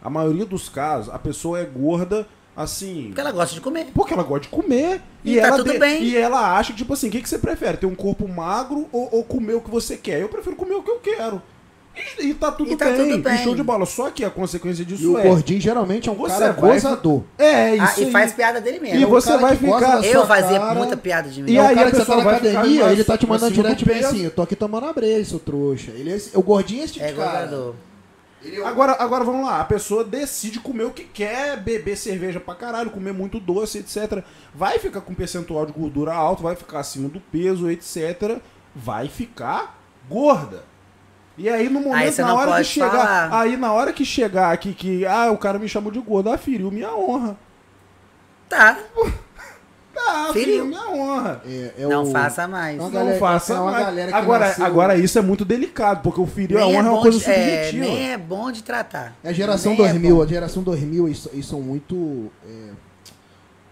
a 0.00 0.08
maioria 0.08 0.44
dos 0.46 0.68
casos, 0.68 1.12
a 1.12 1.18
pessoa 1.18 1.58
é 1.58 1.64
gorda, 1.64 2.24
assim... 2.56 3.06
Porque 3.06 3.20
ela 3.20 3.32
gosta 3.32 3.52
de 3.56 3.60
comer. 3.60 3.88
Porque 3.92 4.14
ela 4.14 4.22
gosta 4.22 4.42
de 4.42 4.48
comer. 4.48 5.02
E, 5.24 5.34
E 5.36 5.40
tá 5.40 5.48
ela 5.48 5.56
tudo 5.56 5.72
de- 5.72 5.78
bem. 5.80 6.04
E 6.04 6.16
ela 6.16 6.56
acha, 6.56 6.72
tipo 6.72 6.92
assim, 6.92 7.08
o 7.08 7.10
que, 7.10 7.20
que 7.20 7.28
você 7.28 7.38
prefere? 7.40 7.78
Ter 7.78 7.86
um 7.86 7.96
corpo 7.96 8.28
magro 8.28 8.88
ou, 8.92 9.08
ou 9.10 9.24
comer 9.24 9.54
o 9.54 9.60
que 9.60 9.70
você 9.72 9.96
quer? 9.96 10.20
Eu 10.20 10.28
prefiro 10.28 10.54
comer 10.54 10.74
o 10.76 10.82
que 10.84 10.90
eu 10.92 11.00
quero. 11.00 11.42
E, 12.18 12.26
e 12.28 12.34
tá 12.34 12.52
tudo 12.52 12.70
E 12.72 12.76
tá 12.76 12.84
bem. 12.86 12.96
tudo 13.10 13.22
bem. 13.22 13.34
E 13.34 13.38
show 13.38 13.54
de 13.54 13.62
bola. 13.62 13.84
Só 13.86 14.10
que 14.10 14.24
a 14.24 14.30
consequência 14.30 14.82
E 14.82 14.84
disso 14.84 15.12
o 15.14 15.18
é. 15.18 15.22
gordinho 15.22 15.60
geralmente 15.60 16.08
é 16.08 16.12
um 16.12 16.14
Você 16.14 16.38
cara 16.38 16.52
vai- 16.52 16.72
gozador. 16.74 17.22
É, 17.36 17.74
isso 17.74 17.84
Ah, 17.84 17.94
e 18.00 18.04
aí. 18.04 18.10
faz 18.12 18.32
piada 18.32 18.60
dele 18.60 18.78
mesmo. 18.80 19.00
E 19.00 19.04
um 19.04 19.08
você 19.08 19.36
vai 19.36 19.56
ficar. 19.56 20.04
Eu 20.04 20.26
fazia 20.26 20.58
cara. 20.60 20.74
muita 20.74 20.96
piada 20.96 21.28
de 21.28 21.42
mim. 21.42 21.50
E 21.52 21.56
é 21.56 21.60
aí 21.60 21.72
o 21.72 21.76
cara 21.76 21.88
a 21.88 21.90
que 21.90 21.96
você 21.96 22.04
tá 22.04 22.14
pessoa 22.16 22.24
na 22.32 22.38
academia, 22.38 22.92
ele 22.92 23.04
tá 23.04 23.18
te 23.18 23.26
mandando 23.26 23.46
acima 23.52 23.62
do 23.68 23.74
direto 23.76 23.84
bem 23.86 24.04
assim, 24.04 24.24
eu 24.24 24.30
tô 24.30 24.42
aqui 24.42 24.54
tomando 24.56 24.86
a 24.86 24.92
breja, 24.92 25.30
seu 25.30 25.38
trouxa. 25.38 25.90
Ele 25.92 26.12
é 26.12 26.16
esse- 26.16 26.36
o 26.36 26.42
gordinho 26.42 26.82
é 26.82 26.84
esse 26.84 26.92
tipo 26.94 27.04
É 27.04 27.08
de 27.12 27.14
cara. 27.18 27.46
gozador. 27.46 27.74
Ele 28.40 28.56
é 28.56 28.60
o- 28.60 28.66
Agora, 28.66 28.96
agora 29.00 29.24
vamos 29.24 29.44
lá, 29.44 29.60
a 29.60 29.64
pessoa 29.64 30.04
decide 30.04 30.60
comer 30.60 30.84
o 30.84 30.90
que 30.90 31.02
quer, 31.02 31.56
beber 31.60 31.96
cerveja 31.96 32.38
pra 32.38 32.54
caralho, 32.54 32.90
comer 32.90 33.12
muito 33.12 33.40
doce, 33.40 33.78
etc. 33.78 34.22
Vai 34.54 34.78
ficar 34.78 35.00
com 35.00 35.12
percentual 35.12 35.66
de 35.66 35.72
gordura 35.72 36.12
alto, 36.14 36.42
vai 36.44 36.54
ficar 36.54 36.78
acima 36.78 37.08
do 37.08 37.18
peso, 37.18 37.68
etc. 37.68 38.38
Vai 38.76 39.08
ficar 39.08 39.76
gorda. 40.08 40.62
E 41.38 41.48
aí 41.48 41.68
no 41.68 41.78
Aí 41.78 41.84
momento, 41.84 42.12
você 42.12 42.22
na 42.22 42.34
hora 42.34 42.56
que 42.58 42.64
chegar, 42.64 42.90
falar. 42.90 43.40
aí 43.40 43.56
na 43.56 43.72
hora 43.72 43.92
que 43.92 44.04
chegar 44.04 44.52
aqui 44.52 44.74
que, 44.74 45.06
ah, 45.06 45.30
o 45.30 45.38
cara 45.38 45.58
me 45.58 45.68
chamou 45.68 45.92
de 45.92 46.00
gordo, 46.00 46.30
ah, 46.30 46.36
feriu 46.36 46.70
minha 46.70 46.92
honra. 46.94 47.36
Tá. 48.48 48.76
Ah, 49.96 50.30
Feriu. 50.32 50.64
feriu 50.64 50.64
minha 50.66 50.88
honra. 50.90 51.42
é- 51.46 51.74
é 51.78 51.86
não 51.86 52.02
o- 52.04 52.10
faça 52.12 52.48
mais. 52.48 52.76
Uma 52.76 52.84
Não 52.84 52.90
galera- 52.90 53.18
faça 53.18 53.54
é 53.54 53.60
uma 53.60 53.70
mais. 53.72 54.12
Agora, 54.14 54.46
nasceu- 54.48 54.64
agora 54.64 54.96
isso 54.96 55.18
é 55.18 55.22
muito 55.22 55.44
delicado, 55.44 56.02
porque 56.02 56.20
o 56.20 56.26
ferir 56.26 56.56
a 56.58 56.66
honra 56.66 56.76
é, 56.78 56.82
uma 56.82 56.90
bom 56.96 57.02
coisa 57.02 57.18
de- 57.18 57.24
é, 57.30 57.34
subjetiva. 57.64 57.84
nem 57.84 58.10
é 58.12 58.18
bom 58.18 58.50
de 58.50 58.62
tratar. 58.64 59.14
É 59.22 59.28
a 59.28 59.32
geração 59.32 59.72
Nem 59.72 59.80
é 59.80 59.84
2000, 59.90 60.16
bom. 60.16 60.22
a 60.22 60.26
geração 60.26 60.62
2000, 60.62 61.06
eles, 61.06 61.28
eles 61.32 61.46
são 61.46 61.60
muito 61.60 62.30
é, 62.48 62.70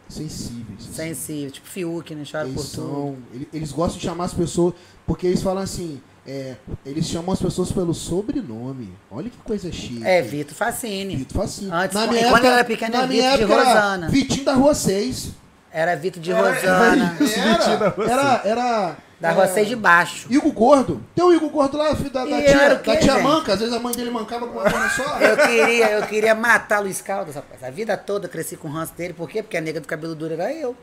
sensíveis. 0.08 0.78
assim. 0.80 0.92
Sensível, 0.92 1.50
tipo 1.50 1.66
Fiuk, 1.68 2.14
né? 2.14 2.22
Chora 2.30 2.44
Eles, 2.44 2.54
por 2.54 2.64
tudo. 2.70 2.74
são, 2.92 3.16
ele- 3.34 3.48
eles 3.52 3.72
gostam 3.72 3.98
de 3.98 4.04
chamar 4.04 4.24
as 4.24 4.34
pessoas, 4.34 4.74
porque 5.06 5.26
eles 5.26 5.42
falam 5.42 5.62
assim, 5.62 6.00
é, 6.26 6.54
eles 6.84 7.06
chamam 7.06 7.32
as 7.32 7.40
pessoas 7.40 7.70
pelo 7.72 7.94
sobrenome. 7.94 8.92
Olha 9.10 9.30
que 9.30 9.36
coisa 9.38 9.70
chique. 9.70 10.04
É, 10.04 10.22
Vitor 10.22 10.54
Facine. 10.54 11.16
Vitor 11.16 11.42
Facinho. 11.42 11.72
Antes, 11.72 11.96
quando 11.96 12.44
eu 12.44 12.50
era 12.52 12.64
pequeno, 12.64 12.92
na 12.92 12.98
era 12.98 13.06
minha 13.06 13.30
Vitor 13.36 13.46
de 13.46 13.52
época 13.52 13.68
Rosana. 13.68 14.08
Vitinho 14.08 14.44
da 14.44 14.54
Rua 14.54 14.74
6. 14.74 15.28
Era 15.72 15.94
Vitor 15.94 16.22
de 16.22 16.32
Era- 16.32 16.52
Rosana. 16.54 17.16
Vitinho 17.18 17.44
da 17.44 17.86
Era, 17.86 17.88
Rua 17.88 18.10
era, 18.10 18.40
era, 18.44 18.96
Da 19.20 19.30
rua 19.32 19.44
é, 19.44 19.48
6 19.48 19.68
de 19.68 19.76
baixo. 19.76 20.26
Igor 20.30 20.52
Gordo. 20.52 21.02
Tem 21.14 21.24
o 21.24 21.32
Igor 21.32 21.48
Gordo 21.50 21.76
lá, 21.76 21.94
filho 21.94 22.10
da, 22.10 22.24
da 22.24 22.42
tia, 22.42 22.76
quê, 22.82 22.90
da 22.92 22.96
tia? 22.96 23.18
Manca. 23.18 23.52
Às 23.54 23.60
vezes 23.60 23.74
a 23.74 23.78
mãe 23.78 23.94
dele 23.94 24.10
mancava 24.10 24.46
com 24.46 24.54
uma 24.58 24.64
perna 24.64 24.88
só. 24.90 25.18
Eu 25.20 25.36
queria, 25.36 25.90
eu 25.92 26.02
queria 26.06 26.34
matar 26.34 26.80
Luiz 26.80 27.00
Caldas, 27.00 27.34
rapaz. 27.34 27.62
A 27.62 27.70
vida 27.70 27.96
toda 27.96 28.26
eu 28.26 28.30
cresci 28.30 28.56
com 28.56 28.68
o 28.68 28.70
ranço 28.72 28.92
dele. 28.94 29.12
Por 29.14 29.28
quê? 29.28 29.42
Porque 29.42 29.56
a 29.56 29.60
nega 29.60 29.80
do 29.80 29.86
cabelo 29.86 30.14
duro 30.14 30.32
era 30.34 30.52
eu. 30.52 30.74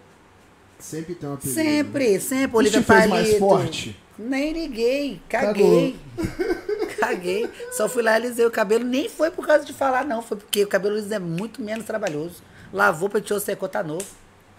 Sempre 0.80 1.16
tem 1.16 1.30
uma 1.30 1.36
apelido. 1.36 1.56
Sempre, 1.56 2.20
sempre. 2.20 2.44
Isso 2.48 2.58
Olivia 2.58 2.82
te 2.82 2.86
fez 2.86 3.06
mais 3.08 3.26
Palito. 3.28 3.40
forte? 3.40 4.03
Nem 4.18 4.54
liguei, 4.54 5.22
caguei. 5.28 6.00
Caguei. 7.00 7.50
Só 7.72 7.90
fui 7.90 8.02
lá 8.02 8.12
e 8.14 8.16
alisei 8.16 8.46
o 8.46 8.52
cabelo. 8.52 8.86
Nem 8.86 9.10
foi 9.10 9.30
por 9.32 9.46
causa 9.46 9.66
de 9.66 9.74
falar, 9.74 10.06
não. 10.06 10.22
Foi 10.22 10.38
porque 10.38 10.64
o 10.64 10.68
cabelo 10.68 10.96
liso 10.96 11.14
é 11.14 11.20
muito 11.20 11.62
menos 11.62 11.86
trabalhoso. 11.86 12.42
Lavou, 12.72 13.10
penteou, 13.10 13.40
secou, 13.40 13.68
tá 13.68 13.84
novo. 13.84 14.06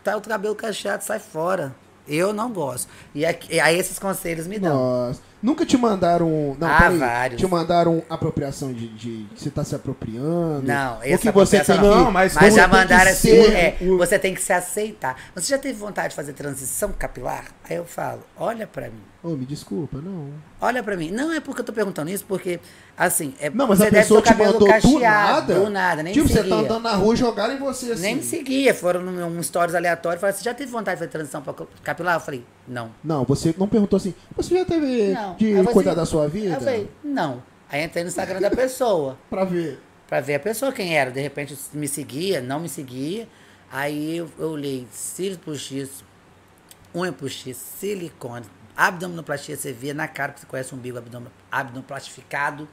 Tá 0.02 0.16
o 0.16 0.20
cabelo 0.20 0.54
cacheado, 0.54 1.02
sai 1.04 1.18
fora. 1.18 1.74
Eu 2.06 2.32
não 2.34 2.52
gosto. 2.52 2.88
E 3.14 3.24
aqui- 3.24 3.58
aí 3.60 3.78
esses 3.78 3.98
conselhos 3.98 4.46
me 4.46 4.58
dão. 4.58 4.74
Nossa. 5.08 5.22
Nunca 5.44 5.66
te 5.66 5.76
mandaram. 5.76 6.56
Não, 6.58 6.66
Ah, 6.66 6.78
peraí. 6.78 6.96
vários. 6.98 7.40
Te 7.40 7.46
mandaram 7.46 8.02
apropriação 8.08 8.72
de. 8.72 8.88
de 8.88 9.26
que 9.34 9.42
você 9.42 9.50
tá 9.50 9.62
se 9.62 9.74
apropriando? 9.74 10.62
Não, 10.66 11.02
essa 11.02 11.18
que 11.18 11.30
você 11.30 11.58
tem 11.62 11.74
apropriação 11.74 11.76
que. 11.76 11.82
não, 11.82 12.10
mas 12.10 12.34
Mas 12.34 12.54
você 12.54 12.60
já 12.60 12.66
mandaram 12.66 13.10
assim, 13.10 13.30
é, 13.30 13.76
o- 13.82 13.98
você 13.98 14.18
tem 14.18 14.34
que 14.34 14.40
se 14.40 14.54
aceitar. 14.54 15.16
Você 15.34 15.48
já 15.48 15.58
teve 15.58 15.78
vontade 15.78 16.08
de 16.08 16.14
fazer 16.16 16.32
transição 16.32 16.92
capilar? 16.98 17.44
Aí 17.68 17.76
eu 17.76 17.84
falo, 17.84 18.20
olha 18.38 18.66
pra 18.66 18.86
mim. 18.88 19.02
Ô, 19.22 19.28
me 19.30 19.46
desculpa, 19.46 19.98
não. 20.02 20.28
Olha 20.60 20.82
pra 20.82 20.96
mim. 20.96 21.10
Não 21.10 21.32
é 21.32 21.40
porque 21.40 21.62
eu 21.62 21.64
tô 21.64 21.72
perguntando 21.72 22.10
isso, 22.10 22.26
porque, 22.28 22.60
assim, 22.94 23.34
é, 23.40 23.48
Não, 23.48 23.66
mas 23.66 23.78
você 23.78 23.88
a 23.88 23.90
pessoa 23.90 24.20
te 24.20 24.28
cabelo 24.28 24.52
mandou 24.52 24.68
do 24.68 24.74
cacheado, 24.74 25.00
nada. 25.00 25.54
Do 25.54 25.70
nada, 25.70 26.02
nem 26.02 26.12
tipo, 26.12 26.26
me 26.26 26.30
você 26.32 26.42
seguia. 26.42 26.54
tá 26.56 26.60
andando 26.62 26.82
na 26.82 26.92
rua 26.92 27.14
e 27.14 27.16
jogaram 27.16 27.54
em 27.54 27.58
você 27.58 27.92
assim. 27.92 28.02
Nem 28.02 28.16
me 28.16 28.22
seguia. 28.22 28.74
Foram 28.74 29.00
num, 29.02 29.42
stories 29.42 29.74
aleatório 29.74 30.18
e 30.18 30.20
falaram, 30.20 30.36
você 30.38 30.44
já 30.44 30.52
teve 30.52 30.70
vontade 30.70 30.96
de 30.96 30.98
fazer 31.00 31.10
transição 31.10 31.40
pra 31.40 31.54
capilar? 31.82 32.16
Eu 32.16 32.20
falei, 32.20 32.44
não. 32.68 32.90
Não, 33.02 33.24
você 33.24 33.54
não 33.56 33.66
perguntou 33.66 33.96
assim. 33.96 34.14
Você 34.36 34.58
já 34.58 34.64
teve 34.66 35.12
Não. 35.14 35.33
De 35.36 35.64
cuidar 35.72 35.94
da 35.94 36.06
sua 36.06 36.28
vida? 36.28 36.54
eu 36.54 36.60
falei, 36.60 36.90
não. 37.02 37.42
Aí 37.68 37.82
entrei 37.82 38.04
no 38.04 38.08
Instagram 38.08 38.40
da 38.40 38.50
pessoa. 38.50 39.18
Pra 39.28 39.44
ver. 39.44 39.80
Pra 40.06 40.20
ver 40.20 40.34
a 40.34 40.40
pessoa 40.40 40.72
quem 40.72 40.96
era. 40.96 41.10
De 41.10 41.20
repente 41.20 41.56
me 41.72 41.88
seguia, 41.88 42.40
não 42.40 42.60
me 42.60 42.68
seguia. 42.68 43.28
Aí 43.70 44.18
eu, 44.18 44.30
eu 44.38 44.50
olhei 44.50 44.86
cílios 44.92 45.38
postiços, 45.38 46.04
unha 46.94 47.12
postiça, 47.12 47.60
silicone, 47.78 48.46
abdominoplastia, 48.76 49.56
você 49.56 49.72
via 49.72 49.92
na 49.92 50.06
cara, 50.06 50.32
porque 50.32 50.42
você 50.42 50.46
conhece 50.46 50.74
um 50.74 50.78
umbigo 50.78 50.98
abdomen, 50.98 51.32
abdominoplastificado. 51.50 52.68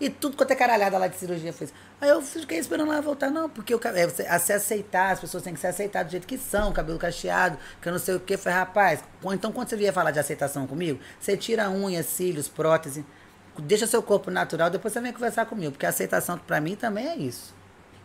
E 0.00 0.08
tudo 0.08 0.36
quanto 0.36 0.52
é 0.52 0.56
caralhada 0.56 0.96
lá 0.96 1.08
de 1.08 1.16
cirurgia 1.16 1.52
fez. 1.52 1.74
Aí 2.00 2.08
eu 2.08 2.22
fiquei 2.22 2.58
esperando 2.58 2.90
ela 2.92 3.02
voltar, 3.02 3.30
não, 3.30 3.48
porque 3.48 3.76
ca- 3.78 3.90
é, 3.90 4.08
se 4.38 4.52
aceitar, 4.52 5.10
as 5.12 5.20
pessoas 5.20 5.42
têm 5.42 5.52
que 5.52 5.60
se 5.60 5.66
aceitar 5.66 6.02
do 6.02 6.10
jeito 6.10 6.26
que 6.26 6.38
são, 6.38 6.72
cabelo 6.72 6.98
cacheado, 6.98 7.58
que 7.80 7.88
eu 7.88 7.92
não 7.92 7.98
sei 7.98 8.14
o 8.14 8.20
que. 8.20 8.38
Falei, 8.38 8.58
rapaz, 8.58 9.04
então 9.32 9.52
quando 9.52 9.68
você 9.68 9.76
vier 9.76 9.92
falar 9.92 10.10
de 10.10 10.18
aceitação 10.18 10.66
comigo, 10.66 10.98
você 11.20 11.36
tira 11.36 11.68
unha, 11.70 12.02
cílios, 12.02 12.48
prótese, 12.48 13.04
deixa 13.58 13.86
seu 13.86 14.02
corpo 14.02 14.30
natural, 14.30 14.70
depois 14.70 14.94
você 14.94 15.00
vem 15.00 15.12
conversar 15.12 15.44
comigo, 15.44 15.72
porque 15.72 15.84
a 15.84 15.90
aceitação 15.90 16.38
pra 16.38 16.58
mim 16.58 16.74
também 16.74 17.06
é 17.06 17.16
isso. 17.16 17.54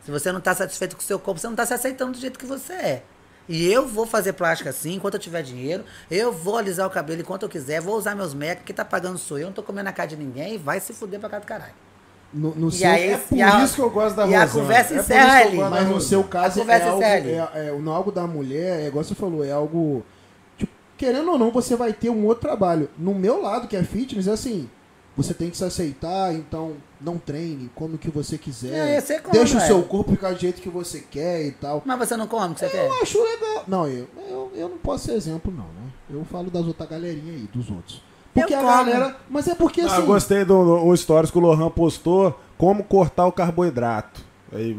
Se 0.04 0.12
você 0.12 0.30
não 0.32 0.42
tá 0.42 0.54
satisfeito 0.54 0.96
com 0.98 1.02
o 1.02 1.06
seu 1.06 1.18
corpo, 1.18 1.40
você 1.40 1.48
não 1.48 1.56
tá 1.56 1.66
se 1.66 1.74
aceitando 1.74 2.12
do 2.12 2.18
jeito 2.20 2.38
que 2.38 2.46
você 2.46 2.74
é. 2.74 3.04
E 3.48 3.72
eu 3.72 3.88
vou 3.88 4.06
fazer 4.06 4.34
plástica 4.34 4.72
assim, 4.72 4.96
enquanto 4.96 5.14
eu 5.14 5.20
tiver 5.20 5.42
dinheiro. 5.42 5.86
Eu 6.12 6.34
vou 6.34 6.58
alisar 6.58 6.86
o 6.86 6.90
cabelo 6.90 7.22
enquanto 7.22 7.44
eu 7.44 7.50
quiser. 7.50 7.80
Vou 7.80 7.96
usar 7.96 8.14
meus 8.16 8.34
mecs, 8.34 8.64
quem 8.66 8.76
tá 8.76 8.84
pagando 8.84 9.18
sou 9.20 9.38
eu. 9.40 9.46
Não 9.48 9.54
tô 9.54 9.62
comendo 9.64 9.88
a 9.88 9.94
cara 9.94 10.10
de 10.10 10.16
ninguém 10.18 10.56
e 10.56 10.58
vai 10.58 10.80
se 10.80 10.94
fuder 10.94 11.20
pra 11.20 11.30
cá 11.30 11.40
do 11.40 11.46
caralho. 11.46 11.85
No, 12.36 12.53
no 12.53 12.68
E 12.68 12.72
seu, 12.74 12.90
aí, 12.90 13.10
É 13.12 13.18
por 13.18 13.38
e 13.38 13.41
a- 13.41 13.64
isso 13.64 13.76
que 13.76 13.82
eu 13.82 13.90
gosto 13.90 14.16
da 14.18 14.28
E 14.28 14.36
a 14.36 14.41
Rosana. 14.41 14.62
conversa 14.62 14.94
É 14.94 14.98
encerra 14.99 15.41
que 15.41 15.41
eu 15.44 15.48
ali. 15.48 15.57
Mas 15.57 15.72
no 15.88 15.94
Rosana. 15.94 16.02
seu 16.02 16.24
caso, 16.26 16.62
A 16.62 16.74
é 16.74 16.84
algo, 16.90 17.02
é, 17.03 17.49
é, 17.68 17.72
no 17.72 17.91
algo 17.94 18.12
da 18.12 18.28
mulher, 18.28 18.82
é 18.82 18.88
igual 18.88 19.03
você 19.06 19.16
falou, 19.16 19.44
é 19.45 19.52
algo. 19.53 20.03
Tipo, 20.57 20.72
querendo 20.98 21.32
ou 21.32 21.40
não, 21.40 21.49
você 21.49 21.78
vai 21.78 21.94
ter 21.94 22.10
um 22.10 22.26
outro 22.26 22.41
trabalho. 22.41 22.90
No 22.98 23.16
meu 23.16 23.41
lado, 23.41 23.68
que 23.70 23.76
é 23.78 23.84
fitness, 23.84 24.28
é 24.28 24.32
assim. 24.32 24.70
Você 25.18 25.34
tem 25.34 25.49
que 25.49 25.56
se 25.56 25.64
aceitar, 25.64 26.34
então 26.36 26.74
não 26.99 27.18
treine, 27.18 27.72
come 27.74 27.95
o 27.95 27.98
que 27.98 28.10
você 28.10 28.38
quiser. 28.38 28.98
É, 28.98 28.99
você 28.99 29.18
come, 29.22 29.32
deixa 29.38 29.57
o 29.57 29.62
seu 29.62 29.82
corpo 29.84 30.12
ficar 30.12 30.34
do 30.34 30.40
jeito 30.41 30.62
que 30.62 30.68
você 30.68 30.99
quer 31.10 31.41
e 31.45 31.52
tal. 31.52 31.82
Mas 31.86 31.98
você 31.99 32.18
não 32.18 32.28
come 32.28 32.52
o 32.52 32.53
que 32.53 32.60
você 32.60 32.68
quer? 32.68 32.86
Eu 32.86 33.02
acho 33.02 33.24
legal. 33.24 33.64
Não, 33.66 33.88
eu, 33.88 34.07
eu, 34.30 34.52
eu 34.53 34.68
não 34.68 34.78
posso 34.78 35.06
ser 35.06 35.14
exemplo, 35.14 35.53
não, 35.56 35.64
né? 35.64 35.90
Eu 36.10 36.26
falo 36.26 36.52
das 36.52 36.66
outras 36.66 36.90
galerinhas 36.90 37.34
aí, 37.36 37.48
dos 37.53 37.70
outros. 37.72 38.03
Porque 38.36 38.53
Eu 38.53 38.60
a 38.60 38.62
como. 38.62 38.74
galera. 38.86 39.16
Mas 39.30 39.48
é 39.48 39.56
porque 39.56 39.82
Ah, 39.82 39.86
assim. 39.88 40.02
eu 40.02 40.06
gostei 40.06 40.45
do, 40.45 40.64
do 40.64 40.76
um 40.86 40.95
stories 40.95 41.32
que 41.32 41.38
o 41.38 41.41
Lohan 41.41 41.70
postou, 41.72 42.40
como 42.57 42.84
cortar 42.84 43.26
o 43.26 43.32
carboidrato. 43.32 44.22
Aí 44.53 44.78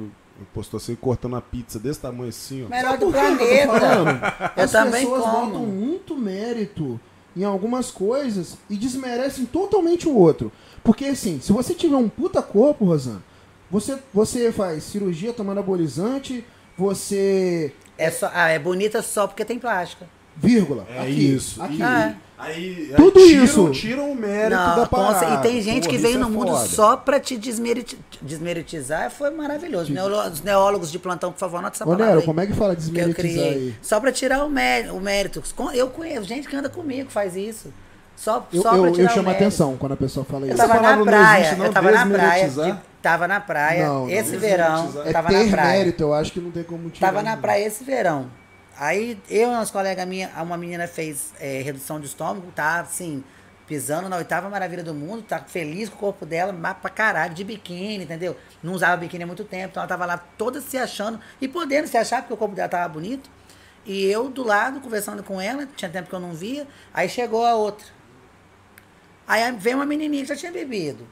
postou 0.54 0.76
assim, 0.78 0.94
cortando 0.94 1.34
a 1.36 1.40
pizza 1.40 1.78
desse 1.78 1.98
tamanho 1.98 2.28
assim, 2.28 2.64
ó. 2.64 2.68
Melhor 2.68 2.98
do 2.98 3.06
por 3.06 3.14
que 3.14 3.18
eu 3.18 3.30
tô 3.30 3.36
planeta. 3.36 3.80
falando? 3.80 4.20
Eu 4.56 4.64
As 4.64 4.70
também 4.72 5.00
pessoas 5.06 5.24
como. 5.24 5.46
botam 5.46 5.62
muito 5.66 6.16
mérito 6.16 7.00
em 7.34 7.42
algumas 7.44 7.90
coisas 7.90 8.56
e 8.70 8.76
desmerecem 8.76 9.44
totalmente 9.46 10.06
o 10.06 10.14
outro. 10.14 10.52
Porque 10.84 11.06
assim, 11.06 11.40
se 11.40 11.50
você 11.52 11.74
tiver 11.74 11.96
um 11.96 12.08
puta 12.08 12.40
corpo, 12.42 12.84
Rosana, 12.84 13.22
você, 13.70 13.98
você 14.12 14.52
faz 14.52 14.84
cirurgia 14.84 15.32
tomando 15.32 15.58
anabolizante, 15.58 16.44
você. 16.76 17.72
É, 17.98 18.10
só, 18.10 18.30
ah, 18.34 18.48
é 18.48 18.58
bonita 18.58 19.00
só 19.02 19.26
porque 19.26 19.44
tem 19.44 19.58
plástica. 19.58 20.06
Vírgula. 20.36 20.86
É 20.90 21.00
aqui, 21.00 21.34
isso. 21.34 21.62
Aqui. 21.62 21.82
Ah. 21.82 22.08
Aí, 22.08 22.16
aí 22.38 22.92
Tudo 22.96 23.20
tiram, 23.26 23.44
isso. 23.44 23.70
Tiram 23.70 24.10
o 24.10 24.14
mérito 24.14 24.50
Não, 24.56 24.76
da 24.76 24.86
com 24.86 24.96
parada. 24.96 25.18
cer- 25.18 25.32
e 25.32 25.38
tem 25.42 25.60
gente 25.62 25.84
Porra, 25.84 25.90
que 25.96 25.98
veio 26.02 26.18
no 26.18 26.26
é 26.26 26.30
mundo 26.30 26.52
foda. 26.52 26.66
só 26.66 26.96
pra 26.96 27.18
te 27.20 27.36
desmeriti- 27.36 27.98
desmeritizar. 28.20 29.10
Foi 29.10 29.30
maravilhoso. 29.30 29.92
Neolo- 29.92 30.28
Os 30.28 30.42
neólogos 30.42 30.90
de 30.92 30.98
plantão, 30.98 31.32
por 31.32 31.38
favor, 31.38 31.58
anota 31.58 31.76
essa 31.76 31.84
Ô, 31.84 31.88
palavra 31.88 32.06
Nero, 32.06 32.20
aí. 32.20 32.26
como 32.26 32.40
é 32.40 32.46
que 32.46 32.52
fala 32.52 32.74
que 32.76 32.80
eu 32.82 32.84
desmeritizar 32.84 33.14
criei. 33.44 33.48
aí? 33.54 33.74
Só 33.82 33.98
pra 34.00 34.12
tirar 34.12 34.44
o, 34.44 34.48
mé- 34.50 34.90
o 34.92 35.00
mérito. 35.00 35.42
Eu 35.74 35.88
conheço 35.88 36.24
gente 36.24 36.48
que 36.48 36.54
anda 36.56 36.68
comigo, 36.68 37.10
faz 37.10 37.36
isso. 37.36 37.72
Só, 38.16 38.46
Eu, 38.52 38.62
só 38.62 38.70
pra 38.70 38.78
eu, 38.78 38.92
tirar 38.92 39.10
eu 39.10 39.14
chamo 39.14 39.30
atenção 39.30 39.76
quando 39.76 39.92
a 39.92 39.96
pessoa 39.96 40.24
fala 40.24 40.46
Eu 40.46 40.48
isso. 40.48 40.56
tava 40.56 40.72
Essa 40.74 40.82
na 40.82 40.96
não 40.96 41.04
praia, 41.04 41.40
existe, 41.40 41.56
não, 41.58 41.66
eu 41.66 41.72
tava 41.72 41.90
na 41.90 42.06
praia, 42.06 42.48
de- 42.48 42.76
tava 43.02 43.28
na 43.28 43.40
praia, 43.40 43.86
Não, 43.86 44.00
não. 44.00 44.10
esse 44.10 44.36
verão, 44.38 44.74
Desmeritizar. 44.86 45.06
É 45.08 45.12
tava 45.12 45.28
ter 45.28 45.44
na 45.44 45.50
praia. 45.50 45.78
mérito, 45.78 46.02
eu 46.02 46.14
acho 46.14 46.32
que 46.32 46.40
não 46.40 46.50
tem 46.50 46.62
como 46.62 46.88
tirar. 46.88 47.08
Tava 47.08 47.22
na 47.22 47.36
praia 47.36 47.66
esse 47.66 47.84
verão. 47.84 48.26
Aí 48.78 49.18
eu 49.30 49.50
e 49.50 49.54
umas 49.54 49.70
colegas 49.70 50.06
minhas, 50.06 50.30
uma 50.36 50.56
menina 50.56 50.86
fez 50.86 51.32
é, 51.40 51.62
redução 51.62 51.98
de 51.98 52.06
estômago, 52.06 52.52
tá 52.54 52.80
assim, 52.80 53.24
pisando 53.66 54.06
na 54.08 54.16
oitava 54.16 54.50
maravilha 54.50 54.84
do 54.84 54.92
mundo, 54.92 55.22
tá 55.22 55.38
feliz 55.38 55.88
com 55.88 55.96
o 55.96 55.98
corpo 55.98 56.26
dela, 56.26 56.52
mas 56.52 56.76
pra 56.76 56.90
caralho, 56.90 57.32
de 57.32 57.42
biquíni, 57.42 58.04
entendeu? 58.04 58.36
Não 58.62 58.74
usava 58.74 58.96
biquíni 58.98 59.24
há 59.24 59.26
muito 59.26 59.44
tempo, 59.44 59.70
então 59.70 59.82
ela 59.82 59.88
tava 59.88 60.04
lá 60.04 60.18
toda 60.18 60.60
se 60.60 60.76
achando 60.76 61.18
e 61.40 61.48
podendo 61.48 61.88
se 61.88 61.96
achar 61.96 62.20
porque 62.20 62.34
o 62.34 62.36
corpo 62.36 62.54
dela 62.54 62.68
tava 62.68 62.86
bonito. 62.92 63.30
E 63.86 64.04
eu 64.04 64.28
do 64.28 64.44
lado, 64.44 64.80
conversando 64.80 65.22
com 65.22 65.40
ela, 65.40 65.66
tinha 65.74 65.90
tempo 65.90 66.08
que 66.10 66.14
eu 66.14 66.20
não 66.20 66.34
via, 66.34 66.66
aí 66.92 67.08
chegou 67.08 67.46
a 67.46 67.54
outra. 67.54 67.86
Aí 69.26 69.50
veio 69.52 69.76
uma 69.76 69.86
menininha 69.86 70.22
que 70.22 70.28
já 70.28 70.36
tinha 70.36 70.52
bebido. 70.52 71.06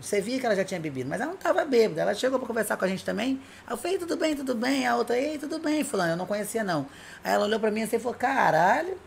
Você 0.00 0.20
via 0.20 0.40
que 0.40 0.46
ela 0.46 0.56
já 0.56 0.64
tinha 0.64 0.80
bebido, 0.80 1.08
mas 1.08 1.20
ela 1.20 1.30
não 1.30 1.36
estava 1.38 1.64
bêbada. 1.64 2.02
Ela 2.02 2.14
chegou 2.14 2.38
para 2.38 2.48
conversar 2.48 2.76
com 2.76 2.84
a 2.84 2.88
gente 2.88 3.04
também. 3.04 3.40
Eu 3.68 3.76
falei, 3.76 3.96
tudo 3.98 4.16
bem, 4.16 4.34
tudo 4.34 4.54
bem. 4.54 4.86
A 4.86 4.96
outra, 4.96 5.16
ei, 5.16 5.38
tudo 5.38 5.58
bem, 5.60 5.84
fulano. 5.84 6.12
Eu 6.12 6.16
não 6.16 6.26
conhecia, 6.26 6.64
não. 6.64 6.86
Aí 7.22 7.32
ela 7.32 7.44
olhou 7.46 7.60
para 7.60 7.70
mim 7.70 7.82
assim 7.82 7.96
e 7.96 8.00
falou, 8.00 8.18
caralho, 8.18 8.98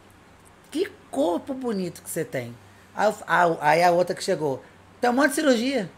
que 0.71 0.89
corpo 1.11 1.53
bonito 1.53 2.01
que 2.01 2.09
você 2.09 2.23
tem. 2.23 2.55
Aí, 2.95 3.07
eu- 3.07 3.57
aí 3.61 3.83
a 3.83 3.91
outra 3.91 4.15
que 4.15 4.23
chegou, 4.23 4.63
tem 5.01 5.09
um 5.09 5.13
monte 5.13 5.29
de 5.29 5.35
cirurgia. 5.35 5.89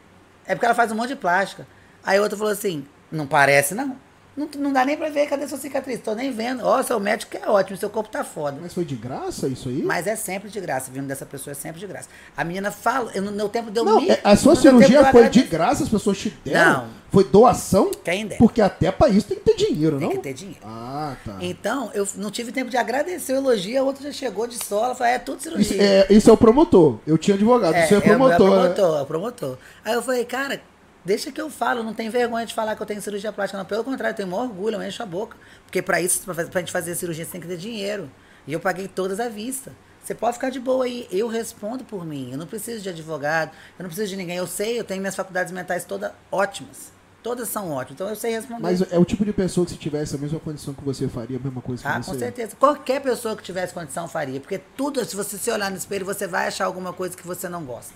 É 0.45 0.56
porque 0.56 0.66
ela 0.66 0.76
faz 0.76 0.91
um 0.91 0.95
monte 0.95 1.10
de 1.10 1.16
plástica. 1.16 1.68
Aí 2.03 2.18
a 2.18 2.22
outra 2.22 2.38
falou 2.38 2.52
assim, 2.52 2.86
não 3.11 3.28
parece, 3.28 3.76
não. 3.76 3.95
Não, 4.40 4.49
não 4.57 4.72
dá 4.72 4.86
nem 4.86 4.95
pra 4.95 5.10
ver, 5.10 5.28
cadê 5.28 5.45
sua 5.48 5.57
cicatriz? 5.57 5.99
Tô 5.99 6.16
nem 6.16 6.32
vendo. 6.32 6.66
Ó, 6.66 6.82
seu 6.82 6.98
médico 6.99 7.36
é 7.36 7.49
ótimo, 7.49 7.76
seu 7.78 7.90
corpo 7.90 8.10
tá 8.10 8.24
foda. 8.24 8.57
Mas 8.61 8.74
foi 8.74 8.86
de 8.86 8.95
graça 8.95 9.48
isso 9.49 9.68
aí? 9.68 9.84
Mas 9.84 10.07
é 10.07 10.16
sempre 10.16 10.49
de 10.49 10.60
graça, 10.61 10.90
vindo 10.90 11.07
dessa 11.07 11.26
pessoa 11.26 11.52
é 11.52 11.56
sempre 11.56 11.80
de 11.80 11.86
graça. 11.86 12.07
A 12.38 12.44
menina 12.45 12.72
fala, 12.72 13.11
eu, 13.14 13.22
no 13.22 13.32
meu 13.34 13.49
tempo 13.49 13.70
deu 13.70 13.84
Não, 13.84 13.99
mil. 13.99 14.10
é- 14.11 14.20
a 14.24 14.36
sua 14.38 14.56
cirurgia 14.56 15.11
foi 15.11 15.28
de 15.30 15.44
graça, 15.44 15.84
as 15.84 15.90
pessoas 15.90 16.18
te 16.18 16.30
deram? 16.45 16.84
Não. 16.84 16.99
Foi 17.11 17.24
doação? 17.24 17.90
Quem 18.03 18.28
der. 18.28 18.38
Porque 18.38 18.61
até 18.61 18.91
pra 18.91 19.10
isso 19.10 19.28
tem 19.28 19.38
que 19.40 19.44
ter 19.44 19.56
dinheiro, 19.56 19.98
Tem 19.98 20.07
não? 20.07 20.16
que 20.16 20.22
ter 20.22 20.34
dinheiro. 20.34 20.61
Ah, 20.64 21.16
tá. 21.26 21.38
Então, 21.41 21.90
eu 21.94 22.07
não 22.16 22.30
tive 22.32 22.52
tempo 22.52 22.70
de 22.70 22.78
agradecer 22.78 23.34
o 23.34 23.38
elogio, 23.38 23.80
a 23.82 23.84
outra 23.84 24.03
já 24.03 24.11
chegou 24.11 24.45
de 24.48 24.64
sola, 24.64 24.94
falou, 24.95 25.11
é 25.14 25.20
tudo 25.20 25.40
Isso 25.40 25.49
cirurgia. 25.49 25.82
é, 25.84 26.07
isso 26.11 26.30
é 26.30 26.34
o 26.34 26.38
promotor. 26.38 26.99
Eu 27.06 27.18
tinha 27.18 27.36
advogado, 27.36 27.76
isso 27.76 27.94
é, 27.94 27.98
é, 27.98 27.99
o 27.99 28.02
promotor. 28.03 28.40
meu 28.40 28.49
né? 28.49 28.70
promotor, 28.70 28.98
é 28.98 29.02
o 29.02 29.06
promotor. 29.06 29.57
Aí 29.84 29.94
eu 29.95 30.02
falei, 30.03 30.24
cara, 30.24 30.61
deixa 31.04 31.32
que 31.32 31.40
eu 31.42 31.50
falo, 31.50 31.84
não 31.84 31.94
tem 31.94 32.10
vergonha 32.10 32.46
de 32.46 32.54
falar 32.54 32.76
que 32.76 32.82
eu 32.82 32.86
tenho 32.86 33.02
cirurgia 33.02 33.32
plástica, 33.32 33.58
não. 33.58 33.66
Pelo 33.66 33.84
contrário, 33.84 34.14
eu 34.14 34.18
tenho 34.18 34.30
maior 34.30 34.44
orgulho, 34.44 34.76
eu 34.76 34.84
encho 34.84 35.02
a 35.04 35.06
boca. 35.06 35.36
Porque 35.66 35.82
pra 35.82 36.02
isso, 36.02 36.22
pra, 36.24 36.34
fazer, 36.34 36.50
pra 36.50 36.60
gente 36.62 36.72
fazer 36.72 36.96
cirurgia, 36.96 37.26
você 37.26 37.32
tem 37.32 37.42
que 37.42 37.48
ter 37.48 37.58
dinheiro. 37.58 38.10
E 38.48 38.54
eu 38.54 38.60
paguei 38.60 38.88
todas 38.88 39.20
à 39.20 39.30
vista. 39.30 39.72
Você 40.04 40.16
pode 40.16 40.34
ficar 40.36 40.50
de 40.50 40.60
boa 40.60 40.86
aí, 40.86 41.08
eu 41.12 41.28
respondo 41.28 41.84
por 41.84 42.04
mim. 42.06 42.32
Eu 42.32 42.38
não 42.38 42.48
preciso 42.48 42.82
de 42.82 42.90
advogado, 42.90 43.52
eu 43.78 43.84
não 43.84 43.90
preciso 43.90 44.10
de 44.10 44.16
ninguém. 44.16 44.38
Eu 44.38 44.48
sei, 44.48 44.80
eu 44.80 44.84
tenho 44.84 45.00
minhas 45.02 45.16
faculdades 45.16 45.52
mentais 45.54 45.84
todas 45.86 46.12
ótimas. 46.32 46.92
Todas 47.22 47.50
são 47.50 47.70
ótimas, 47.72 47.92
então 47.96 48.08
eu 48.10 48.16
sei 48.16 48.32
responder. 48.32 48.62
Mas 48.62 48.82
é 48.92 48.98
o 48.98 49.04
tipo 49.04 49.26
de 49.26 49.34
pessoa 49.34 49.66
que 49.66 49.74
se 49.74 49.78
tivesse 49.78 50.16
a 50.16 50.18
mesma 50.18 50.40
condição 50.40 50.74
que 50.74 50.82
você 50.84 51.08
faria, 51.10 51.38
a 51.38 51.40
mesma 51.40 51.62
coisa 51.62 51.84
que 51.84 51.88
Ah, 51.88 52.02
você. 52.02 52.12
com 52.12 52.18
certeza. 52.18 52.56
Qualquer 52.56 53.02
pessoa 53.02 53.36
que 53.36 53.44
tivesse 53.44 53.74
condição 53.74 54.08
faria. 54.08 54.40
Porque 54.40 54.58
tudo, 54.58 55.04
se 55.04 55.16
você 55.18 55.38
se 55.38 55.52
olhar 55.52 55.70
no 55.70 55.76
espelho, 55.76 56.06
você 56.06 56.26
vai 56.26 56.48
achar 56.48 56.64
alguma 56.66 56.94
coisa 56.94 57.16
que 57.18 57.28
você 57.28 57.50
não 57.50 57.64
gosta. 57.66 57.94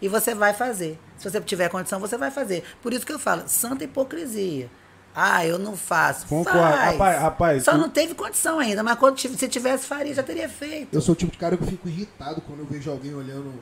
E 0.00 0.08
você 0.08 0.34
vai 0.34 0.54
fazer. 0.54 0.98
Se 1.18 1.28
você 1.30 1.40
tiver 1.40 1.68
condição, 1.68 2.00
você 2.00 2.16
vai 2.16 2.30
fazer. 2.30 2.64
Por 2.82 2.92
isso 2.92 3.04
que 3.06 3.12
eu 3.12 3.18
falo, 3.18 3.42
santa 3.46 3.84
hipocrisia. 3.84 4.70
Ah, 5.14 5.44
eu 5.44 5.58
não 5.58 5.76
faço. 5.76 6.26
Concordo. 6.26 6.58
Faz. 6.60 6.92
Rapaz, 6.92 7.20
rapaz, 7.20 7.64
Só 7.64 7.74
o- 7.74 7.78
não 7.78 7.90
teve 7.90 8.14
condição 8.14 8.58
ainda, 8.60 8.82
mas 8.82 8.96
quando 8.98 9.18
se 9.18 9.48
tivesse, 9.48 9.86
faria, 9.86 10.14
já 10.14 10.22
teria 10.22 10.48
feito. 10.48 10.88
Eu 10.94 11.00
sou 11.00 11.14
o 11.14 11.16
tipo 11.16 11.32
de 11.32 11.38
cara 11.38 11.56
que 11.56 11.64
eu 11.64 11.68
fico 11.68 11.88
irritado 11.88 12.40
quando 12.42 12.60
eu 12.60 12.66
vejo 12.66 12.90
alguém 12.90 13.12
olhando 13.14 13.52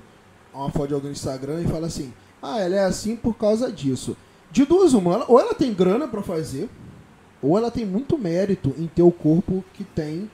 uma 0.52 0.70
foto 0.70 0.89
de 0.89 0.94
alguém 0.94 1.09
no 1.10 1.16
Instagram 1.16 1.62
e 1.62 1.66
fala 1.66 1.86
assim: 1.86 2.12
ah, 2.43 2.60
ela 2.60 2.77
é 2.77 2.85
assim 2.85 3.16
por 3.16 3.35
causa 3.35 3.73
disso. 3.73 4.16
De 4.51 4.65
duas, 4.66 4.93
uma, 4.93 5.15
ela- 5.15 5.24
ou 5.27 5.40
ela 5.40 5.55
tem 5.55 5.73
grana 5.73 6.06
pra 6.06 6.23
fazer, 6.23 6.69
ou 7.43 7.56
ela 7.56 7.70
tem 7.70 7.86
muito 7.86 8.19
mérito 8.19 8.74
em 8.78 8.86
ter 8.86 9.02
o 9.02 9.10
corpo 9.10 9.65
que 9.73 9.85
tem 9.85 10.31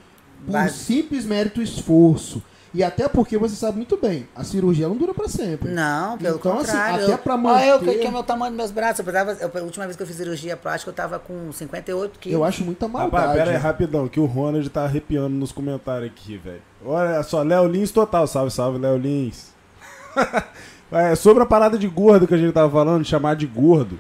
por 0.47 0.69
simples 0.71 1.25
mérito 1.25 1.61
e 1.61 1.65
esforço. 1.65 2.43
E 2.75 2.83
até 2.83 3.09
porque 3.09 3.39
você 3.39 3.55
sabe 3.55 3.77
muito 3.77 3.97
bem, 3.97 4.27
a 4.35 4.43
cirurgia 4.43 4.89
não 4.89 4.97
dura 4.97 5.15
pra 5.15 5.29
sempre. 5.29 5.71
Não, 5.71 6.19
pelo 6.19 6.37
Então, 6.39 6.53
assim, 6.59 6.67
contrário. 6.73 7.05
até 7.05 7.13
eu- 7.15 7.19
pra 7.19 7.35
Olha 7.37 7.67
eu, 7.67 7.79
manter- 7.79 7.93
que, 7.93 7.99
que 8.01 8.07
é 8.07 8.09
o 8.09 8.13
meu 8.13 8.23
tamanho 8.25 8.51
dos 8.51 8.57
meus 8.57 8.71
braços. 8.73 8.99
Eu 8.99 9.05
precisava, 9.05 9.33
eu- 9.41 9.61
a 9.61 9.65
última 9.65 9.85
vez 9.85 9.97
que 9.97 10.03
eu 10.03 10.07
fiz 10.09 10.17
cirurgia 10.17 10.57
plástica, 10.57 10.91
eu 10.91 10.95
tava 10.95 11.21
com 11.21 11.53
58 11.53 12.19
quilos. 12.19 12.35
Eu 12.37 12.43
acho 12.45 12.65
muita 12.65 12.89
maldade. 12.89 13.15
Rapaz, 13.27 13.39
pera 13.39 13.51
aí, 13.53 13.57
rapidão, 13.57 14.09
que 14.09 14.19
o 14.19 14.25
Ronald 14.27 14.69
tá 14.71 14.83
arrepiando 14.85 15.37
nos 15.37 15.53
comentários 15.53 16.11
aqui, 16.11 16.37
velho. 16.37 16.61
Olha 16.85 17.23
só, 17.23 17.43
Léo 17.43 17.69
Lins 17.69 17.93
total, 17.93 18.27
salve, 18.27 18.51
salve, 18.51 18.79
Léo 18.79 18.97
Lins. 18.99 19.53
É, 20.93 21.15
sobre 21.17 21.43
a 21.43 21.47
parada 21.47 21.77
de 21.79 21.89
gordo 21.89 22.27
que 22.27 22.35
a 22.35 22.37
gente 22.37 22.53
tava 22.53 22.71
falando, 22.71 23.05
chamar 23.05 23.35
de 23.35 23.47
gordo. 23.47 23.99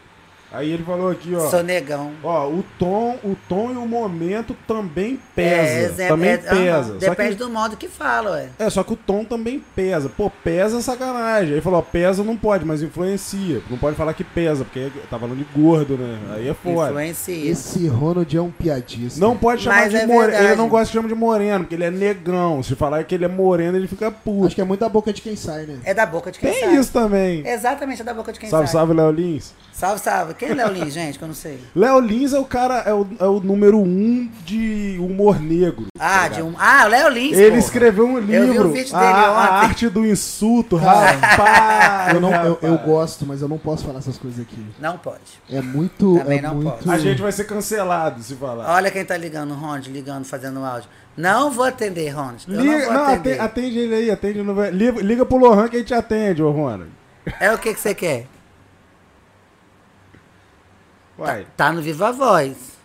Aí 0.55 0.71
ele 0.71 0.85
falou 0.85 1.11
aqui, 1.11 1.35
ó. 1.35 1.49
Sou 1.51 1.63
negão. 1.63 2.13
Ó, 2.23 2.49
o 2.49 2.65
tom, 2.79 3.19
o 3.25 3.37
tom 3.49 3.73
e 3.73 3.77
o 3.77 3.87
momento 3.87 4.57
também 4.67 5.19
pesa. 5.35 5.51
É, 5.51 5.85
exe- 5.87 6.07
também 6.09 6.31
é- 6.31 6.37
pesa. 6.39 6.93
Só 7.01 7.11
Depende 7.11 7.31
que, 7.31 7.37
do 7.37 7.51
modo 7.51 7.77
que 7.77 7.89
fala, 7.89 8.31
ué. 8.33 8.49
é, 8.59 8.71
só 8.71 8.83
que 8.85 8.93
o 8.93 8.97
tom 8.97 9.25
também 9.25 9.63
pesa. 9.75 10.09
Pô, 10.09 10.31
pesa 10.31 10.79
é 10.79 10.81
sacanagem. 10.81 11.55
Aí 11.55 11.61
falou, 11.61 11.81
ó, 11.81 11.83
pesa 11.83 12.23
não 12.23 12.37
pode, 12.37 12.65
mas 12.65 12.83
influencia. 12.83 13.61
Não 13.69 13.77
pode 13.79 13.97
falar 13.97 14.15
que 14.15 14.23
pesa, 14.25 14.65
porque 14.65 14.91
tá 15.11 15.19
falando 15.19 15.37
de 15.37 15.45
gordo, 15.59 15.97
né? 15.97 16.19
Aí 16.37 16.49
é 16.49 16.55
foda. 16.55 16.91
Influencia. 16.91 17.51
Esse 17.51 17.89
Ronald 17.89 18.37
é 18.37 18.41
um 18.41 18.51
piadista. 18.51 19.19
Não 19.21 19.37
pode 19.37 19.63
chamar 19.63 19.83
Mas 19.83 19.91
de 19.91 19.97
é 19.97 20.07
moreno. 20.07 20.45
Ele 20.45 20.55
não 20.57 20.69
gosta 20.69 20.87
de 20.87 20.93
chamar 20.93 21.09
de 21.09 21.15
moreno, 21.15 21.61
porque 21.65 21.75
ele 21.75 21.85
é 21.85 21.91
negão. 21.91 22.63
Se 22.63 22.75
falar 22.77 23.03
que 23.05 23.15
ele 23.15 23.25
é 23.25 23.29
moreno, 23.29 23.77
ele 23.77 23.89
fica 23.89 24.11
puto. 24.11 24.47
Acho 24.47 24.55
que 24.55 24.61
é 24.61 24.65
muito 24.65 24.81
da 24.81 24.89
boca 24.89 25.13
de 25.13 25.21
quem 25.21 25.35
sai, 25.37 25.67
né? 25.67 25.79
É 25.85 25.93
da 25.93 26.07
boca 26.07 26.31
de 26.31 26.39
quem 26.39 26.51
Tem 26.53 26.61
sabe. 26.61 26.77
isso 26.77 26.93
também. 26.93 27.47
Exatamente, 27.47 28.03
é 28.03 28.05
da 28.05 28.15
boca 28.15 28.33
de 28.33 28.39
quem 28.39 28.49
salve, 28.49 28.67
sabe. 28.69 28.79
salve, 28.79 28.95
Léo 28.95 29.11
Lins. 29.11 29.53
Salve, 29.73 30.01
salve. 30.01 30.35
Quem 30.45 30.53
é 30.53 30.55
Léo 30.55 30.73
Lins, 30.73 30.93
gente? 30.93 31.19
Que 31.19 31.25
eu 31.25 31.29
não 31.29 31.35
sei. 31.35 31.59
Léo 31.75 32.01
Lins 32.01 32.33
é 32.33 32.39
o 32.39 32.45
cara, 32.45 32.79
é 32.81 32.93
o, 32.93 33.07
é 33.19 33.25
o 33.25 33.41
número 33.41 33.79
um 33.79 34.29
de 34.45 34.97
humor 35.01 35.41
negro. 35.41 35.87
Ah, 35.99 36.21
tá 36.21 36.29
de 36.29 36.43
um. 36.43 36.55
Ah, 36.59 36.85
o 36.85 36.89
Léo 36.89 37.09
Lins. 37.09 37.37
Ele 37.37 37.49
porra. 37.49 37.59
escreveu 37.59 38.07
um 38.07 38.17
Eu 38.19 38.23
vi 38.23 38.39
o 38.39 38.53
livro, 38.53 38.73
vídeo 38.73 38.95
a, 38.95 39.01
dele 39.01 39.13
a 39.13 39.31
ontem. 39.31 39.67
arte 39.67 39.89
do 39.89 40.07
insulto, 40.07 40.77
rapaz. 40.77 41.15
Eu, 42.15 42.21
não, 42.21 42.33
eu, 42.33 42.59
eu 42.61 42.79
gosto, 42.79 43.25
mas 43.27 43.41
eu 43.41 43.49
não 43.49 43.57
posso 43.59 43.85
falar 43.85 43.99
essas 43.99 44.19
coisas 44.19 44.41
aqui. 44.41 44.63
Não 44.79 44.99
pode. 44.99 45.21
É 45.51 45.61
muito. 45.61 46.19
Também 46.19 46.39
é 46.39 46.43
não 46.43 46.55
muito... 46.55 46.71
posso. 46.73 46.91
A 46.91 46.99
gente 46.99 47.21
vai 47.23 47.33
ser 47.33 47.45
cancelado 47.45 48.23
se 48.23 48.35
falar. 48.35 48.75
Olha 48.75 48.91
quem 48.91 49.05
tá 49.05 49.17
ligando, 49.17 49.55
Ronde, 49.55 49.91
ligando, 49.91 50.25
fazendo 50.25 50.63
áudio. 50.65 50.89
Não 51.17 51.51
vou 51.51 51.65
atender, 51.65 52.11
Ronde. 52.11 52.45
Eu 52.49 52.61
Liga, 52.61 52.79
não 52.79 52.85
vou 52.85 52.95
não, 52.95 53.05
atender. 53.05 53.41
atende, 53.41 53.41
atende 53.41 53.79
ele 53.79 53.95
aí, 53.95 54.11
atende 54.11 54.43
no, 54.43 54.65
liga, 54.67 55.01
liga 55.01 55.27
pro 55.27 55.39
Lohan 55.39 55.69
que 55.69 55.77
a 55.77 55.79
gente 55.79 55.95
atende, 55.95 56.43
ô 56.43 56.51
Ronald. 56.51 56.91
É 57.41 57.53
o 57.53 57.59
que 57.59 57.73
que 57.73 57.81
você 57.81 57.95
quer? 57.95 58.27
Vai. 61.17 61.47
Tá 61.57 61.73
no 61.73 61.81
Viva 61.81 62.13
Voz. 62.13 62.77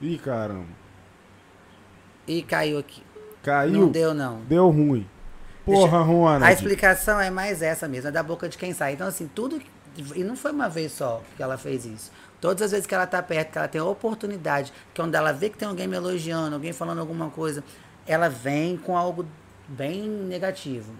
Ih, 0.00 0.18
caramba. 0.18 0.66
E 2.26 2.42
caiu 2.42 2.78
aqui. 2.78 3.02
Caiu. 3.42 3.72
Não 3.72 3.88
deu, 3.88 4.14
não. 4.14 4.40
Deu 4.42 4.68
ruim. 4.68 5.08
Porra, 5.64 6.00
Ronald. 6.00 6.44
A 6.44 6.52
explicação 6.52 7.20
é 7.20 7.30
mais 7.30 7.62
essa 7.62 7.86
mesmo, 7.86 8.08
é 8.08 8.12
da 8.12 8.22
boca 8.22 8.48
de 8.48 8.56
quem 8.56 8.72
sai. 8.72 8.94
Então, 8.94 9.06
assim, 9.06 9.28
tudo. 9.34 9.60
E 10.14 10.22
não 10.22 10.36
foi 10.36 10.52
uma 10.52 10.68
vez 10.68 10.92
só 10.92 11.22
que 11.36 11.42
ela 11.42 11.58
fez 11.58 11.84
isso. 11.84 12.12
Todas 12.40 12.62
as 12.62 12.70
vezes 12.70 12.86
que 12.86 12.94
ela 12.94 13.06
tá 13.06 13.20
perto, 13.22 13.52
que 13.52 13.58
ela 13.58 13.68
tem 13.68 13.80
a 13.80 13.84
oportunidade, 13.84 14.72
que 14.94 15.00
quando 15.00 15.14
ela 15.14 15.32
vê 15.32 15.50
que 15.50 15.58
tem 15.58 15.66
alguém 15.66 15.88
me 15.88 15.96
elogiando, 15.96 16.54
alguém 16.54 16.72
falando 16.72 17.00
alguma 17.00 17.30
coisa, 17.30 17.64
ela 18.06 18.28
vem 18.28 18.76
com 18.76 18.96
algo 18.96 19.26
bem 19.66 20.08
negativo. 20.08 20.92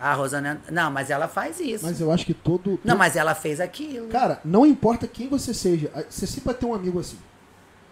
A 0.00 0.14
Rosana. 0.14 0.60
Não, 0.70 0.90
mas 0.90 1.10
ela 1.10 1.26
faz 1.28 1.58
isso. 1.60 1.84
Mas 1.84 2.00
eu 2.00 2.10
acho 2.12 2.24
que 2.24 2.34
todo. 2.34 2.78
Não, 2.84 2.96
mas 2.96 3.16
ela 3.16 3.34
fez 3.34 3.60
aquilo. 3.60 4.08
Cara, 4.08 4.40
não 4.44 4.64
importa 4.64 5.06
quem 5.08 5.28
você 5.28 5.52
seja, 5.52 5.90
você 6.08 6.26
sempre 6.26 6.44
vai 6.46 6.54
ter 6.54 6.66
um 6.66 6.74
amigo 6.74 7.00
assim. 7.00 7.18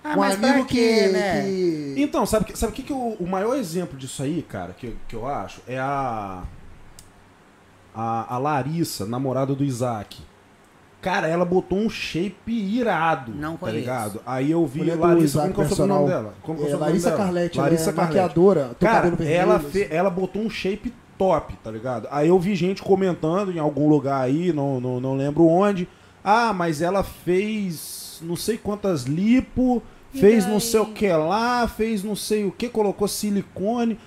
ah, 0.04 0.14
um 0.14 0.20
mas 0.20 0.36
pra 0.36 0.50
amigo 0.50 0.66
quê, 0.66 1.04
que, 1.06 1.08
né? 1.12 1.42
que- 1.42 1.94
Então, 1.98 2.24
sabe 2.24 2.44
o 2.44 2.46
que, 2.46 2.56
sabe 2.58 2.72
que, 2.72 2.82
que 2.84 2.92
o, 2.92 3.16
o 3.18 3.26
maior 3.26 3.56
exemplo 3.56 3.98
disso 3.98 4.22
aí, 4.22 4.40
cara, 4.42 4.72
que, 4.72 4.96
que 5.08 5.16
eu 5.16 5.26
acho, 5.26 5.60
é 5.66 5.78
a, 5.78 6.42
a. 7.94 8.34
A 8.34 8.38
Larissa, 8.38 9.06
namorada 9.06 9.54
do 9.54 9.64
Isaac. 9.64 10.18
Cara, 11.00 11.28
ela 11.28 11.44
botou 11.44 11.78
um 11.78 11.88
shape 11.88 12.50
irado. 12.52 13.32
Não 13.32 13.52
tá 13.52 13.58
conheço. 13.58 13.78
ligado? 13.78 14.22
Aí 14.26 14.50
eu 14.50 14.66
vi 14.66 14.80
Mulher 14.80 14.96
Larissa, 14.98 15.24
Isaac 15.24 15.52
como 15.52 15.54
que 15.54 15.60
é 15.60 15.64
o 15.64 15.68
personal. 15.68 16.06
dela? 16.06 16.34
Como 16.42 16.58
é 16.58 16.62
É, 16.62 16.64
sobrenome 16.64 16.86
Larissa? 16.88 17.12
Carlete, 17.16 17.58
Larissa 17.58 17.90
é 17.90 17.92
Carlete. 17.92 18.16
maquiadora, 18.16 18.70
Cara, 18.80 19.24
ela, 19.24 19.56
assim. 19.56 19.70
fe- 19.70 19.88
ela 19.90 20.10
botou 20.10 20.42
um 20.42 20.50
shape 20.50 20.92
top, 21.18 21.54
tá 21.62 21.70
ligado? 21.70 22.08
Aí 22.10 22.28
eu 22.28 22.38
vi 22.38 22.54
gente 22.54 22.82
comentando 22.82 23.50
em 23.52 23.58
algum 23.58 23.88
lugar 23.88 24.20
aí, 24.22 24.52
não, 24.52 24.80
não, 24.80 25.00
não 25.00 25.16
lembro 25.16 25.46
onde. 25.46 25.88
Ah, 26.24 26.52
mas 26.52 26.80
ela 26.82 27.02
fez 27.02 28.20
não 28.22 28.36
sei 28.36 28.56
quantas 28.56 29.02
lipo, 29.04 29.82
E 30.14 30.18
fez 30.20 30.44
daí? 30.44 30.52
não 30.52 30.60
sei 30.60 30.80
o 30.80 30.86
que 30.86 31.08
lá, 31.08 31.68
fez 31.68 32.02
não 32.02 32.16
sei 32.16 32.44
o 32.44 32.50
que, 32.50 32.68
colocou 32.68 33.06
silicone. 33.06 33.98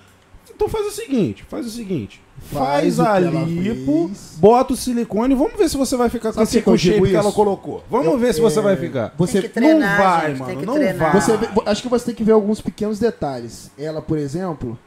Então 0.53 0.67
faz 0.67 0.87
o 0.87 0.91
seguinte, 0.91 1.43
faz 1.47 1.65
o 1.65 1.69
seguinte. 1.69 2.21
Faz 2.41 2.95
Faz, 2.95 2.99
o 2.99 3.01
a 3.03 3.19
lipo, 3.19 4.09
bota 4.37 4.73
o 4.73 4.75
silicone, 4.75 5.35
vamos 5.35 5.57
ver 5.57 5.69
se 5.69 5.75
você 5.77 5.95
vai 5.97 6.09
ficar 6.09 6.29
com 6.29 6.35
Sabe 6.45 6.75
esse 6.75 6.77
shape 6.89 7.09
que 7.09 7.15
ela 7.15 7.31
colocou. 7.33 7.83
Vamos 7.89 8.07
Eu- 8.07 8.17
ver 8.17 8.33
se 8.33 8.39
você 8.41 8.59
é, 8.59 8.61
vai 8.61 8.75
ficar. 8.77 9.13
Você, 9.17 9.33
Tem 9.33 9.41
que 9.43 9.49
treinar, 9.49 9.97
não 9.97 10.05
vai, 10.05 10.27
gente, 10.29 10.39
mano, 10.39 10.51
tem 10.51 10.59
que 10.59 10.65
não 10.65 10.73
treinar. 10.75 11.11
vai. 11.11 11.21
Você 11.21 11.31
acho 11.65 11.81
que 11.81 11.89
você 11.89 12.05
tem 12.05 12.15
que 12.15 12.23
ver 12.23 12.31
alguns 12.31 12.61
pequenos 12.61 12.97
detalhes. 12.97 13.69
Ela, 13.77 14.01
por 14.01 14.17
exemplo, 14.17 14.77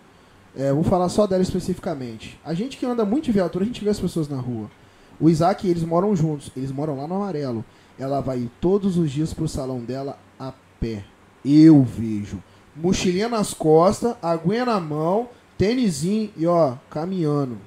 é, 0.57 0.73
vou 0.73 0.83
falar 0.83 1.09
só 1.09 1.27
dela 1.27 1.43
especificamente. 1.43 2.39
A 2.45 2.53
gente 2.53 2.77
que 2.77 2.87
anda 2.87 3.05
muito 3.05 3.25
de 3.25 3.33
viatura, 3.33 3.65
a 3.65 3.67
gente 3.67 3.83
vê 3.83 3.91
as 3.91 4.01
pessoas 4.01 4.29
na 4.29 4.39
rua. 4.39 4.71
O 5.21 5.31
Isaac, 5.31 5.67
eles 5.69 5.85
moram 5.85 6.15
juntos, 6.15 6.51
eles 6.57 6.71
moram 6.71 6.97
lá 6.97 7.07
no 7.07 7.15
Amarelo. 7.15 7.65
Ela 7.99 8.21
vai 8.21 8.51
todos 8.61 8.97
os 8.99 9.11
dias 9.11 9.33
pro 9.33 9.49
salão 9.49 9.81
dela 9.81 10.19
a 10.39 10.53
pé. 10.81 11.05
Eu 11.45 11.83
vejo. 11.83 12.43
Mochilinha 12.75 13.29
nas 13.29 13.55
costas, 13.55 14.17
aguinha 14.23 14.65
na 14.65 14.81
mão, 14.81 15.29
tênisinho 15.57 16.31
e 16.37 16.47
ó, 16.47 16.75
caminhando. 16.91 17.59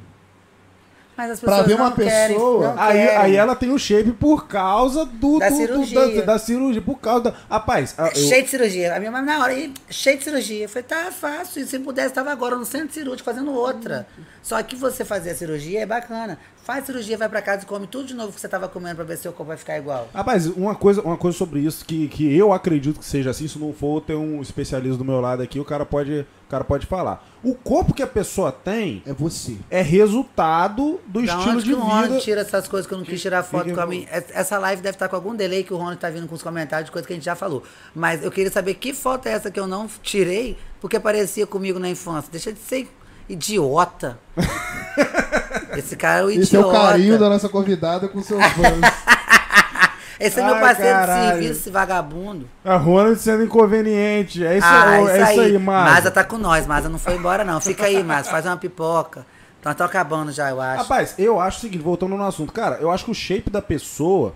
Mas 1.17 1.31
as 1.31 1.39
Pra 1.39 1.49
pessoas 1.49 1.67
ver 1.67 1.73
uma 1.75 1.91
querem, 1.93 2.35
pessoa- 2.35 2.73
não 2.73 2.81
Aí, 2.81 2.93
querem. 2.97 3.17
aí 3.17 3.35
ela 3.37 3.55
tem 3.55 3.71
o 3.71 3.79
shape 3.79 4.11
por 4.11 4.47
causa 4.47 5.05
do, 5.05 5.39
Da 5.39 5.47
do- 5.49 5.55
do- 5.55 5.57
cirurgia. 5.61 6.15
da, 6.17 6.21
da 6.33 6.37
cirurgia, 6.39 6.81
por 6.81 6.99
causa 6.99 7.21
da. 7.31 7.33
Rapaz, 7.49 7.95
a- 7.97 8.07
eu- 8.09 8.15
Cheio 8.15 8.43
de 8.43 8.49
cirurgia. 8.49 8.93
A 8.95 8.99
minha 8.99 9.11
mãe 9.11 9.21
na 9.23 9.39
hora, 9.39 9.53
aí, 9.53 9.73
cheio 9.89 10.17
de 10.17 10.23
cirurgia. 10.25 10.63
Eu 10.65 10.69
falei, 10.69 10.83
tá 10.83 11.11
fácil. 11.11 11.61
E 11.63 11.65
se 11.65 11.79
pudesse, 11.79 12.09
estava 12.09 12.31
agora 12.31 12.55
no 12.57 12.65
centro 12.65 12.93
cirúrgico 12.93 13.23
fazendo 13.23 13.53
outra. 13.53 14.05
Só 14.43 14.61
que 14.61 14.75
você 14.75 15.05
fazer 15.05 15.29
a 15.31 15.35
cirurgia 15.35 15.81
é 15.81 15.85
bacana. 15.85 16.37
Faz 16.65 16.83
cirurgia, 16.87 17.15
vai 17.15 17.29
pra 17.29 17.43
casa 17.43 17.61
e 17.61 17.65
come 17.67 17.85
tudo 17.85 18.07
de 18.07 18.15
novo 18.15 18.33
que 18.33 18.41
você 18.41 18.47
tava 18.49 18.67
comendo 18.67 18.95
pra 18.95 19.05
ver 19.05 19.17
se 19.17 19.21
seu 19.21 19.31
corpo 19.31 19.49
vai 19.49 19.57
ficar 19.57 19.77
igual. 19.77 20.09
Rapaz, 20.11 20.47
uma 20.47 20.73
coisa, 20.73 20.99
uma 21.03 21.15
coisa 21.15 21.37
sobre 21.37 21.59
isso 21.59 21.85
que, 21.85 22.07
que 22.07 22.35
eu 22.35 22.51
acredito 22.51 22.99
que 22.99 23.05
seja 23.05 23.29
assim, 23.29 23.47
se 23.47 23.59
não 23.59 23.71
for, 23.71 24.01
tem 24.01 24.15
um 24.15 24.41
especialista 24.41 24.97
do 24.97 25.05
meu 25.05 25.21
lado 25.21 25.43
aqui, 25.43 25.59
o 25.59 25.63
cara 25.63 25.85
pode, 25.85 26.21
o 26.21 26.49
cara 26.49 26.63
pode 26.63 26.87
falar. 26.87 27.23
O 27.43 27.53
corpo 27.53 27.93
que 27.93 28.01
a 28.01 28.07
pessoa 28.07 28.51
tem 28.51 29.03
É 29.05 29.13
você. 29.13 29.57
é 29.69 29.83
resultado 29.83 30.99
do 31.05 31.21
Da 31.23 31.35
estilo 31.35 31.51
onde 31.51 31.63
de 31.65 31.69
que 31.69 31.75
o 31.75 31.79
Rony 31.79 32.07
vida. 32.07 32.19
tira 32.21 32.41
essas 32.41 32.67
coisas 32.67 32.87
que 32.87 32.93
eu 32.95 32.97
não 32.97 33.05
quis 33.05 33.21
tirar 33.21 33.43
foto 33.43 33.71
com 33.71 33.81
a 33.81 33.85
minha. 33.85 34.07
Essa 34.09 34.57
live 34.57 34.81
deve 34.81 34.95
estar 34.95 35.07
com 35.07 35.15
algum 35.15 35.35
delay 35.35 35.63
que 35.63 35.71
o 35.71 35.77
Rony 35.77 35.97
tá 35.97 36.09
vindo 36.09 36.27
com 36.27 36.33
os 36.33 36.41
comentários 36.41 36.87
de 36.87 36.91
coisa 36.91 37.07
que 37.07 37.13
a 37.13 37.15
gente 37.15 37.25
já 37.25 37.35
falou. 37.35 37.61
Mas 37.93 38.23
eu 38.23 38.31
queria 38.31 38.51
saber 38.51 38.73
que 38.73 38.91
foto 38.91 39.27
é 39.27 39.33
essa 39.33 39.51
que 39.51 39.59
eu 39.59 39.67
não 39.67 39.87
tirei, 40.01 40.57
porque 40.81 40.99
parecia 40.99 41.45
comigo 41.45 41.77
na 41.77 41.89
infância. 41.89 42.27
Deixa 42.31 42.51
de 42.51 42.57
ser 42.59 42.87
idiota. 43.29 44.17
Esse 45.79 45.95
cara 45.95 46.19
é 46.19 46.23
o 46.23 46.31
idiota. 46.31 46.43
Esse 46.43 46.55
é 46.55 46.59
o 46.59 46.71
carinho 46.71 47.19
da 47.19 47.29
nossa 47.29 47.49
convidada 47.49 48.07
com 48.07 48.21
seus 48.21 48.43
fãs. 48.43 49.15
Esse 50.19 50.39
é 50.39 50.43
meu 50.45 50.55
Ai, 50.55 50.61
parceiro 50.61 50.97
caralho. 50.97 51.21
de 51.21 51.27
serviço, 51.27 51.59
esse 51.59 51.69
vagabundo. 51.69 52.49
A 52.63 52.77
Ronald 52.77 53.19
sendo 53.19 53.43
inconveniente. 53.43 54.45
É 54.45 54.57
isso, 54.57 54.67
ah, 54.67 54.95
é, 54.95 55.01
isso 55.01 55.11
é 55.11 55.31
isso 55.31 55.41
aí, 55.41 55.57
Maza. 55.57 55.91
Maza 55.91 56.11
tá 56.11 56.23
com 56.23 56.37
nós, 56.37 56.65
Maza 56.65 56.87
não 56.87 56.97
foi 56.97 57.15
embora 57.15 57.43
não. 57.43 57.59
Fica 57.59 57.85
aí, 57.85 58.01
Maza, 58.01 58.29
faz 58.29 58.45
uma 58.45 58.55
pipoca. 58.55 59.25
Então 59.59 59.73
tô 59.73 59.83
acabando 59.83 60.31
já, 60.31 60.49
eu 60.49 60.61
acho. 60.61 60.83
Rapaz, 60.83 61.15
eu 61.17 61.39
acho 61.39 61.57
o 61.57 61.61
seguinte, 61.61 61.83
voltando 61.83 62.15
no 62.15 62.23
assunto, 62.23 62.53
cara, 62.53 62.77
eu 62.79 62.89
acho 62.91 63.03
que 63.03 63.11
o 63.11 63.15
shape 63.15 63.49
da 63.49 63.61
pessoa 63.61 64.33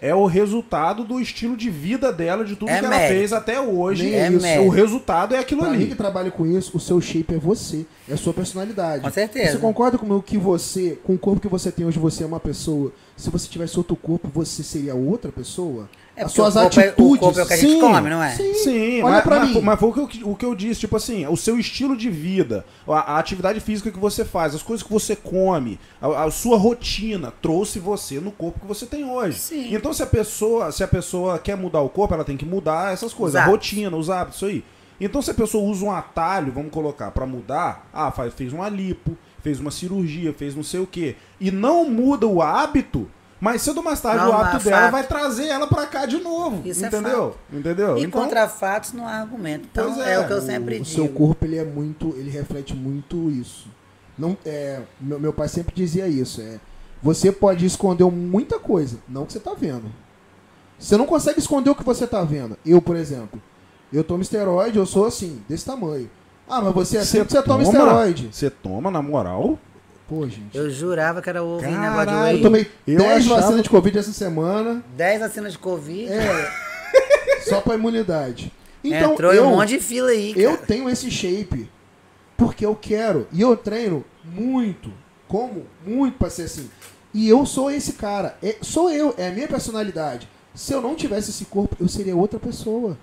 é 0.00 0.14
o 0.14 0.26
resultado 0.26 1.04
do 1.04 1.20
estilo 1.20 1.56
de 1.56 1.68
vida 1.70 2.12
dela, 2.12 2.44
de 2.44 2.54
tudo 2.56 2.70
É 2.70 2.78
que 2.78 2.84
ela 2.86 2.96
mérito. 2.96 3.14
fez 3.18 3.32
até 3.32 3.60
hoje. 3.60 4.14
É 4.14 4.28
isso. 4.30 4.40
mérito. 4.42 4.66
O 4.66 4.70
resultado 4.70 5.34
é 5.34 5.38
aquilo 5.38 5.60
Pra 5.62 5.70
mim 5.70 5.76
ali. 5.76 5.86
que 5.86 5.94
trabalha 5.94 6.30
com 6.30 6.46
isso, 6.46 6.76
o 6.76 6.80
seu 6.80 7.00
shape 7.00 7.34
é 7.34 7.38
você, 7.38 7.84
é 8.08 8.14
a 8.14 8.16
sua 8.16 8.32
personalidade. 8.32 9.02
Com 9.02 9.10
certeza. 9.10 9.52
Você 9.52 9.58
concorda 9.58 9.98
comigo 9.98 10.22
que 10.22 10.38
você, 10.38 10.98
com 11.04 11.14
o 11.14 11.18
corpo 11.18 11.40
que 11.40 11.48
você 11.48 11.70
tem 11.72 11.84
hoje, 11.84 11.98
você 11.98 12.22
é 12.22 12.26
uma 12.26 12.40
pessoa? 12.40 12.92
Se 13.18 13.30
você 13.30 13.48
tivesse 13.48 13.76
outro 13.76 13.96
corpo, 13.96 14.28
você 14.32 14.62
seria 14.62 14.94
outra 14.94 15.30
pessoa? 15.32 15.88
É 16.16 16.24
As 16.24 16.32
suas 16.32 16.54
o 16.56 16.60
corpo 16.60 16.80
é- 16.80 16.84
o 16.84 16.88
atitudes. 16.88 17.20
corpo 17.20 17.38
é 17.38 17.42
o 17.42 17.46
que 17.46 17.52
a 17.52 17.56
gente 17.56 17.72
Sim, 17.72 17.80
come, 17.80 18.10
não 18.10 18.22
é? 18.22 18.30
Sim, 18.36 18.54
Sim, 18.54 19.02
olha 19.02 19.14
mas, 19.16 19.22
pra 19.24 19.38
mas, 19.40 19.50
mim. 19.50 19.60
mas 19.60 19.78
foi 19.80 19.88
o 19.88 19.92
que, 20.08 20.20
eu, 20.22 20.28
o 20.30 20.36
que 20.36 20.44
eu 20.44 20.54
disse, 20.54 20.80
tipo 20.80 20.96
assim, 20.96 21.26
o 21.26 21.36
seu 21.36 21.58
estilo 21.58 21.96
de 21.96 22.08
vida, 22.10 22.64
a, 22.86 23.14
a 23.14 23.18
atividade 23.18 23.60
física 23.60 23.90
que 23.90 23.98
você 23.98 24.24
faz, 24.24 24.54
as 24.54 24.62
coisas 24.62 24.84
que 24.86 24.92
você 24.92 25.14
come, 25.14 25.78
a, 26.00 26.24
a 26.24 26.30
sua 26.30 26.56
rotina 26.56 27.32
trouxe 27.42 27.78
você 27.78 28.18
no 28.20 28.30
corpo 28.32 28.60
que 28.60 28.66
você 28.66 28.86
tem 28.86 29.04
hoje. 29.04 29.38
Sim. 29.38 29.74
Então 29.74 29.92
se 29.92 30.02
a 30.02 30.06
pessoa, 30.06 30.70
se 30.72 30.82
a 30.84 30.88
pessoa 30.88 31.38
quer 31.38 31.56
mudar 31.56 31.80
o 31.82 31.88
corpo, 31.88 32.14
ela 32.14 32.24
tem 32.24 32.36
que 32.36 32.46
mudar 32.46 32.92
essas 32.92 33.12
coisas, 33.12 33.36
a 33.36 33.44
hábitos. 33.44 33.68
rotina, 33.70 33.96
os 33.96 34.08
hábitos, 34.10 34.36
isso 34.36 34.46
aí. 34.46 34.64
Então 35.00 35.22
se 35.22 35.30
a 35.30 35.34
pessoa 35.34 35.62
usa 35.68 35.84
um 35.84 35.92
atalho, 35.92 36.52
vamos 36.52 36.72
colocar, 36.72 37.10
pra 37.12 37.26
mudar, 37.26 37.88
ah, 37.92 38.10
faz, 38.10 38.32
fez 38.34 38.52
uma 38.52 38.68
lipo, 38.68 39.16
fez 39.48 39.60
uma 39.60 39.70
cirurgia, 39.70 40.30
fez 40.34 40.54
não 40.54 40.62
sei 40.62 40.78
o 40.80 40.86
quê, 40.86 41.16
e 41.40 41.50
não 41.50 41.88
muda 41.88 42.26
o 42.26 42.42
hábito, 42.42 43.08
mas 43.40 43.62
cedo 43.62 43.78
ou 43.78 43.82
mais 43.82 43.98
tarde 43.98 44.22
Não, 44.22 44.30
o 44.30 44.34
hábito 44.34 44.54
mas 44.56 44.64
dela 44.64 44.80
fato. 44.82 44.90
vai 44.92 45.06
trazer 45.06 45.46
ela 45.46 45.66
pra 45.66 45.86
cá 45.86 46.04
de 46.04 46.18
novo, 46.18 46.68
Isso 46.68 46.84
é 46.84 46.88
entendeu? 46.88 47.34
entendeu? 47.50 47.96
E 47.96 48.04
Então- 48.04 48.20
contra 48.22 48.46
fatos 48.46 48.92
não 48.92 49.08
há 49.08 49.12
argumento. 49.12 49.66
Então 49.72 49.94
Pois 49.94 50.06
é, 50.06 50.12
é, 50.14 50.18
o 50.20 50.26
que 50.26 50.32
eu 50.34 50.36
O- 50.38 50.42
sempre 50.42 50.74
o 50.76 50.82
digo. 50.82 50.94
seu 50.94 51.08
corpo 51.08 51.46
ele 51.46 51.56
é 51.56 51.64
muito, 51.64 52.08
ele 52.18 52.28
reflete 52.28 52.74
muito 52.74 53.30
isso. 53.30 53.68
Não, 54.18 54.36
é, 54.44 54.82
meu, 55.00 55.18
meu 55.18 55.32
pai 55.32 55.48
sempre 55.48 55.74
dizia 55.74 56.06
isso. 56.08 56.42
É, 56.42 56.60
você 57.02 57.32
pode 57.32 57.64
esconder 57.64 58.04
muita 58.10 58.58
coisa, 58.58 58.98
não 59.08 59.22
o 59.22 59.26
que 59.26 59.32
você 59.32 59.40
tá 59.40 59.54
vendo. 59.58 59.84
Você 60.78 60.96
não 60.98 61.06
consegue 61.06 61.38
esconder 61.38 61.70
o 61.70 61.74
que 61.74 61.84
você 61.84 62.06
tá 62.06 62.22
vendo. 62.22 62.58
Eu, 62.66 62.82
por 62.82 62.96
exemplo, 62.96 63.40
eu 63.90 64.04
tomo 64.04 64.20
esteroide, 64.22 64.76
eu 64.76 64.84
sou 64.84 65.06
assim, 65.06 65.40
desse 65.48 65.64
tamanho. 65.64 66.10
Ah, 66.48 66.60
mas 66.60 66.74
você 66.74 66.96
é 66.96 67.00
assim 67.00 67.18
porque 67.18 67.32
você 67.34 67.42
toma 67.42 67.62
esteroide. 67.62 68.28
Você 68.32 68.48
toma, 68.50 68.90
na 68.90 69.02
moral? 69.02 69.58
Pô, 70.08 70.26
gente. 70.26 70.56
Eu 70.56 70.70
jurava 70.70 71.20
que 71.20 71.28
era 71.28 71.42
ovo 71.42 71.64
em 71.64 71.70
negócio 71.76 72.00
de 72.00 72.06
Caralho, 72.06 72.28
Eu 72.28 72.32
whey. 72.34 72.42
tomei 72.42 72.70
Eu 72.86 72.98
10 72.98 73.26
achava- 73.26 73.40
vacinas 73.42 73.62
de 73.62 73.70
Covid 73.70 73.98
essa 73.98 74.12
semana. 74.12 74.82
10 74.96 75.20
vacinas 75.20 75.52
de 75.52 75.58
Covid. 75.58 76.10
É. 76.12 76.50
só 77.48 77.60
pra 77.60 77.74
imunidade. 77.74 78.52
Então, 78.82 79.12
Entrou 79.12 79.32
eu, 79.34 79.44
em 79.44 79.46
um 79.48 79.56
monte 79.56 79.70
de 79.70 79.80
fila 79.80 80.10
aí, 80.10 80.32
eu 80.36 80.52
cara. 80.54 80.66
tenho 80.66 80.88
esse 80.88 81.10
shape 81.10 81.68
porque 82.36 82.64
eu 82.64 82.74
quero. 82.74 83.26
E 83.32 83.40
eu 83.42 83.56
treino 83.56 84.04
muito. 84.24 84.90
Como? 85.26 85.66
Muito 85.84 86.16
pra 86.16 86.30
ser 86.30 86.42
assim. 86.44 86.70
E 87.12 87.28
eu 87.28 87.44
sou 87.44 87.70
esse 87.70 87.94
cara. 87.94 88.36
É- 88.42 88.56
sou 88.62 88.90
eu. 88.90 89.14
É 89.18 89.28
a 89.28 89.30
minha 89.30 89.48
personalidade. 89.48 90.28
Se 90.54 90.72
eu 90.72 90.80
não 90.80 90.94
tivesse 90.94 91.30
esse 91.30 91.44
corpo, 91.44 91.76
eu 91.80 91.88
seria 91.88 92.16
outra 92.16 92.38
pessoa. 92.38 92.96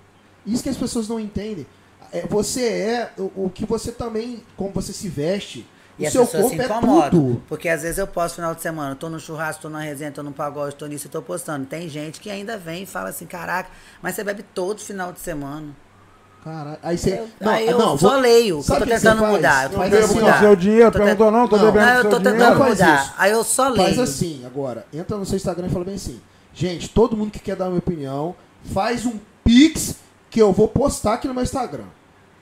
Isso 0.44 0.62
que 0.62 0.68
as 0.68 0.76
pessoas 0.76 1.08
não 1.08 1.20
entendem. 1.20 1.66
É, 2.12 2.26
você 2.26 2.62
é 2.66 3.10
o, 3.18 3.44
o 3.46 3.50
que 3.52 3.64
você 3.66 3.92
também, 3.92 4.42
como 4.56 4.70
você 4.72 4.92
se 4.92 5.08
veste. 5.08 5.66
E 5.98 6.04
o 6.04 6.06
as 6.06 6.12
seu 6.12 6.26
pessoas 6.26 6.42
corpo 6.42 6.56
se 6.56 6.62
é 6.62 6.64
incomodam. 6.66 7.10
tudo. 7.10 7.42
Porque 7.48 7.68
às 7.70 7.80
vezes 7.82 7.96
eu 7.96 8.06
posto 8.06 8.34
final 8.36 8.54
de 8.54 8.60
semana, 8.60 8.94
tô 8.94 9.08
no 9.08 9.18
churrasco, 9.18 9.62
tô 9.62 9.68
na 9.70 9.80
resenha, 9.80 10.12
tô 10.12 10.22
no 10.22 10.30
pagode, 10.32 10.76
tô 10.76 10.84
nisso 10.86 11.06
e 11.06 11.10
tô 11.10 11.22
postando. 11.22 11.64
Tem 11.66 11.88
gente 11.88 12.20
que 12.20 12.28
ainda 12.30 12.58
vem 12.58 12.82
e 12.82 12.86
fala 12.86 13.08
assim, 13.08 13.24
caraca, 13.24 13.70
mas 14.02 14.14
você 14.14 14.22
bebe 14.22 14.42
todo 14.42 14.78
final 14.80 15.10
de 15.10 15.20
semana. 15.20 15.68
Caralho. 16.44 16.78
Aí 16.82 16.96
você. 16.98 17.18
Eu- 17.40 17.48
aí 17.50 17.66
eu 17.66 17.78
não, 17.78 17.96
só 17.98 18.10
vou- 18.10 18.20
leio, 18.20 18.56
que 18.56 18.60
eu 18.60 18.62
Sabe 18.62 18.80
tô 18.80 18.86
tentando 18.94 19.20
faz? 19.20 19.32
mudar. 19.32 19.64
eu 19.64 19.70
tô 19.70 19.76
Não 19.76 19.82
Não 19.84 19.90
tentando 19.90 20.04
assim, 20.10 20.20
mudar. 20.20 20.38
seu 20.40 20.56
dinheiro, 20.56 20.92
Tô 20.92 20.98
perguntou 20.98 21.30
não, 21.30 21.48
tô 21.48 21.56
tent- 21.56 21.66
bebendo 21.66 21.86
Não, 21.86 21.94
eu 21.96 22.02
tô 22.10 22.16
tentando 22.18 22.38
Não 22.38 22.68
mudar. 22.68 23.14
Aí 23.18 23.32
eu 23.32 23.42
só 23.44 23.68
leio. 23.68 23.84
Faz 23.86 23.98
assim, 23.98 24.42
agora. 24.46 24.86
Entra 24.92 25.16
no 25.16 25.26
seu 25.26 25.36
Instagram 25.36 25.66
e 25.66 25.70
fala 25.70 25.84
bem 25.86 25.94
assim. 25.94 26.20
Gente, 26.54 26.88
todo 26.88 27.16
mundo 27.16 27.30
que 27.32 27.38
quer 27.40 27.56
dar 27.56 27.68
uma 27.68 27.78
opinião, 27.78 28.36
faz 28.72 29.04
um 29.06 29.18
pix 29.42 29.96
que 30.36 30.42
eu 30.42 30.52
vou 30.52 30.68
postar 30.68 31.14
aqui 31.14 31.26
no 31.26 31.32
meu 31.32 31.42
Instagram. 31.42 31.84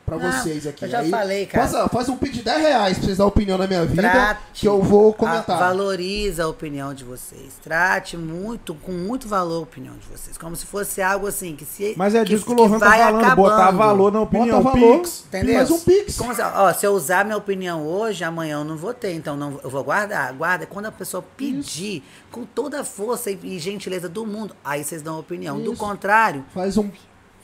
Pra 0.05 0.19
Não, 0.19 0.31
vocês 0.33 0.67
aqui. 0.67 0.85
eu 0.85 0.89
já 0.91 0.99
Aí, 0.99 1.09
falei, 1.09 1.47
cara. 1.47 1.67
Faz, 1.69 1.91
faz 1.93 2.09
um 2.09 2.17
pix 2.17 2.35
de 2.35 2.43
10 2.43 2.59
reais 2.61 2.97
pra 2.99 3.07
vocês 3.07 3.19
dar 3.19 3.25
opinião 3.27 3.57
na 3.57 3.67
minha 3.69 3.87
vida. 3.87 4.03
Trate 4.03 4.41
que 4.53 4.67
eu 4.69 4.83
vou 4.83 5.11
a- 5.11 5.15
comentar. 5.15 5.59
valoriza 5.61 6.43
a 6.45 6.49
opinião 6.49 6.93
de 6.93 7.05
vocês. 7.05 7.55
Trate 7.63 8.17
muito, 8.17 8.75
com 8.75 8.91
muito 8.93 9.29
valor 9.29 9.61
a 9.61 9.63
opinião 9.63 9.95
de 9.95 10.07
vocês. 10.09 10.37
Como 10.37 10.57
se 10.57 10.67
fosse 10.67 11.01
algo 11.01 11.29
assim, 11.29 11.55
que 11.55 11.65
se. 11.65 11.95
Mas 11.97 12.15
é 12.17 12.23
disso 12.25 12.45
que, 12.45 12.51
o 12.53 12.55
Lohan 12.55 12.79
tá 12.81 12.91
falando, 12.91 13.37
botar 13.37 13.55
acabando. 13.55 13.79
valor 13.79 14.13
na 14.13 14.21
opinião. 14.23 14.61
Bota 14.63 14.77
valor. 14.77 14.99
Pix. 14.99 15.25
Entendeu? 15.29 15.55
Faz 15.55 15.71
um 15.71 15.79
pix. 15.79 16.19
Como 16.19 16.35
se, 16.35 16.43
ó, 16.43 16.73
se 16.75 16.85
eu 16.87 16.93
usar 16.93 17.25
minha 17.25 17.39
opinião 17.39 17.87
hoje, 17.87 18.25
amanhã 18.25 18.57
eu 18.59 18.65
não 18.65 18.77
vou 18.77 18.93
ter, 18.93 19.15
então 19.15 19.37
não, 19.39 19.59
eu 19.63 19.71
vou 19.71 19.85
guardar. 19.85 20.33
Guarda 20.35 20.67
quando 20.67 20.85
a 20.87 20.93
pessoa 20.93 21.25
pedir, 21.37 22.03
com 22.33 22.45
toda 22.45 22.81
a 22.81 22.85
força 22.85 23.31
e, 23.31 23.39
e 23.43 23.59
gentileza 23.59 24.09
do 24.09 24.27
mundo, 24.27 24.55
aí 24.63 24.83
vocês 24.85 25.01
dão 25.01 25.15
a 25.15 25.19
opinião. 25.21 25.59
Do 25.59 25.73
Isso. 25.73 25.81
contrário, 25.81 26.45
Faz 26.53 26.77
um, 26.77 26.91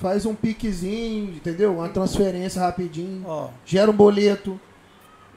faz 0.01 0.27
um 0.27 0.35
piquezinho, 0.35 1.35
entendeu? 1.35 1.77
Uma 1.77 1.89
transferência 1.89 2.61
rapidinho. 2.61 3.23
ó, 3.27 3.51
Gera 3.65 3.91
um 3.91 3.95
boleto. 3.95 4.59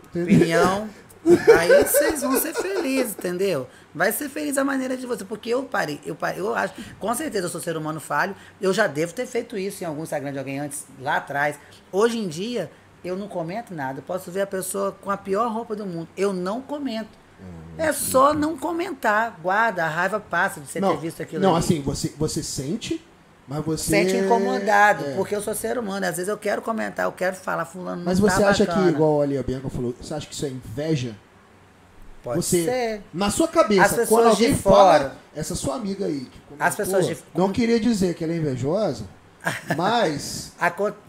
Entendeu? 0.10 0.36
opinião, 0.36 0.90
aí 1.58 1.84
vocês 1.84 2.22
vão 2.22 2.40
ser 2.40 2.54
felizes, 2.54 3.14
entendeu? 3.14 3.68
Vai 3.94 4.12
ser 4.12 4.30
feliz 4.30 4.58
a 4.58 4.64
maneira 4.64 4.96
de 4.96 5.06
você, 5.06 5.24
porque 5.26 5.50
eu 5.50 5.64
parei, 5.64 6.00
eu 6.06 6.16
parei, 6.16 6.40
eu 6.40 6.54
acho, 6.56 6.74
com 7.00 7.14
certeza 7.14 7.46
eu 7.48 7.50
sou 7.50 7.60
ser 7.62 7.76
humano 7.78 8.00
falho, 8.00 8.36
eu 8.62 8.74
já 8.74 8.88
devo 8.88 9.14
ter 9.14 9.26
feito 9.26 9.58
isso 9.58 9.84
em 9.84 9.88
algum 9.88 10.04
Instagram 10.04 10.32
de 10.32 10.40
alguém 10.40 10.60
antes, 10.60 10.86
lá 11.00 11.18
atrás. 11.18 11.58
Hoje 11.92 12.18
em 12.20 12.28
dia, 12.28 12.70
eu 13.04 13.16
não 13.16 13.28
comento 13.28 13.74
nada, 13.74 14.00
eu 14.00 14.04
posso 14.04 14.32
ver 14.32 14.42
a 14.42 14.48
pessoa 14.48 14.92
com 15.02 15.10
a 15.12 15.18
pior 15.18 15.52
roupa 15.52 15.76
do 15.76 15.86
mundo, 15.86 16.08
eu 16.16 16.32
não 16.34 16.62
comento. 16.62 17.22
É 17.78 17.92
só 17.92 18.34
não 18.34 18.58
comentar, 18.58 19.38
guarda, 19.42 19.84
a 19.84 19.90
raiva 19.90 20.20
passa 20.20 20.62
de 20.62 20.68
você 20.68 20.80
Não, 20.80 20.92
ter 20.96 21.02
visto 21.02 21.22
aquilo 21.22 21.42
não 21.42 21.56
ali. 21.56 21.60
assim, 21.66 21.82
você, 21.82 22.14
você 22.18 22.42
sente, 22.44 23.04
mas 23.48 23.64
você. 23.66 23.84
Sente 23.92 24.16
incomodado, 24.16 25.06
é. 25.06 25.16
porque 25.16 25.36
eu 25.36 25.42
sou 25.42 25.54
ser 25.54 25.78
humano, 25.78 26.06
às 26.06 26.16
vezes 26.16 26.28
eu 26.30 26.38
quero 26.38 26.62
comentar, 26.62 27.06
eu 27.06 27.12
quero 27.12 27.36
falar, 27.36 27.66
fulano 27.66 28.04
Mas 28.06 28.20
tá 28.20 28.30
você 28.30 28.44
acha 28.44 28.66
bacana. 28.66 28.88
que, 28.88 28.94
igual 28.94 29.22
ali 29.22 29.38
a 29.38 29.44
Bianca 29.44 29.70
falou, 29.70 29.94
você 30.00 30.14
acha 30.14 30.26
que 30.28 30.34
isso 30.34 30.46
é 30.46 30.50
inveja? 30.50 31.16
Pode 32.24 32.38
você, 32.42 32.64
ser. 32.64 33.02
na 33.14 33.30
sua 33.30 33.50
cabeça, 33.50 34.08
quando 34.08 34.30
alguém 34.30 34.54
de 34.54 34.58
fora- 34.62 35.00
fala, 35.10 35.18
essa 35.36 35.56
sua 35.56 35.76
amiga 35.76 36.06
aí, 36.06 36.22
que 36.22 36.40
comentou, 36.48 36.68
As 36.68 36.76
pessoas 36.76 37.06
de- 37.08 37.18
não 37.36 37.52
queria 37.52 37.78
dizer 37.80 38.14
que 38.16 38.24
ela 38.24 38.32
é 38.32 38.38
invejosa, 38.38 39.04
mas 39.76 40.54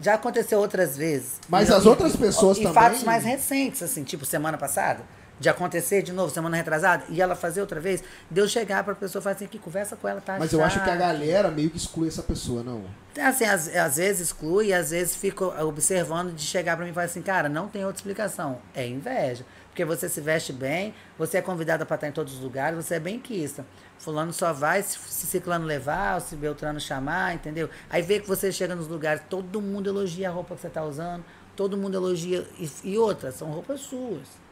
Já 0.01 0.15
aconteceu 0.15 0.59
outras 0.59 0.97
vezes. 0.97 1.39
Mas 1.47 1.69
E- 1.69 1.73
as 1.73 1.85
e- 1.85 1.87
outras 1.87 2.15
pessoas 2.17 2.57
e 2.57 2.63
também- 2.63 2.73
fatos 2.73 3.03
mais 3.03 3.23
recentes, 3.23 3.81
assim, 3.81 4.03
tipo 4.03 4.25
semana 4.25 4.57
passada, 4.57 4.99
de 5.39 5.49
acontecer 5.49 6.01
de 6.01 6.13
novo, 6.13 6.33
semana 6.33 6.55
retrasada, 6.55 7.03
e 7.09 7.21
ela 7.21 7.35
fazer 7.35 7.61
outra 7.61 7.79
vez, 7.79 8.03
de 8.29 8.39
eu 8.39 8.47
chegar 8.47 8.83
pra 8.83 8.95
pessoa 8.95 9.19
e 9.19 9.23
falar 9.23 9.35
assim, 9.35 9.47
que 9.47 9.59
conversa 9.59 9.95
com 9.95 10.07
ela, 10.07 10.21
tá 10.21 10.37
mas 10.39 10.53
eu 10.53 10.63
acho 10.63 10.81
que 10.83 10.89
a 10.89 10.95
galera 10.95 11.51
meio 11.51 11.69
que 11.69 11.77
exclui 11.77 12.07
essa 12.07 12.23
pessoa, 12.23 12.63
não. 12.63 12.83
Assim, 13.21 13.45
às, 13.45 13.73
às 13.75 13.97
vezes 13.97 14.27
exclui, 14.27 14.73
às 14.73 14.91
vezes 14.91 15.15
fico 15.15 15.45
observando 15.61 16.33
de 16.33 16.41
chegar 16.41 16.75
pra 16.75 16.85
mim 16.85 16.91
e 16.91 16.93
falar 16.93 17.05
assim, 17.05 17.21
cara, 17.21 17.47
não 17.47 17.67
tem 17.67 17.85
outra 17.85 17.97
explicação. 17.97 18.59
É 18.73 18.85
inveja. 18.85 19.45
Porque 19.69 19.83
você 19.83 20.07
se 20.07 20.21
veste 20.21 20.53
bem, 20.53 20.93
você 21.17 21.37
é 21.37 21.41
convidada 21.41 21.85
pra 21.85 21.95
estar 21.95 22.07
em 22.07 22.11
todos 22.11 22.33
os 22.33 22.39
lugares, 22.39 22.77
você 22.77 22.95
é 22.95 22.99
bem 22.99 23.19
quista. 23.19 23.65
Fulano 23.97 24.31
só 24.31 24.53
vai 24.53 24.81
se, 24.81 24.97
se 24.97 25.27
Ciclano 25.27 25.65
levar, 25.65 26.15
ou 26.15 26.21
se 26.21 26.35
Beltrano 26.35 26.79
chamar, 26.79 27.35
entendeu? 27.35 27.69
Aí 27.89 28.01
vê 28.01 28.19
que 28.19 28.27
você 28.27 28.51
chega 28.51 28.73
nos 28.73 28.87
lugares, 28.87 29.21
todo 29.29 29.61
mundo 29.61 29.89
elogia 29.89 30.29
a 30.29 30.31
roupa 30.31 30.55
que 30.55 30.61
você 30.61 30.69
tá 30.69 30.83
usando, 30.83 31.25
todo 31.57 31.75
mundo 31.75 31.95
elogia. 31.95 32.47
E, 32.57 32.69
e 32.85 32.97
outras, 32.97 33.35
são 33.35 33.49
roupas 33.49 33.81
suas. 33.81 34.44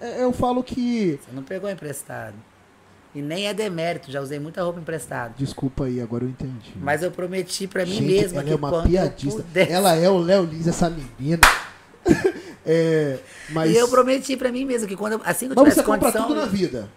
É- 0.00 0.20
é- 0.20 0.24
Eu 0.24 0.32
falo 0.32 0.62
que. 0.62 1.18
Você 1.22 1.32
não 1.34 1.42
pegou 1.42 1.68
emprestado. 1.70 2.34
E 3.14 3.22
nem 3.22 3.46
é 3.48 3.54
demérito, 3.54 4.12
já 4.12 4.20
usei 4.20 4.38
muita 4.38 4.62
roupa 4.62 4.78
emprestada. 4.78 5.32
Desculpa 5.36 5.84
aí, 5.84 6.00
agora 6.00 6.24
eu 6.24 6.28
entendi. 6.28 6.74
Mas 6.76 7.02
eu 7.02 7.10
prometi 7.10 7.66
pra 7.66 7.84
mim 7.86 8.02
mesma 8.02 8.36
ela 8.40 8.44
que 8.44 8.52
é 8.52 8.56
uma 8.56 8.68
quando 8.68 8.86
piadista. 8.88 9.42
pudesse- 9.42 9.72
Ela 9.72 9.96
é 9.96 10.08
o 10.10 10.18
Léo 10.18 10.44
Lins, 10.44 10.66
essa 10.66 10.90
menina. 10.90 11.40
É, 12.70 13.18
mas, 13.48 13.72
E 13.72 13.76
eu 13.76 13.88
prometi 13.88 14.36
pra 14.36 14.52
mim 14.52 14.62
mesmo 14.66 14.86
que 14.86 14.94
quando 14.94 15.18
assim 15.24 15.46
que 15.48 15.52
eu 15.52 15.56
mas 15.56 15.72
tivesse 15.72 15.80
você 15.80 15.82
compra 15.86 16.12
condição. 16.12 16.26
tudo 16.28 16.38
na 16.38 16.44
vida. 16.46 16.90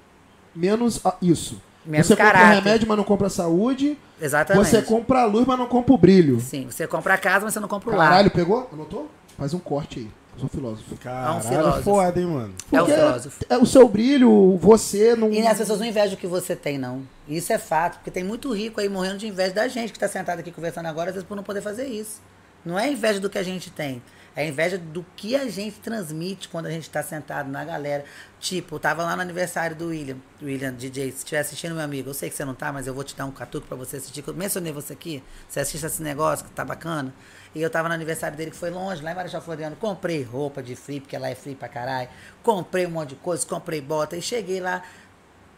Menos 0.54 1.00
ah, 1.06 1.16
isso. 1.22 1.62
Menos 1.86 2.08
você 2.08 2.16
compra 2.16 2.32
caráter. 2.34 2.56
remédio, 2.62 2.88
mas 2.90 2.98
não 2.98 3.06
compra 3.06 3.30
saúde. 3.30 3.98
Exatamente. 4.22 4.68
Você 4.68 4.82
compra 4.82 5.22
a 5.22 5.26
luz, 5.26 5.48
mas 5.48 5.58
não 5.58 5.68
compra 5.68 5.94
o 5.94 5.98
brilho. 5.98 6.42
Sim, 6.42 6.68
você 6.70 6.86
compra 6.86 7.14
a 7.14 7.18
casa, 7.18 7.46
mas 7.46 7.54
você 7.54 7.62
não 7.62 7.70
compra 7.70 7.90
o 7.90 7.96
lar. 7.96 8.10
Caralho, 8.10 8.30
pegou? 8.32 8.70
Anotou? 8.74 9.10
Faz 9.38 9.54
um 9.54 9.60
corte 9.60 10.00
aí. 10.00 10.12
Sou 10.42 10.50
filósofo. 10.50 10.98
Caralho, 10.98 11.36
É 11.36 11.38
um 11.38 11.42
filósofo. 11.42 11.84
foda, 11.84 12.20
hein, 12.20 12.26
mano. 12.28 12.54
É 12.72 12.82
o 12.82 12.86
Porque 12.86 13.00
filósofo. 13.00 13.46
é 13.50 13.58
o 13.58 13.66
seu 13.66 13.88
brilho, 13.88 14.58
você 14.58 15.16
não. 15.16 15.32
E 15.32 15.46
as 15.48 15.58
pessoas 15.58 15.80
não 15.80 15.86
invejam 15.86 16.16
o 16.16 16.18
que 16.18 16.28
você 16.28 16.56
tem, 16.56 16.78
não. 16.78 17.04
Isso 17.28 17.54
é 17.54 17.58
fato, 17.58 17.96
porque 17.98 18.12
tem 18.12 18.24
muito 18.24 18.52
rico 18.54 18.82
aí 18.82 18.90
morrendo 18.90 19.18
de 19.20 19.28
inveja 19.28 19.54
da 19.54 19.68
gente 19.68 19.92
que 19.92 19.98
está 19.98 20.08
sentado 20.08 20.40
aqui 20.40 20.52
conversando 20.52 20.88
agora, 20.88 21.10
às 21.10 21.16
vezes 21.16 21.28
por 21.28 21.36
não 21.36 21.44
poder 21.44 21.62
fazer 21.62 21.86
isso. 21.86 22.20
Não 22.66 22.78
é 22.78 22.92
inveja 22.92 23.20
do 23.20 23.30
que 23.30 23.38
a 23.38 23.44
gente 23.44 23.70
tem. 23.72 24.02
É 24.34 24.48
inveja 24.48 24.78
do 24.78 25.06
que 25.18 25.36
a 25.36 25.50
gente 25.50 25.78
transmite 25.82 26.48
quando 26.48 26.66
a 26.68 26.70
gente 26.72 26.84
está 26.84 27.04
sentado 27.04 27.50
na 27.52 27.66
galera. 27.66 28.06
Tipo, 28.40 28.76
eu 28.76 28.80
tava 28.80 29.04
lá 29.04 29.14
no 29.14 29.22
aniversário 29.22 29.76
do 29.76 29.88
William, 29.88 30.16
do 30.40 30.46
William 30.46 30.72
DJ. 30.74 31.12
Se 31.12 31.18
estiver 31.18 31.40
assistindo, 31.40 31.76
meu 31.76 31.84
amigo, 31.84 32.10
eu 32.10 32.14
sei 32.14 32.30
que 32.30 32.36
você 32.36 32.46
não 32.46 32.54
tá, 32.54 32.72
mas 32.72 32.88
eu 32.88 32.94
vou 32.94 33.04
te 33.04 33.14
dar 33.14 33.26
um 33.26 33.32
catuco 33.32 33.68
pra 33.68 33.76
você 33.76 33.98
assistir. 33.98 34.22
que 34.22 34.30
Eu 34.30 34.34
mencionei 34.34 34.72
você 34.72 34.94
aqui. 34.94 35.22
Você 35.50 35.60
assiste 35.60 35.86
esse 35.86 36.02
negócio 36.02 36.46
que 36.46 36.52
tá 36.52 36.64
bacana. 36.64 37.14
E 37.54 37.62
eu 37.62 37.70
tava 37.70 37.90
no 37.90 37.94
aniversário 37.94 38.38
dele 38.38 38.52
que 38.52 38.58
foi 38.58 38.70
longe, 38.70 39.04
lá 39.04 39.12
em 39.12 39.16
Marechal 39.16 39.42
Floriano. 39.42 39.76
Comprei 39.76 40.24
roupa 40.24 40.64
de 40.64 40.76
free, 40.76 41.02
porque 41.02 41.18
lá 41.18 41.30
é 41.30 41.36
free 41.36 41.56
pra 41.56 41.68
caralho. 41.68 42.10
Comprei 42.42 42.86
um 42.86 42.92
monte 42.92 43.10
de 43.10 43.16
coisa, 43.16 43.46
comprei 43.46 43.82
bota. 43.82 44.16
E 44.16 44.22
cheguei 44.22 44.60
lá, 44.60 44.82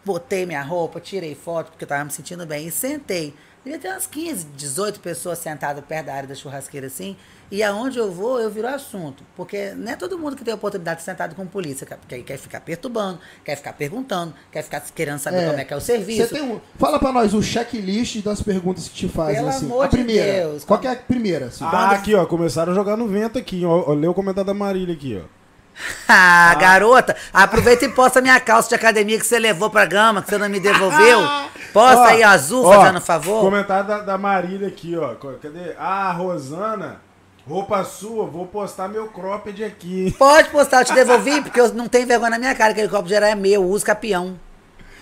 botei 0.03 0.45
minha 0.45 0.61
roupa, 0.61 0.99
tirei 0.99 1.35
foto, 1.35 1.71
porque 1.71 1.83
eu 1.83 1.87
tava 1.87 2.05
me 2.05 2.11
sentindo 2.11 2.45
bem, 2.45 2.67
e 2.67 2.71
sentei. 2.71 3.35
Devia 3.63 3.79
ter 3.79 3.89
umas 3.89 4.05
15, 4.05 4.45
18 4.57 4.99
pessoas 4.99 5.39
sentadas 5.39 5.83
perto 5.85 6.07
da 6.07 6.13
área 6.13 6.27
da 6.27 6.35
churrasqueira 6.35 6.87
assim. 6.87 7.15
E 7.49 7.61
aonde 7.61 7.97
eu 7.99 8.11
vou, 8.11 8.39
eu 8.39 8.49
viro 8.49 8.67
assunto. 8.67 9.23
Porque 9.35 9.71
não 9.77 9.91
é 9.91 9.95
todo 9.95 10.17
mundo 10.17 10.35
que 10.35 10.43
tem 10.43 10.51
a 10.51 10.55
oportunidade 10.55 10.99
de 10.99 11.05
sentado 11.05 11.35
com 11.35 11.45
polícia, 11.45 11.87
que 12.07 12.23
quer 12.23 12.37
ficar 12.37 12.59
perturbando, 12.61 13.19
quer 13.45 13.55
ficar 13.55 13.73
perguntando, 13.73 14.33
quer 14.51 14.63
ficar 14.63 14.81
querendo 14.93 15.19
saber 15.19 15.47
como 15.47 15.59
é 15.59 15.63
que 15.63 15.73
é 15.73 15.77
o 15.77 15.81
serviço. 15.81 16.27
Você 16.27 16.33
tem 16.33 16.41
um, 16.43 16.59
fala 16.77 16.99
pra 16.99 17.11
nós 17.11 17.33
o 17.33 17.41
checklist 17.41 18.21
das 18.21 18.41
perguntas 18.41 18.87
que 18.87 18.95
te 18.95 19.07
fazem 19.07 19.35
Pelo 19.35 19.47
assim. 19.49 19.65
amor 19.65 19.85
a 19.85 19.87
de 19.87 19.97
primeira. 19.97 20.33
Deus, 20.33 20.65
Qual 20.65 20.81
é 20.83 20.87
a 20.87 20.95
primeira? 20.95 21.45
Assim? 21.45 21.63
Ah, 21.63 21.91
aqui, 21.91 22.15
ó. 22.15 22.25
Começaram 22.25 22.71
a 22.71 22.75
jogar 22.75 22.97
no 22.97 23.07
vento 23.07 23.37
aqui. 23.37 23.63
Ó, 23.63 23.91
ó, 23.91 23.93
lê 23.93 24.07
o 24.07 24.13
comentário 24.13 24.47
da 24.47 24.53
Marília 24.53 24.93
aqui, 24.93 25.21
ó. 25.23 25.42
Ah, 26.07 26.55
garota, 26.59 27.15
aproveita 27.33 27.85
e 27.85 27.89
posta 27.89 28.21
minha 28.21 28.39
calça 28.39 28.69
de 28.69 28.75
academia 28.75 29.17
que 29.17 29.25
você 29.25 29.39
levou 29.39 29.69
pra 29.69 29.85
gama, 29.85 30.21
que 30.21 30.29
você 30.29 30.37
não 30.37 30.47
me 30.47 30.59
devolveu. 30.59 31.19
Posta 31.73 32.01
Ó, 32.01 32.05
aí 32.05 32.21
azul, 32.21 32.63
ó, 32.65 32.73
fazendo 32.75 33.01
favor. 33.01 33.41
Comentário 33.41 33.87
da, 33.87 33.99
da 33.99 34.17
Marília 34.17 34.67
aqui, 34.67 34.95
ó. 34.95 35.15
Cadê? 35.15 35.73
Ah, 35.79 36.11
Rosana, 36.11 37.01
roupa 37.47 37.83
sua, 37.83 38.27
vou 38.27 38.45
postar 38.45 38.87
meu 38.87 39.07
cropped 39.07 39.63
aqui. 39.63 40.13
Pode 40.19 40.49
postar, 40.49 40.81
eu 40.81 40.85
te 40.85 40.93
devolvi, 40.93 41.41
porque 41.41 41.59
eu 41.59 41.73
não 41.73 41.87
tenho 41.87 42.05
vergonha 42.05 42.29
na 42.29 42.37
minha 42.37 42.53
cara, 42.53 42.73
aquele 42.73 42.89
geral 43.07 43.29
é 43.29 43.33
meu, 43.33 43.63
uso 43.63 43.83
capião. 43.83 44.37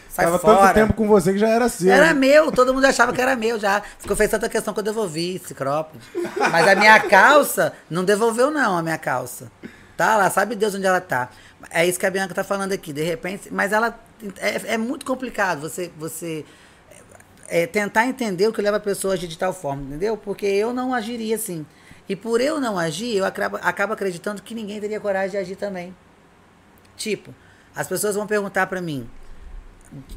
Sai 0.09 0.25
Tava 0.25 0.39
fora. 0.39 0.59
tanto 0.59 0.73
tempo 0.73 0.93
com 0.93 1.07
você 1.07 1.31
que 1.33 1.39
já 1.39 1.47
era 1.47 1.69
seu. 1.69 1.91
Era 1.91 2.13
meu, 2.13 2.51
todo 2.51 2.73
mundo 2.73 2.85
achava 2.85 3.13
que 3.13 3.21
era 3.21 3.35
meu 3.35 3.57
já. 3.57 3.81
Ficou 3.97 4.15
fez 4.15 4.29
tanta 4.29 4.49
questão 4.49 4.73
que 4.73 4.79
eu 4.79 4.83
devolvi 4.83 5.35
esse 5.35 5.53
cropped. 5.53 6.03
Mas 6.51 6.67
a 6.67 6.75
minha 6.75 6.99
calça, 6.99 7.73
não 7.89 8.03
devolveu 8.03 8.51
não, 8.51 8.77
a 8.77 8.81
minha 8.81 8.97
calça. 8.97 9.49
Tá 10.01 10.17
lá, 10.17 10.31
sabe 10.31 10.55
Deus 10.55 10.73
onde 10.73 10.87
ela 10.87 10.99
tá. 10.99 11.29
É 11.69 11.85
isso 11.85 11.99
que 11.99 12.07
a 12.07 12.09
Bianca 12.09 12.33
tá 12.33 12.43
falando 12.43 12.71
aqui, 12.71 12.91
de 12.91 13.03
repente. 13.03 13.53
Mas 13.53 13.71
ela. 13.71 14.03
É, 14.37 14.73
é 14.73 14.77
muito 14.79 15.05
complicado 15.05 15.61
você. 15.61 15.91
você 15.95 16.43
é, 17.47 17.67
tentar 17.67 18.07
entender 18.07 18.47
o 18.47 18.51
que 18.51 18.63
leva 18.63 18.77
a 18.77 18.79
pessoa 18.79 19.13
a 19.13 19.15
agir 19.15 19.27
de 19.27 19.37
tal 19.37 19.53
forma, 19.53 19.83
entendeu? 19.83 20.17
Porque 20.17 20.47
eu 20.47 20.73
não 20.73 20.91
agiria 20.91 21.35
assim. 21.35 21.67
E 22.09 22.15
por 22.15 22.41
eu 22.41 22.59
não 22.59 22.79
agir, 22.79 23.15
eu 23.15 23.23
acabo, 23.23 23.59
acabo 23.61 23.93
acreditando 23.93 24.41
que 24.41 24.55
ninguém 24.55 24.81
teria 24.81 24.99
coragem 24.99 25.29
de 25.29 25.37
agir 25.37 25.55
também. 25.55 25.95
Tipo, 26.97 27.31
as 27.75 27.87
pessoas 27.87 28.15
vão 28.15 28.25
perguntar 28.25 28.65
pra 28.65 28.81
mim 28.81 29.07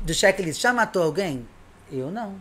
do 0.01 0.15
checklist, 0.15 0.63
já 0.63 0.73
matou 0.73 1.03
alguém? 1.03 1.47
Eu 1.93 2.11
não. 2.11 2.41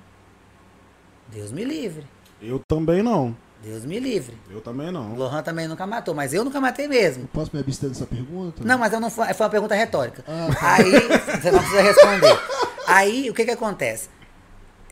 Deus 1.27 1.51
me 1.51 1.65
livre. 1.65 2.07
Eu 2.41 2.61
também 2.65 3.03
não. 3.03 3.35
Deus 3.63 3.85
me 3.85 3.97
livre. 3.97 4.37
Eu 4.49 4.59
também 4.59 4.91
não. 4.91 5.15
Lohan 5.15 5.41
também 5.41 5.69
nunca 5.69 5.87
matou, 5.87 6.13
mas 6.13 6.33
eu 6.33 6.43
nunca 6.43 6.59
matei 6.59 6.85
mesmo. 6.85 7.27
Posso 7.27 7.49
me 7.53 7.61
abster 7.61 7.87
dessa 7.87 8.05
pergunta? 8.05 8.61
Não, 8.61 8.77
mas 8.77 8.91
eu 8.91 8.99
não 8.99 9.09
foi, 9.09 9.33
foi 9.33 9.45
uma 9.45 9.49
pergunta 9.49 9.73
retórica. 9.73 10.21
Ah. 10.27 10.75
Aí 10.75 10.91
você 10.91 11.49
não 11.49 11.59
precisa 11.59 11.81
responder. 11.81 12.39
Aí 12.85 13.29
o 13.29 13.33
que 13.33 13.45
que 13.45 13.51
acontece? 13.51 14.09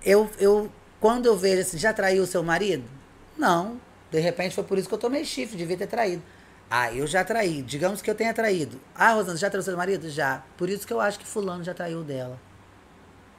Eu, 0.05 0.29
eu 0.39 0.71
quando 1.01 1.25
eu 1.25 1.35
vejo 1.37 1.61
assim, 1.61 1.77
já 1.77 1.91
traiu 1.91 2.23
o 2.23 2.25
seu 2.25 2.41
marido? 2.41 2.85
Não. 3.37 3.77
De 4.09 4.21
repente 4.21 4.55
foi 4.55 4.63
por 4.63 4.77
isso 4.77 4.87
que 4.87 4.93
eu 4.95 4.99
tomei 4.99 5.25
chifre, 5.25 5.57
devia 5.57 5.75
ter 5.75 5.87
traído. 5.87 6.23
Ah, 6.69 6.93
eu 6.93 7.05
já 7.05 7.25
traí. 7.25 7.61
Digamos 7.61 8.01
que 8.01 8.09
eu 8.09 8.15
tenha 8.15 8.33
traído. 8.33 8.79
Ah, 8.95 9.11
Rosana, 9.11 9.37
já 9.37 9.49
traiu 9.49 9.63
seu 9.63 9.75
marido? 9.75 10.09
Já. 10.09 10.43
Por 10.55 10.69
isso 10.69 10.87
que 10.87 10.93
eu 10.93 11.01
acho 11.01 11.19
que 11.19 11.25
fulano 11.25 11.61
já 11.61 11.73
traiu 11.73 12.03
dela. 12.03 12.39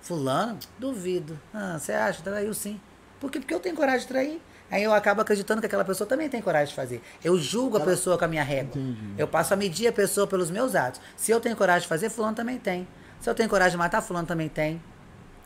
Fulano? 0.02 0.59
Duvido. 0.78 1.40
Ah, 1.54 1.78
você 1.78 1.92
acha? 1.92 2.22
Traiu 2.22 2.52
sim. 2.52 2.78
Por 3.18 3.30
quê? 3.30 3.40
Porque 3.40 3.54
eu 3.54 3.60
tenho 3.60 3.74
coragem 3.74 4.00
de 4.00 4.09
trair. 4.09 4.42
Aí 4.72 4.82
eu 4.82 4.92
acabo 4.94 5.20
acreditando 5.20 5.60
que 5.60 5.66
aquela 5.66 5.84
pessoa 5.84 6.08
também 6.08 6.28
tem 6.30 6.40
coragem 6.40 6.68
de 6.70 6.74
fazer. 6.74 7.02
Eu 7.22 7.38
julgo 7.38 7.76
a 7.76 7.80
pessoa 7.80 8.16
com 8.18 8.24
a 8.24 8.28
minha 8.28 8.42
régua. 8.42 8.70
Entendi. 8.80 9.14
Eu 9.18 9.28
passo 9.28 9.52
a 9.52 9.56
medir 9.56 9.86
a 9.86 9.92
pessoa 9.92 10.26
pelos 10.26 10.50
meus 10.50 10.74
atos. 10.74 10.98
Se 11.14 11.30
eu 11.30 11.38
tenho 11.40 11.54
coragem 11.54 11.82
de 11.82 11.88
fazer, 11.88 12.08
fulano 12.08 12.34
também 12.34 12.58
tem. 12.58 12.88
Se 13.20 13.28
eu 13.28 13.34
tenho 13.34 13.48
coragem 13.50 13.72
de 13.72 13.76
matar, 13.76 14.00
fulano 14.00 14.26
também 14.26 14.48
tem. 14.48 14.82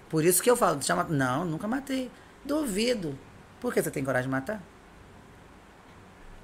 Por 0.08 0.24
isso 0.24 0.40
que 0.40 0.48
eu 0.48 0.56
falo, 0.56 0.80
chama... 0.80 1.02
não, 1.10 1.44
nunca 1.44 1.66
matei. 1.66 2.08
Duvido. 2.44 3.18
Por 3.60 3.74
que 3.74 3.82
você 3.82 3.90
tem 3.90 4.04
coragem 4.04 4.28
de 4.28 4.30
matar? 4.30 4.62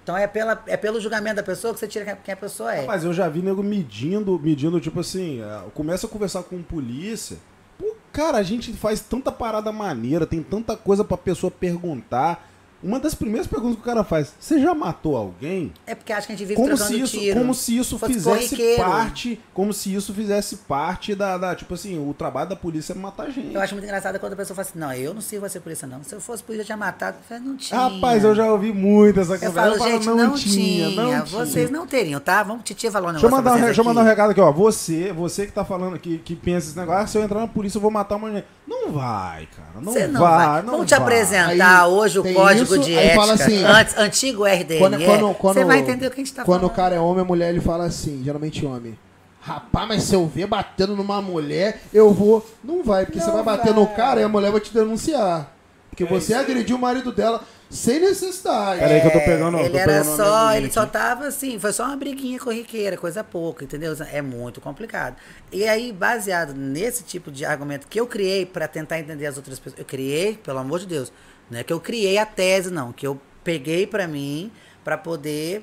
Então 0.02 0.16
é, 0.16 0.26
pela, 0.26 0.60
é 0.66 0.76
pelo 0.76 1.00
julgamento 1.00 1.36
da 1.36 1.42
pessoa 1.44 1.72
que 1.72 1.78
você 1.78 1.86
tira 1.86 2.16
quem- 2.16 2.34
a 2.34 2.36
pessoa 2.36 2.74
é. 2.74 2.80
Rapaz, 2.80 3.04
eu 3.04 3.12
já 3.12 3.28
vi 3.28 3.40
nego 3.40 3.62
medindo, 3.62 4.36
medindo, 4.40 4.80
tipo 4.80 4.98
assim, 4.98 5.40
é, 5.40 5.62
começa 5.74 6.06
a 6.08 6.10
conversar 6.10 6.42
com 6.42 6.60
polícia. 6.60 7.36
Pô, 7.78 7.94
cara, 8.12 8.38
a 8.38 8.42
gente 8.42 8.72
faz 8.72 8.98
tanta 9.00 9.30
parada 9.30 9.70
maneira, 9.70 10.26
tem 10.26 10.42
tanta 10.42 10.76
coisa 10.76 11.04
pra 11.04 11.16
pessoa 11.16 11.50
perguntar. 11.50 12.48
Uma 12.82 12.98
das 12.98 13.14
primeiras 13.14 13.46
perguntas 13.46 13.76
que 13.76 13.82
o 13.82 13.84
cara 13.84 14.02
faz, 14.02 14.32
você 14.40 14.58
já 14.60 14.74
matou 14.74 15.16
alguém? 15.16 15.72
É 15.86 15.94
porque 15.94 16.12
acho 16.12 16.26
que 16.26 16.32
a 16.32 16.36
gente 16.36 16.46
vive 16.46 16.60
Como 16.60 16.76
se, 16.76 17.00
isso, 17.00 17.18
tiro. 17.18 17.38
como 17.38 17.54
se 17.54 17.78
isso 17.78 17.98
fizesse 17.98 18.76
parte, 18.76 19.40
como 19.54 19.72
se 19.72 19.94
isso 19.94 20.12
fizesse 20.12 20.56
parte 20.56 21.14
da, 21.14 21.38
da, 21.38 21.54
tipo 21.54 21.74
assim, 21.74 21.98
o 21.98 22.12
trabalho 22.12 22.48
da 22.48 22.56
polícia 22.56 22.92
é 22.92 22.96
matar 22.96 23.30
gente. 23.30 23.54
Eu 23.54 23.60
acho 23.60 23.74
muito 23.74 23.84
engraçado 23.84 24.18
quando 24.18 24.32
a 24.32 24.36
pessoa 24.36 24.56
fala 24.56 24.68
assim, 24.68 24.78
não, 24.78 24.92
eu 24.92 25.14
não 25.14 25.20
sirvo 25.20 25.46
a 25.46 25.48
ser 25.48 25.60
polícia, 25.60 25.86
não. 25.86 26.02
Se 26.02 26.14
eu 26.14 26.20
fosse 26.20 26.42
polícia, 26.42 26.62
eu 26.62 26.66
tinha 26.66 26.76
matado. 26.76 27.16
Eu 27.30 27.40
não 27.40 27.56
tinha. 27.56 27.78
Rapaz, 27.78 28.24
eu 28.24 28.34
já 28.34 28.50
ouvi 28.50 28.72
muito 28.72 29.20
essa 29.20 29.34
Eu 29.34 29.38
conversa. 29.40 29.78
falo, 29.78 29.90
gente, 29.90 30.06
não, 30.06 30.16
não, 30.16 30.34
tinha, 30.34 30.90
não 30.90 31.04
tinha. 31.04 31.24
Vocês 31.24 31.70
não 31.70 31.86
teriam, 31.86 32.20
tá? 32.20 32.42
Vamos, 32.42 32.64
titia 32.64 32.90
falou 32.90 33.10
um 33.10 33.12
Deixa 33.12 33.26
eu, 33.26 33.30
negócio 33.30 33.44
mandar 33.52 33.62
um, 33.62 33.64
deixa 33.66 33.80
eu 33.80 33.84
mandar 33.84 34.00
um 34.00 34.04
recado 34.04 34.30
aqui, 34.30 34.40
ó. 34.40 34.50
Você, 34.52 35.12
você 35.12 35.46
que 35.46 35.52
tá 35.52 35.64
falando, 35.64 35.98
que, 35.98 36.18
que 36.18 36.34
pensa 36.34 36.68
esse 36.68 36.78
negócio, 36.78 37.02
ah, 37.02 37.06
se 37.06 37.18
eu 37.18 37.22
entrar 37.22 37.40
na 37.40 37.48
polícia 37.48 37.78
eu 37.78 37.82
vou 37.82 37.90
matar 37.90 38.16
uma 38.16 38.30
gente. 38.32 38.46
Não 38.66 38.92
vai, 38.92 39.46
cara. 39.56 39.80
Não, 39.80 39.92
Você 39.92 40.06
não 40.06 40.20
vai, 40.20 40.46
vai. 40.46 40.62
não 40.62 40.70
Vamos 40.72 40.86
te 40.86 40.90
vai. 40.90 41.00
apresentar 41.00 41.84
Aí 41.84 41.90
hoje 41.90 42.18
o 42.18 42.22
tem 42.22 42.32
código 42.76 42.90
isso, 42.90 42.90
de 42.90 42.98
aí 42.98 43.06
ética. 43.06 43.20
fala 43.20 43.32
assim, 43.34 43.64
antes, 43.64 43.98
antigo 43.98 44.44
RDNE. 44.44 44.78
Quando, 44.78 45.04
quando, 45.04 45.34
quando, 45.34 45.54
você 45.54 45.64
vai 45.64 45.78
entender 45.78 46.06
o 46.06 46.10
que 46.10 46.20
a 46.20 46.24
gente 46.24 46.34
tá 46.34 46.44
Quando 46.44 46.60
falando. 46.60 46.72
o 46.72 46.76
cara 46.76 46.94
é 46.94 46.98
homem, 46.98 47.22
a 47.22 47.24
mulher 47.24 47.50
ele 47.50 47.60
fala 47.60 47.84
assim, 47.84 48.22
geralmente 48.24 48.64
homem. 48.64 48.98
Rapaz, 49.40 49.88
mas 49.88 50.02
se 50.04 50.14
eu 50.14 50.24
ver 50.26 50.46
batendo 50.46 50.94
numa 50.94 51.20
mulher, 51.20 51.82
eu 51.92 52.12
vou. 52.12 52.46
Não 52.62 52.84
vai, 52.84 53.04
porque 53.04 53.20
você 53.20 53.30
vai 53.30 53.42
bater 53.42 53.74
no 53.74 53.86
cara 53.88 54.20
e 54.20 54.24
a 54.24 54.28
mulher 54.28 54.52
vai 54.52 54.60
te 54.60 54.72
denunciar. 54.72 55.52
Porque 55.90 56.04
você 56.04 56.32
agrediu 56.32 56.76
o 56.76 56.78
marido 56.78 57.12
dela 57.12 57.42
sem 57.68 58.00
necessidade. 58.00 58.80
Peraí 58.80 59.00
que 59.00 59.06
eu 59.06 59.12
tô 59.12 59.18
pegando, 59.20 59.58
ele 59.58 59.70
tô 59.70 59.76
era 59.78 59.92
pegando 59.92 60.06
uma 60.08 60.16
só, 60.16 60.54
ele 60.54 60.70
só 60.70 60.82
aqui. 60.82 60.92
tava 60.92 61.26
assim, 61.26 61.58
foi 61.58 61.72
só 61.72 61.86
uma 61.86 61.96
briguinha 61.96 62.38
corriqueira, 62.38 62.96
coisa 62.96 63.24
pouca, 63.24 63.64
entendeu? 63.64 63.94
É 64.12 64.22
muito 64.22 64.60
complicado. 64.60 65.16
E 65.50 65.66
aí, 65.66 65.90
baseado 65.90 66.54
nesse 66.54 67.02
tipo 67.02 67.30
de 67.30 67.44
argumento 67.44 67.88
que 67.88 67.98
eu 67.98 68.06
criei 68.06 68.46
pra 68.46 68.68
tentar 68.68 69.00
entender 69.00 69.26
as 69.26 69.36
outras 69.36 69.58
pessoas, 69.58 69.80
eu 69.80 69.84
criei, 69.84 70.36
pelo 70.36 70.58
amor 70.58 70.80
de 70.80 70.86
Deus, 70.86 71.12
não 71.52 71.58
é 71.58 71.62
que 71.62 71.70
eu 71.72 71.78
criei 71.78 72.16
a 72.16 72.24
tese, 72.24 72.70
não, 72.70 72.92
que 72.92 73.06
eu 73.06 73.20
peguei 73.44 73.86
pra 73.86 74.08
mim 74.08 74.50
pra 74.82 74.96
poder 74.96 75.62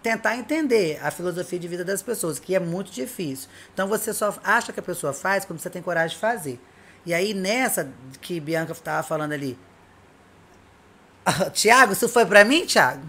tentar 0.00 0.36
entender 0.36 1.00
a 1.02 1.10
filosofia 1.10 1.58
de 1.58 1.66
vida 1.66 1.84
das 1.84 2.00
pessoas, 2.00 2.38
que 2.38 2.54
é 2.54 2.60
muito 2.60 2.92
difícil. 2.92 3.48
Então 3.72 3.88
você 3.88 4.14
só 4.14 4.32
acha 4.44 4.72
que 4.72 4.78
a 4.78 4.82
pessoa 4.82 5.12
faz 5.12 5.44
quando 5.44 5.58
você 5.58 5.68
tem 5.68 5.82
coragem 5.82 6.14
de 6.14 6.20
fazer. 6.20 6.60
E 7.04 7.12
aí 7.12 7.34
nessa 7.34 7.92
que 8.20 8.38
Bianca 8.38 8.70
estava 8.70 9.02
falando 9.02 9.32
ali, 9.32 9.58
Tiago, 11.52 11.92
isso 11.92 12.08
foi 12.08 12.24
pra 12.24 12.44
mim, 12.44 12.64
Tiago? 12.64 13.02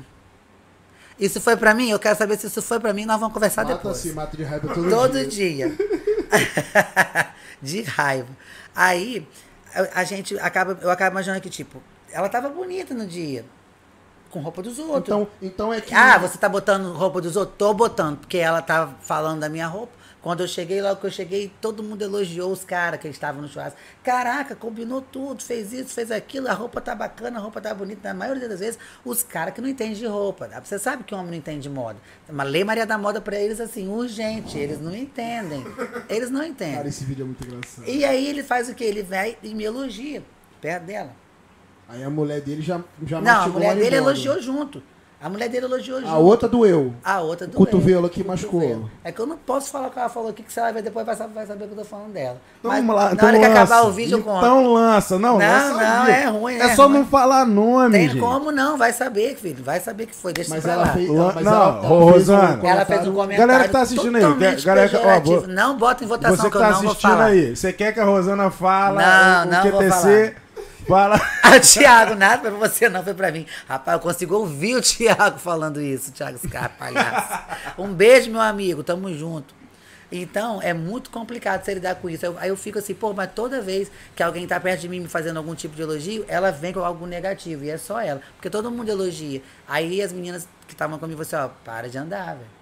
Isso 1.19 1.39
foi 1.39 1.55
pra 1.55 1.75
mim? 1.75 1.91
Eu 1.91 1.99
quero 1.99 2.17
saber 2.17 2.35
se 2.39 2.47
isso 2.47 2.63
foi 2.63 2.79
pra 2.79 2.93
mim, 2.93 3.05
nós 3.05 3.19
vamos 3.19 3.33
conversar 3.33 3.63
Mata 3.63 3.75
depois. 3.75 3.99
assim, 3.99 4.11
mata 4.11 4.35
de 4.35 4.43
raiva 4.43 4.73
todo, 4.73 4.89
Todo 4.89 5.25
dia. 5.27 5.69
dia. 5.69 5.77
de 7.61 7.81
raiva. 7.83 8.29
Aí, 8.75 9.25
a, 9.75 10.01
a 10.01 10.03
gente 10.03 10.37
acaba, 10.39 10.77
eu 10.81 10.89
acabo 10.89 11.11
imaginando 11.11 11.41
que, 11.41 11.49
tipo, 11.49 11.81
ela 12.11 12.29
tava 12.29 12.49
bonita 12.49 12.93
no 12.93 13.05
dia. 13.05 13.45
Com 14.29 14.39
roupa 14.39 14.61
dos 14.61 14.79
outros. 14.79 15.07
Então, 15.07 15.27
então 15.41 15.73
é 15.73 15.79
que. 15.79 15.93
Ah, 15.93 16.17
você 16.17 16.37
tá 16.37 16.49
botando 16.49 16.91
roupa 16.93 17.21
dos 17.21 17.35
outros? 17.35 17.57
Tô 17.57 17.73
botando, 17.73 18.19
porque 18.19 18.37
ela 18.37 18.61
tá 18.61 18.89
falando 19.01 19.39
da 19.41 19.49
minha 19.49 19.67
roupa. 19.67 19.93
Quando 20.25 20.39
eu 20.39 20.47
cheguei, 20.47 20.81
logo 20.81 20.99
que 20.99 21.05
eu 21.05 21.11
cheguei, 21.11 21.51
todo 21.61 21.83
mundo 21.83 22.01
elogiou 22.01 22.51
os 22.51 22.63
caras 22.63 22.99
que 22.99 23.07
estavam 23.07 23.43
no 23.43 23.47
churrasco. 23.47 23.77
Caraca, 24.03 24.55
combinou 24.55 24.99
tudo, 24.99 25.43
fez 25.43 25.71
isso, 25.71 25.93
fez 25.93 26.09
aquilo, 26.09 26.47
a 26.47 26.53
roupa 26.53 26.81
tá 26.81 26.95
bacana, 26.95 27.37
a 27.37 27.41
roupa 27.43 27.61
tá 27.61 27.71
bonita. 27.75 28.07
Na 28.07 28.15
maioria 28.15 28.49
das 28.49 28.59
vezes, 28.59 28.79
os 29.05 29.21
caras 29.21 29.53
que 29.53 29.61
não 29.61 29.69
entendem 29.69 29.93
de 29.93 30.07
roupa. 30.07 30.49
Você 30.63 30.79
sabe 30.79 31.03
que 31.03 31.13
o 31.13 31.17
homem 31.19 31.29
não 31.29 31.37
entende 31.37 31.59
de 31.59 31.69
moda. 31.69 31.99
Uma 32.27 32.43
lei 32.43 32.63
Maria 32.63 32.87
da 32.87 32.97
Moda 32.97 33.21
pra 33.21 33.39
eles, 33.39 33.59
assim, 33.59 33.87
urgente. 33.87 34.57
Eles 34.57 34.81
não 34.81 34.95
entendem. 34.95 35.63
Eles 36.09 36.31
não 36.31 36.43
entendem. 36.43 36.77
Cara, 36.77 36.87
esse 36.87 37.05
vídeo 37.05 37.21
é 37.21 37.25
muito 37.27 37.45
engraçado. 37.45 37.87
E 37.87 38.03
aí 38.03 38.27
ele 38.27 38.41
faz 38.41 38.67
o 38.67 38.73
quê? 38.73 38.85
Ele 38.85 39.03
vai 39.03 39.37
e 39.43 39.53
me 39.53 39.63
elogia 39.63 40.23
perto 40.59 40.85
dela. 40.85 41.11
Aí 41.87 42.03
a 42.03 42.09
mulher 42.09 42.41
dele 42.41 42.63
já, 42.63 42.83
já 43.05 43.21
Não, 43.21 43.43
a 43.43 43.47
mulher 43.47 43.75
dele 43.75 43.95
embora. 43.97 44.11
elogiou 44.11 44.41
junto. 44.41 44.81
A 45.21 45.29
mulher 45.29 45.49
dele 45.49 45.65
elogiou 45.65 45.99
junto. 46.01 46.11
A 46.11 46.17
outra 46.17 46.47
doeu. 46.47 46.93
A 47.03 47.19
outra 47.21 47.47
do 47.47 47.57
Cotovelo 47.57 48.07
que 48.09 48.23
machucou. 48.23 48.87
É 49.03 49.11
que 49.11 49.19
eu 49.19 49.25
não 49.25 49.37
posso 49.37 49.71
falar 49.71 49.87
o 49.87 49.91
que 49.91 49.97
ela 49.97 50.09
falou 50.09 50.29
aqui, 50.29 50.43
que 50.43 50.53
você 50.53 50.59
vai 50.61 50.73
ver 50.73 50.83
depois 50.83 51.05
vai 51.05 51.15
saber, 51.15 51.33
vai 51.33 51.45
saber 51.47 51.65
que 51.65 51.71
eu 51.73 51.77
tô 51.77 51.83
falando 51.85 52.11
dela. 52.13 52.37
Então 52.59 52.69
Mas 52.69 52.79
vamos 52.81 52.95
lá, 52.95 53.05
na 53.07 53.13
então 53.13 53.27
hora 53.29 53.39
que 53.39 53.47
lança. 53.47 53.61
acabar 53.63 53.81
o 53.87 53.91
vídeo, 53.91 54.17
eu 54.19 54.23
conto. 54.23 54.37
Então 54.37 54.73
lança, 54.73 55.17
não, 55.17 55.31
Não, 55.31 55.37
lança 55.39 55.73
não, 55.73 56.07
é 56.07 56.25
ruim, 56.25 56.55
É, 56.55 56.61
é 56.63 56.75
só 56.75 56.83
ruim. 56.87 56.93
não 56.99 57.05
falar 57.05 57.45
nome, 57.45 57.91
Tem 57.97 58.09
gente. 58.09 58.19
como 58.19 58.51
não, 58.51 58.77
vai 58.77 58.93
saber, 58.93 59.35
filho. 59.35 59.63
Vai 59.63 59.79
saber 59.79 60.05
que 60.05 60.15
foi, 60.15 60.31
deixa 60.33 60.49
Mas 60.53 60.65
ela 60.65 60.83
lá. 60.83 60.87
fez. 60.93 61.09
Mas 61.09 61.17
não, 61.45 61.53
ela, 61.53 61.79
ela 61.83 61.93
ô, 61.93 62.11
fez 62.11 62.29
um 62.29 62.35
Rosana. 62.35 62.59
Ela 62.69 62.85
fez 62.85 63.07
um 63.07 63.13
comentário- 63.13 63.37
Galera 63.47 63.63
que 63.63 63.69
tá 63.73 63.81
assistindo 63.81 64.15
aí, 64.17 64.61
galera 64.63 64.89
que- 64.89 64.95
ó, 64.97 65.19
vou- 65.21 65.47
Não 65.47 65.77
bota 65.77 66.03
em 66.03 66.07
votação 66.07 66.35
Você 66.35 66.43
que 66.43 66.49
que 66.51 66.57
eu 66.57 66.61
tá 66.61 66.67
não 66.71 66.81
vou 66.81 66.87
assistindo 66.91 67.11
falar. 67.11 67.25
aí, 67.25 67.55
você 67.55 67.73
quer 67.73 67.93
que 67.93 67.99
a 67.99 68.03
Rosana 68.05 68.51
fala 68.51 69.01
Não, 69.01 69.43
o, 69.43 69.47
o 69.47 69.51
não 69.51 69.71
QTC? 69.79 70.35
Fala. 70.87 71.19
Ah, 71.45 71.59
Tiago, 71.59 72.15
nada 72.15 72.41
pra 72.41 72.49
você, 72.51 72.89
não 72.89 73.03
foi 73.03 73.13
pra 73.13 73.31
mim. 73.31 73.45
Rapaz, 73.67 73.95
eu 73.97 74.01
consigo 74.01 74.35
ouvir 74.35 74.75
o 74.75 74.81
Tiago 74.81 75.37
falando 75.37 75.79
isso, 75.79 76.11
Tiago 76.11 76.37
Scarpa, 76.39 76.75
palhaço. 76.79 77.43
Um 77.77 77.93
beijo, 77.93 78.31
meu 78.31 78.41
amigo, 78.41 78.83
tamo 78.83 79.13
junto. 79.13 79.53
Então, 80.11 80.59
é 80.61 80.73
muito 80.73 81.09
complicado 81.11 81.63
você 81.63 81.75
lidar 81.75 81.95
com 81.95 82.09
isso. 82.09 82.25
Eu- 82.25 82.35
aí 82.39 82.49
eu 82.49 82.57
fico 82.57 82.79
assim, 82.79 82.95
pô, 82.95 83.13
mas 83.13 83.29
toda 83.33 83.61
vez 83.61 83.91
que 84.15 84.23
alguém 84.23 84.47
tá 84.47 84.59
perto 84.59 84.81
de 84.81 84.89
mim 84.89 85.01
me 85.01 85.07
fazendo 85.07 85.37
algum 85.37 85.53
tipo 85.53 85.75
de 85.75 85.83
elogio, 85.83 86.25
ela 86.27 86.51
vem 86.51 86.73
com 86.73 86.79
algo 86.79 87.05
negativo, 87.05 87.63
e 87.63 87.69
é 87.69 87.77
só 87.77 87.99
ela. 88.01 88.21
Porque 88.35 88.49
todo 88.49 88.71
mundo 88.71 88.89
elogia. 88.89 89.41
Aí 89.67 90.01
as 90.01 90.11
meninas 90.11 90.47
que 90.67 90.73
estavam 90.73 90.97
comigo 90.97 91.23
falaram 91.23 91.45
assim, 91.51 91.53
ó, 91.61 91.63
para 91.63 91.87
de 91.87 91.97
andar, 91.97 92.35
velho. 92.35 92.54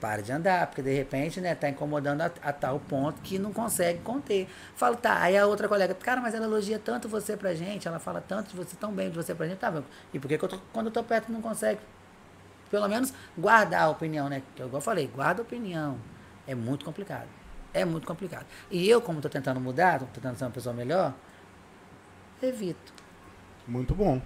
Para 0.00 0.22
de 0.22 0.32
andar, 0.32 0.66
porque 0.66 0.80
de 0.80 0.94
repente, 0.94 1.40
né, 1.40 1.54
tá 1.54 1.68
incomodando 1.68 2.22
a, 2.22 2.30
a 2.42 2.52
tal 2.52 2.80
ponto 2.80 3.20
que 3.20 3.38
não 3.38 3.52
consegue 3.52 3.98
conter. 4.00 4.48
Falo, 4.74 4.96
tá, 4.96 5.20
aí 5.20 5.36
a 5.36 5.46
outra 5.46 5.68
colega, 5.68 5.94
cara, 5.94 6.22
mas 6.22 6.34
ela 6.34 6.46
elogia 6.46 6.78
tanto 6.78 7.06
você 7.06 7.36
pra 7.36 7.54
gente, 7.54 7.86
ela 7.86 7.98
fala 7.98 8.22
tanto 8.26 8.50
de 8.50 8.56
você, 8.56 8.74
tão 8.76 8.90
bem 8.92 9.10
de 9.10 9.16
você 9.16 9.34
pra 9.34 9.46
gente, 9.46 9.58
tá, 9.58 9.68
vendo? 9.68 9.84
E 10.14 10.18
por 10.18 10.26
que, 10.26 10.34
eu 10.42 10.48
tô, 10.48 10.58
quando 10.72 10.86
eu 10.86 10.92
tô 10.92 11.04
perto 11.04 11.30
não 11.30 11.42
consegue, 11.42 11.80
pelo 12.70 12.88
menos, 12.88 13.12
guardar 13.36 13.82
a 13.82 13.88
opinião, 13.90 14.28
né? 14.28 14.42
Que 14.56 14.62
eu 14.62 14.68
igual 14.68 14.78
eu 14.78 14.84
falei, 14.84 15.06
guarda 15.06 15.42
a 15.42 15.44
opinião. 15.44 15.98
É 16.46 16.54
muito 16.54 16.84
complicado. 16.84 17.28
É 17.74 17.84
muito 17.84 18.06
complicado. 18.06 18.46
E 18.70 18.88
eu, 18.88 19.02
como 19.02 19.20
tô 19.20 19.28
tentando 19.28 19.60
mudar, 19.60 19.98
tô 19.98 20.06
tentando 20.06 20.36
ser 20.36 20.44
uma 20.44 20.50
pessoa 20.50 20.74
melhor, 20.74 21.12
evito. 22.42 22.92
Muito 23.66 23.94
bom. 23.94 24.20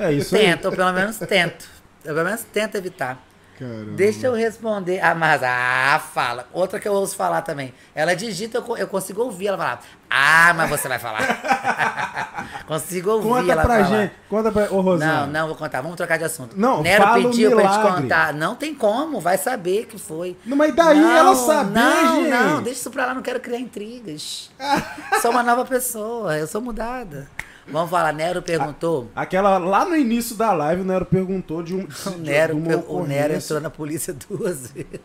É 0.00 0.12
isso 0.12 0.34
aí. 0.34 0.42
Tento, 0.42 0.64
ou 0.64 0.72
pelo 0.72 0.92
menos 0.92 1.18
tento. 1.18 1.68
Eu 2.02 2.14
pelo 2.14 2.24
menos 2.24 2.42
tento 2.44 2.76
evitar. 2.76 3.29
Caramba. 3.60 3.92
Deixa 3.92 4.26
eu 4.26 4.32
responder. 4.32 5.00
Ah, 5.00 5.14
mas, 5.14 5.42
ah, 5.44 6.00
fala. 6.14 6.46
Outra 6.50 6.80
que 6.80 6.88
eu 6.88 6.94
ouço 6.94 7.14
falar 7.14 7.42
também. 7.42 7.74
Ela 7.94 8.16
digita, 8.16 8.56
eu, 8.56 8.76
eu 8.78 8.88
consigo 8.88 9.20
ouvir 9.22 9.48
ela 9.48 9.58
falar. 9.58 9.80
Ah, 10.08 10.54
mas 10.56 10.70
você 10.70 10.88
vai 10.88 10.98
falar. 10.98 11.20
consigo 12.66 13.10
ouvir 13.10 13.28
Conta 13.28 13.52
ela 13.52 13.62
pra 13.62 13.84
falar. 13.84 14.00
gente. 14.02 14.14
Conta 14.30 14.50
pra. 14.50 14.72
Ô, 14.72 14.80
Rosana. 14.80 15.26
Não, 15.26 15.26
não 15.26 15.46
vou 15.48 15.56
contar. 15.56 15.82
Vamos 15.82 15.96
trocar 15.98 16.16
de 16.16 16.24
assunto. 16.24 16.58
Não, 16.58 16.82
Nero 16.82 17.04
fala 17.04 17.14
pediu 17.28 17.50
pra 17.50 17.62
gente 17.62 17.76
milagre. 17.78 18.02
contar. 18.02 18.32
Não 18.32 18.54
tem 18.56 18.74
como, 18.74 19.20
vai 19.20 19.36
saber 19.36 19.84
que 19.86 19.98
foi. 19.98 20.36
Não, 20.46 20.56
mas 20.56 20.74
daí 20.74 20.98
Não, 20.98 21.16
ela 21.16 21.34
saber, 21.36 21.70
Não, 21.78 22.16
gente. 22.22 22.30
não, 22.30 22.62
deixa 22.62 22.80
isso 22.80 22.90
pra 22.90 23.06
lá, 23.06 23.14
não 23.14 23.22
quero 23.22 23.40
criar 23.40 23.58
intrigas. 23.58 24.50
sou 25.20 25.30
uma 25.32 25.42
nova 25.42 25.64
pessoa, 25.66 26.36
eu 26.38 26.46
sou 26.46 26.60
mudada. 26.62 27.28
Vamos 27.70 27.90
falar, 27.90 28.12
Nero 28.12 28.42
perguntou. 28.42 29.10
Aquela 29.14 29.58
lá 29.58 29.84
no 29.84 29.96
início 29.96 30.34
da 30.36 30.52
live, 30.52 30.82
o 30.82 30.84
Nero 30.84 31.04
perguntou 31.06 31.62
de 31.62 31.74
um. 31.74 31.86
De, 31.86 32.08
o, 32.08 32.18
Nero, 32.18 32.60
de 32.60 32.74
o 32.88 33.06
Nero 33.06 33.34
entrou 33.34 33.60
na 33.60 33.70
polícia 33.70 34.12
duas 34.28 34.70
vezes. 34.72 35.00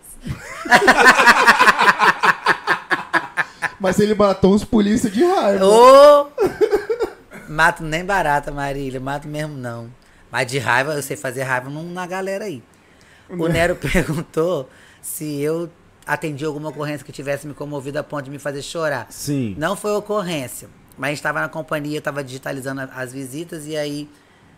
Mas 3.80 4.00
ele 4.00 4.16
matou 4.16 4.54
uns 4.54 4.64
polícia 4.64 5.10
de 5.10 5.24
raiva. 5.24 5.66
Ô! 5.66 6.28
Mato 7.48 7.84
nem 7.84 8.04
barata, 8.04 8.52
Marília. 8.52 9.00
Mato 9.00 9.28
mesmo 9.28 9.56
não. 9.56 9.90
Mas 10.32 10.48
de 10.48 10.58
raiva, 10.58 10.94
eu 10.94 11.04
sei 11.04 11.16
fazer 11.16 11.44
raiva 11.44 11.70
num- 11.70 11.92
na 11.92 12.08
galera 12.08 12.46
aí. 12.46 12.64
O 13.30 13.48
Nero 13.48 13.76
perguntou 13.78 14.70
se 15.02 15.40
eu 15.42 15.70
atendi 16.06 16.46
alguma 16.46 16.70
ocorrência 16.70 17.06
que 17.06 17.12
tivesse 17.12 17.46
me 17.48 17.54
comovido 17.54 18.00
a 18.00 18.04
ponto 18.04 18.26
de 18.26 18.32
me 18.32 18.40
fazer 18.40 18.62
chorar. 18.62 19.08
Sim. 19.10 19.56
Não 19.58 19.76
foi 19.76 19.92
ocorrência. 19.92 20.68
Mas 20.98 21.08
a 21.08 21.12
gente 21.12 21.18
estava 21.20 21.42
na 21.42 21.50
companhia, 21.50 21.98
estava 22.00 22.24
digitalizando 22.24 22.82
as 22.94 23.12
visitas 23.12 23.66
e 23.68 23.76
aí 23.76 24.10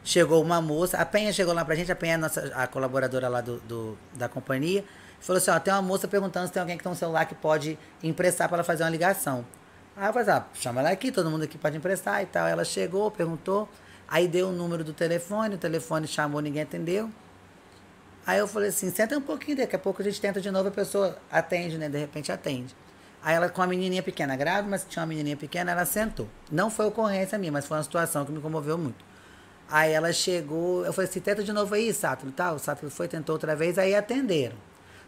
chegou 0.04 0.42
uma 0.42 0.62
moça. 0.62 0.98
A 0.98 1.06
Penha 1.06 1.34
chegou 1.34 1.54
lá 1.54 1.66
pra 1.66 1.76
gente, 1.76 1.92
a 1.92 1.96
Penha 1.96 2.14
é 2.14 2.16
a, 2.16 2.18
nossa, 2.20 2.42
a 2.56 2.68
colaboradora 2.68 3.28
lá 3.28 3.42
do, 3.42 3.58
do- 3.62 3.98
da 4.14 4.30
companhia. 4.30 4.84
Falou 5.20 5.38
assim: 5.38 5.50
ó, 5.52 5.60
tem 5.60 5.74
uma 5.74 5.82
moça 5.82 6.08
perguntando 6.08 6.48
se 6.48 6.54
tem 6.54 6.60
alguém 6.62 6.78
que 6.78 6.84
tem 6.84 6.92
um 6.92 6.96
celular 6.96 7.26
que 7.26 7.36
pode 7.36 7.78
emprestar 8.04 8.48
para 8.48 8.58
ela 8.58 8.64
fazer 8.64 8.84
uma 8.84 8.90
ligação. 8.90 9.44
Aí 9.96 10.08
eu 10.08 10.14
falei: 10.14 10.30
ah, 10.30 10.46
chama 10.54 10.80
ela 10.82 10.92
aqui, 10.92 11.12
todo 11.12 11.30
mundo 11.32 11.44
aqui 11.44 11.58
pode 11.58 11.76
emprestar 11.76 12.22
e 12.22 12.26
tal. 12.28 12.48
Ela 12.48 12.64
chegou, 12.64 13.10
perguntou. 13.10 13.68
Aí 14.08 14.28
deu 14.28 14.50
o 14.50 14.52
número 14.52 14.84
do 14.84 14.94
telefone, 14.94 15.56
o 15.56 15.58
telefone 15.58 16.08
chamou, 16.08 16.40
ninguém 16.40 16.62
atendeu. 16.62 17.10
Aí 18.26 18.40
eu 18.40 18.48
falei 18.48 18.70
assim, 18.70 18.90
senta 18.92 19.18
um 19.18 19.22
pouquinho, 19.22 19.58
daqui 19.58 19.76
a 19.76 19.80
pouco 19.80 20.02
a 20.02 20.06
gente 20.06 20.20
tenta 20.20 20.40
de 20.42 20.52
novo, 20.52 20.68
a 20.68 20.72
pessoa 20.72 21.18
atende, 21.32 21.78
né? 21.78 21.88
De 21.90 21.98
repente 21.98 22.32
atende. 22.32 22.76
Aí 23.28 23.36
ela 23.36 23.50
com 23.50 23.62
a 23.62 23.68
menininha 23.68 24.02
pequena, 24.02 24.38
grávida, 24.38 24.70
mas 24.70 24.86
tinha 24.88 25.04
uma 25.04 25.08
menininha 25.08 25.36
pequena, 25.36 25.74
ela 25.74 25.84
sentou. 25.84 26.30
Não 26.50 26.70
foi 26.70 26.86
ocorrência 26.86 27.38
minha, 27.38 27.52
mas 27.52 27.66
foi 27.66 27.76
uma 27.76 27.84
situação 27.84 28.24
que 28.24 28.32
me 28.32 28.40
comoveu 28.40 28.78
muito. 28.78 29.04
Aí 29.70 29.92
ela 29.92 30.14
chegou, 30.14 30.86
eu 30.86 30.94
falei 30.94 31.10
assim, 31.10 31.20
tenta 31.20 31.44
de 31.44 31.52
novo 31.52 31.76
aí, 31.76 31.94
Sátulo, 31.94 32.32
tal. 32.32 32.56
O 32.56 32.60
Sátulo 32.60 32.90
foi, 32.90 33.06
tentou 33.10 33.36
outra 33.36 33.54
vez, 33.54 33.78
aí 33.78 33.94
atenderam. 33.94 34.56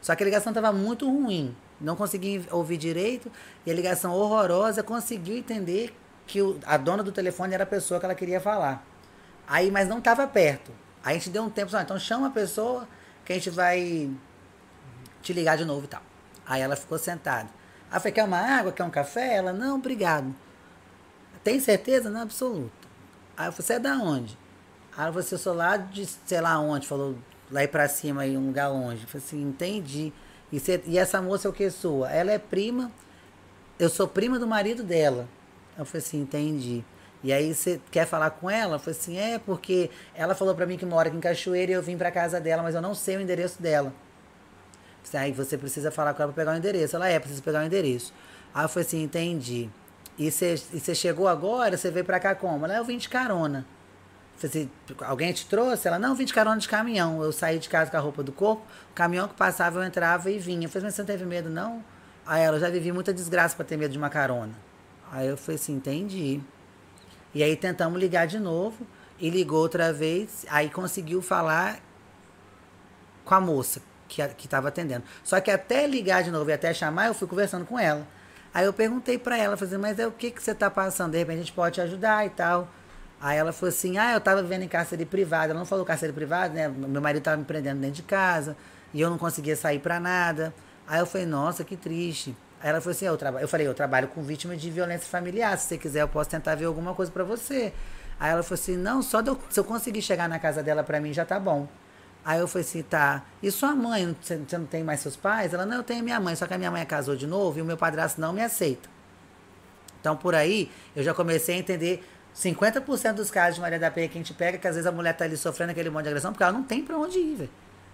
Só 0.02 0.14
que 0.16 0.22
a 0.22 0.26
ligação 0.26 0.52
estava 0.52 0.74
muito 0.74 1.10
ruim. 1.10 1.56
Não 1.80 1.96
consegui 1.96 2.46
ouvir 2.52 2.76
direito, 2.76 3.32
e 3.66 3.72
a 3.72 3.74
ligação 3.74 4.12
horrorosa 4.12 4.84
conseguiu 4.84 5.38
entender 5.38 5.98
que 6.28 6.42
o- 6.42 6.60
a 6.66 6.76
dona 6.76 7.02
do 7.02 7.14
telefone 7.14 7.54
era 7.54 7.64
a 7.64 7.68
pessoa 7.68 8.02
que 8.02 8.06
ela 8.06 8.16
queria 8.16 8.42
falar. 8.42 8.86
Aí, 9.48 9.72
mas 9.72 9.88
não 9.88 10.00
estava 10.00 10.28
perto. 10.28 10.74
Aí 11.06 11.16
a 11.16 11.18
gente 11.18 11.30
deu 11.30 11.44
um 11.44 11.50
tempo, 11.50 11.72
só, 11.72 11.80
então 11.80 11.98
chama 11.98 12.28
a 12.28 12.32
pessoa 12.32 12.86
que 13.24 13.32
a 13.32 13.36
gente 13.38 13.50
vai 13.50 14.12
te 15.22 15.32
ligar 15.32 15.58
de 15.58 15.64
novo 15.64 15.86
e 15.86 15.88
tal. 15.88 16.02
Aí 16.46 16.62
ela 16.62 16.76
ficou 16.76 16.98
sentada. 16.98 17.59
Eu 17.92 18.00
falei, 18.00 18.12
quer 18.14 18.24
uma 18.24 18.38
água, 18.38 18.72
quer 18.72 18.84
um 18.84 18.90
café? 18.90 19.36
Ela, 19.36 19.52
não, 19.54 19.76
obrigado. 19.78 20.34
Tem 21.44 21.60
certeza? 21.60 22.10
Não, 22.10 22.22
absoluto. 22.22 22.72
Aí 23.38 23.48
eu 23.48 23.52
falei, 23.52 23.66
você 23.66 23.74
é 23.74 23.80
da 23.80 23.94
onde? 23.98 24.38
Aí 24.96 25.04
ela 25.04 25.08
falou 25.08 25.20
assim, 25.20 25.36
eu 25.36 25.40
sou 25.40 25.54
lá 25.54 25.78
de 25.78 26.06
sei 26.06 26.42
lá 26.42 26.60
onde, 26.60 26.86
falou, 26.88 27.16
lá 27.52 27.66
pra 27.68 27.88
cima, 27.88 28.24
aí, 28.24 28.38
um 28.38 28.48
lugar 28.48 28.68
longe. 28.70 29.04
Eu 29.04 29.08
falei 29.08 29.26
assim, 29.26 29.42
entendi. 29.42 30.12
E, 30.52 30.60
você- 30.60 30.84
e 30.86 30.98
essa 30.98 31.22
moça 31.22 31.48
é 31.48 31.52
o 31.52 31.54
que 31.54 31.70
sua? 31.70 32.12
Ela 32.12 32.32
é 32.32 32.38
prima, 32.40 32.92
eu 33.80 33.90
sou 33.90 34.08
prima 34.08 34.38
do 34.40 34.48
marido 34.48 34.84
dela. 34.84 35.28
Eu 35.78 35.86
falei 35.86 36.06
assim, 36.06 36.22
entendi. 36.22 36.84
E 37.24 37.34
aí 37.34 37.54
você 37.54 37.80
quer 37.92 38.06
falar 38.06 38.32
com 38.32 38.50
ela? 38.50 38.76
Eu 38.76 38.80
falei 38.80 39.00
assim, 39.00 39.18
é 39.18 39.40
porque 39.40 39.90
ela 40.16 40.36
falou 40.36 40.56
pra 40.56 40.66
mim 40.66 40.78
que 40.78 40.86
mora 40.86 41.08
aqui 41.10 41.18
em 41.18 41.22
Cachoeira 41.22 41.72
e 41.72 41.76
eu 41.76 41.82
vim 41.82 41.98
pra 41.98 42.12
casa 42.12 42.40
dela, 42.40 42.64
mas 42.64 42.76
eu 42.76 42.82
não 42.82 42.96
sei 42.96 43.18
o 43.18 43.22
endereço 43.22 43.62
dela. 43.62 43.94
Aí 45.18 45.32
você 45.32 45.58
precisa 45.58 45.92
falar 45.92 46.14
com 46.14 46.24
ela 46.24 46.32
pra 46.32 46.44
pegar 46.44 46.54
o 46.54 46.58
endereço. 46.58 46.96
Ela 46.96 47.08
é, 47.08 47.20
precisa 47.20 47.42
pegar 47.42 47.62
o 47.62 47.66
endereço. 47.66 48.14
Aí 48.54 48.66
eu 48.66 48.70
falei 48.70 48.86
assim, 48.86 49.04
entendi. 49.04 49.70
E 50.18 50.30
você 50.30 50.94
chegou 50.96 51.28
agora, 51.28 51.78
você 51.78 51.90
veio 51.90 52.06
pra 52.06 52.20
cá 52.20 52.36
como? 52.36 52.66
Ela, 52.66 52.76
eu 52.78 52.86
vim 52.86 52.98
de 52.98 53.08
carona. 53.08 53.66
Falei 54.38 54.64
assim, 54.64 54.70
alguém 55.06 55.32
te 55.34 55.46
trouxe? 55.46 55.88
Ela, 55.88 56.00
não, 56.00 56.16
vim 56.16 56.26
de 56.26 56.34
carona 56.34 56.60
de 56.60 56.68
caminhão. 56.68 57.22
Eu 57.24 57.32
saí 57.32 57.60
de 57.60 57.70
casa 57.70 57.90
com 57.90 57.98
a 57.98 58.00
roupa 58.00 58.24
do 58.24 58.32
corpo, 58.32 58.64
o 58.92 58.94
caminhão 58.94 59.28
que 59.28 59.36
passava 59.36 59.80
eu 59.80 59.84
entrava 59.84 60.30
e 60.30 60.40
vinha. 60.40 60.66
Eu 60.66 60.70
falei, 60.70 60.86
mas 60.86 60.96
você 60.96 61.02
não 61.02 61.08
teve 61.08 61.26
medo, 61.26 61.50
não? 61.50 61.84
Aí 62.26 62.44
ela, 62.44 62.58
eu 62.58 62.62
já 62.62 62.70
vivi 62.70 62.92
muita 62.92 63.14
desgraça 63.14 63.56
pra 63.56 63.66
ter 63.66 63.78
medo 63.78 63.92
de 63.92 63.98
uma 63.98 64.10
carona. 64.10 64.54
Aí 65.12 65.28
eu 65.28 65.38
falei 65.38 65.56
assim, 65.56 65.74
entendi. 65.74 66.42
E 67.34 67.44
aí 67.44 67.56
tentamos 67.56 68.00
ligar 68.00 68.28
de 68.28 68.40
novo, 68.40 68.86
e 69.20 69.30
ligou 69.30 69.60
outra 69.60 69.92
vez, 69.92 70.46
aí 70.50 70.70
conseguiu 70.70 71.22
falar 71.22 71.80
com 73.26 73.36
a 73.36 73.42
moça 73.42 73.82
que 74.10 74.46
estava 74.46 74.68
atendendo. 74.70 75.04
Só 75.24 75.40
que 75.40 75.52
até 75.52 75.86
ligar 75.88 76.24
de 76.24 76.32
novo 76.32 76.50
e 76.50 76.54
até 76.54 76.74
chamar, 76.74 77.08
eu 77.08 77.14
fui 77.14 77.28
conversando 77.28 77.66
com 77.66 77.78
ela. 77.80 78.06
Aí 78.54 78.66
eu 78.66 78.74
perguntei 78.74 79.18
para 79.18 79.38
ela, 79.38 79.56
falei, 79.56 79.74
assim, 79.74 79.82
mas 79.82 80.00
é 80.00 80.08
o 80.08 80.12
que 80.12 80.32
que 80.32 80.42
você 80.42 80.56
tá 80.56 80.70
passando? 80.70 81.12
De 81.12 81.18
repente 81.20 81.36
a 81.36 81.40
gente 81.42 81.54
pode 81.54 81.76
te 81.76 81.82
ajudar 81.82 82.26
e 82.26 82.30
tal. 82.32 82.68
Aí 83.22 83.38
ela 83.38 83.52
falou 83.52 83.70
assim, 83.70 83.98
ah, 83.98 84.14
eu 84.14 84.22
tava 84.22 84.42
vivendo 84.42 84.64
em 84.64 84.68
cárcere 84.68 85.06
privado. 85.06 85.52
Ela 85.52 85.60
não 85.60 85.66
falou 85.66 85.86
cárcere 85.86 86.12
privado, 86.14 86.54
né? 86.54 86.68
Meu 86.68 87.02
marido 87.02 87.22
tava 87.22 87.38
me 87.38 87.44
prendendo 87.44 87.80
dentro 87.80 87.98
de 87.98 88.04
casa 88.04 88.56
e 88.94 89.02
eu 89.02 89.10
não 89.10 89.18
conseguia 89.18 89.56
sair 89.56 89.80
para 89.80 90.00
nada. 90.00 90.54
Aí 90.88 91.00
eu 91.00 91.06
falei, 91.06 91.28
nossa, 91.28 91.64
que 91.64 91.76
triste. 91.78 92.36
Aí 92.62 92.70
ela 92.70 92.82
falou 92.82 92.92
assim, 92.92 93.06
eu, 93.06 93.18
eu 93.40 93.48
falei, 93.48 93.68
eu 93.68 93.74
trabalho 93.74 94.08
com 94.08 94.22
vítimas 94.24 94.60
de 94.62 94.72
violência 94.72 95.08
familiar. 95.08 95.58
Se 95.58 95.68
você 95.68 95.78
quiser, 95.78 96.02
eu 96.02 96.08
posso 96.08 96.30
tentar 96.30 96.56
ver 96.56 96.66
alguma 96.66 96.94
coisa 96.96 97.12
para 97.12 97.24
você. 97.24 97.72
Aí 98.20 98.32
ela 98.32 98.42
falou 98.44 98.60
assim, 98.60 98.76
não, 98.78 99.02
só 99.02 99.22
eu- 99.22 99.40
se 99.50 99.60
eu 99.60 99.64
conseguir 99.64 100.02
chegar 100.02 100.28
na 100.28 100.40
casa 100.40 100.64
dela 100.64 100.84
para 100.84 101.00
mim 101.00 101.14
já 101.14 101.24
tá 101.26 101.40
bom. 101.40 101.68
Aí 102.24 102.40
eu 102.40 102.48
falei 102.48 102.68
assim, 102.68 102.84
tá. 102.84 103.24
E 103.42 103.50
sua 103.50 103.74
mãe, 103.74 104.16
você 104.22 104.40
não 104.58 104.66
tem 104.66 104.84
mais 104.84 105.00
seus 105.00 105.16
pais? 105.16 105.54
Ela, 105.54 105.66
não, 105.66 105.78
eu 105.78 105.84
tenho 105.84 106.04
minha 106.04 106.20
mãe, 106.20 106.36
só 106.36 106.46
que 106.46 106.54
a 106.54 106.58
minha 106.58 106.70
mãe 106.70 106.86
casou 106.86 107.16
de 107.16 107.26
novo 107.26 107.60
e 107.60 107.62
o 107.62 107.66
meu 107.66 107.78
padrasto 107.78 108.20
não 108.20 108.34
me 108.34 108.42
aceita. 108.42 108.90
Então, 110.00 110.16
por 110.16 110.36
aí, 110.36 110.72
eu 110.96 111.04
já 111.04 111.14
comecei 111.14 111.56
a 111.56 111.58
entender 111.58 112.04
50% 112.36 113.14
dos 113.14 113.32
casos 113.32 113.56
de 113.56 113.62
Maria 113.62 113.80
da 113.80 113.92
Penha 113.92 114.08
que 114.08 114.18
a 114.18 114.22
gente 114.22 114.34
pega, 114.34 114.58
que 114.58 114.68
às 114.68 114.76
vezes 114.76 114.88
a 114.88 114.92
mulher 114.92 115.14
tá 115.14 115.26
ali 115.26 115.36
sofrendo 115.36 115.72
aquele 115.72 115.90
monte 115.90 116.04
de 116.04 116.10
agressão, 116.10 116.32
porque 116.32 116.44
ela 116.44 116.54
não 116.54 116.64
tem 116.64 116.84
pra 116.84 116.98
onde 116.98 117.18
ir, 117.18 117.36
velho. 117.36 117.50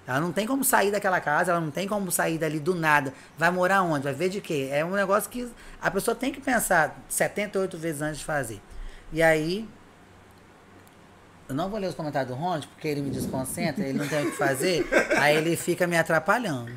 Ela 0.07 0.19
não 0.19 0.31
tem 0.31 0.45
como 0.45 0.63
sair 0.63 0.91
daquela 0.91 1.19
casa, 1.19 1.51
ela 1.51 1.59
não 1.59 1.71
tem 1.71 1.87
como 1.87 2.11
sair 2.11 2.37
dali 2.37 2.59
do 2.59 2.75
nada. 2.75 3.11
Vai 3.37 3.49
morar 3.49 3.81
onde? 3.81 4.03
Vai 4.03 4.13
ver 4.13 4.29
de 4.29 4.39
quê? 4.39 4.69
É 4.71 4.85
um 4.85 4.91
negócio 4.91 5.29
que 5.29 5.49
a 5.81 5.89
pessoa 5.89 6.13
tem 6.13 6.31
que 6.31 6.39
pensar 6.39 6.95
78 7.09 7.75
vezes 7.77 8.01
antes 8.03 8.19
de 8.19 8.25
fazer. 8.25 8.61
E 9.11 9.23
aí, 9.23 9.67
eu 11.47 11.53
não 11.55 11.69
vou 11.69 11.79
ler 11.79 11.87
os 11.87 11.95
comentários 11.95 12.35
do 12.35 12.39
Ronde, 12.39 12.67
porque 12.67 12.87
ele 12.87 13.01
me 13.01 13.09
desconcentra, 13.09 13.83
ele 13.83 13.97
não 13.97 14.07
tem 14.07 14.25
o 14.25 14.31
que 14.31 14.37
fazer, 14.37 14.87
aí 15.17 15.35
ele 15.35 15.55
fica 15.55 15.85
me 15.85 15.97
atrapalhando. 15.97 16.71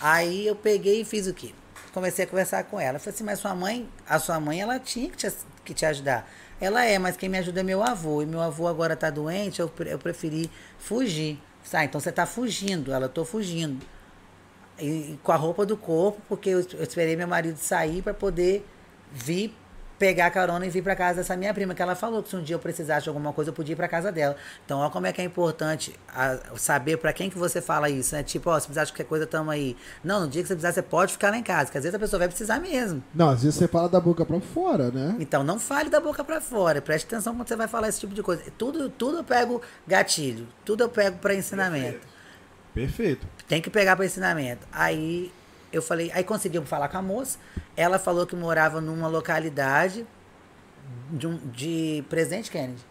Aí 0.00 0.46
eu 0.46 0.56
peguei 0.56 1.02
e 1.02 1.04
fiz 1.04 1.26
o 1.26 1.34
quê? 1.34 1.52
Comecei 1.92 2.24
a 2.24 2.28
conversar 2.28 2.64
com 2.64 2.80
ela. 2.80 2.98
Falei 2.98 3.14
assim, 3.14 3.24
mas 3.24 3.38
sua 3.38 3.54
mãe, 3.54 3.88
a 4.08 4.18
sua 4.18 4.40
mãe, 4.40 4.60
ela 4.60 4.78
tinha 4.78 5.10
que 5.10 5.16
te, 5.16 5.32
que 5.64 5.74
te 5.74 5.84
ajudar. 5.84 6.30
Ela 6.60 6.84
é, 6.84 6.98
mas 6.98 7.16
quem 7.16 7.28
me 7.28 7.36
ajuda 7.36 7.60
é 7.60 7.62
meu 7.62 7.82
avô. 7.82 8.22
E 8.22 8.26
meu 8.26 8.40
avô 8.40 8.66
agora 8.66 8.96
tá 8.96 9.10
doente, 9.10 9.60
eu, 9.60 9.70
eu 9.86 9.98
preferi 9.98 10.50
fugir. 10.78 11.38
Ah, 11.72 11.84
então 11.84 12.00
você 12.00 12.12
tá 12.12 12.24
fugindo. 12.24 12.92
Ela, 12.92 13.08
tô 13.08 13.24
fugindo. 13.24 13.84
E, 14.78 14.86
e 14.86 15.20
com 15.22 15.32
a 15.32 15.36
roupa 15.36 15.66
do 15.66 15.76
corpo, 15.76 16.22
porque 16.28 16.48
eu, 16.50 16.60
eu 16.60 16.82
esperei 16.82 17.16
meu 17.16 17.28
marido 17.28 17.58
sair 17.58 18.00
para 18.00 18.14
poder 18.14 18.66
vir 19.12 19.54
pegar 20.00 20.26
a 20.26 20.30
carona 20.30 20.64
e 20.66 20.70
vir 20.70 20.82
para 20.82 20.96
casa 20.96 21.18
dessa 21.18 21.36
minha 21.36 21.52
prima, 21.52 21.74
que 21.74 21.82
ela 21.82 21.94
falou 21.94 22.22
que 22.22 22.30
se 22.30 22.34
um 22.36 22.42
dia 22.42 22.56
eu 22.56 22.58
precisasse 22.58 23.02
de 23.04 23.10
alguma 23.10 23.34
coisa, 23.34 23.50
eu 23.50 23.54
podia 23.54 23.74
ir 23.74 23.76
para 23.76 23.86
casa 23.86 24.10
dela. 24.10 24.34
Então, 24.64 24.78
olha 24.80 24.88
como 24.90 25.06
é 25.06 25.12
que 25.12 25.20
é 25.20 25.24
importante 25.24 25.94
a- 26.08 26.38
saber 26.56 26.96
para 26.96 27.12
quem 27.12 27.28
que 27.28 27.36
você 27.36 27.60
fala 27.60 27.90
isso, 27.90 28.14
né? 28.14 28.22
Tipo, 28.22 28.48
ó, 28.48 28.58
se 28.58 28.66
precisar 28.66 28.84
de 28.86 28.92
qualquer 28.92 29.04
coisa, 29.04 29.26
tamo 29.26 29.50
aí. 29.50 29.76
Não, 30.02 30.22
no 30.22 30.28
dia 30.28 30.40
que 30.40 30.48
você 30.48 30.54
precisar, 30.54 30.72
você 30.72 30.80
pode 30.82 31.12
ficar 31.12 31.28
lá 31.30 31.36
em 31.36 31.42
casa, 31.42 31.70
que 31.70 31.76
às 31.76 31.84
vezes 31.84 31.94
a 31.94 31.98
pessoa 31.98 32.18
vai 32.18 32.28
precisar 32.28 32.58
mesmo. 32.58 33.04
Não, 33.14 33.28
às 33.28 33.42
vezes 33.42 33.56
você 33.58 33.68
fala 33.68 33.90
da 33.90 34.00
boca 34.00 34.24
pra 34.24 34.40
fora, 34.40 34.90
né? 34.90 35.16
Então, 35.20 35.44
não 35.44 35.58
fale 35.60 35.90
da 35.90 36.00
boca 36.00 36.24
para 36.24 36.40
fora. 36.40 36.80
Preste 36.80 37.04
atenção 37.04 37.36
quando 37.36 37.46
você 37.46 37.54
vai 37.56 37.68
falar 37.68 37.88
esse 37.90 38.00
tipo 38.00 38.14
de 38.14 38.22
coisa. 38.22 38.42
Tudo, 38.56 38.88
tudo 38.88 39.18
eu 39.18 39.24
pego 39.24 39.60
gatilho, 39.86 40.48
tudo 40.64 40.82
eu 40.82 40.88
pego 40.88 41.18
para 41.18 41.34
ensinamento. 41.34 42.00
Perfeito. 42.72 43.26
Tem 43.46 43.60
que 43.60 43.68
pegar 43.68 43.96
para 43.96 44.06
ensinamento. 44.06 44.66
Aí 44.72 45.30
eu 45.72 45.82
falei, 45.82 46.10
aí 46.14 46.24
conseguimos 46.24 46.68
falar 46.68 46.88
com 46.88 46.98
a 46.98 47.02
moça. 47.02 47.38
Ela 47.76 47.98
falou 47.98 48.26
que 48.26 48.34
morava 48.34 48.80
numa 48.80 49.08
localidade 49.08 50.06
de, 51.10 51.26
um, 51.26 51.36
de 51.36 52.04
Presidente 52.08 52.50
Kennedy, 52.50 52.84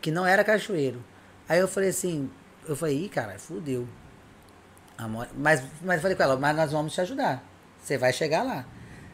que 0.00 0.10
não 0.10 0.26
era 0.26 0.42
cachoeiro. 0.42 1.02
Aí 1.48 1.58
eu 1.58 1.68
falei 1.68 1.90
assim, 1.90 2.30
eu 2.66 2.76
falei, 2.76 3.04
ih, 3.04 3.08
cara, 3.08 3.38
fudeu. 3.38 3.86
Mas, 5.34 5.62
mas 5.82 5.96
eu 5.96 6.02
falei 6.02 6.16
com 6.16 6.22
ela, 6.22 6.36
mas 6.36 6.56
nós 6.56 6.72
vamos 6.72 6.92
te 6.92 7.00
ajudar. 7.00 7.42
Você 7.82 7.96
vai 7.96 8.12
chegar 8.12 8.42
lá. 8.42 8.66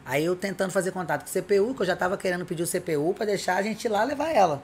Aí 0.05 0.25
eu 0.25 0.35
tentando 0.35 0.71
fazer 0.71 0.91
contato 0.91 1.23
com 1.23 1.39
o 1.39 1.41
CPU, 1.41 1.75
que 1.75 1.81
eu 1.81 1.85
já 1.85 1.95
tava 1.95 2.17
querendo 2.17 2.45
pedir 2.45 2.63
o 2.63 2.67
CPU 2.67 3.13
para 3.13 3.25
deixar 3.25 3.57
a 3.57 3.61
gente 3.61 3.85
ir 3.85 3.89
lá 3.89 4.03
levar 4.03 4.29
ela. 4.29 4.63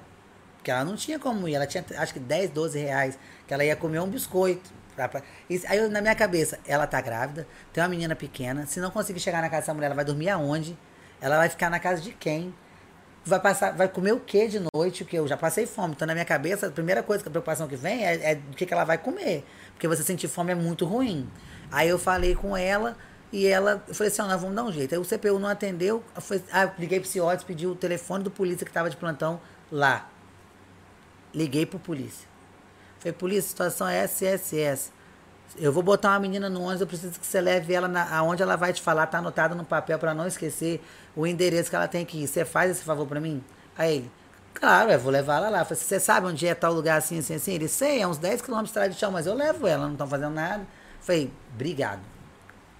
Porque 0.57 0.71
ela 0.71 0.85
não 0.85 0.95
tinha 0.95 1.19
como 1.19 1.47
ir, 1.47 1.55
ela 1.55 1.67
tinha 1.67 1.83
acho 1.97 2.13
que 2.13 2.19
10, 2.19 2.51
12 2.51 2.79
reais, 2.79 3.19
que 3.45 3.53
ela 3.53 3.63
ia 3.63 3.75
comer 3.75 3.99
um 3.99 4.07
biscoito. 4.07 4.69
Pra- 4.95 5.07
pra- 5.09 5.21
aí 5.67 5.77
eu, 5.77 5.89
na 5.89 6.01
minha 6.01 6.15
cabeça, 6.15 6.59
ela 6.65 6.85
tá 6.87 6.99
grávida, 7.01 7.47
tem 7.71 7.81
uma 7.83 7.89
menina 7.89 8.15
pequena, 8.15 8.65
se 8.65 8.79
não 8.79 8.91
conseguir 8.91 9.19
chegar 9.19 9.41
na 9.41 9.49
casa 9.49 9.61
dessa 9.61 9.73
mulher, 9.73 9.87
ela 9.87 9.95
vai 9.95 10.05
dormir 10.05 10.29
aonde? 10.29 10.77
Ela 11.21 11.37
vai 11.37 11.49
ficar 11.49 11.69
na 11.69 11.79
casa 11.79 12.01
de 12.01 12.11
quem? 12.11 12.53
Vai 13.25 13.39
passar, 13.39 13.71
vai 13.71 13.87
comer 13.87 14.11
o 14.13 14.19
que 14.19 14.47
de 14.49 14.61
noite? 14.73 15.05
Que 15.05 15.15
eu 15.17 15.25
já 15.27 15.37
passei 15.37 15.65
fome. 15.65 15.93
Então, 15.95 16.05
na 16.05 16.13
minha 16.13 16.25
cabeça, 16.25 16.67
a 16.67 16.71
primeira 16.71 17.01
coisa, 17.01 17.23
a 17.25 17.29
preocupação 17.29 17.67
que 17.69 17.75
vem 17.77 18.05
é, 18.05 18.31
é 18.31 18.35
do 18.35 18.55
que, 18.55 18.65
que 18.65 18.73
ela 18.73 18.83
vai 18.83 18.97
comer. 18.97 19.45
Porque 19.73 19.87
você 19.87 20.03
sentir 20.03 20.27
fome 20.27 20.51
é 20.51 20.55
muito 20.55 20.85
ruim. 20.85 21.29
Aí 21.71 21.87
eu 21.87 21.97
falei 21.97 22.35
com 22.35 22.55
ela 22.57 22.97
E 23.31 23.47
ela, 23.47 23.83
eu 23.87 23.95
falei 23.95 24.11
assim, 24.11 24.21
ó, 24.21 24.27
nós 24.27 24.41
vamos 24.41 24.55
dar 24.55 24.63
um 24.63 24.71
jeito. 24.71 24.93
Aí 24.93 24.99
o 24.99 25.05
CPU 25.05 25.39
não 25.39 25.49
atendeu, 25.49 26.03
eu 26.15 26.21
falei, 26.21 26.43
ah, 26.51 26.63
eu 26.65 26.71
liguei 26.77 26.99
pro 26.99 27.09
CIOTS, 27.09 27.43
pedi 27.43 27.65
o 27.65 27.73
telefone 27.75 28.23
do 28.23 28.29
polícia 28.29 28.63
que 28.65 28.69
estava 28.69 28.89
de 28.91 28.97
plantão 28.97 29.41
lá. 29.71 30.07
Liguei 31.33 31.65
pro 31.65 31.79
polícia. 31.79 32.27
Falei, 33.03 33.11
polícia, 33.11 33.49
situação 33.49 33.85
é. 33.85 34.07
Eu 35.57 35.73
vou 35.73 35.83
botar 35.83 36.11
uma 36.11 36.19
menina 36.19 36.49
no 36.49 36.61
ônibus, 36.61 36.79
eu 36.79 36.87
preciso 36.87 37.19
que 37.19 37.27
você 37.27 37.41
leve 37.41 37.73
ela 37.73 37.87
na, 37.87 38.15
aonde 38.15 38.41
ela 38.41 38.55
vai 38.55 38.71
te 38.71 38.81
falar, 38.81 39.05
tá 39.07 39.17
anotado 39.17 39.53
no 39.53 39.65
papel 39.65 39.99
para 39.99 40.13
não 40.13 40.25
esquecer 40.25 40.81
o 41.13 41.27
endereço 41.27 41.69
que 41.69 41.75
ela 41.75 41.87
tem 41.87 42.05
que 42.05 42.23
ir. 42.23 42.27
Você 42.27 42.45
faz 42.45 42.71
esse 42.71 42.83
favor 42.83 43.05
para 43.05 43.19
mim? 43.19 43.43
Aí 43.77 43.97
ele, 43.97 44.11
claro, 44.53 44.89
eu 44.89 44.97
vou 44.97 45.11
levar 45.11 45.35
ela 45.35 45.49
lá. 45.49 45.65
Falei, 45.65 45.83
você 45.83 45.99
sabe 45.99 46.27
onde 46.27 46.47
é 46.47 46.55
tal 46.55 46.71
lugar 46.71 46.97
assim, 46.97 47.19
assim, 47.19 47.35
assim? 47.35 47.53
Ele, 47.53 47.67
sei, 47.67 48.01
é 48.01 48.07
uns 48.07 48.17
10 48.17 48.41
quilômetros 48.41 48.69
de 48.69 48.73
trás 48.73 48.93
de 48.93 48.97
chão, 48.97 49.11
mas 49.11 49.27
eu 49.27 49.33
levo 49.33 49.67
ela, 49.67 49.83
não 49.83 49.91
estão 49.91 50.07
fazendo 50.07 50.33
nada. 50.33 50.65
Falei, 51.01 51.29
obrigado. 51.53 52.01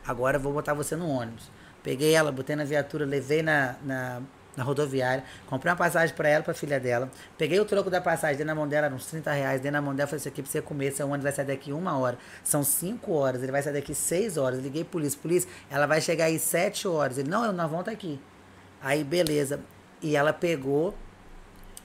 Agora 0.07 0.37
eu 0.37 0.41
vou 0.41 0.53
botar 0.53 0.73
você 0.73 0.95
no 0.95 1.09
ônibus. 1.09 1.51
Peguei 1.83 2.13
ela, 2.13 2.31
botei 2.31 2.55
na 2.55 2.63
viatura, 2.63 3.05
levei 3.05 3.43
na, 3.43 3.75
na, 3.83 4.21
na 4.55 4.63
rodoviária, 4.63 5.23
comprei 5.47 5.71
uma 5.71 5.77
passagem 5.77 6.15
para 6.15 6.29
ela, 6.29 6.43
para 6.43 6.53
filha 6.53 6.79
dela. 6.79 7.09
Peguei 7.37 7.59
o 7.59 7.65
troco 7.65 7.89
da 7.89 7.99
passagem, 7.99 8.37
dei 8.37 8.45
na 8.45 8.53
mão 8.53 8.67
dela, 8.67 8.87
uns 8.93 9.07
30 9.07 9.31
reais, 9.31 9.61
dei 9.61 9.71
na 9.71 9.81
mão 9.81 9.95
dela, 9.95 10.07
falei, 10.07 10.19
isso 10.19 10.27
aqui 10.27 10.41
pra 10.41 10.51
você 10.51 10.61
comer, 10.61 10.91
seu 10.91 11.07
ônibus 11.07 11.23
vai 11.23 11.31
sair 11.31 11.45
daqui 11.45 11.73
uma 11.73 11.97
hora. 11.97 12.17
São 12.43 12.63
cinco 12.63 13.13
horas, 13.13 13.41
ele 13.41 13.51
vai 13.51 13.61
sair 13.61 13.73
daqui 13.73 13.95
seis 13.95 14.37
horas. 14.37 14.59
Liguei 14.59 14.83
polícia, 14.83 15.19
polícia, 15.19 15.49
ela 15.69 15.85
vai 15.85 16.01
chegar 16.01 16.25
aí 16.25 16.37
sete 16.37 16.87
horas. 16.87 17.17
Ele, 17.17 17.29
não, 17.29 17.45
eu 17.45 17.53
não 17.53 17.67
volto 17.67 17.89
aqui. 17.89 18.19
Aí, 18.81 19.03
beleza. 19.03 19.59
E 20.01 20.15
ela 20.15 20.33
pegou, 20.33 20.93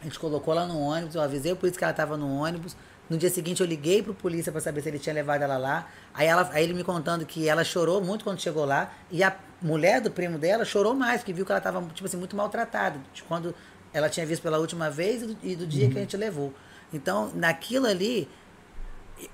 a 0.01 0.05
gente 0.05 0.19
colocou 0.19 0.53
ela 0.53 0.67
no 0.67 0.79
ônibus, 0.79 1.15
eu 1.15 1.23
avisei 1.23 1.53
o 1.53 1.57
polícia 1.57 1.79
que 1.79 1.85
ela 1.85 1.93
estava 1.93 2.17
no 2.17 2.29
ônibus. 2.29 2.77
No 3.09 3.17
dia 3.17 3.31
seguinte 3.31 3.61
eu 3.61 3.67
liguei 3.67 4.03
pro 4.03 4.13
polícia 4.13 4.53
para 4.53 4.61
saber 4.61 4.83
se 4.83 4.89
ele 4.89 4.99
tinha 4.99 5.15
levado 5.15 5.43
ela 5.43 5.57
lá. 5.57 5.89
Aí, 6.13 6.27
ela, 6.27 6.49
aí 6.53 6.63
ele 6.63 6.75
me 6.75 6.85
contando 6.85 7.25
que 7.25 7.49
ela 7.49 7.65
chorou 7.65 8.03
muito 8.03 8.23
quando 8.25 8.41
chegou 8.41 8.65
lá. 8.65 8.93
E 9.11 9.23
a 9.23 9.35
mulher 9.63 10.01
do 10.01 10.11
primo 10.11 10.39
dela 10.39 10.65
chorou 10.65 10.95
mais, 10.95 11.21
porque 11.21 11.33
viu 11.33 11.47
que 11.47 11.53
ela 11.53 11.59
estava 11.59 11.81
tipo 11.95 12.07
assim, 12.07 12.19
muito 12.19 12.37
maltratada. 12.37 13.01
De 13.15 13.23
quando 13.23 13.55
ela 13.93 14.11
tinha 14.11 14.27
visto 14.27 14.43
pela 14.43 14.59
última 14.59 14.91
vez 14.91 15.23
e 15.23 15.27
do, 15.27 15.37
e 15.43 15.57
do 15.57 15.67
dia 15.67 15.87
Uhum. 15.87 15.93
que 15.93 15.99
a 15.99 16.01
gente 16.03 16.17
levou. 16.17 16.53
Então, 16.93 17.31
naquilo 17.35 17.87
ali, 17.87 18.29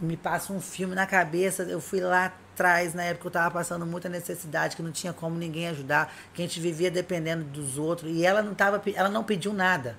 me 0.01 0.17
passa 0.17 0.53
um 0.53 0.61
filme 0.61 0.95
na 0.95 1.07
cabeça. 1.07 1.65
Eu 1.65 1.81
fui 1.81 2.01
lá 2.01 2.27
atrás, 2.53 2.95
na 2.95 3.03
época 3.03 3.27
eu 3.27 3.31
estava 3.31 3.51
passando 3.51 3.85
muita 3.85 4.09
necessidade, 4.09 4.77
que 4.77 4.83
não 4.83 4.93
tinha 4.93 5.13
como 5.13 5.37
ninguém 5.37 5.69
ajudar, 5.69 6.15
que 6.33 6.41
a 6.41 6.47
gente 6.47 6.61
vivia 6.61 6.91
dependendo 6.91 7.45
dos 7.45 7.77
outros. 7.77 8.11
E 8.13 8.25
ela 8.25 8.41
não, 8.41 8.55
tava, 8.55 8.81
ela 8.95 9.09
não 9.09 9.25
pediu 9.25 9.53
nada. 9.53 9.97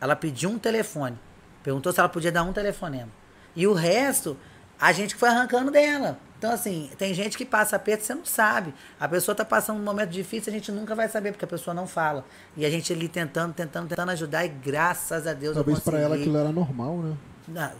Ela 0.00 0.16
pediu 0.16 0.50
um 0.50 0.58
telefone. 0.58 1.16
Perguntou 1.62 1.92
se 1.92 2.00
ela 2.00 2.08
podia 2.08 2.32
dar 2.32 2.42
um 2.42 2.52
telefonema. 2.52 3.08
E 3.54 3.66
o 3.66 3.72
resto, 3.72 4.36
a 4.80 4.92
gente 4.92 5.14
foi 5.14 5.28
arrancando 5.28 5.70
dela. 5.70 6.18
Então, 6.38 6.50
assim, 6.50 6.90
tem 6.98 7.14
gente 7.14 7.38
que 7.38 7.44
passa 7.44 7.76
aperto 7.76 8.02
e 8.02 8.06
você 8.06 8.14
não 8.14 8.24
sabe. 8.24 8.74
A 8.98 9.06
pessoa 9.06 9.32
está 9.32 9.44
passando 9.44 9.78
um 9.78 9.82
momento 9.84 10.10
difícil, 10.10 10.52
a 10.52 10.56
gente 10.56 10.72
nunca 10.72 10.92
vai 10.94 11.08
saber, 11.08 11.30
porque 11.30 11.44
a 11.44 11.48
pessoa 11.48 11.72
não 11.72 11.86
fala. 11.86 12.24
E 12.56 12.66
a 12.66 12.70
gente 12.70 12.92
ali 12.92 13.06
tentando, 13.08 13.52
tentando, 13.54 13.88
tentando 13.88 14.10
ajudar, 14.10 14.44
e 14.44 14.48
graças 14.48 15.26
a 15.26 15.34
Deus 15.34 15.54
Talvez 15.54 15.78
eu 15.78 15.84
pra 15.84 15.98
ela 15.98 16.08
consegui. 16.08 16.22
aquilo 16.22 16.38
era 16.38 16.50
normal, 16.52 16.96
né? 16.98 17.16
Na- 17.46 17.72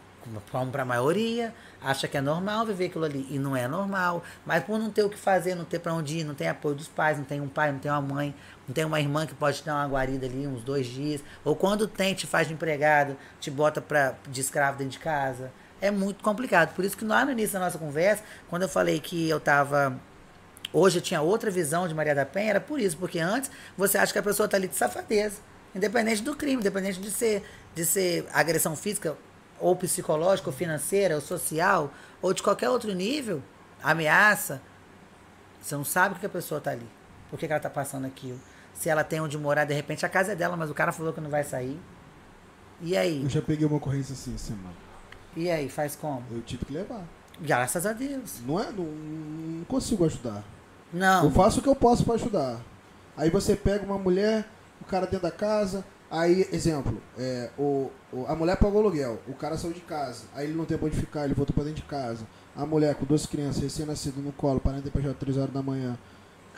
Como 0.50 0.70
para 0.70 0.82
a 0.82 0.84
maioria, 0.84 1.54
acha 1.80 2.06
que 2.06 2.16
é 2.16 2.20
normal 2.20 2.64
viver 2.66 2.86
aquilo 2.86 3.04
ali. 3.04 3.26
E 3.30 3.38
não 3.38 3.56
é 3.56 3.66
normal. 3.66 4.22
Mas 4.46 4.64
por 4.64 4.78
não 4.78 4.90
ter 4.90 5.02
o 5.02 5.10
que 5.10 5.18
fazer, 5.18 5.54
não 5.54 5.64
ter 5.64 5.78
para 5.78 5.92
onde 5.92 6.18
ir, 6.18 6.24
não 6.24 6.34
tem 6.34 6.48
apoio 6.48 6.74
dos 6.74 6.88
pais, 6.88 7.18
não 7.18 7.24
tem 7.24 7.40
um 7.40 7.48
pai, 7.48 7.72
não 7.72 7.78
tem 7.78 7.90
uma 7.90 8.00
mãe, 8.00 8.34
não 8.66 8.74
tem 8.74 8.84
uma 8.84 9.00
irmã 9.00 9.26
que 9.26 9.34
pode 9.34 9.58
te 9.58 9.64
dar 9.64 9.74
uma 9.74 9.88
guarida 9.88 10.26
ali 10.26 10.46
uns 10.46 10.62
dois 10.62 10.86
dias. 10.86 11.22
Ou 11.44 11.56
quando 11.56 11.86
tem, 11.86 12.14
te 12.14 12.26
faz 12.26 12.48
de 12.48 12.54
empregado, 12.54 13.16
te 13.40 13.50
bota 13.50 13.80
pra, 13.80 14.14
de 14.28 14.40
escravo 14.40 14.78
dentro 14.78 14.92
de 14.92 14.98
casa. 14.98 15.52
É 15.80 15.90
muito 15.90 16.22
complicado. 16.22 16.74
Por 16.74 16.84
isso 16.84 16.96
que 16.96 17.04
lá 17.04 17.24
no 17.24 17.32
início 17.32 17.54
da 17.54 17.60
nossa 17.64 17.78
conversa, 17.78 18.22
quando 18.48 18.62
eu 18.62 18.68
falei 18.68 19.00
que 19.00 19.28
eu 19.28 19.38
estava 19.38 19.98
Hoje 20.72 20.98
eu 20.98 21.02
tinha 21.02 21.20
outra 21.20 21.50
visão 21.50 21.86
de 21.86 21.94
Maria 21.94 22.14
da 22.14 22.24
Penha, 22.24 22.50
era 22.50 22.60
por 22.60 22.80
isso, 22.80 22.96
porque 22.96 23.18
antes 23.18 23.50
você 23.76 23.98
acha 23.98 24.10
que 24.10 24.18
a 24.18 24.22
pessoa 24.22 24.46
está 24.46 24.56
ali 24.56 24.66
de 24.66 24.74
safadeza, 24.74 25.40
independente 25.74 26.22
do 26.22 26.34
crime, 26.34 26.60
independente 26.60 26.98
de 26.98 27.10
ser, 27.10 27.42
de 27.74 27.84
ser 27.84 28.26
agressão 28.32 28.74
física, 28.74 29.14
ou 29.62 29.76
psicológica, 29.76 30.50
ou 30.50 30.52
financeira, 30.52 31.14
ou 31.14 31.20
social, 31.20 31.92
ou 32.20 32.34
de 32.34 32.42
qualquer 32.42 32.68
outro 32.68 32.92
nível, 32.92 33.40
ameaça. 33.82 34.60
Você 35.60 35.76
não 35.76 35.84
sabe 35.84 36.16
o 36.16 36.18
que 36.18 36.26
a 36.26 36.28
pessoa 36.28 36.58
está 36.58 36.72
ali, 36.72 36.86
por 37.30 37.38
que, 37.38 37.46
que 37.46 37.52
ela 37.52 37.58
está 37.58 37.70
passando 37.70 38.04
aquilo. 38.04 38.38
Se 38.74 38.88
ela 38.88 39.04
tem 39.04 39.20
onde 39.20 39.38
morar, 39.38 39.64
de 39.64 39.72
repente 39.72 40.04
a 40.04 40.08
casa 40.08 40.32
é 40.32 40.34
dela, 40.34 40.56
mas 40.56 40.68
o 40.68 40.74
cara 40.74 40.90
falou 40.90 41.12
que 41.12 41.20
não 41.20 41.30
vai 41.30 41.44
sair. 41.44 41.80
E 42.80 42.96
aí? 42.96 43.22
Eu 43.22 43.30
já 43.30 43.40
peguei 43.40 43.64
uma 43.64 43.76
ocorrência 43.76 44.12
assim, 44.12 44.36
semana. 44.36 44.74
E 45.36 45.48
aí? 45.48 45.68
Faz 45.68 45.94
como? 45.94 46.24
Eu 46.32 46.42
tive 46.42 46.64
que 46.64 46.72
levar. 46.72 47.04
Graças 47.40 47.86
a 47.86 47.92
Deus. 47.92 48.40
Não 48.44 48.58
é? 48.58 48.72
Não, 48.72 48.84
não 48.84 49.64
consigo 49.64 50.04
ajudar. 50.04 50.42
Não. 50.92 51.24
Eu 51.24 51.30
faço 51.30 51.60
o 51.60 51.62
que 51.62 51.68
eu 51.68 51.76
posso 51.76 52.04
pra 52.04 52.14
ajudar. 52.14 52.60
Aí 53.16 53.30
você 53.30 53.54
pega 53.54 53.84
uma 53.84 53.98
mulher, 53.98 54.44
o 54.80 54.84
cara 54.84 55.06
dentro 55.06 55.28
da 55.28 55.30
casa, 55.30 55.84
aí, 56.12 56.46
exemplo, 56.52 57.00
é, 57.18 57.48
o, 57.58 57.90
a 58.28 58.34
mulher 58.36 58.56
pagou 58.58 58.80
aluguel, 58.80 59.18
o 59.26 59.32
cara 59.32 59.56
saiu 59.58 59.72
de 59.72 59.80
casa, 59.80 60.24
aí 60.34 60.46
ele 60.46 60.54
não 60.56 60.64
tem 60.64 60.78
onde 60.80 60.94
ficar, 60.96 61.24
ele 61.24 61.34
voltou 61.34 61.52
pra 61.54 61.64
dentro 61.64 61.80
de 61.82 61.88
casa. 61.88 62.24
A 62.54 62.64
mulher 62.66 62.94
com 62.94 63.04
duas 63.06 63.24
crianças, 63.26 63.62
recém-nascido 63.62 64.20
no 64.20 64.30
colo, 64.32 64.60
parando 64.60 64.82
depois 64.82 65.04
já 65.04 65.12
3 65.14 65.36
horas 65.38 65.52
da 65.54 65.62
manhã. 65.62 65.98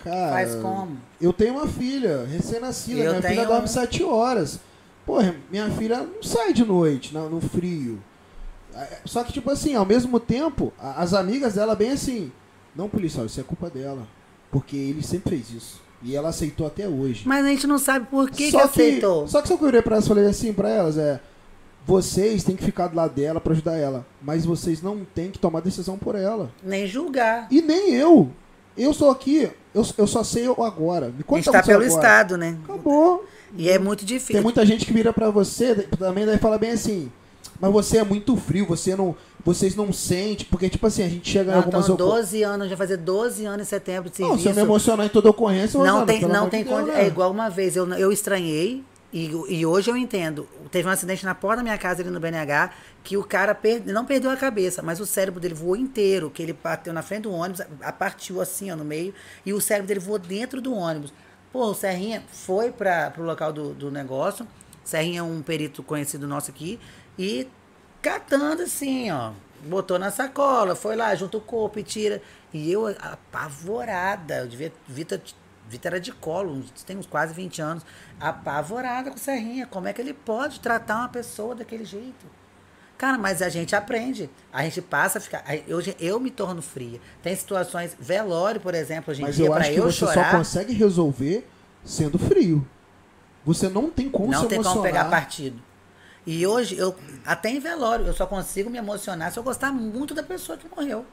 Cara, 0.03 0.33
Faz 0.33 0.55
como? 0.57 0.99
eu 1.21 1.33
tenho 1.33 1.55
uma 1.55 1.69
filha, 1.69 2.27
recém-nascida, 2.27 2.99
minha 3.01 3.15
filha 3.23 3.35
tenho- 3.37 3.47
dorme 3.47 3.69
7 3.69 4.03
horas. 4.03 4.59
Porra, 5.07 5.35
minha 5.51 5.71
filha 5.71 5.99
não 6.03 6.23
sai 6.23 6.53
de 6.53 6.65
noite, 6.65 7.15
no, 7.15 7.31
no 7.31 7.41
frio. 7.41 8.03
É, 8.75 8.99
Só 9.05 9.23
que, 9.23 9.33
tipo 9.33 9.49
assim, 9.51 9.75
ao 9.77 9.87
mesmo 9.87 10.19
tempo, 10.19 10.73
as 10.79 11.15
amigas 11.15 11.55
dela 11.55 11.77
bem 11.77 11.93
assim, 11.93 12.33
não, 12.75 12.89
policial, 12.89 13.25
isso 13.27 13.39
é 13.41 13.45
culpa 13.45 13.71
dela. 13.71 14.07
Porque 14.55 14.77
ele 14.77 15.03
sempre 15.03 15.31
fez 15.31 15.51
isso. 15.51 15.83
E 16.01 16.15
ela 16.15 16.29
aceitou 16.29 16.65
até 16.65 16.87
hoje. 16.87 17.25
Mas 17.27 17.45
a 17.45 17.49
gente 17.49 17.67
não 17.67 17.77
sabe 17.77 18.07
por 18.07 18.31
que, 18.31 18.45
que 18.45 18.51
só 18.53 18.61
aceitou. 18.61 19.27
Só 19.27 19.43
que 19.43 19.49
que 19.49 19.53
eu 19.53 19.59
virei 19.59 19.83
pra 19.83 19.95
elas 19.97 20.05
e 20.05 20.09
falei 20.09 20.27
assim 20.27 20.53
pra 20.53 20.69
elas, 20.69 20.97
é. 20.97 21.21
Vocês 21.85 22.45
têm 22.45 22.55
que 22.55 22.65
ficar 22.65 22.87
do 22.87 22.95
lado 22.95 23.13
dela 23.13 23.41
pra 23.41 23.53
ajudar 23.53 23.77
ela. 23.77 24.07
Mas 24.23 24.45
vocês 24.45 24.81
não 24.81 25.05
têm 25.13 25.33
que 25.33 25.41
tomar 25.41 25.59
decisão 25.59 25.99
por 25.99 26.15
ela. 26.15 26.53
Nem 26.63 26.87
julgar. 26.87 27.49
E 27.51 27.61
nem 27.61 27.95
eu. 27.95 28.31
Eu 28.79 28.95
sou 28.95 29.11
aqui, 29.11 29.51
eu, 29.75 29.85
eu 29.99 30.07
só 30.07 30.23
sei 30.23 30.49
o 30.49 30.63
agora. 30.63 31.09
Me 31.09 31.21
A 31.21 31.25
conta 31.25 31.43
gente 31.43 31.51
tá 31.51 31.59
aconteceu 31.59 31.79
pelo 31.81 31.91
agora. 31.91 32.07
Estado, 32.07 32.37
né? 32.37 32.57
Acabou. 32.63 33.27
E 33.57 33.69
é 33.69 33.77
muito 33.77 34.05
difícil. 34.05 34.35
Tem 34.35 34.43
muita 34.43 34.65
gente 34.65 34.87
que 34.87 34.93
vira 34.93 35.13
pra 35.13 35.31
você, 35.31 35.75
também 35.99 36.25
daí 36.25 36.39
fala 36.39 36.59
bem 36.59 36.71
assim, 36.71 37.11
mas 37.61 37.73
você 37.73 37.99
é 37.99 38.05
muito 38.05 38.37
frio, 38.37 38.67
você 38.67 38.95
não. 38.97 39.17
Vocês 39.45 39.77
não 39.77 39.93
sentem, 39.93 40.47
porque 40.51 40.71
tipo 40.71 40.87
assim, 40.87 41.03
a 41.03 41.09
gente 41.09 41.29
chega 41.29 41.51
em 41.51 41.55
Não, 41.55 41.63
algumas 41.65 41.85
então, 41.85 41.95
ocor- 41.97 42.17
12 42.17 42.43
anos, 42.43 42.71
já 42.71 42.77
fazer 42.79 42.97
12 42.97 43.45
anos 43.45 43.67
em 43.67 43.69
setembro 43.69 44.09
de 44.09 44.19
Não, 44.23 44.29
serviço. 44.29 44.43
se 44.43 44.49
eu 44.49 44.55
me 44.55 44.63
emocionar 44.63 45.05
em 45.05 45.11
toda 45.11 45.29
ocorrência, 45.29 45.77
não 45.79 45.85
Rosana, 46.01 46.07
tem, 46.07 46.21
não 46.23 46.35
amor 46.37 46.51
tem 46.51 46.65
Deus, 46.65 46.87
né? 46.87 47.03
É 47.05 47.07
igual 47.07 47.31
uma 47.31 47.51
vez, 47.51 47.77
eu, 47.77 47.87
eu 47.93 48.11
estranhei, 48.11 48.83
e, 49.13 49.27
e 49.51 49.67
hoje 49.67 49.91
eu 49.91 49.97
entendo. 49.99 50.49
Teve 50.71 50.89
um 50.89 50.91
acidente 50.91 51.27
na 51.27 51.35
porta 51.35 51.59
da 51.59 51.63
minha 51.63 51.77
casa 51.77 52.01
ali 52.01 52.11
no 52.11 52.19
BNH, 52.19 52.71
que 53.05 53.19
o 53.19 53.23
cara 53.23 53.55
não 53.85 54.07
perdeu 54.07 54.31
a 54.31 54.37
cabeça, 54.37 54.81
mas 54.83 54.99
o 54.99 55.05
cérebro 55.05 55.39
dele 55.39 55.53
voou 55.53 55.77
inteiro, 55.77 56.31
que 56.31 56.43
ele 56.43 56.55
bateu 56.55 56.93
na 56.95 57.03
frente 57.03 57.25
do 57.25 57.33
ônibus, 57.33 57.61
a, 57.61 57.67
a 57.83 57.93
partiu 57.93 58.41
assim, 58.41 58.71
ó, 58.71 58.77
no 58.77 58.85
meio, 58.85 59.13
e 59.45 59.53
o 59.53 59.61
cérebro 59.61 59.87
dele 59.89 60.01
voou 60.01 60.19
dentro 60.19 60.63
do 60.63 60.75
ônibus. 60.75 61.13
Pô, 61.53 61.67
o 61.67 61.75
Serrinha 61.75 62.23
foi 62.33 62.73
para 62.73 63.13
o 63.19 63.23
local 63.23 63.53
do, 63.53 63.75
do 63.75 63.91
negócio, 63.91 64.47
Serrinha 64.83 65.21
é 65.21 65.23
um 65.23 65.43
perito 65.43 65.83
conhecido 65.83 66.27
nosso 66.27 66.51
aqui, 66.51 66.81
e 67.19 67.49
catando 68.03 68.63
assim, 68.63 69.11
ó. 69.11 69.33
Botou 69.63 69.99
na 69.99 70.11
sacola, 70.11 70.75
foi 70.75 70.95
lá, 70.95 71.15
junta 71.15 71.39
o 71.39 71.41
corpo 71.41 71.79
e 71.79 71.83
tira. 71.83 72.21
E 72.53 72.71
eu 72.71 72.87
apavorada, 73.01 74.39
eu 74.39 74.47
devia. 74.47 74.73
Vita, 74.87 75.21
Vita 75.67 75.89
era 75.89 76.01
de 76.01 76.13
colo, 76.13 76.63
tem 76.87 76.97
uns 76.99 77.07
quase 77.07 77.33
20 77.33 77.63
anos, 77.63 77.87
apavorada 78.21 79.11
com 79.11 79.17
o 79.17 79.19
Serrinha. 79.19 79.67
Como 79.67 79.89
é 79.89 79.93
que 79.93 80.01
ele 80.01 80.13
pode 80.13 80.61
tratar 80.61 80.99
uma 80.99 81.09
pessoa 81.09 81.55
daquele 81.55 81.85
jeito? 81.85 82.27
Cara, 82.99 83.19
mas 83.19 83.43
a 83.43 83.49
gente 83.49 83.75
aprende. 83.75 84.31
A 84.53 84.63
gente 84.63 84.81
passa 84.83 85.19
a 85.19 85.21
ficar. 85.21 85.45
Eu, 85.67 85.81
eu 85.99 86.21
me 86.21 86.31
torno 86.31 86.63
fria. 86.63 87.01
Tem 87.23 87.35
situações. 87.35 87.97
Velório, 87.99 88.61
por 88.61 88.75
exemplo, 88.75 89.11
hoje 89.11 89.23
em 89.23 89.25
Mas 89.25 89.37
dia, 89.37 89.47
eu 89.47 89.55
acho 89.55 89.71
que 89.73 89.77
eu 89.77 89.85
você 89.85 89.99
chorar. 89.99 90.31
só 90.31 90.37
consegue 90.39 90.73
resolver 90.75 91.47
sendo 91.85 92.19
frio. 92.19 92.67
Você 93.45 93.69
não 93.69 93.91
tem 93.91 94.09
como 94.09 94.31
não 94.31 94.47
tem 94.47 94.57
emocionar. 94.57 94.73
como 94.73 94.83
pegar 94.83 95.11
partido. 95.11 95.61
E 96.27 96.47
hoje, 96.47 96.77
eu 96.79 96.95
até 97.25 97.51
em 97.51 97.59
velório, 97.61 98.07
eu 98.07 98.15
só 98.15 98.27
consigo 98.27 98.71
me 98.71 98.79
emocionar 98.79 99.31
se 99.31 99.39
eu 99.39 99.43
gostar 99.43 99.73
muito 99.73 100.15
da 100.15 100.23
pessoa 100.23 100.57
que 100.57 100.67
morreu. 100.75 101.05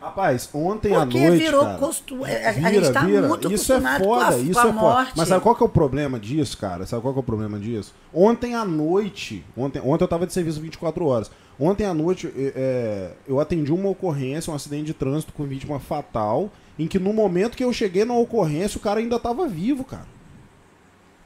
Rapaz, 0.00 0.48
ontem 0.54 0.94
Porque 0.94 1.18
à 1.18 1.28
noite. 1.28 1.42
virou 1.44 1.62
cara, 1.62 1.78
costume. 1.78 2.24
A, 2.24 2.48
a 2.48 2.52
vira, 2.52 2.70
gente 2.70 2.90
tá 2.92 3.00
vira. 3.04 3.28
muito 3.28 3.52
Isso 3.52 3.70
é 3.74 3.80
foda, 3.80 4.00
com 4.02 4.14
a, 4.14 4.36
isso 4.38 4.58
a 4.58 4.62
é 4.62 4.64
foda. 4.66 4.72
morte. 4.72 5.12
Mas 5.14 5.28
sabe 5.28 5.42
qual 5.42 5.54
que 5.54 5.62
é 5.62 5.66
o 5.66 5.68
problema 5.68 6.18
disso, 6.18 6.56
cara? 6.56 6.86
Sabe 6.86 7.02
qual 7.02 7.12
que 7.12 7.18
é 7.18 7.20
o 7.20 7.24
problema 7.24 7.58
disso? 7.58 7.94
Ontem 8.12 8.54
à 8.54 8.64
noite, 8.64 9.44
ontem, 9.54 9.78
ontem 9.84 10.02
eu 10.02 10.08
tava 10.08 10.26
de 10.26 10.32
serviço 10.32 10.58
24 10.58 11.04
horas. 11.06 11.30
Ontem 11.58 11.84
à 11.84 11.92
noite 11.92 12.32
é, 12.34 12.52
é, 12.56 13.12
eu 13.28 13.38
atendi 13.38 13.70
uma 13.70 13.90
ocorrência, 13.90 14.50
um 14.50 14.56
acidente 14.56 14.84
de 14.84 14.94
trânsito 14.94 15.34
com 15.34 15.44
vítima 15.44 15.78
fatal, 15.78 16.50
em 16.78 16.86
que 16.86 16.98
no 16.98 17.12
momento 17.12 17.54
que 17.54 17.62
eu 17.62 17.70
cheguei 17.70 18.06
na 18.06 18.14
ocorrência 18.14 18.78
o 18.78 18.80
cara 18.80 19.00
ainda 19.00 19.18
tava 19.18 19.46
vivo, 19.46 19.84
cara. 19.84 20.06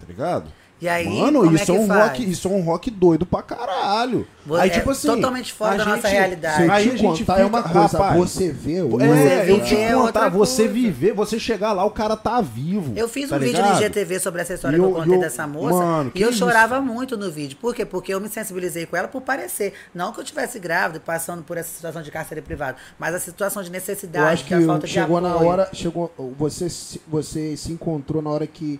Tá 0.01 0.07
ligado? 0.09 0.51
E 0.81 0.89
aí, 0.89 1.09
Mano, 1.09 1.41
como 1.45 1.55
isso 1.57 1.73
é 1.73 1.77
é, 1.77 1.79
um 1.81 1.87
faz? 1.87 2.03
rock, 2.03 2.31
isso 2.31 2.49
é 2.49 2.51
um 2.51 2.61
rock 2.61 2.91
doido 2.91 3.25
pra 3.25 3.43
caralho. 3.43 4.27
Aí, 4.59 4.69
é 4.69 4.73
tipo 4.73 4.91
assim. 4.91 5.09
totalmente 5.09 5.51
fora 5.53 5.75
a 5.75 5.77
da 5.79 5.85
nossa 5.87 6.09
realidade. 6.09 6.57
Se 6.57 6.63
eu 6.65 6.73
Aí 6.73 6.83
te 6.83 6.89
a 6.91 6.97
gente 6.97 7.25
contar 7.25 7.41
é 7.41 7.45
uma 7.47 7.63
fica- 7.63 7.73
coisa, 7.81 7.99
rapaz, 7.99 8.17
você 8.21 8.53
vê 8.53 8.83
o 8.83 9.01
É, 9.01 9.51
eu 9.51 9.61
te 9.61 9.71
viver 9.71 9.83
é 9.83 9.93
contar, 9.95 10.29
você 10.29 10.65
coisa. 10.65 10.73
viver, 10.75 11.13
você 11.15 11.39
chegar 11.39 11.73
lá, 11.73 11.85
o 11.87 11.91
cara 11.91 12.17
tá 12.17 12.41
vivo. 12.43 12.93
Eu 12.97 13.09
fiz 13.09 13.31
tá 13.31 13.37
um 13.37 13.39
vídeo 13.39 13.53
ligado? 13.57 13.77
no 13.77 13.81
IGTV 13.83 14.21
sobre 14.21 14.43
essa 14.43 14.55
história 14.55 14.77
E 14.77 14.79
que 14.81 14.85
eu 14.85 14.91
eu- 14.91 14.95
contei 14.97 15.15
eu- 15.15 15.21
dessa 15.21 15.47
moça. 15.47 15.77
mano, 15.79 16.13
e 16.15 16.21
eu 16.21 16.29
isso? 16.29 16.39
chorava 16.41 16.81
muito 16.83 17.17
no 17.17 17.31
vídeo. 17.31 17.57
Por 17.59 17.75
quê? 17.75 17.87
Porque 17.87 18.13
eu 18.13 18.21
me 18.21 18.29
sensibilizei 18.29 18.85
com 18.85 18.97
ela 18.97 19.09
por 19.09 19.23
parecer. 19.23 19.73
Não 19.95 20.13
que 20.13 20.21
eu 20.21 20.25
tivesse 20.25 20.59
grávida, 20.59 21.01
passando 21.01 21.43
por 21.45 21.57
essa 21.57 21.71
situação 21.75 22.03
de 22.03 22.11
cárcere 22.11 22.43
privado, 22.43 22.77
mas 22.99 23.15
a 23.15 23.21
situação 23.21 23.63
de 23.63 23.69
Eu 23.69 23.73
necessidade, 23.73 24.27
acho 24.35 24.45
que 24.45 24.55
da 24.55 24.67
falta 24.67 24.87
chegou 24.87 25.17
de 25.19 25.23
na 25.29 25.33
apoio. 25.35 25.49
hora, 25.49 25.69
chegou, 25.73 26.13
você, 26.37 26.67
você 27.09 27.57
se 27.57 27.73
encontrou 27.73 28.21
na 28.21 28.29
hora 28.29 28.47
que 28.47 28.79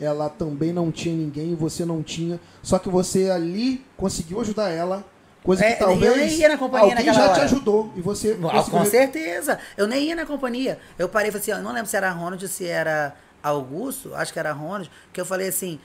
ela 0.00 0.28
também 0.28 0.72
não 0.72 0.90
tinha 0.92 1.14
ninguém, 1.14 1.54
você 1.54 1.84
não 1.84 2.02
tinha, 2.02 2.38
só 2.62 2.78
que 2.78 2.88
você 2.88 3.30
ali 3.30 3.84
conseguiu 3.96 4.40
ajudar 4.40 4.70
ela, 4.70 5.04
coisa 5.42 5.64
É, 5.64 5.72
que 5.72 5.78
talvez 5.78 6.10
eu 6.12 6.16
nem 6.18 6.38
ia 6.38 6.48
na 6.48 6.58
companhia 6.58 6.90
alguém 6.90 7.06
já 7.06 7.12
te 7.12 7.20
hora. 7.30 7.42
ajudou 7.44 7.92
e 7.96 8.00
você 8.00 8.32
Ah, 8.42 8.50
conseguiu 8.50 8.78
com 8.78 8.84
certeza. 8.84 9.58
Eu 9.76 9.86
nem 9.86 10.04
ia 10.08 10.16
na 10.16 10.26
companhia. 10.26 10.78
Eu 10.98 11.08
parei 11.08 11.28
e 11.28 11.32
falei 11.32 11.42
assim, 11.42 11.50
eu 11.52 11.62
não 11.62 11.72
lembro 11.72 11.86
se 11.88 11.96
era 11.96 12.10
Ronald 12.10 12.42
ou 12.44 12.48
se 12.50 12.66
era 12.66 13.14
Augusto, 13.42 14.14
acho 14.14 14.32
que 14.32 14.38
era 14.38 14.52
Ronald, 14.52 14.90
que 15.12 15.20
eu 15.20 15.24
falei 15.24 15.48
assim, 15.48 15.78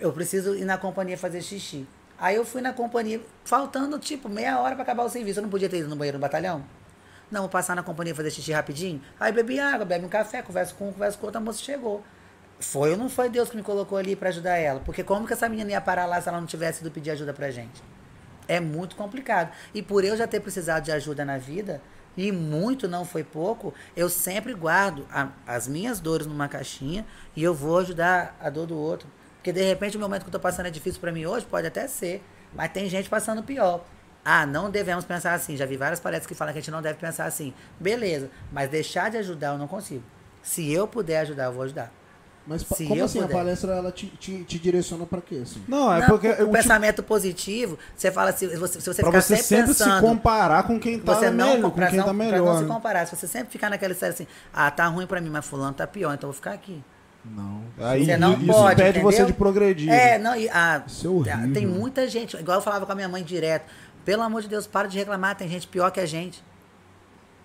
eu 0.00 0.12
preciso 0.12 0.54
ir 0.56 0.64
na 0.64 0.78
companhia 0.78 1.16
fazer 1.18 1.42
xixi. 1.42 1.86
Aí 2.18 2.36
eu 2.36 2.44
fui 2.44 2.60
na 2.62 2.72
companhia, 2.72 3.20
faltando 3.44 3.98
tipo 3.98 4.28
meia 4.28 4.58
hora 4.58 4.74
pra 4.74 4.82
acabar 4.84 5.04
o 5.04 5.08
serviço. 5.10 5.38
Eu 5.40 5.42
não 5.42 5.50
podia 5.50 5.68
ter 5.68 5.78
ido 5.78 5.88
no 5.88 5.96
banheiro 5.96 6.16
no 6.18 6.22
batalhão? 6.22 6.64
Não, 7.30 7.42
vou 7.42 7.50
passar 7.50 7.74
na 7.76 7.82
companhia 7.82 8.14
fazer 8.14 8.30
xixi 8.30 8.52
rapidinho. 8.52 9.00
Aí 9.20 9.32
bebi 9.32 9.58
água, 9.60 9.84
bebe 9.84 10.06
um 10.06 10.08
café, 10.08 10.40
converso 10.40 10.74
com 10.76 10.88
um, 10.88 10.92
converso 10.92 11.18
com 11.18 11.26
outro, 11.26 11.40
a 11.40 11.44
moça 11.44 11.62
chegou. 11.62 12.02
Foi 12.60 12.92
ou 12.92 12.96
não 12.96 13.08
foi 13.08 13.28
Deus 13.28 13.50
que 13.50 13.56
me 13.56 13.62
colocou 13.62 13.98
ali 13.98 14.16
pra 14.16 14.28
ajudar 14.30 14.56
ela? 14.56 14.80
Porque 14.80 15.02
como 15.02 15.26
que 15.26 15.32
essa 15.32 15.48
menina 15.48 15.72
ia 15.72 15.80
parar 15.80 16.06
lá 16.06 16.20
se 16.20 16.28
ela 16.28 16.40
não 16.40 16.46
tivesse 16.46 16.80
ido 16.80 16.90
pedir 16.90 17.10
ajuda 17.10 17.32
pra 17.32 17.50
gente? 17.50 17.82
É 18.48 18.60
muito 18.60 18.96
complicado. 18.96 19.52
E 19.74 19.82
por 19.82 20.04
eu 20.04 20.16
já 20.16 20.26
ter 20.26 20.40
precisado 20.40 20.84
de 20.84 20.92
ajuda 20.92 21.24
na 21.24 21.36
vida, 21.38 21.80
e 22.16 22.30
muito 22.30 22.86
não 22.88 23.04
foi 23.04 23.24
pouco, 23.24 23.74
eu 23.96 24.08
sempre 24.08 24.54
guardo 24.54 25.06
a- 25.12 25.28
as 25.46 25.66
minhas 25.66 25.98
dores 26.00 26.26
numa 26.26 26.48
caixinha 26.48 27.04
e 27.34 27.42
eu 27.42 27.52
vou 27.52 27.78
ajudar 27.78 28.36
a 28.40 28.48
dor 28.48 28.66
do 28.66 28.76
outro. 28.78 29.08
Porque 29.36 29.52
de 29.52 29.62
repente 29.62 29.96
o 29.96 30.00
momento 30.00 30.22
que 30.22 30.28
eu 30.28 30.32
tô 30.32 30.40
passando 30.40 30.66
é 30.66 30.70
difícil 30.70 31.00
pra 31.00 31.10
mim 31.12 31.26
hoje, 31.26 31.44
pode 31.44 31.66
até 31.66 31.86
ser, 31.88 32.22
mas 32.54 32.70
tem 32.72 32.88
gente 32.88 33.08
passando 33.10 33.42
pior. 33.42 33.84
Ah, 34.24 34.46
não 34.46 34.70
devemos 34.70 35.04
pensar 35.04 35.34
assim. 35.34 35.56
Já 35.56 35.66
vi 35.66 35.76
várias 35.76 36.00
palestras 36.00 36.26
que 36.26 36.34
falam 36.34 36.52
que 36.54 36.58
a 36.58 36.62
gente 36.62 36.70
não 36.70 36.80
deve 36.80 36.98
pensar 36.98 37.26
assim. 37.26 37.52
Beleza, 37.78 38.30
mas 38.50 38.70
deixar 38.70 39.10
de 39.10 39.18
ajudar 39.18 39.48
eu 39.52 39.58
não 39.58 39.68
consigo. 39.68 40.02
Se 40.42 40.72
eu 40.72 40.86
puder 40.86 41.20
ajudar, 41.20 41.44
eu 41.46 41.52
vou 41.52 41.62
ajudar. 41.64 41.92
Mas 42.46 42.60
Se 42.60 42.84
como 42.86 43.02
assim 43.02 43.20
a 43.20 43.22
puder. 43.22 43.36
palestra 43.36 43.72
ela 43.74 43.90
te, 43.90 44.06
te, 44.06 44.44
te 44.44 44.58
direciona 44.58 45.06
pra 45.06 45.20
quê? 45.22 45.40
Assim? 45.42 45.62
Não, 45.66 45.90
é 45.90 46.00
Não, 46.00 46.08
porque 46.08 46.28
o 46.28 46.36
tipo, 46.36 46.52
pensamento 46.52 47.02
positivo, 47.02 47.78
você 47.96 48.10
fala 48.12 48.30
assim, 48.30 48.50
se 48.50 48.56
você, 48.56 48.80
se 48.80 48.86
você 48.86 49.00
pra 49.00 49.10
ficar 49.10 49.22
você 49.22 49.36
sempre 49.36 49.44
sempre 49.58 49.74
se 49.74 49.84
pensando, 49.84 50.00
comparar 50.02 50.62
com 50.64 50.78
quem 50.78 50.98
tá 50.98 51.14
você 51.14 51.30
não, 51.30 51.54
melhor, 51.54 51.62
com 51.62 51.70
pra 51.70 51.86
quem 51.88 51.96
não, 51.98 52.04
tá 52.04 52.14
pra 52.14 52.24
melhor. 52.24 52.54
não 52.54 52.58
se 52.60 52.66
comparar. 52.66 53.06
Se 53.06 53.16
você 53.16 53.26
sempre 53.26 53.50
ficar 53.50 53.70
naquela 53.70 53.94
série 53.94 54.12
assim, 54.12 54.26
ah, 54.52 54.70
tá 54.70 54.86
ruim 54.86 55.06
pra 55.06 55.20
mim, 55.22 55.30
mas 55.30 55.46
fulano 55.46 55.72
tá 55.72 55.86
pior, 55.86 56.12
então 56.12 56.28
eu 56.28 56.32
vou 56.32 56.36
ficar 56.36 56.52
aqui. 56.52 56.82
Não. 57.24 57.62
Aí 57.78 58.04
Você 58.04 58.18
não 58.18 58.34
isso 58.34 58.46
pode, 58.46 58.82
impede 58.82 59.00
você 59.00 59.16
entendeu? 59.16 59.26
de 59.26 59.32
progredir. 59.32 59.90
É, 59.90 60.18
não, 60.18 60.36
e, 60.36 60.46
ah, 60.50 60.82
Isso 60.86 61.06
é 61.06 61.10
horrível. 61.10 61.52
tem 61.54 61.66
muita 61.66 62.06
gente, 62.06 62.36
igual 62.36 62.58
eu 62.58 62.62
falava 62.62 62.84
com 62.84 62.92
a 62.92 62.94
minha 62.94 63.08
mãe 63.08 63.22
direto, 63.24 63.64
pelo 64.04 64.20
amor 64.22 64.42
de 64.42 64.48
Deus, 64.48 64.66
para 64.66 64.86
de 64.86 64.98
reclamar, 64.98 65.34
tem 65.34 65.48
gente 65.48 65.66
pior 65.66 65.90
que 65.90 66.00
a 66.00 66.04
gente. 66.04 66.44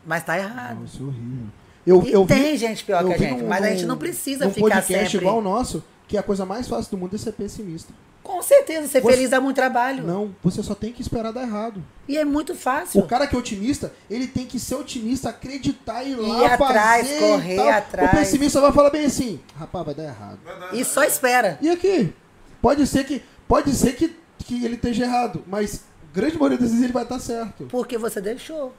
Mas 0.06 0.24
tá 0.24 0.38
errado. 0.38 0.76
Não, 0.80 0.84
isso 0.86 1.02
é 1.02 1.06
horrível. 1.06 1.48
Eu, 1.90 2.04
E 2.04 2.12
eu 2.12 2.24
vi- 2.26 2.34
tem 2.36 2.58
gente 2.58 2.84
pior 2.84 3.02
eu 3.02 3.08
que 3.08 3.14
a 3.14 3.18
vi 3.18 3.24
gente, 3.26 3.42
num- 3.42 3.48
mas 3.48 3.64
a 3.64 3.70
gente 3.70 3.86
não 3.86 3.98
precisa 3.98 4.46
num 4.46 4.52
ficar 4.52 4.68
podcast 4.70 5.12
sempre... 5.12 5.18
igual 5.26 5.38
o 5.40 5.42
nosso, 5.42 5.84
que 6.08 6.18
a 6.18 6.24
coisa 6.24 6.46
mais 6.46 6.68
fácil 6.68 6.92
do 6.92 6.98
mundo 6.98 7.16
é 7.16 7.20
ser 7.20 7.32
pessimista. 7.34 7.92
Com 8.22 8.44
certeza, 8.44 8.88
ser 8.88 9.02
Você- 9.02 9.12
feliz 9.14 9.30
dá 9.32 9.42
muito 9.42 9.56
trabalho. 9.56 10.04
Não, 10.06 10.36
você 10.44 10.62
só 10.62 10.76
tem 10.76 10.92
que 10.94 11.02
esperar 11.02 11.32
dar 11.34 11.42
errado. 11.44 11.82
E 12.08 12.16
é 12.18 12.24
muito 12.24 12.54
fácil. 12.54 13.02
O 13.02 13.08
cara 13.08 13.26
que 13.26 13.36
é 13.36 13.40
otimista, 13.40 13.92
ele 14.10 14.28
tem 14.28 14.46
que 14.46 14.60
ser 14.60 14.76
otimista, 14.76 15.30
acreditar 15.30 16.04
e 16.04 16.10
ir 16.12 16.18
Ir 16.18 16.22
lá 16.22 16.54
atrás, 16.54 17.08
fazer 17.08 17.20
correr 17.22 17.70
atrás. 17.70 18.10
O 18.14 18.16
pessimista 18.18 18.62
vai 18.62 18.72
falar 18.72 18.92
bem 18.92 19.06
assim, 19.06 19.40
rapaz, 19.58 19.86
vai 19.86 19.96
dar 19.96 20.04
errado. 20.04 20.40
E 20.74 20.84
só 20.86 21.04
espera. 21.04 21.58
E 21.62 21.70
aqui, 21.70 22.14
pode 22.62 22.86
ser 22.86 23.04
que 23.06 23.24
pode 23.48 23.74
ser 23.74 23.94
que, 23.96 24.16
que 24.46 24.64
ele 24.64 24.76
esteja 24.76 25.06
errado, 25.06 25.44
mas 25.48 25.84
grande 26.14 26.36
maioria 26.38 26.58
das 26.60 26.70
vezes 26.70 26.84
ele 26.84 26.94
vai 26.94 27.04
estar 27.04 27.18
certo. 27.20 27.66
Porque 27.66 27.98
você 27.98 28.22
deixou. 28.22 28.74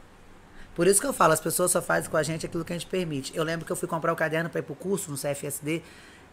Por 0.81 0.87
isso 0.87 0.99
que 0.99 1.07
eu 1.07 1.13
falo, 1.13 1.35
as 1.35 1.41
pessoas 1.43 1.71
só 1.71 1.83
fazem 1.83 2.11
com 2.11 2.17
a 2.17 2.23
gente 2.23 2.47
aquilo 2.47 2.65
que 2.65 2.73
a 2.73 2.75
gente 2.79 2.87
permite. 2.87 3.37
Eu 3.37 3.45
lembro 3.45 3.67
que 3.67 3.71
eu 3.71 3.77
fui 3.77 3.87
comprar 3.87 4.15
o 4.15 4.17
caderno 4.17 4.49
para 4.49 4.61
ir 4.61 4.63
pro 4.63 4.75
curso 4.75 5.11
no 5.11 5.17
CFSD. 5.19 5.83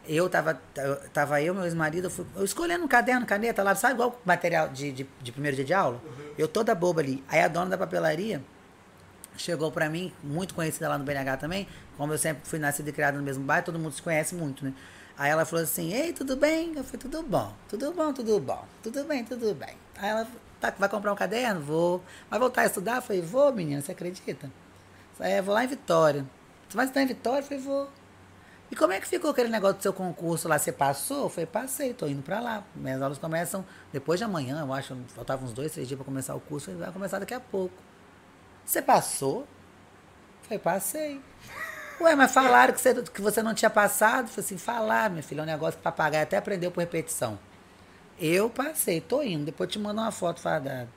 Eu 0.08 0.30
tava, 0.30 0.58
eu, 0.78 0.96
tava 1.10 1.42
eu, 1.42 1.54
meu 1.54 1.66
ex-marido, 1.66 2.06
eu, 2.06 2.10
fui- 2.10 2.26
eu 2.34 2.46
escolhendo 2.46 2.86
um 2.86 2.88
caderno, 2.88 3.26
caneta 3.26 3.62
lá, 3.62 3.76
sabe 3.76 3.96
igual 3.96 4.22
material 4.24 4.70
de, 4.70 4.94
de, 4.94 5.10
de 5.22 5.32
primeiro 5.34 5.58
dia 5.58 5.66
de 5.66 5.74
aula? 5.74 6.02
Eu 6.38 6.48
toda 6.48 6.74
boba 6.74 7.02
ali. 7.02 7.22
Aí 7.28 7.42
a 7.42 7.50
dona 7.50 7.72
da 7.72 7.78
papelaria 7.78 8.42
chegou 9.36 9.70
pra 9.70 9.90
mim, 9.90 10.14
muito 10.24 10.54
conhecida 10.54 10.88
lá 10.88 10.98
no 10.98 11.04
BNH 11.04 11.36
também, 11.36 11.68
como 11.98 12.14
eu 12.14 12.18
sempre 12.18 12.48
fui 12.48 12.58
nascida 12.58 12.90
e 12.90 12.94
criada 12.94 13.18
no 13.18 13.24
mesmo 13.26 13.44
bairro, 13.44 13.66
todo 13.66 13.78
mundo 13.78 13.92
se 13.96 14.02
conhece 14.02 14.34
muito, 14.34 14.64
né? 14.64 14.74
Aí 15.18 15.30
ela 15.30 15.44
falou 15.44 15.66
assim, 15.66 15.94
ei, 15.94 16.14
tudo 16.14 16.38
bem? 16.38 16.70
Eu 16.74 16.86
falei, 16.86 17.00
tudo 17.02 17.22
bom, 17.22 17.54
tudo 17.68 17.92
bom, 17.92 18.14
tudo 18.14 18.40
bom, 18.40 18.66
tudo 18.82 19.04
bem, 19.04 19.26
tudo 19.26 19.54
bem. 19.54 19.76
Aí 19.98 20.10
ela, 20.10 20.26
tá, 20.60 20.74
vai 20.78 20.90
comprar 20.90 21.14
um 21.14 21.16
caderno? 21.16 21.62
Vou. 21.62 22.04
Vai 22.30 22.40
voltar 22.40 22.62
a 22.62 22.66
estudar? 22.66 22.98
Eu 22.98 23.02
falei, 23.02 23.22
vou, 23.22 23.52
menina, 23.54 23.82
você 23.82 23.92
acredita? 23.92 24.52
É, 25.20 25.42
vou 25.42 25.54
lá 25.54 25.64
em 25.64 25.68
Vitória. 25.68 26.26
Você 26.68 26.76
vai 26.76 26.86
estudar 26.86 27.04
em 27.04 27.08
Vitória? 27.08 27.40
Eu 27.40 27.44
falei, 27.44 27.64
vou. 27.64 27.90
E 28.70 28.76
como 28.76 28.92
é 28.92 29.00
que 29.00 29.08
ficou 29.08 29.32
aquele 29.32 29.50
negócio 29.50 29.78
do 29.78 29.82
seu 29.82 29.94
concurso 29.94 30.48
lá? 30.48 30.60
Você 30.60 30.72
passou? 30.72 31.24
Eu 31.24 31.30
falei, 31.30 31.46
passei, 31.46 31.94
tô 31.94 32.06
indo 32.06 32.22
pra 32.22 32.40
lá. 32.40 32.64
Minhas 32.76 33.02
aulas 33.02 33.18
começam 33.18 33.66
depois 33.94 34.20
de 34.20 34.26
amanhã, 34.26 34.60
eu 34.60 34.74
acho, 34.74 34.96
faltavam 35.16 35.46
uns 35.46 35.54
dois, 35.54 35.72
três 35.72 35.88
dias 35.88 35.98
pra 35.98 36.04
começar 36.06 36.36
o 36.36 36.40
curso, 36.40 36.72
vai 36.76 36.92
começar 36.92 37.20
daqui 37.20 37.34
a 37.34 37.40
pouco. 37.40 37.76
Você 38.66 38.82
passou? 38.82 39.42
Eu 39.42 39.48
falei, 40.44 40.60
passei. 40.60 41.22
Ué, 42.02 42.16
mas 42.16 42.32
falaram 42.32 42.74
que 42.74 42.82
você, 42.82 42.94
que 43.02 43.22
você 43.22 43.42
não 43.42 43.54
tinha 43.54 43.70
passado? 43.70 44.28
Falei 44.28 44.46
assim, 44.46 44.58
falar, 44.58 45.10
minha 45.10 45.24
filha, 45.24 45.40
é 45.40 45.44
um 45.44 45.48
negócio 45.48 45.78
que 45.78 45.84
papagaio 45.84 46.24
até 46.24 46.38
aprendeu 46.38 46.70
por 46.70 46.82
repetição. 46.82 47.40
Eu 48.20 48.50
passei, 48.50 49.00
tô 49.00 49.22
indo, 49.22 49.46
depois 49.46 49.72
te 49.72 49.78
mando 49.78 50.02
uma 50.02 50.12
foto 50.12 50.40
fadada. 50.40 50.90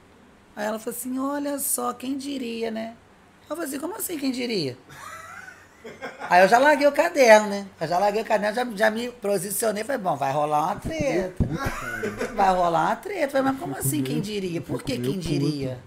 Aí 0.57 0.67
ela 0.67 0.79
falou 0.79 0.99
assim, 0.99 1.19
olha 1.19 1.59
só, 1.59 1.93
quem 1.93 2.17
diria, 2.17 2.71
né? 2.71 2.95
Eu 3.49 3.57
falei 3.57 3.69
assim, 3.69 3.79
como 3.79 3.97
assim, 3.97 4.19
quem 4.19 4.31
diria? 4.33 4.77
Aí 6.29 6.43
eu 6.43 6.49
já 6.49 6.59
larguei 6.59 6.87
o 6.87 6.93
caderno, 6.93 7.49
né? 7.49 7.67
Eu 7.81 7.89
já 7.89 7.99
larguei 7.99 8.23
o 8.23 8.25
caderno, 8.25 8.55
já, 8.55 8.67
já 8.77 8.91
me 8.91 9.11
posicionei, 9.11 9.83
falei, 9.83 10.01
bom, 10.01 10.17
vai 10.17 10.33
rolar 10.33 10.65
uma 10.65 10.77
treta. 10.77 11.45
Vai 12.35 12.55
rolar 12.55 12.87
uma 12.87 12.97
treta. 12.97 13.33
Falei, 13.33 13.53
mas 13.53 13.61
como 13.61 13.77
assim, 13.77 14.03
quem 14.03 14.21
diria? 14.21 14.61
Por 14.61 14.83
que 14.83 14.99
quem 14.99 15.19
diria? 15.19 15.79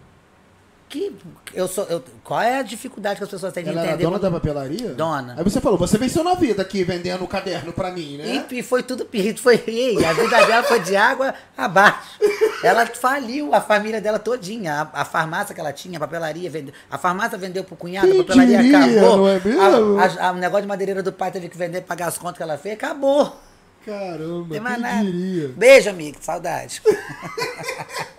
Que 0.93 1.11
eu 1.55 1.67
sou, 1.67 1.85
eu, 1.85 2.03
qual 2.23 2.39
é 2.39 2.59
a 2.59 2.61
dificuldade 2.61 3.17
que 3.17 3.23
as 3.23 3.29
pessoas 3.31 3.51
têm 3.51 3.63
de 3.63 3.71
Ela 3.71 3.79
era 3.81 3.89
entender? 3.93 4.03
dona 4.03 4.19
quando- 4.19 4.31
da 4.31 4.39
papelaria? 4.39 4.89
Dona. 4.93 5.33
Aí 5.35 5.43
você 5.43 5.59
falou, 5.59 5.75
você 5.75 5.97
venceu 5.97 6.23
na 6.23 6.35
vida 6.35 6.61
aqui 6.61 6.83
vendendo 6.83 7.23
o 7.23 7.27
caderno 7.27 7.73
pra 7.73 7.89
mim, 7.89 8.17
né? 8.17 8.45
E, 8.51 8.59
e 8.59 8.61
foi 8.61 8.83
tudo 8.83 9.03
perdido, 9.03 9.39
foi 9.41 9.63
ei, 9.65 10.05
a 10.05 10.13
vida 10.13 10.45
dela 10.45 10.61
foi 10.61 10.79
de 10.81 10.95
água 10.95 11.33
abaixo. 11.57 12.19
Ela 12.63 12.85
faliu 12.85 13.55
a 13.55 13.59
família 13.59 13.99
dela 13.99 14.19
todinha, 14.19 14.87
a, 14.93 15.01
a 15.01 15.05
farmácia 15.05 15.55
que 15.55 15.59
ela 15.59 15.73
tinha, 15.73 15.97
a 15.97 15.99
papelaria, 15.99 16.47
vendeu, 16.47 16.73
a 16.91 16.97
farmácia 16.99 17.39
vendeu 17.39 17.63
pro 17.63 17.75
cunhado, 17.75 18.07
Quem 18.07 18.21
a 18.21 18.23
papelaria 18.23 18.61
diria, 18.61 18.77
acabou. 19.01 19.17
não 19.17 19.27
é 19.27 19.39
mesmo? 19.43 19.99
A- 19.99 20.27
a- 20.27 20.31
o 20.31 20.35
negócio 20.35 20.61
de 20.61 20.67
madeireira 20.67 21.01
do 21.01 21.11
pai 21.11 21.31
teve 21.31 21.49
que 21.49 21.57
vender, 21.57 21.81
pagar 21.81 22.07
as 22.09 22.19
contas 22.19 22.37
que 22.37 22.43
ela 22.43 22.57
fez, 22.57 22.75
acabou. 22.75 23.35
Caramba, 23.83 24.47
Tem 24.51 24.61
mais 24.61 24.75
quem 24.75 24.83
nada. 24.83 25.03
diria? 25.03 25.47
Beijo, 25.57 25.89
amigo, 25.89 26.17
saudade. 26.21 26.81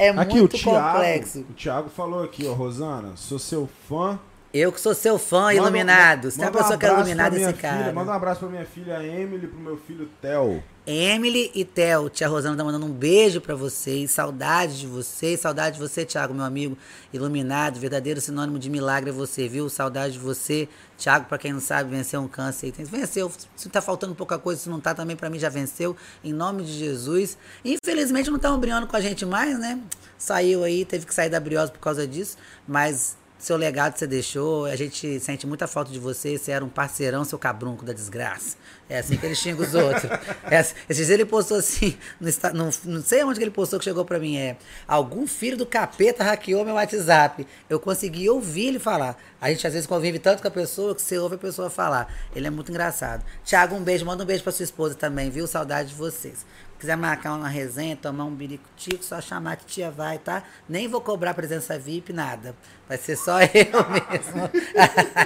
é 0.00 0.08
Aqui 0.08 0.38
muito 0.38 0.56
o 0.56 0.58
Thiago, 0.58 0.92
complexo. 0.94 1.40
o 1.50 1.52
Thiago 1.52 1.90
falou 1.90 2.24
aqui, 2.24 2.46
ó, 2.46 2.52
Rosana, 2.54 3.12
sou 3.16 3.38
seu 3.38 3.68
fã. 3.88 4.18
Eu 4.52 4.72
que 4.72 4.80
sou 4.80 4.94
seu 4.94 5.16
fã, 5.16 5.42
Manda- 5.42 5.54
iluminado. 5.54 6.30
Se 6.30 6.38
tem 6.38 6.44
uma 6.46 6.50
manda 6.50 6.58
um 6.58 6.62
pessoa 6.62 6.78
que 6.78 6.86
é 6.86 6.92
iluminada, 6.92 7.36
esse 7.36 7.44
filha, 7.46 7.56
cara. 7.56 7.92
Manda 7.92 8.10
um 8.10 8.14
abraço 8.14 8.40
pra 8.40 8.48
minha 8.48 8.66
filha 8.66 9.00
Emily 9.04 9.46
pro 9.46 9.58
meu 9.60 9.76
filho 9.76 10.08
Theo. 10.20 10.62
Emily 10.84 11.52
e 11.54 11.64
Theo, 11.64 12.10
tia 12.10 12.26
Rosana 12.26 12.56
tá 12.56 12.64
mandando 12.64 12.84
um 12.84 12.90
beijo 12.90 13.40
pra 13.40 13.54
vocês, 13.54 14.10
saudade 14.10 14.80
de 14.80 14.88
vocês, 14.88 15.38
saudade 15.38 15.76
de 15.76 15.80
você, 15.80 16.04
Thiago, 16.04 16.34
meu 16.34 16.44
amigo 16.44 16.76
iluminado, 17.12 17.78
verdadeiro 17.78 18.20
sinônimo 18.20 18.58
de 18.58 18.68
milagre 18.68 19.10
é 19.10 19.12
você, 19.12 19.46
viu? 19.46 19.68
Saudade 19.68 20.14
de 20.14 20.18
você, 20.18 20.68
Thiago, 20.98 21.26
pra 21.26 21.38
quem 21.38 21.52
não 21.52 21.60
sabe, 21.60 21.90
venceu 21.90 22.20
um 22.20 22.26
câncer 22.26 22.72
Venceu, 22.76 23.30
se 23.54 23.68
tá 23.68 23.80
faltando 23.80 24.16
pouca 24.16 24.36
coisa, 24.36 24.60
se 24.62 24.68
não 24.68 24.80
tá 24.80 24.92
também, 24.92 25.14
pra 25.14 25.30
mim 25.30 25.38
já 25.38 25.48
venceu, 25.48 25.94
em 26.24 26.32
nome 26.32 26.64
de 26.64 26.72
Jesus. 26.72 27.38
Infelizmente 27.64 28.28
não 28.28 28.38
tá 28.38 28.50
briando 28.56 28.88
com 28.88 28.96
a 28.96 29.00
gente 29.00 29.24
mais, 29.24 29.56
né? 29.60 29.78
Saiu 30.18 30.64
aí, 30.64 30.84
teve 30.84 31.06
que 31.06 31.14
sair 31.14 31.30
da 31.30 31.38
briose 31.38 31.70
por 31.70 31.78
causa 31.78 32.04
disso, 32.04 32.36
mas 32.66 33.16
seu 33.40 33.56
legado 33.56 33.96
você 33.98 34.06
deixou, 34.06 34.66
a 34.66 34.76
gente 34.76 35.18
sente 35.18 35.46
muita 35.46 35.66
falta 35.66 35.90
de 35.90 35.98
você, 35.98 36.38
você 36.38 36.52
era 36.52 36.64
um 36.64 36.68
parceirão, 36.68 37.24
seu 37.24 37.38
cabrunco 37.38 37.84
da 37.84 37.92
desgraça. 37.92 38.56
É 38.88 38.98
assim 38.98 39.16
que 39.16 39.24
ele 39.24 39.34
xinga 39.34 39.62
os 39.62 39.74
outros. 39.74 40.04
É 40.50 40.58
assim- 40.58 40.74
esses 40.88 41.06
dias 41.06 41.10
ele 41.10 41.24
postou 41.24 41.56
assim, 41.58 41.96
no, 42.20 42.70
não 42.84 43.02
sei 43.02 43.22
onde 43.24 43.38
que 43.38 43.44
ele 43.44 43.50
postou 43.50 43.78
que 43.78 43.84
chegou 43.84 44.04
pra 44.04 44.18
mim, 44.18 44.36
é, 44.36 44.56
algum 44.86 45.26
filho 45.26 45.56
do 45.56 45.64
capeta 45.64 46.22
hackeou 46.24 46.64
meu 46.64 46.74
WhatsApp. 46.74 47.46
Eu 47.68 47.78
consegui 47.80 48.28
ouvir 48.28 48.66
ele 48.68 48.78
falar. 48.78 49.16
A 49.40 49.48
gente 49.48 49.66
às 49.66 49.72
vezes 49.72 49.86
convive 49.86 50.18
tanto 50.18 50.42
com 50.42 50.48
a 50.48 50.50
pessoa 50.50 50.94
que 50.94 51.00
você 51.00 51.18
ouve 51.18 51.36
a 51.36 51.38
pessoa 51.38 51.70
falar. 51.70 52.12
Ele 52.34 52.46
é 52.46 52.50
muito 52.50 52.70
engraçado. 52.70 53.24
Tiago, 53.44 53.74
um 53.76 53.82
beijo, 53.82 54.04
manda 54.04 54.22
um 54.22 54.26
beijo 54.26 54.42
pra 54.42 54.52
sua 54.52 54.64
esposa 54.64 54.94
também, 54.94 55.30
viu? 55.30 55.46
Saudade 55.46 55.90
de 55.90 55.94
vocês. 55.94 56.44
Quiser 56.80 56.96
marcar 56.96 57.34
uma 57.34 57.46
resenha, 57.46 57.94
tomar 57.94 58.24
um 58.24 58.34
biricutico, 58.34 59.04
só 59.04 59.20
chamar 59.20 59.56
que 59.56 59.66
tia 59.66 59.90
vai, 59.90 60.18
tá? 60.18 60.42
Nem 60.66 60.88
vou 60.88 61.02
cobrar 61.02 61.34
presença 61.34 61.78
VIP, 61.78 62.10
nada. 62.10 62.56
Vai 62.88 62.96
ser 62.96 63.16
só 63.16 63.38
eu 63.44 63.90
mesmo. 63.90 64.50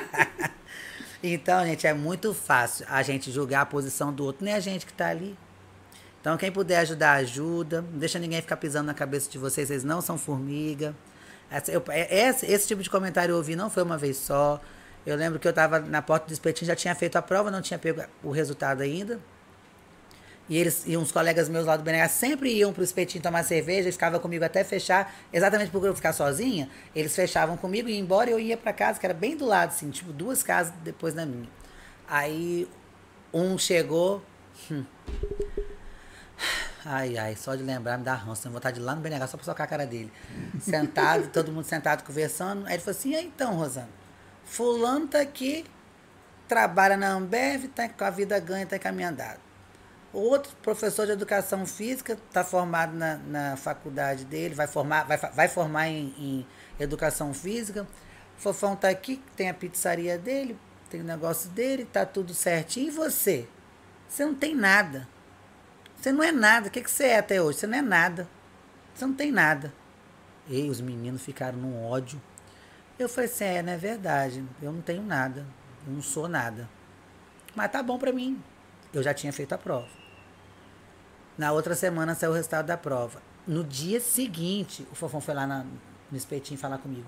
então, 1.23 1.65
gente, 1.65 1.87
é 1.87 1.95
muito 1.95 2.35
fácil 2.35 2.85
a 2.91 3.01
gente 3.05 3.31
julgar 3.31 3.61
a 3.61 3.67
posição 3.67 4.13
do 4.13 4.25
outro, 4.25 4.45
nem 4.45 4.53
a 4.53 4.59
gente 4.59 4.85
que 4.85 4.93
tá 4.93 5.07
ali. 5.07 5.39
Então, 6.21 6.37
quem 6.37 6.51
puder 6.51 6.79
ajudar, 6.79 7.13
ajuda. 7.13 7.83
Não 7.83 8.01
deixa 8.01 8.19
ninguém 8.19 8.41
ficar 8.41 8.57
pisando 8.57 8.87
na 8.87 8.95
cabeça 8.95 9.31
de 9.31 9.39
vocês, 9.39 9.69
vocês 9.69 9.85
não 9.85 10.01
são 10.01 10.19
formiga. 10.19 10.93
É, 11.49 12.29
esse, 12.29 12.47
esse 12.47 12.67
tipo 12.67 12.83
de 12.83 12.91
comentário 12.91 13.31
eu 13.31 13.37
ouvi 13.37 13.55
não 13.55 13.71
foi 13.71 13.85
uma 13.85 13.97
vez 13.97 14.17
só. 14.17 14.61
Eu 15.07 15.17
lembro 15.17 15.39
que 15.39 15.47
eu 15.47 15.51
estava 15.51 15.79
na 15.79 16.03
porta 16.03 16.27
do 16.27 16.33
espetinho, 16.33 16.67
já 16.67 16.75
tinha 16.75 16.97
feito 16.97 17.15
a 17.15 17.23
prova, 17.23 17.49
não 17.49 17.63
tinha 17.63 17.79
pego 17.79 18.03
o 18.25 18.33
resultado 18.33 18.81
ainda. 18.81 19.21
E 20.49 20.59
eles 20.59 20.85
e 20.87 20.97
uns 20.97 21.11
colegas 21.11 21.49
meus 21.49 21.65
lá 21.65 21.77
do 21.77 21.83
BNH 21.83 22.09
sempre 22.09 22.53
iam 22.53 22.73
pro 22.73 22.85
espetinho 22.85 23.23
tomar 23.23 23.43
cerveja, 23.45 23.91
ficavam 23.91 24.21
comigo 24.21 24.45
até 24.45 24.63
fechar, 24.63 25.15
exatamente 25.33 25.71
por 25.71 25.85
eu 25.85 25.95
ficar 25.95 26.13
sozinha. 26.13 26.69
Eles 26.95 27.15
fechavam 27.15 27.57
comigo 27.57 27.89
e 27.89 27.99
embora 27.99 28.31
eu 28.31 28.39
ia 28.39 28.57
para 28.57 28.73
casa, 28.73 29.01
que 29.01 29.07
era 29.07 29.15
bem 29.15 29.37
do 29.37 29.47
lado, 29.47 29.71
assim, 29.71 29.91
tipo 29.91 30.13
duas 30.13 30.43
casas 30.43 30.75
depois 30.83 31.15
da 31.15 31.25
minha. 31.25 31.49
Aí 32.07 32.69
um 33.33 33.57
chegou. 33.59 34.23
Hum, 34.71 34.85
Ai, 36.87 37.17
ai, 37.17 37.35
só 37.35 37.55
de 37.55 37.63
lembrar 37.63 37.97
me 37.97 38.05
dá 38.05 38.15
ranço. 38.15 38.43
Tenho 38.43 38.53
vontade 38.53 38.75
de 38.77 38.83
ir 38.83 38.85
lá 38.85 38.95
no 38.95 39.01
BNH 39.01 39.29
só 39.29 39.37
pra 39.39 39.45
socar 39.45 39.65
a 39.65 39.69
cara 39.69 39.87
dele. 39.87 40.13
Sentado, 40.61 41.29
todo 41.29 41.51
mundo 41.51 41.65
sentado 41.65 42.05
conversando. 42.05 42.67
Aí 42.67 42.75
ele 42.75 42.83
falou 42.83 42.99
assim: 42.99 43.15
e 43.15 43.23
então, 43.23 43.57
Rosana? 43.57 43.89
Fulano 44.45 45.09
tá 45.09 45.21
aqui, 45.21 45.65
trabalha 46.47 46.97
na 46.97 47.13
Ambev, 47.13 47.69
tá 47.69 47.89
com 47.89 48.05
a 48.05 48.11
vida 48.11 48.39
ganha, 48.39 48.67
tá 48.67 48.79
caminhando. 48.79 49.23
Outro 50.15 50.55
professor 50.63 51.07
de 51.07 51.11
educação 51.11 51.67
física, 51.67 52.17
tá 52.33 52.45
formado 52.45 52.95
na, 52.95 53.17
na 53.17 53.57
faculdade 53.57 54.25
dele, 54.25 54.55
vai 54.55 54.69
formar, 54.69 55.03
vai, 55.03 55.17
vai 55.17 55.49
formar 55.49 55.89
em, 55.89 56.15
em 56.17 56.47
educação 56.79 57.35
física. 57.35 57.85
Fofão 58.37 58.77
tá 58.77 58.89
aqui, 58.89 59.21
tem 59.35 59.51
a 59.51 59.55
pizzaria 59.55 60.17
dele, 60.17 60.57
tem 60.89 61.01
o 61.01 61.05
negócio 61.05 61.51
dele, 61.51 61.85
tá 61.85 62.07
tudo 62.07 62.33
certinho. 62.33 62.87
E 62.87 62.91
você? 62.93 63.49
Você 64.07 64.25
não 64.25 64.37
tem 64.37 64.55
nada. 64.55 65.09
Você 65.97 66.13
não 66.13 66.23
é 66.23 66.31
nada. 66.31 66.69
O 66.69 66.71
que, 66.71 66.81
que 66.81 66.91
você 66.91 67.07
é 67.07 67.19
até 67.19 67.43
hoje? 67.43 67.59
Você 67.59 67.67
não 67.67 67.79
é 67.79 67.83
nada. 67.83 68.29
Você 68.95 69.05
não 69.05 69.15
tem 69.15 69.33
nada. 69.33 69.75
E 70.49 70.71
os 70.71 70.81
meninos 70.81 71.23
ficaram 71.23 71.59
num 71.59 71.85
ódio. 71.85 72.23
Eu 72.97 73.09
falei 73.09 73.29
assim, 73.29 73.45
é, 73.45 73.63
não 73.63 73.73
é 73.73 73.77
verdade. 73.77 74.45
Eu 74.63 74.71
não 74.71 74.81
tenho 74.81 75.03
nada. 75.03 75.45
Eu 75.85 75.93
não 75.93 76.03
sou 76.03 76.29
nada. 76.29 76.69
Mas 77.57 77.73
tá 77.73 77.83
bom 77.83 77.99
pra 77.99 78.13
mim. 78.13 78.41
Eu 78.93 79.03
já 79.03 79.13
tinha 79.13 79.33
feito 79.33 79.53
a 79.53 79.59
prova. 79.59 80.04
Na 81.37 81.53
outra 81.53 81.75
semana 81.75 82.15
saiu 82.15 82.31
o 82.31 82.35
resultado 82.35 82.67
da 82.67 82.77
prova. 82.77 83.21
No 83.47 83.65
dia 83.65 84.01
seguinte, 84.01 84.87
o 84.91 84.95
Fofão 84.95 85.21
foi 85.21 85.35
lá 85.35 85.47
na, 85.47 85.65
no 86.11 86.17
espetinho 86.17 86.59
falar 86.59 86.79
comigo. 86.79 87.07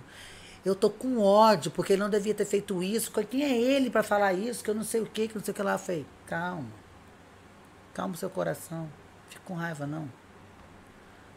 Eu 0.65 0.75
tô 0.75 0.91
com 0.91 1.21
ódio, 1.21 1.71
porque 1.71 1.93
ele 1.93 2.03
não 2.03 2.11
devia 2.11 2.35
ter 2.35 2.45
feito 2.45 2.83
isso. 2.83 3.13
Quem 3.13 3.45
é 3.45 3.57
ele 3.57 3.89
para 3.89 4.03
falar 4.03 4.33
isso? 4.33 4.65
Que 4.65 4.71
eu 4.71 4.75
não 4.75 4.83
sei 4.83 5.01
o 5.01 5.07
que, 5.07 5.29
que 5.29 5.35
não 5.37 5.45
sei 5.45 5.53
o 5.53 5.55
que 5.55 5.63
lá. 5.63 5.75
Eu 5.75 5.79
falei, 5.79 6.07
calma. 6.27 6.67
Calma 7.95 8.15
o 8.15 8.17
seu 8.19 8.29
coração. 8.29 8.91
Fica 9.29 9.43
com 9.45 9.55
raiva, 9.55 9.87
não. 9.87 10.11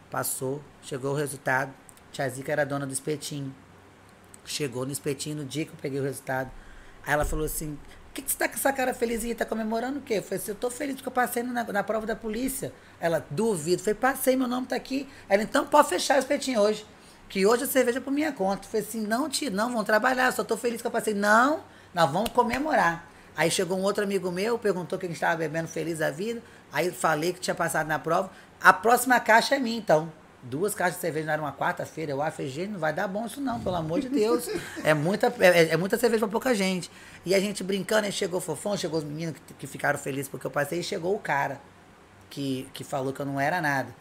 Passou, 0.09 0.63
chegou 0.81 1.11
o 1.11 1.15
resultado. 1.15 1.71
Tia 2.11 2.27
Zica 2.27 2.51
era 2.51 2.65
dona 2.65 2.87
do 2.87 2.91
espetinho. 2.91 3.53
Chegou 4.43 4.83
no 4.83 4.91
espetinho 4.91 5.37
no 5.37 5.45
dia 5.45 5.63
que 5.63 5.71
eu 5.71 5.77
peguei 5.79 5.99
o 5.99 6.03
resultado. 6.03 6.49
Aí 7.05 7.13
ela 7.13 7.23
falou 7.23 7.45
assim: 7.45 7.77
que, 8.19 8.25
que 8.25 8.31
você 8.31 8.37
tá 8.37 8.47
com 8.47 8.55
essa 8.55 8.73
cara 8.73 8.93
felizinha? 8.93 9.33
Tá 9.35 9.45
comemorando 9.45 9.99
o 9.99 10.01
quê? 10.01 10.15
Eu 10.15 10.23
falei 10.23 10.39
assim: 10.39 10.51
Eu 10.51 10.55
tô 10.55 10.69
feliz 10.69 10.95
porque 10.95 11.07
eu 11.07 11.13
passei 11.13 11.43
na, 11.43 11.63
na 11.63 11.83
prova 11.83 12.05
da 12.05 12.15
polícia. 12.15 12.73
Ela, 12.99 13.25
duvido. 13.29 13.81
Eu 13.81 13.85
falei: 13.85 13.95
Passei, 13.95 14.35
meu 14.35 14.47
nome 14.47 14.67
tá 14.67 14.75
aqui. 14.75 15.07
Ela, 15.27 15.43
então 15.43 15.65
pode 15.65 15.89
fechar 15.89 16.17
o 16.17 16.19
espetinho 16.19 16.59
hoje. 16.59 16.85
Que 17.27 17.45
hoje 17.45 17.63
a 17.63 17.67
cerveja 17.67 17.99
é 17.99 18.01
por 18.01 18.11
minha 18.11 18.31
conta. 18.31 18.65
Eu 18.65 18.69
falei 18.69 18.87
assim: 18.87 19.01
Não, 19.01 19.29
tio, 19.29 19.51
não, 19.51 19.71
vão 19.71 19.83
trabalhar. 19.83 20.31
Só 20.31 20.43
tô 20.43 20.57
feliz 20.57 20.81
que 20.81 20.87
eu 20.87 20.91
passei. 20.91 21.13
Não, 21.13 21.63
nós 21.93 22.11
vamos 22.11 22.29
comemorar. 22.29 23.07
Aí 23.35 23.49
chegou 23.49 23.77
um 23.77 23.83
outro 23.83 24.03
amigo 24.03 24.31
meu, 24.31 24.59
perguntou 24.59 24.99
quem 24.99 25.11
estava 25.11 25.37
bebendo 25.37 25.67
feliz 25.67 25.99
da 25.99 26.11
vida. 26.11 26.41
Aí 26.71 26.91
falei 26.91 27.33
que 27.33 27.39
tinha 27.39 27.55
passado 27.55 27.87
na 27.87 27.97
prova. 27.97 28.29
A 28.61 28.73
próxima 28.73 29.19
caixa 29.19 29.55
é 29.55 29.59
minha, 29.59 29.77
então. 29.77 30.11
Duas 30.41 30.73
caixas 30.73 30.95
de 30.95 31.01
cerveja 31.01 31.31
era 31.31 31.41
uma 31.41 31.51
quarta-feira. 31.51 32.13
Eu 32.13 32.17
falei, 32.31 32.49
gente, 32.49 32.69
não 32.69 32.79
vai 32.79 32.93
dar 32.93 33.07
bom 33.07 33.25
isso 33.25 33.41
não, 33.41 33.59
pelo 33.59 33.75
amor 33.75 33.99
de 33.99 34.09
Deus. 34.09 34.47
É 34.83 34.93
muita, 34.93 35.33
é, 35.39 35.73
é 35.73 35.77
muita 35.77 35.97
cerveja 35.97 36.21
para 36.21 36.31
pouca 36.31 36.55
gente. 36.55 36.89
E 37.25 37.35
a 37.35 37.39
gente 37.39 37.63
brincando, 37.63 38.05
aí 38.05 38.11
chegou 38.11 38.39
o 38.39 38.41
fofão, 38.41 38.77
chegou 38.77 38.99
os 38.99 39.03
meninos 39.03 39.35
que, 39.45 39.53
que 39.53 39.67
ficaram 39.67 39.99
felizes 39.99 40.29
porque 40.29 40.47
eu 40.47 40.51
passei, 40.51 40.79
e 40.79 40.83
chegou 40.83 41.13
o 41.13 41.19
cara 41.19 41.59
que, 42.29 42.67
que 42.73 42.83
falou 42.83 43.11
que 43.11 43.19
eu 43.19 43.25
não 43.25 43.39
era 43.39 43.61
nada. 43.61 43.93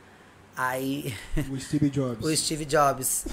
Aí. 0.56 1.14
O 1.50 1.58
Steve 1.58 1.88
Jobs. 1.88 2.18
o 2.26 2.36
Steve 2.36 2.64
Jobs. 2.64 3.26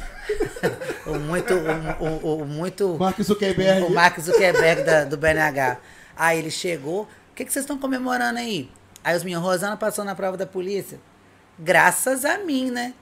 o 1.05 1.19
muito. 1.19 1.53
O, 1.99 2.05
o, 2.05 2.41
o 2.41 2.45
muito. 2.45 2.97
Mark 2.97 3.19
Zuckerberg. 3.21 3.83
O 3.83 3.89
Mark 3.89 4.19
Zuckerberg 4.19 4.83
da, 4.83 5.05
do 5.05 5.17
BNH. 5.17 5.77
Aí 6.15 6.39
ele 6.39 6.51
chegou. 6.51 7.03
O 7.03 7.35
que, 7.35 7.43
que 7.43 7.51
vocês 7.51 7.63
estão 7.63 7.77
comemorando 7.77 8.39
aí? 8.39 8.69
Aí 9.03 9.15
os 9.17 9.23
meninos, 9.23 9.43
Rosana 9.43 9.75
passou 9.75 10.05
na 10.05 10.15
prova 10.15 10.37
da 10.37 10.45
polícia. 10.45 10.99
Graças 11.57 12.25
a 12.25 12.37
mim, 12.39 12.69
né? 12.69 12.93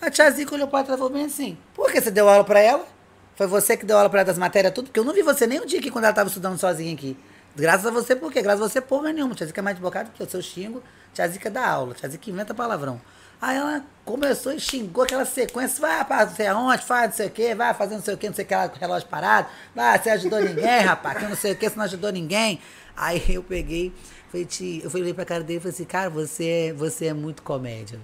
A 0.00 0.10
tia 0.10 0.30
Zica 0.30 0.54
olhou 0.54 0.68
para 0.68 0.84
trás 0.84 0.98
e 0.98 1.02
falou 1.02 1.12
bem 1.12 1.26
assim: 1.26 1.58
Por 1.74 1.92
que 1.92 2.00
você 2.00 2.10
deu 2.10 2.28
aula 2.28 2.44
para 2.44 2.60
ela? 2.60 2.86
Foi 3.34 3.46
você 3.46 3.76
que 3.76 3.84
deu 3.84 3.96
aula 3.96 4.08
para 4.08 4.20
ela 4.20 4.26
das 4.26 4.38
matérias, 4.38 4.72
tudo? 4.72 4.86
Porque 4.86 5.00
eu 5.00 5.04
não 5.04 5.12
vi 5.12 5.22
você 5.22 5.46
nem 5.46 5.60
um 5.60 5.66
dia 5.66 5.78
aqui 5.78 5.90
quando 5.90 6.04
ela 6.04 6.12
estava 6.12 6.28
estudando 6.28 6.58
sozinha 6.58 6.92
aqui. 6.92 7.16
Graças 7.56 7.86
a 7.86 7.90
você, 7.90 8.14
por 8.14 8.32
quê? 8.32 8.42
Graças 8.42 8.62
a 8.62 8.68
você, 8.68 8.80
porra 8.80 9.12
nenhuma. 9.12 9.34
Tia 9.34 9.46
Zica 9.46 9.60
é 9.60 9.62
mais 9.62 9.74
advogada 9.74 10.10
que 10.14 10.22
eu, 10.22 10.28
seu 10.28 10.40
xingo. 10.40 10.82
Tia 11.12 11.26
Zica 11.26 11.50
dá 11.50 11.66
aula. 11.66 11.94
Tia 11.94 12.08
Zica 12.08 12.30
inventa 12.30 12.54
palavrão. 12.54 13.00
Aí 13.40 13.56
ela 13.56 13.82
começou 14.04 14.52
e 14.52 14.60
xingou 14.60 15.04
aquela 15.04 15.24
sequência, 15.24 15.80
vai 15.80 16.04
para 16.04 16.26
não 16.26 16.34
sei 16.34 16.46
aonde, 16.46 16.84
faz 16.84 17.10
não 17.10 17.16
sei 17.16 17.26
o 17.28 17.30
quê, 17.30 17.54
vai 17.54 17.72
fazer 17.72 17.94
não 17.94 18.02
sei 18.02 18.14
o 18.14 18.18
quê, 18.18 18.28
não 18.28 18.34
sei 18.34 18.44
o 18.44 18.48
que 18.48 18.54
lá 18.54 18.68
com 18.68 18.76
o 18.76 18.78
relógio 18.78 19.08
parado, 19.08 19.48
vai, 19.74 19.98
você 19.98 20.10
ajudou 20.10 20.40
ninguém, 20.40 20.80
rapaz, 20.80 21.18
que 21.18 21.24
não 21.24 21.36
sei 21.36 21.52
o 21.52 21.56
que, 21.56 21.66
você 21.70 21.76
não 21.76 21.84
ajudou 21.84 22.12
ninguém. 22.12 22.60
Aí 22.94 23.24
eu 23.30 23.42
peguei, 23.42 23.94
falei, 24.30 24.48
eu 24.82 24.90
falei 24.90 25.14
pra 25.14 25.24
cara 25.24 25.42
dele 25.42 25.58
e 25.58 25.60
falei 25.60 25.74
assim, 25.74 25.84
cara, 25.84 26.08
você 26.08 26.46
é, 26.46 26.72
você 26.72 27.06
é 27.06 27.12
muito 27.12 27.42
comédia. 27.42 28.00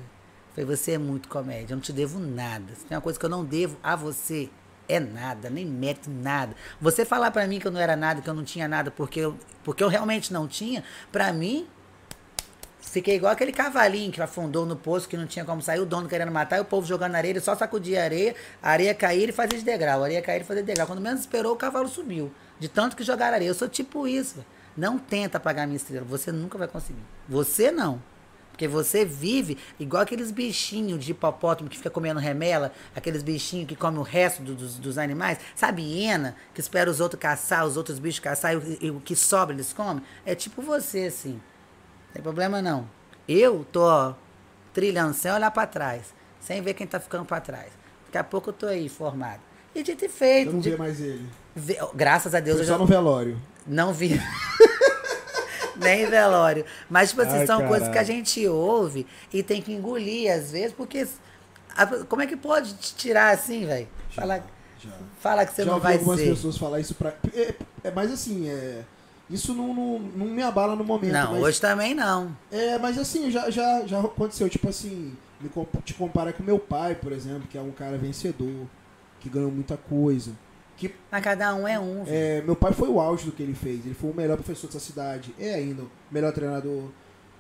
Falei, 0.50 0.64
você 0.64 0.92
é 0.92 0.98
muito 0.98 1.28
comédia, 1.28 1.72
eu 1.72 1.76
não 1.76 1.82
te 1.82 1.92
devo 1.92 2.18
nada. 2.18 2.74
Se 2.74 2.84
tem 2.84 2.96
uma 2.96 3.02
coisa 3.02 3.18
que 3.18 3.24
eu 3.24 3.30
não 3.30 3.44
devo 3.44 3.76
a 3.82 3.94
você, 3.94 4.48
é 4.88 4.98
nada, 4.98 5.48
nem 5.50 5.64
mérito, 5.64 6.10
nada. 6.10 6.54
Você 6.80 7.04
falar 7.04 7.30
para 7.30 7.46
mim 7.46 7.58
que 7.58 7.66
eu 7.66 7.72
não 7.72 7.80
era 7.80 7.94
nada, 7.94 8.20
que 8.20 8.28
eu 8.28 8.34
não 8.34 8.44
tinha 8.44 8.66
nada, 8.66 8.90
porque 8.90 9.20
eu, 9.20 9.36
porque 9.62 9.84
eu 9.84 9.88
realmente 9.88 10.32
não 10.32 10.48
tinha, 10.48 10.82
para 11.12 11.32
mim, 11.32 11.66
Fiquei 12.88 13.16
igual 13.16 13.32
aquele 13.32 13.52
cavalinho 13.52 14.12
que 14.12 14.22
afundou 14.22 14.64
no 14.64 14.76
poço, 14.76 15.08
que 15.08 15.16
não 15.16 15.26
tinha 15.26 15.44
como 15.44 15.60
sair, 15.60 15.80
o 15.80 15.84
dono 15.84 16.08
querendo 16.08 16.30
matar, 16.30 16.58
e 16.58 16.60
o 16.60 16.64
povo 16.64 16.86
jogando 16.86 17.16
areia, 17.16 17.32
ele 17.32 17.40
só 17.40 17.54
sacudia 17.54 18.02
areia, 18.02 18.34
a 18.62 18.70
areia 18.70 18.94
cair 18.94 19.28
e 19.28 19.32
fazia 19.32 19.58
de 19.58 19.64
degrau, 19.64 20.02
a 20.02 20.04
areia 20.04 20.22
cair 20.22 20.42
e 20.42 20.44
fazia 20.44 20.62
de 20.62 20.66
degrau. 20.68 20.86
Quando 20.86 21.00
menos 21.00 21.20
esperou, 21.20 21.52
o 21.52 21.56
cavalo 21.56 21.88
subiu. 21.88 22.32
De 22.58 22.68
tanto 22.68 22.96
que 22.96 23.02
jogaram 23.02 23.34
areia. 23.34 23.48
Eu 23.48 23.54
sou 23.54 23.68
tipo 23.68 24.06
isso. 24.06 24.42
Não 24.76 24.98
tenta 24.98 25.38
apagar 25.38 25.64
a 25.64 25.66
minha 25.66 25.76
estrela, 25.76 26.04
você 26.04 26.30
nunca 26.30 26.58
vai 26.58 26.68
conseguir. 26.68 27.02
Você 27.28 27.70
não. 27.70 28.00
Porque 28.56 28.66
você 28.66 29.04
vive 29.04 29.58
igual 29.78 30.02
aqueles 30.02 30.30
bichinhos 30.30 31.04
de 31.04 31.10
hipopótamo 31.10 31.68
que 31.68 31.76
fica 31.76 31.90
comendo 31.90 32.18
remela, 32.18 32.72
aqueles 32.94 33.22
bichinhos 33.22 33.68
que 33.68 33.76
comem 33.76 34.00
o 34.00 34.02
resto 34.02 34.42
do, 34.42 34.54
dos, 34.54 34.78
dos, 34.78 34.96
animais. 34.96 35.38
Sabe, 35.54 35.82
hiena, 35.82 36.34
que 36.54 36.60
espera 36.60 36.90
os 36.90 36.98
outros 36.98 37.20
caçar, 37.20 37.66
os 37.66 37.76
outros 37.76 37.98
bichos 37.98 38.18
caçar 38.18 38.54
e, 38.80 38.90
o 38.90 38.98
que 38.98 39.14
sobra 39.14 39.54
eles 39.54 39.74
comem? 39.74 40.02
É 40.24 40.34
tipo 40.34 40.62
você, 40.62 41.04
assim. 41.04 41.38
Tem 42.14 42.22
problema 42.22 42.62
não. 42.62 42.88
Eu 43.28 43.66
tô 43.70 43.82
ó, 43.82 44.14
trilhando 44.72 45.12
sem 45.12 45.30
olhar 45.30 45.50
para 45.50 45.66
trás, 45.66 46.14
sem 46.40 46.62
ver 46.62 46.72
quem 46.72 46.86
tá 46.86 46.98
ficando 46.98 47.26
para 47.26 47.42
trás. 47.42 47.70
Daqui 48.06 48.16
a 48.16 48.24
pouco 48.24 48.48
eu 48.48 48.54
tô 48.54 48.66
aí 48.66 48.88
formado. 48.88 49.40
E 49.74 49.82
dito 49.82 50.02
e 50.02 50.08
feito. 50.08 50.48
Eu 50.48 50.52
não 50.54 50.60
de... 50.60 50.76
mais 50.78 50.98
ele. 50.98 51.28
Graças 51.94 52.34
a 52.34 52.40
Deus 52.40 52.56
Foi 52.58 52.64
eu 52.64 52.68
só 52.68 52.74
já 52.74 52.78
no 52.78 52.86
velório. 52.86 53.40
não 53.66 53.92
vi. 53.92 54.20
Nem 55.76 56.06
velório. 56.06 56.64
Mas, 56.88 57.10
tipo 57.10 57.22
assim, 57.22 57.38
Ai, 57.38 57.46
são 57.46 57.58
coisas 57.66 57.88
caralho. 57.88 57.92
que 57.92 57.98
a 57.98 58.02
gente 58.02 58.46
ouve 58.48 59.06
e 59.32 59.42
tem 59.42 59.60
que 59.60 59.72
engolir, 59.72 60.32
às 60.32 60.50
vezes, 60.52 60.72
porque. 60.72 61.06
a- 61.76 61.86
Como 62.08 62.22
é 62.22 62.26
que 62.26 62.36
pode 62.36 62.74
te 62.74 62.94
tirar 62.94 63.34
assim, 63.34 63.66
velho? 63.66 63.86
Fala, 64.10 64.42
Já. 64.78 64.90
fala 65.20 65.44
que 65.46 65.52
você 65.54 65.64
Já 65.64 65.70
não 65.72 65.78
vai 65.80 65.94
algumas 65.94 66.18
ser. 66.20 66.30
pessoas 66.30 66.56
falar 66.56 66.80
isso 66.80 66.94
pra. 66.94 67.12
É, 67.34 67.54
é 67.84 67.90
mais 67.90 68.10
assim, 68.10 68.48
é. 68.48 68.82
Isso 69.28 69.52
não, 69.52 69.74
não, 69.74 69.98
não 69.98 70.26
me 70.26 70.42
abala 70.42 70.76
no 70.76 70.84
momento. 70.84 71.12
Não, 71.12 71.32
mas, 71.32 71.42
hoje 71.42 71.60
também 71.60 71.94
não. 71.94 72.34
É, 72.50 72.78
mas 72.78 72.96
assim, 72.96 73.28
já, 73.30 73.50
já, 73.50 73.84
já 73.84 73.98
aconteceu, 74.00 74.48
tipo 74.48 74.68
assim, 74.68 75.14
me 75.40 75.48
comp- 75.48 75.82
te 75.84 75.92
comparar 75.94 76.32
com 76.32 76.44
meu 76.44 76.60
pai, 76.60 76.94
por 76.94 77.10
exemplo, 77.10 77.42
que 77.50 77.58
é 77.58 77.60
um 77.60 77.72
cara 77.72 77.98
vencedor, 77.98 78.66
que 79.18 79.28
ganhou 79.28 79.50
muita 79.50 79.76
coisa. 79.76 80.30
Que 80.76 80.94
Mas 81.10 81.22
cada 81.24 81.54
um 81.54 81.66
é 81.66 81.78
um. 81.80 82.04
é, 82.06 82.42
meu 82.42 82.54
pai 82.54 82.72
foi 82.72 82.88
o 82.88 83.00
auge 83.00 83.24
do 83.24 83.32
que 83.32 83.42
ele 83.42 83.54
fez. 83.54 83.84
Ele 83.86 83.94
foi 83.94 84.10
o 84.10 84.14
melhor 84.14 84.36
professor 84.36 84.66
dessa 84.66 84.78
cidade. 84.80 85.34
É 85.38 85.54
ainda 85.54 85.82
o 85.82 85.90
melhor 86.10 86.32
treinador. 86.32 86.84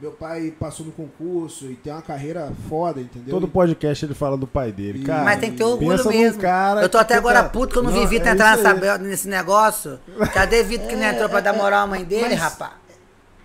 Meu 0.00 0.10
pai 0.12 0.52
passou 0.58 0.84
no 0.84 0.92
concurso 0.92 1.66
e 1.70 1.74
tem 1.74 1.90
uma 1.92 2.02
carreira 2.02 2.52
foda, 2.68 3.00
entendeu? 3.00 3.34
Todo 3.34 3.48
podcast 3.48 4.04
ele 4.04 4.12
fala 4.14 4.36
do 4.36 4.46
pai 4.46 4.70
dele. 4.70 5.00
E- 5.00 5.04
Cara, 5.04 5.24
Mas 5.24 5.40
tem 5.40 5.50
que 5.52 5.56
ter 5.56 5.64
orgulho 5.64 6.08
mesmo. 6.08 6.40
cara 6.40 6.82
eu 6.82 6.88
tô 6.88 6.98
até 6.98 7.14
agora 7.14 7.44
puto 7.44 7.72
que 7.72 7.78
eu 7.78 7.82
não, 7.82 7.90
vi 7.90 8.00
Não, 8.00 8.06
Vitor 8.08 8.28
é 8.28 8.30
entrar 8.32 8.56
nessa, 8.58 8.98
nesse 8.98 9.26
negócio. 9.28 9.98
Cadê 10.34 10.62
Vitor 10.62 10.86
que 10.88 10.96
não 10.96 11.02
É, 11.04 11.12
entrou 11.14 11.28
pra 11.30 11.38
é, 11.38 11.42
dar 11.42 11.54
moral 11.54 11.84
à 11.84 11.86
mãe 11.86 12.04
dele, 12.04 12.28
mas- 12.30 12.38
rapaz? 12.40 12.72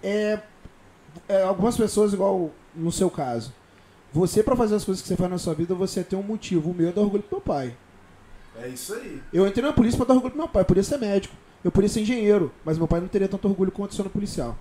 É. 0.04 0.40
é, 1.30 1.44
algumas 1.44 1.78
pessoas, 1.78 2.12
igual 2.14 2.50
no 2.76 2.92
seu 2.92 3.10
caso, 3.10 3.54
você 4.12 4.44
pra 4.44 4.56
fazer 4.56 4.76
as 4.76 4.84
coisas 4.84 5.02
que 5.02 5.08
você 5.08 5.16
faz 5.16 5.30
na 5.32 5.38
sua 5.38 5.54
vida, 5.54 5.74
você 5.74 6.04
tem 6.04 6.20
um 6.20 6.24
motivo. 6.24 6.72
O 6.72 6.74
meu 6.74 6.90
é 6.90 6.92
dar 6.92 7.02
orgulho 7.02 7.24
pro 7.24 7.38
meu 7.38 7.42
pai. 7.42 7.76
É 8.60 8.68
isso 8.68 8.94
aí. 8.94 9.22
Eu 9.32 9.48
entrei 9.48 9.64
na 9.66 9.74
polícia 9.74 9.98
pra 9.98 10.06
dar 10.08 10.14
orgulho 10.14 10.32
pro 10.32 10.40
meu 10.42 10.50
pai, 10.50 10.62
eu 10.62 10.66
podia 10.66 10.84
ser 10.84 10.98
médico, 10.98 11.34
eu 11.64 11.72
podia 11.72 11.90
ser 11.90 12.02
engenheiro, 12.02 12.52
mas 12.66 12.78
meu 12.78 12.88
pai 12.88 13.00
não 13.00 13.08
teria 13.08 13.28
tanto 13.28 13.48
orgulho 13.48 13.72
quanto 13.72 13.96
sendo 13.96 14.10
policial. 14.10 14.58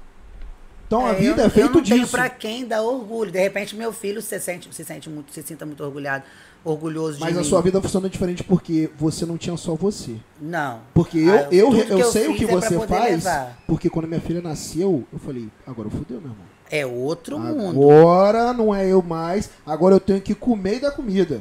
Então 0.87 1.07
a 1.07 1.11
É, 1.11 1.15
vida 1.15 1.43
eu, 1.43 1.47
é 1.47 1.51
feito 1.51 1.69
eu 1.69 1.75
não 1.75 1.83
tenho 1.83 2.01
disso. 2.01 2.11
pra 2.11 2.29
quem 2.29 2.67
dar 2.67 2.83
orgulho. 2.83 3.31
De 3.31 3.39
repente, 3.39 3.77
meu 3.77 3.93
filho 3.93 4.21
se 4.21 4.39
sente, 4.41 4.73
se 4.75 4.85
sente 4.85 5.09
muito, 5.09 5.33
se 5.33 5.41
sinta 5.43 5.65
muito 5.65 5.85
orgulhado, 5.85 6.25
orgulhoso 6.65 7.19
Mas 7.21 7.31
de 7.33 7.39
a 7.39 7.43
mim. 7.43 7.49
sua 7.49 7.61
vida 7.63 7.81
funciona 7.81 8.09
diferente 8.09 8.43
porque 8.43 8.91
você 8.99 9.25
não 9.25 9.39
tinha 9.39 9.57
só 9.57 9.75
você. 9.77 10.17
Não. 10.41 10.81
Porque 10.93 11.19
eu, 11.19 11.33
Ah, 11.33 11.49
eu, 11.53 11.73
eu, 11.75 11.97
que 11.99 12.05
sei 12.07 12.27
o 12.29 12.35
que 12.35 12.45
é 12.45 12.49
você 12.49 12.77
faz, 12.89 13.25
levar. 13.25 13.59
porque 13.69 13.89
quando 13.89 14.09
minha 14.09 14.21
filha 14.21 14.43
nasceu, 14.43 15.05
eu 15.13 15.19
falei, 15.21 15.49
agora 15.65 15.89
fudeu, 15.91 16.21
meu 16.21 16.31
irmão. 16.33 16.47
É 16.69 16.85
outro 16.85 17.39
mundo. 17.39 17.89
Agora 17.89 18.53
não 18.53 18.75
é 18.75 18.89
eu 18.89 19.01
mais, 19.01 19.49
agora 19.65 19.95
eu 19.95 20.01
tenho 20.01 20.21
que 20.21 20.35
comer 20.35 20.77
e 20.79 20.81
dar 20.81 20.91
comida. 20.91 21.41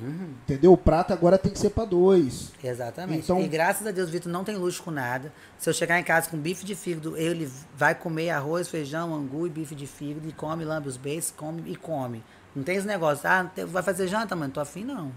Uhum. 0.00 0.34
Entendeu? 0.44 0.72
O 0.72 0.76
prato 0.76 1.12
agora 1.12 1.36
tem 1.36 1.50
que 1.52 1.58
ser 1.58 1.70
pra 1.70 1.84
dois. 1.84 2.52
Exatamente. 2.62 3.24
Então- 3.24 3.40
E 3.40 3.48
graças 3.48 3.86
a 3.86 3.90
Deus, 3.90 4.08
Vitor 4.10 4.30
não 4.30 4.44
tem 4.44 4.56
luxo 4.56 4.82
com 4.82 4.90
nada. 4.90 5.32
Se 5.58 5.68
eu 5.68 5.74
chegar 5.74 5.98
em 5.98 6.04
casa 6.04 6.30
com 6.30 6.36
bife 6.38 6.64
de 6.64 6.74
fígado, 6.74 7.16
ele 7.16 7.50
vai 7.74 7.94
comer 7.94 8.30
arroz, 8.30 8.68
feijão, 8.68 9.12
angu 9.14 9.46
e 9.46 9.50
bife 9.50 9.74
de 9.74 9.86
fígado 9.86 10.28
e 10.28 10.32
come, 10.32 10.64
lambe 10.64 10.88
os 10.88 10.96
beijos, 10.96 11.32
come 11.36 11.62
e 11.66 11.74
come. 11.76 12.22
Não 12.54 12.62
tem 12.62 12.76
esse 12.76 12.86
negócio, 12.86 13.28
ah, 13.28 13.50
vai 13.66 13.82
fazer 13.82 14.06
janta, 14.08 14.34
mano? 14.36 14.52
Tô 14.52 14.60
afim, 14.60 14.84
não. 14.84 15.12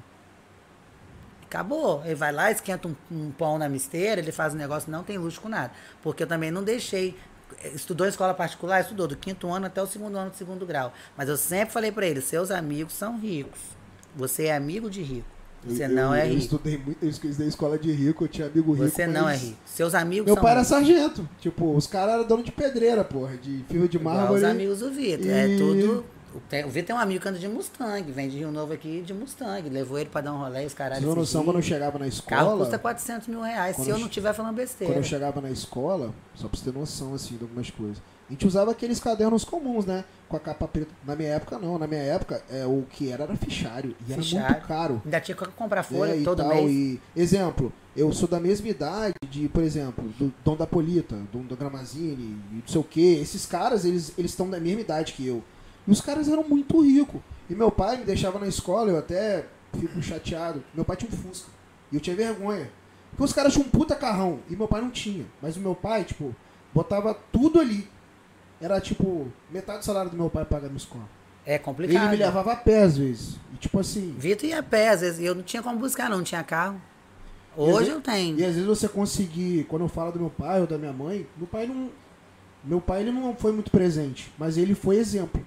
Acabou. 1.46 2.02
Ele 2.06 2.16
vai 2.16 2.32
lá, 2.32 2.50
esquenta 2.52 2.88
um, 2.88 2.96
um 3.12 3.32
pão 3.32 3.58
na 3.58 3.68
misteira, 3.68 4.22
ele 4.22 4.32
faz 4.32 4.54
um 4.54 4.58
negócio, 4.58 4.92
não 4.92 5.04
tem 5.04 5.18
luxo 5.18 5.42
com 5.42 5.50
nada. 5.50 5.72
Porque 6.02 6.24
eu 6.24 6.28
também 6.28 6.50
não 6.52 6.64
deixei. 6.64 7.18
Estudou 7.76 8.08
em 8.08 8.10
escola 8.10 8.34
particular, 8.34 8.80
estudou 8.80 9.08
do 9.08 9.16
quinto 9.18 9.52
ano 9.52 9.66
até 9.66 9.82
o 9.82 9.86
segundo 9.86 10.18
ano 10.18 10.30
do 10.32 10.38
segundo 10.38 10.66
grau. 10.66 10.94
Mas 11.18 11.28
eu 11.28 11.36
sempre 11.36 11.74
falei 11.74 11.92
pra 11.92 12.06
ele: 12.08 12.22
seus 12.22 12.50
amigos 12.52 12.94
são 12.94 13.20
ricos. 13.20 13.60
Você 14.16 14.46
é 14.46 14.56
amigo 14.56 14.90
de 14.90 15.02
rico. 15.02 15.28
Você 15.64 15.86
Eu- 15.86 15.90
não 15.90 16.14
é 16.14 16.24
eu 16.26 16.30
rico. 16.30 16.40
estudei 16.42 16.78
muito, 16.78 17.04
eu 17.04 17.10
estudei 17.10 17.46
em 17.46 17.50
escola 17.50 17.78
de 17.78 17.92
rico, 17.92 18.24
eu 18.24 18.28
tinha 18.28 18.48
amigo 18.48 18.74
rico. 18.74 18.90
Você 18.90 19.06
não 19.06 19.30
é 19.30 19.36
rico. 19.38 19.58
Seus 19.66 19.94
amigos 19.94 20.26
Meu 20.26 20.36
pai 20.36 20.52
era 20.52 20.62
ricos. 20.62 20.70
sargento. 20.70 21.30
Tipo, 21.40 21.76
os 21.76 21.86
caras 21.86 22.16
eram 22.16 22.28
dono 22.28 22.44
de 22.44 22.52
pedreira, 22.52 23.04
porra, 23.04 23.38
de 23.38 23.64
fio 23.70 23.88
de 23.88 24.00
mármore. 24.00 24.40
os 24.40 24.44
amigos 24.44 24.80
do 24.80 24.90
Vitor. 24.92 25.28
É 25.30 25.48
E- 25.48 25.58
tudo. 25.58 26.06
O 26.34 26.70
Vitor 26.70 26.84
tem 26.88 26.96
um 26.96 27.00
amigo 27.00 27.22
que 27.22 27.28
anda 27.28 27.38
de 27.38 27.48
Mustang, 27.48 28.10
vem 28.10 28.30
de 28.30 28.38
Rio 28.38 28.52
Novo 28.52 28.72
aqui 28.72 29.04
de 29.06 29.14
Mustang. 29.14 29.70
Levou 29.70 30.00
ele 30.00 30.10
pra 30.10 30.22
dar 30.22 30.34
um 30.34 30.38
rolê, 30.38 30.66
os 30.66 30.74
caras. 30.74 30.98
Vocês 30.98 31.08
não 31.08 31.14
noção, 31.16 31.44
quando 31.44 31.58
eu 31.58 31.62
chegava 31.62 32.00
na 32.00 32.08
escola. 32.08 32.42
carro 32.44 32.58
custa 32.58 32.80
400 32.80 33.28
mil 33.28 33.42
reais, 33.42 33.76
se 33.76 33.82
eu 33.84 33.96
eu 33.96 34.00
não 34.00 34.08
estiver 34.08 34.34
falando 34.34 34.56
besteira. 34.56 34.94
Quando 34.94 35.04
eu 35.04 35.08
chegava 35.08 35.42
na 35.42 35.52
escola, 35.52 36.14
só 36.34 36.48
pra 36.48 36.58
você 36.58 36.72
ter 36.72 36.78
noção, 36.80 37.14
assim, 37.14 37.36
de 37.36 37.44
algumas 37.44 37.70
coisas. 37.70 37.98
A 38.32 38.34
gente 38.34 38.48
usava 38.48 38.72
aqueles 38.72 38.98
cadernos 38.98 39.44
comuns, 39.44 39.86
né? 39.86 40.06
Com 40.30 40.38
a 40.38 40.40
capa 40.40 40.66
preta. 40.66 40.90
Na 41.06 41.18
minha 41.18 41.28
época, 41.32 41.60
não. 41.60 41.78
Na 41.78 41.86
minha 41.86 42.00
época, 42.02 42.42
é, 42.50 42.66
o 42.66 42.86
que 42.90 43.12
era 43.12 43.24
era 43.26 43.36
fichário. 43.36 43.94
E 44.08 44.14
era 44.14 44.22
Fichário. 44.22 44.52
muito 44.52 44.68
caro. 44.70 45.02
Ainda 45.04 45.20
tinha 45.20 45.36
que 45.36 45.46
comprar 45.48 45.84
folha 45.84 46.12
É, 46.14 46.22
e 46.22 46.24
todo 46.24 46.38
tal, 46.38 46.48
mês. 46.48 46.72
E, 46.72 47.02
exemplo, 47.14 47.74
eu 47.94 48.10
sou 48.14 48.30
da 48.30 48.40
mesma 48.40 48.70
idade 48.70 49.16
de, 49.30 49.50
por 49.50 49.62
exemplo, 49.62 50.08
do 50.18 50.34
Dom 50.46 50.56
da 50.56 50.66
Polita, 50.66 51.18
Dom 51.34 51.44
da 51.44 51.58
Gramazini, 51.58 52.40
e 52.54 52.56
não 52.56 52.68
sei 52.68 52.80
o 52.80 52.86
que. 52.86 53.16
Esses 53.16 53.46
caras, 53.46 53.84
eles 53.84 54.14
eles 54.18 54.32
estão 54.32 54.50
da 54.50 54.62
mesma 54.62 54.80
idade 54.80 55.12
que 55.12 55.28
eu. 55.28 55.44
E 55.86 55.92
os 55.92 56.00
caras 56.00 56.30
eram 56.30 56.46
muito 56.48 56.82
ricos. 56.82 57.20
E 57.50 57.54
meu 57.54 57.70
pai 57.70 57.98
me 57.98 58.06
deixava 58.06 58.40
na 58.40 58.48
escola, 58.48 58.90
eu 58.92 58.98
até 58.98 59.46
fico 59.78 60.02
chateado. 60.02 60.64
Meu 60.74 60.86
pai 60.86 60.96
tinha 60.96 61.12
um 61.12 61.18
Fusca. 61.18 61.50
E 61.92 61.96
eu 61.96 62.00
tinha 62.00 62.16
vergonha. 62.16 62.72
Porque 63.10 63.24
os 63.26 63.34
caras 63.34 63.52
tinham 63.52 63.68
um 63.68 63.70
puta 63.70 63.94
carrão. 63.94 64.40
E 64.50 64.56
meu 64.56 64.70
pai 64.70 64.80
não 64.80 64.90
tinha. 64.90 65.26
Mas 65.42 65.58
o 65.58 65.60
meu 65.60 65.76
pai, 65.76 66.06
tipo, 66.06 66.34
botava 66.74 67.14
tudo 67.30 67.60
ali. 67.60 67.90
Era 68.62 68.80
tipo, 68.80 69.28
metade 69.50 69.80
do 69.80 69.86
salário 69.86 70.12
do 70.12 70.16
meu 70.18 70.30
pai 70.30 70.46
paga 70.46 70.70
na 70.70 70.76
escola. 70.76 71.04
É 71.46 71.56
Ele 71.56 71.64
complicado. 71.64 72.12
me 72.12 72.18
levava 72.18 72.52
a 72.54 72.56
pé 72.56 72.84
às 72.84 72.98
vezes. 72.98 73.38
E 73.54 73.58
tipo 73.58 73.80
assim. 73.80 74.14
Vitor 74.18 74.48
ia 74.48 74.60
a 74.60 74.64
pé, 74.64 74.90
às 74.90 75.02
vezes. 75.02 75.20
Eu 75.20 75.34
não 75.34 75.42
tinha 75.42 75.64
como 75.64 75.80
buscar, 75.80 76.10
não, 76.10 76.18
não 76.18 76.24
tinha 76.24 76.44
carro. 76.44 76.80
Hoje 77.58 77.90
eu 77.90 78.00
tenho. 78.00 78.40
E 78.40 78.46
às 78.46 78.54
vezes 78.54 78.66
você 78.68 78.88
conseguir, 78.88 79.66
quando 79.66 79.82
eu 79.82 79.90
falo 79.90 80.12
do 80.12 80.20
meu 80.20 80.30
pai 80.30 80.62
ou 80.62 80.68
da 80.68 80.78
minha 80.78 80.94
mãe, 80.94 81.28
meu 81.36 81.48
pai 81.48 81.66
não. 81.66 81.90
Meu 82.64 82.80
pai 82.80 83.02
ele 83.02 83.12
não 83.12 83.36
foi 83.36 83.52
muito 83.52 83.72
presente, 83.72 84.32
mas 84.38 84.56
ele 84.56 84.76
foi 84.76 84.98
exemplo. 84.98 85.44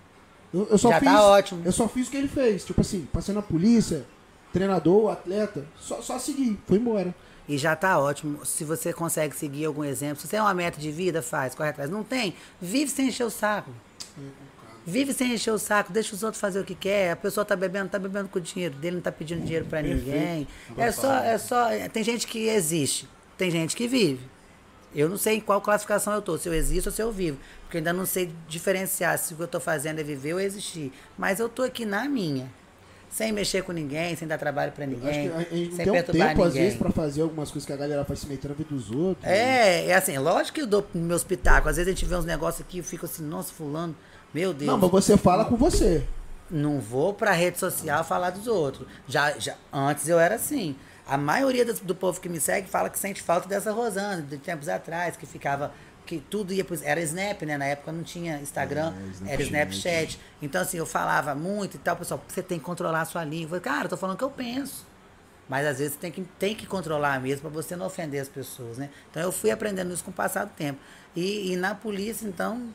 Eu, 0.52 0.66
eu 0.70 0.76
só 0.78 0.90
Já 0.90 0.98
fiz. 1.00 1.08
tá 1.08 1.22
ótimo. 1.22 1.62
Eu 1.64 1.72
só 1.72 1.88
fiz 1.88 2.08
o 2.08 2.10
que 2.10 2.16
ele 2.16 2.28
fez. 2.28 2.64
Tipo 2.64 2.80
assim, 2.80 3.08
passei 3.12 3.32
na 3.32 3.40
polícia, 3.42 4.04
treinador, 4.52 5.12
atleta, 5.12 5.64
só, 5.76 6.02
só 6.02 6.18
seguir, 6.18 6.58
foi 6.66 6.78
embora. 6.78 7.14
E 7.48 7.58
já 7.58 7.76
tá 7.76 7.98
ótimo. 7.98 8.44
Se 8.44 8.64
você 8.64 8.92
consegue 8.92 9.36
seguir 9.36 9.66
algum 9.66 9.84
exemplo, 9.84 10.16
se 10.16 10.22
você 10.22 10.32
tem 10.32 10.40
uma 10.40 10.54
meta 10.54 10.80
de 10.80 10.90
vida, 10.90 11.22
faz, 11.22 11.54
corre 11.54 11.70
atrás. 11.70 11.90
Não 11.90 12.02
tem? 12.02 12.34
Vive 12.60 12.90
sem 12.90 13.08
encher 13.08 13.24
o 13.24 13.30
saco. 13.30 13.70
Vive 14.86 15.14
sem 15.14 15.32
encher 15.32 15.50
o 15.50 15.58
saco, 15.58 15.92
deixa 15.92 16.14
os 16.14 16.22
outros 16.22 16.40
fazer 16.40 16.60
o 16.60 16.64
que 16.64 16.74
quer. 16.74 17.12
A 17.12 17.16
pessoa 17.16 17.44
tá 17.44 17.56
bebendo, 17.56 17.88
tá 17.88 17.98
bebendo 17.98 18.28
com 18.28 18.38
o 18.38 18.42
dinheiro 18.42 18.74
dele, 18.74 18.96
não 18.96 19.02
tá 19.02 19.10
pedindo 19.10 19.42
dinheiro 19.42 19.64
pra 19.64 19.80
ninguém. 19.80 20.46
É 20.76 20.92
só, 20.92 21.14
é 21.14 21.38
só. 21.38 21.68
Tem 21.92 22.04
gente 22.04 22.26
que 22.26 22.48
existe, 22.48 23.08
tem 23.38 23.50
gente 23.50 23.74
que 23.74 23.88
vive. 23.88 24.28
Eu 24.94 25.08
não 25.08 25.16
sei 25.16 25.38
em 25.38 25.40
qual 25.40 25.60
classificação 25.60 26.12
eu 26.12 26.22
tô, 26.22 26.38
se 26.38 26.48
eu 26.48 26.54
existo 26.54 26.88
ou 26.88 26.94
se 26.94 27.02
eu 27.02 27.10
vivo. 27.10 27.38
Porque 27.62 27.78
eu 27.78 27.80
ainda 27.80 27.92
não 27.92 28.06
sei 28.06 28.32
diferenciar 28.46 29.18
se 29.18 29.34
o 29.34 29.36
que 29.36 29.42
eu 29.42 29.48
tô 29.48 29.58
fazendo 29.58 29.98
é 29.98 30.04
viver 30.04 30.34
ou 30.34 30.40
existir. 30.40 30.92
Mas 31.18 31.40
eu 31.40 31.48
tô 31.48 31.62
aqui 31.62 31.84
na 31.84 32.08
minha. 32.08 32.48
Sem 33.14 33.30
mexer 33.30 33.62
com 33.62 33.70
ninguém, 33.70 34.16
sem 34.16 34.26
dar 34.26 34.36
trabalho 34.38 34.72
pra 34.72 34.84
Acho 34.84 34.92
ninguém, 34.92 35.28
que 35.30 35.36
a 35.36 35.38
gente 35.56 35.74
sem 35.76 35.84
tem 35.84 35.92
um 36.00 36.02
tempo, 36.02 36.42
às 36.42 36.48
ninguém. 36.48 36.62
vezes, 36.64 36.76
pra 36.76 36.90
fazer 36.90 37.22
algumas 37.22 37.48
coisas 37.48 37.64
que 37.64 37.72
a 37.72 37.76
galera 37.76 38.04
faz 38.04 38.18
se 38.18 38.26
metendo 38.26 38.48
na 38.48 38.54
vida 38.58 38.74
dos 38.74 38.90
outros. 38.90 39.24
É, 39.24 39.86
é 39.86 39.94
assim, 39.94 40.18
lógico 40.18 40.56
que 40.56 40.62
eu 40.62 40.66
dou 40.66 40.84
meus 40.92 41.22
pitacos. 41.22 41.68
Às 41.70 41.76
vezes 41.76 41.92
a 41.92 41.94
gente 41.94 42.04
vê 42.04 42.16
uns 42.16 42.24
negócios 42.24 42.66
aqui 42.66 42.78
e 42.78 42.80
eu 42.80 42.84
fico 42.84 43.06
assim, 43.06 43.22
nossa, 43.22 43.52
fulano, 43.52 43.94
meu 44.34 44.52
Deus. 44.52 44.68
Não, 44.68 44.76
mas 44.78 44.90
você 44.90 45.16
fala 45.16 45.44
com 45.44 45.54
você. 45.56 46.02
Não 46.50 46.80
vou 46.80 47.14
pra 47.14 47.30
rede 47.30 47.56
social 47.56 48.02
falar 48.02 48.30
dos 48.30 48.48
outros. 48.48 48.84
Já, 49.06 49.30
já, 49.38 49.54
antes 49.72 50.08
eu 50.08 50.18
era 50.18 50.34
assim. 50.34 50.74
A 51.06 51.16
maioria 51.16 51.64
das- 51.64 51.78
do 51.78 51.94
povo 51.94 52.20
que 52.20 52.28
me 52.28 52.40
segue 52.40 52.68
fala 52.68 52.90
que 52.90 52.98
sente 52.98 53.22
falta 53.22 53.48
dessa 53.48 53.70
Rosana, 53.70 54.22
de 54.22 54.38
tempos 54.38 54.68
atrás, 54.68 55.16
que 55.16 55.24
ficava. 55.24 55.70
Que 56.06 56.18
tudo 56.18 56.52
ia 56.52 56.64
pro. 56.64 56.78
Era 56.82 57.00
Snap, 57.00 57.42
né? 57.42 57.56
Na 57.56 57.64
época 57.64 57.90
não 57.90 58.02
tinha 58.02 58.38
Instagram, 58.38 58.92
É, 59.26 59.32
era 59.32 59.42
Snapchat. 59.42 59.76
Snapchat. 59.76 60.20
Então, 60.42 60.60
assim, 60.60 60.76
eu 60.76 60.86
falava 60.86 61.34
muito 61.34 61.76
e 61.76 61.78
tal, 61.78 61.96
pessoal, 61.96 62.22
você 62.28 62.42
tem 62.42 62.58
que 62.58 62.64
controlar 62.64 63.00
a 63.02 63.04
sua 63.04 63.24
língua. 63.24 63.58
Cara, 63.60 63.86
eu 63.86 63.88
tô 63.88 63.96
falando 63.96 64.16
o 64.16 64.18
que 64.18 64.24
eu 64.24 64.30
penso. 64.30 64.86
Mas 65.48 65.66
às 65.66 65.78
vezes 65.78 65.94
você 65.94 66.00
tem 66.00 66.10
que, 66.10 66.22
tem 66.38 66.54
que 66.54 66.66
controlar 66.66 67.20
mesmo 67.20 67.42
para 67.42 67.50
você 67.50 67.76
não 67.76 67.86
ofender 67.86 68.20
as 68.20 68.28
pessoas, 68.28 68.78
né? 68.78 68.88
Então 69.10 69.22
eu 69.22 69.30
fui 69.30 69.50
aprendendo 69.50 69.92
isso 69.92 70.02
com 70.02 70.10
o 70.10 70.14
passar 70.14 70.44
do 70.44 70.52
tempo. 70.52 70.78
E, 71.14 71.52
e 71.52 71.56
na 71.56 71.74
polícia, 71.74 72.26
então, 72.26 72.68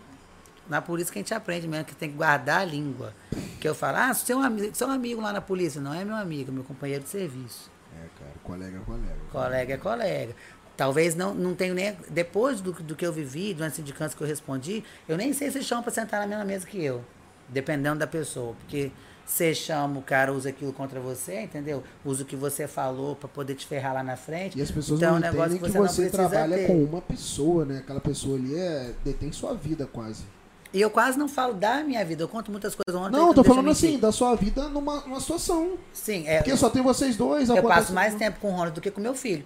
na 0.68 0.82
polícia 0.82 1.12
que 1.12 1.20
a 1.20 1.22
gente 1.22 1.34
aprende 1.34 1.68
mesmo, 1.68 1.86
que 1.86 1.96
tem 1.96 2.10
que 2.10 2.16
guardar 2.16 2.62
a 2.62 2.66
língua. 2.66 3.14
Que 3.60 3.68
eu 3.68 3.74
falo, 3.74 3.98
ah, 3.98 4.14
seu 4.14 4.40
amigo, 4.40 4.76
seu 4.76 4.90
amigo 4.90 5.20
lá 5.20 5.34
na 5.34 5.42
polícia, 5.42 5.82
não 5.82 5.94
é 5.94 6.06
meu 6.06 6.16
amigo, 6.16 6.52
é 6.52 6.54
meu 6.54 6.64
companheiro 6.64 7.04
de 7.04 7.10
serviço. 7.10 7.72
É, 7.96 8.08
cara, 8.20 8.32
colega 8.44 8.78
é 8.78 8.82
colega. 8.82 9.16
Colega 9.32 9.74
é 9.74 9.78
colega. 9.78 10.36
Talvez 10.80 11.14
não, 11.14 11.36
não 11.36 11.54
tenho 11.54 11.76
nem. 11.76 11.94
Depois 12.10 12.62
do, 12.62 12.72
do 12.72 12.96
que 12.96 13.06
eu 13.06 13.12
vivi, 13.12 13.54
dos 13.54 13.74
sindicatos 13.74 14.16
que 14.16 14.24
eu 14.24 14.28
respondi, 14.28 14.82
eu 15.10 15.18
nem 15.18 15.34
sei 15.34 15.52
se 15.52 15.62
chama 15.62 15.84
para 15.84 15.92
sentar 15.92 16.22
na 16.22 16.26
mesma 16.26 16.46
mesa 16.46 16.66
que 16.66 16.82
eu. 16.82 17.04
Dependendo 17.50 18.00
da 18.00 18.08
pessoa. 18.08 18.56
Porque 18.56 18.90
você 19.26 19.54
chama, 19.54 20.00
o 20.00 20.02
cara 20.02 20.32
usa 20.32 20.48
aquilo 20.48 20.72
contra 20.72 20.98
você, 21.02 21.42
entendeu? 21.42 21.84
Usa 22.06 22.24
o 22.24 22.26
que 22.26 22.38
você 22.38 22.66
falou 22.66 23.14
para 23.14 23.28
poder 23.28 23.56
te 23.56 23.66
ferrar 23.66 23.94
lá 23.94 24.02
na 24.02 24.16
frente. 24.16 24.58
E 24.58 24.62
as 24.62 24.72
pessoas 24.72 25.02
então, 25.02 25.10
não 25.10 25.18
é 25.18 25.20
um 25.20 25.34
negócio 25.34 25.58
entendem 25.58 25.70
que 25.70 25.78
não 25.78 25.86
você, 25.86 26.02
precisa 26.04 26.30
trabalha 26.30 26.58
ter. 26.60 26.68
com 26.68 26.82
uma 26.82 27.02
pessoa, 27.02 27.66
né? 27.66 27.80
Aquela 27.80 28.00
pessoa 28.00 28.38
ali 28.38 28.56
é, 28.56 28.94
detém 29.04 29.34
sua 29.34 29.54
vida 29.56 29.86
quase. 29.86 30.24
E 30.72 30.80
eu 30.80 30.90
quase 30.92 31.18
não 31.18 31.28
falo 31.28 31.56
da 31.56 31.84
minha 31.84 32.06
vida, 32.06 32.22
eu 32.24 32.28
conto 32.28 32.52
muitas 32.52 32.76
coisas 32.76 33.02
ontem. 33.02 33.18
Não, 33.18 33.30
eu 33.30 33.34
tô 33.34 33.44
falando 33.44 33.72
assim, 33.72 33.98
da 33.98 34.12
sua 34.12 34.36
vida 34.36 34.70
numa, 34.70 35.02
numa 35.02 35.20
situação. 35.20 35.78
Sim, 35.92 36.28
é. 36.28 36.38
Porque 36.38 36.56
só 36.56 36.70
tem 36.70 36.84
vocês 36.84 37.18
dois. 37.18 37.50
Eu 37.50 37.56
acontece- 37.58 37.80
passo 37.82 37.94
mais 37.94 38.14
tempo 38.14 38.40
com 38.40 38.50
o 38.50 38.52
Ronald 38.52 38.76
do 38.76 38.82
que 38.82 38.92
com 38.92 39.02
meu 39.02 39.16
filho. 39.16 39.44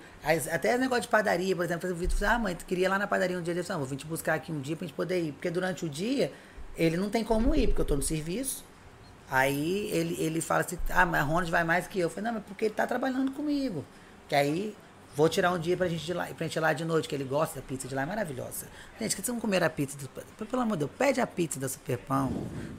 Até 0.52 0.78
negócio 0.78 1.04
de 1.04 1.08
padaria, 1.08 1.56
por 1.56 1.64
exemplo, 1.64 1.90
o 1.90 1.96
Vitor 1.96 2.18
falou, 2.18 2.36
ah, 2.36 2.40
mãe, 2.40 2.56
tu 2.56 2.66
queria 2.66 2.88
ir 2.88 2.90
lá 2.90 3.00
na 3.00 3.08
padaria 3.08 3.38
um 3.40 3.42
dia. 3.42 3.54
Ele 3.54 3.64
falou, 3.64 3.78
ah, 3.78 3.86
vou 3.86 3.88
vir 3.88 3.96
te 3.96 4.06
buscar 4.06 4.34
aqui 4.34 4.52
um 4.52 4.60
dia 4.60 4.76
pra 4.76 4.86
gente 4.86 4.96
poder 4.96 5.22
ir. 5.22 5.32
Porque 5.32 5.50
durante 5.50 5.86
o 5.86 5.90
dia, 5.90 6.30
ele 6.76 6.98
não 6.98 7.10
tem 7.10 7.24
como 7.24 7.56
ir, 7.56 7.68
porque 7.68 7.80
eu 7.82 7.86
tô 7.86 7.96
no 7.96 8.02
serviço. 8.04 8.66
Aí 9.32 9.90
ele, 9.92 10.18
ele 10.20 10.42
fala 10.42 10.62
assim, 10.66 10.78
ah, 10.90 11.06
mas 11.06 11.24
Ronald 11.26 11.50
vai 11.50 11.64
mais 11.64 11.88
que 11.88 12.00
eu. 12.00 12.04
Eu 12.04 12.10
falei, 12.10 12.26
não, 12.26 12.34
mas 12.34 12.44
porque 12.46 12.66
ele 12.66 12.74
tá 12.74 12.86
trabalhando 12.86 13.32
comigo. 13.32 13.86
Que 14.28 14.36
aí 14.36 14.76
vou 15.16 15.30
tirar 15.30 15.52
um 15.52 15.60
dia 15.60 15.76
pra 15.78 15.88
gente, 15.88 16.10
ir 16.10 16.14
lá, 16.14 16.26
pra 16.26 16.48
gente 16.48 16.56
ir 16.56 16.60
lá 16.60 16.74
de 16.74 16.84
noite, 16.86 17.08
que 17.08 17.16
ele 17.16 17.24
gosta 17.24 17.60
da 17.60 17.62
pizza 17.66 17.88
de 17.88 17.94
lá, 17.96 18.02
é 18.02 18.06
maravilhosa. 18.06 18.68
Gente, 19.00 19.16
que 19.16 19.22
vocês 19.22 19.28
vão 19.28 19.40
comer 19.40 19.64
a 19.64 19.70
pizza, 19.70 19.98
do, 19.98 20.46
pelo 20.46 20.62
amor 20.62 20.74
de 20.78 20.80
Deus, 20.86 20.92
pede 20.98 21.22
a 21.22 21.28
pizza 21.28 21.60
da 21.60 21.68
Superpão. 21.70 22.32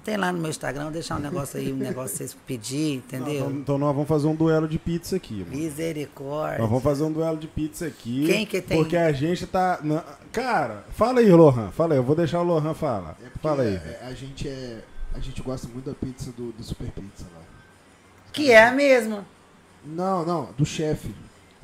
Tem 0.04 0.16
lá 0.16 0.32
no 0.32 0.38
meu 0.38 0.50
Instagram, 0.50 0.84
vou 0.84 0.92
deixar 0.92 1.16
um 1.16 1.20
negócio 1.20 1.58
aí, 1.58 1.72
um 1.72 1.76
negócio 1.76 2.16
pra 2.16 2.26
vocês 2.26 2.36
pedir, 2.46 2.96
entendeu? 2.96 3.34
Então, 3.46 3.50
então 3.52 3.78
nós 3.78 3.92
vamos 3.94 4.08
fazer 4.08 4.26
um 4.26 4.34
duelo 4.34 4.66
de 4.68 4.78
pizza 4.78 5.16
aqui, 5.16 5.44
mano. 5.44 5.56
Misericórdia. 5.56 6.58
Nós 6.58 6.68
vamos 6.68 6.84
fazer 6.84 7.04
um 7.04 7.12
duelo 7.12 7.36
de 7.38 7.46
pizza 7.48 7.86
aqui. 7.86 8.26
Quem 8.26 8.46
que 8.46 8.60
tem? 8.60 8.78
Porque 8.78 8.96
a 8.96 9.12
gente 9.12 9.46
tá. 9.46 9.80
na- 9.82 10.04
Cara, 10.32 10.84
fala 10.90 11.20
aí, 11.20 11.30
Lohan. 11.30 11.70
Fala 11.70 11.94
aí, 11.94 11.98
eu 11.98 12.04
vou 12.04 12.16
deixar 12.16 12.40
o 12.40 12.44
Lohan 12.44 12.74
falar. 12.74 13.16
É 13.20 13.28
porque 13.28 13.38
Fala 13.40 13.62
aí. 13.62 13.74
é- 13.74 14.00
é- 14.02 14.06
a 14.06 14.12
gente 14.14 14.48
é. 14.48 14.82
A 15.14 15.20
gente 15.20 15.40
gosta 15.42 15.68
muito 15.68 15.88
da 15.88 15.94
pizza 15.94 16.32
do, 16.32 16.50
do 16.50 16.62
Super 16.64 16.90
Pizza 16.90 17.24
lá. 17.34 17.42
Que 18.32 18.50
é 18.50 18.64
a 18.66 18.72
mesma. 18.72 19.24
Não, 19.84 20.24
não, 20.26 20.48
do 20.58 20.66
chefe. 20.66 21.14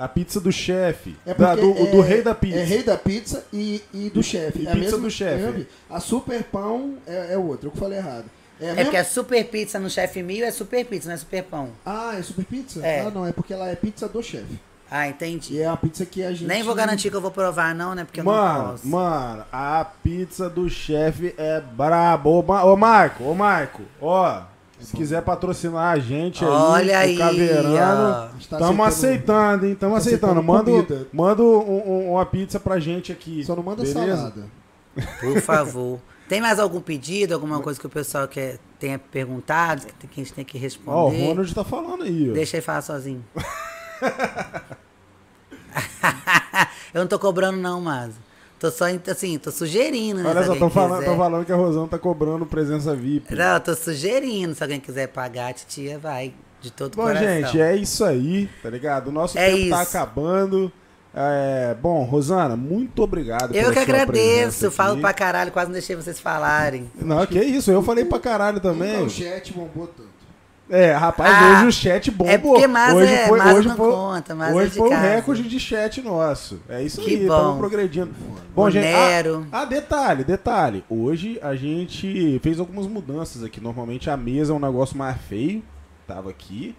A 0.01 0.09
pizza 0.09 0.41
do 0.41 0.51
chefe. 0.51 1.15
É 1.27 1.35
da- 1.35 1.55
do, 1.55 1.71
é- 1.77 1.87
do 1.91 2.01
rei 2.01 2.23
da 2.23 2.35
pizza. 2.35 2.59
É 2.59 2.65
rei 2.65 2.83
da 2.83 2.97
pizza 2.97 3.45
e, 3.53 3.83
e 3.93 4.11
do 4.11 4.23
chefe. 4.23 4.67
É 4.67 4.71
a 4.71 4.73
pizza 4.73 4.85
mesma- 4.85 4.99
do 4.99 5.11
chefe. 5.11 5.67
é 5.91 5.95
a 5.95 6.01
super 6.01 6.43
pão 6.45 6.95
é, 7.07 7.35
é 7.35 7.39
outra, 7.39 7.67
eu 7.69 7.71
que 7.71 7.79
falei 7.79 7.99
errado. 7.99 8.25
É, 8.61 8.71
a 8.71 8.73
É 8.73 8.83
porque 8.85 8.97
a 8.97 9.05
super 9.05 9.45
pizza 9.45 9.79
no 9.79 9.89
chefe 9.89 10.23
mil 10.23 10.45
é 10.45 10.51
super 10.51 10.85
pizza, 10.85 11.09
não 11.09 11.15
é 11.15 11.19
super 11.19 11.43
pão. 11.45 11.69
Ah, 11.85 12.15
é 12.19 12.23
super 12.23 12.45
pizza? 12.45 12.85
É. 12.85 13.01
Ah, 13.01 13.11
não, 13.11 13.27
é 13.27 13.33
porque 13.33 13.53
ela 13.55 13.69
é 13.69 13.75
pizza 13.75 14.09
do 14.09 14.23
chefe. 14.23 14.59
Ah, 14.91 15.07
entendi. 15.07 15.55
E 15.55 15.61
é 15.61 15.67
a 15.69 15.77
pizza 15.77 16.05
que 16.05 16.23
a 16.25 16.33
gente. 16.33 16.47
Nem 16.49 16.63
vou 16.65 16.75
garantir 16.75 17.11
que 17.11 17.17
eu 17.17 17.21
vou 17.21 17.31
provar, 17.31 17.75
não, 17.75 17.95
né? 17.95 18.05
Porque 18.05 18.21
eu 18.21 18.25
não 18.25 18.33
Mano, 18.33 18.71
posso. 18.71 18.89
mano, 18.89 19.45
a 19.53 19.85
pizza 20.03 20.51
do 20.51 20.69
chefe 20.69 21.33
é 21.39 21.61
brabo. 21.61 22.41
Ô 22.41 22.77
Marco, 22.77 23.23
ô 23.25 23.35
Marco, 23.35 23.83
ó, 24.01 24.43
se 24.81 24.97
quiser 24.97 25.23
patrocinar 25.23 25.93
a 25.95 25.99
gente 25.99 26.45
aí, 26.45 26.51
Olha 26.51 26.95
o 26.95 26.99
aí, 26.99 27.17
Caveirano. 27.19 28.31
Está 28.39 28.59
tamo 28.59 28.83
aceitando, 28.85 29.67
hein? 29.67 29.75
Tamo 29.75 29.93
tá 29.93 29.99
aceitando. 29.99 30.33
aceitando 30.33 30.43
Manda, 30.43 30.71
comida. 30.71 31.07
manda 31.13 31.43
um- 31.43 31.89
um- 31.89 32.11
uma 32.13 32.25
pizza 32.27 32.59
pra 32.61 32.79
gente 32.81 33.11
aqui. 33.13 33.43
Só 33.45 33.55
não 33.57 33.63
manda 33.63 33.83
beleza? 33.83 34.17
salada. 34.17 34.45
Por 35.21 35.41
favor. 35.41 35.99
Tem 36.29 36.41
mais 36.41 36.59
algum 36.61 36.81
pedido, 36.81 37.35
alguma 37.35 37.61
coisa 37.61 37.79
que 37.81 37.87
o 37.87 37.91
pessoal 37.91 38.29
quer, 38.29 38.59
tenha 38.79 38.99
perguntado, 38.99 39.85
que 39.87 40.21
a 40.21 40.25
gente 40.25 40.33
tem 40.33 40.45
que 40.45 40.57
Ó, 40.57 40.61
o 40.61 40.63
responder? 40.63 41.27
Ronald 41.27 41.55
tá 41.55 41.65
falando 41.65 42.05
aí, 42.05 42.31
ó. 42.31 42.35
Deixa 42.35 42.57
ele 42.57 42.63
falar 42.63 42.83
sozinho. 42.83 43.25
eu 46.95 47.01
não 47.01 47.07
tô 47.07 47.19
cobrando 47.19 47.59
não, 47.59 47.81
mas 47.81 48.15
tô 48.61 48.71
só 48.71 48.85
assim, 49.11 49.39
tô 49.39 49.51
sugerindo, 49.51 50.23
né? 50.23 50.29
Olha 50.31 50.45
só, 50.45 50.55
tô 50.55 50.69
falando, 50.71 51.05
tô 51.05 51.17
falando 51.17 51.45
que 51.45 51.51
a 51.53 51.57
Rosana 51.57 51.89
tá 51.89 51.99
cobrando 51.99 52.45
presença 52.47 52.95
VIP. 52.95 53.35
Não, 53.35 53.55
eu 53.55 53.61
tô 53.61 53.75
sugerindo, 53.75 54.55
se 54.55 54.63
alguém 54.63 54.79
quiser 54.79 55.09
pagar, 55.09 55.49
a 55.49 55.53
titia 55.53 55.99
vai 55.99 56.33
de 56.61 56.71
todo 56.71 56.95
Bom, 56.95 57.05
coração. 57.05 57.27
gente, 57.27 57.61
é 57.61 57.75
isso 57.75 58.05
aí, 58.05 58.49
tá 58.63 58.69
ligado? 58.71 59.09
O 59.09 59.13
nosso 59.13 59.37
É 59.39 59.51
tempo 59.51 59.71
tá 59.71 59.83
isso. 59.83 59.97
acabando. 59.97 60.71
É, 61.13 61.75
bom, 61.83 62.05
Rosana, 62.05 62.55
muito 62.57 63.03
obrigado 63.03 63.47
Eu 63.53 63.63
pela 63.63 63.69
que 63.73 63.75
sua 63.75 63.83
agradeço, 63.83 64.71
falo 64.71 64.93
aqui. 64.93 65.01
pra 65.01 65.13
caralho, 65.13 65.51
quase 65.51 65.67
não 65.67 65.73
deixei 65.73 65.97
vocês 65.97 66.21
falarem. 66.21 66.89
Não, 67.01 67.27
que 67.27 67.41
isso, 67.41 67.71
eu 67.73 67.83
falei 67.83 68.05
pra 68.05 68.21
caralho 68.21 68.61
também. 68.61 69.03
o 69.05 69.11
chat 69.11 69.53
bombou 69.53 69.89
tanto. 69.89 70.20
É, 70.71 70.93
rapaz, 70.93 71.35
Ah, 71.35 71.51
hoje 71.59 71.67
o 71.67 71.73
chat 71.73 72.11
bombou. 72.13 72.33
é 72.33 72.39
porque 72.39 72.67
Maza 72.69 72.95
hoje 72.95 73.13
é- 73.13 73.27
foi, 73.27 73.39
Maza 73.39 73.55
hoje 73.55 73.69
não 73.69 73.77
foi, 73.77 73.91
conta, 73.93 74.35
Maza 74.37 74.55
hoje 74.55 74.67
é 74.67 74.71
foi 74.71 74.87
o 74.87 74.91
casa. 74.91 75.03
recorde 75.03 75.43
de 75.43 75.59
chat 75.61 76.01
nosso. 76.01 76.61
É 76.69 76.81
isso 76.83 77.01
Que 77.01 77.11
aí, 77.11 77.23
estamos 77.23 77.59
progredindo. 77.59 78.11
Bom, 78.55 78.63
O 78.63 78.71
gente, 78.71 78.87
ah, 78.87 79.47
ah, 79.51 79.65
detalhe, 79.65 80.23
detalhe. 80.23 80.85
Hoje 80.89 81.39
a 81.43 81.57
gente 81.57 82.39
fez 82.41 82.61
algumas 82.61 82.87
mudanças 82.87 83.43
aqui. 83.43 83.61
Normalmente 83.61 84.09
a 84.09 84.17
mesa 84.17 84.53
é 84.53 84.57
um 84.57 84.61
negócio 84.61 84.97
mais 84.97 85.17
feio. 85.29 85.63
Tava 86.07 86.31
aqui. 86.31 86.75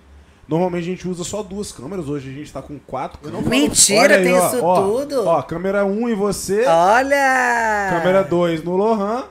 Normalmente 0.48 0.84
a 0.84 0.88
gente 0.88 1.08
usa 1.08 1.24
só 1.24 1.44
duas 1.44 1.72
câmeras. 1.72 2.10
Hoje 2.10 2.30
a 2.30 2.34
gente 2.34 2.52
tá 2.52 2.62
com 2.62 2.78
quatro 2.80 3.20
câmeras. 3.20 3.46
Mentira, 3.46 4.16
aí, 4.18 4.24
tem 4.24 4.34
ó, 4.34 4.48
isso 4.48 4.64
ó, 4.66 4.82
tudo? 4.82 5.26
Ó, 5.28 5.42
câmera 5.44 5.86
1 5.86 5.90
um 6.02 6.10
em 6.10 6.16
você. 6.16 6.66
Olha! 6.66 7.88
Câmera 7.90 8.24
2 8.24 8.64
no 8.64 8.76
Lohan. 8.76 9.24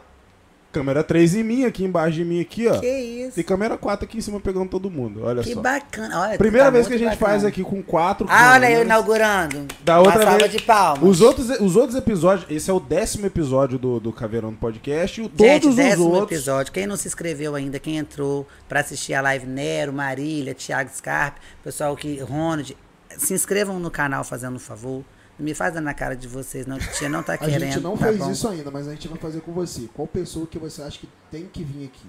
Câmera 0.72 1.02
3 1.02 1.34
em 1.34 1.42
mim, 1.42 1.64
aqui 1.64 1.82
embaixo 1.84 2.12
de 2.14 2.24
mim, 2.24 2.40
aqui, 2.40 2.68
ó. 2.68 2.78
Que 2.78 2.86
isso? 2.88 3.40
E 3.40 3.42
câmera 3.42 3.76
4 3.76 4.04
aqui 4.04 4.18
em 4.18 4.20
cima 4.20 4.38
pegando 4.38 4.68
todo 4.68 4.88
mundo. 4.88 5.22
Olha 5.24 5.42
Que 5.42 5.52
só. 5.54 5.60
bacana. 5.60 6.20
Olha, 6.20 6.38
Primeira 6.38 6.66
tá 6.66 6.70
vez 6.70 6.86
que 6.86 6.94
a 6.94 6.98
gente 6.98 7.08
bacana. 7.10 7.30
faz 7.32 7.44
aqui 7.44 7.64
com 7.64 7.82
quatro 7.82 8.24
Ah, 8.30 8.52
olha 8.54 8.70
eu 8.70 8.82
inaugurando. 8.84 9.66
Da 9.82 9.98
outra 9.98 10.14
Uma 10.18 10.22
salva 10.22 10.38
vez- 10.38 10.52
de 10.52 10.62
palmas. 10.62 11.02
Os 11.10 11.20
outros, 11.20 11.50
os 11.60 11.74
outros 11.74 11.96
episódios, 11.98 12.48
esse 12.48 12.70
é 12.70 12.72
o 12.72 12.78
décimo 12.78 13.26
episódio 13.26 13.78
do, 13.80 13.98
do 13.98 14.12
Caveirão 14.12 14.54
Podcast. 14.54 15.20
E 15.20 15.24
o- 15.24 15.30
Gente, 15.36 15.62
todos 15.62 15.68
os 15.70 15.74
décimo 15.76 16.04
outros. 16.10 16.30
episódio. 16.38 16.72
Quem 16.72 16.86
não 16.86 16.96
se 16.96 17.08
inscreveu 17.08 17.56
ainda, 17.56 17.80
quem 17.80 17.96
entrou 17.96 18.46
pra 18.68 18.78
assistir 18.78 19.14
a 19.14 19.20
live 19.22 19.46
Nero, 19.46 19.92
Marília, 19.92 20.54
Thiago 20.54 20.88
Scarpe, 20.94 21.40
pessoal 21.64 21.96
que. 21.96 22.20
Ronald, 22.20 22.76
se 23.18 23.34
inscrevam 23.34 23.80
no 23.80 23.90
canal 23.90 24.22
fazendo 24.22 24.54
um 24.54 24.60
favor. 24.60 25.02
Não 25.40 25.44
me 25.46 25.54
faz 25.54 25.74
na 25.76 25.94
cara 25.94 26.14
de 26.14 26.28
vocês, 26.28 26.66
não. 26.66 26.78
Tia 26.78 27.08
não 27.08 27.22
tá 27.22 27.32
A 27.32 27.38
querendo. 27.38 27.60
gente 27.72 27.80
não 27.80 27.96
tá 27.96 28.06
fez 28.06 28.18
bom? 28.18 28.30
isso 28.30 28.46
ainda, 28.46 28.70
mas 28.70 28.86
a 28.86 28.90
gente 28.92 29.08
vai 29.08 29.18
fazer 29.18 29.40
com 29.40 29.52
você. 29.52 29.88
Qual 29.94 30.06
pessoa 30.06 30.46
que 30.46 30.58
você 30.58 30.82
acha 30.82 30.98
que 30.98 31.08
tem 31.30 31.46
que 31.46 31.64
vir 31.64 31.86
aqui? 31.86 32.06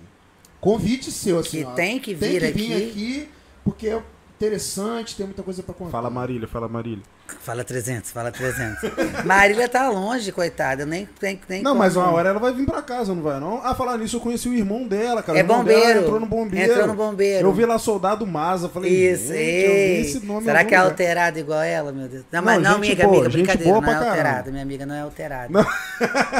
Convite 0.59 1.09
seu, 1.11 1.39
assim, 1.39 1.59
Que 1.59 1.63
ó. 1.63 1.71
tem 1.71 1.97
que 1.99 2.13
Tem 2.13 2.29
vir 2.39 2.41
que 2.41 2.51
vir 2.51 2.73
aqui. 2.73 2.89
aqui, 2.89 3.29
porque 3.63 4.01
interessante, 4.45 5.15
tem 5.15 5.25
muita 5.25 5.43
coisa 5.43 5.61
pra 5.61 5.73
contar. 5.73 5.91
Fala 5.91 6.09
Marília, 6.09 6.47
fala 6.47 6.67
Marília. 6.67 7.03
Fala 7.41 7.63
300, 7.63 8.11
fala 8.11 8.31
300. 8.31 8.91
Marília 9.23 9.69
tá 9.69 9.87
longe, 9.89 10.31
coitada. 10.31 10.85
Nem, 10.85 11.07
nem, 11.21 11.39
nem 11.47 11.61
Não, 11.61 11.75
mas 11.75 11.95
uma 11.95 12.09
hora 12.11 12.29
ela 12.29 12.39
vai 12.39 12.51
vir 12.53 12.65
pra 12.65 12.81
casa, 12.81 13.13
não 13.13 13.21
vai 13.21 13.39
não? 13.39 13.61
Ah, 13.63 13.73
falar 13.75 13.97
nisso, 13.97 14.17
eu 14.17 14.19
conheci 14.21 14.49
o 14.49 14.53
irmão 14.53 14.87
dela, 14.87 15.21
cara. 15.23 15.37
É 15.39 15.43
bombeiro. 15.43 16.01
entrou 16.01 16.19
no 16.19 16.25
bombeiro. 16.25 16.71
Entrou 16.71 16.87
no 16.87 16.93
bombeiro. 16.95 17.47
Eu 17.47 17.53
vi 17.53 17.65
lá 17.65 17.77
Soldado 17.77 18.25
Maza, 18.25 18.67
falei, 18.67 18.91
Isso, 19.11 19.27
gente, 19.27 19.33
eu 19.33 19.37
vi 19.37 19.43
ei. 19.45 20.01
esse 20.01 20.25
nome 20.25 20.43
Será 20.45 20.65
que 20.65 20.73
é 20.73 20.77
lugar. 20.79 20.91
alterada 20.91 21.39
igual 21.39 21.61
ela, 21.61 21.91
meu 21.91 22.07
Deus? 22.07 22.23
Não, 22.31 22.39
Não, 22.41 22.45
mas 22.45 22.61
não, 22.61 22.71
gente 22.83 22.85
amiga, 22.87 23.03
boa, 23.03 23.15
amiga, 23.17 23.29
brincadeira, 23.29 23.79
não 23.81 23.89
é 23.91 23.95
alterada. 23.95 24.51
Minha 24.51 24.63
amiga 24.63 24.85
não 24.85 24.95
é 24.95 25.01
alterada. 25.01 25.65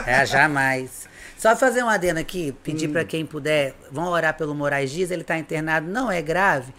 É, 0.06 0.26
jamais. 0.26 1.08
Só 1.38 1.56
fazer 1.56 1.84
um 1.84 1.90
adendo 1.90 2.20
aqui, 2.20 2.52
pedir 2.64 2.88
Hum. 2.90 2.92
pra 2.92 3.04
quem 3.06 3.26
puder, 3.26 3.74
vão 3.92 4.08
orar 4.08 4.36
pelo 4.38 4.54
Moraes 4.54 4.92
Dias, 4.92 5.10
ele 5.10 5.24
tá 5.24 5.38
internado, 5.38 5.88
não 5.90 6.12
é 6.12 6.22
grave, 6.22 6.72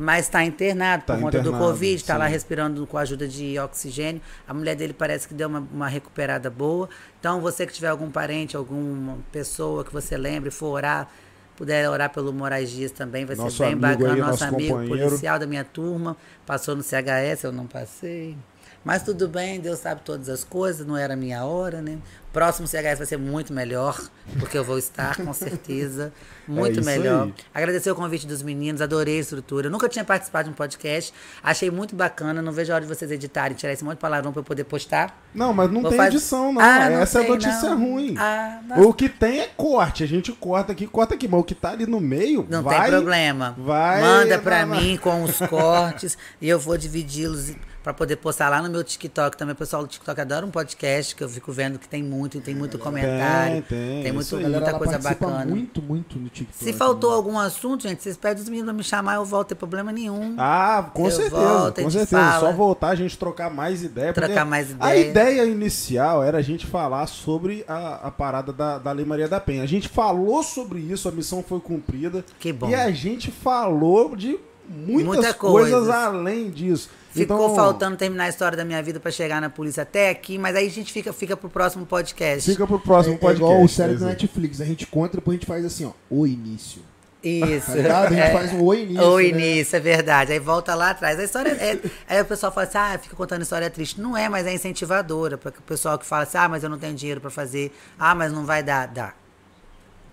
mas 0.00 0.24
está 0.24 0.42
internado 0.42 1.04
Tá 1.04 1.14
por 1.14 1.20
conta 1.20 1.38
do 1.40 1.48
internado, 1.50 1.64
Covid, 1.72 2.04
tá 2.04 2.16
lá 2.16 2.26
respirando 2.26 2.86
com 2.86 2.96
a 2.96 3.02
ajuda 3.02 3.28
de 3.28 3.58
oxigênio. 3.58 4.22
A 4.48 4.54
mulher 4.54 4.74
dele 4.74 4.94
parece 4.94 5.28
que 5.28 5.34
deu 5.34 5.46
uma, 5.46 5.60
uma 5.72 5.88
recuperada 5.88 6.48
boa. 6.48 6.88
Então, 7.18 7.38
você 7.40 7.66
que 7.66 7.72
tiver 7.74 7.88
algum 7.88 8.10
parente, 8.10 8.56
alguma 8.56 9.18
pessoa 9.30 9.84
que 9.84 9.92
você 9.92 10.16
lembre, 10.16 10.50
for 10.50 10.68
orar, 10.68 11.06
puder 11.54 11.86
orar 11.90 12.10
pelo 12.10 12.32
Moraes 12.32 12.70
Dias 12.70 12.90
também, 12.90 13.26
vai 13.26 13.36
Nosso 13.36 13.58
ser 13.58 13.66
bem 13.66 13.76
bacana. 13.76 14.14
aí, 14.14 14.20
nosso, 14.20 14.30
nosso 14.30 14.44
amigo 14.44 14.72
companheiro. 14.78 15.08
policial 15.08 15.38
da 15.38 15.46
minha 15.46 15.64
turma, 15.64 16.16
passou 16.46 16.74
no 16.74 16.82
CHS, 16.82 17.44
eu 17.44 17.52
não 17.52 17.66
passei. 17.66 18.38
Mas 18.82 19.02
tudo 19.02 19.28
bem, 19.28 19.60
Deus 19.60 19.78
sabe 19.78 20.00
todas 20.02 20.28
as 20.30 20.42
coisas, 20.42 20.86
não 20.86 20.96
era 20.96 21.12
a 21.12 21.16
minha 21.16 21.44
hora, 21.44 21.82
né? 21.82 21.98
Próximo 22.32 22.66
CHS 22.66 22.96
vai 22.98 23.06
ser 23.06 23.18
muito 23.18 23.52
melhor, 23.52 24.00
porque 24.38 24.56
eu 24.56 24.64
vou 24.64 24.78
estar, 24.78 25.16
com 25.16 25.32
certeza. 25.34 26.12
Muito 26.48 26.80
É 26.80 26.82
melhor. 26.82 27.26
aí. 27.26 27.34
Agradecer 27.54 27.92
o 27.92 27.94
convite 27.94 28.26
dos 28.26 28.42
meninos, 28.42 28.80
adorei 28.82 29.18
a 29.18 29.20
estrutura. 29.20 29.68
Eu 29.68 29.70
nunca 29.70 29.88
tinha 29.88 30.04
participado 30.04 30.48
de 30.48 30.50
um 30.50 30.56
podcast, 30.56 31.14
achei 31.44 31.70
muito 31.70 31.94
bacana. 31.94 32.42
Não 32.42 32.50
vejo 32.50 32.72
a 32.72 32.74
hora 32.74 32.84
de 32.84 32.92
vocês 32.92 33.08
editarem, 33.08 33.56
tirar 33.56 33.72
esse 33.72 33.84
monte 33.84 33.94
de 33.94 34.00
palavrão 34.00 34.32
pra 34.32 34.40
eu 34.40 34.44
poder 34.44 34.64
postar. 34.64 35.16
Não, 35.32 35.52
mas 35.52 35.70
não 35.70 35.80
Vou 35.82 35.90
tem 35.90 35.96
faz- 35.98 36.12
edição, 36.12 36.52
não. 36.52 36.60
Ah, 36.60 36.90
não 36.90 36.98
Essa 37.02 37.18
é 37.18 37.20
a 37.20 37.24
tem, 37.24 37.32
notícia 37.34 37.70
não. 37.70 37.78
ruim. 37.78 38.14
Ah, 38.18 38.60
mas 38.66 38.84
O 38.84 38.92
que 38.92 39.08
tem 39.08 39.40
é 39.42 39.48
corte. 39.56 40.02
A 40.02 40.08
gente 40.08 40.32
corta 40.32 40.72
aqui, 40.72 40.88
corta 40.88 41.14
aqui. 41.14 41.28
Mas 41.28 41.40
o 41.40 41.44
que 41.44 41.54
tá 41.54 41.70
ali 41.70 41.86
no 41.86 42.00
meio, 42.00 42.44
não 42.50 42.64
vai... 42.64 42.80
tem 42.80 42.90
problema. 42.90 43.54
vai- 43.56 44.00
Manda 44.00 44.38
pra 44.40 44.64
vai- 44.64 44.80
mim 44.80 44.96
com 44.96 45.22
os 45.22 45.38
cortes 45.48 46.18
e 46.40 46.48
eu 46.48 46.58
vou 46.58 46.76
dividi-los 46.76 47.52
pra 47.82 47.94
poder 47.94 48.16
postar 48.16 48.48
lá 48.48 48.62
no 48.62 48.68
meu 48.68 48.84
TikTok 48.84 49.36
também. 49.36 49.52
O 49.54 49.56
pessoal 49.56 49.82
do 49.82 49.88
TikTok 49.88 50.20
adora 50.20 50.44
um 50.44 50.50
podcast 50.50 51.14
que 51.14 51.24
eu 51.24 51.28
fico 51.28 51.50
vendo 51.52 51.78
que 51.78 51.88
tem 51.88 52.02
muito, 52.02 52.40
tem 52.40 52.54
muito 52.54 52.78
comentário. 52.78 53.62
tem, 53.62 54.02
Tem, 54.02 54.12
muito. 54.12 54.36
A 54.36 54.40
muita 54.40 54.74
coisa 54.74 54.98
bacana. 54.98 55.44
muito, 55.46 55.80
muito 55.80 56.18
no 56.18 56.28
TikTok. 56.28 56.62
Se 56.64 56.72
faltou 56.72 57.10
né? 57.10 57.16
algum 57.16 57.38
assunto, 57.38 57.82
gente, 57.88 58.02
vocês 58.02 58.16
pedem 58.16 58.42
os 58.42 58.48
meninos 58.48 58.74
me 58.74 58.82
chamar, 58.82 59.14
eu 59.14 59.24
volto, 59.24 59.46
não 59.46 59.48
tem 59.50 59.58
problema 59.58 59.90
nenhum. 59.92 60.34
Ah, 60.38 60.90
com 60.92 61.06
Eu 61.06 61.10
certeza, 61.10 61.36
volto, 61.36 61.80
a 61.80 61.82
com 61.84 61.90
certeza. 61.90 62.16
fala. 62.22 62.40
Só 62.40 62.52
voltar, 62.52 62.88
a 62.90 62.94
gente 62.94 63.16
trocar 63.18 63.50
mais 63.50 63.82
ideia. 63.82 64.12
Trocar 64.12 64.44
mais 64.44 64.70
A 64.78 64.94
ideia. 64.96 65.10
ideia 65.10 65.44
inicial 65.46 66.22
era 66.22 66.38
a 66.38 66.42
gente 66.42 66.66
falar 66.66 67.06
sobre 67.06 67.64
a, 67.66 68.08
a 68.08 68.10
parada 68.10 68.52
da, 68.52 68.78
da 68.78 68.92
Lei 68.92 69.04
Maria 69.06 69.28
da 69.28 69.40
Penha. 69.40 69.62
A 69.62 69.66
gente 69.66 69.88
falou 69.88 70.42
sobre 70.42 70.80
isso, 70.80 71.08
a 71.08 71.12
missão 71.12 71.42
foi 71.42 71.60
cumprida. 71.60 72.24
Que 72.38 72.52
bom. 72.52 72.68
E 72.68 72.74
a 72.74 72.90
gente 72.90 73.30
falou 73.30 74.14
de 74.14 74.38
muitas 74.68 75.04
Muita 75.16 75.34
coisas 75.34 75.72
coisa. 75.72 75.96
além 75.96 76.50
disso. 76.50 76.88
Ficou 77.12 77.44
então, 77.44 77.54
faltando 77.56 77.96
terminar 77.96 78.24
a 78.24 78.28
história 78.28 78.56
da 78.56 78.64
minha 78.64 78.80
vida 78.82 79.00
pra 79.00 79.10
chegar 79.10 79.40
na 79.40 79.50
polícia 79.50 79.82
até 79.82 80.10
aqui, 80.10 80.38
mas 80.38 80.54
aí 80.54 80.66
a 80.66 80.70
gente 80.70 80.92
fica, 80.92 81.12
fica 81.12 81.36
pro 81.36 81.48
próximo 81.50 81.84
podcast. 81.84 82.48
Fica 82.50 82.66
pro 82.66 82.78
próximo 82.78 83.14
É, 83.14 83.16
é 83.16 83.18
podcast. 83.20 83.42
igual 83.52 83.62
o 83.64 83.68
série 83.68 83.90
do 83.90 83.94
Exato. 83.96 84.10
Netflix. 84.12 84.60
A 84.60 84.64
gente 84.64 84.86
conta, 84.86 85.16
depois 85.16 85.34
a 85.34 85.38
gente 85.38 85.46
faz 85.46 85.64
assim, 85.64 85.84
ó. 85.86 85.90
O 86.08 86.26
início. 86.26 86.82
Isso. 87.22 87.66
Tá 87.66 87.74
ligado? 87.74 88.06
A 88.06 88.08
gente 88.10 88.20
É. 88.20 88.32
faz 88.32 88.52
um 88.52 88.62
o 88.62 88.72
início. 88.74 89.04
O 89.04 89.16
né? 89.18 89.24
início, 89.24 89.76
é 89.76 89.80
verdade. 89.80 90.32
Aí 90.32 90.38
volta 90.38 90.74
lá 90.74 90.90
atrás. 90.90 91.18
A 91.18 91.24
história 91.24 91.50
é. 91.50 91.78
Aí 92.08 92.20
o 92.22 92.24
pessoal 92.24 92.50
fala 92.50 92.66
assim: 92.66 92.78
ah, 92.78 92.98
fica 93.02 93.14
contando 93.14 93.42
história 93.42 93.68
triste. 93.68 94.00
Não 94.00 94.16
é, 94.16 94.26
mas 94.28 94.46
é 94.46 94.54
incentivadora. 94.54 95.36
Para 95.36 95.50
o 95.50 95.62
pessoal 95.62 95.98
que 95.98 96.06
fala 96.06 96.22
assim: 96.22 96.38
ah, 96.38 96.48
mas 96.48 96.62
eu 96.64 96.70
não 96.70 96.78
tenho 96.78 96.94
dinheiro 96.94 97.20
pra 97.20 97.28
fazer. 97.28 97.72
Ah, 97.98 98.14
mas 98.14 98.32
não 98.32 98.46
vai 98.46 98.62
dar. 98.62 98.86
Dá. 98.88 99.12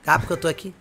Dá 0.03 0.19
porque 0.19 0.33
eu 0.33 0.37
tô 0.37 0.47
aqui. 0.49 0.73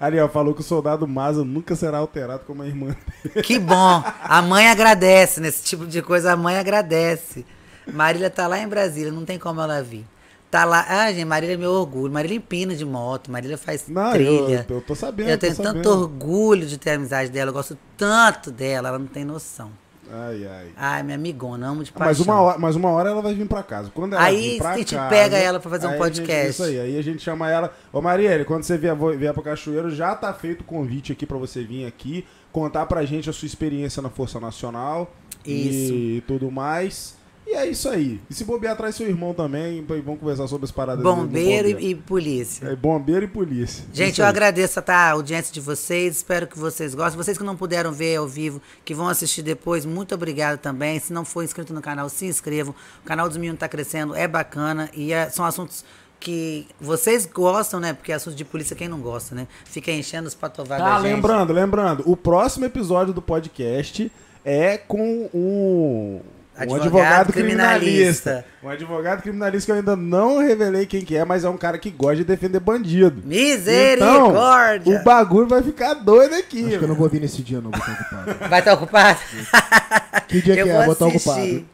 Ali, 0.00 0.18
ó, 0.20 0.28
falou 0.28 0.54
que 0.54 0.60
o 0.60 0.64
soldado 0.64 1.06
Maza 1.06 1.44
nunca 1.44 1.74
será 1.76 1.98
alterado 1.98 2.44
como 2.46 2.62
a 2.62 2.66
irmã. 2.66 2.94
Que 3.42 3.58
bom. 3.58 4.02
A 4.22 4.42
mãe 4.42 4.68
agradece. 4.68 5.40
Nesse 5.40 5.62
tipo 5.64 5.86
de 5.86 6.02
coisa, 6.02 6.32
a 6.32 6.36
mãe 6.36 6.56
agradece. 6.58 7.44
Marília 7.92 8.30
tá 8.30 8.46
lá 8.46 8.58
em 8.58 8.68
Brasília, 8.68 9.10
não 9.12 9.24
tem 9.24 9.38
como 9.38 9.60
ela 9.60 9.82
vir. 9.82 10.04
Tá 10.50 10.64
lá. 10.64 10.84
Ah, 10.88 11.10
gente, 11.12 11.24
Marília 11.24 11.54
é 11.54 11.56
meu 11.56 11.70
orgulho. 11.70 12.12
Marília 12.12 12.36
empina 12.36 12.74
de 12.74 12.84
moto, 12.84 13.30
Marília 13.30 13.56
faz 13.56 13.88
Não, 13.88 14.12
trilha. 14.12 14.66
eu, 14.68 14.76
eu 14.76 14.82
tô 14.82 14.94
sabendo. 14.94 15.30
Eu 15.30 15.38
tenho 15.38 15.56
tanto 15.56 15.66
sabendo. 15.66 15.90
orgulho 15.90 16.66
de 16.66 16.76
ter 16.78 16.90
a 16.90 16.94
amizade 16.94 17.30
dela, 17.30 17.48
eu 17.50 17.54
gosto 17.54 17.76
tanto 17.96 18.50
dela, 18.50 18.88
ela 18.88 18.98
não 18.98 19.06
tem 19.06 19.24
noção. 19.24 19.70
Ai, 20.10 20.46
ai. 20.46 20.66
Ai, 20.76 21.02
minha 21.02 21.16
amigona, 21.16 21.68
amo 21.68 21.82
de 21.84 21.90
Ah, 21.94 21.98
Mas 22.00 22.18
paixão. 22.18 22.24
uma, 22.34 22.40
hora, 22.42 22.58
mas 22.58 22.76
uma 22.76 22.90
hora 22.90 23.10
ela 23.10 23.22
vai 23.22 23.34
vir 23.34 23.46
pra 23.48 23.62
casa. 23.62 23.90
Quando 23.94 24.14
ela 24.14 24.22
Aí 24.24 24.58
pra 24.58 24.70
a 24.72 24.76
gente 24.76 24.94
casa, 24.94 25.08
pega 25.08 25.36
ela 25.38 25.58
pra 25.60 25.70
fazer 25.70 25.86
um 25.86 25.96
podcast. 25.96 26.36
gente- 26.42 26.50
isso 26.50 26.62
aí, 26.64 26.78
aí 26.80 26.98
a 26.98 27.02
gente 27.02 27.22
chama 27.22 27.50
ela. 27.50 27.72
Ô 27.92 28.00
Marielle, 28.02 28.44
quando 28.44 28.62
você 28.64 28.76
vier, 28.76 28.94
vier 29.16 29.32
pro 29.32 29.42
Cachoeiro, 29.42 29.90
já 29.90 30.14
tá 30.14 30.32
feito 30.34 30.60
o 30.62 30.64
convite 30.64 31.12
aqui 31.12 31.24
pra 31.24 31.38
você 31.38 31.62
vir 31.64 31.86
aqui, 31.86 32.26
contar 32.50 32.84
pra 32.86 33.04
gente 33.06 33.30
a 33.30 33.32
sua 33.32 33.46
experiência 33.46 34.02
na 34.02 34.10
Força 34.10 34.38
Nacional. 34.40 35.10
Isso. 35.44 35.92
e 35.92 36.22
tudo 36.26 36.50
mais. 36.52 37.16
E 37.46 37.54
é 37.54 37.66
isso 37.66 37.88
aí. 37.88 38.20
E 38.30 38.34
se 38.34 38.44
bobear, 38.44 38.76
traz 38.76 38.94
seu 38.94 39.06
irmão 39.06 39.34
também 39.34 39.78
e 39.78 40.00
vamos 40.00 40.20
conversar 40.20 40.46
sobre 40.46 40.64
as 40.64 40.70
paradas 40.70 41.02
Bombeiro 41.02 41.68
bombeiro. 41.68 41.80
e, 41.80 41.94
polícia. 41.94 42.66
É, 42.68 42.76
bombeiro 42.76 43.24
e 43.24 43.28
polícia. 43.28 43.84
Gente, 43.92 44.20
eu 44.20 44.26
agradeço 44.26 44.80
tá, 44.80 44.94
a 44.94 45.10
audiência 45.10 45.52
de 45.52 45.60
vocês, 45.60 46.16
espero 46.18 46.46
que 46.46 46.58
vocês 46.58 46.94
gostem. 46.94 47.16
Vocês 47.16 47.36
que 47.36 47.44
não 47.44 47.56
puderam 47.56 47.92
ver 47.92 48.16
ao 48.16 48.26
vivo, 48.28 48.62
que 48.84 48.94
vão 48.94 49.08
assistir 49.08 49.42
depois, 49.42 49.84
muito 49.84 50.14
obrigado 50.14 50.58
também. 50.60 50.98
Se 51.00 51.12
não 51.12 51.24
for 51.24 51.42
inscrito 51.42 51.74
no 51.74 51.82
canal, 51.82 52.08
se 52.08 52.26
inscrevam. 52.26 52.74
O 53.02 53.06
canal 53.06 53.28
dos 53.28 53.36
meninos 53.36 53.56
está 53.56 53.68
crescendo, 53.68 54.14
é 54.14 54.26
bacana 54.28 54.88
e 54.94 55.12
é- 55.12 55.28
são 55.28 55.44
assuntos 55.44 55.84
que 56.20 56.68
vocês 56.80 57.26
gostam, 57.26 57.80
né? 57.80 57.92
Porque 57.92 58.12
é 58.12 58.14
assunto 58.14 58.36
de 58.36 58.44
polícia 58.44 58.76
quem 58.76 58.86
não 58.88 59.00
gosta, 59.00 59.34
né? 59.34 59.48
Fica 59.64 59.90
enchendo 59.90 60.28
os 60.28 60.34
patovados 60.34 60.86
Ah, 60.86 60.96
lembrando, 60.98 61.52
lembrando, 61.52 62.04
o 62.06 62.16
próximo 62.16 62.64
episódio 62.64 63.12
do 63.12 63.20
podcast 63.20 64.10
é 64.44 64.78
com 64.78 66.20
um, 66.54 66.60
um 66.60 66.62
Advogado 66.62 66.82
advogado 66.82 67.32
criminalista. 67.32 67.80
criminalista. 67.82 68.44
Um 68.62 68.68
advogado 68.68 69.22
criminalista 69.22 69.66
que 69.66 69.72
eu 69.72 69.76
ainda 69.76 69.96
não 69.96 70.38
revelei 70.38 70.84
quem 70.86 71.02
que 71.04 71.16
é, 71.16 71.24
mas 71.24 71.44
é 71.44 71.48
um 71.48 71.56
cara 71.56 71.78
que 71.78 71.90
gosta 71.90 72.16
de 72.16 72.24
defender 72.24 72.60
bandido. 72.60 73.22
Misericórdia! 73.24 74.90
Então, 74.90 75.00
o 75.00 75.04
bagulho 75.04 75.48
vai 75.48 75.62
ficar 75.62 75.94
doido 75.94 76.34
aqui. 76.34 76.66
Acho 76.66 76.78
que 76.78 76.84
eu 76.84 76.88
não 76.88 76.94
vou 76.94 77.08
vir 77.08 77.20
nesse 77.20 77.42
dia, 77.42 77.60
não, 77.60 77.70
vou 77.70 77.78
estar 77.80 77.92
ocupado. 77.92 78.38
Vai 78.48 78.58
estar 78.60 78.74
ocupado? 78.74 79.18
Que 80.28 80.40
dia 80.42 80.54
eu 80.54 80.64
que 80.64 80.70
é? 80.70 80.74
vou 80.76 80.84
Vou 80.84 80.92
estar 80.92 81.06
ocupado. 81.06 81.64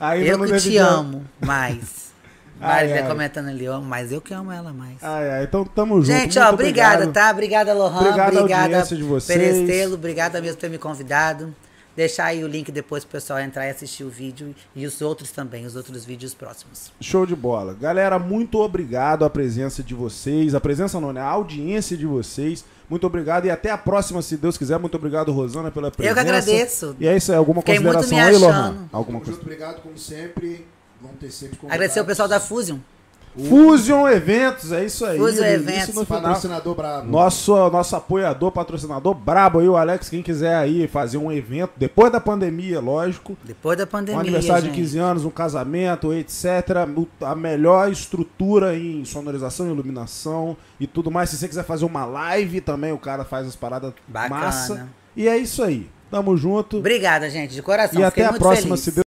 Ainda 0.00 0.26
Eu 0.26 0.38
não 0.38 0.46
que 0.46 0.56
te 0.58 0.76
amo 0.76 1.24
mais. 1.40 2.12
Ai, 2.60 2.88
Vai 2.88 2.98
ai. 3.02 3.08
comentando 3.08 3.48
ali, 3.48 3.64
eu 3.64 3.72
amo 3.72 3.86
mais. 3.86 4.10
Eu 4.12 4.20
que 4.20 4.34
amo 4.34 4.50
ela 4.52 4.72
mais. 4.72 4.96
Ai, 5.02 5.30
ai, 5.30 5.44
então 5.44 5.64
tamo 5.64 6.02
junto. 6.02 6.06
Gente, 6.06 6.38
ó, 6.38 6.50
obrigada, 6.50 7.04
obrigado. 7.04 7.12
tá? 7.12 7.30
Obrigada, 7.30 7.72
Lohan. 7.74 8.00
Obrigado 8.00 8.36
Obrigada, 8.38 8.82
de 8.82 9.02
vocês. 9.02 9.38
Perestelo. 9.38 9.94
Obrigada 9.94 10.40
mesmo 10.40 10.56
por 10.56 10.60
ter 10.62 10.70
me 10.70 10.78
convidado. 10.78 11.54
Deixar 11.96 12.26
aí 12.26 12.42
o 12.42 12.48
link 12.48 12.72
depois 12.72 13.04
pro 13.04 13.12
pessoal 13.12 13.38
entrar 13.38 13.66
e 13.66 13.70
assistir 13.70 14.02
o 14.02 14.10
vídeo 14.10 14.54
e 14.74 14.84
os 14.84 15.00
outros 15.00 15.30
também, 15.30 15.64
os 15.64 15.76
outros 15.76 16.04
vídeos 16.04 16.34
próximos. 16.34 16.90
Show 17.00 17.24
de 17.24 17.36
bola. 17.36 17.74
Galera, 17.74 18.18
muito 18.18 18.58
obrigado 18.58 19.24
a 19.24 19.30
presença 19.30 19.82
de 19.82 19.94
vocês. 19.94 20.54
A 20.54 20.60
presença 20.60 21.00
não, 21.00 21.12
né? 21.12 21.20
A 21.20 21.28
audiência 21.28 21.96
de 21.96 22.06
vocês. 22.06 22.64
Muito 22.90 23.06
obrigado 23.06 23.46
e 23.46 23.50
até 23.50 23.70
a 23.70 23.78
próxima, 23.78 24.20
se 24.22 24.36
Deus 24.36 24.58
quiser. 24.58 24.78
Muito 24.78 24.96
obrigado, 24.96 25.32
Rosana, 25.32 25.70
pela 25.70 25.90
presença. 25.90 26.10
Eu 26.10 26.14
que 26.14 26.20
agradeço. 26.20 26.96
E 26.98 27.06
é 27.06 27.16
isso 27.16 27.30
aí. 27.32 27.38
Alguma 27.38 27.60
Fiquei 27.60 27.78
muito 27.78 27.96
consideração 27.96 28.30
me 28.30 28.36
aí, 28.36 28.42
Lohan? 28.42 28.60
achando. 28.70 28.88
Alguma 28.92 29.18
coisa? 29.20 29.32
junto, 29.32 29.42
obrigado, 29.42 29.80
como 29.80 29.96
sempre. 29.96 30.66
Vamos 31.00 31.18
ter 31.18 31.30
sempre 31.30 31.56
convidados. 31.56 31.74
Agradecer 31.74 32.00
o 32.00 32.04
pessoal 32.04 32.28
da 32.28 32.40
Fusion. 32.40 32.78
Fusion 33.36 34.08
Eventos, 34.08 34.70
é 34.72 34.84
isso 34.84 35.04
aí. 35.04 35.18
Fusion 35.18 35.44
Eventos. 35.44 35.94
No 35.94 36.04
final. 36.04 36.22
Patrocinador 36.22 36.74
bravo. 36.74 37.10
Nosso, 37.10 37.70
nosso 37.70 37.96
apoiador, 37.96 38.52
patrocinador 38.52 39.14
brabo 39.14 39.58
aí, 39.58 39.68
o 39.68 39.76
Alex. 39.76 40.08
Quem 40.08 40.22
quiser 40.22 40.54
aí 40.54 40.86
fazer 40.86 41.18
um 41.18 41.32
evento, 41.32 41.72
depois 41.76 42.12
da 42.12 42.20
pandemia, 42.20 42.80
lógico. 42.80 43.36
Depois 43.44 43.76
da 43.76 43.86
pandemia. 43.86 44.18
Um 44.18 44.20
aniversário 44.20 44.64
gente. 44.66 44.74
de 44.74 44.80
15 44.80 44.98
anos, 44.98 45.24
um 45.24 45.30
casamento, 45.30 46.12
etc. 46.12 46.44
A 47.20 47.34
melhor 47.34 47.90
estrutura 47.90 48.76
em 48.76 49.04
sonorização, 49.04 49.68
iluminação 49.68 50.56
e 50.78 50.86
tudo 50.86 51.10
mais. 51.10 51.30
Se 51.30 51.36
você 51.36 51.48
quiser 51.48 51.64
fazer 51.64 51.84
uma 51.84 52.04
live 52.04 52.60
também, 52.60 52.92
o 52.92 52.98
cara 52.98 53.24
faz 53.24 53.46
as 53.46 53.56
paradas 53.56 53.92
Bacana. 54.06 54.40
massa. 54.40 54.88
E 55.16 55.28
é 55.28 55.36
isso 55.36 55.62
aí. 55.62 55.88
Tamo 56.10 56.36
junto. 56.36 56.76
Obrigada, 56.78 57.28
gente, 57.28 57.54
de 57.54 57.60
coração. 57.62 58.00
e 58.00 58.04
Fiquei 58.04 58.22
até 58.22 58.24
a 58.26 58.30
muito 58.30 58.40
próxima, 58.42 58.68
feliz. 58.68 58.80
se 58.80 58.92
Deus 58.92 59.02